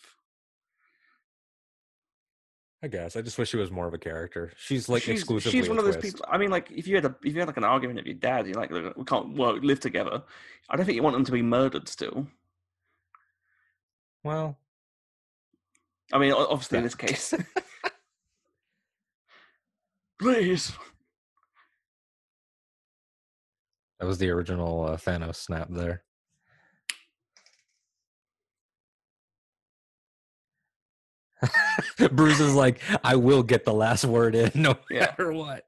I 2.84 2.88
guess 2.88 3.16
I 3.16 3.22
just 3.22 3.40
wish 3.40 3.50
she 3.50 3.58
was 3.58 3.72
more 3.72 3.88
of 3.88 3.96
a 3.96 3.98
character. 3.98 4.52
She's 4.58 4.88
like 4.88 5.02
she's, 5.02 5.22
exclusively. 5.22 5.60
She's 5.60 5.68
one 5.68 5.80
of 5.80 5.86
those 5.86 5.96
twist. 5.96 6.18
people. 6.18 6.28
I 6.30 6.38
mean, 6.38 6.52
like 6.52 6.70
if 6.70 6.88
you 6.88 6.96
had 6.96 7.06
a 7.06 7.16
if 7.24 7.34
you 7.34 7.40
had 7.40 7.48
like 7.48 7.58
an 7.58 7.64
argument 7.64 7.98
with 7.98 8.06
your 8.06 8.16
dad, 8.16 8.46
you're 8.46 8.56
like, 8.56 8.70
we 8.70 9.04
can't 9.06 9.36
work 9.36 9.64
live 9.64 9.80
together. 9.80 10.22
I 10.70 10.76
don't 10.76 10.86
think 10.86 10.96
you 10.96 11.02
want 11.02 11.16
them 11.16 11.26
to 11.26 11.32
be 11.32 11.42
murdered 11.42 11.88
still. 11.88 12.28
Well, 14.24 14.58
I 16.14 16.18
mean, 16.20 16.32
o- 16.32 16.48
obviously 16.48 16.78
in 16.78 16.84
this 16.84 16.96
case. 16.96 17.34
Please. 20.20 20.72
that 24.00 24.06
was 24.06 24.18
the 24.18 24.30
original 24.30 24.86
uh, 24.86 24.98
Thanos 24.98 25.36
snap 25.36 25.68
there. 25.70 26.04
Bruce 32.12 32.40
is 32.40 32.54
like, 32.56 32.80
I 33.04 33.16
will 33.16 33.44
get 33.44 33.66
the 33.66 33.74
last 33.74 34.06
word 34.06 34.36
in 34.36 34.52
no 34.56 34.78
Yeah. 34.90 35.02
matter 35.18 35.32
what. 35.34 35.66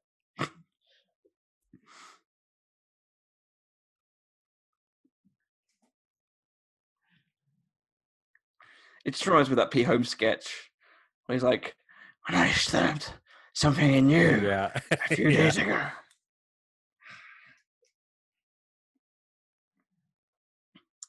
It 9.07 9.11
just 9.13 9.25
reminds 9.25 9.47
me 9.49 9.53
of 9.53 9.57
that 9.57 9.71
P. 9.71 9.83
Holmes 9.83 10.09
sketch 10.09 10.69
where 11.25 11.33
he's 11.33 11.41
like, 11.43 11.77
when 12.27 12.37
I 12.37 12.51
stabbed 12.51 13.13
something 13.53 13.93
in 13.93 14.09
you 14.09 14.41
Yeah. 14.41 14.71
a 14.91 14.97
few 15.15 15.29
Yeah. 15.29 15.37
days 15.37 15.57
ago. 15.57 15.81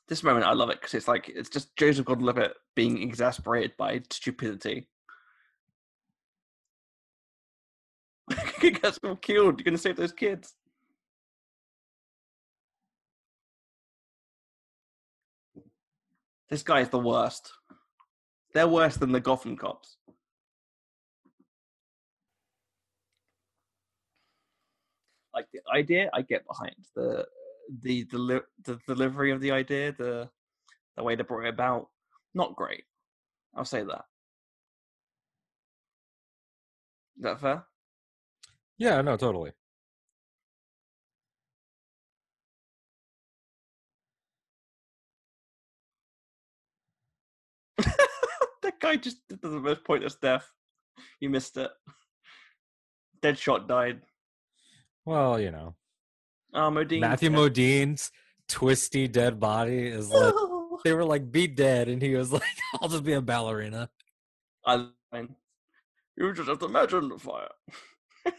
This 0.07 0.23
moment, 0.23 0.47
I 0.47 0.53
love 0.53 0.71
it 0.71 0.81
because 0.81 0.95
it's 0.95 1.09
like 1.09 1.29
it's 1.29 1.49
just 1.51 1.77
Joseph 1.77 2.07
Gordon-Levitt 2.07 2.55
being 2.77 3.03
exasperated 3.03 3.73
by 3.77 4.01
stupidity. 4.11 4.89
he 8.61 8.71
gets 8.71 9.01
them 9.01 9.17
killed. 9.17 9.59
You're 9.59 9.65
gonna 9.65 9.77
save 9.77 9.97
those 9.97 10.13
kids. 10.13 10.55
This 16.49 16.63
guy 16.63 16.81
is 16.81 16.91
the 16.91 16.99
worst. 17.01 17.53
They're 18.55 18.69
worse 18.69 18.97
than 18.97 19.13
the 19.13 19.21
Gotham 19.21 19.57
cops. 19.57 19.97
Like 25.35 25.47
the 25.53 25.61
idea, 25.73 26.11
I 26.13 26.23
get 26.23 26.47
behind 26.47 26.75
the 26.97 27.27
the 27.83 28.05
deli- 28.05 28.41
the 28.65 28.79
delivery 28.89 29.31
of 29.31 29.41
the 29.41 29.53
idea, 29.53 29.93
the 29.93 30.29
the 30.97 31.05
way 31.05 31.15
they 31.15 31.23
brought 31.23 31.45
it 31.47 31.55
about. 31.55 31.89
Not 32.35 32.57
great. 32.57 32.85
I'll 33.55 33.65
say 33.65 33.85
that. 33.85 34.05
Is 37.17 37.23
that 37.25 37.41
fair? 37.41 37.65
Yeah, 38.79 39.01
no, 39.03 39.17
totally. 39.17 39.53
That 48.81 48.87
guy 48.87 48.97
just 48.97 49.27
did 49.29 49.41
the 49.43 49.49
most 49.49 49.85
pointless 49.85 50.15
death. 50.17 50.51
You 51.21 51.31
missed 51.31 51.57
it. 51.57 51.71
Deadshot 53.23 53.69
died. 53.69 54.01
Well, 55.05 55.41
you 55.41 55.51
know, 55.51 55.75
Oh, 56.55 56.71
Modine. 56.71 57.01
Matthew 57.01 57.31
Modine's 57.31 58.11
twisty 58.49 59.07
dead 59.07 59.39
body 59.39 59.87
is 59.87 60.11
like 60.13 60.35
they 60.85 60.93
were 60.95 61.05
like 61.05 61.31
be 61.31 61.47
dead, 61.47 61.89
and 61.89 62.01
he 62.01 62.15
was 62.15 62.33
like, 62.39 62.43
"I'll 62.81 62.89
just 62.89 63.05
be 63.05 63.13
a 63.13 63.21
ballerina." 63.21 63.91
I 64.65 64.89
mean, 65.13 65.35
you 66.17 66.33
just 66.33 66.49
have 66.49 66.59
to 66.61 66.67
imagine 66.67 67.09
the 67.09 67.19
fire. 67.19 67.49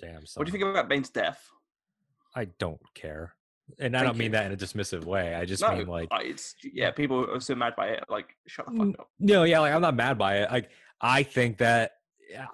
Damn. 0.00 0.26
Son. 0.26 0.40
what 0.40 0.46
do 0.46 0.52
you 0.52 0.58
think 0.58 0.70
about 0.70 0.88
Bane's 0.88 1.10
death? 1.10 1.50
I 2.34 2.46
don't 2.58 2.80
care, 2.94 3.34
and 3.78 3.96
I 3.96 4.00
Thank 4.00 4.08
don't 4.10 4.18
mean 4.18 4.26
you. 4.26 4.32
that 4.32 4.46
in 4.46 4.52
a 4.52 4.56
dismissive 4.56 5.04
way. 5.04 5.34
I 5.34 5.44
just 5.44 5.62
no, 5.62 5.74
mean 5.74 5.86
like, 5.86 6.08
it's 6.20 6.54
yeah. 6.62 6.90
People 6.90 7.30
are 7.30 7.40
so 7.40 7.54
mad 7.54 7.74
by 7.76 7.88
it. 7.88 8.04
Like, 8.08 8.36
shut 8.46 8.66
the 8.66 8.76
fuck 8.76 9.00
up. 9.00 9.08
no, 9.18 9.44
yeah, 9.44 9.60
like 9.60 9.72
I'm 9.72 9.82
not 9.82 9.94
mad 9.94 10.18
by 10.18 10.38
it. 10.38 10.50
Like 10.50 10.70
I 11.00 11.22
think 11.22 11.58
that 11.58 11.92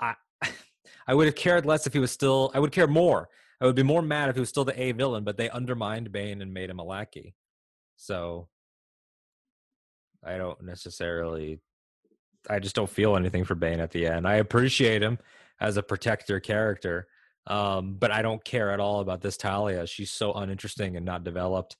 I, 0.00 0.14
I 1.06 1.14
would 1.14 1.26
have 1.26 1.34
cared 1.34 1.66
less 1.66 1.86
if 1.86 1.92
he 1.92 1.98
was 1.98 2.10
still. 2.10 2.50
I 2.55 2.60
would 2.60 2.72
care 2.72 2.86
more. 2.86 3.28
I 3.60 3.66
would 3.66 3.76
be 3.76 3.82
more 3.82 4.02
mad 4.02 4.28
if 4.30 4.36
he 4.36 4.40
was 4.40 4.48
still 4.48 4.64
the 4.64 4.80
A 4.80 4.92
villain, 4.92 5.24
but 5.24 5.36
they 5.36 5.50
undermined 5.50 6.12
Bane 6.12 6.40
and 6.40 6.55
made 6.55 6.70
him 6.70 6.78
a 6.78 6.84
lackey. 6.84 7.34
So 7.97 8.48
I 10.24 10.39
don't 10.39 10.62
necessarily. 10.62 11.60
I 12.48 12.58
just 12.58 12.74
don't 12.74 12.89
feel 12.89 13.16
anything 13.16 13.44
for 13.44 13.55
Bane 13.55 13.80
at 13.80 13.90
the 13.90 14.06
end. 14.06 14.26
I 14.26 14.36
appreciate 14.36 15.02
him 15.02 15.18
as 15.60 15.76
a 15.76 15.82
protector 15.82 16.40
character, 16.40 17.06
um, 17.50 17.96
but 17.98 18.12
I 18.12 18.22
don't 18.22 18.42
care 18.44 18.70
at 18.70 18.78
all 18.78 19.00
about 19.00 19.20
this 19.20 19.36
Talia. 19.36 19.84
She's 19.86 20.12
so 20.12 20.32
uninteresting 20.32 20.96
and 20.96 21.04
not 21.04 21.24
developed 21.24 21.76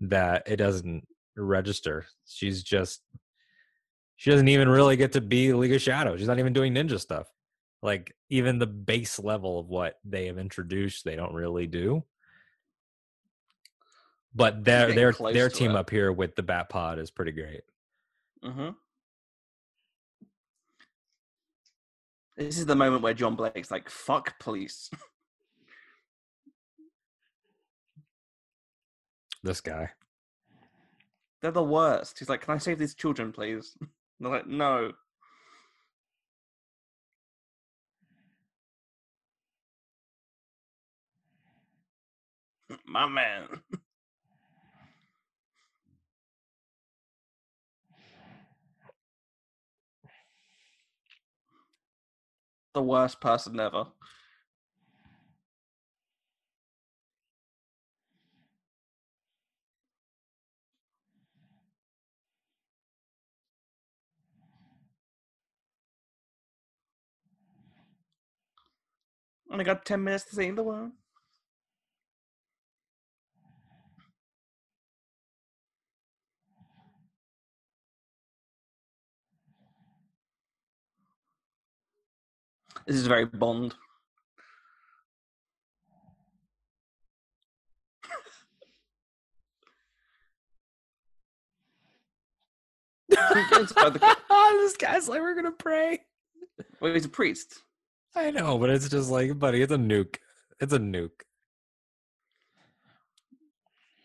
that 0.00 0.44
it 0.46 0.56
doesn't 0.56 1.06
register. 1.36 2.06
She's 2.24 2.62
just 2.62 3.02
she 4.14 4.30
doesn't 4.30 4.48
even 4.48 4.68
really 4.68 4.96
get 4.96 5.12
to 5.12 5.20
be 5.20 5.52
League 5.52 5.72
of 5.72 5.82
Shadows. 5.82 6.20
She's 6.20 6.28
not 6.28 6.38
even 6.38 6.52
doing 6.52 6.72
ninja 6.72 7.00
stuff. 7.00 7.26
Like 7.82 8.14
even 8.30 8.60
the 8.60 8.66
base 8.66 9.18
level 9.18 9.58
of 9.58 9.68
what 9.68 9.98
they 10.04 10.26
have 10.26 10.38
introduced, 10.38 11.04
they 11.04 11.16
don't 11.16 11.34
really 11.34 11.66
do. 11.66 12.04
But 14.34 14.62
their 14.64 14.92
their 14.92 15.12
their 15.12 15.48
team 15.48 15.72
it. 15.72 15.76
up 15.76 15.90
here 15.90 16.12
with 16.12 16.36
the 16.36 16.44
Batpod 16.44 16.98
is 16.98 17.10
pretty 17.10 17.32
great. 17.32 17.62
Mm-hmm. 18.44 18.68
This 22.38 22.56
is 22.56 22.66
the 22.66 22.76
moment 22.76 23.02
where 23.02 23.14
John 23.14 23.34
Blake's 23.34 23.72
like, 23.72 23.90
"Fuck 23.90 24.38
police." 24.38 24.90
this 29.42 29.60
guy. 29.60 29.90
They're 31.42 31.50
the 31.50 31.64
worst. 31.64 32.20
He's 32.20 32.28
like, 32.28 32.42
"Can 32.42 32.54
I 32.54 32.58
save 32.58 32.78
these 32.78 32.94
children, 32.94 33.32
please?" 33.32 33.76
they're 34.20 34.30
like, 34.30 34.46
"No." 34.46 34.92
My 42.86 43.08
man. 43.08 43.62
The 52.78 52.82
worst 52.82 53.20
person 53.20 53.58
ever. 53.58 53.86
Only 69.50 69.64
got 69.64 69.84
10 69.84 70.04
minutes 70.04 70.26
to 70.26 70.36
save 70.36 70.54
the 70.54 70.62
world. 70.62 70.92
This 82.88 82.96
is 82.96 83.06
very 83.06 83.26
Bond. 83.26 83.74
this 93.10 94.76
guy's 94.78 95.06
like, 95.06 95.20
we're 95.20 95.34
gonna 95.34 95.52
pray. 95.52 96.00
Well, 96.80 96.94
he's 96.94 97.04
a 97.04 97.10
priest. 97.10 97.60
I 98.16 98.30
know, 98.30 98.56
but 98.56 98.70
it's 98.70 98.88
just 98.88 99.10
like, 99.10 99.38
buddy, 99.38 99.60
it's 99.60 99.70
a 99.70 99.76
nuke. 99.76 100.16
It's 100.58 100.72
a 100.72 100.78
nuke. 100.78 101.10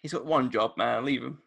He's 0.01 0.11
got 0.11 0.25
one 0.25 0.51
job, 0.51 0.73
man. 0.75 1.05
Leave 1.05 1.23
him. 1.23 1.37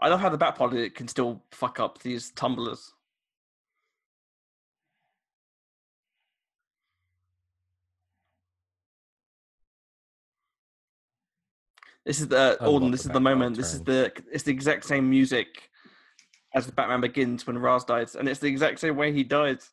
I 0.00 0.08
love 0.08 0.18
how 0.18 0.28
the 0.28 0.36
back 0.36 0.58
pocket 0.58 0.96
can 0.96 1.06
still 1.06 1.44
fuck 1.52 1.78
up 1.78 2.02
these 2.02 2.32
tumblers. 2.32 2.94
This 12.06 12.20
is 12.20 12.28
the 12.28 12.56
Alden. 12.62 12.90
This 12.90 13.04
is 13.04 13.10
the 13.10 13.20
moment. 13.20 13.56
This 13.56 13.74
is 13.74 13.82
the. 13.82 14.12
It's 14.32 14.44
the 14.44 14.52
exact 14.52 14.84
same 14.84 15.08
music 15.08 15.70
as 16.54 16.66
the 16.66 16.72
Batman 16.72 17.00
Begins 17.00 17.46
when 17.46 17.58
Ra's 17.58 17.84
dies, 17.84 18.14
and 18.14 18.28
it's 18.28 18.40
the 18.40 18.48
exact 18.48 18.80
same 18.80 18.96
way 18.96 19.12
he 19.12 19.22
dies. 19.22 19.70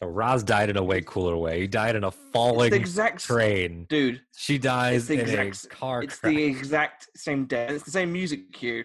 So 0.00 0.08
Ra's 0.08 0.44
died 0.44 0.70
in 0.70 0.76
a 0.76 0.82
way 0.82 1.00
cooler 1.00 1.36
way. 1.36 1.60
He 1.60 1.66
died 1.66 1.96
in 1.96 2.04
a 2.04 2.10
falling 2.10 2.72
exact, 2.72 3.24
train, 3.24 3.86
dude. 3.88 4.20
She 4.36 4.56
dies 4.56 5.10
in 5.10 5.18
exact, 5.18 5.64
a 5.64 5.68
car. 5.68 6.02
It's 6.04 6.18
crash. 6.18 6.34
the 6.34 6.44
exact 6.44 7.08
same 7.16 7.46
death. 7.46 7.70
It's 7.72 7.84
the 7.84 7.90
same 7.90 8.12
music 8.12 8.52
cue. 8.52 8.84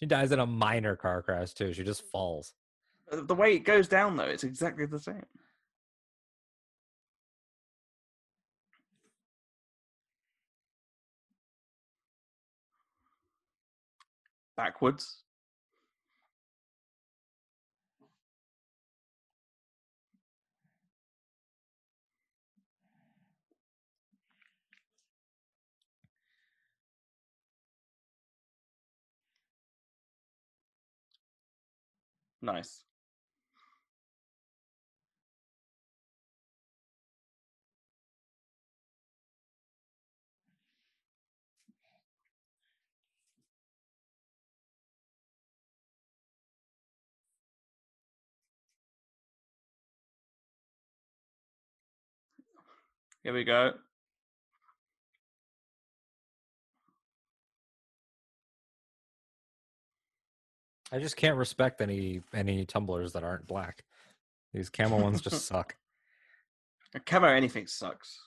She 0.00 0.06
dies 0.06 0.30
in 0.30 0.38
a 0.38 0.46
minor 0.46 0.96
car 0.96 1.22
crash 1.22 1.54
too. 1.54 1.72
She 1.72 1.82
just 1.82 2.04
falls. 2.12 2.52
Uh, 3.10 3.22
the 3.22 3.34
way 3.34 3.54
it 3.54 3.60
goes 3.60 3.88
down, 3.88 4.16
though, 4.16 4.24
it's 4.24 4.44
exactly 4.44 4.84
the 4.84 4.98
same. 4.98 5.24
Backwards. 14.58 15.22
Nice. 32.42 32.87
Here 53.28 53.34
we 53.34 53.44
go. 53.44 53.74
I 60.90 60.98
just 60.98 61.18
can't 61.18 61.36
respect 61.36 61.82
any 61.82 62.22
any 62.32 62.64
tumblers 62.64 63.12
that 63.12 63.24
aren't 63.24 63.46
black. 63.46 63.84
These 64.54 64.70
camo 64.70 65.02
ones 65.02 65.20
just 65.20 65.46
suck. 65.46 65.76
A 66.94 67.00
camo 67.00 67.26
anything 67.26 67.66
sucks. 67.66 68.18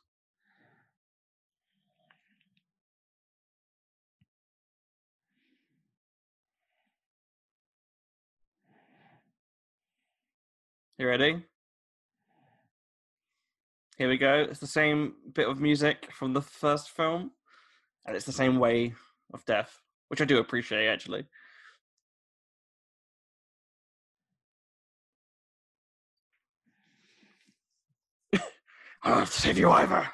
You 11.00 11.08
ready? 11.08 11.44
Here 14.02 14.10
we 14.10 14.18
go. 14.18 14.48
It's 14.50 14.58
the 14.58 14.66
same 14.66 15.14
bit 15.32 15.48
of 15.48 15.62
music 15.62 16.12
from 16.12 16.34
the 16.34 16.42
first 16.42 16.90
film, 16.90 17.30
and 18.04 18.16
it's 18.16 18.26
the 18.26 18.32
same 18.32 18.58
way 18.58 18.96
of 19.32 19.46
death, 19.46 19.80
which 20.08 20.20
I 20.20 20.26
do 20.26 20.40
appreciate 20.40 20.88
actually. 20.88 21.28
I'll 29.04 29.20
have 29.20 29.32
to 29.32 29.40
save 29.40 29.60
you, 29.60 29.70
Ivor. 29.70 30.10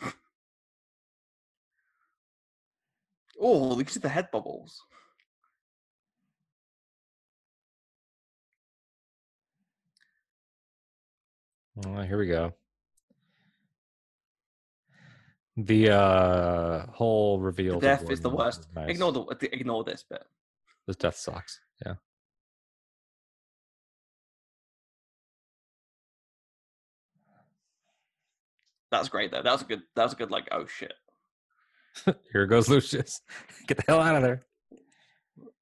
oh, 3.40 3.76
you 3.76 3.84
can 3.84 3.92
see 3.92 3.98
the 3.98 4.08
head 4.08 4.28
bubbles. 4.30 4.80
Oh, 11.86 12.02
here 12.02 12.18
we 12.18 12.26
go. 12.26 12.52
The 15.56 15.90
uh 15.90 16.86
whole 16.92 17.40
reveal. 17.40 17.80
The 17.80 17.86
death 17.86 18.10
is 18.10 18.20
the 18.20 18.30
worst. 18.30 18.60
Is 18.60 18.68
nice. 18.74 18.90
Ignore 18.90 19.12
the 19.12 19.48
ignore 19.52 19.84
this 19.84 20.04
bit. 20.08 20.22
This 20.86 20.96
death 20.96 21.16
sucks. 21.16 21.60
Yeah. 21.84 21.94
That's 28.90 29.08
great 29.08 29.30
though. 29.30 29.42
That 29.42 29.52
was 29.52 29.62
a 29.62 29.64
good. 29.64 29.82
That 29.96 30.04
was 30.04 30.12
a 30.12 30.16
good. 30.16 30.30
Like, 30.30 30.48
oh 30.52 30.66
shit. 30.66 30.94
Here 32.32 32.46
goes 32.46 32.68
Lucius. 32.68 33.20
Get 33.66 33.78
the 33.78 33.84
hell 33.86 34.00
out 34.00 34.16
of 34.16 34.22
there. 34.22 34.46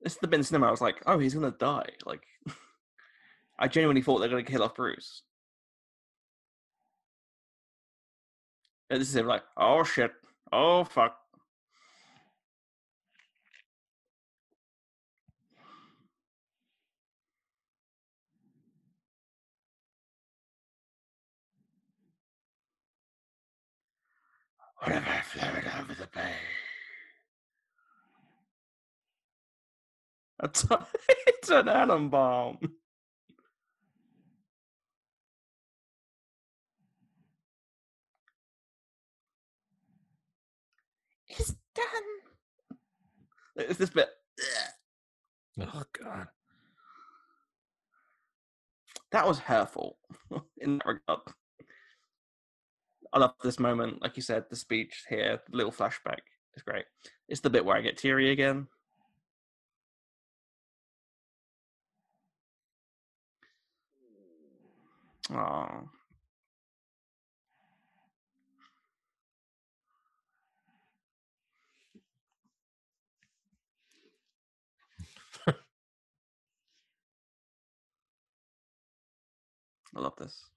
This 0.02 0.12
is 0.12 0.18
the 0.18 0.28
bit 0.28 0.38
in 0.38 0.44
cinema. 0.44 0.68
I 0.68 0.70
was 0.70 0.80
like, 0.80 1.02
oh, 1.06 1.18
he's 1.18 1.34
gonna 1.34 1.50
die. 1.50 1.88
Like, 2.04 2.22
I 3.58 3.68
genuinely 3.68 4.02
thought 4.02 4.18
they're 4.18 4.28
gonna 4.28 4.42
kill 4.42 4.62
off 4.62 4.74
Bruce. 4.74 5.22
And 8.90 9.00
this 9.00 9.14
is 9.14 9.22
like, 9.22 9.42
oh 9.56 9.82
shit, 9.84 10.12
oh 10.52 10.84
fuck. 10.84 11.18
Whatever 24.78 25.10
it 25.58 25.66
over 25.80 25.94
the 25.94 26.08
bay. 26.14 26.34
That's 30.40 30.64
a, 30.70 30.86
it's 31.26 31.48
an 31.50 31.68
atom 31.68 32.10
bomb. 32.10 32.58
Done. 41.76 43.66
It's 43.68 43.78
this 43.78 43.90
bit. 43.90 44.08
Oh 45.60 45.82
god. 46.02 46.28
That 49.12 49.26
was 49.26 49.38
her 49.40 49.66
fault 49.66 49.96
in 50.58 50.78
that 50.78 50.86
regard. 50.86 51.20
I 53.12 53.18
love 53.18 53.34
this 53.42 53.58
moment, 53.58 54.02
like 54.02 54.16
you 54.16 54.22
said, 54.22 54.44
the 54.50 54.56
speech 54.56 55.04
here, 55.08 55.40
the 55.48 55.56
little 55.56 55.72
flashback. 55.72 56.18
It's 56.54 56.62
great. 56.62 56.84
It's 57.28 57.40
the 57.40 57.50
bit 57.50 57.64
where 57.64 57.76
I 57.76 57.80
get 57.80 57.96
teary 57.96 58.30
again. 58.30 58.66
Oh. 65.30 65.88
I 79.96 80.00
love 80.00 80.14
this. 80.18 80.50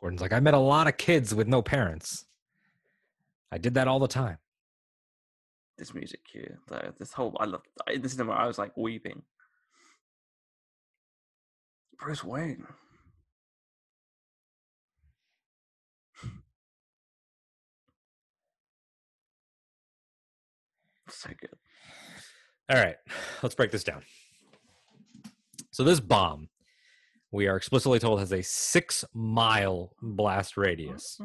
Gordon's 0.00 0.22
like, 0.22 0.32
I 0.32 0.40
met 0.40 0.54
a 0.54 0.58
lot 0.58 0.86
of 0.86 0.96
kids 0.96 1.34
with 1.34 1.48
no 1.48 1.60
parents. 1.62 2.24
I 3.50 3.58
did 3.58 3.74
that 3.74 3.88
all 3.88 3.98
the 3.98 4.08
time. 4.08 4.38
This 5.76 5.92
music 5.92 6.20
cue, 6.24 6.56
though. 6.68 6.92
This 6.98 7.12
whole 7.12 7.36
I 7.40 7.46
love 7.46 7.62
this 7.88 8.12
is 8.12 8.16
the 8.16 8.24
moment 8.24 8.42
I 8.42 8.46
was 8.46 8.58
like 8.58 8.76
weeping. 8.76 9.22
Bruce 11.98 12.22
Wayne. 12.22 12.66
So 21.12 21.30
good. 21.38 21.50
All 22.68 22.76
right, 22.82 22.96
let's 23.42 23.54
break 23.54 23.70
this 23.70 23.84
down. 23.84 24.02
So 25.72 25.84
this 25.84 26.00
bomb, 26.00 26.48
we 27.32 27.46
are 27.48 27.56
explicitly 27.56 27.98
told 27.98 28.20
has 28.20 28.32
a 28.32 28.42
six 28.42 29.04
mile 29.14 29.94
blast 30.02 30.56
radius. 30.56 31.20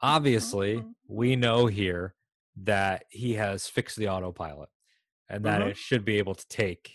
Obviously, 0.00 0.82
we 1.08 1.36
know 1.36 1.66
here 1.66 2.14
that 2.62 3.04
he 3.10 3.34
has 3.34 3.66
fixed 3.66 3.96
the 3.96 4.08
autopilot 4.08 4.68
and 5.28 5.44
that 5.44 5.60
Mhm. 5.62 5.70
it 5.70 5.76
should 5.76 6.04
be 6.04 6.18
able 6.18 6.34
to 6.34 6.46
take 6.48 6.92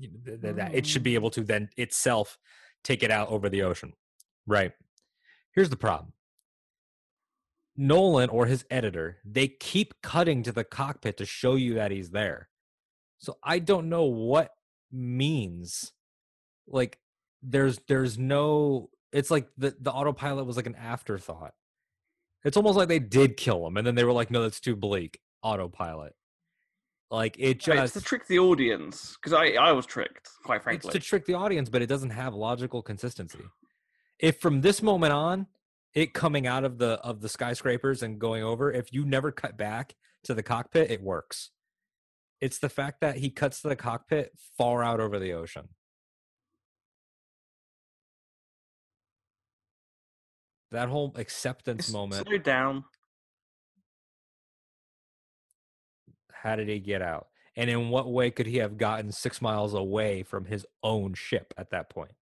th- 0.00 0.40
th- 0.40 0.54
that 0.56 0.74
it 0.74 0.86
should 0.86 1.02
be 1.02 1.14
able 1.14 1.30
to 1.30 1.42
then 1.42 1.68
itself 1.76 2.38
take 2.84 3.02
it 3.02 3.10
out 3.10 3.28
over 3.28 3.48
the 3.48 3.62
ocean. 3.62 3.92
Right. 4.46 4.72
Here's 5.54 5.70
the 5.70 5.76
problem. 5.76 6.12
Nolan 7.76 8.28
or 8.28 8.46
his 8.46 8.64
editor, 8.70 9.18
they 9.24 9.48
keep 9.48 9.94
cutting 10.02 10.42
to 10.42 10.52
the 10.52 10.64
cockpit 10.64 11.16
to 11.18 11.24
show 11.24 11.54
you 11.54 11.74
that 11.74 11.90
he's 11.90 12.10
there. 12.10 12.48
So 13.18 13.38
I 13.42 13.60
don't 13.60 13.88
know 13.88 14.04
what 14.04 14.50
means 14.90 15.92
like 16.66 16.98
there's 17.42 17.78
there's 17.88 18.18
no 18.18 18.90
it's 19.12 19.30
like 19.30 19.48
the 19.56 19.74
the 19.80 19.90
autopilot 19.90 20.46
was 20.46 20.56
like 20.56 20.66
an 20.66 20.74
afterthought. 20.74 21.54
It's 22.44 22.56
almost 22.56 22.76
like 22.76 22.88
they 22.88 22.98
did 22.98 23.36
kill 23.36 23.66
him 23.66 23.76
and 23.76 23.86
then 23.86 23.94
they 23.94 24.04
were 24.04 24.12
like 24.12 24.30
no 24.30 24.42
that's 24.42 24.60
too 24.60 24.76
bleak 24.76 25.18
autopilot. 25.42 26.14
Like 27.10 27.36
it 27.38 27.60
just 27.60 27.94
it's 27.96 28.04
to 28.04 28.08
trick 28.08 28.26
the 28.26 28.38
audience 28.38 29.16
because 29.16 29.34
I 29.34 29.52
I 29.52 29.72
was 29.72 29.86
tricked, 29.86 30.30
quite 30.44 30.62
frankly. 30.62 30.88
it's 30.88 30.94
to 30.94 31.00
trick 31.00 31.26
the 31.26 31.34
audience, 31.34 31.68
but 31.68 31.82
it 31.82 31.86
doesn't 31.86 32.10
have 32.10 32.34
logical 32.34 32.82
consistency. 32.82 33.44
If 34.18 34.40
from 34.40 34.62
this 34.62 34.82
moment 34.82 35.12
on, 35.12 35.46
it 35.94 36.14
coming 36.14 36.46
out 36.46 36.64
of 36.64 36.78
the 36.78 37.00
of 37.00 37.20
the 37.20 37.28
skyscrapers 37.28 38.02
and 38.02 38.18
going 38.18 38.42
over, 38.42 38.72
if 38.72 38.92
you 38.92 39.04
never 39.04 39.30
cut 39.30 39.56
back 39.56 39.94
to 40.24 40.34
the 40.34 40.42
cockpit, 40.42 40.90
it 40.90 41.02
works. 41.02 41.50
It's 42.40 42.58
the 42.58 42.68
fact 42.68 43.00
that 43.00 43.16
he 43.16 43.30
cuts 43.30 43.62
to 43.62 43.68
the 43.68 43.76
cockpit 43.76 44.32
far 44.58 44.82
out 44.82 45.00
over 45.00 45.18
the 45.18 45.32
ocean. 45.32 45.68
That 50.72 50.88
whole 50.88 51.12
acceptance 51.16 51.86
Just 51.86 51.92
moment. 51.92 52.26
Slow 52.26 52.38
down. 52.38 52.84
How 56.32 56.56
did 56.56 56.68
he 56.68 56.80
get 56.80 57.02
out? 57.02 57.28
And 57.54 57.68
in 57.68 57.90
what 57.90 58.10
way 58.10 58.30
could 58.30 58.46
he 58.46 58.56
have 58.56 58.78
gotten 58.78 59.12
six 59.12 59.42
miles 59.42 59.74
away 59.74 60.22
from 60.22 60.46
his 60.46 60.66
own 60.82 61.12
ship 61.14 61.52
at 61.58 61.70
that 61.70 61.90
point? 61.90 62.12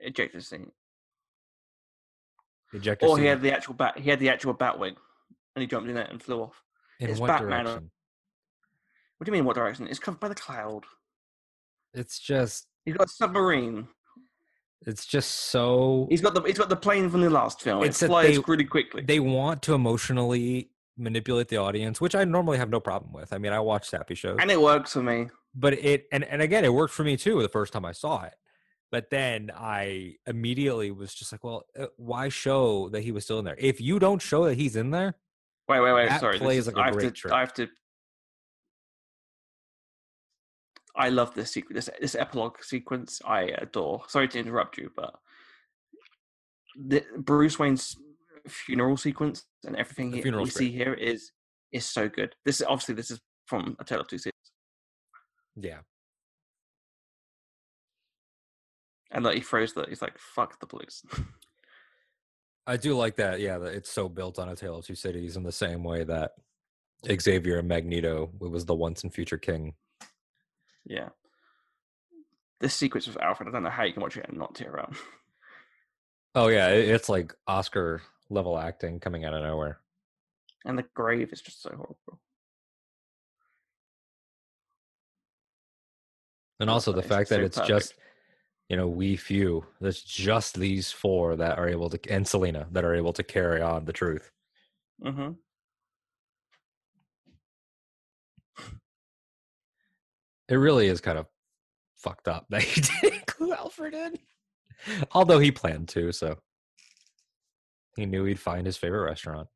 Ejector 0.00 0.40
seat. 0.40 0.68
Ejector 2.72 3.06
Or 3.06 3.18
he 3.18 3.26
had 3.26 3.42
the 3.42 3.52
actual 3.52 3.74
bat. 3.74 3.98
He 3.98 4.08
had 4.10 4.18
the 4.18 4.28
actual 4.28 4.52
bat 4.54 4.78
wing, 4.78 4.96
and 5.54 5.60
he 5.60 5.66
jumped 5.66 5.88
in 5.90 5.96
it 5.96 6.10
and 6.10 6.22
flew 6.22 6.40
off. 6.42 6.62
in 7.00 7.10
it's 7.10 7.20
what 7.20 7.28
Batman, 7.28 7.60
uh, 7.60 7.62
direction? 7.64 7.90
What 9.18 9.24
do 9.26 9.30
you 9.30 9.32
mean? 9.34 9.44
What 9.44 9.54
direction? 9.56 9.86
It's 9.88 9.98
covered 9.98 10.20
by 10.20 10.28
the 10.28 10.34
cloud. 10.34 10.84
It's 11.94 12.18
just 12.18 12.66
He's 12.84 12.94
got 12.96 13.06
a 13.06 13.10
submarine. 13.10 13.86
it's 14.86 15.06
just 15.06 15.30
so 15.30 16.06
He's 16.10 16.20
got 16.20 16.34
the 16.34 16.42
he's 16.42 16.58
got 16.58 16.68
the 16.68 16.76
plane 16.76 17.08
from 17.10 17.20
the 17.20 17.30
last 17.30 17.60
film. 17.62 17.84
It's 17.84 18.02
it 18.02 18.06
flies 18.08 18.36
they- 18.36 18.44
really 18.46 18.64
quickly. 18.64 19.02
they 19.02 19.20
want 19.20 19.62
to 19.62 19.74
emotionally 19.74 20.70
manipulate 20.96 21.48
the 21.48 21.56
audience, 21.58 22.00
which 22.00 22.14
I 22.14 22.24
normally 22.24 22.58
have 22.58 22.70
no 22.70 22.80
problem 22.80 23.12
with. 23.12 23.32
I 23.32 23.38
mean, 23.38 23.52
I 23.52 23.60
watch 23.60 23.88
sappy 23.88 24.14
shows, 24.14 24.38
and 24.40 24.50
it 24.50 24.60
works 24.60 24.92
for 24.94 25.02
me. 25.02 25.28
but 25.54 25.74
it 25.74 26.06
and 26.10 26.24
and 26.24 26.40
again, 26.42 26.64
it 26.64 26.72
worked 26.72 26.94
for 26.94 27.04
me 27.04 27.16
too 27.16 27.40
the 27.42 27.48
first 27.48 27.72
time 27.72 27.84
I 27.84 27.92
saw 27.92 28.22
it. 28.24 28.34
But 28.92 29.08
then 29.10 29.50
I 29.56 30.16
immediately 30.26 30.90
was 30.90 31.14
just 31.14 31.32
like, 31.32 31.42
well, 31.42 31.64
uh, 31.76 31.86
why 31.96 32.28
show 32.28 32.90
that 32.90 33.00
he 33.00 33.10
was 33.10 33.24
still 33.24 33.38
in 33.38 33.44
there? 33.46 33.56
If 33.58 33.80
you 33.80 33.98
don't 33.98 34.20
show 34.20 34.44
that 34.44 34.54
he's 34.56 34.76
in 34.76 34.90
there, 34.90 35.16
Wait, 35.68 35.80
wait, 35.80 35.92
wait. 35.94 36.08
That 36.10 36.20
sorry. 36.20 36.38
plays 36.38 36.58
is- 36.58 36.66
like 36.66 36.76
a 36.76 36.80
I 36.80 36.84
have 36.86 36.94
great 36.94 37.04
to, 37.06 37.10
trick. 37.12 37.32
I 37.32 37.40
have 37.40 37.54
to. 37.54 37.68
I 40.94 41.08
love 41.08 41.34
this 41.34 41.52
sequence. 41.52 41.86
This, 41.86 41.90
this 42.00 42.14
epilogue 42.14 42.62
sequence, 42.62 43.22
I 43.24 43.42
adore. 43.44 44.02
Sorry 44.08 44.28
to 44.28 44.38
interrupt 44.38 44.76
you, 44.76 44.90
but 44.94 45.14
the 46.76 47.02
Bruce 47.16 47.58
Wayne's 47.58 47.96
funeral 48.46 48.98
sequence 48.98 49.44
and 49.64 49.76
everything 49.76 50.10
The 50.10 50.30
we 50.30 50.50
see 50.50 50.70
here 50.70 50.92
is 50.92 51.30
is 51.72 51.86
so 51.86 52.08
good. 52.10 52.34
This 52.44 52.60
is 52.60 52.66
obviously 52.66 52.94
this 52.96 53.10
is 53.10 53.20
from 53.46 53.76
A 53.80 53.84
Tale 53.84 54.00
of 54.00 54.08
Two 54.08 54.18
Cities, 54.18 54.32
yeah, 55.56 55.78
and 59.12 59.24
like 59.24 59.36
he 59.36 59.40
throws 59.40 59.74
that. 59.74 59.88
He's 59.88 60.02
like, 60.02 60.18
"Fuck 60.18 60.58
the 60.60 60.66
police." 60.66 61.04
I 62.66 62.76
do 62.76 62.96
like 62.96 63.16
that. 63.16 63.40
Yeah, 63.40 63.58
that 63.58 63.74
it's 63.74 63.90
so 63.90 64.08
built 64.08 64.38
on 64.38 64.48
a 64.48 64.56
Tale 64.56 64.78
of 64.78 64.86
Two 64.86 64.94
Cities 64.94 65.36
in 65.36 65.42
the 65.42 65.52
same 65.52 65.82
way 65.84 66.04
that 66.04 66.32
Xavier 67.10 67.58
and 67.58 67.68
Magneto 67.68 68.30
it 68.40 68.50
was 68.50 68.64
the 68.66 68.74
once 68.74 69.02
and 69.02 69.12
future 69.12 69.38
king. 69.38 69.74
yeah. 70.84 71.10
This 72.60 72.74
sequence 72.74 73.08
with 73.08 73.20
Alfred, 73.20 73.48
I 73.48 73.52
don't 73.52 73.64
know 73.64 73.70
how 73.70 73.82
you 73.82 73.92
can 73.92 74.02
watch 74.02 74.16
it 74.16 74.26
and 74.28 74.38
not 74.38 74.54
tear 74.54 74.78
up. 74.78 74.94
Oh 76.34 76.48
yeah, 76.48 76.68
it's 76.68 77.10
like 77.10 77.34
Oscar 77.46 78.00
level 78.30 78.58
acting 78.58 79.00
coming 79.00 79.26
out 79.26 79.34
of 79.34 79.42
nowhere. 79.42 79.80
And 80.64 80.78
the 80.78 80.86
grave 80.94 81.30
is 81.30 81.42
just 81.42 81.60
so 81.60 81.68
horrible. 81.68 82.20
And 86.58 86.70
also 86.70 86.92
the 86.92 87.02
fact 87.02 87.28
that 87.30 87.40
it's 87.40 87.60
just, 87.66 87.92
you 88.72 88.78
know, 88.78 88.88
we 88.88 89.16
few. 89.16 89.66
There's 89.82 90.00
just 90.00 90.58
these 90.58 90.90
four 90.90 91.36
that 91.36 91.58
are 91.58 91.68
able 91.68 91.90
to, 91.90 92.00
and 92.10 92.26
Selina 92.26 92.66
that 92.72 92.86
are 92.86 92.94
able 92.94 93.12
to 93.12 93.22
carry 93.22 93.60
on 93.60 93.84
the 93.84 93.92
truth. 93.92 94.30
Mm-hmm. 95.04 95.32
It 100.48 100.54
really 100.54 100.86
is 100.86 101.02
kind 101.02 101.18
of 101.18 101.26
fucked 101.96 102.28
up 102.28 102.46
that 102.50 102.62
he 102.62 102.80
didn't 102.80 103.20
include 103.20 103.52
Alfred 103.52 103.92
in. 103.92 104.16
Although 105.12 105.38
he 105.38 105.52
planned 105.52 105.90
to, 105.90 106.10
so 106.10 106.38
he 107.94 108.06
knew 108.06 108.24
he'd 108.24 108.40
find 108.40 108.64
his 108.64 108.78
favorite 108.78 109.04
restaurant. 109.04 109.48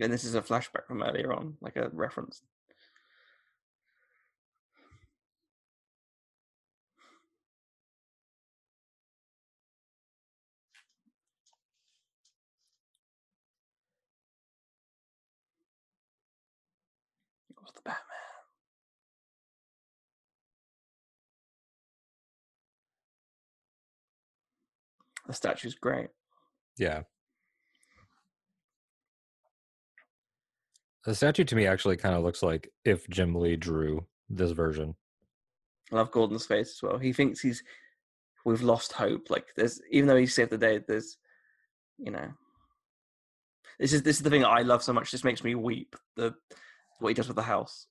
And 0.00 0.12
this 0.12 0.24
is 0.24 0.34
a 0.34 0.40
flashback 0.40 0.86
from 0.86 1.02
earlier 1.02 1.32
on, 1.32 1.56
like 1.60 1.76
a 1.76 1.90
reference. 1.92 2.42
It 17.50 17.56
was 17.60 17.72
the 17.74 17.82
Batman. 17.82 18.06
The 25.26 25.34
statue's 25.34 25.74
great. 25.74 26.08
Yeah. 26.78 27.02
The 31.04 31.14
statue 31.14 31.44
to 31.44 31.56
me 31.56 31.66
actually 31.66 31.96
kind 31.96 32.14
of 32.14 32.22
looks 32.22 32.42
like 32.42 32.70
if 32.84 33.08
Jim 33.08 33.34
Lee 33.34 33.56
drew 33.56 34.06
this 34.28 34.52
version. 34.52 34.94
I 35.92 35.96
love 35.96 36.10
Gordon's 36.10 36.46
face 36.46 36.70
as 36.76 36.82
well. 36.82 36.98
He 36.98 37.12
thinks 37.12 37.40
he's 37.40 37.62
we've 38.44 38.62
lost 38.62 38.92
hope. 38.92 39.28
Like 39.30 39.46
there's 39.56 39.80
even 39.90 40.08
though 40.08 40.16
he 40.16 40.26
saved 40.26 40.50
the 40.50 40.58
day, 40.58 40.80
there's 40.86 41.18
you 41.98 42.10
know 42.10 42.28
this 43.78 43.92
is 43.92 44.02
this 44.02 44.16
is 44.16 44.22
the 44.22 44.30
thing 44.30 44.44
I 44.44 44.62
love 44.62 44.82
so 44.82 44.92
much. 44.92 45.10
This 45.10 45.24
makes 45.24 45.42
me 45.42 45.54
weep. 45.54 45.96
The 46.16 46.34
what 47.00 47.08
he 47.08 47.14
does 47.14 47.28
with 47.28 47.36
the 47.36 47.42
house. 47.42 47.88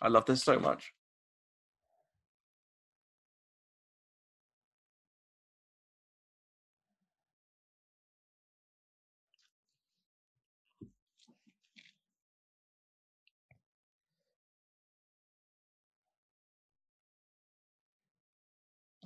I 0.00 0.08
love 0.08 0.26
this 0.26 0.44
so 0.44 0.58
much. 0.60 0.92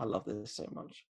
I 0.02 0.05
love 0.05 0.24
this 0.24 0.56
so 0.56 0.66
much. 0.74 1.05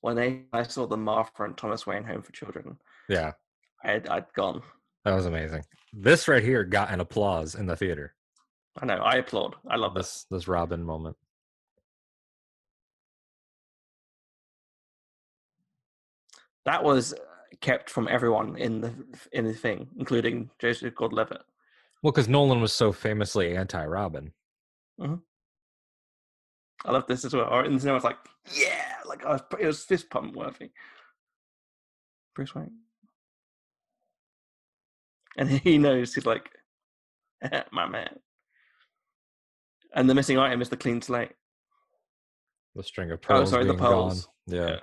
When 0.00 0.16
they, 0.16 0.42
I 0.52 0.64
saw 0.64 0.86
the 0.86 0.96
Martha 0.98 1.44
and 1.44 1.56
Thomas 1.56 1.86
Wayne 1.86 2.04
Home 2.04 2.20
for 2.22 2.32
Children, 2.32 2.76
Yeah, 3.08 3.32
I'd, 3.82 4.06
I'd 4.08 4.30
gone. 4.34 4.62
that 5.04 5.14
was 5.14 5.24
amazing. 5.26 5.62
This 5.94 6.28
right 6.28 6.42
here 6.42 6.62
got 6.64 6.90
an 6.90 7.00
applause 7.00 7.54
in 7.54 7.66
the 7.66 7.76
theater. 7.76 8.14
I 8.80 8.86
know. 8.86 8.96
I 8.96 9.16
applaud. 9.16 9.54
I 9.70 9.76
love 9.76 9.94
this. 9.94 10.26
This 10.30 10.40
this 10.42 10.48
Robin 10.48 10.82
moment. 10.82 11.16
That 16.64 16.82
was 16.82 17.14
kept 17.60 17.90
from 17.90 18.08
everyone 18.08 18.56
in 18.56 18.80
the 18.80 18.92
in 19.32 19.44
the 19.46 19.52
thing, 19.54 19.88
including 19.98 20.50
Joseph 20.58 20.94
Gordon-Levitt. 20.94 21.42
Well, 22.02 22.12
because 22.12 22.28
Nolan 22.28 22.60
was 22.60 22.72
so 22.72 22.92
famously 22.92 23.56
anti-Robin. 23.56 24.32
Mm-hmm. 25.00 25.14
I 26.84 26.92
love 26.92 27.06
this 27.06 27.24
as 27.24 27.34
well. 27.34 27.48
Or 27.50 27.64
in 27.64 27.72
the 27.74 27.80
cinema, 27.80 27.96
it's 27.96 28.04
like, 28.04 28.18
yeah, 28.52 28.96
like 29.06 29.24
I 29.24 29.32
was, 29.32 29.40
it 29.58 29.66
was 29.66 29.82
fist 29.84 30.10
pump 30.10 30.34
worthy. 30.36 30.70
Bruce 32.34 32.54
Wayne, 32.54 32.72
and 35.38 35.48
he 35.48 35.78
knows 35.78 36.14
he's 36.14 36.26
like, 36.26 36.50
my 37.72 37.86
man. 37.86 38.18
And 39.94 40.10
the 40.10 40.14
missing 40.14 40.38
item 40.38 40.60
is 40.60 40.68
the 40.68 40.76
clean 40.76 41.00
slate. 41.00 41.30
The 42.74 42.82
string 42.82 43.12
of 43.12 43.20
Oh, 43.22 43.26
pearls. 43.28 43.50
sorry, 43.50 43.64
the 43.64 43.72
being 43.74 43.78
gone. 43.78 43.90
pearls. 44.10 44.28
Yeah. 44.46 44.68
Yeah. 44.68 44.76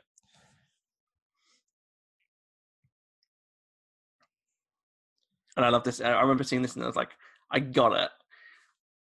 And 5.57 5.65
I 5.65 5.69
love 5.69 5.83
this. 5.83 6.01
I 6.01 6.21
remember 6.21 6.43
seeing 6.43 6.61
this 6.61 6.75
and 6.75 6.83
I 6.83 6.87
was 6.87 6.95
like, 6.95 7.11
I 7.49 7.59
got 7.59 7.93
it. 7.93 8.09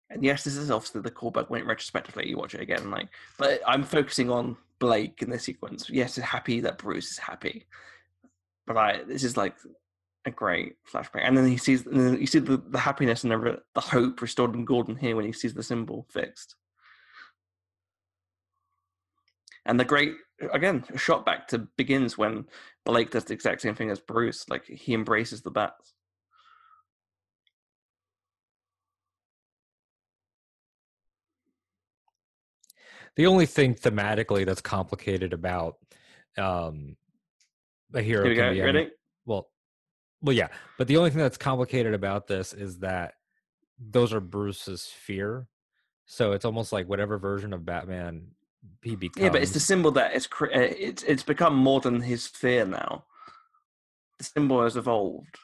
And 0.10 0.24
yes, 0.24 0.44
this 0.44 0.58
is 0.58 0.70
obviously 0.70 1.02
the 1.02 1.12
callback 1.12 1.50
went 1.50 1.66
retrospectively. 1.66 2.30
You 2.30 2.38
watch 2.38 2.54
it 2.54 2.62
again, 2.62 2.92
like, 2.92 3.10
but 3.38 3.62
I'm 3.66 3.84
focusing 3.84 4.30
on 4.30 4.58
Blake 4.80 5.22
in 5.22 5.30
this 5.30 5.44
sequence. 5.44 5.90
Yes, 5.90 6.18
it's 6.18 6.28
happy 6.28 6.60
that 6.60 6.78
Bruce 6.78 7.10
is 7.10 7.18
happy, 7.18 7.66
but 8.68 8.78
I 8.78 9.04
this 9.08 9.24
is 9.24 9.38
like 9.38 9.56
a 10.26 10.32
great 10.32 10.76
flashback. 10.92 11.22
And 11.24 11.36
then 11.36 11.48
he 11.48 11.58
sees, 11.58 11.86
and 11.86 12.00
then 12.00 12.20
you 12.20 12.28
see 12.28 12.40
the, 12.40 12.58
the 12.58 12.80
happiness 12.80 13.24
and 13.24 13.32
the, 13.32 13.62
the 13.74 13.82
hope 13.82 14.22
restored 14.22 14.54
in 14.54 14.66
Gordon 14.66 14.96
here 14.96 15.16
when 15.16 15.26
he 15.26 15.32
sees 15.32 15.54
the 15.54 15.64
symbol 15.64 16.06
fixed. 16.10 16.56
And 19.66 19.80
the 19.80 19.86
great 19.86 20.16
again 20.52 20.84
a 20.94 20.98
shot 20.98 21.26
back 21.26 21.48
to 21.48 21.60
begins 21.78 22.18
when 22.18 22.46
Blake 22.86 23.12
does 23.12 23.24
the 23.24 23.34
exact 23.34 23.62
same 23.62 23.76
thing 23.76 23.90
as 23.90 24.00
Bruce. 24.00 24.48
Like 24.50 24.66
he 24.66 24.94
embraces 24.94 25.42
the 25.42 25.52
bats. 25.52 25.94
The 33.16 33.27
only 33.27 33.45
thing 33.45 33.75
thematically 33.75 34.45
that's 34.45 34.61
complicated 34.61 35.33
about 35.33 35.77
um 36.38 36.95
a 37.93 38.01
hero 38.01 38.24
Here 38.24 38.30
we 38.32 38.35
can 38.35 38.45
go. 38.50 38.53
be 38.53 38.61
ready? 38.61 38.90
well 39.25 39.50
well 40.22 40.35
yeah 40.35 40.48
but 40.80 40.88
the 40.88 40.98
only 40.98 41.11
thing 41.11 41.19
that's 41.19 41.38
complicated 41.38 41.93
about 41.93 42.25
this 42.27 42.53
is 42.53 42.80
that 42.80 43.14
those 43.80 44.11
are 44.14 44.19
bruce's 44.19 44.85
fear 44.88 45.48
so 46.08 46.32
it's 46.32 46.43
almost 46.43 46.74
like 46.74 46.90
whatever 46.90 47.19
version 47.19 47.53
of 47.53 47.66
batman 47.66 48.25
he 48.82 48.95
becomes 48.95 49.22
Yeah, 49.24 49.30
but 49.30 49.43
it's 49.43 49.51
the 49.51 49.59
symbol 49.59 49.92
that 49.92 50.16
it's 50.16 50.25
cre- 50.25 50.45
uh, 50.48 50.59
it's 50.59 51.03
it's 51.03 51.22
become 51.24 51.56
more 51.56 51.82
than 51.82 52.01
his 52.01 52.25
fear 52.27 52.66
now. 52.66 53.03
The 54.17 54.24
symbol 54.24 54.64
has 54.64 54.75
evolved. 54.77 55.35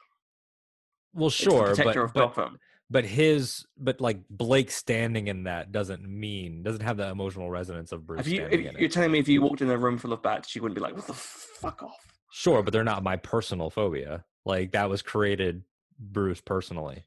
well 1.13 1.29
sure 1.29 1.67
protector 1.67 2.01
but, 2.01 2.05
of 2.05 2.13
but 2.13 2.19
Gotham. 2.35 2.59
But 2.89 3.05
his 3.05 3.65
but 3.77 4.01
like 4.01 4.19
blake 4.29 4.71
standing 4.71 5.27
in 5.27 5.43
that 5.43 5.71
doesn't 5.71 6.01
mean 6.07 6.63
doesn't 6.63 6.81
have 6.81 6.97
the 6.97 7.07
emotional 7.07 7.49
resonance 7.49 7.91
of 7.91 8.05
bruce 8.05 8.19
Have 8.19 8.27
you? 8.27 8.37
standing 8.37 8.59
If, 8.65 8.73
you're 8.73 8.81
it 8.81 8.91
telling 8.91 9.11
me 9.11 9.19
if 9.19 9.27
you 9.27 9.41
walked 9.41 9.61
in 9.61 9.69
a 9.69 9.77
room 9.77 9.97
full 9.97 10.13
of 10.13 10.21
bats, 10.23 10.55
you 10.55 10.61
wouldn't 10.61 10.75
be 10.75 10.81
like, 10.81 10.95
"What 10.95 11.07
the 11.07 11.13
fuck 11.13 11.83
off"? 11.83 11.95
sure 12.31 12.61
but 12.63 12.71
they're 12.73 12.83
not 12.83 13.01
my 13.03 13.15
personal 13.15 13.69
phobia 13.71 14.23
like 14.45 14.71
that 14.73 14.87
was 14.89 15.01
created 15.01 15.63
bruce 15.99 16.39
personally 16.41 17.03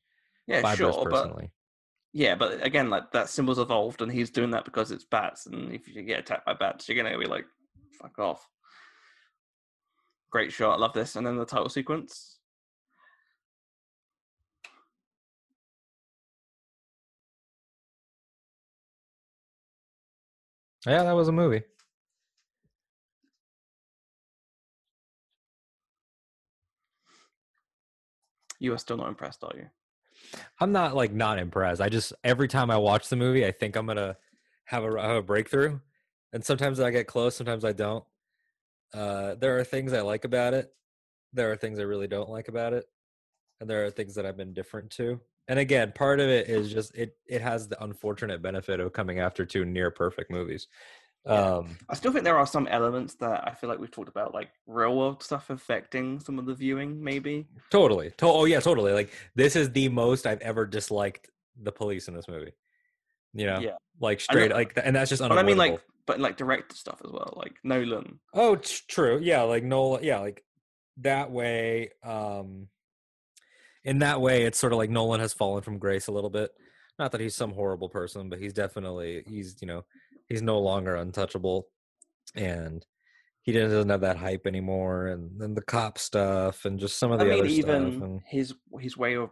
Yeah, 0.49 0.63
by 0.63 0.75
sure, 0.75 0.93
bruce 0.93 0.97
but 1.05 1.11
personally 1.11 1.53
yeah, 2.15 2.35
but 2.35 2.63
again, 2.63 2.91
like 2.91 3.11
that 3.13 3.31
symbol's 3.31 3.59
evolved, 3.59 4.03
and 4.03 4.13
he's 4.13 4.29
doing 4.29 4.51
that 4.51 4.67
because 4.67 4.91
it's 4.91 5.05
bats. 5.05 5.47
And 5.47 5.73
if 5.73 5.89
you 5.89 6.03
get 6.03 6.19
attacked 6.19 6.45
by 6.45 6.53
bats, 6.53 6.87
you're 6.87 7.03
gonna 7.03 7.17
be 7.19 7.25
like, 7.25 7.47
"Fuck 8.03 8.19
off." 8.19 8.47
Great 10.31 10.53
shot. 10.53 10.75
I 10.75 10.79
love 10.79 10.93
this. 10.93 11.17
And 11.17 11.27
then 11.27 11.37
the 11.37 11.47
title 11.47 11.71
sequence. 11.71 12.39
Yeah 20.87 21.03
that 21.03 21.13
was 21.13 21.29
a 21.29 21.33
movie 21.33 21.63
You 28.63 28.73
are 28.73 28.79
still 28.79 28.97
not 28.97 29.09
impressed, 29.09 29.43
are 29.43 29.51
you? 29.57 29.67
I'm 30.61 30.71
not 30.71 30.95
like 30.95 31.13
not 31.13 31.41
impressed. 31.41 31.81
I 31.81 31.89
just 31.89 32.13
every 32.23 32.47
time 32.47 32.71
I 32.71 32.77
watch 32.77 33.09
the 33.09 33.17
movie, 33.17 33.45
I 33.45 33.51
think 33.51 33.75
I'm 33.75 33.87
gonna 33.87 34.17
have 34.67 34.85
a 34.85 35.03
have 35.03 35.17
a 35.17 35.23
breakthrough, 35.23 35.81
and 36.33 36.45
sometimes 36.45 36.79
I 36.79 36.93
get 36.93 37.09
close, 37.09 37.35
sometimes 37.35 37.65
I 37.65 37.73
don't. 37.73 38.05
Uh, 38.95 39.35
there 39.35 39.59
are 39.59 39.65
things 39.65 39.93
I 39.93 40.03
like 40.03 40.25
about 40.25 40.55
it. 40.55 40.73
There 41.33 41.51
are 41.51 41.57
things 41.57 41.81
I 41.81 41.83
really 41.83 42.07
don't 42.07 42.31
like 42.31 42.47
about 42.47 42.73
it, 42.73 42.85
and 43.61 43.69
there 43.69 43.85
are 43.85 43.91
things 43.91 44.15
that 44.15 44.25
I've 44.25 44.37
been 44.37 44.55
different 44.55 44.91
to. 44.93 45.21
And 45.49 45.59
again, 45.59 45.93
part 45.93 46.21
of 46.21 46.29
it 46.29 46.49
is 46.49 46.73
just 46.73 46.95
it 46.95 47.17
it 47.27 47.41
has 47.43 47.69
the 47.69 47.83
unfortunate 47.83 48.43
benefit 48.43 48.81
of 48.81 48.93
coming 48.93 49.19
after 49.19 49.45
two 49.45 49.65
near 49.65 49.91
perfect 49.91 50.31
movies. 50.31 50.69
Um, 51.25 51.77
I 51.89 51.95
still 51.95 52.11
think 52.13 52.25
there 52.25 52.39
are 52.39 52.47
some 52.47 52.67
elements 52.67 53.15
that 53.17 53.47
I 53.47 53.55
feel 53.55 53.71
like 53.71 53.79
we've 53.79 53.91
talked 53.91 54.09
about, 54.09 54.35
like 54.35 54.51
real 54.67 54.97
world 54.97 55.23
stuff 55.23 55.51
affecting 55.51 56.19
some 56.19 56.37
of 56.39 56.47
the 56.47 56.55
viewing, 56.55 57.03
maybe. 57.03 57.47
totally. 57.71 58.11
To- 58.19 58.27
oh 58.27 58.45
yeah, 58.45 58.59
totally. 58.61 58.93
Like 58.93 59.13
this 59.37 59.55
is 59.55 59.71
the 59.71 59.89
most 59.89 60.27
I've 60.27 60.41
ever 60.41 60.67
disliked 60.67 61.29
the 61.61 61.71
police 61.71 62.09
in 62.09 62.15
this 62.15 62.27
movie. 62.29 62.53
You 63.35 63.47
know, 63.47 63.61
Yeah. 63.61 63.77
like 64.01 64.21
I 64.29 64.35
know- 64.35 64.41
straight 64.41 64.53
like, 64.53 64.73
and 64.83 64.97
that's 64.97 65.11
just 65.11 65.23
But 65.23 65.39
I 65.39 65.43
mean, 65.45 65.59
like, 65.59 65.81
but 66.07 66.19
like 66.19 66.37
director 66.37 66.75
stuff 66.75 67.01
as 67.05 67.13
well, 67.13 67.35
like 67.37 67.55
Nolan. 67.63 68.19
Oh, 68.35 68.55
it's 68.55 68.81
true. 68.81 69.21
Yeah, 69.23 69.43
like 69.43 69.63
Nolan. 69.63 70.03
Yeah, 70.03 70.19
like 70.19 70.45
that 70.99 71.31
way. 71.31 71.91
Um, 72.03 72.67
in 73.85 73.99
that 73.99 74.21
way, 74.21 74.43
it's 74.45 74.59
sort 74.59 74.73
of 74.73 74.79
like 74.79 74.91
Nolan 74.91 75.21
has 75.21 75.33
fallen 75.33 75.63
from 75.63 75.79
grace 75.79 76.07
a 76.07 76.13
little 76.13 76.31
bit. 76.31 76.51
Not 76.99 77.13
that 77.13 77.21
he's 77.21 77.35
some 77.35 77.53
horrible 77.53 77.89
person, 77.89 78.29
but 78.29 78.39
he's 78.39 78.53
definitely 78.53 79.25
he's 79.27 79.57
you 79.61 79.67
know 79.67 79.85
he's 80.29 80.43
no 80.43 80.59
longer 80.59 80.97
untouchable, 80.97 81.69
and 82.35 82.85
he 83.43 83.53
doesn't 83.53 83.89
have 83.89 84.03
that 84.03 84.19
hype 84.19 84.47
anymore. 84.47 85.09
And 85.09 85.31
then 85.41 85.55
the 85.55 85.63
cop 85.63 85.99
stuff, 85.99 86.65
and 86.65 86.79
just 86.79 86.99
some 86.99 87.11
of 87.11 87.21
I 87.21 87.25
the 87.25 87.31
mean, 87.31 87.41
other 87.41 87.49
even 87.49 87.93
stuff. 87.93 88.03
And 88.03 88.21
his 88.29 88.55
his 88.79 88.97
way 88.97 89.17
of, 89.17 89.31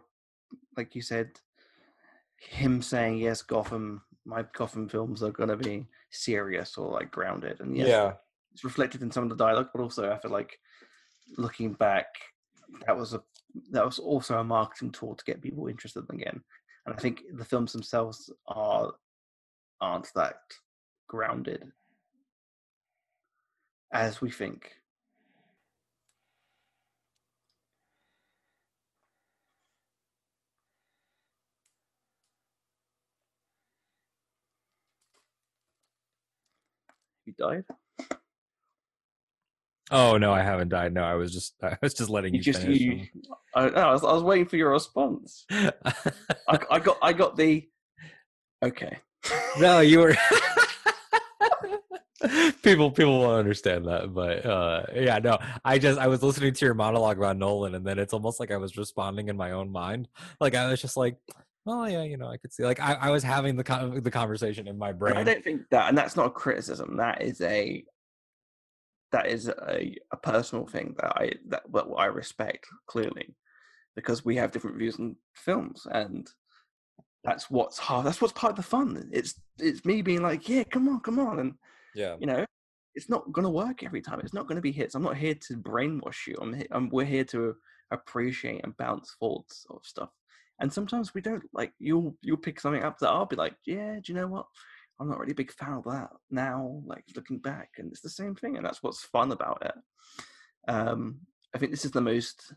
like 0.75 0.95
you 0.95 1.01
said, 1.01 1.29
him 2.37 2.81
saying 2.81 3.19
yes, 3.19 3.41
Gotham, 3.41 4.01
my 4.25 4.43
Gotham 4.53 4.89
films 4.89 5.23
are 5.23 5.31
gonna 5.31 5.55
be 5.55 5.87
serious 6.11 6.77
or 6.77 6.91
like 6.91 7.11
grounded, 7.11 7.61
and 7.61 7.77
yes, 7.77 8.15
it's 8.53 8.63
reflected 8.63 9.01
in 9.01 9.11
some 9.11 9.23
of 9.23 9.29
the 9.29 9.35
dialogue, 9.35 9.69
but 9.73 9.81
also 9.81 10.11
I 10.11 10.17
feel 10.17 10.31
like 10.31 10.57
looking 11.37 11.73
back, 11.73 12.07
that 12.85 12.97
was 12.97 13.13
a 13.13 13.21
that 13.71 13.85
was 13.85 13.99
also 13.99 14.37
a 14.39 14.43
marketing 14.43 14.91
tool 14.91 15.15
to 15.15 15.25
get 15.25 15.41
people 15.41 15.67
interested 15.67 16.03
again. 16.09 16.41
And 16.85 16.95
I 16.95 16.97
think 16.97 17.21
the 17.33 17.45
films 17.45 17.73
themselves 17.73 18.31
are 18.47 18.91
aren't 19.79 20.11
that 20.15 20.37
grounded 21.07 21.71
as 23.91 24.21
we 24.21 24.31
think. 24.31 24.71
You 37.25 37.33
died? 37.37 37.65
Oh 39.91 40.17
no, 40.17 40.33
I 40.33 40.41
haven't 40.41 40.69
died. 40.69 40.93
No, 40.93 41.03
I 41.03 41.15
was 41.15 41.33
just 41.33 41.55
I 41.63 41.77
was 41.81 41.93
just 41.93 42.09
letting 42.09 42.33
You 42.33 42.39
you, 42.39 42.43
just 42.43 42.63
you. 42.65 43.01
I, 43.53 43.69
no, 43.69 43.75
I, 43.75 43.91
was, 43.91 44.03
I 44.03 44.13
was 44.13 44.23
waiting 44.23 44.45
for 44.47 44.55
your 44.55 44.71
response. 44.71 45.45
I, 45.51 45.73
I 46.47 46.79
got 46.79 46.97
I 47.01 47.13
got 47.13 47.35
the. 47.35 47.67
Okay. 48.63 48.97
no, 49.59 49.81
you 49.81 49.99
were. 49.99 50.15
people 52.63 52.91
people 52.91 53.19
won't 53.19 53.39
understand 53.39 53.85
that, 53.87 54.13
but 54.13 54.45
uh, 54.45 54.83
yeah, 54.95 55.19
no. 55.19 55.37
I 55.65 55.77
just 55.77 55.99
I 55.99 56.07
was 56.07 56.23
listening 56.23 56.53
to 56.53 56.65
your 56.65 56.73
monologue 56.73 57.17
about 57.17 57.37
Nolan, 57.37 57.75
and 57.75 57.85
then 57.85 57.99
it's 57.99 58.13
almost 58.13 58.39
like 58.39 58.51
I 58.51 58.57
was 58.57 58.77
responding 58.77 59.27
in 59.27 59.35
my 59.35 59.51
own 59.51 59.71
mind. 59.71 60.07
Like 60.39 60.55
I 60.55 60.69
was 60.69 60.81
just 60.81 60.95
like, 60.95 61.17
oh 61.67 61.85
yeah, 61.85 62.03
you 62.03 62.17
know, 62.17 62.27
I 62.27 62.37
could 62.37 62.53
see. 62.53 62.63
Like 62.63 62.79
I, 62.79 62.93
I 62.93 63.09
was 63.09 63.23
having 63.23 63.57
the 63.57 63.63
con- 63.63 64.01
the 64.01 64.11
conversation 64.11 64.67
in 64.67 64.77
my 64.77 64.93
brain. 64.93 65.17
I 65.17 65.23
don't 65.23 65.43
think 65.43 65.63
that, 65.71 65.89
and 65.89 65.97
that's 65.97 66.15
not 66.15 66.27
a 66.27 66.31
criticism. 66.31 66.97
That 66.97 67.21
is 67.21 67.41
a 67.41 67.83
that 69.11 69.27
is 69.27 69.47
a, 69.47 69.95
a 70.11 70.17
personal 70.17 70.65
thing 70.65 70.95
that 70.97 71.11
I 71.15 71.31
that 71.49 71.69
what 71.69 71.87
I 71.97 72.05
respect 72.05 72.65
clearly, 72.87 73.35
because 73.95 74.23
we 74.25 74.35
have 74.37 74.51
different 74.51 74.77
views 74.77 74.99
on 74.99 75.15
films, 75.33 75.85
and 75.91 76.29
that's 77.23 77.49
what's 77.49 77.77
hard. 77.77 78.05
That's 78.05 78.21
what's 78.21 78.33
part 78.33 78.51
of 78.51 78.57
the 78.57 78.63
fun. 78.63 79.09
It's 79.11 79.35
it's 79.59 79.85
me 79.85 80.01
being 80.01 80.21
like, 80.21 80.47
yeah, 80.49 80.63
come 80.63 80.87
on, 80.89 81.01
come 81.01 81.19
on, 81.19 81.39
and 81.39 81.53
Yeah. 81.93 82.15
you 82.19 82.27
know, 82.27 82.45
it's 82.95 83.09
not 83.09 83.31
gonna 83.31 83.49
work 83.49 83.83
every 83.83 84.01
time. 84.01 84.19
It's 84.21 84.33
not 84.33 84.47
gonna 84.47 84.61
be 84.61 84.71
hits. 84.71 84.95
I'm 84.95 85.03
not 85.03 85.17
here 85.17 85.35
to 85.47 85.57
brainwash 85.57 86.27
you. 86.27 86.37
I'm, 86.41 86.61
I'm 86.71 86.89
we're 86.89 87.05
here 87.05 87.25
to 87.25 87.55
appreciate 87.91 88.63
and 88.63 88.75
bounce 88.77 89.15
thoughts 89.19 89.65
of 89.69 89.81
stuff. 89.83 90.09
And 90.59 90.71
sometimes 90.71 91.13
we 91.13 91.21
don't 91.21 91.43
like 91.53 91.73
you'll 91.79 92.15
you'll 92.21 92.37
pick 92.37 92.59
something 92.59 92.83
up 92.83 92.99
that 92.99 93.09
I'll 93.09 93.25
be 93.25 93.35
like, 93.35 93.55
yeah, 93.65 93.95
do 93.95 94.13
you 94.13 94.13
know 94.13 94.27
what? 94.27 94.45
I'm 95.01 95.09
not 95.09 95.19
really 95.19 95.31
a 95.31 95.35
big 95.35 95.51
fan 95.51 95.73
of 95.73 95.83
that 95.85 96.11
now. 96.29 96.81
Like 96.85 97.05
looking 97.15 97.39
back, 97.39 97.71
and 97.77 97.91
it's 97.91 98.01
the 98.01 98.09
same 98.09 98.35
thing, 98.35 98.55
and 98.55 98.65
that's 98.65 98.83
what's 98.83 99.03
fun 99.03 99.31
about 99.31 99.63
it. 99.65 99.73
Um, 100.67 101.21
I 101.53 101.57
think 101.57 101.71
this 101.71 101.83
is 101.85 101.91
the 101.91 102.01
most 102.01 102.53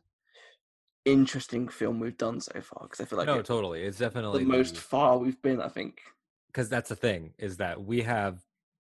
interesting 1.04 1.68
film 1.68 2.00
we've 2.00 2.16
done 2.16 2.40
so 2.40 2.60
far 2.60 2.82
because 2.84 3.00
I 3.00 3.04
feel 3.04 3.18
like 3.18 3.26
no, 3.26 3.38
it's 3.38 3.48
totally. 3.48 3.82
It's 3.82 3.98
definitely 3.98 4.44
the 4.44 4.50
most 4.50 4.76
far 4.76 5.18
we've 5.18 5.40
been. 5.42 5.60
I 5.60 5.68
think. 5.68 6.00
because 6.48 6.68
that's 6.68 6.88
the 6.90 6.96
thing 6.96 7.32
is 7.38 7.56
that 7.58 7.82
we 7.82 8.02
have 8.02 8.42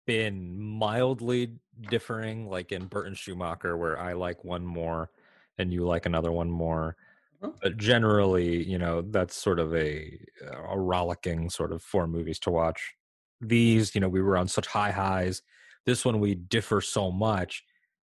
been 0.07 0.57
mildly 0.59 1.55
differing 1.89 2.49
like 2.49 2.71
in 2.71 2.87
burton 2.87 3.13
schumacher 3.13 3.77
where 3.77 3.97
i 3.99 4.11
like 4.13 4.43
one 4.43 4.65
more 4.65 5.11
and 5.59 5.71
you 5.71 5.85
like 5.85 6.07
another 6.07 6.31
one 6.31 6.49
more 6.49 6.95
Mhm. 7.43 7.53
but 7.61 7.77
generally 7.77 8.63
you 8.63 8.77
know 8.79 9.01
that's 9.01 9.35
sort 9.35 9.59
of 9.59 9.73
a 9.75 10.19
a 10.67 10.77
rollicking 10.79 11.49
sort 11.51 11.71
of 11.71 11.83
four 11.83 12.07
movies 12.07 12.39
to 12.39 12.49
watch 12.49 12.95
these 13.41 13.95
you 13.95 14.01
know 14.01 14.09
we 14.09 14.21
were 14.21 14.37
on 14.37 14.47
such 14.47 14.67
high 14.67 14.91
highs 14.91 15.41
this 15.85 16.03
one 16.03 16.19
we 16.19 16.35
differ 16.35 16.81
so 16.81 17.11
much 17.11 17.63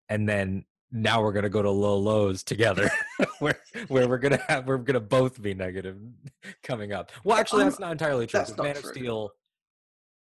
and 0.09 0.27
then 0.27 0.65
now 0.91 1.21
we're 1.21 1.31
gonna 1.31 1.49
go 1.49 1.61
to 1.61 1.69
low 1.69 1.97
lows 1.97 2.43
together 2.43 2.89
where 3.39 3.59
where 3.89 4.07
we're 4.07 4.17
gonna 4.17 4.41
have 4.47 4.65
we're 4.67 4.77
gonna 4.77 4.99
both 4.99 5.39
be 5.41 5.53
negative 5.53 5.97
coming 6.63 6.91
up 6.93 7.11
well 7.23 7.37
actually 7.37 7.63
that's 7.63 7.79
not 7.79 7.91
entirely 7.91 8.25
true 8.25 8.39
that's 8.39 8.55
not 8.57 8.63
man 8.63 8.77
of 8.77 8.85
steel 8.85 9.31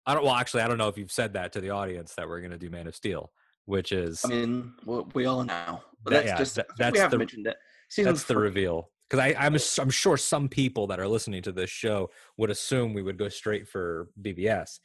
I 0.07 0.13
don't. 0.13 0.23
Well, 0.23 0.35
actually, 0.35 0.61
I 0.61 0.69
don't 0.69 0.77
know 0.77 0.89
if 0.89 0.99
you've 0.99 1.11
said 1.11 1.33
that 1.33 1.55
to 1.55 1.63
the 1.63 1.71
audience 1.71 2.13
that 2.17 2.29
we're 2.29 2.41
going 2.41 2.51
to 2.51 2.59
do 2.59 2.69
Man 2.69 2.87
of 2.87 2.95
Steel, 2.95 3.33
which 3.65 3.91
is 3.91 4.23
I 4.23 4.29
mean, 4.29 4.75
we 5.15 5.25
are 5.25 5.43
now. 5.47 5.83
But 6.03 6.11
That- 6.11 6.17
let's 6.17 6.27
yeah, 6.29 6.37
just. 6.37 6.55
that- 6.57 6.67
that's 6.77 6.93
we 6.93 6.99
have 6.99 7.11
the- 7.11 7.17
mentioned 7.17 7.47
it. 7.47 7.57
Season 7.89 8.13
that's 8.13 8.25
the 8.25 8.37
reveal. 8.37 8.91
Because 9.09 9.35
I'm, 9.39 9.57
I'm 9.83 9.91
sure 9.91 10.19
some 10.19 10.47
people 10.47 10.87
that 10.89 11.01
are 11.01 11.09
listening 11.09 11.41
to 11.45 11.53
this 11.53 11.71
show 11.71 12.11
would 12.37 12.51
assume 12.51 12.93
we 12.93 13.03
would 13.03 13.17
go 13.17 13.31
straight 13.31 13.67
for 13.67 14.09
BvS, 14.21 14.79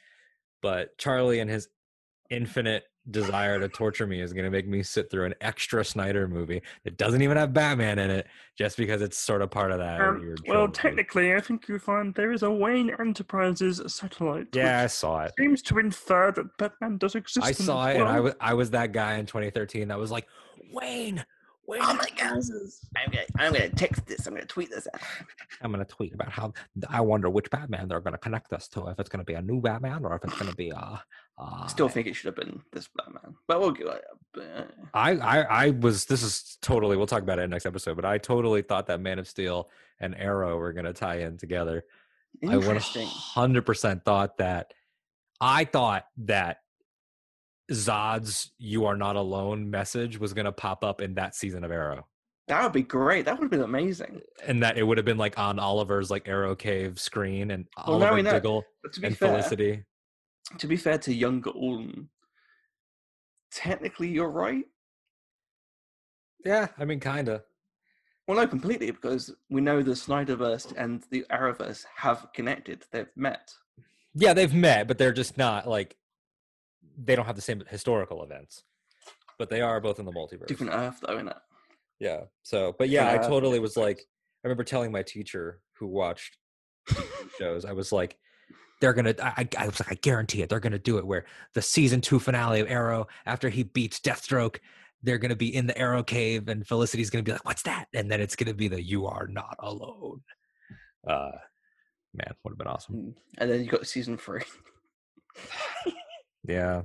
but 0.61 0.97
Charlie 0.97 1.39
and 1.39 1.49
his 1.49 1.67
infinite 2.29 2.83
desire 3.09 3.59
to 3.59 3.67
torture 3.67 4.05
me 4.05 4.21
is 4.21 4.33
going 4.33 4.45
to 4.45 4.51
make 4.51 4.67
me 4.67 4.83
sit 4.83 5.09
through 5.09 5.25
an 5.25 5.33
extra 5.41 5.83
Snyder 5.83 6.27
movie 6.27 6.61
that 6.83 6.97
doesn't 6.97 7.21
even 7.23 7.37
have 7.37 7.53
Batman 7.53 7.97
in 7.97 8.11
it, 8.11 8.27
just 8.55 8.77
because 8.77 9.01
it's 9.01 9.17
sort 9.17 9.41
of 9.41 9.49
part 9.49 9.71
of 9.71 9.79
that 9.79 9.99
Um, 9.99 10.35
well, 10.47 10.67
technically, 10.67 11.33
I 11.33 11.39
think 11.39 11.67
you'll 11.67 11.79
find 11.79 12.13
there 12.13 12.31
is 12.31 12.43
a 12.43 12.51
Wayne 12.51 12.91
Enterprises 12.99 13.81
satellite. 13.87 14.47
yeah, 14.53 14.83
I 14.83 14.87
saw 14.87 15.23
it. 15.23 15.33
seems 15.39 15.61
to 15.63 15.79
infer 15.79 16.31
that 16.33 16.57
Batman 16.57 16.97
does 16.97 17.15
exist. 17.15 17.45
I 17.45 17.51
saw 17.51 17.87
it, 17.87 17.95
and 17.97 18.07
I 18.07 18.19
was 18.19 18.33
I 18.39 18.53
was 18.53 18.69
that 18.71 18.91
guy 18.91 19.15
in 19.15 19.25
2013 19.25 19.87
that 19.87 19.97
was 19.97 20.11
like, 20.11 20.27
Wayne, 20.71 21.25
Wayne. 21.69 21.81
Oh 21.83 21.93
my 21.93 22.09
God. 22.17 22.41
I'm 22.97 23.11
gonna, 23.11 23.25
I'm 23.37 23.53
gonna 23.53 23.69
text 23.69 24.07
this. 24.07 24.25
I'm 24.25 24.33
gonna 24.33 24.45
tweet 24.45 24.71
this. 24.71 24.87
I'm 25.61 25.71
gonna 25.71 25.85
tweet 25.85 26.15
about 26.15 26.31
how 26.31 26.51
I 26.89 27.01
wonder 27.01 27.29
which 27.29 27.49
Batman 27.51 27.87
they're 27.87 28.01
gonna 28.01 28.17
connect 28.17 28.51
us 28.53 28.67
to. 28.69 28.87
If 28.87 28.99
it's 28.99 29.09
gonna 29.09 29.23
be 29.23 29.35
a 29.35 29.41
new 29.41 29.61
Batman 29.61 30.03
or 30.03 30.15
if 30.15 30.23
it's 30.23 30.37
gonna 30.37 30.55
be 30.55 30.71
uh, 30.71 30.97
uh 31.37 31.67
Still 31.67 31.87
think 31.87 32.07
it 32.07 32.15
should 32.15 32.25
have 32.25 32.35
been 32.35 32.61
this 32.73 32.89
Batman, 32.97 33.35
but 33.47 33.59
we'll 33.59 33.71
go. 33.71 33.99
I, 34.93 35.11
I 35.11 35.41
I 35.41 35.69
was 35.69 36.05
this 36.05 36.23
is 36.23 36.57
totally 36.61 36.97
we'll 36.97 37.07
talk 37.07 37.21
about 37.21 37.37
it 37.37 37.47
next 37.49 37.67
episode, 37.67 37.95
but 37.95 38.05
I 38.05 38.17
totally 38.17 38.63
thought 38.63 38.87
that 38.87 38.99
Man 38.99 39.19
of 39.19 39.27
Steel 39.27 39.69
and 39.99 40.15
Arrow 40.15 40.57
were 40.57 40.73
gonna 40.73 40.93
tie 40.93 41.19
in 41.19 41.37
together. 41.37 41.85
I 42.47 42.53
interesting. 42.53 43.07
100% 43.07 44.03
thought 44.03 44.37
that 44.37 44.73
I 45.39 45.65
thought 45.65 46.05
that 46.17 46.57
Zod's 47.71 48.51
"You 48.57 48.85
Are 48.85 48.95
Not 48.97 49.15
Alone" 49.15 49.69
message 49.69 50.19
was 50.19 50.33
gonna 50.33 50.51
pop 50.51 50.83
up 50.83 51.01
in 51.01 51.13
that 51.15 51.35
season 51.35 51.63
of 51.63 51.71
Arrow. 51.71 52.07
That 52.47 52.63
would 52.63 52.73
be 52.73 52.81
great. 52.81 53.25
That 53.25 53.35
would 53.37 53.43
have 53.43 53.51
been 53.51 53.61
amazing. 53.61 54.21
And 54.43 54.63
that 54.63 54.77
it 54.77 54.83
would 54.83 54.97
have 54.97 55.05
been 55.05 55.19
like 55.19 55.37
on 55.37 55.59
Oliver's 55.59 56.09
like 56.09 56.27
Arrow 56.27 56.55
Cave 56.55 56.99
screen 56.99 57.51
and 57.51 57.67
Well, 57.85 58.01
Oliver. 58.03 58.23
Diggle 58.23 58.63
to 58.93 59.05
and 59.05 59.15
fair, 59.15 59.29
Felicity. 59.29 59.83
to 60.57 60.65
be 60.67 60.75
fair 60.75 60.97
to 60.97 61.13
younger 61.13 61.51
Alden, 61.51 62.09
technically 63.51 64.09
you're 64.09 64.31
right. 64.31 64.65
Yeah, 66.43 66.69
I 66.77 66.85
mean, 66.85 66.99
kinda. 66.99 67.43
Well, 68.27 68.37
no, 68.37 68.47
completely, 68.47 68.91
because 68.91 69.31
we 69.49 69.59
know 69.61 69.81
the 69.81 69.91
Snyderverse 69.91 70.73
and 70.77 71.03
the 71.11 71.25
Arrowverse 71.31 71.85
have 71.95 72.27
connected. 72.33 72.85
They've 72.91 73.09
met. 73.15 73.51
Yeah, 74.13 74.33
they've 74.33 74.53
met, 74.53 74.87
but 74.87 74.97
they're 74.97 75.11
just 75.13 75.37
not 75.37 75.67
like 75.67 75.97
they 77.03 77.15
don't 77.15 77.25
have 77.25 77.35
the 77.35 77.41
same 77.41 77.63
historical 77.69 78.23
events. 78.23 78.63
But 79.37 79.49
they 79.49 79.61
are 79.61 79.79
both 79.79 79.99
in 79.99 80.05
the 80.05 80.11
multiverse. 80.11 80.47
Different 80.47 80.73
Earth, 80.73 80.99
though, 81.01 81.15
innit? 81.17 81.37
Yeah. 81.99 82.21
So, 82.43 82.75
but 82.77 82.89
yeah, 82.89 83.07
I 83.09 83.17
Earth, 83.17 83.27
totally 83.27 83.59
was 83.59 83.77
like, 83.77 83.99
I 84.43 84.47
remember 84.47 84.63
telling 84.63 84.91
my 84.91 85.01
teacher 85.03 85.61
who 85.77 85.87
watched 85.87 86.37
shows, 87.39 87.65
I 87.65 87.71
was 87.73 87.91
like, 87.91 88.17
they're 88.81 88.93
gonna. 88.93 89.13
I, 89.21 89.33
I- 89.57 89.63
I 89.63 89.65
was 89.67 89.79
like, 89.79 89.91
I 89.91 89.95
guarantee 89.95 90.41
it. 90.41 90.49
They're 90.49 90.59
gonna 90.61 90.79
do 90.79 90.97
it 90.97 91.05
where 91.05 91.25
the 91.53 91.61
season 91.61 91.99
two 92.01 92.19
finale 92.19 92.61
of 92.61 92.69
Arrow, 92.71 93.07
after 93.25 93.49
he 93.49 93.63
beats 93.63 93.99
Deathstroke, 93.99 94.57
they're 95.03 95.17
gonna 95.17 95.35
be 95.35 95.53
in 95.53 95.67
the 95.67 95.77
Arrow 95.77 96.01
cave, 96.03 96.47
and 96.47 96.65
Felicity's 96.65 97.09
gonna 97.09 97.23
be 97.23 97.33
like, 97.33 97.43
"What's 97.45 97.63
that?" 97.63 97.87
And 97.93 98.09
then 98.09 98.21
it's 98.21 98.37
gonna 98.37 98.53
be 98.53 98.69
the 98.69 98.81
"You 98.81 99.05
are 99.07 99.27
not 99.27 99.57
alone." 99.59 100.21
Uh, 101.05 101.31
man, 102.13 102.33
would 102.43 102.51
have 102.51 102.57
been 102.57 102.67
awesome. 102.67 102.95
Mm. 102.95 103.13
And 103.39 103.51
then 103.51 103.63
you 103.63 103.69
got 103.69 103.85
season 103.85 104.17
three. 104.17 104.43
Yeah. 106.47 106.83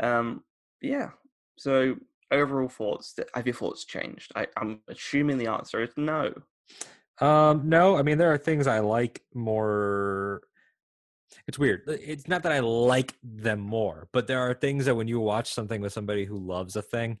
Um, 0.00 0.42
yeah. 0.80 1.10
So 1.56 1.96
overall 2.30 2.68
thoughts. 2.68 3.14
th- 3.14 3.28
Have 3.34 3.46
your 3.46 3.54
thoughts 3.54 3.84
changed? 3.84 4.32
I, 4.34 4.46
I'm 4.56 4.80
assuming 4.88 5.38
the 5.38 5.46
answer 5.46 5.82
is 5.82 5.90
no. 5.96 6.32
Um, 7.20 7.68
no, 7.68 7.96
I 7.96 8.02
mean 8.02 8.18
there 8.18 8.32
are 8.32 8.38
things 8.38 8.66
I 8.66 8.80
like 8.80 9.22
more. 9.34 10.42
It's 11.46 11.58
weird. 11.58 11.82
Uh, 11.88 11.92
It's 12.00 12.26
not 12.28 12.42
that 12.42 12.52
I 12.52 12.60
like 12.60 13.14
them 13.22 13.60
more, 13.60 14.08
but 14.12 14.26
there 14.26 14.40
are 14.40 14.54
things 14.54 14.86
that 14.86 14.94
when 14.96 15.08
you 15.08 15.20
watch 15.20 15.52
something 15.52 15.80
with 15.80 15.92
somebody 15.92 16.24
who 16.24 16.38
loves 16.38 16.76
a 16.76 16.82
thing, 16.82 17.18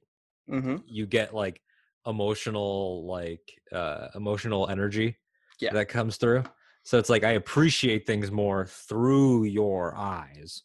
Mm-hmm. 0.50 0.76
you 0.86 1.06
get 1.06 1.34
like 1.34 1.62
emotional, 2.06 3.06
like 3.06 3.40
uh 3.72 4.08
emotional 4.14 4.68
energy 4.68 5.16
Yeah. 5.58 5.72
that 5.72 5.88
comes 5.88 6.16
through. 6.18 6.42
So 6.84 6.98
it's 6.98 7.10
like 7.10 7.24
I 7.24 7.32
appreciate 7.32 8.06
things 8.06 8.30
more 8.30 8.66
through 8.66 9.44
your 9.44 9.96
eyes, 9.96 10.62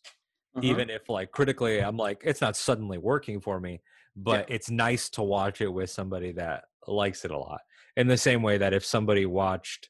Mm-hmm. 0.58 0.66
even 0.66 0.90
if 0.90 1.08
like 1.10 1.32
critically 1.32 1.80
I'm 1.80 1.96
like 1.96 2.24
it's 2.26 2.42
not 2.42 2.58
suddenly 2.58 2.98
working 2.98 3.40
for 3.40 3.60
me, 3.60 3.82
but 4.16 4.46
it's 4.50 4.72
nice 4.72 5.08
to 5.12 5.22
watch 5.22 5.62
it 5.62 5.68
with 5.68 5.92
somebody 5.92 6.32
that 6.34 6.64
likes 6.88 7.24
it 7.24 7.30
a 7.30 7.38
lot. 7.38 7.62
In 7.96 8.08
the 8.08 8.18
same 8.18 8.42
way 8.42 8.58
that 8.58 8.74
if 8.74 8.84
somebody 8.84 9.28
watched 9.28 9.90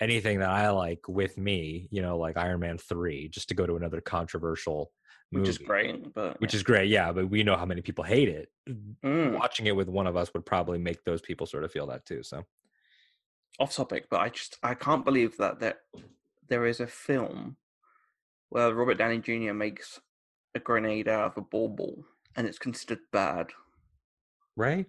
anything 0.00 0.38
that 0.38 0.48
I 0.48 0.70
like 0.70 1.08
with 1.08 1.36
me, 1.36 1.88
you 1.90 2.02
know, 2.02 2.18
like 2.18 2.36
Iron 2.36 2.60
Man 2.60 2.78
3, 2.78 3.28
just 3.30 3.48
to 3.48 3.54
go 3.54 3.66
to 3.66 3.76
another 3.76 4.00
controversial 4.00 4.92
which 5.30 5.48
is 5.48 5.58
movie, 5.58 5.66
great. 5.66 6.14
But 6.14 6.40
Which 6.40 6.54
is 6.54 6.62
great, 6.62 6.88
yeah, 6.88 7.12
but 7.12 7.28
we 7.28 7.42
know 7.42 7.56
how 7.56 7.66
many 7.66 7.82
people 7.82 8.04
hate 8.04 8.28
it. 8.28 8.48
Mm. 9.04 9.38
Watching 9.38 9.66
it 9.66 9.76
with 9.76 9.88
one 9.88 10.06
of 10.06 10.16
us 10.16 10.32
would 10.34 10.46
probably 10.46 10.78
make 10.78 11.02
those 11.04 11.20
people 11.20 11.46
sort 11.46 11.64
of 11.64 11.72
feel 11.72 11.86
that 11.88 12.06
too. 12.06 12.22
So 12.22 12.44
off 13.60 13.74
topic, 13.76 14.06
but 14.10 14.20
I 14.20 14.30
just 14.30 14.56
I 14.62 14.74
can't 14.74 15.04
believe 15.04 15.36
that 15.36 15.60
there 15.60 15.76
there 16.48 16.66
is 16.66 16.80
a 16.80 16.86
film 16.86 17.56
where 18.48 18.74
Robert 18.74 18.98
Downey 18.98 19.18
Jr. 19.18 19.52
makes 19.52 20.00
a 20.54 20.58
grenade 20.58 21.06
out 21.06 21.26
of 21.26 21.36
a 21.36 21.42
ball 21.42 21.68
ball 21.68 22.04
and 22.34 22.46
it's 22.46 22.58
considered 22.58 22.98
bad. 23.12 23.50
right? 24.56 24.86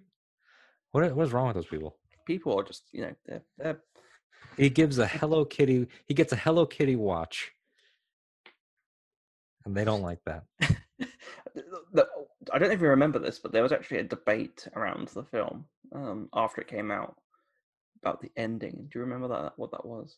What 0.90 1.14
what 1.14 1.26
is 1.26 1.32
wrong 1.32 1.48
with 1.48 1.56
those 1.56 1.66
people? 1.66 1.96
People 2.26 2.58
are 2.58 2.64
just 2.64 2.84
you 2.92 3.02
know 3.02 3.14
they're 3.26 3.42
they're 3.58 3.80
He 4.56 4.70
gives 4.70 4.98
a 4.98 5.06
Hello 5.06 5.44
Kitty. 5.44 5.86
He 6.06 6.14
gets 6.14 6.32
a 6.32 6.36
Hello 6.36 6.66
Kitty 6.66 6.96
watch, 6.96 7.52
and 9.64 9.76
they 9.76 9.84
don't 9.84 10.02
like 10.02 10.20
that. 10.26 10.44
th- 10.60 10.78
th- 11.54 12.06
I 12.52 12.58
don't 12.58 12.68
know 12.68 12.74
if 12.74 12.80
you 12.80 12.88
remember 12.88 13.18
this, 13.18 13.38
but 13.38 13.52
there 13.52 13.62
was 13.62 13.72
actually 13.72 13.98
a 13.98 14.04
debate 14.04 14.66
around 14.74 15.08
the 15.08 15.22
film 15.24 15.66
um, 15.94 16.28
after 16.34 16.60
it 16.60 16.68
came 16.68 16.90
out 16.90 17.16
about 18.02 18.20
the 18.20 18.30
ending. 18.36 18.88
Do 18.92 18.98
you 18.98 19.04
remember 19.04 19.28
that? 19.28 19.52
What 19.56 19.70
that 19.70 19.86
was? 19.86 20.16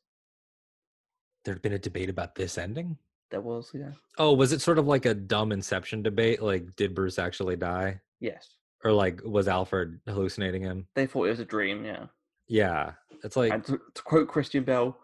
There'd 1.44 1.62
been 1.62 1.74
a 1.74 1.78
debate 1.78 2.08
about 2.08 2.34
this 2.34 2.56
ending. 2.56 2.96
There 3.30 3.40
was, 3.40 3.70
yeah. 3.74 3.90
Oh, 4.18 4.32
was 4.32 4.52
it 4.52 4.60
sort 4.62 4.78
of 4.78 4.86
like 4.86 5.04
a 5.06 5.14
dumb 5.14 5.52
Inception 5.52 6.02
debate? 6.02 6.42
Like, 6.42 6.74
did 6.76 6.94
Bruce 6.94 7.18
actually 7.18 7.56
die, 7.56 8.00
Yes, 8.20 8.56
or 8.84 8.92
like 8.92 9.20
was 9.24 9.48
Alfred 9.48 10.00
hallucinating 10.06 10.62
him? 10.62 10.86
they 10.94 11.06
thought 11.06 11.24
it 11.24 11.30
was 11.30 11.40
a 11.40 11.44
dream. 11.44 11.84
Yeah, 11.84 12.06
Yeah, 12.48 12.92
it's 13.22 13.36
like 13.36 13.52
and 13.52 13.64
to, 13.64 13.80
to 13.94 14.02
quote 14.02 14.28
Christian 14.28 14.64
Bale, 14.64 14.96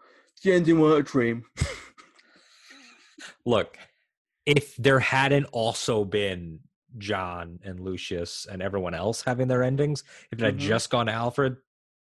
"The 0.43 0.53
ending 0.53 0.79
was 0.79 0.93
a 0.99 1.03
dream." 1.03 1.45
look, 3.45 3.77
if 4.45 4.75
there 4.77 4.99
hadn't 4.99 5.45
also 5.51 6.05
been 6.05 6.59
John 6.97 7.59
and 7.63 7.79
Lucius 7.79 8.47
and 8.49 8.61
everyone 8.61 8.93
else 8.93 9.21
having 9.23 9.47
their 9.47 9.63
endings, 9.63 10.03
if 10.31 10.39
it 10.39 10.45
had 10.45 10.55
Mhm. 10.57 10.59
just 10.59 10.89
gone 10.89 11.05
to 11.07 11.11
Alfred, 11.11 11.57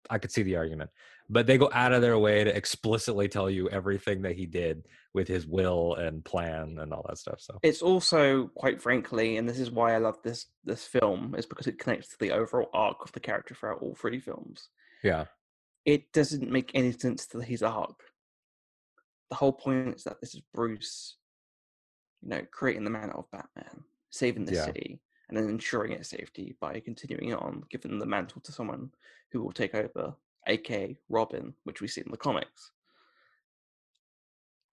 I 0.10 0.18
could 0.18 0.32
see 0.32 0.44
the 0.44 0.56
argument. 0.56 0.90
But 1.30 1.45
they 1.45 1.58
go 1.58 1.69
out 1.74 1.92
of 1.94 2.02
their 2.02 2.18
way 2.18 2.44
to 2.44 2.56
explicitly 2.56 3.28
tell 3.28 3.50
you 3.50 3.69
everything 3.69 4.24
that 4.24 4.36
he 4.36 4.45
did 4.48 4.88
with 5.14 5.28
his 5.28 5.45
will 5.45 5.95
and 5.95 6.26
plan 6.26 6.78
and 6.80 6.92
all 6.92 7.06
that 7.08 7.19
stuff. 7.19 7.40
So 7.40 7.60
it's 7.61 7.82
also, 7.84 8.48
quite 8.56 8.82
frankly, 8.82 9.38
and 9.38 9.48
this 9.48 9.60
is 9.60 9.69
why 9.69 9.94
I 9.94 9.98
love 10.00 10.18
this 10.24 10.48
this 10.64 10.86
film, 10.88 11.36
is 11.38 11.45
because 11.45 11.68
it 11.68 11.78
connects 11.78 12.10
to 12.10 12.18
the 12.19 12.32
overall 12.32 12.69
arc 12.74 13.03
of 13.03 13.11
the 13.11 13.19
character 13.19 13.53
throughout 13.53 13.82
all 13.82 13.95
three 13.95 14.19
films. 14.19 14.69
yeah, 15.03 15.26
it 15.86 16.11
doesn't 16.14 16.52
make 16.52 16.72
any 16.74 16.92
sense 16.92 17.28
to 17.28 17.40
he's 17.42 17.61
a 17.61 17.69
Hulk. 17.72 18.03
The 19.30 19.36
whole 19.36 19.53
point 19.53 19.95
is 19.95 20.03
that 20.06 20.19
this 20.22 20.34
is 20.34 20.42
Bruce, 20.53 21.18
you 22.22 22.30
know, 22.30 22.42
creating 22.52 22.84
the 22.86 22.90
mantle 22.90 23.19
of 23.19 23.32
Batman, 23.32 23.84
saving 24.10 24.45
the 24.45 24.56
Yeah. 24.56 24.66
city, 24.66 25.00
and 25.30 25.38
then 25.38 25.48
ensuring 25.48 25.91
its 25.93 26.09
safety 26.09 26.56
by 26.59 26.80
continuing 26.80 27.33
on, 27.33 27.64
giving 27.69 27.99
the 27.99 28.06
mantle 28.06 28.41
to 28.41 28.51
someone 28.51 28.90
who 29.32 29.41
will 29.41 29.51
take 29.51 29.75
over, 29.75 30.16
aka 30.48 30.98
Robin, 31.08 31.53
which 31.64 31.82
we 31.82 31.88
see 31.88 32.01
in 32.01 32.11
the 32.11 32.17
comics. 32.17 32.72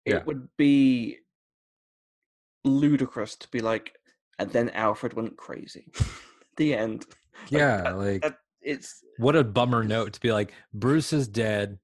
Yeah. 0.05 0.17
It 0.17 0.25
would 0.27 0.47
be 0.57 1.17
ludicrous 2.63 3.35
to 3.37 3.47
be 3.49 3.59
like, 3.59 3.93
and 4.39 4.51
then 4.51 4.69
Alfred 4.71 5.13
went 5.13 5.37
crazy. 5.37 5.91
the 6.57 6.73
end. 6.73 7.05
Like, 7.51 7.51
yeah, 7.51 7.81
that- 7.81 7.97
like 7.97 8.21
that- 8.21 8.37
it's 8.61 9.03
what 9.17 9.35
a 9.35 9.43
bummer 9.43 9.83
note 9.83 10.13
to 10.13 10.19
be 10.21 10.31
like 10.31 10.53
Bruce 10.73 11.11
is 11.11 11.27
dead. 11.27 11.79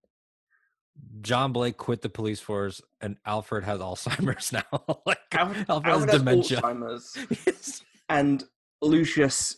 John 1.20 1.52
Blake 1.52 1.76
quit 1.76 2.02
the 2.02 2.08
police 2.10 2.40
force, 2.40 2.82
and 3.02 3.18
Alfred 3.26 3.66
has 3.66 3.82
Alzheimer's 3.82 4.54
now. 4.54 4.64
like 5.06 5.18
Alfred, 5.34 5.66
Alfred 5.70 5.94
has 5.94 6.04
has 6.06 6.20
dementia. 6.20 6.62
Alzheimer's. 6.62 7.84
and 8.08 8.46
Lucius 8.82 9.58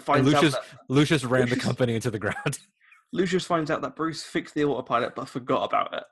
finds 0.00 0.28
Lucius- 0.28 0.54
out 0.54 0.62
that 0.62 0.78
Lucius 0.88 1.24
ran 1.24 1.48
the 1.48 1.56
company 1.56 1.94
into 1.94 2.10
the 2.10 2.18
ground. 2.18 2.58
Lucius 3.12 3.44
finds 3.44 3.70
out 3.70 3.82
that 3.82 3.94
Bruce 3.96 4.22
fixed 4.22 4.54
the 4.54 4.64
autopilot 4.64 5.14
but 5.14 5.28
forgot 5.28 5.64
about 5.64 5.94
it. 5.94 6.02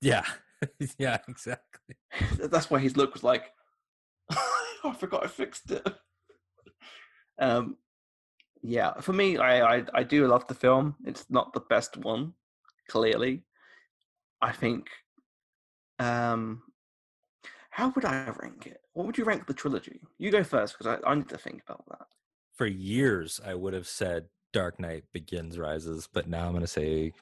yeah, 0.00 0.24
yeah, 0.98 1.18
exactly. 1.28 1.96
That's 2.38 2.70
why 2.70 2.78
his 2.78 2.96
look 2.96 3.12
was 3.12 3.24
like, 3.24 3.50
I 4.30 4.94
forgot 4.98 5.24
I 5.24 5.26
fixed 5.26 5.70
it. 5.72 5.86
Um, 7.40 7.76
yeah, 8.62 8.94
for 9.00 9.12
me, 9.12 9.36
I, 9.36 9.76
I 9.78 9.84
I 9.94 10.02
do 10.02 10.26
love 10.26 10.46
the 10.46 10.54
film. 10.54 10.96
It's 11.04 11.26
not 11.28 11.52
the 11.52 11.60
best 11.60 11.96
one, 11.96 12.32
clearly. 12.88 13.44
I 14.40 14.52
think. 14.52 14.86
Um, 15.98 16.62
how 17.76 17.92
would 17.94 18.06
I 18.06 18.30
rank 18.40 18.66
it? 18.66 18.80
What 18.94 19.04
would 19.04 19.18
you 19.18 19.24
rank 19.24 19.46
the 19.46 19.52
trilogy? 19.52 20.00
You 20.16 20.30
go 20.30 20.42
first 20.42 20.78
because 20.78 20.98
I, 21.04 21.10
I 21.10 21.14
need 21.14 21.28
to 21.28 21.36
think 21.36 21.60
about 21.68 21.84
that. 21.90 22.06
For 22.54 22.64
years, 22.64 23.38
I 23.44 23.54
would 23.54 23.74
have 23.74 23.86
said 23.86 24.24
Dark 24.54 24.80
Knight 24.80 25.04
begins, 25.12 25.58
rises, 25.58 26.08
but 26.10 26.26
now 26.26 26.46
I'm 26.46 26.52
going 26.52 26.62
to 26.62 26.66
say 26.66 27.12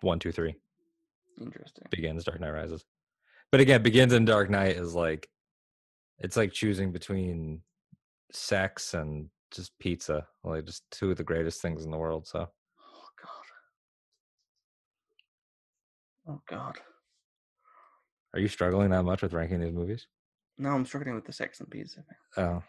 one, 0.00 0.20
two, 0.20 0.30
three 0.30 0.54
Interesting. 1.40 1.84
begins, 1.90 2.22
Dark 2.22 2.38
Knight 2.38 2.52
rises. 2.52 2.84
But 3.50 3.60
again, 3.60 3.82
begins 3.82 4.12
and 4.12 4.24
Dark 4.24 4.50
Knight 4.50 4.76
is 4.76 4.94
like, 4.94 5.28
it's 6.20 6.36
like 6.36 6.52
choosing 6.52 6.92
between 6.92 7.62
sex 8.30 8.94
and 8.94 9.30
just 9.50 9.76
pizza, 9.80 10.24
like 10.44 10.64
just 10.64 10.84
two 10.92 11.10
of 11.10 11.16
the 11.16 11.24
greatest 11.24 11.60
things 11.60 11.84
in 11.84 11.90
the 11.90 11.98
world. 11.98 12.28
So 12.28 12.48
Oh 12.78 13.08
god. 13.20 13.28
Oh 16.28 16.40
god. 16.48 16.78
Are 18.34 18.40
you 18.40 18.48
struggling 18.48 18.90
that 18.90 19.04
much 19.04 19.22
with 19.22 19.32
ranking 19.32 19.60
these 19.60 19.72
movies? 19.72 20.06
No, 20.58 20.70
I'm 20.70 20.86
struggling 20.86 21.14
with 21.14 21.24
the 21.24 21.32
sex 21.32 21.60
and 21.60 21.70
pizza. 21.70 22.04
Oh, 22.36 22.62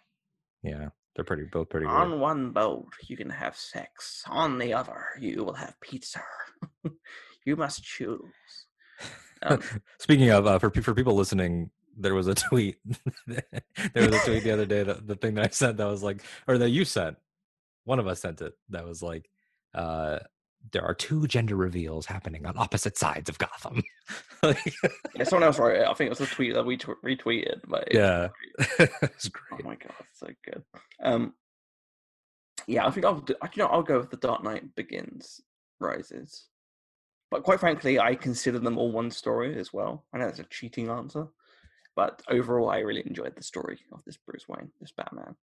yeah, 0.62 0.90
they're 1.16 1.26
pretty, 1.26 1.44
both 1.52 1.70
pretty 1.70 1.86
good. 1.86 1.92
On 1.92 2.20
one 2.20 2.52
boat, 2.52 2.88
you 3.08 3.18
can 3.18 3.30
have 3.30 3.56
sex. 3.56 4.24
On 4.28 4.58
the 4.58 4.74
other, 4.74 5.06
you 5.20 5.44
will 5.44 5.54
have 5.54 5.80
pizza. 5.82 6.22
you 7.46 7.56
must 7.56 7.84
choose. 7.84 8.20
Um, 9.42 9.62
Speaking 10.00 10.30
of, 10.30 10.48
uh, 10.48 10.60
for 10.60 10.70
for 10.70 10.94
people 10.94 11.16
listening, 11.16 11.70
there 11.98 12.16
was 12.16 12.28
a 12.28 12.36
tweet. 12.50 12.78
there 13.28 13.44
was 13.96 14.16
a 14.16 14.26
tweet 14.26 14.44
the 14.44 14.52
other 14.52 14.66
day. 14.66 14.84
that 14.84 15.06
the 15.08 15.16
thing 15.16 15.36
that 15.36 15.46
I 15.46 15.50
sent 15.50 15.78
that 15.78 15.88
was 15.88 16.04
like, 16.04 16.22
or 16.48 16.58
that 16.58 16.70
you 16.70 16.86
sent. 16.86 17.18
One 17.86 18.00
of 18.00 18.08
us 18.08 18.22
sent 18.22 18.42
it. 18.42 18.54
That 18.70 18.88
was 18.88 19.04
like, 19.04 19.30
uh, 19.76 20.20
there 20.72 20.84
are 20.84 20.94
two 20.94 21.28
gender 21.28 21.56
reveals 21.56 22.06
happening 22.06 22.46
on 22.46 22.58
opposite 22.58 22.98
sides 22.98 23.30
of 23.30 23.38
Gotham. 23.38 23.84
Like, 24.44 24.74
yeah, 25.16 25.24
someone 25.24 25.48
else 25.48 25.58
wrote 25.58 25.78
it. 25.78 25.88
I 25.88 25.94
think 25.94 26.08
it 26.08 26.20
was 26.20 26.20
a 26.20 26.26
tweet 26.26 26.54
that 26.54 26.66
we 26.66 26.76
tw- 26.76 27.02
retweeted. 27.02 27.62
But 27.66 27.88
it's 27.88 27.96
yeah, 27.96 28.28
great. 28.78 28.90
Oh 29.54 29.58
my 29.64 29.76
god, 29.76 29.94
so 30.12 30.28
good. 30.44 30.64
Um, 31.02 31.34
yeah, 32.68 32.86
I 32.86 32.92
think 32.92 33.06
I'll 33.06 33.22
do, 33.22 33.36
you 33.42 33.64
know 33.64 33.68
I'll 33.68 33.84
go 33.84 34.00
with 34.00 34.10
the 34.10 34.18
Dark 34.18 34.44
Knight 34.44 34.76
Begins, 34.76 35.40
Rises. 35.80 36.48
But 37.32 37.44
quite 37.44 37.62
frankly, 37.62 38.02
I 38.02 38.16
consider 38.16 38.60
them 38.60 38.78
all 38.78 38.92
one 38.92 39.12
story 39.12 39.58
as 39.58 39.72
well. 39.72 40.04
I 40.14 40.18
know 40.18 40.26
that's 40.26 40.40
a 40.40 40.44
cheating 40.44 40.90
answer, 40.90 41.28
but 41.96 42.22
overall, 42.30 42.70
I 42.70 42.80
really 42.80 43.04
enjoyed 43.08 43.38
the 43.38 43.44
story 43.44 43.80
of 43.94 44.04
this 44.04 44.18
Bruce 44.18 44.50
Wayne, 44.50 44.72
this 44.82 44.92
Batman. 44.92 45.36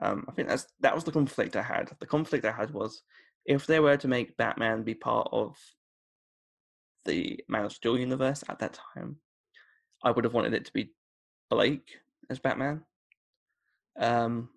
Um, 0.00 0.26
I 0.28 0.32
think 0.32 0.48
that's 0.48 0.66
that 0.80 0.94
was 0.94 1.04
the 1.04 1.12
conflict 1.12 1.56
I 1.56 1.62
had. 1.62 1.92
The 1.98 2.06
conflict 2.06 2.44
I 2.44 2.52
had 2.52 2.72
was 2.72 3.02
if 3.48 3.66
they 3.66 3.80
were 3.80 3.96
to 3.96 4.08
make 4.08 4.36
Batman 4.36 4.82
be 4.82 4.94
part 4.94 5.28
of 5.32 5.56
the 7.06 7.40
Man 7.48 7.64
of 7.64 7.72
Steel 7.72 7.98
universe 7.98 8.44
at 8.48 8.58
that 8.58 8.78
time, 8.94 9.16
I 10.04 10.10
would 10.10 10.24
have 10.24 10.34
wanted 10.34 10.52
it 10.52 10.66
to 10.66 10.72
be 10.72 10.92
Blake 11.48 11.98
as 12.28 12.38
Batman. 12.38 12.82
Um, 13.98 14.50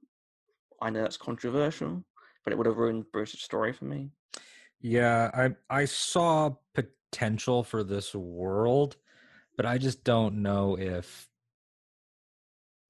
I 0.82 0.90
know 0.90 1.02
that's 1.02 1.16
controversial, 1.16 2.04
but 2.44 2.52
it 2.52 2.58
would 2.58 2.68
have 2.68 2.78
ruined 2.78 3.06
Bruce's 3.14 3.40
story 3.40 3.72
for 3.72 3.86
me. 3.86 4.10
Yeah, 4.82 5.32
I 5.34 5.56
I 5.70 5.86
saw 5.86 6.56
potential 6.74 7.64
for 7.64 7.86
this 7.86 8.14
world, 8.14 8.98
but 9.56 9.66
I 9.66 9.78
just 9.78 10.04
don't 10.04 10.42
know 10.42 10.78
if 10.78 11.30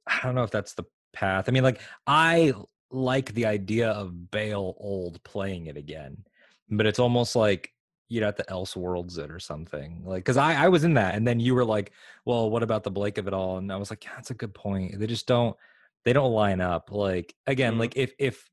I 0.07 0.19
don't 0.23 0.33
know 0.33 0.43
if 0.43 0.51
that's 0.51 0.73
the 0.73 0.85
path. 1.13 1.45
I 1.47 1.51
mean, 1.51 1.63
like 1.63 1.79
I 2.07 2.53
like 2.91 3.33
the 3.33 3.45
idea 3.45 3.89
of 3.91 4.31
Bale 4.31 4.75
old 4.77 5.23
playing 5.23 5.67
it 5.67 5.77
again, 5.77 6.23
but 6.69 6.85
it's 6.85 6.99
almost 6.99 7.35
like 7.35 7.73
you'd 8.09 8.23
have 8.23 8.35
to 8.35 8.43
Elseworlds 8.49 9.17
it 9.17 9.31
or 9.31 9.39
something. 9.39 10.03
Like, 10.05 10.23
because 10.23 10.37
I 10.37 10.65
I 10.65 10.67
was 10.67 10.83
in 10.83 10.95
that, 10.95 11.15
and 11.15 11.25
then 11.27 11.39
you 11.39 11.55
were 11.55 11.65
like, 11.65 11.91
"Well, 12.25 12.49
what 12.49 12.63
about 12.63 12.83
the 12.83 12.91
Blake 12.91 13.17
of 13.17 13.27
it 13.27 13.33
all?" 13.33 13.57
And 13.57 13.71
I 13.71 13.77
was 13.77 13.89
like, 13.89 14.03
"Yeah, 14.03 14.11
that's 14.15 14.31
a 14.31 14.35
good 14.35 14.53
point." 14.53 14.99
They 14.99 15.07
just 15.07 15.27
don't 15.27 15.55
they 16.03 16.13
don't 16.13 16.33
line 16.33 16.61
up. 16.61 16.91
Like 16.91 17.33
again, 17.47 17.75
Mhm. 17.75 17.79
like 17.79 17.95
if 17.97 18.13
if 18.19 18.49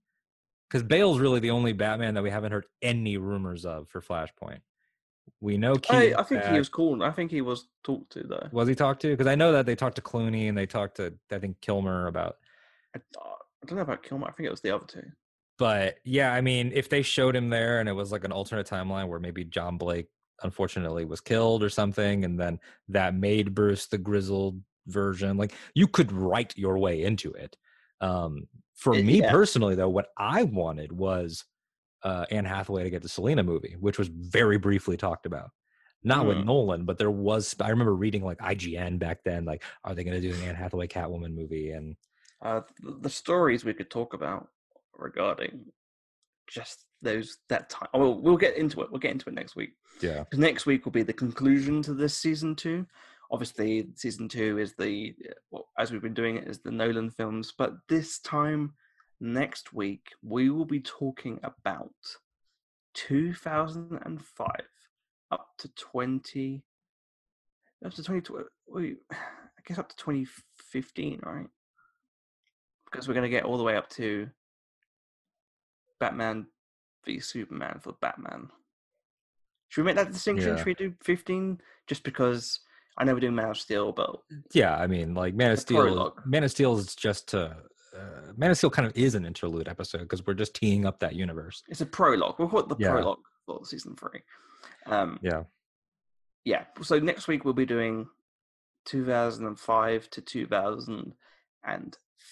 because 0.68 0.82
Bale's 0.82 1.18
really 1.18 1.40
the 1.40 1.50
only 1.50 1.72
Batman 1.72 2.14
that 2.14 2.22
we 2.22 2.30
haven't 2.30 2.52
heard 2.52 2.66
any 2.82 3.16
rumors 3.16 3.64
of 3.64 3.88
for 3.88 4.00
Flashpoint. 4.02 4.60
We 5.40 5.56
know 5.56 5.74
I, 5.90 6.14
I 6.18 6.22
think 6.24 6.42
back. 6.42 6.52
he 6.52 6.58
was 6.58 6.68
cool. 6.68 7.02
I 7.02 7.10
think 7.10 7.30
he 7.30 7.40
was 7.42 7.68
talked 7.84 8.10
to 8.12 8.22
though. 8.22 8.48
Was 8.52 8.68
he 8.68 8.74
talked 8.74 9.02
to? 9.02 9.08
Because 9.10 9.26
I 9.26 9.34
know 9.34 9.52
that 9.52 9.66
they 9.66 9.74
talked 9.76 9.96
to 9.96 10.02
Clooney 10.02 10.48
and 10.48 10.56
they 10.58 10.66
talked 10.66 10.96
to 10.96 11.14
I 11.32 11.38
think 11.38 11.60
Kilmer 11.60 12.06
about. 12.06 12.36
I, 12.94 13.00
I 13.62 13.66
don't 13.66 13.76
know 13.76 13.82
about 13.82 14.02
Kilmer. 14.02 14.26
I 14.28 14.32
think 14.32 14.46
it 14.46 14.50
was 14.50 14.60
the 14.60 14.74
other 14.74 14.86
two. 14.86 15.02
But 15.58 15.96
yeah, 16.04 16.32
I 16.32 16.40
mean, 16.40 16.70
if 16.74 16.88
they 16.88 17.02
showed 17.02 17.34
him 17.34 17.50
there 17.50 17.80
and 17.80 17.88
it 17.88 17.92
was 17.92 18.12
like 18.12 18.24
an 18.24 18.32
alternate 18.32 18.68
timeline 18.68 19.08
where 19.08 19.18
maybe 19.18 19.44
John 19.44 19.76
Blake 19.76 20.06
unfortunately 20.42 21.04
was 21.04 21.20
killed 21.20 21.64
or 21.64 21.68
something, 21.68 22.24
and 22.24 22.38
then 22.38 22.60
that 22.88 23.14
made 23.14 23.54
Bruce 23.54 23.86
the 23.88 23.98
grizzled 23.98 24.60
version, 24.86 25.36
like 25.36 25.52
you 25.74 25.88
could 25.88 26.12
write 26.12 26.56
your 26.56 26.78
way 26.78 27.02
into 27.02 27.32
it. 27.32 27.56
Um, 28.00 28.46
for 28.76 28.94
It- 28.94 29.04
me 29.04 29.18
yeah. 29.20 29.32
personally, 29.32 29.74
though, 29.74 29.88
what 29.88 30.10
I 30.16 30.44
wanted 30.44 30.92
was 30.92 31.44
uh, 32.04 32.24
Anne 32.30 32.44
Hathaway 32.44 32.84
to 32.84 32.90
get 32.90 33.02
the 33.02 33.08
Selina 33.08 33.42
movie, 33.42 33.74
which 33.80 33.98
was 33.98 34.06
very 34.06 34.56
briefly 34.58 34.96
talked 34.96 35.26
about. 35.26 35.50
Not 36.04 36.26
with 36.26 36.36
Mm. 36.36 36.44
Nolan, 36.44 36.84
but 36.84 36.96
there 36.96 37.10
was. 37.10 37.56
I 37.60 37.70
remember 37.70 37.96
reading 37.96 38.22
like 38.24 38.38
IGN 38.38 39.00
back 39.00 39.24
then, 39.24 39.44
like, 39.44 39.64
are 39.82 39.96
they 39.96 40.04
going 40.04 40.14
to 40.14 40.20
do 40.20 40.32
an 40.32 40.48
Anne 40.48 40.54
Hathaway 40.54 40.86
Catwoman 40.86 41.34
movie? 41.34 41.72
And 41.72 41.96
Uh, 42.40 42.60
the, 42.82 42.92
the 43.02 43.10
stories 43.10 43.64
we 43.64 43.74
could 43.74 43.90
talk 43.90 44.14
about 44.14 44.48
regarding 44.96 45.66
just 46.48 46.84
those 47.02 47.38
that 47.48 47.68
time. 47.68 47.88
Oh, 47.94 48.10
we'll 48.10 48.36
get 48.36 48.56
into 48.56 48.80
it. 48.82 48.90
We'll 48.90 49.00
get 49.00 49.12
into 49.12 49.28
it 49.28 49.34
next 49.34 49.54
week. 49.56 49.74
yeah, 50.00 50.24
'Cause 50.24 50.38
next 50.38 50.66
week 50.66 50.84
will 50.84 50.92
be 50.92 51.02
the 51.02 51.12
conclusion 51.12 51.82
to 51.82 51.94
this 51.94 52.16
season 52.16 52.54
two 52.56 52.86
obviously 53.30 53.86
season 53.94 54.26
two 54.26 54.56
is 54.58 54.74
the 54.78 55.14
well, 55.50 55.68
as 55.78 55.92
we've 55.92 56.00
been 56.00 56.14
doing 56.14 56.36
it 56.38 56.48
is 56.48 56.60
the 56.60 56.70
Nolan 56.70 57.10
films, 57.10 57.52
but 57.58 57.74
this 57.86 58.20
time 58.20 58.72
next 59.20 59.74
week 59.74 60.06
we 60.22 60.48
will 60.48 60.64
be 60.64 60.80
talking 60.80 61.38
about 61.42 61.92
2005 62.94 64.48
up 65.30 65.48
to 65.58 65.68
20 65.74 66.62
up 67.84 67.92
to 67.92 68.02
20 68.02 68.32
wait, 68.68 68.96
I 69.12 69.16
guess 69.66 69.78
up 69.78 69.88
to 69.90 69.96
2015, 69.96 71.20
right? 71.22 71.46
Because 72.90 73.06
we're 73.08 73.14
going 73.14 73.24
to 73.24 73.28
get 73.30 73.44
all 73.44 73.58
the 73.58 73.64
way 73.64 73.76
up 73.76 73.88
to 73.90 74.28
Batman 76.00 76.46
v 77.04 77.20
Superman 77.20 77.78
for 77.80 77.92
Batman. 78.00 78.50
Should 79.68 79.82
we 79.82 79.86
make 79.86 79.96
that 79.96 80.12
distinction? 80.12 80.50
Yeah. 80.50 80.56
Should 80.56 80.66
we 80.66 80.74
do 80.74 80.94
15 81.02 81.60
just 81.86 82.02
because 82.02 82.60
I 82.96 83.04
know 83.04 83.14
we're 83.14 83.20
doing 83.20 83.34
Man 83.34 83.50
of 83.50 83.58
Steel, 83.58 83.92
but 83.92 84.16
Yeah, 84.52 84.74
I 84.76 84.86
mean, 84.86 85.14
like 85.14 85.34
Man 85.34 85.52
of 85.52 85.58
Steel. 85.60 85.82
prologue. 85.82 86.22
Man 86.24 86.44
of 86.44 86.50
Steel 86.50 86.76
is 86.78 86.94
just 86.94 87.28
to. 87.28 87.56
Uh, 87.96 88.32
Man 88.36 88.50
of 88.50 88.56
Steel 88.56 88.70
kind 88.70 88.86
of 88.86 88.96
is 88.96 89.14
an 89.14 89.24
interlude 89.24 89.66
episode 89.68 90.02
because 90.02 90.24
we're 90.26 90.34
just 90.34 90.54
teeing 90.54 90.84
up 90.86 90.98
that 91.00 91.14
universe. 91.14 91.62
it's 91.68 91.80
a 91.80 91.86
prologue. 91.86 92.36
We'll 92.38 92.48
call 92.48 92.60
it 92.60 92.68
the 92.68 92.76
Yeah. 92.78 92.90
prologue 92.92 93.20
for 93.44 93.64
season 93.64 93.96
three. 93.96 94.22
Um, 94.86 95.18
Yeah. 95.22 95.44
yeah. 96.44 96.64
So 96.82 96.98
next 96.98 97.28
week 97.28 97.44
we'll 97.44 97.54
be 97.54 97.66
doing 97.66 98.08
2005 98.86 100.08
to 100.10 100.20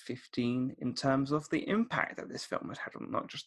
2015 0.07 0.77
in 0.79 0.95
terms 0.95 1.33
of 1.33 1.49
the 1.51 1.69
impact 1.69 2.17
that 2.17 2.29
this 2.29 2.45
film 2.45 2.69
has 2.69 2.79
had 2.79 2.95
on 2.97 3.11
not 3.11 3.29
just 3.29 3.47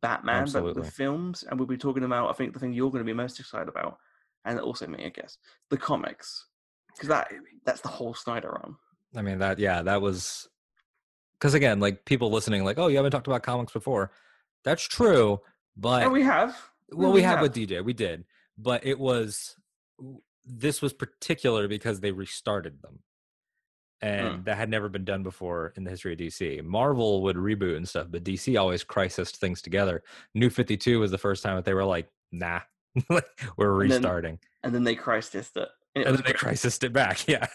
Batman, 0.00 0.46
but 0.52 0.74
the 0.74 0.84
films. 0.84 1.44
And 1.48 1.58
we'll 1.58 1.66
be 1.66 1.76
talking 1.76 2.04
about, 2.04 2.30
I 2.30 2.32
think, 2.32 2.52
the 2.52 2.58
thing 2.58 2.72
you're 2.72 2.90
going 2.90 3.04
to 3.04 3.10
be 3.10 3.12
most 3.12 3.40
excited 3.40 3.68
about, 3.68 3.98
and 4.44 4.58
also 4.60 4.86
me, 4.86 5.04
I 5.04 5.08
guess, 5.08 5.38
the 5.70 5.78
comics, 5.78 6.46
because 6.94 7.08
that 7.08 7.32
that's 7.64 7.80
the 7.80 7.88
whole 7.88 8.14
Snyder 8.14 8.50
run. 8.50 8.76
I 9.16 9.22
mean 9.22 9.38
that. 9.38 9.58
Yeah, 9.58 9.82
that 9.82 10.00
was. 10.02 10.48
Because 11.38 11.54
again, 11.54 11.80
like 11.80 12.04
people 12.04 12.30
listening, 12.30 12.64
like, 12.64 12.78
oh, 12.78 12.86
you 12.88 12.96
haven't 12.96 13.12
talked 13.12 13.26
about 13.26 13.42
comics 13.42 13.72
before. 13.72 14.12
That's 14.64 14.86
true, 14.86 15.40
but 15.76 16.04
Oh, 16.04 16.10
we 16.10 16.22
have. 16.22 16.56
well 16.92 17.12
we 17.12 17.22
have 17.22 17.40
with 17.40 17.54
dj 17.54 17.82
we 17.82 17.92
did 17.94 18.24
but 18.58 18.84
it 18.84 18.98
was 18.98 19.56
this 20.44 20.82
was 20.82 20.92
particular 20.92 21.66
because 21.68 22.00
they 22.00 22.12
restarted 22.12 22.82
them 22.82 22.98
and 24.02 24.36
Hmm. 24.38 24.42
that 24.44 24.56
had 24.56 24.68
never 24.68 24.88
been 24.88 25.04
done 25.04 25.22
before 25.22 25.72
in 25.76 25.84
the 25.84 25.90
history 25.90 26.12
of 26.12 26.18
dc 26.18 26.64
marvel 26.64 27.22
would 27.22 27.36
reboot 27.36 27.76
and 27.76 27.88
stuff 27.88 28.08
but 28.10 28.24
dc 28.24 28.60
always 28.60 28.82
crisised 28.84 29.36
things 29.36 29.62
together 29.62 30.02
new 30.34 30.50
52 30.50 30.98
was 30.98 31.10
the 31.12 31.18
first 31.18 31.42
time 31.42 31.54
that 31.56 31.64
they 31.64 31.74
were 31.74 31.84
like 31.84 32.08
nah 32.32 32.60
we're 33.08 33.80
And 33.82 33.90
then 33.90 34.00
restarting 34.02 34.38
and 34.64 34.74
then 34.74 34.84
they 34.84 34.94
crisised 34.94 35.56
it. 35.56 35.68
And, 35.94 36.02
it 36.04 36.08
and 36.08 36.16
then 36.18 36.24
they 36.26 36.32
crisised 36.32 36.82
it 36.84 36.92
back 36.92 37.26
yeah 37.34 37.46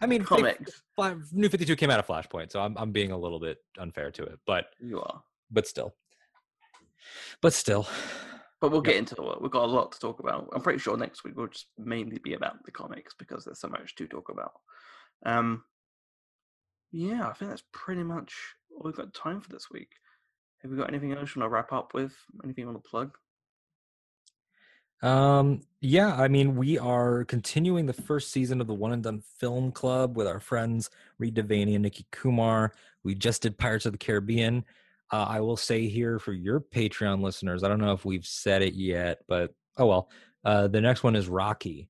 i 0.00 0.06
mean 0.06 0.22
comics. 0.24 0.82
Fla- 0.94 1.20
new 1.32 1.48
52 1.48 1.74
came 1.76 1.90
out 1.90 1.98
of 1.98 2.06
flashpoint 2.06 2.52
so 2.52 2.60
I'm, 2.60 2.76
I'm 2.78 2.92
being 2.92 3.10
a 3.12 3.18
little 3.18 3.40
bit 3.40 3.58
unfair 3.78 4.10
to 4.12 4.22
it 4.22 4.38
but 4.46 4.66
You 4.80 5.00
are. 5.02 5.22
but 5.50 5.66
still 5.66 5.94
but 7.42 7.52
still 7.52 7.86
But 8.60 8.70
we'll 8.70 8.80
Yeah. 8.86 8.92
get 8.92 8.96
into 8.96 9.30
it. 9.32 9.40
We've 9.42 9.50
got 9.50 9.64
a 9.64 9.70
lot 9.70 9.92
to 9.92 9.98
talk 10.00 10.18
about. 10.18 10.48
I'm 10.54 10.62
pretty 10.62 10.78
sure 10.78 10.96
next 10.96 11.24
week 11.24 11.36
will 11.36 11.46
just 11.48 11.66
mainly 11.76 12.18
be 12.18 12.32
about 12.32 12.64
the 12.64 12.70
comics 12.70 13.12
because 13.18 13.44
there's 13.44 13.60
so 13.60 13.68
much 13.68 13.94
to 13.96 14.06
talk 14.08 14.30
about. 14.30 14.52
Um, 15.24 15.64
yeah, 16.92 17.28
I 17.28 17.32
think 17.32 17.50
that's 17.50 17.64
pretty 17.72 18.02
much 18.02 18.34
all 18.74 18.82
we've 18.84 18.94
got 18.94 19.14
time 19.14 19.40
for 19.40 19.48
this 19.48 19.70
week. 19.70 19.90
Have 20.62 20.70
we 20.70 20.76
got 20.76 20.88
anything 20.88 21.12
else 21.12 21.34
you 21.34 21.40
want 21.40 21.50
to 21.50 21.54
wrap 21.54 21.72
up 21.72 21.94
with? 21.94 22.12
Anything 22.44 22.62
you 22.62 22.70
want 22.70 22.82
to 22.82 22.90
plug? 22.90 23.16
Um, 25.02 25.60
yeah, 25.80 26.14
I 26.14 26.28
mean, 26.28 26.56
we 26.56 26.78
are 26.78 27.24
continuing 27.24 27.86
the 27.86 27.92
first 27.92 28.30
season 28.30 28.60
of 28.60 28.66
the 28.66 28.74
One 28.74 28.92
and 28.92 29.02
Done 29.02 29.22
Film 29.38 29.70
Club 29.70 30.16
with 30.16 30.26
our 30.26 30.40
friends 30.40 30.90
Reed 31.18 31.34
Devaney 31.36 31.74
and 31.74 31.82
Nikki 31.82 32.06
Kumar. 32.10 32.72
We 33.04 33.14
just 33.14 33.42
did 33.42 33.58
Pirates 33.58 33.86
of 33.86 33.92
the 33.92 33.98
Caribbean. 33.98 34.64
Uh, 35.12 35.26
I 35.28 35.40
will 35.40 35.56
say 35.56 35.86
here 35.86 36.18
for 36.18 36.32
your 36.32 36.60
Patreon 36.60 37.22
listeners, 37.22 37.62
I 37.62 37.68
don't 37.68 37.80
know 37.80 37.92
if 37.92 38.04
we've 38.04 38.26
said 38.26 38.62
it 38.62 38.74
yet, 38.74 39.20
but 39.28 39.54
oh 39.76 39.86
well. 39.86 40.10
Uh, 40.44 40.68
the 40.68 40.80
next 40.80 41.02
one 41.02 41.16
is 41.16 41.28
Rocky, 41.28 41.88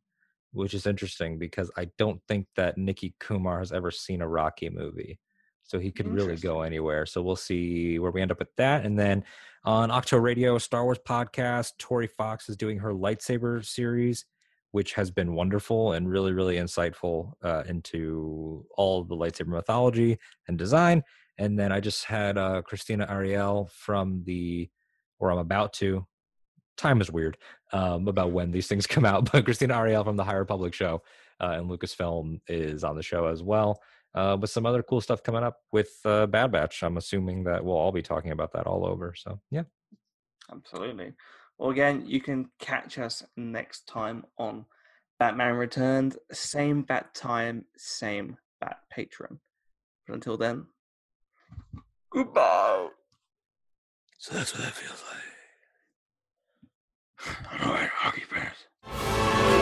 which 0.57 0.75
is 0.75 0.87
interesting 0.87 1.39
because 1.39 1.71
I 1.77 1.89
don't 1.99 2.21
think 2.27 2.47
that 2.57 2.79
Nikki 2.79 3.15
Kumar 3.21 3.59
has 3.59 3.73
ever 3.73 3.91
seen 3.91 4.23
a 4.23 4.29
Rocky 4.29 4.71
movie. 4.71 5.19
So 5.65 5.79
he 5.79 5.91
could 5.91 6.07
really 6.07 6.37
go 6.37 6.63
anywhere. 6.63 7.07
So 7.07 7.23
we'll 7.23 7.35
see 7.35 7.99
where 7.99 8.13
we 8.13 8.23
end 8.23 8.31
up 8.31 8.39
with 8.39 8.55
that. 8.57 8.85
And 8.85 8.97
then 8.97 9.25
on 9.65 9.91
Octo 9.91 10.17
Radio, 10.17 10.59
Star 10.59 10.85
Wars 10.85 11.01
podcast, 11.05 11.73
Tori 11.79 12.07
Fox 12.07 12.49
is 12.49 12.57
doing 12.57 12.79
her 12.79 12.93
lightsaber 12.93 13.65
series, 13.65 14.25
which 14.71 14.93
has 14.93 15.11
been 15.11 15.35
wonderful 15.35 15.93
and 15.93 16.09
really, 16.09 16.33
really 16.33 16.57
insightful 16.57 17.33
uh, 17.43 17.65
into 17.67 18.65
all 18.77 19.03
the 19.03 19.17
lightsaber 19.17 19.49
mythology 19.49 20.19
and 20.47 20.57
design. 20.57 21.03
And 21.37 21.59
then 21.59 21.73
I 21.73 21.81
just 21.81 22.05
had 22.05 22.39
uh, 22.39 22.63
Christina 22.63 23.07
Ariel 23.11 23.69
from 23.73 24.23
the, 24.25 24.71
or 25.19 25.33
I'm 25.33 25.39
about 25.39 25.73
to, 25.75 26.07
time 26.77 27.01
is 27.01 27.11
weird 27.11 27.37
um, 27.73 28.09
about 28.09 28.33
when 28.33 28.51
these 28.51 28.67
things 28.67 28.87
come 28.87 29.05
out, 29.05 29.31
but 29.31 29.45
Christina 29.45 29.77
Ariel 29.77 30.05
from 30.05 30.17
the 30.17 30.25
High 30.25 30.35
Republic 30.35 30.75
show 30.75 31.03
uh, 31.41 31.57
and 31.59 31.71
Lucasfilm 31.71 32.41
is 32.49 32.85
on 32.85 32.97
the 32.97 33.03
show 33.03 33.27
as 33.27 33.43
well. 33.43 33.81
Uh, 34.15 34.35
with 34.41 34.49
some 34.49 34.65
other 34.65 34.83
cool 34.83 35.03
stuff 35.03 35.23
coming 35.23 35.43
up 35.43 35.59
with 35.73 35.91
uh, 36.07 36.27
Bad 36.27 36.51
Batch. 36.51 36.83
I'm 36.83 36.97
assuming 36.97 37.45
that 37.45 37.63
we'll 37.63 37.77
all 37.77 37.93
be 37.93 38.01
talking 38.01 38.31
about 38.31 38.51
that 38.55 38.67
all 38.67 38.87
over. 38.87 39.15
So, 39.15 39.39
yeah. 39.51 39.65
Absolutely. 40.51 41.13
Well, 41.59 41.69
again, 41.69 42.05
you 42.07 42.23
can 42.23 42.49
catch 42.59 42.99
us 42.99 43.23
next 43.37 43.87
time 43.87 44.25
on 44.39 44.65
Batman 45.19 45.55
Returns, 45.57 46.17
Same 46.33 46.83
bat 46.83 47.15
time, 47.15 47.67
same 47.77 48.39
bat 48.61 48.79
patron. 48.91 49.39
But 50.07 50.15
until 50.15 50.37
then, 50.37 50.67
goodbye. 52.11 52.89
So 54.19 54.35
that's 54.35 54.55
what 54.55 54.65
that 54.65 54.73
feels 54.73 55.03
like. 55.11 55.36
I 57.51 57.59
don't 57.59 57.69
like 57.69 57.91
hockey 57.91 58.23
fans. 58.23 59.56